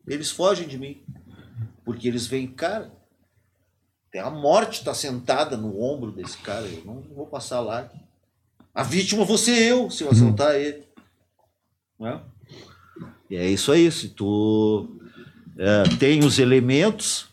Eles 0.04 0.32
fogem 0.32 0.66
de 0.66 0.76
mim. 0.76 1.00
Porque 1.84 2.08
eles 2.08 2.26
veem, 2.26 2.48
cara, 2.48 2.92
a 4.16 4.30
morte 4.30 4.80
está 4.80 4.92
sentada 4.92 5.56
no 5.56 5.80
ombro 5.80 6.10
desse 6.10 6.38
cara. 6.38 6.66
Eu 6.66 6.84
não 6.84 7.02
vou 7.14 7.24
passar 7.28 7.60
lá. 7.60 7.88
A 8.74 8.82
vítima 8.82 9.24
vou 9.24 9.38
ser 9.38 9.62
eu 9.62 9.88
se 9.92 10.02
eu 10.02 10.10
assaltar 10.10 10.56
ele. 10.56 10.84
Né? 12.00 12.20
E 13.30 13.36
é 13.36 13.48
isso 13.48 13.70
aí. 13.70 13.92
Se 13.92 14.08
tu 14.08 14.98
é, 15.56 15.84
tem 16.00 16.24
os 16.24 16.40
elementos, 16.40 17.28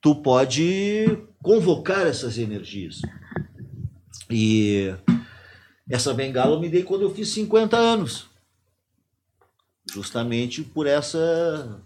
tu 0.00 0.14
pode 0.14 1.18
convocar 1.42 2.06
essas 2.06 2.38
energias. 2.38 3.02
E 4.30 4.94
essa 5.88 6.14
bengala 6.14 6.54
eu 6.54 6.60
me 6.60 6.68
dei 6.68 6.82
quando 6.82 7.02
eu 7.02 7.14
fiz 7.14 7.28
50 7.28 7.76
anos. 7.76 8.26
Justamente 9.92 10.62
por 10.62 10.86
essa 10.86 11.82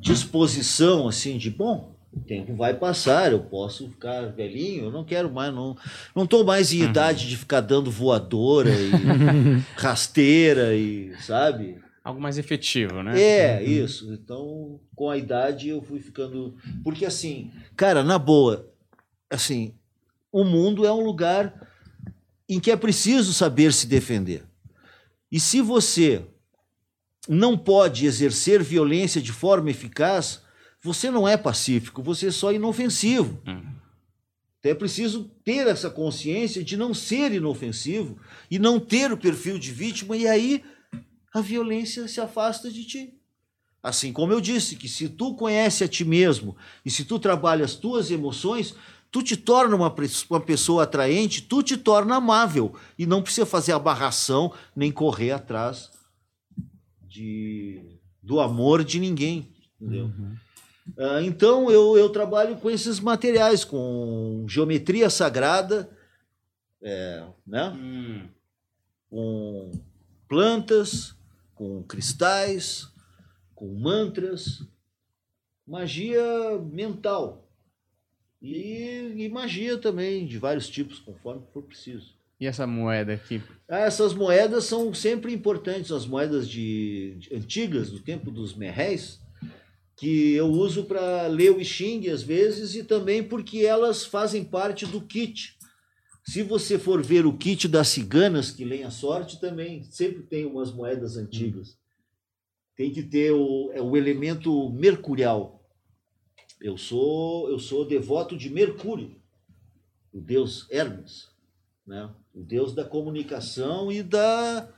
disposição 0.00 1.06
assim 1.08 1.38
de 1.38 1.48
bom, 1.48 1.94
o 2.12 2.20
tempo 2.20 2.54
vai 2.54 2.74
passar, 2.74 3.32
eu 3.32 3.40
posso 3.40 3.88
ficar 3.88 4.26
velhinho, 4.32 4.84
eu 4.84 4.90
não 4.90 5.04
quero 5.04 5.32
mais, 5.32 5.54
não 5.54 5.76
não 6.14 6.24
estou 6.24 6.44
mais 6.44 6.72
em 6.72 6.82
idade 6.82 7.28
de 7.28 7.36
ficar 7.36 7.60
dando 7.60 7.90
voadora 7.90 8.70
e 8.70 8.90
rasteira 9.76 10.74
e 10.74 11.14
sabe? 11.20 11.78
Algo 12.04 12.20
mais 12.20 12.36
efetivo, 12.36 13.00
né? 13.02 13.20
É, 13.20 13.62
isso. 13.62 14.12
Então, 14.12 14.80
com 14.94 15.08
a 15.08 15.16
idade 15.16 15.68
eu 15.68 15.80
fui 15.80 16.00
ficando. 16.00 16.56
Porque 16.82 17.06
assim, 17.06 17.52
cara, 17.76 18.02
na 18.02 18.18
boa, 18.18 18.68
assim, 19.30 19.72
o 20.32 20.42
mundo 20.42 20.84
é 20.84 20.92
um 20.92 21.04
lugar 21.04 21.54
em 22.54 22.60
que 22.60 22.70
é 22.70 22.76
preciso 22.76 23.32
saber 23.32 23.72
se 23.72 23.86
defender. 23.86 24.44
E 25.30 25.40
se 25.40 25.60
você 25.60 26.24
não 27.28 27.56
pode 27.56 28.04
exercer 28.04 28.62
violência 28.62 29.20
de 29.20 29.32
forma 29.32 29.70
eficaz, 29.70 30.42
você 30.80 31.10
não 31.10 31.26
é 31.26 31.36
pacífico, 31.36 32.02
você 32.02 32.26
é 32.26 32.30
só 32.30 32.52
inofensivo. 32.52 33.40
Hum. 33.46 33.62
Então 34.58 34.70
é 34.70 34.74
preciso 34.74 35.30
ter 35.44 35.66
essa 35.66 35.90
consciência 35.90 36.62
de 36.62 36.76
não 36.76 36.92
ser 36.92 37.32
inofensivo 37.32 38.18
e 38.50 38.58
não 38.58 38.78
ter 38.78 39.10
o 39.12 39.16
perfil 39.16 39.58
de 39.58 39.72
vítima, 39.72 40.16
e 40.16 40.26
aí 40.26 40.62
a 41.32 41.40
violência 41.40 42.06
se 42.06 42.20
afasta 42.20 42.70
de 42.70 42.84
ti. 42.84 43.14
Assim 43.82 44.12
como 44.12 44.32
eu 44.32 44.40
disse, 44.40 44.76
que 44.76 44.88
se 44.88 45.08
tu 45.08 45.34
conhece 45.34 45.82
a 45.82 45.88
ti 45.88 46.04
mesmo 46.04 46.56
e 46.84 46.90
se 46.90 47.04
tu 47.04 47.18
trabalha 47.18 47.64
as 47.64 47.74
tuas 47.74 48.10
emoções, 48.10 48.76
tu 49.12 49.22
te 49.22 49.36
torna 49.36 49.76
uma, 49.76 49.94
uma 50.30 50.40
pessoa 50.40 50.84
atraente, 50.84 51.42
tu 51.42 51.62
te 51.62 51.76
torna 51.76 52.16
amável 52.16 52.74
e 52.98 53.04
não 53.04 53.22
precisa 53.22 53.44
fazer 53.44 53.72
abarração 53.72 54.54
nem 54.74 54.90
correr 54.90 55.32
atrás 55.32 55.90
de, 57.02 58.00
do 58.22 58.40
amor 58.40 58.82
de 58.82 58.98
ninguém, 58.98 59.54
entendeu? 59.78 60.10
Ah, 60.98 61.22
então 61.22 61.70
eu, 61.70 61.96
eu 61.96 62.08
trabalho 62.08 62.56
com 62.56 62.70
esses 62.70 62.98
materiais, 62.98 63.64
com 63.64 64.46
geometria 64.48 65.10
sagrada, 65.10 65.90
é, 66.82 67.24
né? 67.46 67.68
Hum. 67.68 68.28
com 69.10 69.70
plantas, 70.26 71.14
com 71.54 71.82
cristais, 71.82 72.88
com 73.54 73.68
mantras, 73.78 74.66
magia 75.66 76.58
mental 76.72 77.41
e, 78.42 79.14
e 79.24 79.28
magia 79.28 79.78
também 79.78 80.26
de 80.26 80.36
vários 80.38 80.68
tipos, 80.68 80.98
conforme 80.98 81.42
for 81.52 81.62
preciso. 81.62 82.14
E 82.40 82.46
essa 82.46 82.66
moeda 82.66 83.14
aqui? 83.14 83.40
Ah, 83.68 83.78
essas 83.80 84.12
moedas 84.12 84.64
são 84.64 84.92
sempre 84.92 85.32
importantes, 85.32 85.92
as 85.92 86.04
moedas 86.06 86.48
de, 86.48 87.14
de- 87.20 87.34
antigas, 87.36 87.90
do 87.90 88.00
tempo 88.00 88.32
dos 88.32 88.54
merréis, 88.56 89.20
que 89.96 90.32
eu 90.32 90.46
uso 90.48 90.84
para 90.84 91.28
ler 91.28 91.52
o 91.52 91.60
I 91.60 91.64
Ching 91.64 92.08
às 92.08 92.22
vezes 92.22 92.74
e 92.74 92.82
também 92.82 93.22
porque 93.22 93.58
elas 93.58 94.04
fazem 94.04 94.42
parte 94.42 94.84
do 94.86 95.00
kit. 95.00 95.56
Se 96.24 96.42
você 96.42 96.78
for 96.78 97.00
ver 97.02 97.26
o 97.26 97.36
kit 97.36 97.68
das 97.68 97.88
ciganas 97.88 98.50
que 98.50 98.64
leem 98.64 98.82
a 98.84 98.90
sorte, 98.90 99.40
também 99.40 99.84
sempre 99.84 100.22
tem 100.22 100.44
umas 100.44 100.72
moedas 100.72 101.16
antigas. 101.16 101.76
Tem 102.76 102.90
que 102.92 103.02
ter 103.02 103.30
o, 103.32 103.70
é 103.72 103.80
o 103.80 103.96
elemento 103.96 104.70
mercurial. 104.70 105.61
Eu 106.62 106.78
sou 106.78 107.50
eu 107.50 107.58
sou 107.58 107.84
devoto 107.84 108.36
de 108.36 108.48
Mercúrio, 108.48 109.16
o 110.12 110.20
deus 110.20 110.66
Hermes, 110.70 111.28
né? 111.86 112.08
O 112.32 112.42
deus 112.42 112.72
da 112.72 112.84
comunicação 112.84 113.90
e 113.90 114.02
da 114.02 114.68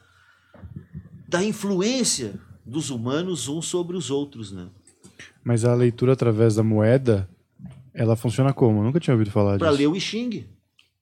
da 1.29 1.45
influência 1.45 2.41
dos 2.65 2.91
humanos 2.91 3.49
uns 3.49 3.67
sobre 3.67 3.97
os 3.97 4.11
outros, 4.11 4.51
né? 4.51 4.69
Mas 5.43 5.65
a 5.65 5.75
leitura 5.75 6.15
através 6.15 6.55
da 6.55 6.63
moeda, 6.63 7.29
ela 7.93 8.17
funciona 8.17 8.53
como? 8.55 8.81
Eu 8.81 8.85
nunca 8.85 8.99
tinha 8.99 9.13
ouvido 9.13 9.31
falar 9.31 9.59
Para 9.59 9.69
disso. 9.69 9.79
ler 9.81 9.87
o 9.89 9.97
I 9.97 10.01
Ching. 10.01 10.47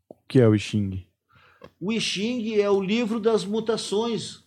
O 0.09 0.17
que 0.27 0.41
é 0.41 0.49
o 0.49 0.55
I 0.55 0.59
Ching? 0.59 1.07
O 1.81 1.93
I 1.93 2.01
Ching 2.01 2.55
é 2.57 2.69
o 2.69 2.81
livro 2.83 3.21
das 3.21 3.45
mutações. 3.45 4.43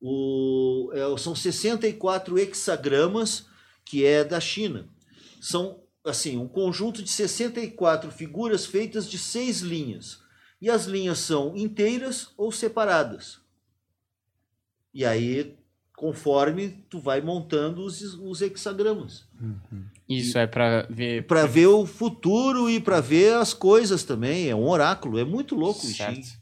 O, 0.00 0.90
é, 0.94 1.18
são 1.18 1.34
64 1.34 2.38
hexagramas 2.38 3.46
que 3.84 4.04
é 4.04 4.24
da 4.24 4.40
China. 4.40 4.88
São 5.44 5.78
assim 6.02 6.38
um 6.38 6.48
conjunto 6.48 7.02
de 7.02 7.10
64 7.10 8.10
figuras 8.10 8.64
feitas 8.64 9.06
de 9.06 9.18
seis 9.18 9.60
linhas. 9.60 10.18
E 10.58 10.70
as 10.70 10.86
linhas 10.86 11.18
são 11.18 11.54
inteiras 11.54 12.30
ou 12.38 12.50
separadas. 12.50 13.40
E 14.94 15.04
aí, 15.04 15.54
conforme 15.94 16.70
tu 16.88 16.98
vai 16.98 17.20
montando 17.20 17.84
os, 17.84 18.00
os 18.14 18.40
hexagramas. 18.40 19.28
Isso 20.08 20.38
é 20.38 20.46
pra 20.46 20.86
ver. 20.88 21.26
Para 21.26 21.44
ver 21.44 21.66
o 21.66 21.84
futuro 21.84 22.70
e 22.70 22.80
para 22.80 23.02
ver 23.02 23.34
as 23.34 23.52
coisas 23.52 24.02
também. 24.02 24.48
É 24.48 24.54
um 24.54 24.66
oráculo. 24.66 25.18
É 25.18 25.26
muito 25.26 25.54
louco 25.54 25.86
o 25.86 25.90
I 25.90 25.92
Certo. 25.92 26.14
Ching. 26.14 26.38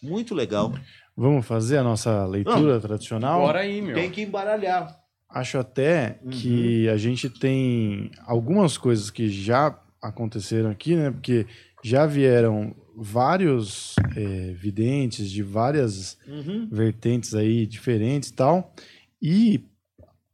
Muito 0.00 0.32
legal. 0.32 0.72
Vamos 1.16 1.44
fazer 1.44 1.78
a 1.78 1.82
nossa 1.82 2.24
leitura 2.24 2.78
tradicional? 2.78 3.40
Bora 3.40 3.60
aí, 3.60 3.82
meu. 3.82 3.96
Tem 3.96 4.12
que 4.12 4.22
embaralhar. 4.22 5.03
Acho 5.34 5.58
até 5.58 6.20
Uhum. 6.22 6.30
que 6.30 6.88
a 6.88 6.96
gente 6.96 7.28
tem 7.28 8.10
algumas 8.24 8.78
coisas 8.78 9.10
que 9.10 9.28
já 9.28 9.76
aconteceram 10.00 10.70
aqui, 10.70 10.94
né? 10.94 11.10
Porque 11.10 11.44
já 11.82 12.06
vieram 12.06 12.72
vários 12.96 13.96
é, 14.16 14.52
videntes 14.52 15.28
de 15.28 15.42
várias 15.42 16.16
Uhum. 16.28 16.68
vertentes 16.70 17.34
aí 17.34 17.66
diferentes 17.66 18.28
e 18.28 18.34
tal. 18.34 18.72
E 19.20 19.60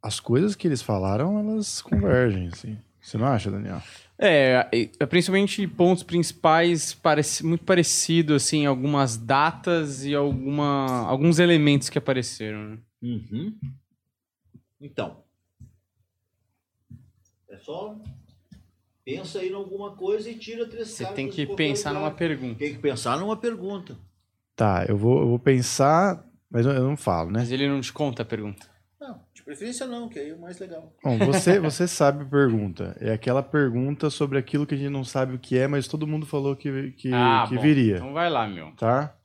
as 0.02 0.20
coisas 0.20 0.54
que 0.54 0.68
eles 0.68 0.82
falaram, 0.82 1.38
elas 1.38 1.80
convergem, 1.80 2.48
assim. 2.48 2.76
Você 3.00 3.16
não 3.16 3.26
acha, 3.26 3.50
Daniel? 3.50 3.82
É, 4.18 4.68
é, 5.00 5.06
principalmente 5.06 5.66
pontos 5.66 6.02
principais 6.02 6.92
parece 6.92 7.44
muito 7.46 7.64
parecido 7.64 8.34
assim, 8.34 8.66
algumas 8.66 9.16
datas 9.16 10.04
e 10.04 10.14
alguma, 10.14 11.06
alguns 11.08 11.38
elementos 11.38 11.88
que 11.88 11.96
apareceram. 11.96 12.68
né? 12.72 12.78
Uhum. 13.02 13.54
Então. 14.80 15.22
É 17.48 17.58
só 17.58 17.96
pensa 19.04 19.40
aí 19.40 19.50
em 19.50 19.54
alguma 19.54 19.96
coisa 19.96 20.30
e 20.30 20.34
tira 20.36 20.66
três 20.68 20.88
Você 20.88 21.04
tem 21.06 21.28
que 21.28 21.46
pensar 21.46 21.90
lugar. 21.90 22.02
numa 22.02 22.16
pergunta. 22.16 22.58
Tem 22.58 22.72
que 22.72 22.78
pensar 22.78 23.18
numa 23.18 23.36
pergunta. 23.36 23.98
Tá, 24.54 24.84
eu 24.88 24.96
vou, 24.96 25.20
eu 25.20 25.28
vou 25.28 25.38
pensar, 25.38 26.24
mas 26.50 26.64
eu 26.64 26.72
eu 26.72 26.84
não 26.84 26.96
falo, 26.96 27.30
né? 27.30 27.40
Mas 27.40 27.50
ele 27.50 27.68
não 27.68 27.80
te 27.80 27.92
conta 27.92 28.22
a 28.22 28.24
pergunta. 28.24 28.68
Não, 29.00 29.20
de 29.32 29.42
preferência 29.42 29.86
não, 29.86 30.08
que 30.08 30.18
aí 30.18 30.30
é 30.30 30.34
o 30.34 30.40
mais 30.40 30.58
legal. 30.58 30.94
Bom, 31.02 31.18
você, 31.18 31.58
você 31.58 31.88
sabe 31.88 32.22
a 32.22 32.26
pergunta. 32.26 32.96
É 33.00 33.12
aquela 33.12 33.42
pergunta 33.42 34.10
sobre 34.10 34.38
aquilo 34.38 34.66
que 34.66 34.74
a 34.74 34.78
gente 34.78 34.90
não 34.90 35.02
sabe 35.02 35.34
o 35.34 35.38
que 35.38 35.56
é, 35.58 35.66
mas 35.66 35.88
todo 35.88 36.06
mundo 36.06 36.26
falou 36.26 36.54
que, 36.54 36.92
que, 36.92 37.10
ah, 37.12 37.46
que 37.48 37.56
bom. 37.56 37.62
viria. 37.62 37.96
Então 37.96 38.12
vai 38.12 38.28
lá, 38.28 38.46
meu. 38.46 38.72
Tá? 38.76 39.16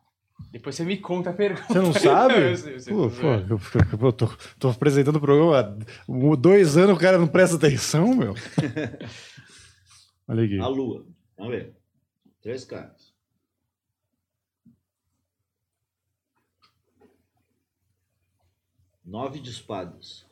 Depois 0.51 0.75
você 0.75 0.83
me 0.83 0.97
conta 0.97 1.29
a 1.29 1.33
pergunta. 1.33 1.67
Você 1.67 1.79
não 1.79 1.91
sabe? 1.93 2.33
eu 2.51 2.57
sei, 2.57 2.75
eu 2.75 2.79
sei, 2.79 2.93
Pô, 2.93 3.05
eu, 3.49 3.59
eu 4.01 4.13
tô, 4.13 4.27
tô 4.59 4.69
apresentando 4.69 5.17
o 5.17 5.21
programa 5.21 5.59
há 5.59 6.35
dois 6.35 6.77
anos, 6.77 6.95
o 6.95 6.99
cara 6.99 7.17
não 7.17 7.27
presta 7.27 7.55
atenção, 7.55 8.15
meu. 8.15 8.33
Olha 10.27 10.43
aqui. 10.43 10.59
A 10.59 10.67
lua. 10.67 11.05
Vamos 11.37 11.53
ver. 11.53 11.75
Três 12.41 12.65
cartas. 12.65 13.13
Nove 19.03 19.39
de 19.39 19.51
espadas. 19.51 20.25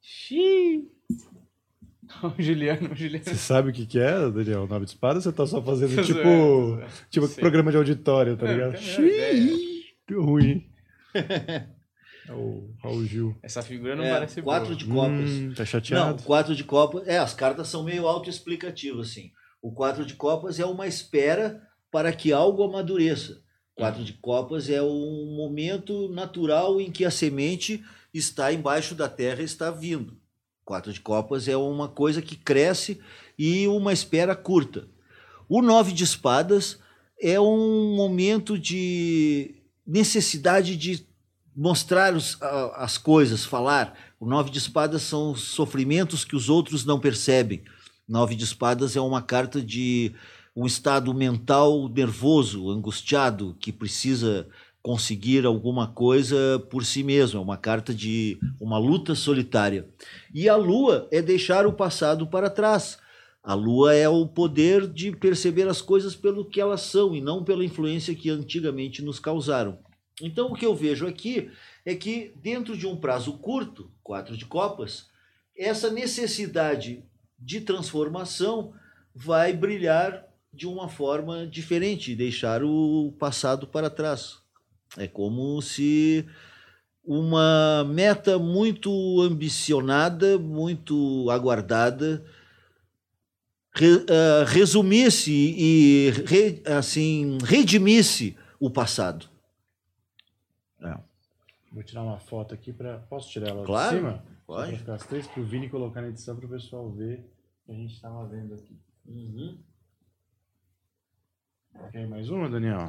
Xiii. 0.00 0.90
O 2.22 2.42
Juliano, 2.42 2.92
o 2.92 2.94
Juliano. 2.96 3.24
Você 3.24 3.34
sabe 3.36 3.70
o 3.70 3.72
que, 3.72 3.86
que 3.86 3.98
é, 3.98 4.30
Daniel? 4.30 4.66
Nove 4.66 4.84
de 4.84 4.90
espada? 4.90 5.20
Você 5.20 5.32
tá 5.32 5.46
só 5.46 5.62
fazendo 5.62 6.02
tipo, 6.04 6.20
zoando. 6.22 6.84
tipo 7.08 7.26
Sei. 7.26 7.40
programa 7.40 7.70
de 7.70 7.76
auditório, 7.76 8.36
tá 8.36 8.46
Não, 8.46 8.52
ligado? 8.52 8.72
não 8.72 8.78
Xiii, 8.80 9.84
que 10.06 10.14
ruim. 10.14 10.66
É 12.28 12.32
o 12.32 12.70
Raul 12.80 13.04
Gil. 13.06 13.36
Essa 13.42 13.60
figura 13.60 13.96
não 13.96 14.04
É, 14.04 14.12
parece 14.12 14.40
quatro 14.40 14.66
boa. 14.68 14.76
de 14.78 14.84
copas. 14.84 15.30
Hum, 15.30 15.52
tá 15.52 15.62
Não, 15.62 15.66
chateado? 15.66 16.22
quatro 16.22 16.54
de 16.54 16.62
copas. 16.62 17.08
É, 17.08 17.18
as 17.18 17.34
cartas 17.34 17.66
são 17.66 17.82
meio 17.82 18.06
autoexplicativas, 18.06 19.08
assim. 19.08 19.32
O 19.60 19.72
quatro 19.72 20.04
de 20.06 20.14
copas 20.14 20.60
é 20.60 20.64
uma 20.64 20.86
espera 20.86 21.60
para 21.90 22.12
que 22.12 22.32
algo 22.32 22.62
amadureça. 22.62 23.42
Quatro 23.74 24.04
de 24.04 24.12
copas 24.12 24.70
é 24.70 24.80
um 24.80 25.34
momento 25.36 26.08
natural 26.10 26.80
em 26.80 26.90
que 26.92 27.04
a 27.04 27.10
semente 27.10 27.82
está 28.14 28.52
embaixo 28.52 28.94
da 28.94 29.08
terra 29.08 29.40
e 29.42 29.46
está 29.46 29.72
vindo. 29.72 30.19
Quatro 30.64 30.92
de 30.92 31.00
copas 31.00 31.48
é 31.48 31.56
uma 31.56 31.88
coisa 31.88 32.22
que 32.22 32.36
cresce 32.36 33.00
e 33.38 33.66
uma 33.66 33.92
espera 33.92 34.36
curta. 34.36 34.88
O 35.48 35.62
nove 35.62 35.92
de 35.92 36.04
espadas 36.04 36.78
é 37.20 37.40
um 37.40 37.94
momento 37.96 38.58
de 38.58 39.54
necessidade 39.86 40.76
de 40.76 41.04
mostrar 41.56 42.14
os- 42.14 42.38
as 42.76 42.96
coisas, 42.96 43.44
falar. 43.44 43.94
O 44.20 44.26
nove 44.26 44.50
de 44.50 44.58
espadas 44.58 45.02
são 45.02 45.32
os 45.32 45.42
sofrimentos 45.42 46.24
que 46.24 46.36
os 46.36 46.48
outros 46.48 46.84
não 46.84 47.00
percebem. 47.00 47.62
Nove 48.08 48.34
de 48.36 48.44
espadas 48.44 48.96
é 48.96 49.00
uma 49.00 49.22
carta 49.22 49.60
de 49.60 50.14
um 50.54 50.66
estado 50.66 51.12
mental 51.14 51.88
nervoso, 51.88 52.70
angustiado, 52.70 53.56
que 53.60 53.72
precisa 53.72 54.48
conseguir 54.82 55.44
alguma 55.44 55.86
coisa 55.86 56.58
por 56.70 56.84
si 56.84 57.02
mesmo, 57.02 57.38
é 57.38 57.42
uma 57.42 57.56
carta 57.56 57.94
de 57.94 58.38
uma 58.60 58.78
luta 58.78 59.14
solitária. 59.14 59.88
E 60.34 60.48
a 60.48 60.56
lua 60.56 61.06
é 61.10 61.20
deixar 61.20 61.66
o 61.66 61.72
passado 61.72 62.26
para 62.26 62.48
trás. 62.48 62.98
A 63.42 63.54
lua 63.54 63.94
é 63.94 64.08
o 64.08 64.26
poder 64.26 64.86
de 64.86 65.12
perceber 65.12 65.66
as 65.68 65.80
coisas 65.80 66.14
pelo 66.14 66.44
que 66.44 66.60
elas 66.60 66.82
são 66.82 67.14
e 67.14 67.20
não 67.20 67.42
pela 67.42 67.64
influência 67.64 68.14
que 68.14 68.30
antigamente 68.30 69.02
nos 69.02 69.18
causaram. 69.18 69.78
Então, 70.20 70.48
o 70.48 70.54
que 70.54 70.66
eu 70.66 70.74
vejo 70.74 71.06
aqui 71.06 71.50
é 71.84 71.94
que, 71.94 72.32
dentro 72.36 72.76
de 72.76 72.86
um 72.86 72.96
prazo 72.96 73.38
curto, 73.38 73.90
quatro 74.02 74.36
de 74.36 74.44
copas, 74.44 75.08
essa 75.56 75.90
necessidade 75.90 77.02
de 77.38 77.60
transformação 77.62 78.74
vai 79.14 79.52
brilhar 79.54 80.26
de 80.52 80.66
uma 80.66 80.88
forma 80.88 81.46
diferente, 81.46 82.14
deixar 82.14 82.62
o 82.62 83.14
passado 83.18 83.66
para 83.66 83.88
trás. 83.88 84.39
É 84.96 85.06
como 85.06 85.60
se 85.62 86.26
uma 87.04 87.84
meta 87.84 88.38
muito 88.38 89.20
ambicionada, 89.20 90.38
muito 90.38 91.28
aguardada, 91.30 92.24
re, 93.74 93.94
uh, 93.94 94.44
resumisse 94.46 95.32
e 95.32 96.10
re, 96.26 96.62
assim 96.66 97.38
redimisse 97.44 98.36
o 98.58 98.70
passado. 98.70 99.28
É. 100.82 100.96
Vou 101.72 101.82
tirar 101.82 102.02
uma 102.02 102.18
foto 102.18 102.54
aqui 102.54 102.72
para 102.72 102.98
posso 102.98 103.30
tirar 103.30 103.50
ela 103.50 103.64
claro, 103.64 103.90
de 103.90 103.96
cima? 103.96 104.24
Pode. 104.46 104.68
Para 104.70 104.78
ficar 104.78 104.94
as 104.94 105.06
três 105.06 105.26
para 105.26 105.40
o 105.40 105.44
Vini 105.44 105.68
colocar 105.68 106.00
na 106.02 106.08
edição 106.08 106.36
para 106.36 106.46
o 106.46 106.48
pessoal 106.48 106.90
ver 106.90 107.24
o 107.62 107.66
que 107.66 107.72
a 107.72 107.74
gente 107.74 107.94
estava 107.94 108.26
vendo 108.26 108.54
aqui. 108.54 108.76
Uhum. 109.06 109.56
Quer 111.92 112.06
mais 112.08 112.28
uma, 112.28 112.48
Daniel? 112.48 112.88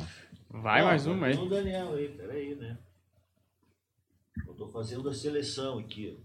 Vai 0.54 0.82
Não, 0.82 0.88
mais 0.88 1.08
uma 1.08 1.28
aí. 1.28 1.36
Tem 1.36 1.46
o 1.46 1.50
Daniel 1.50 1.94
aí, 1.94 2.10
peraí, 2.10 2.56
né? 2.56 2.78
Eu 4.46 4.54
tô 4.54 4.68
fazendo 4.68 5.08
a 5.08 5.14
seleção 5.14 5.80
aqui. 5.80 6.20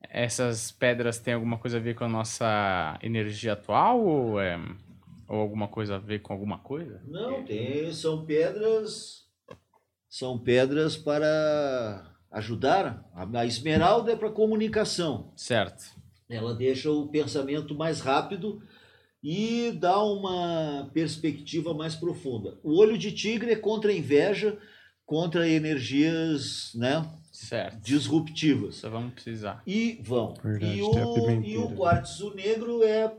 Essas 0.00 0.72
pedras 0.72 1.18
têm 1.18 1.34
alguma 1.34 1.58
coisa 1.58 1.76
a 1.76 1.80
ver 1.80 1.94
com 1.94 2.04
a 2.04 2.08
nossa 2.08 2.98
energia 3.02 3.52
atual 3.52 4.04
ou, 4.04 4.40
é, 4.40 4.58
ou 5.28 5.38
alguma 5.38 5.68
coisa 5.68 5.96
a 5.96 5.98
ver 5.98 6.20
com 6.20 6.32
alguma 6.32 6.58
coisa? 6.58 7.02
Não, 7.06 7.44
tem, 7.44 7.92
são 7.92 8.24
pedras. 8.24 9.28
São 10.08 10.38
pedras 10.38 10.96
para 10.96 12.10
ajudar. 12.30 13.04
A 13.12 13.40
a 13.40 13.46
esmeralda 13.46 14.12
é 14.12 14.16
para 14.16 14.30
comunicação. 14.30 15.32
Certo. 15.36 15.84
Ela 16.28 16.54
deixa 16.54 16.90
o 16.90 17.08
pensamento 17.08 17.74
mais 17.74 18.00
rápido 18.00 18.62
e 19.24 19.72
dá 19.72 20.04
uma 20.04 20.90
perspectiva 20.92 21.72
mais 21.72 21.94
profunda. 21.94 22.58
O 22.62 22.78
olho 22.78 22.98
de 22.98 23.10
tigre 23.10 23.52
é 23.52 23.56
contra 23.56 23.90
a 23.90 23.96
inveja, 23.96 24.58
contra 25.06 25.48
energias 25.48 26.72
né, 26.74 27.10
Certo. 27.32 27.80
disruptivas. 27.80 28.76
Só 28.76 28.90
vamos 28.90 29.14
precisar. 29.14 29.62
E 29.66 29.98
vão. 30.02 30.34
Verdade, 30.44 30.78
e, 30.78 30.82
o, 30.82 31.42
e 31.42 31.56
o 31.56 31.70
quartzo 31.70 32.34
negro 32.34 32.82
é, 32.82 33.16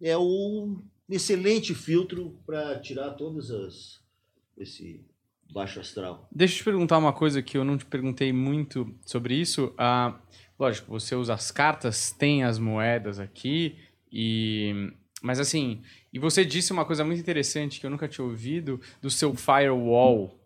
é 0.00 0.16
um 0.16 0.82
excelente 1.10 1.74
filtro 1.74 2.40
para 2.46 2.78
tirar 2.80 3.10
todas 3.10 3.50
as 3.50 4.02
esse 4.56 5.04
baixo 5.52 5.78
astral. 5.78 6.26
Deixa 6.32 6.54
eu 6.54 6.58
te 6.58 6.64
perguntar 6.64 6.96
uma 6.96 7.12
coisa 7.12 7.42
que 7.42 7.58
eu 7.58 7.64
não 7.64 7.76
te 7.76 7.84
perguntei 7.84 8.32
muito 8.32 8.94
sobre 9.04 9.34
isso. 9.34 9.74
Ah, 9.76 10.18
lógico, 10.58 10.90
você 10.90 11.14
usa 11.14 11.34
as 11.34 11.50
cartas, 11.50 12.12
tem 12.12 12.44
as 12.44 12.58
moedas 12.58 13.18
aqui, 13.18 13.76
e 14.10 14.92
mas 15.24 15.40
assim, 15.40 15.80
e 16.12 16.18
você 16.18 16.44
disse 16.44 16.70
uma 16.70 16.84
coisa 16.84 17.02
muito 17.02 17.18
interessante 17.18 17.80
que 17.80 17.86
eu 17.86 17.90
nunca 17.90 18.06
tinha 18.06 18.22
ouvido 18.22 18.78
do 19.00 19.08
seu 19.08 19.34
firewall 19.34 20.38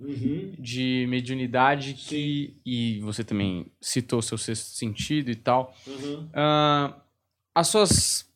de 0.56 1.04
mediunidade 1.08 1.94
que 1.94 2.54
e 2.64 3.00
você 3.00 3.24
também 3.24 3.66
citou 3.80 4.22
seu 4.22 4.38
sexto 4.38 4.76
sentido 4.76 5.32
e 5.32 5.34
tal. 5.34 5.76
Uhum. 5.84 6.28
Ah, 6.32 6.94
as 7.52 7.66
suas 7.66 8.30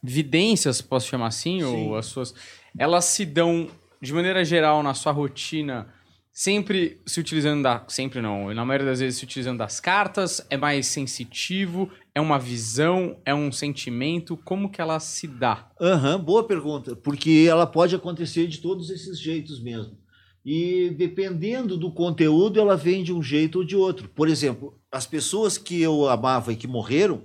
vidências, 0.00 0.80
posso 0.80 1.08
chamar 1.08 1.26
assim, 1.26 1.58
Sim. 1.58 1.64
ou 1.64 1.96
as 1.96 2.06
suas, 2.06 2.32
elas 2.78 3.06
se 3.06 3.26
dão 3.26 3.68
de 4.00 4.12
maneira 4.12 4.44
geral 4.44 4.84
na 4.84 4.94
sua 4.94 5.10
rotina, 5.10 5.92
sempre 6.40 7.02
se 7.04 7.20
utilizando 7.20 7.62
da, 7.62 7.84
sempre 7.86 8.22
não, 8.22 8.54
na 8.54 8.64
maioria 8.64 8.86
das 8.86 9.00
vezes 9.00 9.18
se 9.18 9.24
utilizando 9.24 9.58
das 9.58 9.78
cartas, 9.78 10.40
é 10.48 10.56
mais 10.56 10.86
sensitivo, 10.86 11.90
é 12.14 12.20
uma 12.20 12.38
visão, 12.38 13.20
é 13.26 13.34
um 13.34 13.52
sentimento, 13.52 14.38
como 14.38 14.70
que 14.70 14.80
ela 14.80 14.98
se 15.00 15.26
dá? 15.26 15.70
Aham, 15.78 16.18
boa 16.18 16.42
pergunta, 16.42 16.96
porque 16.96 17.46
ela 17.46 17.66
pode 17.66 17.94
acontecer 17.94 18.46
de 18.46 18.56
todos 18.56 18.88
esses 18.88 19.20
jeitos 19.20 19.60
mesmo. 19.60 19.98
E 20.42 20.88
dependendo 20.96 21.76
do 21.76 21.92
conteúdo, 21.92 22.58
ela 22.58 22.74
vem 22.74 23.04
de 23.04 23.12
um 23.12 23.22
jeito 23.22 23.58
ou 23.58 23.64
de 23.64 23.76
outro. 23.76 24.08
Por 24.08 24.26
exemplo, 24.26 24.80
as 24.90 25.06
pessoas 25.06 25.58
que 25.58 25.78
eu 25.82 26.08
amava 26.08 26.54
e 26.54 26.56
que 26.56 26.66
morreram, 26.66 27.22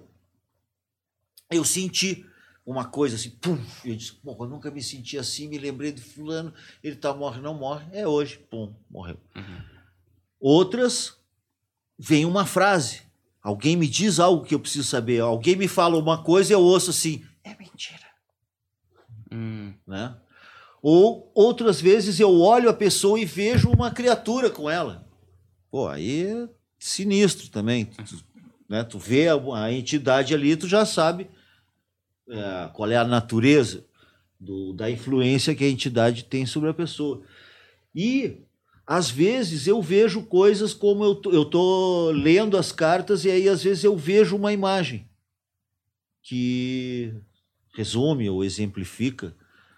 eu 1.50 1.64
senti 1.64 2.26
uma 2.66 2.86
coisa 2.86 3.16
assim, 3.16 3.30
pum, 3.30 3.58
eu 3.86 3.96
disse, 3.96 4.14
pô, 4.14 4.36
eu 4.40 4.50
nunca 4.50 4.72
me 4.72 4.82
senti 4.82 5.18
assim, 5.18 5.48
me 5.48 5.58
lembrei 5.58 5.92
de 5.92 6.02
fulano, 6.02 6.52
ele 6.84 6.96
tá 6.96 7.14
morre, 7.14 7.40
não 7.40 7.54
morre, 7.54 7.86
é 7.92 8.08
hoje, 8.08 8.40
pum, 8.50 8.74
morreu. 8.90 9.18
Outras, 10.40 11.18
vem 11.98 12.26
uma 12.26 12.46
frase, 12.46 13.04
alguém 13.42 13.76
me 13.76 13.88
diz 13.88 14.20
algo 14.20 14.44
que 14.44 14.56
eu 14.56 14.60
preciso 14.60 14.88
saber, 14.88 15.20
alguém 15.22 15.56
me 15.56 15.68
fala 15.68 15.98
uma 15.98 16.24
coisa 16.24 16.52
e 16.52 16.56
eu 16.56 16.62
ouço 16.62 16.90
assim, 16.90 17.24
é 17.44 17.56
mentira 17.56 18.06
Hum, 19.32 19.74
né? 19.86 20.16
Ou 20.82 21.32
outras 21.34 21.82
vezes 21.82 22.20
eu 22.20 22.40
olho 22.40 22.70
a 22.70 22.74
pessoa 22.74 23.20
e 23.20 23.26
vejo 23.26 23.70
uma 23.70 23.92
criatura 23.92 24.50
com 24.50 24.70
ela. 24.70 25.06
Pô, 25.70 25.88
aí 25.88 26.28
é 26.28 26.50
sinistro 26.80 27.50
também. 27.50 27.86
Tu, 27.86 28.24
né? 28.70 28.84
tu 28.84 29.00
vê 29.00 29.28
a, 29.28 29.36
a 29.56 29.74
entidade 29.74 30.34
ali, 30.34 30.56
tu 30.56 30.68
já 30.68 30.86
sabe 30.86 31.28
é, 32.30 32.70
qual 32.74 32.90
é 32.90 32.96
a 32.98 33.04
natureza 33.06 33.86
do- 34.40 34.74
da 34.74 34.90
influência 34.90 35.56
que 35.56 35.64
a 35.64 35.70
entidade 35.70 36.26
tem 36.26 36.46
sobre 36.46 36.70
a 36.70 36.74
pessoa. 36.74 37.22
E 37.94 38.42
às 38.86 39.10
vezes 39.10 39.68
eu 39.68 39.82
vejo 39.82 40.24
coisas 40.24 40.74
como 40.74 41.04
eu 41.04 41.16
tô, 41.16 41.32
eu 41.32 41.46
tô 41.46 42.12
lendo 42.12 42.58
as 42.58 42.72
cartas 42.72 43.26
e 43.26 43.32
aí 43.32 43.48
às 43.50 43.64
vezes 43.64 43.84
eu 43.84 43.96
vejo 43.98 44.36
uma 44.36 44.52
imagem 44.54 45.08
que 46.24 47.14
resume 47.76 48.30
ou 48.30 48.44
exemplifica 48.44 49.36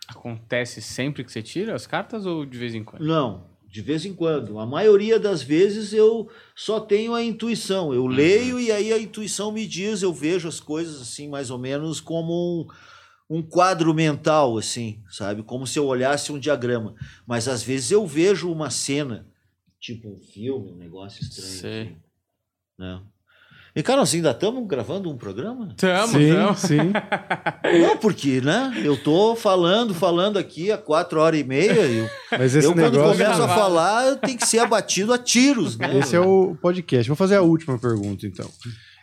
acontece 0.07 0.81
sempre 0.81 1.23
que 1.23 1.31
você 1.31 1.41
tira 1.43 1.75
as 1.75 1.85
cartas 1.85 2.25
ou 2.25 2.45
de 2.45 2.57
vez 2.57 2.73
em 2.73 2.83
quando? 2.83 3.03
Não, 3.05 3.45
de 3.69 3.81
vez 3.81 4.05
em 4.05 4.13
quando. 4.13 4.59
A 4.59 4.65
maioria 4.65 5.19
das 5.19 5.41
vezes 5.41 5.93
eu 5.93 6.29
só 6.55 6.79
tenho 6.79 7.13
a 7.13 7.23
intuição. 7.23 7.93
Eu 7.93 8.07
leio 8.07 8.59
e 8.59 8.71
aí 8.71 8.93
a 8.93 8.99
intuição 8.99 9.51
me 9.51 9.67
diz, 9.67 10.01
eu 10.01 10.13
vejo 10.13 10.47
as 10.47 10.59
coisas 10.59 11.01
assim, 11.01 11.27
mais 11.27 11.51
ou 11.51 11.57
menos 11.57 11.99
como 11.99 12.67
um, 13.29 13.37
um 13.37 13.41
quadro 13.43 13.93
mental, 13.93 14.57
assim, 14.57 15.03
sabe? 15.09 15.43
Como 15.43 15.67
se 15.67 15.77
eu 15.77 15.85
olhasse 15.85 16.31
um 16.31 16.39
diagrama. 16.39 16.95
Mas 17.25 17.47
às 17.47 17.61
vezes 17.61 17.91
eu 17.91 18.07
vejo 18.07 18.51
uma 18.51 18.69
cena, 18.69 19.27
tipo 19.79 20.09
um 20.09 20.19
filme, 20.19 20.71
um 20.71 20.77
negócio 20.77 21.21
estranho. 21.21 21.51
Sei. 21.51 21.81
Assim, 21.81 21.95
né? 22.79 23.01
E, 23.77 23.83
cara, 23.83 23.99
nós 23.99 24.13
ainda 24.13 24.31
estamos 24.31 24.67
gravando 24.67 25.09
um 25.11 25.15
programa? 25.17 25.69
Tamo, 25.77 26.07
sim, 26.07 26.33
tamo. 26.33 26.55
sim. 26.57 26.77
Não, 27.81 27.97
porque, 27.97 28.41
né? 28.41 28.73
Eu 28.83 28.97
tô 29.01 29.35
falando, 29.35 29.93
falando 29.93 30.37
aqui 30.37 30.71
há 30.71 30.77
quatro 30.77 31.19
horas 31.19 31.39
e 31.39 31.43
meia 31.43 31.71
eu 31.73 32.09
Mas 32.31 32.55
esse 32.55 32.65
eu, 32.67 32.73
quando 32.73 32.91
negócio. 32.93 33.23
começo 33.23 33.41
a 33.43 33.47
falar, 33.47 34.07
eu 34.07 34.15
tenho 34.17 34.37
que 34.37 34.47
ser 34.47 34.59
abatido 34.59 35.13
a 35.13 35.17
tiros, 35.17 35.77
né? 35.77 35.99
Esse 35.99 36.15
é 36.15 36.19
o 36.19 36.55
podcast. 36.61 37.07
Vou 37.07 37.15
fazer 37.15 37.35
a 37.35 37.41
última 37.41 37.77
pergunta, 37.77 38.25
então. 38.25 38.49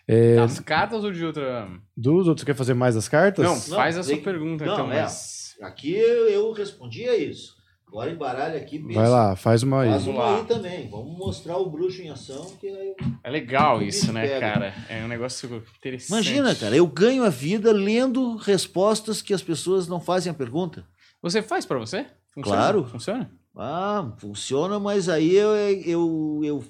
É, 0.08 0.36
Das 0.36 0.58
cartas 0.60 1.02
ou 1.04 1.12
de 1.12 1.24
outra? 1.24 1.68
dos 1.96 2.26
outros, 2.28 2.44
quer 2.44 2.54
fazer 2.54 2.74
mais 2.74 2.96
as 2.96 3.08
cartas? 3.08 3.44
Não, 3.44 3.56
faz 3.76 3.96
a 3.96 4.02
sua 4.02 4.16
que- 4.16 4.22
pergunta, 4.22 4.64
Não, 4.66 4.74
então. 4.74 4.92
é. 4.92 5.02
Mas... 5.02 5.54
Aqui 5.62 5.92
eu, 5.94 6.28
eu 6.28 6.52
respondi 6.52 7.08
a 7.08 7.16
isso. 7.16 7.53
Agora 7.94 8.10
embaralha 8.10 8.56
aqui. 8.56 8.81
pensa. 8.81 8.98
Vai 8.98 9.08
lá, 9.08 9.36
faz 9.36 9.62
uma 9.62 9.82
aí. 9.82 9.90
Faz 9.90 10.06
uma 10.08 10.20
lá. 10.20 10.36
aí 10.39 10.44
também. 10.47 10.90
Vamos 10.90 11.16
mostrar 11.16 11.58
o 11.58 11.70
bruxo 11.70 12.02
em 12.02 12.10
ação. 12.10 12.44
Que 12.60 12.66
aí... 12.66 12.97
É 13.23 13.31
legal 13.31 13.81
isso, 13.81 14.00
bicho 14.00 14.12
né, 14.12 14.26
pega. 14.26 14.40
cara? 14.40 14.74
É 14.89 15.05
um 15.05 15.06
negócio 15.06 15.62
interessante. 15.78 16.10
Imagina, 16.10 16.56
cara, 16.56 16.74
eu 16.74 16.89
ganho 16.89 17.23
a 17.23 17.28
vida 17.28 17.70
lendo 17.70 18.34
respostas 18.34 19.23
que 19.23 19.32
as 19.32 19.42
pessoas 19.42 19.86
não 19.86 20.00
fazem 20.00 20.28
a 20.28 20.34
pergunta. 20.34 20.84
Você 21.23 21.40
faz 21.40 21.64
pra 21.64 21.78
você? 21.78 22.05
Funciona? 22.32 22.56
Claro. 22.56 22.84
Funciona? 22.84 23.31
Ah, 23.56 24.12
funciona, 24.18 24.81
mas 24.81 25.08
aí 25.08 25.32
eu, 25.32 25.55
eu, 25.55 26.40
eu 26.42 26.64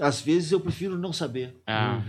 às 0.00 0.22
vezes 0.22 0.52
eu 0.52 0.60
prefiro 0.60 0.96
não 0.96 1.12
saber. 1.12 1.60
Ah, 1.66 2.02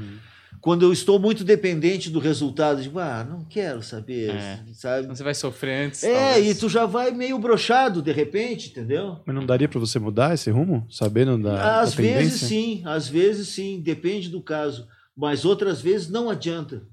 Quando 0.62 0.84
eu 0.84 0.94
estou 0.94 1.18
muito 1.18 1.44
dependente 1.44 2.10
do 2.12 2.20
resultado, 2.20 2.84
digo, 2.84 3.00
ah, 3.00 3.24
não 3.28 3.44
quero 3.46 3.82
saber, 3.82 4.30
É. 4.30 4.60
sabe? 4.74 5.04
então 5.06 5.16
você 5.16 5.24
vai 5.24 5.34
sofrer 5.34 5.88
antes. 5.88 6.04
É, 6.04 6.34
talvez. 6.34 6.56
e 6.56 6.60
tu 6.60 6.70
já 6.70 6.86
vai 6.86 7.10
meio 7.10 7.40
brochado 7.40 8.00
de 8.02 8.12
repente, 8.12 8.70
entendeu? 8.70 9.20
Mas 9.26 9.36
não 9.36 9.44
daria 9.46 9.68
pra 9.68 9.80
você 9.80 9.98
mudar 9.98 10.36
esse 10.36 10.52
rumo? 10.52 10.86
Sabendo 10.90 11.36
da, 11.42 11.82
às 11.82 11.96
da 11.96 12.02
vezes 12.04 12.42
sim, 12.42 12.84
às 12.86 13.08
vezes 13.08 13.48
sim, 13.48 13.82
depende 13.82 14.30
do 14.30 14.40
caso. 14.42 14.88
Mas 15.18 15.46
outras 15.46 15.82
vezes 15.82 16.10
não 16.10 16.30
adianta. 16.30 16.84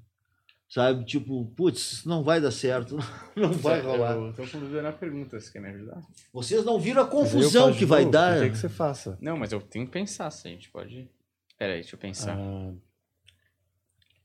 Sabe? 0.70 1.05
Tipo, 1.05 1.47
putz, 1.56 2.05
não 2.05 2.22
vai 2.22 2.40
dar 2.42 2.50
certo, 2.50 2.98
não 3.36 3.52
vai 3.52 3.80
rolar. 3.80 4.12
Eu 4.16 4.32
tô 4.34 4.47
com 4.47 4.60
dúvida 4.60 4.82
na 4.82 4.92
pergunta, 4.92 5.38
você 5.40 5.50
quer 5.50 5.60
me 5.60 5.68
ajudar? 5.68 6.00
Vocês 6.32 6.62
não 6.64 6.78
viram 6.78 7.02
a 7.02 7.06
confusão 7.06 7.72
que 7.72 7.86
vai 7.86 8.05
dar. 8.05 8.38
Quer 8.40 8.50
que 8.50 8.58
você 8.58 8.68
faça. 8.68 9.16
Não, 9.20 9.36
mas 9.36 9.52
eu 9.52 9.60
tenho 9.60 9.86
que 9.86 9.92
pensar, 9.92 10.30
se 10.30 10.47
a 10.47 10.50
gente 10.50 10.70
pode... 10.70 11.08
Pera 11.58 11.72
aí, 11.72 11.80
deixa 11.80 11.97
eu 11.97 11.98
pensar. 11.98 12.36
Ah, 12.38 12.72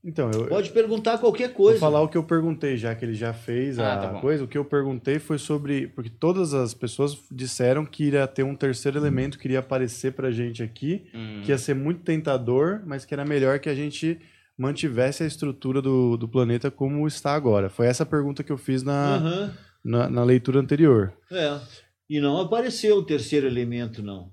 então, 0.03 0.29
eu, 0.31 0.47
Pode 0.47 0.69
perguntar 0.71 1.17
qualquer 1.17 1.47
vou 1.49 1.55
coisa. 1.55 1.79
falar 1.79 2.01
o 2.01 2.07
que 2.09 2.17
eu 2.17 2.23
perguntei, 2.23 2.75
já 2.77 2.93
que 2.93 3.05
ele 3.05 3.13
já 3.13 3.31
fez 3.33 3.79
Ah, 3.79 3.93
a 3.93 3.97
tá 3.97 4.19
coisa. 4.19 4.43
O 4.43 4.47
que 4.47 4.57
eu 4.57 4.65
perguntei 4.65 5.17
foi 5.19 5.37
sobre. 5.37 5.87
Porque 5.87 6.09
todas 6.09 6.53
as 6.53 6.73
pessoas 6.73 7.17
disseram 7.31 7.85
que 7.85 8.03
iria 8.03 8.27
ter 8.27 8.43
um 8.43 8.55
terceiro 8.55 8.97
elemento 8.97 9.37
que 9.39 9.47
iria 9.47 9.59
aparecer 9.59 10.11
pra 10.13 10.29
gente 10.31 10.61
aqui, 10.61 11.05
Hum, 11.15 11.41
que 11.43 11.51
ia 11.51 11.57
ser 11.57 11.73
muito 11.75 12.01
tentador, 12.01 12.81
mas 12.85 13.05
que 13.05 13.13
era 13.13 13.23
melhor 13.23 13.59
que 13.59 13.69
a 13.69 13.75
gente 13.75 14.19
mantivesse 14.57 15.23
a 15.23 15.25
estrutura 15.25 15.81
do, 15.81 16.15
do 16.17 16.27
planeta 16.27 16.69
como 16.69 17.07
está 17.07 17.33
agora. 17.33 17.69
Foi 17.69 17.87
essa 17.87 18.03
a 18.03 18.05
pergunta 18.05 18.43
que 18.43 18.51
eu 18.51 18.57
fiz 18.57 18.83
na, 18.83 19.15
Aham, 19.15 19.53
na, 19.83 20.09
na 20.09 20.23
leitura 20.23 20.59
anterior. 20.59 21.13
é. 21.31 21.59
E 22.09 22.19
não 22.19 22.37
apareceu 22.39 22.97
o 22.97 23.03
terceiro 23.05 23.47
elemento, 23.47 24.03
não. 24.03 24.29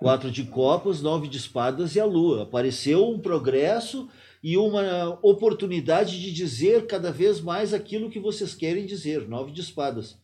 Quatro 0.00 0.30
de 0.30 0.44
copas, 0.44 1.02
nove 1.02 1.28
de 1.28 1.36
espadas 1.36 1.94
e 1.94 2.00
a 2.00 2.04
lua. 2.06 2.44
Apareceu 2.44 3.06
um 3.08 3.18
progresso 3.18 4.08
e 4.42 4.56
uma 4.56 5.18
oportunidade 5.22 6.18
de 6.20 6.32
dizer 6.32 6.86
cada 6.86 7.12
vez 7.12 7.40
mais 7.40 7.74
aquilo 7.74 8.08
que 8.08 8.18
vocês 8.18 8.54
querem 8.54 8.86
dizer. 8.86 9.28
Nove 9.28 9.52
de 9.52 9.60
espadas. 9.60 10.18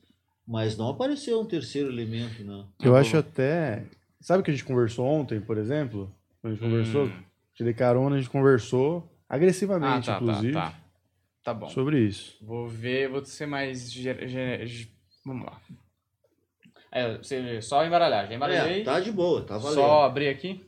Mas 0.48 0.76
não 0.78 0.88
apareceu 0.88 1.38
um 1.40 1.44
terceiro 1.44 1.90
elemento, 1.90 2.42
não. 2.42 2.66
Eu 2.82 2.96
Ah, 2.96 3.00
acho 3.00 3.18
até. 3.18 3.84
Sabe 4.20 4.40
o 4.40 4.44
que 4.44 4.50
a 4.50 4.54
gente 4.54 4.64
conversou 4.64 5.04
ontem, 5.06 5.40
por 5.40 5.58
exemplo? 5.58 6.10
Quando 6.40 6.52
a 6.52 6.56
gente 6.56 6.64
Hum. 6.64 6.70
conversou, 6.70 7.10
te 7.54 7.62
dei 7.62 7.74
carona, 7.74 8.16
a 8.16 8.18
gente 8.18 8.30
conversou 8.30 9.06
Ah, 9.28 9.34
agressivamente, 9.34 10.06
tá, 10.06 10.12
tá, 10.14 10.22
inclusive, 10.22 10.52
tá. 10.54 10.74
Tá 11.44 11.52
bom. 11.54 11.68
sobre 11.68 12.00
isso. 12.00 12.36
Vou 12.40 12.66
ver, 12.66 13.08
vou 13.10 13.22
ser 13.24 13.46
mais... 13.46 13.92
Vamos 15.24 15.44
lá. 15.46 15.60
É, 16.96 17.18
você, 17.18 17.60
só 17.60 17.84
embaralhar, 17.84 18.26
já 18.26 18.34
embaralhei. 18.34 18.80
É, 18.80 18.84
tá 18.84 18.98
de 19.00 19.12
boa, 19.12 19.44
tá 19.44 19.58
valendo. 19.58 19.74
Só 19.74 20.04
abrir 20.04 20.28
aqui. 20.28 20.64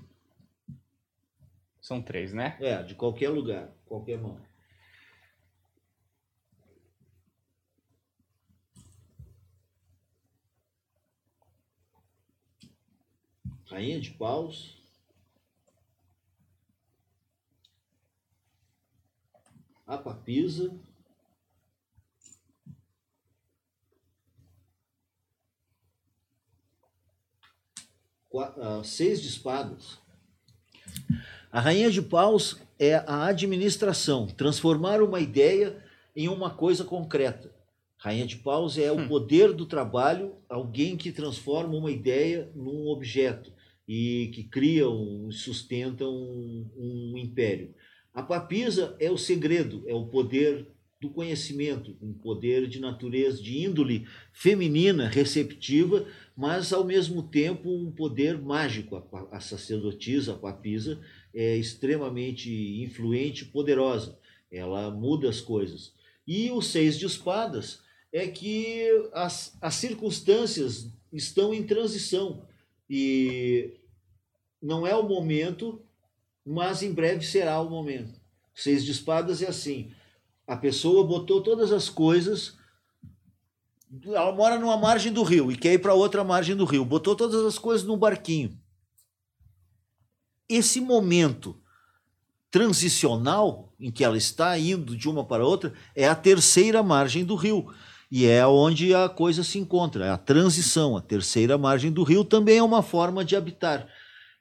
São 1.81 2.03
três, 2.03 2.35
né? 2.35 2.55
É, 2.61 2.83
de 2.83 2.95
qualquer 2.95 3.31
lugar, 3.31 3.71
qualquer 3.87 4.19
mão. 4.19 4.39
Rainha 13.71 13.99
de 13.99 14.11
paus. 14.11 14.77
A 19.87 19.97
papisa. 19.97 20.79
Ah, 28.41 28.83
seis 28.85 29.21
de 29.21 29.29
espadas. 29.29 29.99
A 31.51 31.61
rainha 31.61 31.91
de 31.91 32.03
paus 32.03 32.61
é 32.79 32.97
a 33.07 33.27
administração, 33.27 34.27
transformar 34.27 35.03
uma 35.03 35.21
ideia 35.21 35.77
em 36.15 36.29
uma 36.29 36.51
coisa 36.51 36.85
concreta. 36.85 37.53
Rainha 37.97 38.27
de 38.27 38.37
paus 38.37 38.79
é 38.79 38.93
o 38.93 39.09
poder 39.09 39.53
do 39.53 39.67
trabalho, 39.67 40.37
alguém 40.49 40.97
que 40.97 41.11
transforma 41.11 41.75
uma 41.75 41.91
ideia 41.91 42.51
num 42.55 42.87
objeto 42.87 43.53
e 43.89 44.31
que 44.33 44.45
cria 44.45 44.89
um, 44.89 45.31
sustenta 45.33 46.05
um, 46.07 46.71
um 46.77 47.15
império. 47.17 47.75
A 48.15 48.23
papisa 48.23 48.95
é 49.01 49.11
o 49.11 49.19
segredo, 49.19 49.83
é 49.87 49.95
o 49.95 50.07
poder 50.07 50.69
do 51.01 51.11
conhecimento, 51.11 51.97
um 52.03 52.13
poder 52.13 52.69
de 52.69 52.81
natureza, 52.81 53.41
de 53.43 53.65
índole 53.65 54.07
feminina, 54.33 55.09
receptiva, 55.09 56.07
mas 56.39 56.73
ao 56.73 56.85
mesmo 56.85 57.21
tempo 57.21 57.69
um 57.69 57.91
poder 57.91 58.41
mágico. 58.41 59.05
A, 59.33 59.41
sacerdotisa, 59.41 60.35
a 60.35 60.39
papisa, 60.39 61.01
é 61.35 61.57
extremamente 61.57 62.49
influente, 62.81 63.45
poderosa. 63.45 64.17
Ela 64.49 64.89
muda 64.89 65.29
as 65.29 65.41
coisas. 65.41 65.93
E 66.25 66.49
o 66.53 66.63
seis 66.63 66.97
de 66.97 67.07
espadas 67.07 67.81
é 68.13 68.29
que 68.29 68.87
as, 69.13 69.59
as 69.61 69.75
circunstâncias 69.75 70.89
estão 71.13 71.53
em 71.53 71.65
transição 71.65 72.47
e 72.89 73.75
não 74.63 74.87
é 74.87 74.95
o 74.95 75.09
momento, 75.09 75.83
mas 76.47 76.85
em 76.85 76.93
breve 76.93 77.27
será 77.27 77.61
o 77.61 77.69
momento. 77.69 78.21
Seis 78.55 78.85
de 78.85 78.93
espadas 78.93 79.43
é 79.43 79.49
assim: 79.49 79.91
a 80.47 80.57
pessoa 80.57 81.05
botou 81.05 81.43
todas 81.43 81.73
as 81.73 81.91
coisas. 81.91 82.57
Ela 84.05 84.33
mora 84.33 84.59
numa 84.59 84.77
margem 84.77 85.13
do 85.13 85.23
rio 85.23 85.51
e 85.51 85.57
quer 85.57 85.73
ir 85.73 85.79
para 85.79 85.95
outra 85.95 86.23
margem 86.23 86.55
do 86.55 86.65
rio. 86.65 86.85
Botou 86.85 87.17
todas 87.17 87.45
as 87.45 87.59
coisas 87.59 87.87
num 87.87 87.97
barquinho. 87.97 88.59
Esse 90.49 90.81
momento 90.81 91.61
transicional 92.51 93.73
em 93.79 93.91
que 93.91 94.05
ela 94.05 94.17
está 94.17 94.59
indo 94.59 94.97
de 94.97 95.09
uma 95.09 95.25
para 95.25 95.45
outra 95.45 95.73
é 95.95 96.09
a 96.09 96.15
terceira 96.15 96.83
margem 96.83 97.25
do 97.25 97.35
rio. 97.35 97.73
E 98.11 98.27
é 98.27 98.47
onde 98.47 98.95
a 98.95 99.09
coisa 99.09 99.45
se 99.45 99.59
encontra, 99.59 100.07
é 100.07 100.11
a 100.11 100.17
transição. 100.17 100.97
A 100.97 101.01
terceira 101.01 101.59
margem 101.59 101.93
do 101.93 102.03
rio 102.03 102.25
também 102.25 102.59
é 102.59 102.63
uma 102.63 102.83
forma 102.83 103.25
de 103.25 103.37
habitar. 103.37 103.87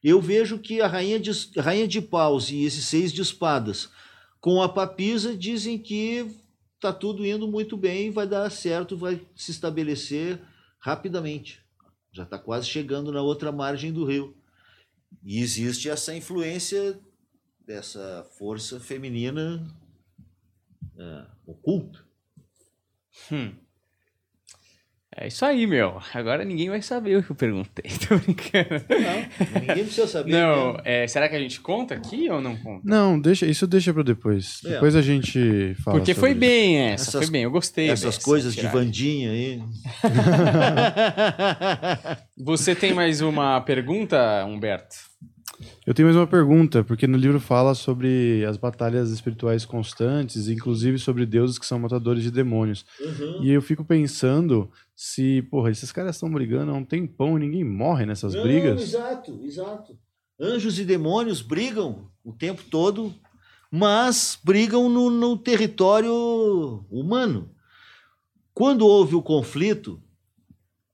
Eu 0.01 0.22
vejo 0.22 0.59
que 0.59 0.80
a 0.80 0.88
rainha 0.88 1.19
de, 1.19 1.32
rainha 1.59 1.88
de 1.88 2.01
paus 2.01 2.50
e 2.50 2.64
esses 2.64 2.85
seis 2.85 3.11
de 3.11 3.22
espadas 3.22 3.90
com 4.40 4.61
a 4.61 4.69
papisa 4.69 5.35
dizem 5.35 5.77
que 5.77 6.27
está 6.77 6.93
tudo 6.93 7.25
indo 7.25 7.47
muito 7.47 7.75
bem, 7.75 8.11
vai 8.11 8.27
dar 8.27 8.49
certo, 8.49 8.95
vai 8.95 9.27
se 9.35 9.51
estabelecer 9.51 10.39
rapidamente. 10.80 11.64
Já 12.11 12.23
está 12.23 12.38
quase 12.38 12.67
chegando 12.67 13.11
na 13.11 13.22
outra 13.22 13.51
margem 13.51 13.91
do 13.91 14.06
rio. 14.06 14.35
E 15.23 15.39
existe 15.39 15.89
essa 15.89 16.15
influência 16.15 16.99
dessa 17.65 18.25
força 18.38 18.80
feminina 18.80 19.67
é, 20.97 21.25
oculta. 21.45 22.06
Hum. 23.31 23.56
É 25.20 25.28
isso 25.28 25.44
aí, 25.44 25.66
meu. 25.66 26.00
Agora 26.14 26.46
ninguém 26.46 26.70
vai 26.70 26.80
saber 26.80 27.18
o 27.18 27.24
que 27.24 27.32
eu 27.32 27.36
perguntei. 27.36 27.90
Tô 28.08 28.18
brincando. 28.18 28.86
Não, 28.88 29.62
ninguém 29.62 29.84
precisa 29.84 30.06
saber. 30.06 30.32
Não, 30.32 30.74
né? 30.74 30.82
é, 30.86 31.08
será 31.08 31.28
que 31.28 31.36
a 31.36 31.40
gente 31.40 31.60
conta 31.60 31.96
aqui 31.96 32.30
ou 32.30 32.40
não 32.40 32.56
conta? 32.56 32.82
Não, 32.84 33.20
deixa, 33.20 33.48
isso 33.48 33.66
deixa 33.66 33.92
pra 33.92 34.04
depois. 34.04 34.62
É. 34.64 34.70
Depois 34.70 34.96
a 34.96 35.02
gente 35.02 35.76
fala. 35.84 35.98
Porque 35.98 36.14
sobre 36.14 36.20
foi 36.20 36.32
isso. 36.32 36.40
bem 36.40 36.78
essa, 36.78 37.10
Essas- 37.10 37.24
foi 37.24 37.32
bem, 37.32 37.44
eu 37.44 37.52
gostei. 37.52 37.90
Essas 37.90 38.16
dessa 38.16 38.26
coisas 38.26 38.56
de. 38.56 38.68
Vandinha 38.68 39.32
aí. 39.32 39.62
Você 42.38 42.76
tem 42.76 42.94
mais 42.94 43.20
uma 43.20 43.60
pergunta, 43.62 44.46
Humberto? 44.46 44.96
Eu 45.86 45.94
tenho 45.94 46.08
mais 46.08 46.16
uma 46.16 46.27
pergunta, 46.27 46.84
porque 46.84 47.08
no 47.08 47.18
livro 47.18 47.40
fala 47.40 47.74
sobre 47.74 48.45
as 48.45 48.58
batalhas 48.58 49.10
espirituais 49.10 49.66
constantes, 49.66 50.48
inclusive 50.48 51.00
sobre 51.00 51.26
deuses 51.26 51.58
que 51.58 51.66
são 51.66 51.80
matadores 51.80 52.24
de 52.24 52.30
demônios. 52.30 52.86
Uhum. 53.00 53.44
E 53.44 53.52
eu 53.52 53.61
fico 53.61 53.84
pensando 53.84 54.69
se, 54.95 55.42
porra, 55.44 55.72
esses 55.72 55.92
caras 55.92 56.16
estão 56.16 56.32
brigando 56.32 56.72
há 56.72 56.76
um 56.76 56.86
tempão 56.86 57.38
e 57.38 57.42
ninguém 57.42 57.64
morre 57.64 58.06
nessas 58.06 58.34
Não, 58.34 58.44
brigas. 58.44 58.82
Exato, 58.82 59.40
exato. 59.44 59.98
Anjos 60.40 60.77
e 60.77 60.86
demônios 60.86 61.42
brigam 61.42 62.11
o 62.24 62.32
tempo 62.32 62.64
todo, 62.69 63.14
mas 63.72 64.38
brigam 64.44 64.88
no, 64.88 65.10
no 65.10 65.38
território 65.38 66.86
humano. 66.92 67.50
Quando 68.53 68.86
houve 68.86 69.16
o 69.16 69.22
conflito, 69.22 70.02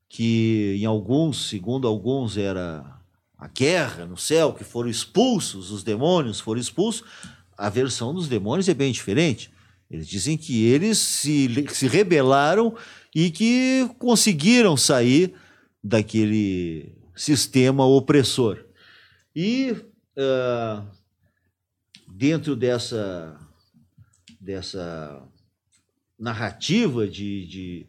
que 0.08 0.78
em 0.80 0.86
alguns, 0.86 1.50
segundo 1.50 1.88
alguns, 1.88 2.38
era 2.38 2.93
a 3.44 3.48
guerra 3.50 4.06
no 4.06 4.16
céu, 4.16 4.54
que 4.54 4.64
foram 4.64 4.90
expulsos, 4.90 5.70
os 5.70 5.84
demônios 5.84 6.40
foram 6.40 6.62
expulsos, 6.62 7.04
a 7.58 7.70
versão 7.70 8.14
dos 8.14 8.30
demônios 8.30 8.70
é 8.70 8.74
bem 8.74 8.90
diferente. 8.90 9.52
Eles 9.92 10.08
dizem 10.08 10.38
que 10.38 10.64
eles 10.64 10.98
se, 10.98 11.50
se 11.70 11.88
rebelaram 11.88 12.74
e 13.14 13.30
que 13.30 13.90
conseguiram 14.00 14.78
sair 14.78 15.34
daquele 15.84 16.96
sistema 17.14 17.86
opressor. 17.86 18.64
E 19.36 19.76
ah, 20.18 20.86
dentro 22.08 22.56
dessa, 22.56 23.38
dessa 24.40 25.22
narrativa 26.18 27.06
de, 27.06 27.46
de, 27.46 27.88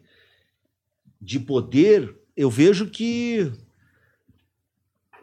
de 1.21 1.39
poder, 1.39 2.13
eu 2.35 2.49
vejo 2.49 2.89
que 2.89 3.53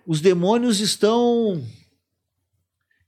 os 0.07 0.21
demônios 0.21 0.81
estão 0.81 1.65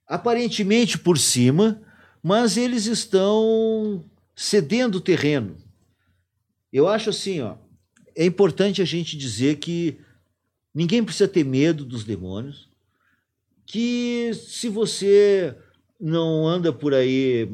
aparentemente 0.06 0.98
por 0.98 1.18
cima, 1.18 1.80
mas 2.22 2.56
eles 2.56 2.86
estão 2.86 4.04
cedendo 4.34 5.00
terreno. 5.00 5.56
Eu 6.72 6.88
acho 6.88 7.10
assim, 7.10 7.40
ó, 7.40 7.56
é 8.16 8.24
importante 8.24 8.82
a 8.82 8.84
gente 8.84 9.16
dizer 9.16 9.56
que 9.56 9.98
ninguém 10.74 11.04
precisa 11.04 11.28
ter 11.28 11.44
medo 11.44 11.84
dos 11.84 12.04
demônios, 12.04 12.68
que 13.66 14.32
se 14.34 14.68
você 14.68 15.56
não 16.00 16.46
anda 16.46 16.72
por 16.72 16.92
aí 16.94 17.48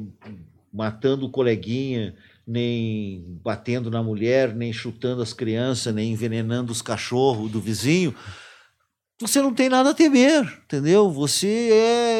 matando 0.72 1.26
o 1.26 1.30
coleguinha, 1.30 2.14
nem 2.46 3.24
batendo 3.42 3.90
na 3.90 4.02
mulher, 4.02 4.54
nem 4.54 4.72
chutando 4.72 5.22
as 5.22 5.32
crianças, 5.32 5.94
nem 5.94 6.12
envenenando 6.12 6.72
os 6.72 6.82
cachorros 6.82 7.50
do 7.50 7.60
vizinho, 7.60 8.14
você 9.20 9.42
não 9.42 9.52
tem 9.52 9.68
nada 9.68 9.90
a 9.90 9.94
temer, 9.94 10.42
entendeu? 10.64 11.10
Você 11.10 11.68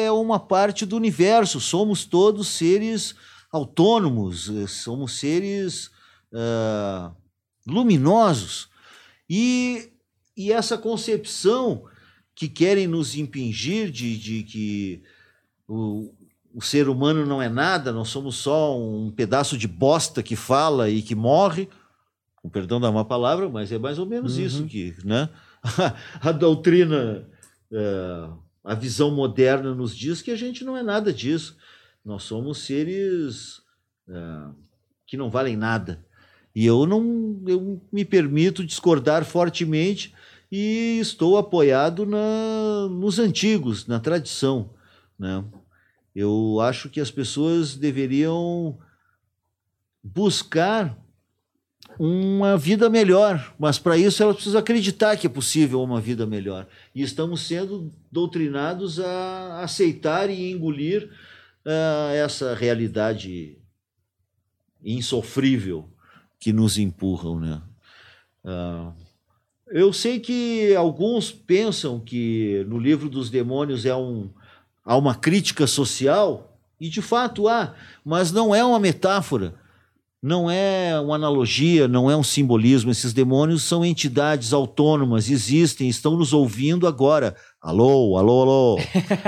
é 0.05 0.11
uma 0.11 0.39
parte 0.39 0.85
do 0.85 0.95
universo, 0.95 1.59
somos 1.59 2.05
todos 2.05 2.47
seres 2.47 3.15
autônomos, 3.51 4.49
eh, 4.49 4.67
somos 4.67 5.17
seres 5.17 5.87
uh, 6.31 7.11
luminosos. 7.67 8.69
E, 9.27 9.91
e 10.37 10.51
essa 10.51 10.77
concepção 10.77 11.85
que 12.35 12.47
querem 12.47 12.87
nos 12.87 13.15
impingir 13.15 13.89
de, 13.89 14.17
de 14.17 14.43
que 14.43 15.03
o, 15.67 16.13
o 16.53 16.61
ser 16.61 16.87
humano 16.87 17.25
não 17.25 17.41
é 17.41 17.49
nada, 17.49 17.91
nós 17.91 18.09
somos 18.09 18.35
só 18.35 18.79
um 18.79 19.09
pedaço 19.09 19.57
de 19.57 19.67
bosta 19.67 20.21
que 20.21 20.35
fala 20.35 20.87
e 20.87 21.01
que 21.01 21.15
morre, 21.15 21.67
com 22.35 22.47
perdão 22.49 22.79
da 22.79 22.91
má 22.91 23.03
palavra, 23.03 23.49
mas 23.49 23.71
é 23.71 23.79
mais 23.79 23.97
ou 23.97 24.05
menos 24.05 24.37
uhum. 24.37 24.43
isso 24.43 24.65
que, 24.65 24.95
né? 25.03 25.29
a 26.21 26.31
doutrina, 26.31 27.27
é, 27.71 28.29
a 28.63 28.75
visão 28.75 29.11
moderna 29.11 29.73
nos 29.73 29.95
diz 29.95 30.21
que 30.21 30.31
a 30.31 30.35
gente 30.35 30.63
não 30.63 30.75
é 30.75 30.83
nada 30.83 31.13
disso. 31.13 31.57
Nós 32.03 32.23
somos 32.23 32.59
seres 32.59 33.61
é, 34.07 34.13
que 35.05 35.17
não 35.17 35.29
valem 35.29 35.55
nada. 35.55 36.05
E 36.53 36.65
eu 36.65 36.85
não 36.85 37.41
eu 37.47 37.81
me 37.91 38.03
permito 38.03 38.65
discordar 38.65 39.23
fortemente 39.23 40.13
e 40.51 40.99
estou 40.99 41.37
apoiado 41.37 42.05
na, 42.05 42.89
nos 42.89 43.19
antigos, 43.19 43.87
na 43.87 43.99
tradição. 43.99 44.73
Né? 45.17 45.43
Eu 46.13 46.59
acho 46.59 46.89
que 46.89 46.99
as 46.99 47.09
pessoas 47.09 47.75
deveriam 47.75 48.77
buscar 50.03 50.97
uma 51.99 52.57
vida 52.57 52.89
melhor, 52.89 53.53
mas 53.59 53.77
para 53.77 53.97
isso 53.97 54.21
elas 54.23 54.35
precisam 54.35 54.59
acreditar 54.59 55.17
que 55.17 55.27
é 55.27 55.29
possível 55.29 55.81
uma 55.81 56.01
vida 56.01 56.25
melhor. 56.25 56.67
E 56.95 57.01
estamos 57.01 57.41
sendo 57.41 57.91
doutrinados 58.11 58.99
a 58.99 59.63
aceitar 59.63 60.29
e 60.29 60.51
engolir 60.51 61.09
uh, 61.65 62.13
essa 62.13 62.55
realidade 62.55 63.57
insofrível 64.83 65.89
que 66.39 66.51
nos 66.51 66.77
empurram, 66.77 67.39
né? 67.39 67.61
Uh, 68.43 68.93
eu 69.67 69.93
sei 69.93 70.19
que 70.19 70.75
alguns 70.75 71.31
pensam 71.31 71.99
que 71.99 72.65
no 72.67 72.77
livro 72.77 73.09
dos 73.09 73.29
demônios 73.29 73.85
é 73.85 73.95
um, 73.95 74.29
há 74.83 74.97
uma 74.97 75.15
crítica 75.15 75.65
social, 75.65 76.57
e 76.79 76.89
de 76.89 77.01
fato 77.01 77.47
há, 77.47 77.75
mas 78.03 78.31
não 78.31 78.53
é 78.53 78.63
uma 78.65 78.79
metáfora 78.79 79.60
não 80.21 80.51
é 80.51 80.99
uma 80.99 81.15
analogia, 81.15 81.87
não 81.87 82.09
é 82.09 82.15
um 82.15 82.23
simbolismo. 82.23 82.91
Esses 82.91 83.11
demônios 83.11 83.63
são 83.63 83.83
entidades 83.83 84.53
autônomas, 84.53 85.29
existem, 85.29 85.89
estão 85.89 86.15
nos 86.15 86.31
ouvindo 86.31 86.85
agora. 86.85 87.35
Alô, 87.59 88.17
alô, 88.17 88.41
alô. 88.41 88.77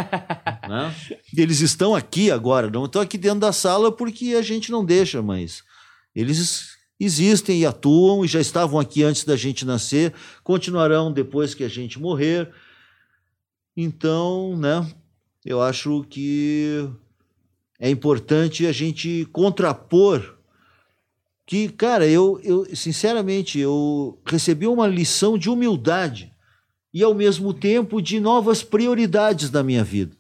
né? 0.70 0.96
Eles 1.36 1.62
estão 1.62 1.96
aqui 1.96 2.30
agora, 2.30 2.70
não 2.70 2.86
estão 2.86 3.02
aqui 3.02 3.18
dentro 3.18 3.40
da 3.40 3.52
sala 3.52 3.92
porque 3.92 4.36
a 4.36 4.42
gente 4.44 4.72
não 4.72 4.86
deixa, 4.86 5.20
mas 5.22 5.64
eles 6.16 6.78
existem 7.00 7.62
e 7.62 7.66
atuam 7.66 8.24
e 8.24 8.28
já 8.28 8.40
estavam 8.40 8.80
aqui 8.80 9.02
antes 9.02 9.24
da 9.24 9.36
gente 9.36 9.66
nascer, 9.66 10.14
continuarão 10.44 11.12
depois 11.12 11.56
que 11.56 11.64
a 11.64 11.70
gente 11.70 12.00
morrer. 12.00 12.52
Então, 13.76 14.56
né, 14.56 14.88
eu 15.44 15.60
acho 15.60 16.06
que 16.08 16.88
é 17.80 17.90
importante 17.90 18.68
a 18.68 18.72
gente 18.72 19.28
contrapor 19.32 20.38
que, 21.46 21.70
cara, 21.70 22.08
eu, 22.08 22.40
eu 22.44 22.76
sinceramente, 22.76 23.60
eu 23.60 24.22
recebi 24.26 24.66
uma 24.68 24.88
lição 24.88 25.38
de 25.38 25.50
humildade 25.50 26.34
e, 26.94 27.04
ao 27.04 27.14
mesmo 27.14 27.54
tempo, 27.54 28.02
de 28.02 28.20
novas 28.20 28.64
prioridades 28.64 29.52
na 29.52 29.64
minha 29.64 29.84
vida, 29.84 30.16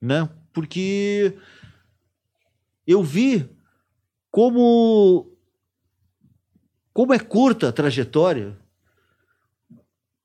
né? 0.00 0.28
Porque 0.52 1.34
eu 2.86 3.02
vi 3.02 3.48
como 4.30 5.30
como 6.92 7.14
é 7.14 7.18
curta 7.18 7.68
a 7.68 7.72
trajetória. 7.72 8.58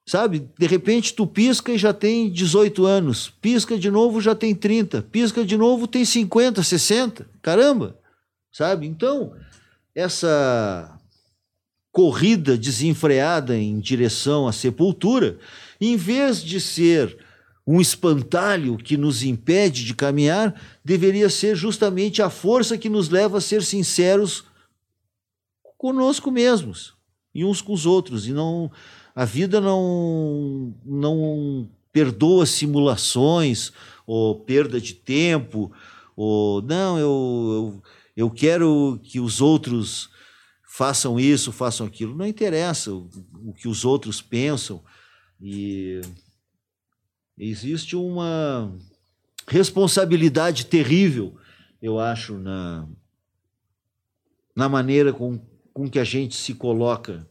Sabe? 0.08 0.52
De 0.58 0.68
repente 0.68 1.16
tu 1.16 1.26
pisca 1.26 1.72
e 1.72 1.78
já 1.78 1.92
tem 1.92 2.30
18 2.30 2.86
anos, 2.86 3.30
pisca 3.42 3.78
de 3.78 3.90
novo 3.90 4.22
já 4.22 4.36
tem 4.36 4.54
30, 4.54 5.02
pisca 5.04 5.44
de 5.44 5.58
novo 5.58 5.88
tem 5.88 6.06
50, 6.06 6.62
60. 6.62 7.28
Caramba! 7.42 7.98
Sabe? 8.52 8.86
Então, 8.86 9.34
essa 9.96 11.00
corrida 11.92 12.58
desenfreada 12.58 13.58
em 13.58 13.80
direção 13.80 14.48
à 14.48 14.52
sepultura, 14.52 15.40
em 15.80 15.96
vez 15.96 16.44
de 16.44 16.60
ser 16.60 17.18
um 17.66 17.80
espantalho 17.80 18.78
que 18.78 18.98
nos 18.98 19.24
impede 19.24 19.86
de 19.86 19.96
caminhar, 19.96 20.54
deveria 20.84 21.30
ser 21.30 21.56
justamente 21.56 22.22
a 22.22 22.30
força 22.30 22.78
que 22.78 22.90
nos 22.90 23.10
leva 23.10 23.38
a 23.38 23.42
ser 23.42 23.64
sinceros 23.64 24.44
conosco 25.78 26.30
mesmos 26.30 26.94
e 27.34 27.44
uns 27.44 27.62
com 27.62 27.74
os 27.74 27.86
outros. 27.86 28.28
E 28.28 28.34
não 28.34 28.70
a 29.16 29.24
vida 29.24 29.62
não 29.62 30.74
não 30.86 31.68
perdoa 31.92 32.46
simulações 32.46 33.72
ou 34.06 34.36
perda 34.36 34.82
de 34.82 34.94
tempo 34.94 35.72
ou 36.16 36.62
não 36.62 37.00
eu, 37.00 37.06
eu 37.08 37.84
eu 38.16 38.30
quero 38.30 39.00
que 39.04 39.20
os 39.20 39.42
outros 39.42 40.10
façam 40.64 41.20
isso, 41.20 41.52
façam 41.52 41.86
aquilo. 41.86 42.16
Não 42.16 42.26
interessa 42.26 42.94
o, 42.94 43.10
o 43.46 43.54
que 43.54 43.68
os 43.68 43.86
outros 43.86 44.22
pensam. 44.22 44.84
E 45.42 46.02
existe 47.38 47.96
uma 47.96 48.74
responsabilidade 49.48 50.66
terrível, 50.66 51.38
eu 51.82 52.00
acho, 52.00 52.38
na, 52.38 52.88
na 54.56 54.68
maneira 54.68 55.14
com, 55.14 55.38
com 55.74 55.90
que 55.90 56.00
a 56.00 56.04
gente 56.04 56.36
se 56.36 56.54
coloca 56.54 57.28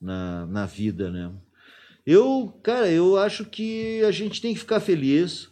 na, 0.00 0.46
na 0.46 0.66
vida, 0.66 1.10
né? 1.10 1.32
Eu, 2.06 2.60
cara, 2.62 2.90
eu 2.90 3.16
acho 3.16 3.46
que 3.46 4.02
a 4.04 4.10
gente 4.10 4.40
tem 4.40 4.52
que 4.52 4.60
ficar 4.60 4.78
feliz, 4.78 5.50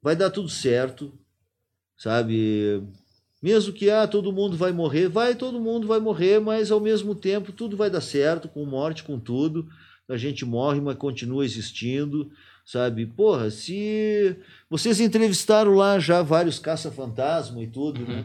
vai 0.00 0.14
dar 0.14 0.30
tudo 0.30 0.48
certo, 0.48 1.12
sabe? 1.96 2.80
Mesmo 3.42 3.72
que 3.72 3.90
ah, 3.90 4.06
todo 4.06 4.32
mundo 4.32 4.56
vai 4.56 4.70
morrer, 4.70 5.08
vai, 5.08 5.34
todo 5.34 5.60
mundo 5.60 5.86
vai 5.88 5.98
morrer, 5.98 6.40
mas 6.40 6.70
ao 6.70 6.78
mesmo 6.78 7.12
tempo 7.12 7.50
tudo 7.50 7.76
vai 7.76 7.90
dar 7.90 8.00
certo, 8.00 8.48
com 8.48 8.64
morte, 8.64 9.02
com 9.02 9.18
tudo. 9.18 9.66
A 10.08 10.16
gente 10.16 10.44
morre, 10.44 10.80
mas 10.80 10.96
continua 10.96 11.44
existindo, 11.44 12.30
sabe? 12.64 13.04
Porra, 13.04 13.50
se 13.50 14.36
vocês 14.70 15.00
entrevistaram 15.00 15.74
lá 15.74 15.98
já 15.98 16.22
vários 16.22 16.60
caça-fantasma 16.60 17.60
e 17.60 17.66
tudo, 17.66 18.02
né? 18.02 18.06
uhum. 18.08 18.16
né? 18.18 18.24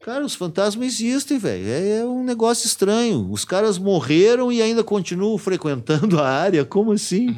Cara, 0.00 0.24
os 0.24 0.34
fantasmas 0.34 0.84
existem, 0.86 1.38
velho. 1.38 1.64
É, 1.64 1.98
é, 1.98 2.04
um 2.04 2.24
negócio 2.24 2.66
estranho. 2.66 3.30
Os 3.30 3.44
caras 3.44 3.78
morreram 3.78 4.50
e 4.50 4.60
ainda 4.60 4.82
continuam 4.82 5.38
frequentando 5.38 6.18
a 6.18 6.28
área. 6.28 6.64
Como 6.64 6.90
assim? 6.90 7.28
Uhum. 7.28 7.36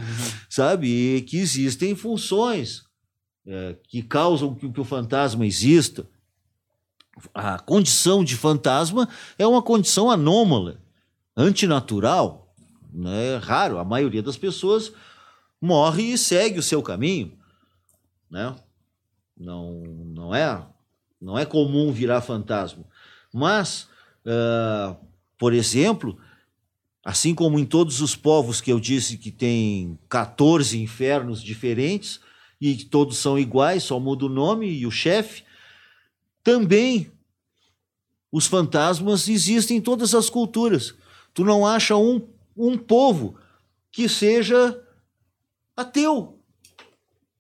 Sabe? 0.49 0.89
E 0.89 1.21
que 1.21 1.37
existem 1.37 1.95
funções 1.95 2.83
é, 3.47 3.77
que 3.87 4.01
causam 4.01 4.55
que, 4.55 4.67
que 4.71 4.81
o 4.81 4.85
fantasma 4.85 5.47
exista 5.47 6.09
a 7.33 7.59
condição 7.59 8.25
de 8.25 8.37
fantasma 8.37 9.09
é 9.39 9.47
uma 9.47 9.63
condição 9.63 10.11
anômala, 10.11 10.81
antinatural, 11.37 12.55
né? 12.93 13.35
é 13.35 13.37
raro. 13.37 13.79
A 13.79 13.85
maioria 13.85 14.23
das 14.23 14.37
pessoas 14.37 14.93
morre 15.61 16.13
e 16.13 16.19
segue 16.19 16.59
o 16.59 16.63
seu 16.63 16.83
caminho, 16.83 17.33
né? 18.31 18.55
Não, 19.37 19.83
não 20.07 20.35
é, 20.35 20.65
não 21.21 21.39
é 21.39 21.45
comum 21.45 21.91
virar 21.91 22.21
fantasma. 22.21 22.85
Mas, 23.33 23.89
uh, 24.25 24.97
por 25.37 25.53
exemplo, 25.53 26.17
assim 27.05 27.35
como 27.35 27.59
em 27.59 27.65
todos 27.65 28.01
os 28.01 28.15
povos 28.15 28.61
que 28.61 28.71
eu 28.71 28.79
disse 28.79 29.19
que 29.19 29.33
tem 29.33 29.99
14 30.09 30.81
infernos 30.81 31.43
diferentes 31.43 32.21
e 32.61 32.77
que 32.77 32.85
todos 32.85 33.19
são 33.19 33.39
iguais, 33.39 33.83
só 33.83 33.99
muda 33.99 34.27
o 34.27 34.29
nome 34.29 34.71
e 34.71 34.87
o 34.87 34.91
chefe, 34.91 35.43
também 36.45 37.11
os 38.31 38.47
fantasmas 38.47 39.29
existem 39.29 39.79
em 39.79 39.81
todas 39.81 40.15
as 40.15 40.29
culturas. 40.29 40.95
Tu 41.33 41.43
não 41.45 41.67
acha 41.67 41.97
um, 41.97 42.29
um 42.57 42.77
povo 42.77 43.37
que 43.91 44.09
seja 44.09 44.81
ateu. 45.77 46.39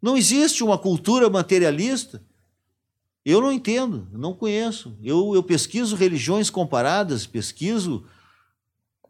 Não 0.00 0.16
existe 0.16 0.64
uma 0.64 0.78
cultura 0.78 1.28
materialista. 1.28 2.22
Eu 3.24 3.40
não 3.40 3.52
entendo, 3.52 4.08
não 4.12 4.34
conheço. 4.34 4.96
Eu, 5.02 5.34
eu 5.34 5.42
pesquiso 5.42 5.96
religiões 5.96 6.50
comparadas, 6.50 7.26
pesquiso 7.26 8.04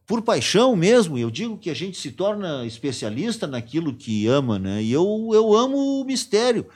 por 0.06 0.22
paixão 0.22 0.74
mesmo. 0.76 1.18
Eu 1.18 1.30
digo 1.30 1.58
que 1.58 1.70
a 1.70 1.74
gente 1.74 1.98
se 1.98 2.12
torna 2.12 2.64
especialista 2.64 3.46
naquilo 3.46 3.94
que 3.94 4.26
ama, 4.26 4.58
né? 4.58 4.82
E 4.82 4.92
eu, 4.92 5.30
eu 5.32 5.54
amo 5.54 6.00
o 6.00 6.04
mistério. 6.04 6.66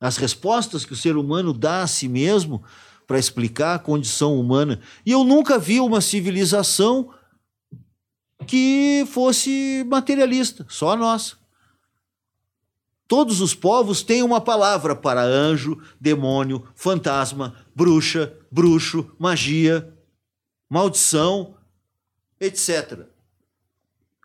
As 0.00 0.16
respostas 0.16 0.84
que 0.84 0.92
o 0.92 0.96
ser 0.96 1.16
humano 1.16 1.52
dá 1.52 1.82
a 1.82 1.86
si 1.86 2.08
mesmo 2.08 2.62
para 3.06 3.18
explicar 3.18 3.74
a 3.74 3.78
condição 3.78 4.38
humana. 4.38 4.80
E 5.04 5.10
eu 5.10 5.24
nunca 5.24 5.58
vi 5.58 5.80
uma 5.80 6.00
civilização 6.00 7.12
que 8.46 9.04
fosse 9.10 9.84
materialista, 9.88 10.64
só 10.68 10.92
a 10.92 10.96
nossa. 10.96 11.36
Todos 13.08 13.40
os 13.40 13.54
povos 13.54 14.02
têm 14.02 14.22
uma 14.22 14.40
palavra 14.40 14.94
para 14.94 15.22
anjo, 15.22 15.82
demônio, 15.98 16.68
fantasma, 16.74 17.56
bruxa, 17.74 18.36
bruxo, 18.50 19.10
magia, 19.18 19.96
maldição, 20.68 21.54
etc. 22.38 23.06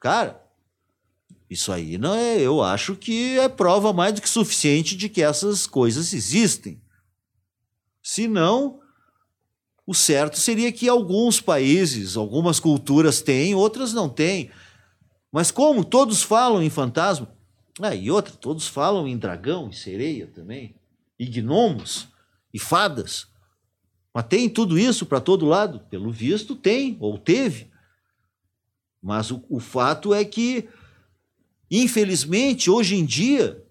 Cara, 0.02 0.43
isso 1.54 1.72
aí 1.72 1.98
não 1.98 2.14
é, 2.14 2.40
eu 2.40 2.62
acho 2.62 2.96
que 2.96 3.38
é 3.40 3.48
prova 3.48 3.94
mais 3.94 4.14
do 4.14 4.22
que 4.22 4.30
suficiente 4.30 4.96
de 4.96 5.08
que 5.08 5.22
essas 5.22 5.66
coisas 5.66 6.14
existem. 6.14 6.82
Se 8.02 8.28
não, 8.28 8.80
o 9.86 9.94
certo 9.94 10.38
seria 10.38 10.72
que 10.72 10.90
alguns 10.90 11.40
países, 11.40 12.18
algumas 12.18 12.60
culturas 12.60 13.22
têm, 13.22 13.56
outras 13.56 13.94
não 13.94 14.10
têm. 14.10 14.52
Mas 15.32 15.52
como 15.52 15.84
todos 15.84 16.22
falam 16.22 16.62
em 16.62 16.70
fantasma, 16.70 17.34
ah, 17.82 17.96
e 17.96 18.12
outra, 18.12 18.36
todos 18.36 18.68
falam 18.68 19.08
em 19.08 19.18
dragão 19.18 19.70
e 19.70 19.76
sereia 19.76 20.28
também, 20.28 20.76
e 21.18 21.26
gnomos 21.26 22.08
e 22.54 22.60
fadas. 22.60 23.28
Mas 24.14 24.28
tem 24.28 24.48
tudo 24.48 24.78
isso 24.78 25.06
para 25.06 25.20
todo 25.20 25.46
lado? 25.46 25.80
Pelo 25.90 26.12
visto, 26.12 26.56
tem, 26.56 26.96
ou 27.00 27.18
teve. 27.18 27.72
Mas 29.02 29.32
o, 29.32 29.44
o 29.50 29.60
fato 29.60 30.14
é 30.14 30.24
que, 30.24 30.70
infelizmente, 31.70 32.70
hoje 32.70 32.96
em 32.96 33.06
dia, 33.06 33.64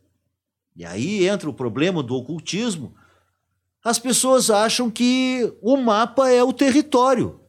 e 0.76 0.84
aí 0.84 1.26
entra 1.26 1.48
o 1.48 1.54
problema 1.54 2.02
do 2.02 2.14
ocultismo, 2.14 2.94
as 3.84 3.98
pessoas 3.98 4.50
acham 4.50 4.90
que 4.90 5.52
o 5.60 5.76
mapa 5.76 6.30
é 6.30 6.42
o 6.42 6.52
território. 6.52 7.40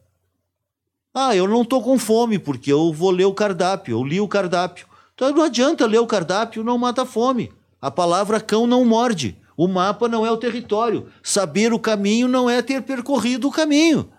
Ah, 1.14 1.34
eu 1.34 1.46
não 1.46 1.62
estou 1.62 1.80
com 1.80 1.96
fome 1.96 2.40
porque 2.40 2.72
eu 2.72 2.92
vou 2.92 3.10
ler 3.10 3.24
o 3.24 3.34
cardápio, 3.34 3.96
eu 3.96 4.04
li 4.04 4.20
o 4.20 4.26
cardápio. 4.26 4.88
Então 5.14 5.30
não 5.30 5.44
adianta 5.44 5.86
ler 5.86 6.00
o 6.00 6.06
cardápio, 6.06 6.64
não 6.64 6.76
mata 6.76 7.06
fome. 7.06 7.52
A 7.80 7.88
palavra 7.90 8.40
cão 8.40 8.66
não 8.66 8.84
morde. 8.84 9.38
O 9.56 9.68
mapa 9.68 10.08
não 10.08 10.26
é 10.26 10.30
o 10.32 10.36
território. 10.36 11.06
Saber 11.22 11.72
o 11.72 11.78
caminho 11.78 12.26
não 12.26 12.50
é 12.50 12.60
ter 12.60 12.82
percorrido 12.82 13.46
o 13.46 13.52
caminho. 13.52 14.10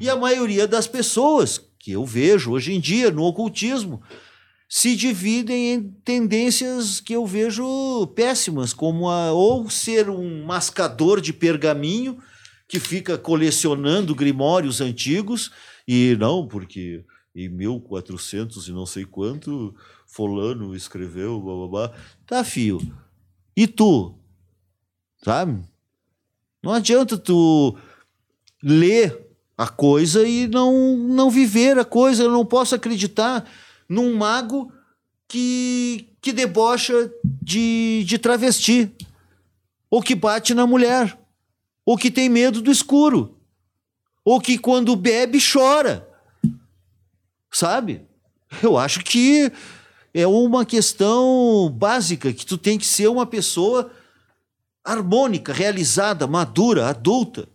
E 0.00 0.08
a 0.08 0.16
maioria 0.16 0.66
das 0.66 0.86
pessoas 0.86 1.60
que 1.78 1.92
eu 1.92 2.04
vejo 2.06 2.52
hoje 2.52 2.72
em 2.72 2.80
dia 2.80 3.10
no 3.10 3.22
ocultismo 3.22 4.02
se 4.68 4.96
dividem 4.96 5.72
em 5.72 5.82
tendências 6.04 7.00
que 7.00 7.12
eu 7.12 7.24
vejo 7.24 8.06
péssimas, 8.14 8.72
como 8.72 9.08
a, 9.08 9.32
ou 9.32 9.70
ser 9.70 10.10
um 10.10 10.44
mascador 10.44 11.20
de 11.20 11.32
pergaminho 11.32 12.18
que 12.68 12.80
fica 12.80 13.16
colecionando 13.16 14.14
grimórios 14.14 14.80
antigos 14.80 15.52
e 15.86 16.16
não, 16.18 16.48
porque 16.48 17.04
em 17.34 17.48
1400 17.48 18.66
e 18.66 18.72
não 18.72 18.86
sei 18.86 19.04
quanto 19.04 19.74
fulano 20.06 20.74
escreveu, 20.74 21.40
blá, 21.40 21.54
blá, 21.54 21.68
blá. 21.68 21.92
Tá, 22.26 22.42
fio. 22.42 22.80
E 23.56 23.66
tu? 23.66 24.14
Sabe? 25.22 25.62
Não 26.62 26.72
adianta 26.72 27.16
tu 27.16 27.76
ler 28.62 29.26
a 29.56 29.68
coisa 29.68 30.26
e 30.26 30.46
não, 30.46 30.96
não 30.96 31.30
viver 31.30 31.78
a 31.78 31.84
coisa. 31.84 32.24
Eu 32.24 32.30
não 32.30 32.44
posso 32.44 32.74
acreditar 32.74 33.48
num 33.88 34.14
mago 34.16 34.72
que, 35.28 36.08
que 36.20 36.32
debocha 36.32 37.10
de, 37.42 38.04
de 38.04 38.18
travesti, 38.18 38.90
ou 39.90 40.02
que 40.02 40.14
bate 40.14 40.54
na 40.54 40.66
mulher, 40.66 41.18
ou 41.84 41.96
que 41.96 42.10
tem 42.10 42.28
medo 42.28 42.60
do 42.60 42.70
escuro, 42.70 43.38
ou 44.24 44.40
que 44.40 44.58
quando 44.58 44.96
bebe 44.96 45.38
chora. 45.40 46.08
Sabe? 47.52 48.06
Eu 48.62 48.76
acho 48.76 49.00
que 49.00 49.50
é 50.12 50.26
uma 50.26 50.64
questão 50.64 51.70
básica 51.70 52.32
que 52.32 52.44
tu 52.44 52.56
tem 52.56 52.78
que 52.78 52.86
ser 52.86 53.08
uma 53.08 53.26
pessoa 53.26 53.92
harmônica, 54.84 55.52
realizada, 55.52 56.26
madura, 56.26 56.88
adulta. 56.88 57.48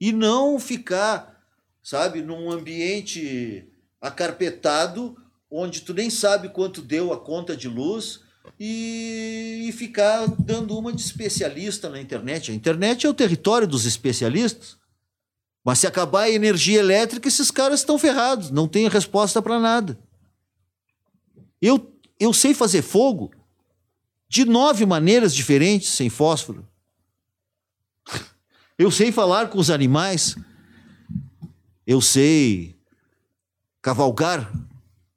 E 0.00 0.12
não 0.12 0.58
ficar, 0.58 1.42
sabe, 1.82 2.22
num 2.22 2.50
ambiente 2.50 3.69
acarpetado, 4.00 5.16
onde 5.50 5.82
tu 5.82 5.92
nem 5.92 6.08
sabe 6.08 6.48
quanto 6.48 6.80
deu 6.80 7.12
a 7.12 7.20
conta 7.20 7.56
de 7.56 7.68
luz 7.68 8.20
e, 8.58 9.66
e 9.68 9.72
ficar 9.72 10.26
dando 10.26 10.76
uma 10.78 10.92
de 10.92 11.02
especialista 11.02 11.88
na 11.88 12.00
internet. 12.00 12.50
A 12.50 12.54
internet 12.54 13.06
é 13.06 13.10
o 13.10 13.14
território 13.14 13.66
dos 13.66 13.84
especialistas. 13.84 14.78
Mas 15.64 15.78
se 15.80 15.86
acabar 15.86 16.22
a 16.22 16.30
energia 16.30 16.78
elétrica, 16.78 17.28
esses 17.28 17.50
caras 17.50 17.80
estão 17.80 17.98
ferrados, 17.98 18.50
não 18.50 18.66
tem 18.66 18.88
resposta 18.88 19.42
para 19.42 19.60
nada. 19.60 19.98
Eu, 21.60 21.94
eu 22.18 22.32
sei 22.32 22.54
fazer 22.54 22.80
fogo 22.80 23.30
de 24.26 24.44
nove 24.44 24.86
maneiras 24.86 25.34
diferentes 25.34 25.90
sem 25.90 26.08
fósforo. 26.08 26.66
Eu 28.78 28.90
sei 28.90 29.12
falar 29.12 29.50
com 29.50 29.58
os 29.58 29.68
animais. 29.68 30.36
Eu 31.86 32.00
sei 32.00 32.79
cavalgar 33.82 34.50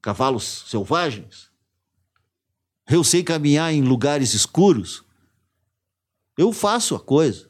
cavalos 0.02 0.66
selvagens. 0.68 1.50
Eu 2.90 3.04
sei 3.04 3.24
caminhar 3.24 3.74
em 3.74 3.82
lugares 3.82 4.34
escuros. 4.34 5.04
Eu 6.38 6.52
faço 6.52 6.96
a 6.96 7.00
coisa. 7.00 7.50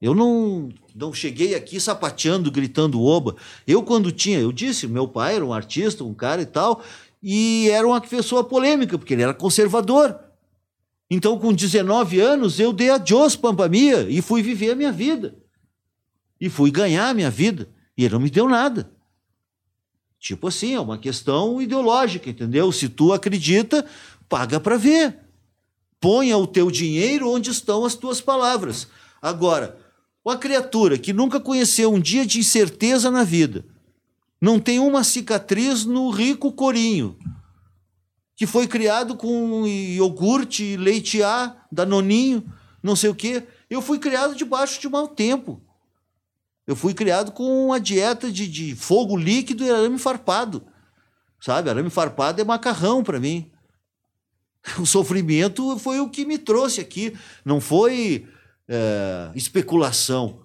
Eu 0.00 0.14
não, 0.14 0.70
não 0.94 1.12
cheguei 1.12 1.54
aqui 1.54 1.78
sapateando, 1.78 2.50
gritando 2.50 3.02
oba. 3.02 3.36
Eu, 3.66 3.82
quando 3.82 4.10
tinha, 4.10 4.38
eu 4.38 4.50
disse, 4.50 4.88
meu 4.88 5.06
pai 5.06 5.36
era 5.36 5.44
um 5.44 5.52
artista, 5.52 6.02
um 6.02 6.14
cara 6.14 6.42
e 6.42 6.46
tal, 6.46 6.82
e 7.22 7.68
era 7.70 7.86
uma 7.86 8.00
pessoa 8.00 8.42
polêmica, 8.42 8.98
porque 8.98 9.12
ele 9.12 9.22
era 9.22 9.34
conservador. 9.34 10.18
Então, 11.10 11.38
com 11.38 11.52
19 11.52 12.20
anos, 12.20 12.58
eu 12.58 12.72
dei 12.72 12.90
adiós 12.90 13.36
Pampamia 13.36 14.08
e 14.08 14.22
fui 14.22 14.42
viver 14.42 14.72
a 14.72 14.74
minha 14.74 14.90
vida. 14.90 15.36
E 16.40 16.48
fui 16.48 16.70
ganhar 16.70 17.10
a 17.10 17.14
minha 17.14 17.30
vida. 17.30 17.68
E 17.96 18.04
ele 18.04 18.14
não 18.14 18.20
me 18.20 18.30
deu 18.30 18.48
nada. 18.48 18.90
Tipo 20.22 20.46
assim, 20.46 20.72
é 20.72 20.80
uma 20.80 20.96
questão 20.96 21.60
ideológica, 21.60 22.30
entendeu? 22.30 22.70
Se 22.70 22.88
tu 22.88 23.12
acredita, 23.12 23.84
paga 24.28 24.60
para 24.60 24.76
ver. 24.76 25.18
Ponha 26.00 26.38
o 26.38 26.46
teu 26.46 26.70
dinheiro 26.70 27.28
onde 27.28 27.50
estão 27.50 27.84
as 27.84 27.96
tuas 27.96 28.20
palavras. 28.20 28.86
Agora, 29.20 29.76
uma 30.24 30.36
criatura 30.36 30.96
que 30.96 31.12
nunca 31.12 31.40
conheceu 31.40 31.92
um 31.92 31.98
dia 31.98 32.24
de 32.24 32.38
incerteza 32.38 33.10
na 33.10 33.24
vida, 33.24 33.64
não 34.40 34.60
tem 34.60 34.78
uma 34.78 35.02
cicatriz 35.02 35.84
no 35.84 36.08
rico 36.10 36.52
corinho, 36.52 37.18
que 38.36 38.46
foi 38.46 38.68
criado 38.68 39.16
com 39.16 39.66
iogurte, 39.66 40.76
leite 40.76 41.20
A, 41.20 41.56
danoninho, 41.70 42.44
não 42.80 42.94
sei 42.94 43.10
o 43.10 43.14
quê. 43.14 43.42
Eu 43.68 43.82
fui 43.82 43.98
criado 43.98 44.36
debaixo 44.36 44.80
de 44.80 44.88
mau 44.88 45.08
tempo. 45.08 45.60
Eu 46.72 46.76
fui 46.76 46.94
criado 46.94 47.32
com 47.32 47.66
uma 47.66 47.78
dieta 47.78 48.32
de, 48.32 48.48
de 48.48 48.74
fogo 48.74 49.14
líquido 49.14 49.62
e 49.62 49.70
arame 49.70 49.98
farpado. 49.98 50.62
Sabe? 51.38 51.68
Arame 51.68 51.90
farpado 51.90 52.40
é 52.40 52.44
macarrão 52.44 53.04
para 53.04 53.20
mim. 53.20 53.50
O 54.80 54.86
sofrimento 54.86 55.76
foi 55.78 56.00
o 56.00 56.08
que 56.08 56.24
me 56.24 56.38
trouxe 56.38 56.80
aqui, 56.80 57.14
não 57.44 57.60
foi 57.60 58.28
é, 58.68 59.30
especulação. 59.34 60.40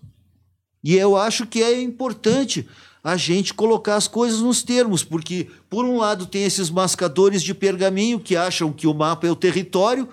E 0.83 0.95
eu 0.95 1.15
acho 1.15 1.45
que 1.45 1.61
é 1.61 1.79
importante 1.79 2.67
a 3.03 3.15
gente 3.15 3.53
colocar 3.53 3.95
as 3.95 4.07
coisas 4.07 4.41
nos 4.41 4.63
termos, 4.63 5.03
porque, 5.03 5.47
por 5.69 5.85
um 5.85 5.97
lado, 5.97 6.25
tem 6.25 6.43
esses 6.43 6.69
mascadores 6.71 7.43
de 7.43 7.53
pergaminho 7.53 8.19
que 8.19 8.35
acham 8.35 8.73
que 8.73 8.87
o 8.87 8.93
mapa 8.93 9.27
é 9.27 9.31
o 9.31 9.35
território, 9.35 10.09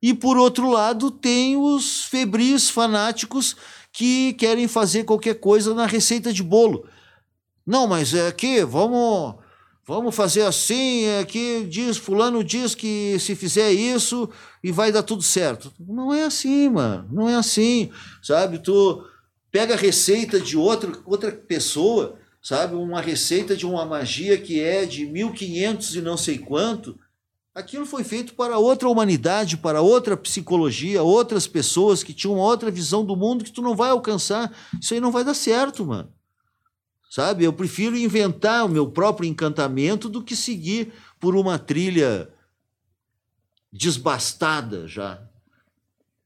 e, 0.00 0.14
por 0.14 0.38
outro 0.38 0.70
lado, 0.70 1.10
tem 1.10 1.56
os 1.56 2.04
febris 2.04 2.70
fanáticos 2.70 3.56
que 3.92 4.32
querem 4.34 4.68
fazer 4.68 5.04
qualquer 5.04 5.34
coisa 5.34 5.74
na 5.74 5.86
receita 5.86 6.32
de 6.32 6.42
bolo. 6.42 6.86
Não, 7.66 7.86
mas 7.86 8.14
é 8.14 8.30
que 8.32 8.64
vamos 8.64 9.36
vamos 9.86 10.14
fazer 10.14 10.42
assim, 10.42 11.04
é 11.04 11.24
que 11.24 11.64
diz 11.64 11.96
fulano 11.96 12.44
diz 12.44 12.74
que 12.74 13.18
se 13.18 13.34
fizer 13.34 13.72
isso 13.72 14.28
e 14.62 14.70
vai 14.70 14.92
dar 14.92 15.02
tudo 15.02 15.22
certo. 15.22 15.72
Não 15.80 16.12
é 16.12 16.24
assim, 16.24 16.68
mano. 16.68 17.08
Não 17.10 17.28
é 17.28 17.34
assim, 17.34 17.90
sabe? 18.22 18.58
Tu 18.58 19.04
pega 19.50 19.74
a 19.74 19.78
receita 19.78 20.38
de 20.38 20.56
outra 20.56 20.92
outra 21.04 21.32
pessoa, 21.32 22.18
sabe? 22.42 22.74
Uma 22.74 23.00
receita 23.00 23.56
de 23.56 23.66
uma 23.66 23.84
magia 23.84 24.36
que 24.38 24.60
é 24.60 24.84
de 24.84 25.06
1500 25.06 25.96
e 25.96 26.00
não 26.02 26.16
sei 26.16 26.38
quanto, 26.38 26.98
Aquilo 27.58 27.84
foi 27.84 28.04
feito 28.04 28.34
para 28.34 28.56
outra 28.56 28.88
humanidade, 28.88 29.56
para 29.56 29.82
outra 29.82 30.16
psicologia, 30.16 31.02
outras 31.02 31.48
pessoas 31.48 32.04
que 32.04 32.14
tinham 32.14 32.36
outra 32.36 32.70
visão 32.70 33.04
do 33.04 33.16
mundo 33.16 33.42
que 33.42 33.50
tu 33.50 33.60
não 33.60 33.74
vai 33.74 33.90
alcançar. 33.90 34.56
Isso 34.80 34.94
aí 34.94 35.00
não 35.00 35.10
vai 35.10 35.24
dar 35.24 35.34
certo, 35.34 35.84
mano. 35.84 36.08
Sabe? 37.10 37.42
Eu 37.42 37.52
prefiro 37.52 37.98
inventar 37.98 38.64
o 38.64 38.68
meu 38.68 38.88
próprio 38.88 39.28
encantamento 39.28 40.08
do 40.08 40.22
que 40.22 40.36
seguir 40.36 40.92
por 41.18 41.34
uma 41.34 41.58
trilha 41.58 42.32
desbastada 43.72 44.86
já. 44.86 45.20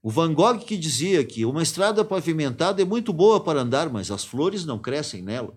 O 0.02 0.10
Van 0.10 0.34
Gogh 0.34 0.58
que 0.58 0.76
dizia 0.76 1.24
que 1.24 1.46
uma 1.46 1.62
estrada 1.62 2.04
pavimentada 2.04 2.82
é 2.82 2.84
muito 2.84 3.10
boa 3.10 3.42
para 3.42 3.62
andar, 3.62 3.88
mas 3.88 4.10
as 4.10 4.22
flores 4.22 4.66
não 4.66 4.78
crescem 4.78 5.22
nela. 5.22 5.56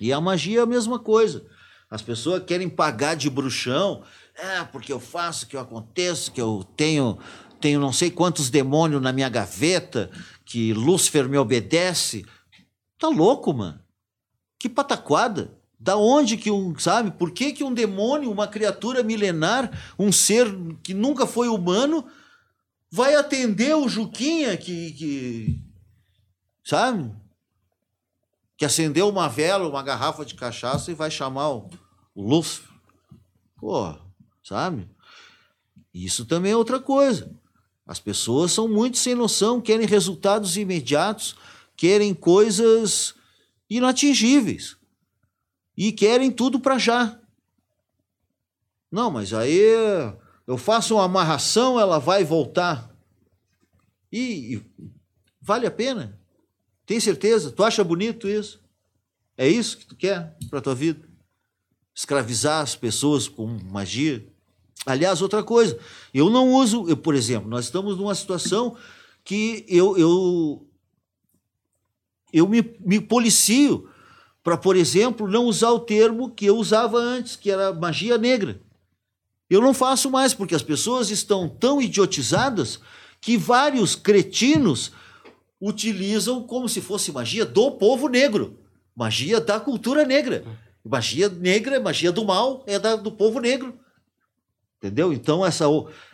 E 0.00 0.14
a 0.14 0.18
magia 0.18 0.60
é 0.60 0.62
a 0.62 0.66
mesma 0.66 0.98
coisa. 0.98 1.46
As 1.90 2.00
pessoas 2.00 2.44
querem 2.44 2.68
pagar 2.68 3.16
de 3.16 3.28
bruxão, 3.28 4.04
é, 4.40 4.64
porque 4.64 4.92
eu 4.92 4.98
faço, 4.98 5.46
que 5.46 5.54
eu 5.54 5.60
aconteço, 5.60 6.32
que 6.32 6.40
eu 6.40 6.64
tenho, 6.76 7.18
tenho 7.60 7.78
não 7.78 7.92
sei 7.92 8.10
quantos 8.10 8.48
demônios 8.48 9.02
na 9.02 9.12
minha 9.12 9.28
gaveta, 9.28 10.10
que 10.44 10.72
Lúcifer 10.72 11.28
me 11.28 11.36
obedece. 11.36 12.24
Tá 12.98 13.08
louco, 13.08 13.52
mano? 13.52 13.80
Que 14.58 14.68
pataquada. 14.68 15.56
Da 15.78 15.96
onde 15.96 16.36
que 16.36 16.50
um, 16.50 16.78
sabe? 16.78 17.10
Por 17.10 17.30
que, 17.30 17.52
que 17.52 17.64
um 17.64 17.72
demônio, 17.72 18.30
uma 18.30 18.46
criatura 18.46 19.02
milenar, 19.02 19.70
um 19.98 20.12
ser 20.12 20.46
que 20.82 20.92
nunca 20.92 21.26
foi 21.26 21.48
humano, 21.48 22.06
vai 22.90 23.14
atender 23.14 23.74
o 23.74 23.88
Juquinha 23.88 24.56
que, 24.56 24.92
que 24.92 25.64
sabe? 26.64 27.10
Que 28.56 28.64
acendeu 28.64 29.08
uma 29.08 29.28
vela, 29.28 29.68
uma 29.68 29.82
garrafa 29.82 30.24
de 30.24 30.34
cachaça 30.34 30.90
e 30.90 30.94
vai 30.94 31.10
chamar 31.10 31.50
o, 31.50 31.70
o 32.14 32.22
Lúcifer. 32.22 32.68
Pô, 33.56 34.09
sabe? 34.50 34.88
Isso 35.94 36.26
também 36.26 36.50
é 36.50 36.56
outra 36.56 36.80
coisa. 36.80 37.30
As 37.86 38.00
pessoas 38.00 38.50
são 38.50 38.66
muito 38.66 38.98
sem 38.98 39.14
noção, 39.14 39.60
querem 39.60 39.86
resultados 39.86 40.56
imediatos, 40.56 41.36
querem 41.76 42.12
coisas 42.12 43.14
inatingíveis 43.68 44.76
e 45.76 45.92
querem 45.92 46.32
tudo 46.32 46.58
para 46.58 46.78
já. 46.78 47.16
Não, 48.90 49.08
mas 49.08 49.32
aí 49.32 49.60
eu 50.48 50.58
faço 50.58 50.94
uma 50.94 51.04
amarração, 51.04 51.78
ela 51.78 52.00
vai 52.00 52.24
voltar. 52.24 52.92
E, 54.10 54.56
e 54.56 54.90
vale 55.40 55.64
a 55.64 55.70
pena? 55.70 56.18
Tem 56.84 56.98
certeza? 56.98 57.52
Tu 57.52 57.62
acha 57.62 57.84
bonito 57.84 58.28
isso? 58.28 58.60
É 59.38 59.46
isso 59.46 59.78
que 59.78 59.86
tu 59.86 59.94
quer 59.94 60.36
para 60.48 60.60
tua 60.60 60.74
vida? 60.74 61.08
Escravizar 61.94 62.62
as 62.62 62.74
pessoas 62.74 63.28
com 63.28 63.46
magia? 63.46 64.29
Aliás, 64.86 65.20
outra 65.20 65.42
coisa, 65.42 65.78
eu 66.12 66.30
não 66.30 66.52
uso, 66.54 66.88
eu, 66.88 66.96
por 66.96 67.14
exemplo, 67.14 67.48
nós 67.48 67.66
estamos 67.66 67.96
numa 67.96 68.14
situação 68.14 68.76
que 69.22 69.64
eu, 69.68 69.96
eu, 69.98 70.66
eu 72.32 72.48
me, 72.48 72.62
me 72.80 73.00
policio 73.00 73.88
para, 74.42 74.56
por 74.56 74.76
exemplo, 74.76 75.28
não 75.28 75.44
usar 75.44 75.70
o 75.70 75.80
termo 75.80 76.30
que 76.30 76.46
eu 76.46 76.56
usava 76.56 76.98
antes, 76.98 77.36
que 77.36 77.50
era 77.50 77.72
magia 77.72 78.16
negra. 78.16 78.60
Eu 79.50 79.60
não 79.60 79.74
faço 79.74 80.10
mais, 80.10 80.32
porque 80.32 80.54
as 80.54 80.62
pessoas 80.62 81.10
estão 81.10 81.48
tão 81.48 81.80
idiotizadas 81.80 82.80
que 83.20 83.36
vários 83.36 83.94
cretinos 83.94 84.92
utilizam 85.60 86.42
como 86.42 86.68
se 86.68 86.80
fosse 86.80 87.12
magia 87.12 87.44
do 87.44 87.72
povo 87.72 88.08
negro, 88.08 88.58
magia 88.96 89.40
da 89.40 89.60
cultura 89.60 90.04
negra. 90.04 90.44
Magia 90.82 91.28
negra, 91.28 91.78
magia 91.78 92.10
do 92.10 92.24
mal, 92.24 92.64
é 92.66 92.78
da, 92.78 92.96
do 92.96 93.12
povo 93.12 93.38
negro. 93.38 93.78
Entendeu? 94.80 95.12
Então, 95.12 95.44
essa, 95.44 95.66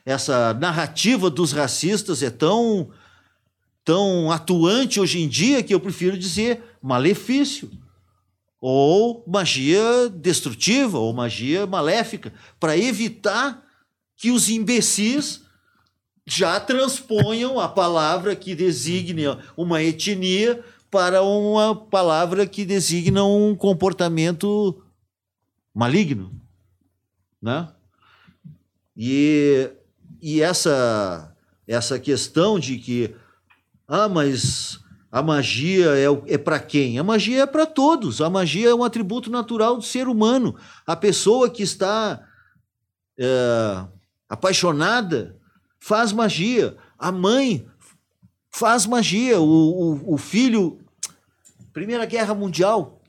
essa 0.05 0.53
narrativa 0.55 1.31
dos 1.31 1.53
racistas 1.53 2.21
é 2.21 2.31
tão, 2.31 2.91
tão 3.85 4.33
atuante 4.33 4.99
hoje 4.99 5.21
em 5.21 5.29
dia 5.29 5.63
que 5.63 5.73
eu 5.73 5.79
prefiro 5.79 6.19
dizer 6.19 6.61
malefício 6.83 7.71
ou 8.61 9.23
magia 9.25 10.09
destrutiva, 10.09 10.99
ou 10.99 11.13
magia 11.13 11.65
maléfica, 11.65 12.33
para 12.59 12.77
evitar 12.77 13.63
que 14.17 14.33
os 14.33 14.49
imbecis 14.49 15.43
já 16.27 16.59
transponham 16.59 17.61
a 17.61 17.69
palavra 17.69 18.35
que 18.35 18.57
designa 18.57 19.39
uma 19.57 19.81
etnia 19.81 20.65
para 20.91 21.23
uma 21.23 21.77
palavra 21.77 22.47
que 22.49 22.65
designa 22.65 23.25
um 23.25 23.55
comportamento 23.55 24.83
maligno, 25.73 26.33
né? 27.41 27.69
E, 28.97 29.71
e 30.23 30.41
essa 30.41 31.33
essa 31.67 31.99
questão 31.99 32.59
de 32.59 32.79
que 32.79 33.15
ah, 33.89 34.09
mas 34.09 34.79
a 35.11 35.23
magia 35.23 35.93
é, 35.97 36.35
é 36.35 36.39
para 36.39 36.59
quem? 36.59 36.99
A 36.99 37.05
magia 37.05 37.43
é 37.43 37.47
para 37.47 37.67
todos. 37.67 38.21
A 38.21 38.29
magia 38.29 38.69
é 38.69 38.75
um 38.75 38.85
atributo 38.85 39.31
natural 39.31 39.77
do 39.77 39.83
ser 39.83 40.09
humano. 40.09 40.57
A 40.87 40.97
pessoa 40.97 41.49
que 41.49 41.63
está 41.63 42.23
é, 43.19 43.85
apaixonada 44.29 45.37
faz 45.79 46.13
magia. 46.13 46.77
A 46.99 47.11
mãe 47.13 47.67
faz 48.51 48.87
magia. 48.87 49.41
O, 49.41 49.45
o, 49.45 50.15
o, 50.15 50.19
filho. 50.19 50.81
Primeira 51.73 52.07
Guerra 52.07 52.35
Mundial, 52.35 53.01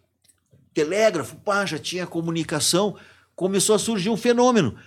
telégrafo, 0.73 1.37
pá, 1.37 1.65
já 1.65 1.79
tinha 1.79 2.05
comunicação. 2.05 2.95
Começou 3.35 3.75
a 3.75 3.79
surgir 3.79 4.09
um 4.09 4.17
fenômeno. 4.17 4.77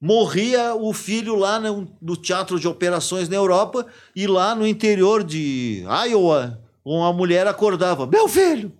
Morria 0.00 0.74
o 0.74 0.92
filho 0.94 1.34
lá 1.34 1.60
no, 1.60 1.86
no 2.00 2.16
teatro 2.16 2.58
de 2.58 2.66
operações 2.66 3.28
na 3.28 3.36
Europa 3.36 3.86
e 4.16 4.26
lá 4.26 4.54
no 4.54 4.66
interior 4.66 5.22
de 5.22 5.84
Iowa 6.08 6.58
uma 6.84 7.12
mulher 7.12 7.46
acordava, 7.46 8.06
meu 8.06 8.26
filho! 8.28 8.72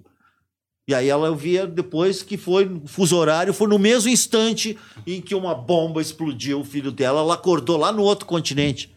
E 0.89 0.95
aí 0.95 1.09
ela 1.09 1.35
via 1.37 1.67
depois 1.67 2.23
que 2.23 2.37
foi 2.37 2.81
fuso 2.87 3.17
horário, 3.17 3.55
foi 3.55 3.69
no 3.69 3.79
mesmo 3.79 4.11
instante 4.11 4.77
em 5.07 5.21
que 5.21 5.35
uma 5.35 5.55
bomba 5.55 6.01
explodiu 6.01 6.61
o 6.61 6.65
filho 6.65 6.91
dela, 6.91 7.21
ela 7.21 7.35
acordou 7.35 7.77
lá 7.77 7.93
no 7.93 8.03
outro 8.03 8.27
continente, 8.27 8.93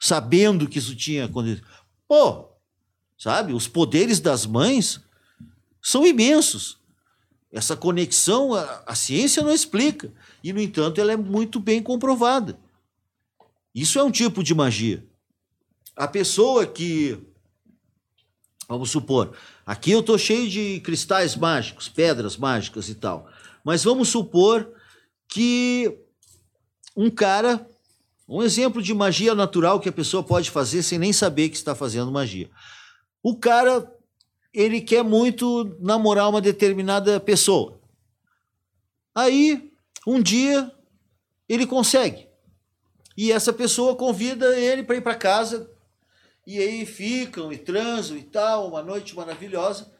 sabendo 0.00 0.66
que 0.66 0.78
isso 0.78 0.96
tinha 0.96 1.26
acontecido. 1.26 1.64
Pô, 2.08 2.48
sabe, 3.16 3.52
os 3.52 3.68
poderes 3.68 4.18
das 4.18 4.46
mães 4.46 5.00
são 5.80 6.04
imensos. 6.04 6.78
Essa 7.52 7.76
conexão 7.76 8.54
a, 8.54 8.82
a 8.86 8.94
ciência 8.94 9.44
não 9.44 9.52
explica. 9.52 10.12
E, 10.42 10.52
no 10.52 10.60
entanto, 10.60 11.00
ela 11.00 11.12
é 11.12 11.16
muito 11.16 11.60
bem 11.60 11.82
comprovada. 11.82 12.58
Isso 13.74 13.98
é 13.98 14.02
um 14.02 14.10
tipo 14.10 14.42
de 14.42 14.54
magia. 14.54 15.06
A 15.96 16.08
pessoa 16.08 16.66
que 16.66 17.18
Vamos 18.72 18.90
supor, 18.90 19.34
aqui 19.66 19.90
eu 19.90 20.00
estou 20.00 20.16
cheio 20.16 20.48
de 20.48 20.80
cristais 20.80 21.36
mágicos, 21.36 21.90
pedras 21.90 22.38
mágicas 22.38 22.88
e 22.88 22.94
tal. 22.94 23.28
Mas 23.62 23.84
vamos 23.84 24.08
supor 24.08 24.66
que 25.28 25.94
um 26.96 27.10
cara, 27.10 27.68
um 28.26 28.42
exemplo 28.42 28.80
de 28.80 28.94
magia 28.94 29.34
natural 29.34 29.78
que 29.78 29.90
a 29.90 29.92
pessoa 29.92 30.22
pode 30.22 30.50
fazer 30.50 30.82
sem 30.82 30.98
nem 30.98 31.12
saber 31.12 31.50
que 31.50 31.56
está 31.56 31.74
fazendo 31.74 32.10
magia. 32.10 32.48
O 33.22 33.36
cara, 33.36 33.94
ele 34.54 34.80
quer 34.80 35.04
muito 35.04 35.76
namorar 35.78 36.30
uma 36.30 36.40
determinada 36.40 37.20
pessoa. 37.20 37.78
Aí, 39.14 39.71
um 40.06 40.20
dia, 40.20 40.70
ele 41.48 41.66
consegue. 41.66 42.28
E 43.16 43.30
essa 43.30 43.52
pessoa 43.52 43.96
convida 43.96 44.56
ele 44.58 44.82
para 44.82 44.96
ir 44.96 45.02
para 45.02 45.14
casa 45.14 45.70
e 46.46 46.58
aí 46.58 46.84
ficam 46.84 47.52
e 47.52 47.58
transam 47.58 48.16
e 48.16 48.22
tal, 48.22 48.68
uma 48.68 48.82
noite 48.82 49.14
maravilhosa. 49.14 49.92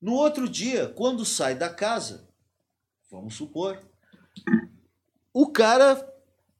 No 0.00 0.14
outro 0.14 0.48
dia, 0.48 0.88
quando 0.88 1.24
sai 1.24 1.54
da 1.54 1.68
casa, 1.68 2.28
vamos 3.10 3.34
supor, 3.34 3.78
o 5.32 5.48
cara 5.48 6.08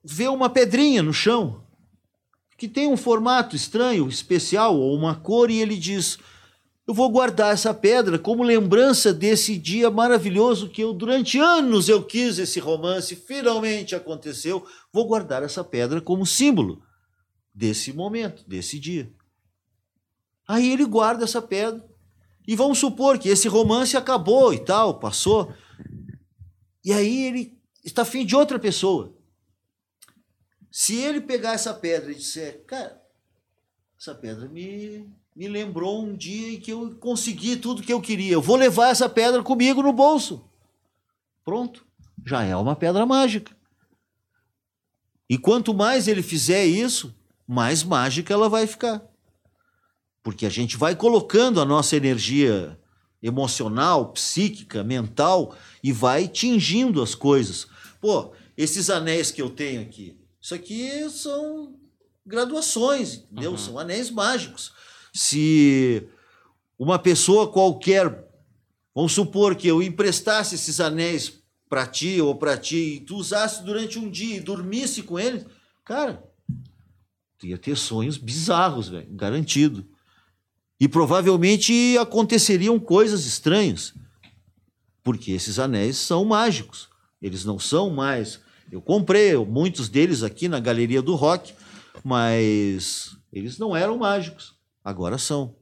vê 0.05 0.29
uma 0.29 0.51
pedrinha 0.51 1.03
no 1.03 1.13
chão 1.13 1.67
que 2.57 2.69
tem 2.69 2.87
um 2.87 2.97
formato 2.97 3.57
estranho, 3.57 4.09
especial 4.09 4.79
ou 4.79 4.95
uma 4.95 5.17
cor 5.17 5.51
e 5.51 5.61
ele 5.61 5.77
diz: 5.77 6.19
"Eu 6.87 6.95
vou 6.95 7.11
guardar 7.11 7.53
essa 7.53 7.73
pedra 7.73 8.19
como 8.19 8.43
lembrança 8.43 9.13
desse 9.13 9.57
dia 9.57 9.91
maravilhoso 9.91 10.69
que 10.69 10.83
eu 10.83 10.93
durante 10.93 11.39
anos 11.39 11.89
eu 11.89 12.03
quis 12.03 12.39
esse 12.39 12.59
romance, 12.59 13.15
finalmente 13.17 13.95
aconteceu. 13.95 14.67
Vou 14.93 15.07
guardar 15.07 15.43
essa 15.43 15.63
pedra 15.63 16.01
como 16.01 16.27
símbolo." 16.27 16.83
desse 17.55 17.93
momento, 17.93 18.45
desse 18.49 18.79
dia. 18.79 19.13
Aí 20.47 20.71
ele 20.71 20.85
guarda 20.85 21.25
essa 21.25 21.43
pedra. 21.43 21.87
E 22.47 22.57
vamos 22.57 22.79
supor 22.79 23.19
que 23.19 23.29
esse 23.29 23.47
romance 23.47 23.97
acabou 23.97 24.53
e 24.53 24.59
tal, 24.59 24.99
passou. 24.99 25.55
E 26.85 26.93
aí 26.93 27.27
ele 27.27 27.61
está 27.85 28.03
afim 28.03 28.27
de 28.27 28.35
outra 28.35 28.59
pessoa. 28.59 29.17
Se 30.71 30.97
ele 30.97 31.21
pegar 31.21 31.53
essa 31.53 31.73
pedra 31.73 32.11
e 32.11 32.15
disser, 32.15 32.65
cara, 32.65 33.01
essa 33.99 34.15
pedra 34.15 34.49
me, 34.49 35.09
me 35.35 35.49
lembrou 35.49 36.05
um 36.05 36.15
dia 36.15 36.55
em 36.55 36.61
que 36.61 36.73
eu 36.73 36.95
consegui 36.97 37.57
tudo 37.57 37.83
que 37.83 37.93
eu 37.93 38.01
queria. 38.01 38.33
Eu 38.33 38.43
vou 38.43 38.57
levar 38.57 38.91
essa 38.91 39.09
pedra 39.09 39.43
comigo 39.43 39.83
no 39.83 39.93
bolso. 39.93 40.45
Pronto. 41.45 41.87
Já 42.25 42.45
é 42.45 42.55
uma 42.55 42.77
pedra 42.77 43.05
mágica. 43.07 43.57
E 45.29 45.39
quanto 45.39 45.73
mais 45.73 46.07
ele 46.07 46.23
fizer 46.23 46.65
isso, 46.65 47.15
mais 47.47 47.83
mágica 47.83 48.33
ela 48.33 48.49
vai 48.49 48.67
ficar. 48.67 49.03
Porque 50.23 50.47
a 50.47 50.51
gente 50.51 50.77
vai 50.77 50.95
colocando 50.95 51.61
a 51.61 51.65
nossa 51.65 51.97
energia 51.97 52.79
emocional, 53.23 54.13
psíquica, 54.13 54.85
mental 54.85 55.57
e 55.83 55.91
vai 55.93 56.29
tingindo 56.29 57.03
as 57.03 57.15
coisas. 57.15 57.67
Pô, 58.01 58.33
esses 58.57 58.91
anéis 58.91 59.31
que 59.31 59.41
eu 59.41 59.49
tenho 59.49 59.81
aqui, 59.81 60.19
isso 60.41 60.55
aqui 60.55 61.09
são 61.09 61.75
graduações, 62.27 63.25
entendeu? 63.31 63.53
Uhum. 63.53 63.59
São 63.59 63.79
anéis 63.79 64.11
mágicos. 64.11 64.73
Se 65.13 66.09
uma 66.79 66.99
pessoa 66.99 67.51
qualquer, 67.51 68.29
vamos 68.95 69.13
supor 69.13 69.55
que 69.55 69.69
eu 69.69 69.83
emprestasse 69.83 70.55
esses 70.55 70.81
anéis 70.81 71.43
para 71.69 71.87
ti 71.87 72.21
ou 72.21 72.35
para 72.35 72.57
ti 72.57 72.97
e 72.97 73.01
tu 73.01 73.17
usasse 73.17 73.63
durante 73.63 73.99
um 73.99 74.11
dia 74.11 74.37
e 74.37 74.41
dormisse 74.41 75.03
com 75.03 75.19
eles, 75.19 75.47
cara, 75.85 76.23
tu 77.39 77.47
ia 77.47 77.57
ter 77.57 77.77
sonhos 77.77 78.17
bizarros, 78.17 78.89
velho, 78.89 79.09
garantido. 79.11 79.87
E 80.79 80.89
provavelmente 80.89 81.97
aconteceriam 81.99 82.79
coisas 82.79 83.25
estranhas, 83.25 83.95
porque 85.03 85.33
esses 85.33 85.59
anéis 85.59 85.97
são 85.97 86.25
mágicos. 86.25 86.89
Eles 87.23 87.45
não 87.45 87.59
são 87.59 87.89
mais. 87.89 88.41
Eu 88.71 88.83
comprei 88.83 89.37
muitos 89.37 89.89
deles 89.89 90.23
aqui 90.23 90.49
na 90.49 90.59
Galeria 90.59 91.01
do 91.01 91.15
Rock, 91.15 91.55
mas 92.03 93.17
eles 93.33 93.59
não 93.59 93.77
eram 93.77 93.97
mágicos. 93.99 94.55
Agora 94.85 95.19
são. 95.19 95.55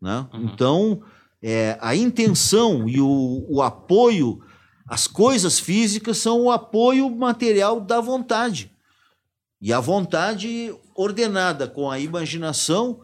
Né? 0.00 0.26
Uhum. 0.32 0.44
Então, 0.44 1.02
é, 1.42 1.78
a 1.80 1.94
intenção 1.94 2.88
e 2.88 3.00
o, 3.00 3.46
o 3.48 3.62
apoio, 3.62 4.42
as 4.86 5.06
coisas 5.06 5.58
físicas 5.58 6.18
são 6.18 6.42
o 6.42 6.50
apoio 6.50 7.10
material 7.10 7.80
da 7.80 8.00
vontade. 8.00 8.72
E 9.60 9.72
a 9.72 9.80
vontade 9.80 10.74
ordenada 10.94 11.66
com 11.68 11.90
a 11.90 11.98
imaginação 11.98 13.00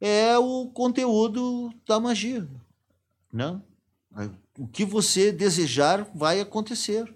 é 0.00 0.36
o 0.38 0.66
conteúdo 0.66 1.72
da 1.86 1.98
magia. 1.98 2.48
Né? 3.32 3.60
O 4.58 4.66
que 4.66 4.84
você 4.84 5.30
desejar 5.30 6.08
vai 6.14 6.40
acontecer. 6.40 7.12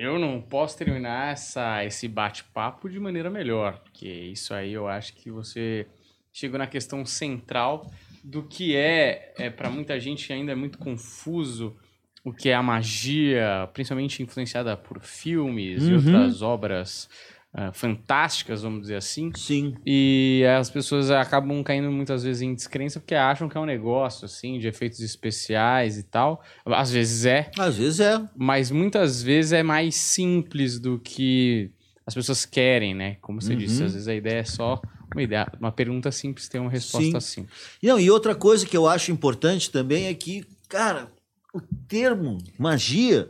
Eu 0.00 0.16
não 0.16 0.40
posso 0.40 0.78
terminar 0.78 1.32
essa, 1.32 1.84
esse 1.84 2.06
bate-papo 2.06 2.88
de 2.88 3.00
maneira 3.00 3.28
melhor, 3.28 3.80
porque 3.80 4.06
isso 4.08 4.54
aí 4.54 4.72
eu 4.72 4.86
acho 4.86 5.12
que 5.14 5.28
você 5.28 5.88
chegou 6.32 6.56
na 6.56 6.68
questão 6.68 7.04
central 7.04 7.90
do 8.22 8.44
que 8.44 8.76
é, 8.76 9.34
é 9.36 9.50
para 9.50 9.68
muita 9.68 9.98
gente 9.98 10.32
ainda 10.32 10.52
é 10.52 10.54
muito 10.54 10.78
confuso 10.78 11.76
o 12.24 12.32
que 12.32 12.48
é 12.48 12.54
a 12.54 12.62
magia, 12.62 13.68
principalmente 13.72 14.22
influenciada 14.22 14.76
por 14.76 15.00
filmes 15.00 15.82
e 15.82 15.92
Uhum. 15.92 15.96
outras 15.96 16.42
obras 16.42 17.08
ah, 17.54 17.72
fantásticas, 17.72 18.62
vamos 18.62 18.82
dizer 18.82 18.96
assim. 18.96 19.30
Sim. 19.34 19.74
E 19.84 20.44
as 20.58 20.68
pessoas 20.70 21.10
acabam 21.10 21.62
caindo 21.62 21.90
muitas 21.90 22.22
vezes 22.22 22.42
em 22.42 22.54
descrença 22.54 23.00
porque 23.00 23.14
acham 23.14 23.48
que 23.48 23.56
é 23.56 23.60
um 23.60 23.64
negócio, 23.64 24.24
assim, 24.26 24.58
de 24.58 24.68
efeitos 24.68 25.00
especiais 25.00 25.96
e 25.98 26.02
tal. 26.02 26.42
Às 26.66 26.90
vezes 26.90 27.24
é, 27.24 27.50
Às 27.58 27.76
vezes 27.76 28.00
é. 28.00 28.20
mas 28.36 28.70
muitas 28.70 29.22
vezes 29.22 29.52
é 29.52 29.62
mais 29.62 29.94
simples 29.96 30.78
do 30.78 30.98
que 30.98 31.70
as 32.06 32.14
pessoas 32.14 32.44
querem, 32.46 32.94
né? 32.94 33.16
Como 33.20 33.40
você 33.40 33.52
Uhum. 33.52 33.58
disse, 33.58 33.82
às 33.82 33.92
vezes 33.92 34.08
a 34.08 34.14
ideia 34.14 34.40
é 34.40 34.44
só 34.44 34.80
uma 35.14 35.22
ideia, 35.22 35.46
uma 35.58 35.72
pergunta 35.72 36.12
simples 36.12 36.48
tem 36.48 36.60
uma 36.60 36.70
resposta 36.70 37.18
simples. 37.20 37.54
Não, 37.82 37.98
e 37.98 38.10
outra 38.10 38.34
coisa 38.34 38.66
que 38.66 38.76
eu 38.76 38.86
acho 38.86 39.10
importante 39.10 39.70
também 39.70 40.06
é 40.06 40.14
que, 40.14 40.44
cara, 40.68 41.10
o 41.54 41.60
termo 41.88 42.38
magia 42.58 43.28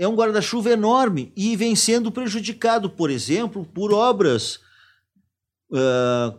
é 0.00 0.08
um 0.08 0.14
guarda-chuva 0.14 0.70
enorme 0.70 1.30
e 1.36 1.54
vem 1.54 1.76
sendo 1.76 2.10
prejudicado, 2.10 2.88
por 2.88 3.10
exemplo, 3.10 3.66
por 3.66 3.92
obras 3.92 4.58
ah, 5.74 6.34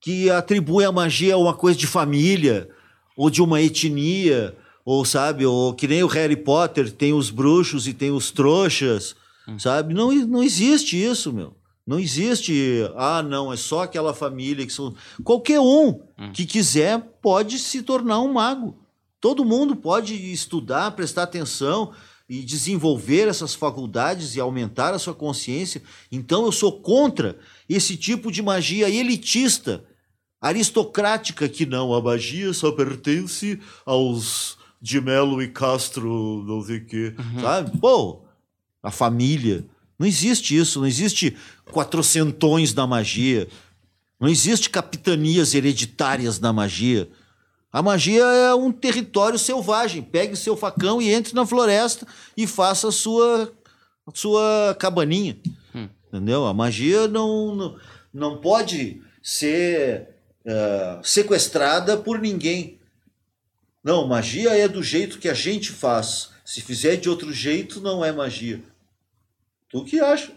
que 0.00 0.30
atribuem 0.30 0.86
a 0.86 0.90
magia 0.90 1.34
a 1.34 1.38
uma 1.38 1.52
coisa 1.52 1.78
de 1.78 1.86
família 1.86 2.70
ou 3.14 3.28
de 3.28 3.42
uma 3.42 3.60
etnia, 3.60 4.56
ou 4.82 5.04
sabe, 5.04 5.44
ou 5.44 5.74
que 5.74 5.86
nem 5.86 6.02
o 6.02 6.06
Harry 6.06 6.36
Potter 6.36 6.90
tem 6.90 7.12
os 7.12 7.28
bruxos 7.28 7.86
e 7.86 7.92
tem 7.92 8.10
os 8.10 8.30
trouxas, 8.30 9.14
sabe? 9.58 9.92
Não, 9.92 10.10
não 10.26 10.42
existe 10.42 10.96
isso, 10.96 11.34
meu. 11.34 11.54
Não 11.86 12.00
existe, 12.00 12.90
ah, 12.96 13.22
não, 13.22 13.52
é 13.52 13.56
só 13.58 13.82
aquela 13.82 14.14
família 14.14 14.64
que 14.64 14.72
são. 14.72 14.94
Qualquer 15.22 15.60
um 15.60 16.00
que 16.32 16.46
quiser 16.46 16.98
pode 17.20 17.58
se 17.58 17.82
tornar 17.82 18.20
um 18.20 18.32
mago. 18.32 18.78
Todo 19.20 19.44
mundo 19.44 19.76
pode 19.76 20.14
estudar, 20.32 20.92
prestar 20.92 21.24
atenção 21.24 21.92
e 22.28 22.42
desenvolver 22.42 23.28
essas 23.28 23.54
faculdades 23.54 24.34
e 24.34 24.40
aumentar 24.40 24.94
a 24.94 24.98
sua 24.98 25.14
consciência. 25.14 25.82
Então 26.10 26.44
eu 26.44 26.52
sou 26.52 26.80
contra 26.80 27.38
esse 27.68 27.96
tipo 27.96 28.30
de 28.30 28.42
magia 28.42 28.88
elitista, 28.88 29.84
aristocrática, 30.40 31.48
que 31.48 31.64
não, 31.66 31.94
a 31.94 32.02
magia 32.02 32.52
só 32.52 32.72
pertence 32.72 33.60
aos 33.84 34.56
de 34.80 35.00
Melo 35.00 35.40
e 35.40 35.48
Castro, 35.48 36.42
não 36.44 36.60
sei 36.62 36.78
o 36.78 36.86
quê, 36.86 37.14
sabe? 37.40 37.78
Pô, 37.78 38.22
a 38.82 38.90
família. 38.90 39.64
Não 39.98 40.06
existe 40.06 40.56
isso, 40.56 40.80
não 40.80 40.86
existe 40.86 41.36
quatrocentões 41.70 42.72
da 42.72 42.86
magia. 42.86 43.48
Não 44.18 44.28
existe 44.28 44.68
capitanias 44.68 45.54
hereditárias 45.54 46.38
da 46.38 46.52
magia. 46.52 47.08
A 47.72 47.80
magia 47.82 48.22
é 48.22 48.54
um 48.54 48.70
território 48.70 49.38
selvagem. 49.38 50.02
Pegue 50.02 50.36
seu 50.36 50.56
facão 50.56 51.00
e 51.00 51.08
entre 51.10 51.34
na 51.34 51.46
floresta 51.46 52.06
e 52.36 52.46
faça 52.46 52.88
a 52.88 52.92
sua, 52.92 53.50
sua 54.12 54.76
cabaninha. 54.78 55.38
Entendeu? 56.08 56.44
A 56.44 56.52
magia 56.52 57.08
não, 57.08 57.54
não, 57.54 57.76
não 58.12 58.40
pode 58.42 59.00
ser 59.22 60.08
eh, 60.44 61.00
sequestrada 61.02 61.96
por 61.96 62.18
ninguém. 62.20 62.78
Não, 63.82 64.06
magia 64.06 64.50
é 64.50 64.68
do 64.68 64.82
jeito 64.82 65.18
que 65.18 65.28
a 65.28 65.34
gente 65.34 65.72
faz. 65.72 66.30
Se 66.44 66.60
fizer 66.60 66.96
de 66.96 67.08
outro 67.08 67.32
jeito, 67.32 67.80
não 67.80 68.04
é 68.04 68.12
magia. 68.12 68.62
Tu 69.70 69.82
que 69.84 70.00
acha. 70.00 70.32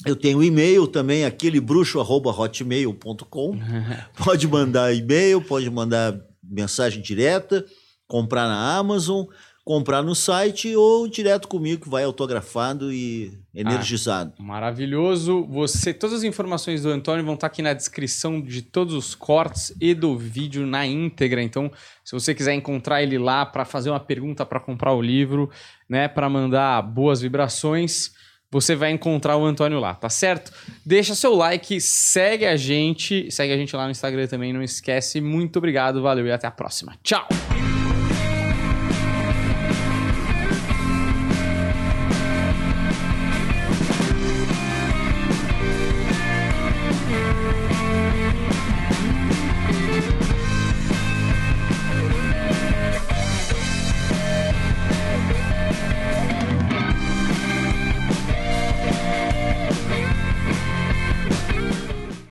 Eu 0.06 0.16
tenho 0.16 0.44
e-mail 0.44 0.88
também, 0.88 1.24
aquele 1.24 1.60
bruxo@hotmail.com. 1.62 3.58
Pode 4.26 4.46
mandar 4.48 4.94
e-mail, 4.94 5.40
pode 5.42 5.70
mandar 5.70 6.20
mensagem 6.44 7.02
direta, 7.02 7.66
comprar 8.06 8.46
na 8.48 8.76
Amazon, 8.76 9.26
comprar 9.66 10.04
no 10.04 10.14
site 10.14 10.76
ou 10.76 11.08
direto 11.08 11.48
comigo, 11.48 11.82
que 11.82 11.90
vai 11.90 12.04
autografado 12.04 12.94
e 12.94 13.34
energizado. 13.54 14.32
Ah, 14.38 14.44
maravilhoso. 14.44 15.44
Você, 15.48 15.92
todas 15.92 16.18
as 16.18 16.24
informações 16.24 16.84
do 16.84 16.90
Antônio 16.90 17.26
vão 17.26 17.34
estar 17.34 17.48
aqui 17.48 17.64
na 17.64 17.74
descrição 17.74 18.40
de 18.40 18.62
todos 18.62 18.94
os 18.94 19.16
cortes 19.16 19.76
e 19.82 19.96
do 19.96 20.16
vídeo 20.16 20.68
na 20.68 20.86
íntegra. 20.86 21.42
Então, 21.42 21.72
se 22.04 22.12
você 22.12 22.36
quiser 22.36 22.54
encontrar 22.54 23.02
ele 23.02 23.18
lá 23.18 23.44
para 23.44 23.66
fazer 23.66 23.90
uma 23.90 24.00
pergunta 24.00 24.46
para 24.46 24.60
comprar 24.60 24.94
o 24.94 25.02
livro, 25.02 25.50
né, 25.90 26.08
para 26.08 26.30
mandar 26.30 26.84
boas 26.84 27.20
vibrações, 27.22 28.14
você 28.52 28.76
vai 28.76 28.92
encontrar 28.92 29.36
o 29.36 29.44
Antônio 29.44 29.80
lá, 29.80 29.96
tá 29.96 30.10
certo? 30.10 30.54
Deixa 30.86 31.16
seu 31.16 31.34
like, 31.34 31.82
segue 31.82 32.46
a 32.46 32.56
gente, 32.56 33.32
segue 33.32 33.52
a 33.52 33.58
gente 33.58 33.76
lá 33.76 33.86
no 33.86 33.92
Instagram 33.92 34.28
também, 34.28 34.54
não 34.54 34.62
esquece. 34.62 35.20
Muito 35.20 35.58
obrigado, 35.58 36.04
valeu 36.04 36.28
e 36.28 36.32
até 36.32 36.46
a 36.46 36.52
próxima. 36.52 36.96
Tchau. 37.02 37.28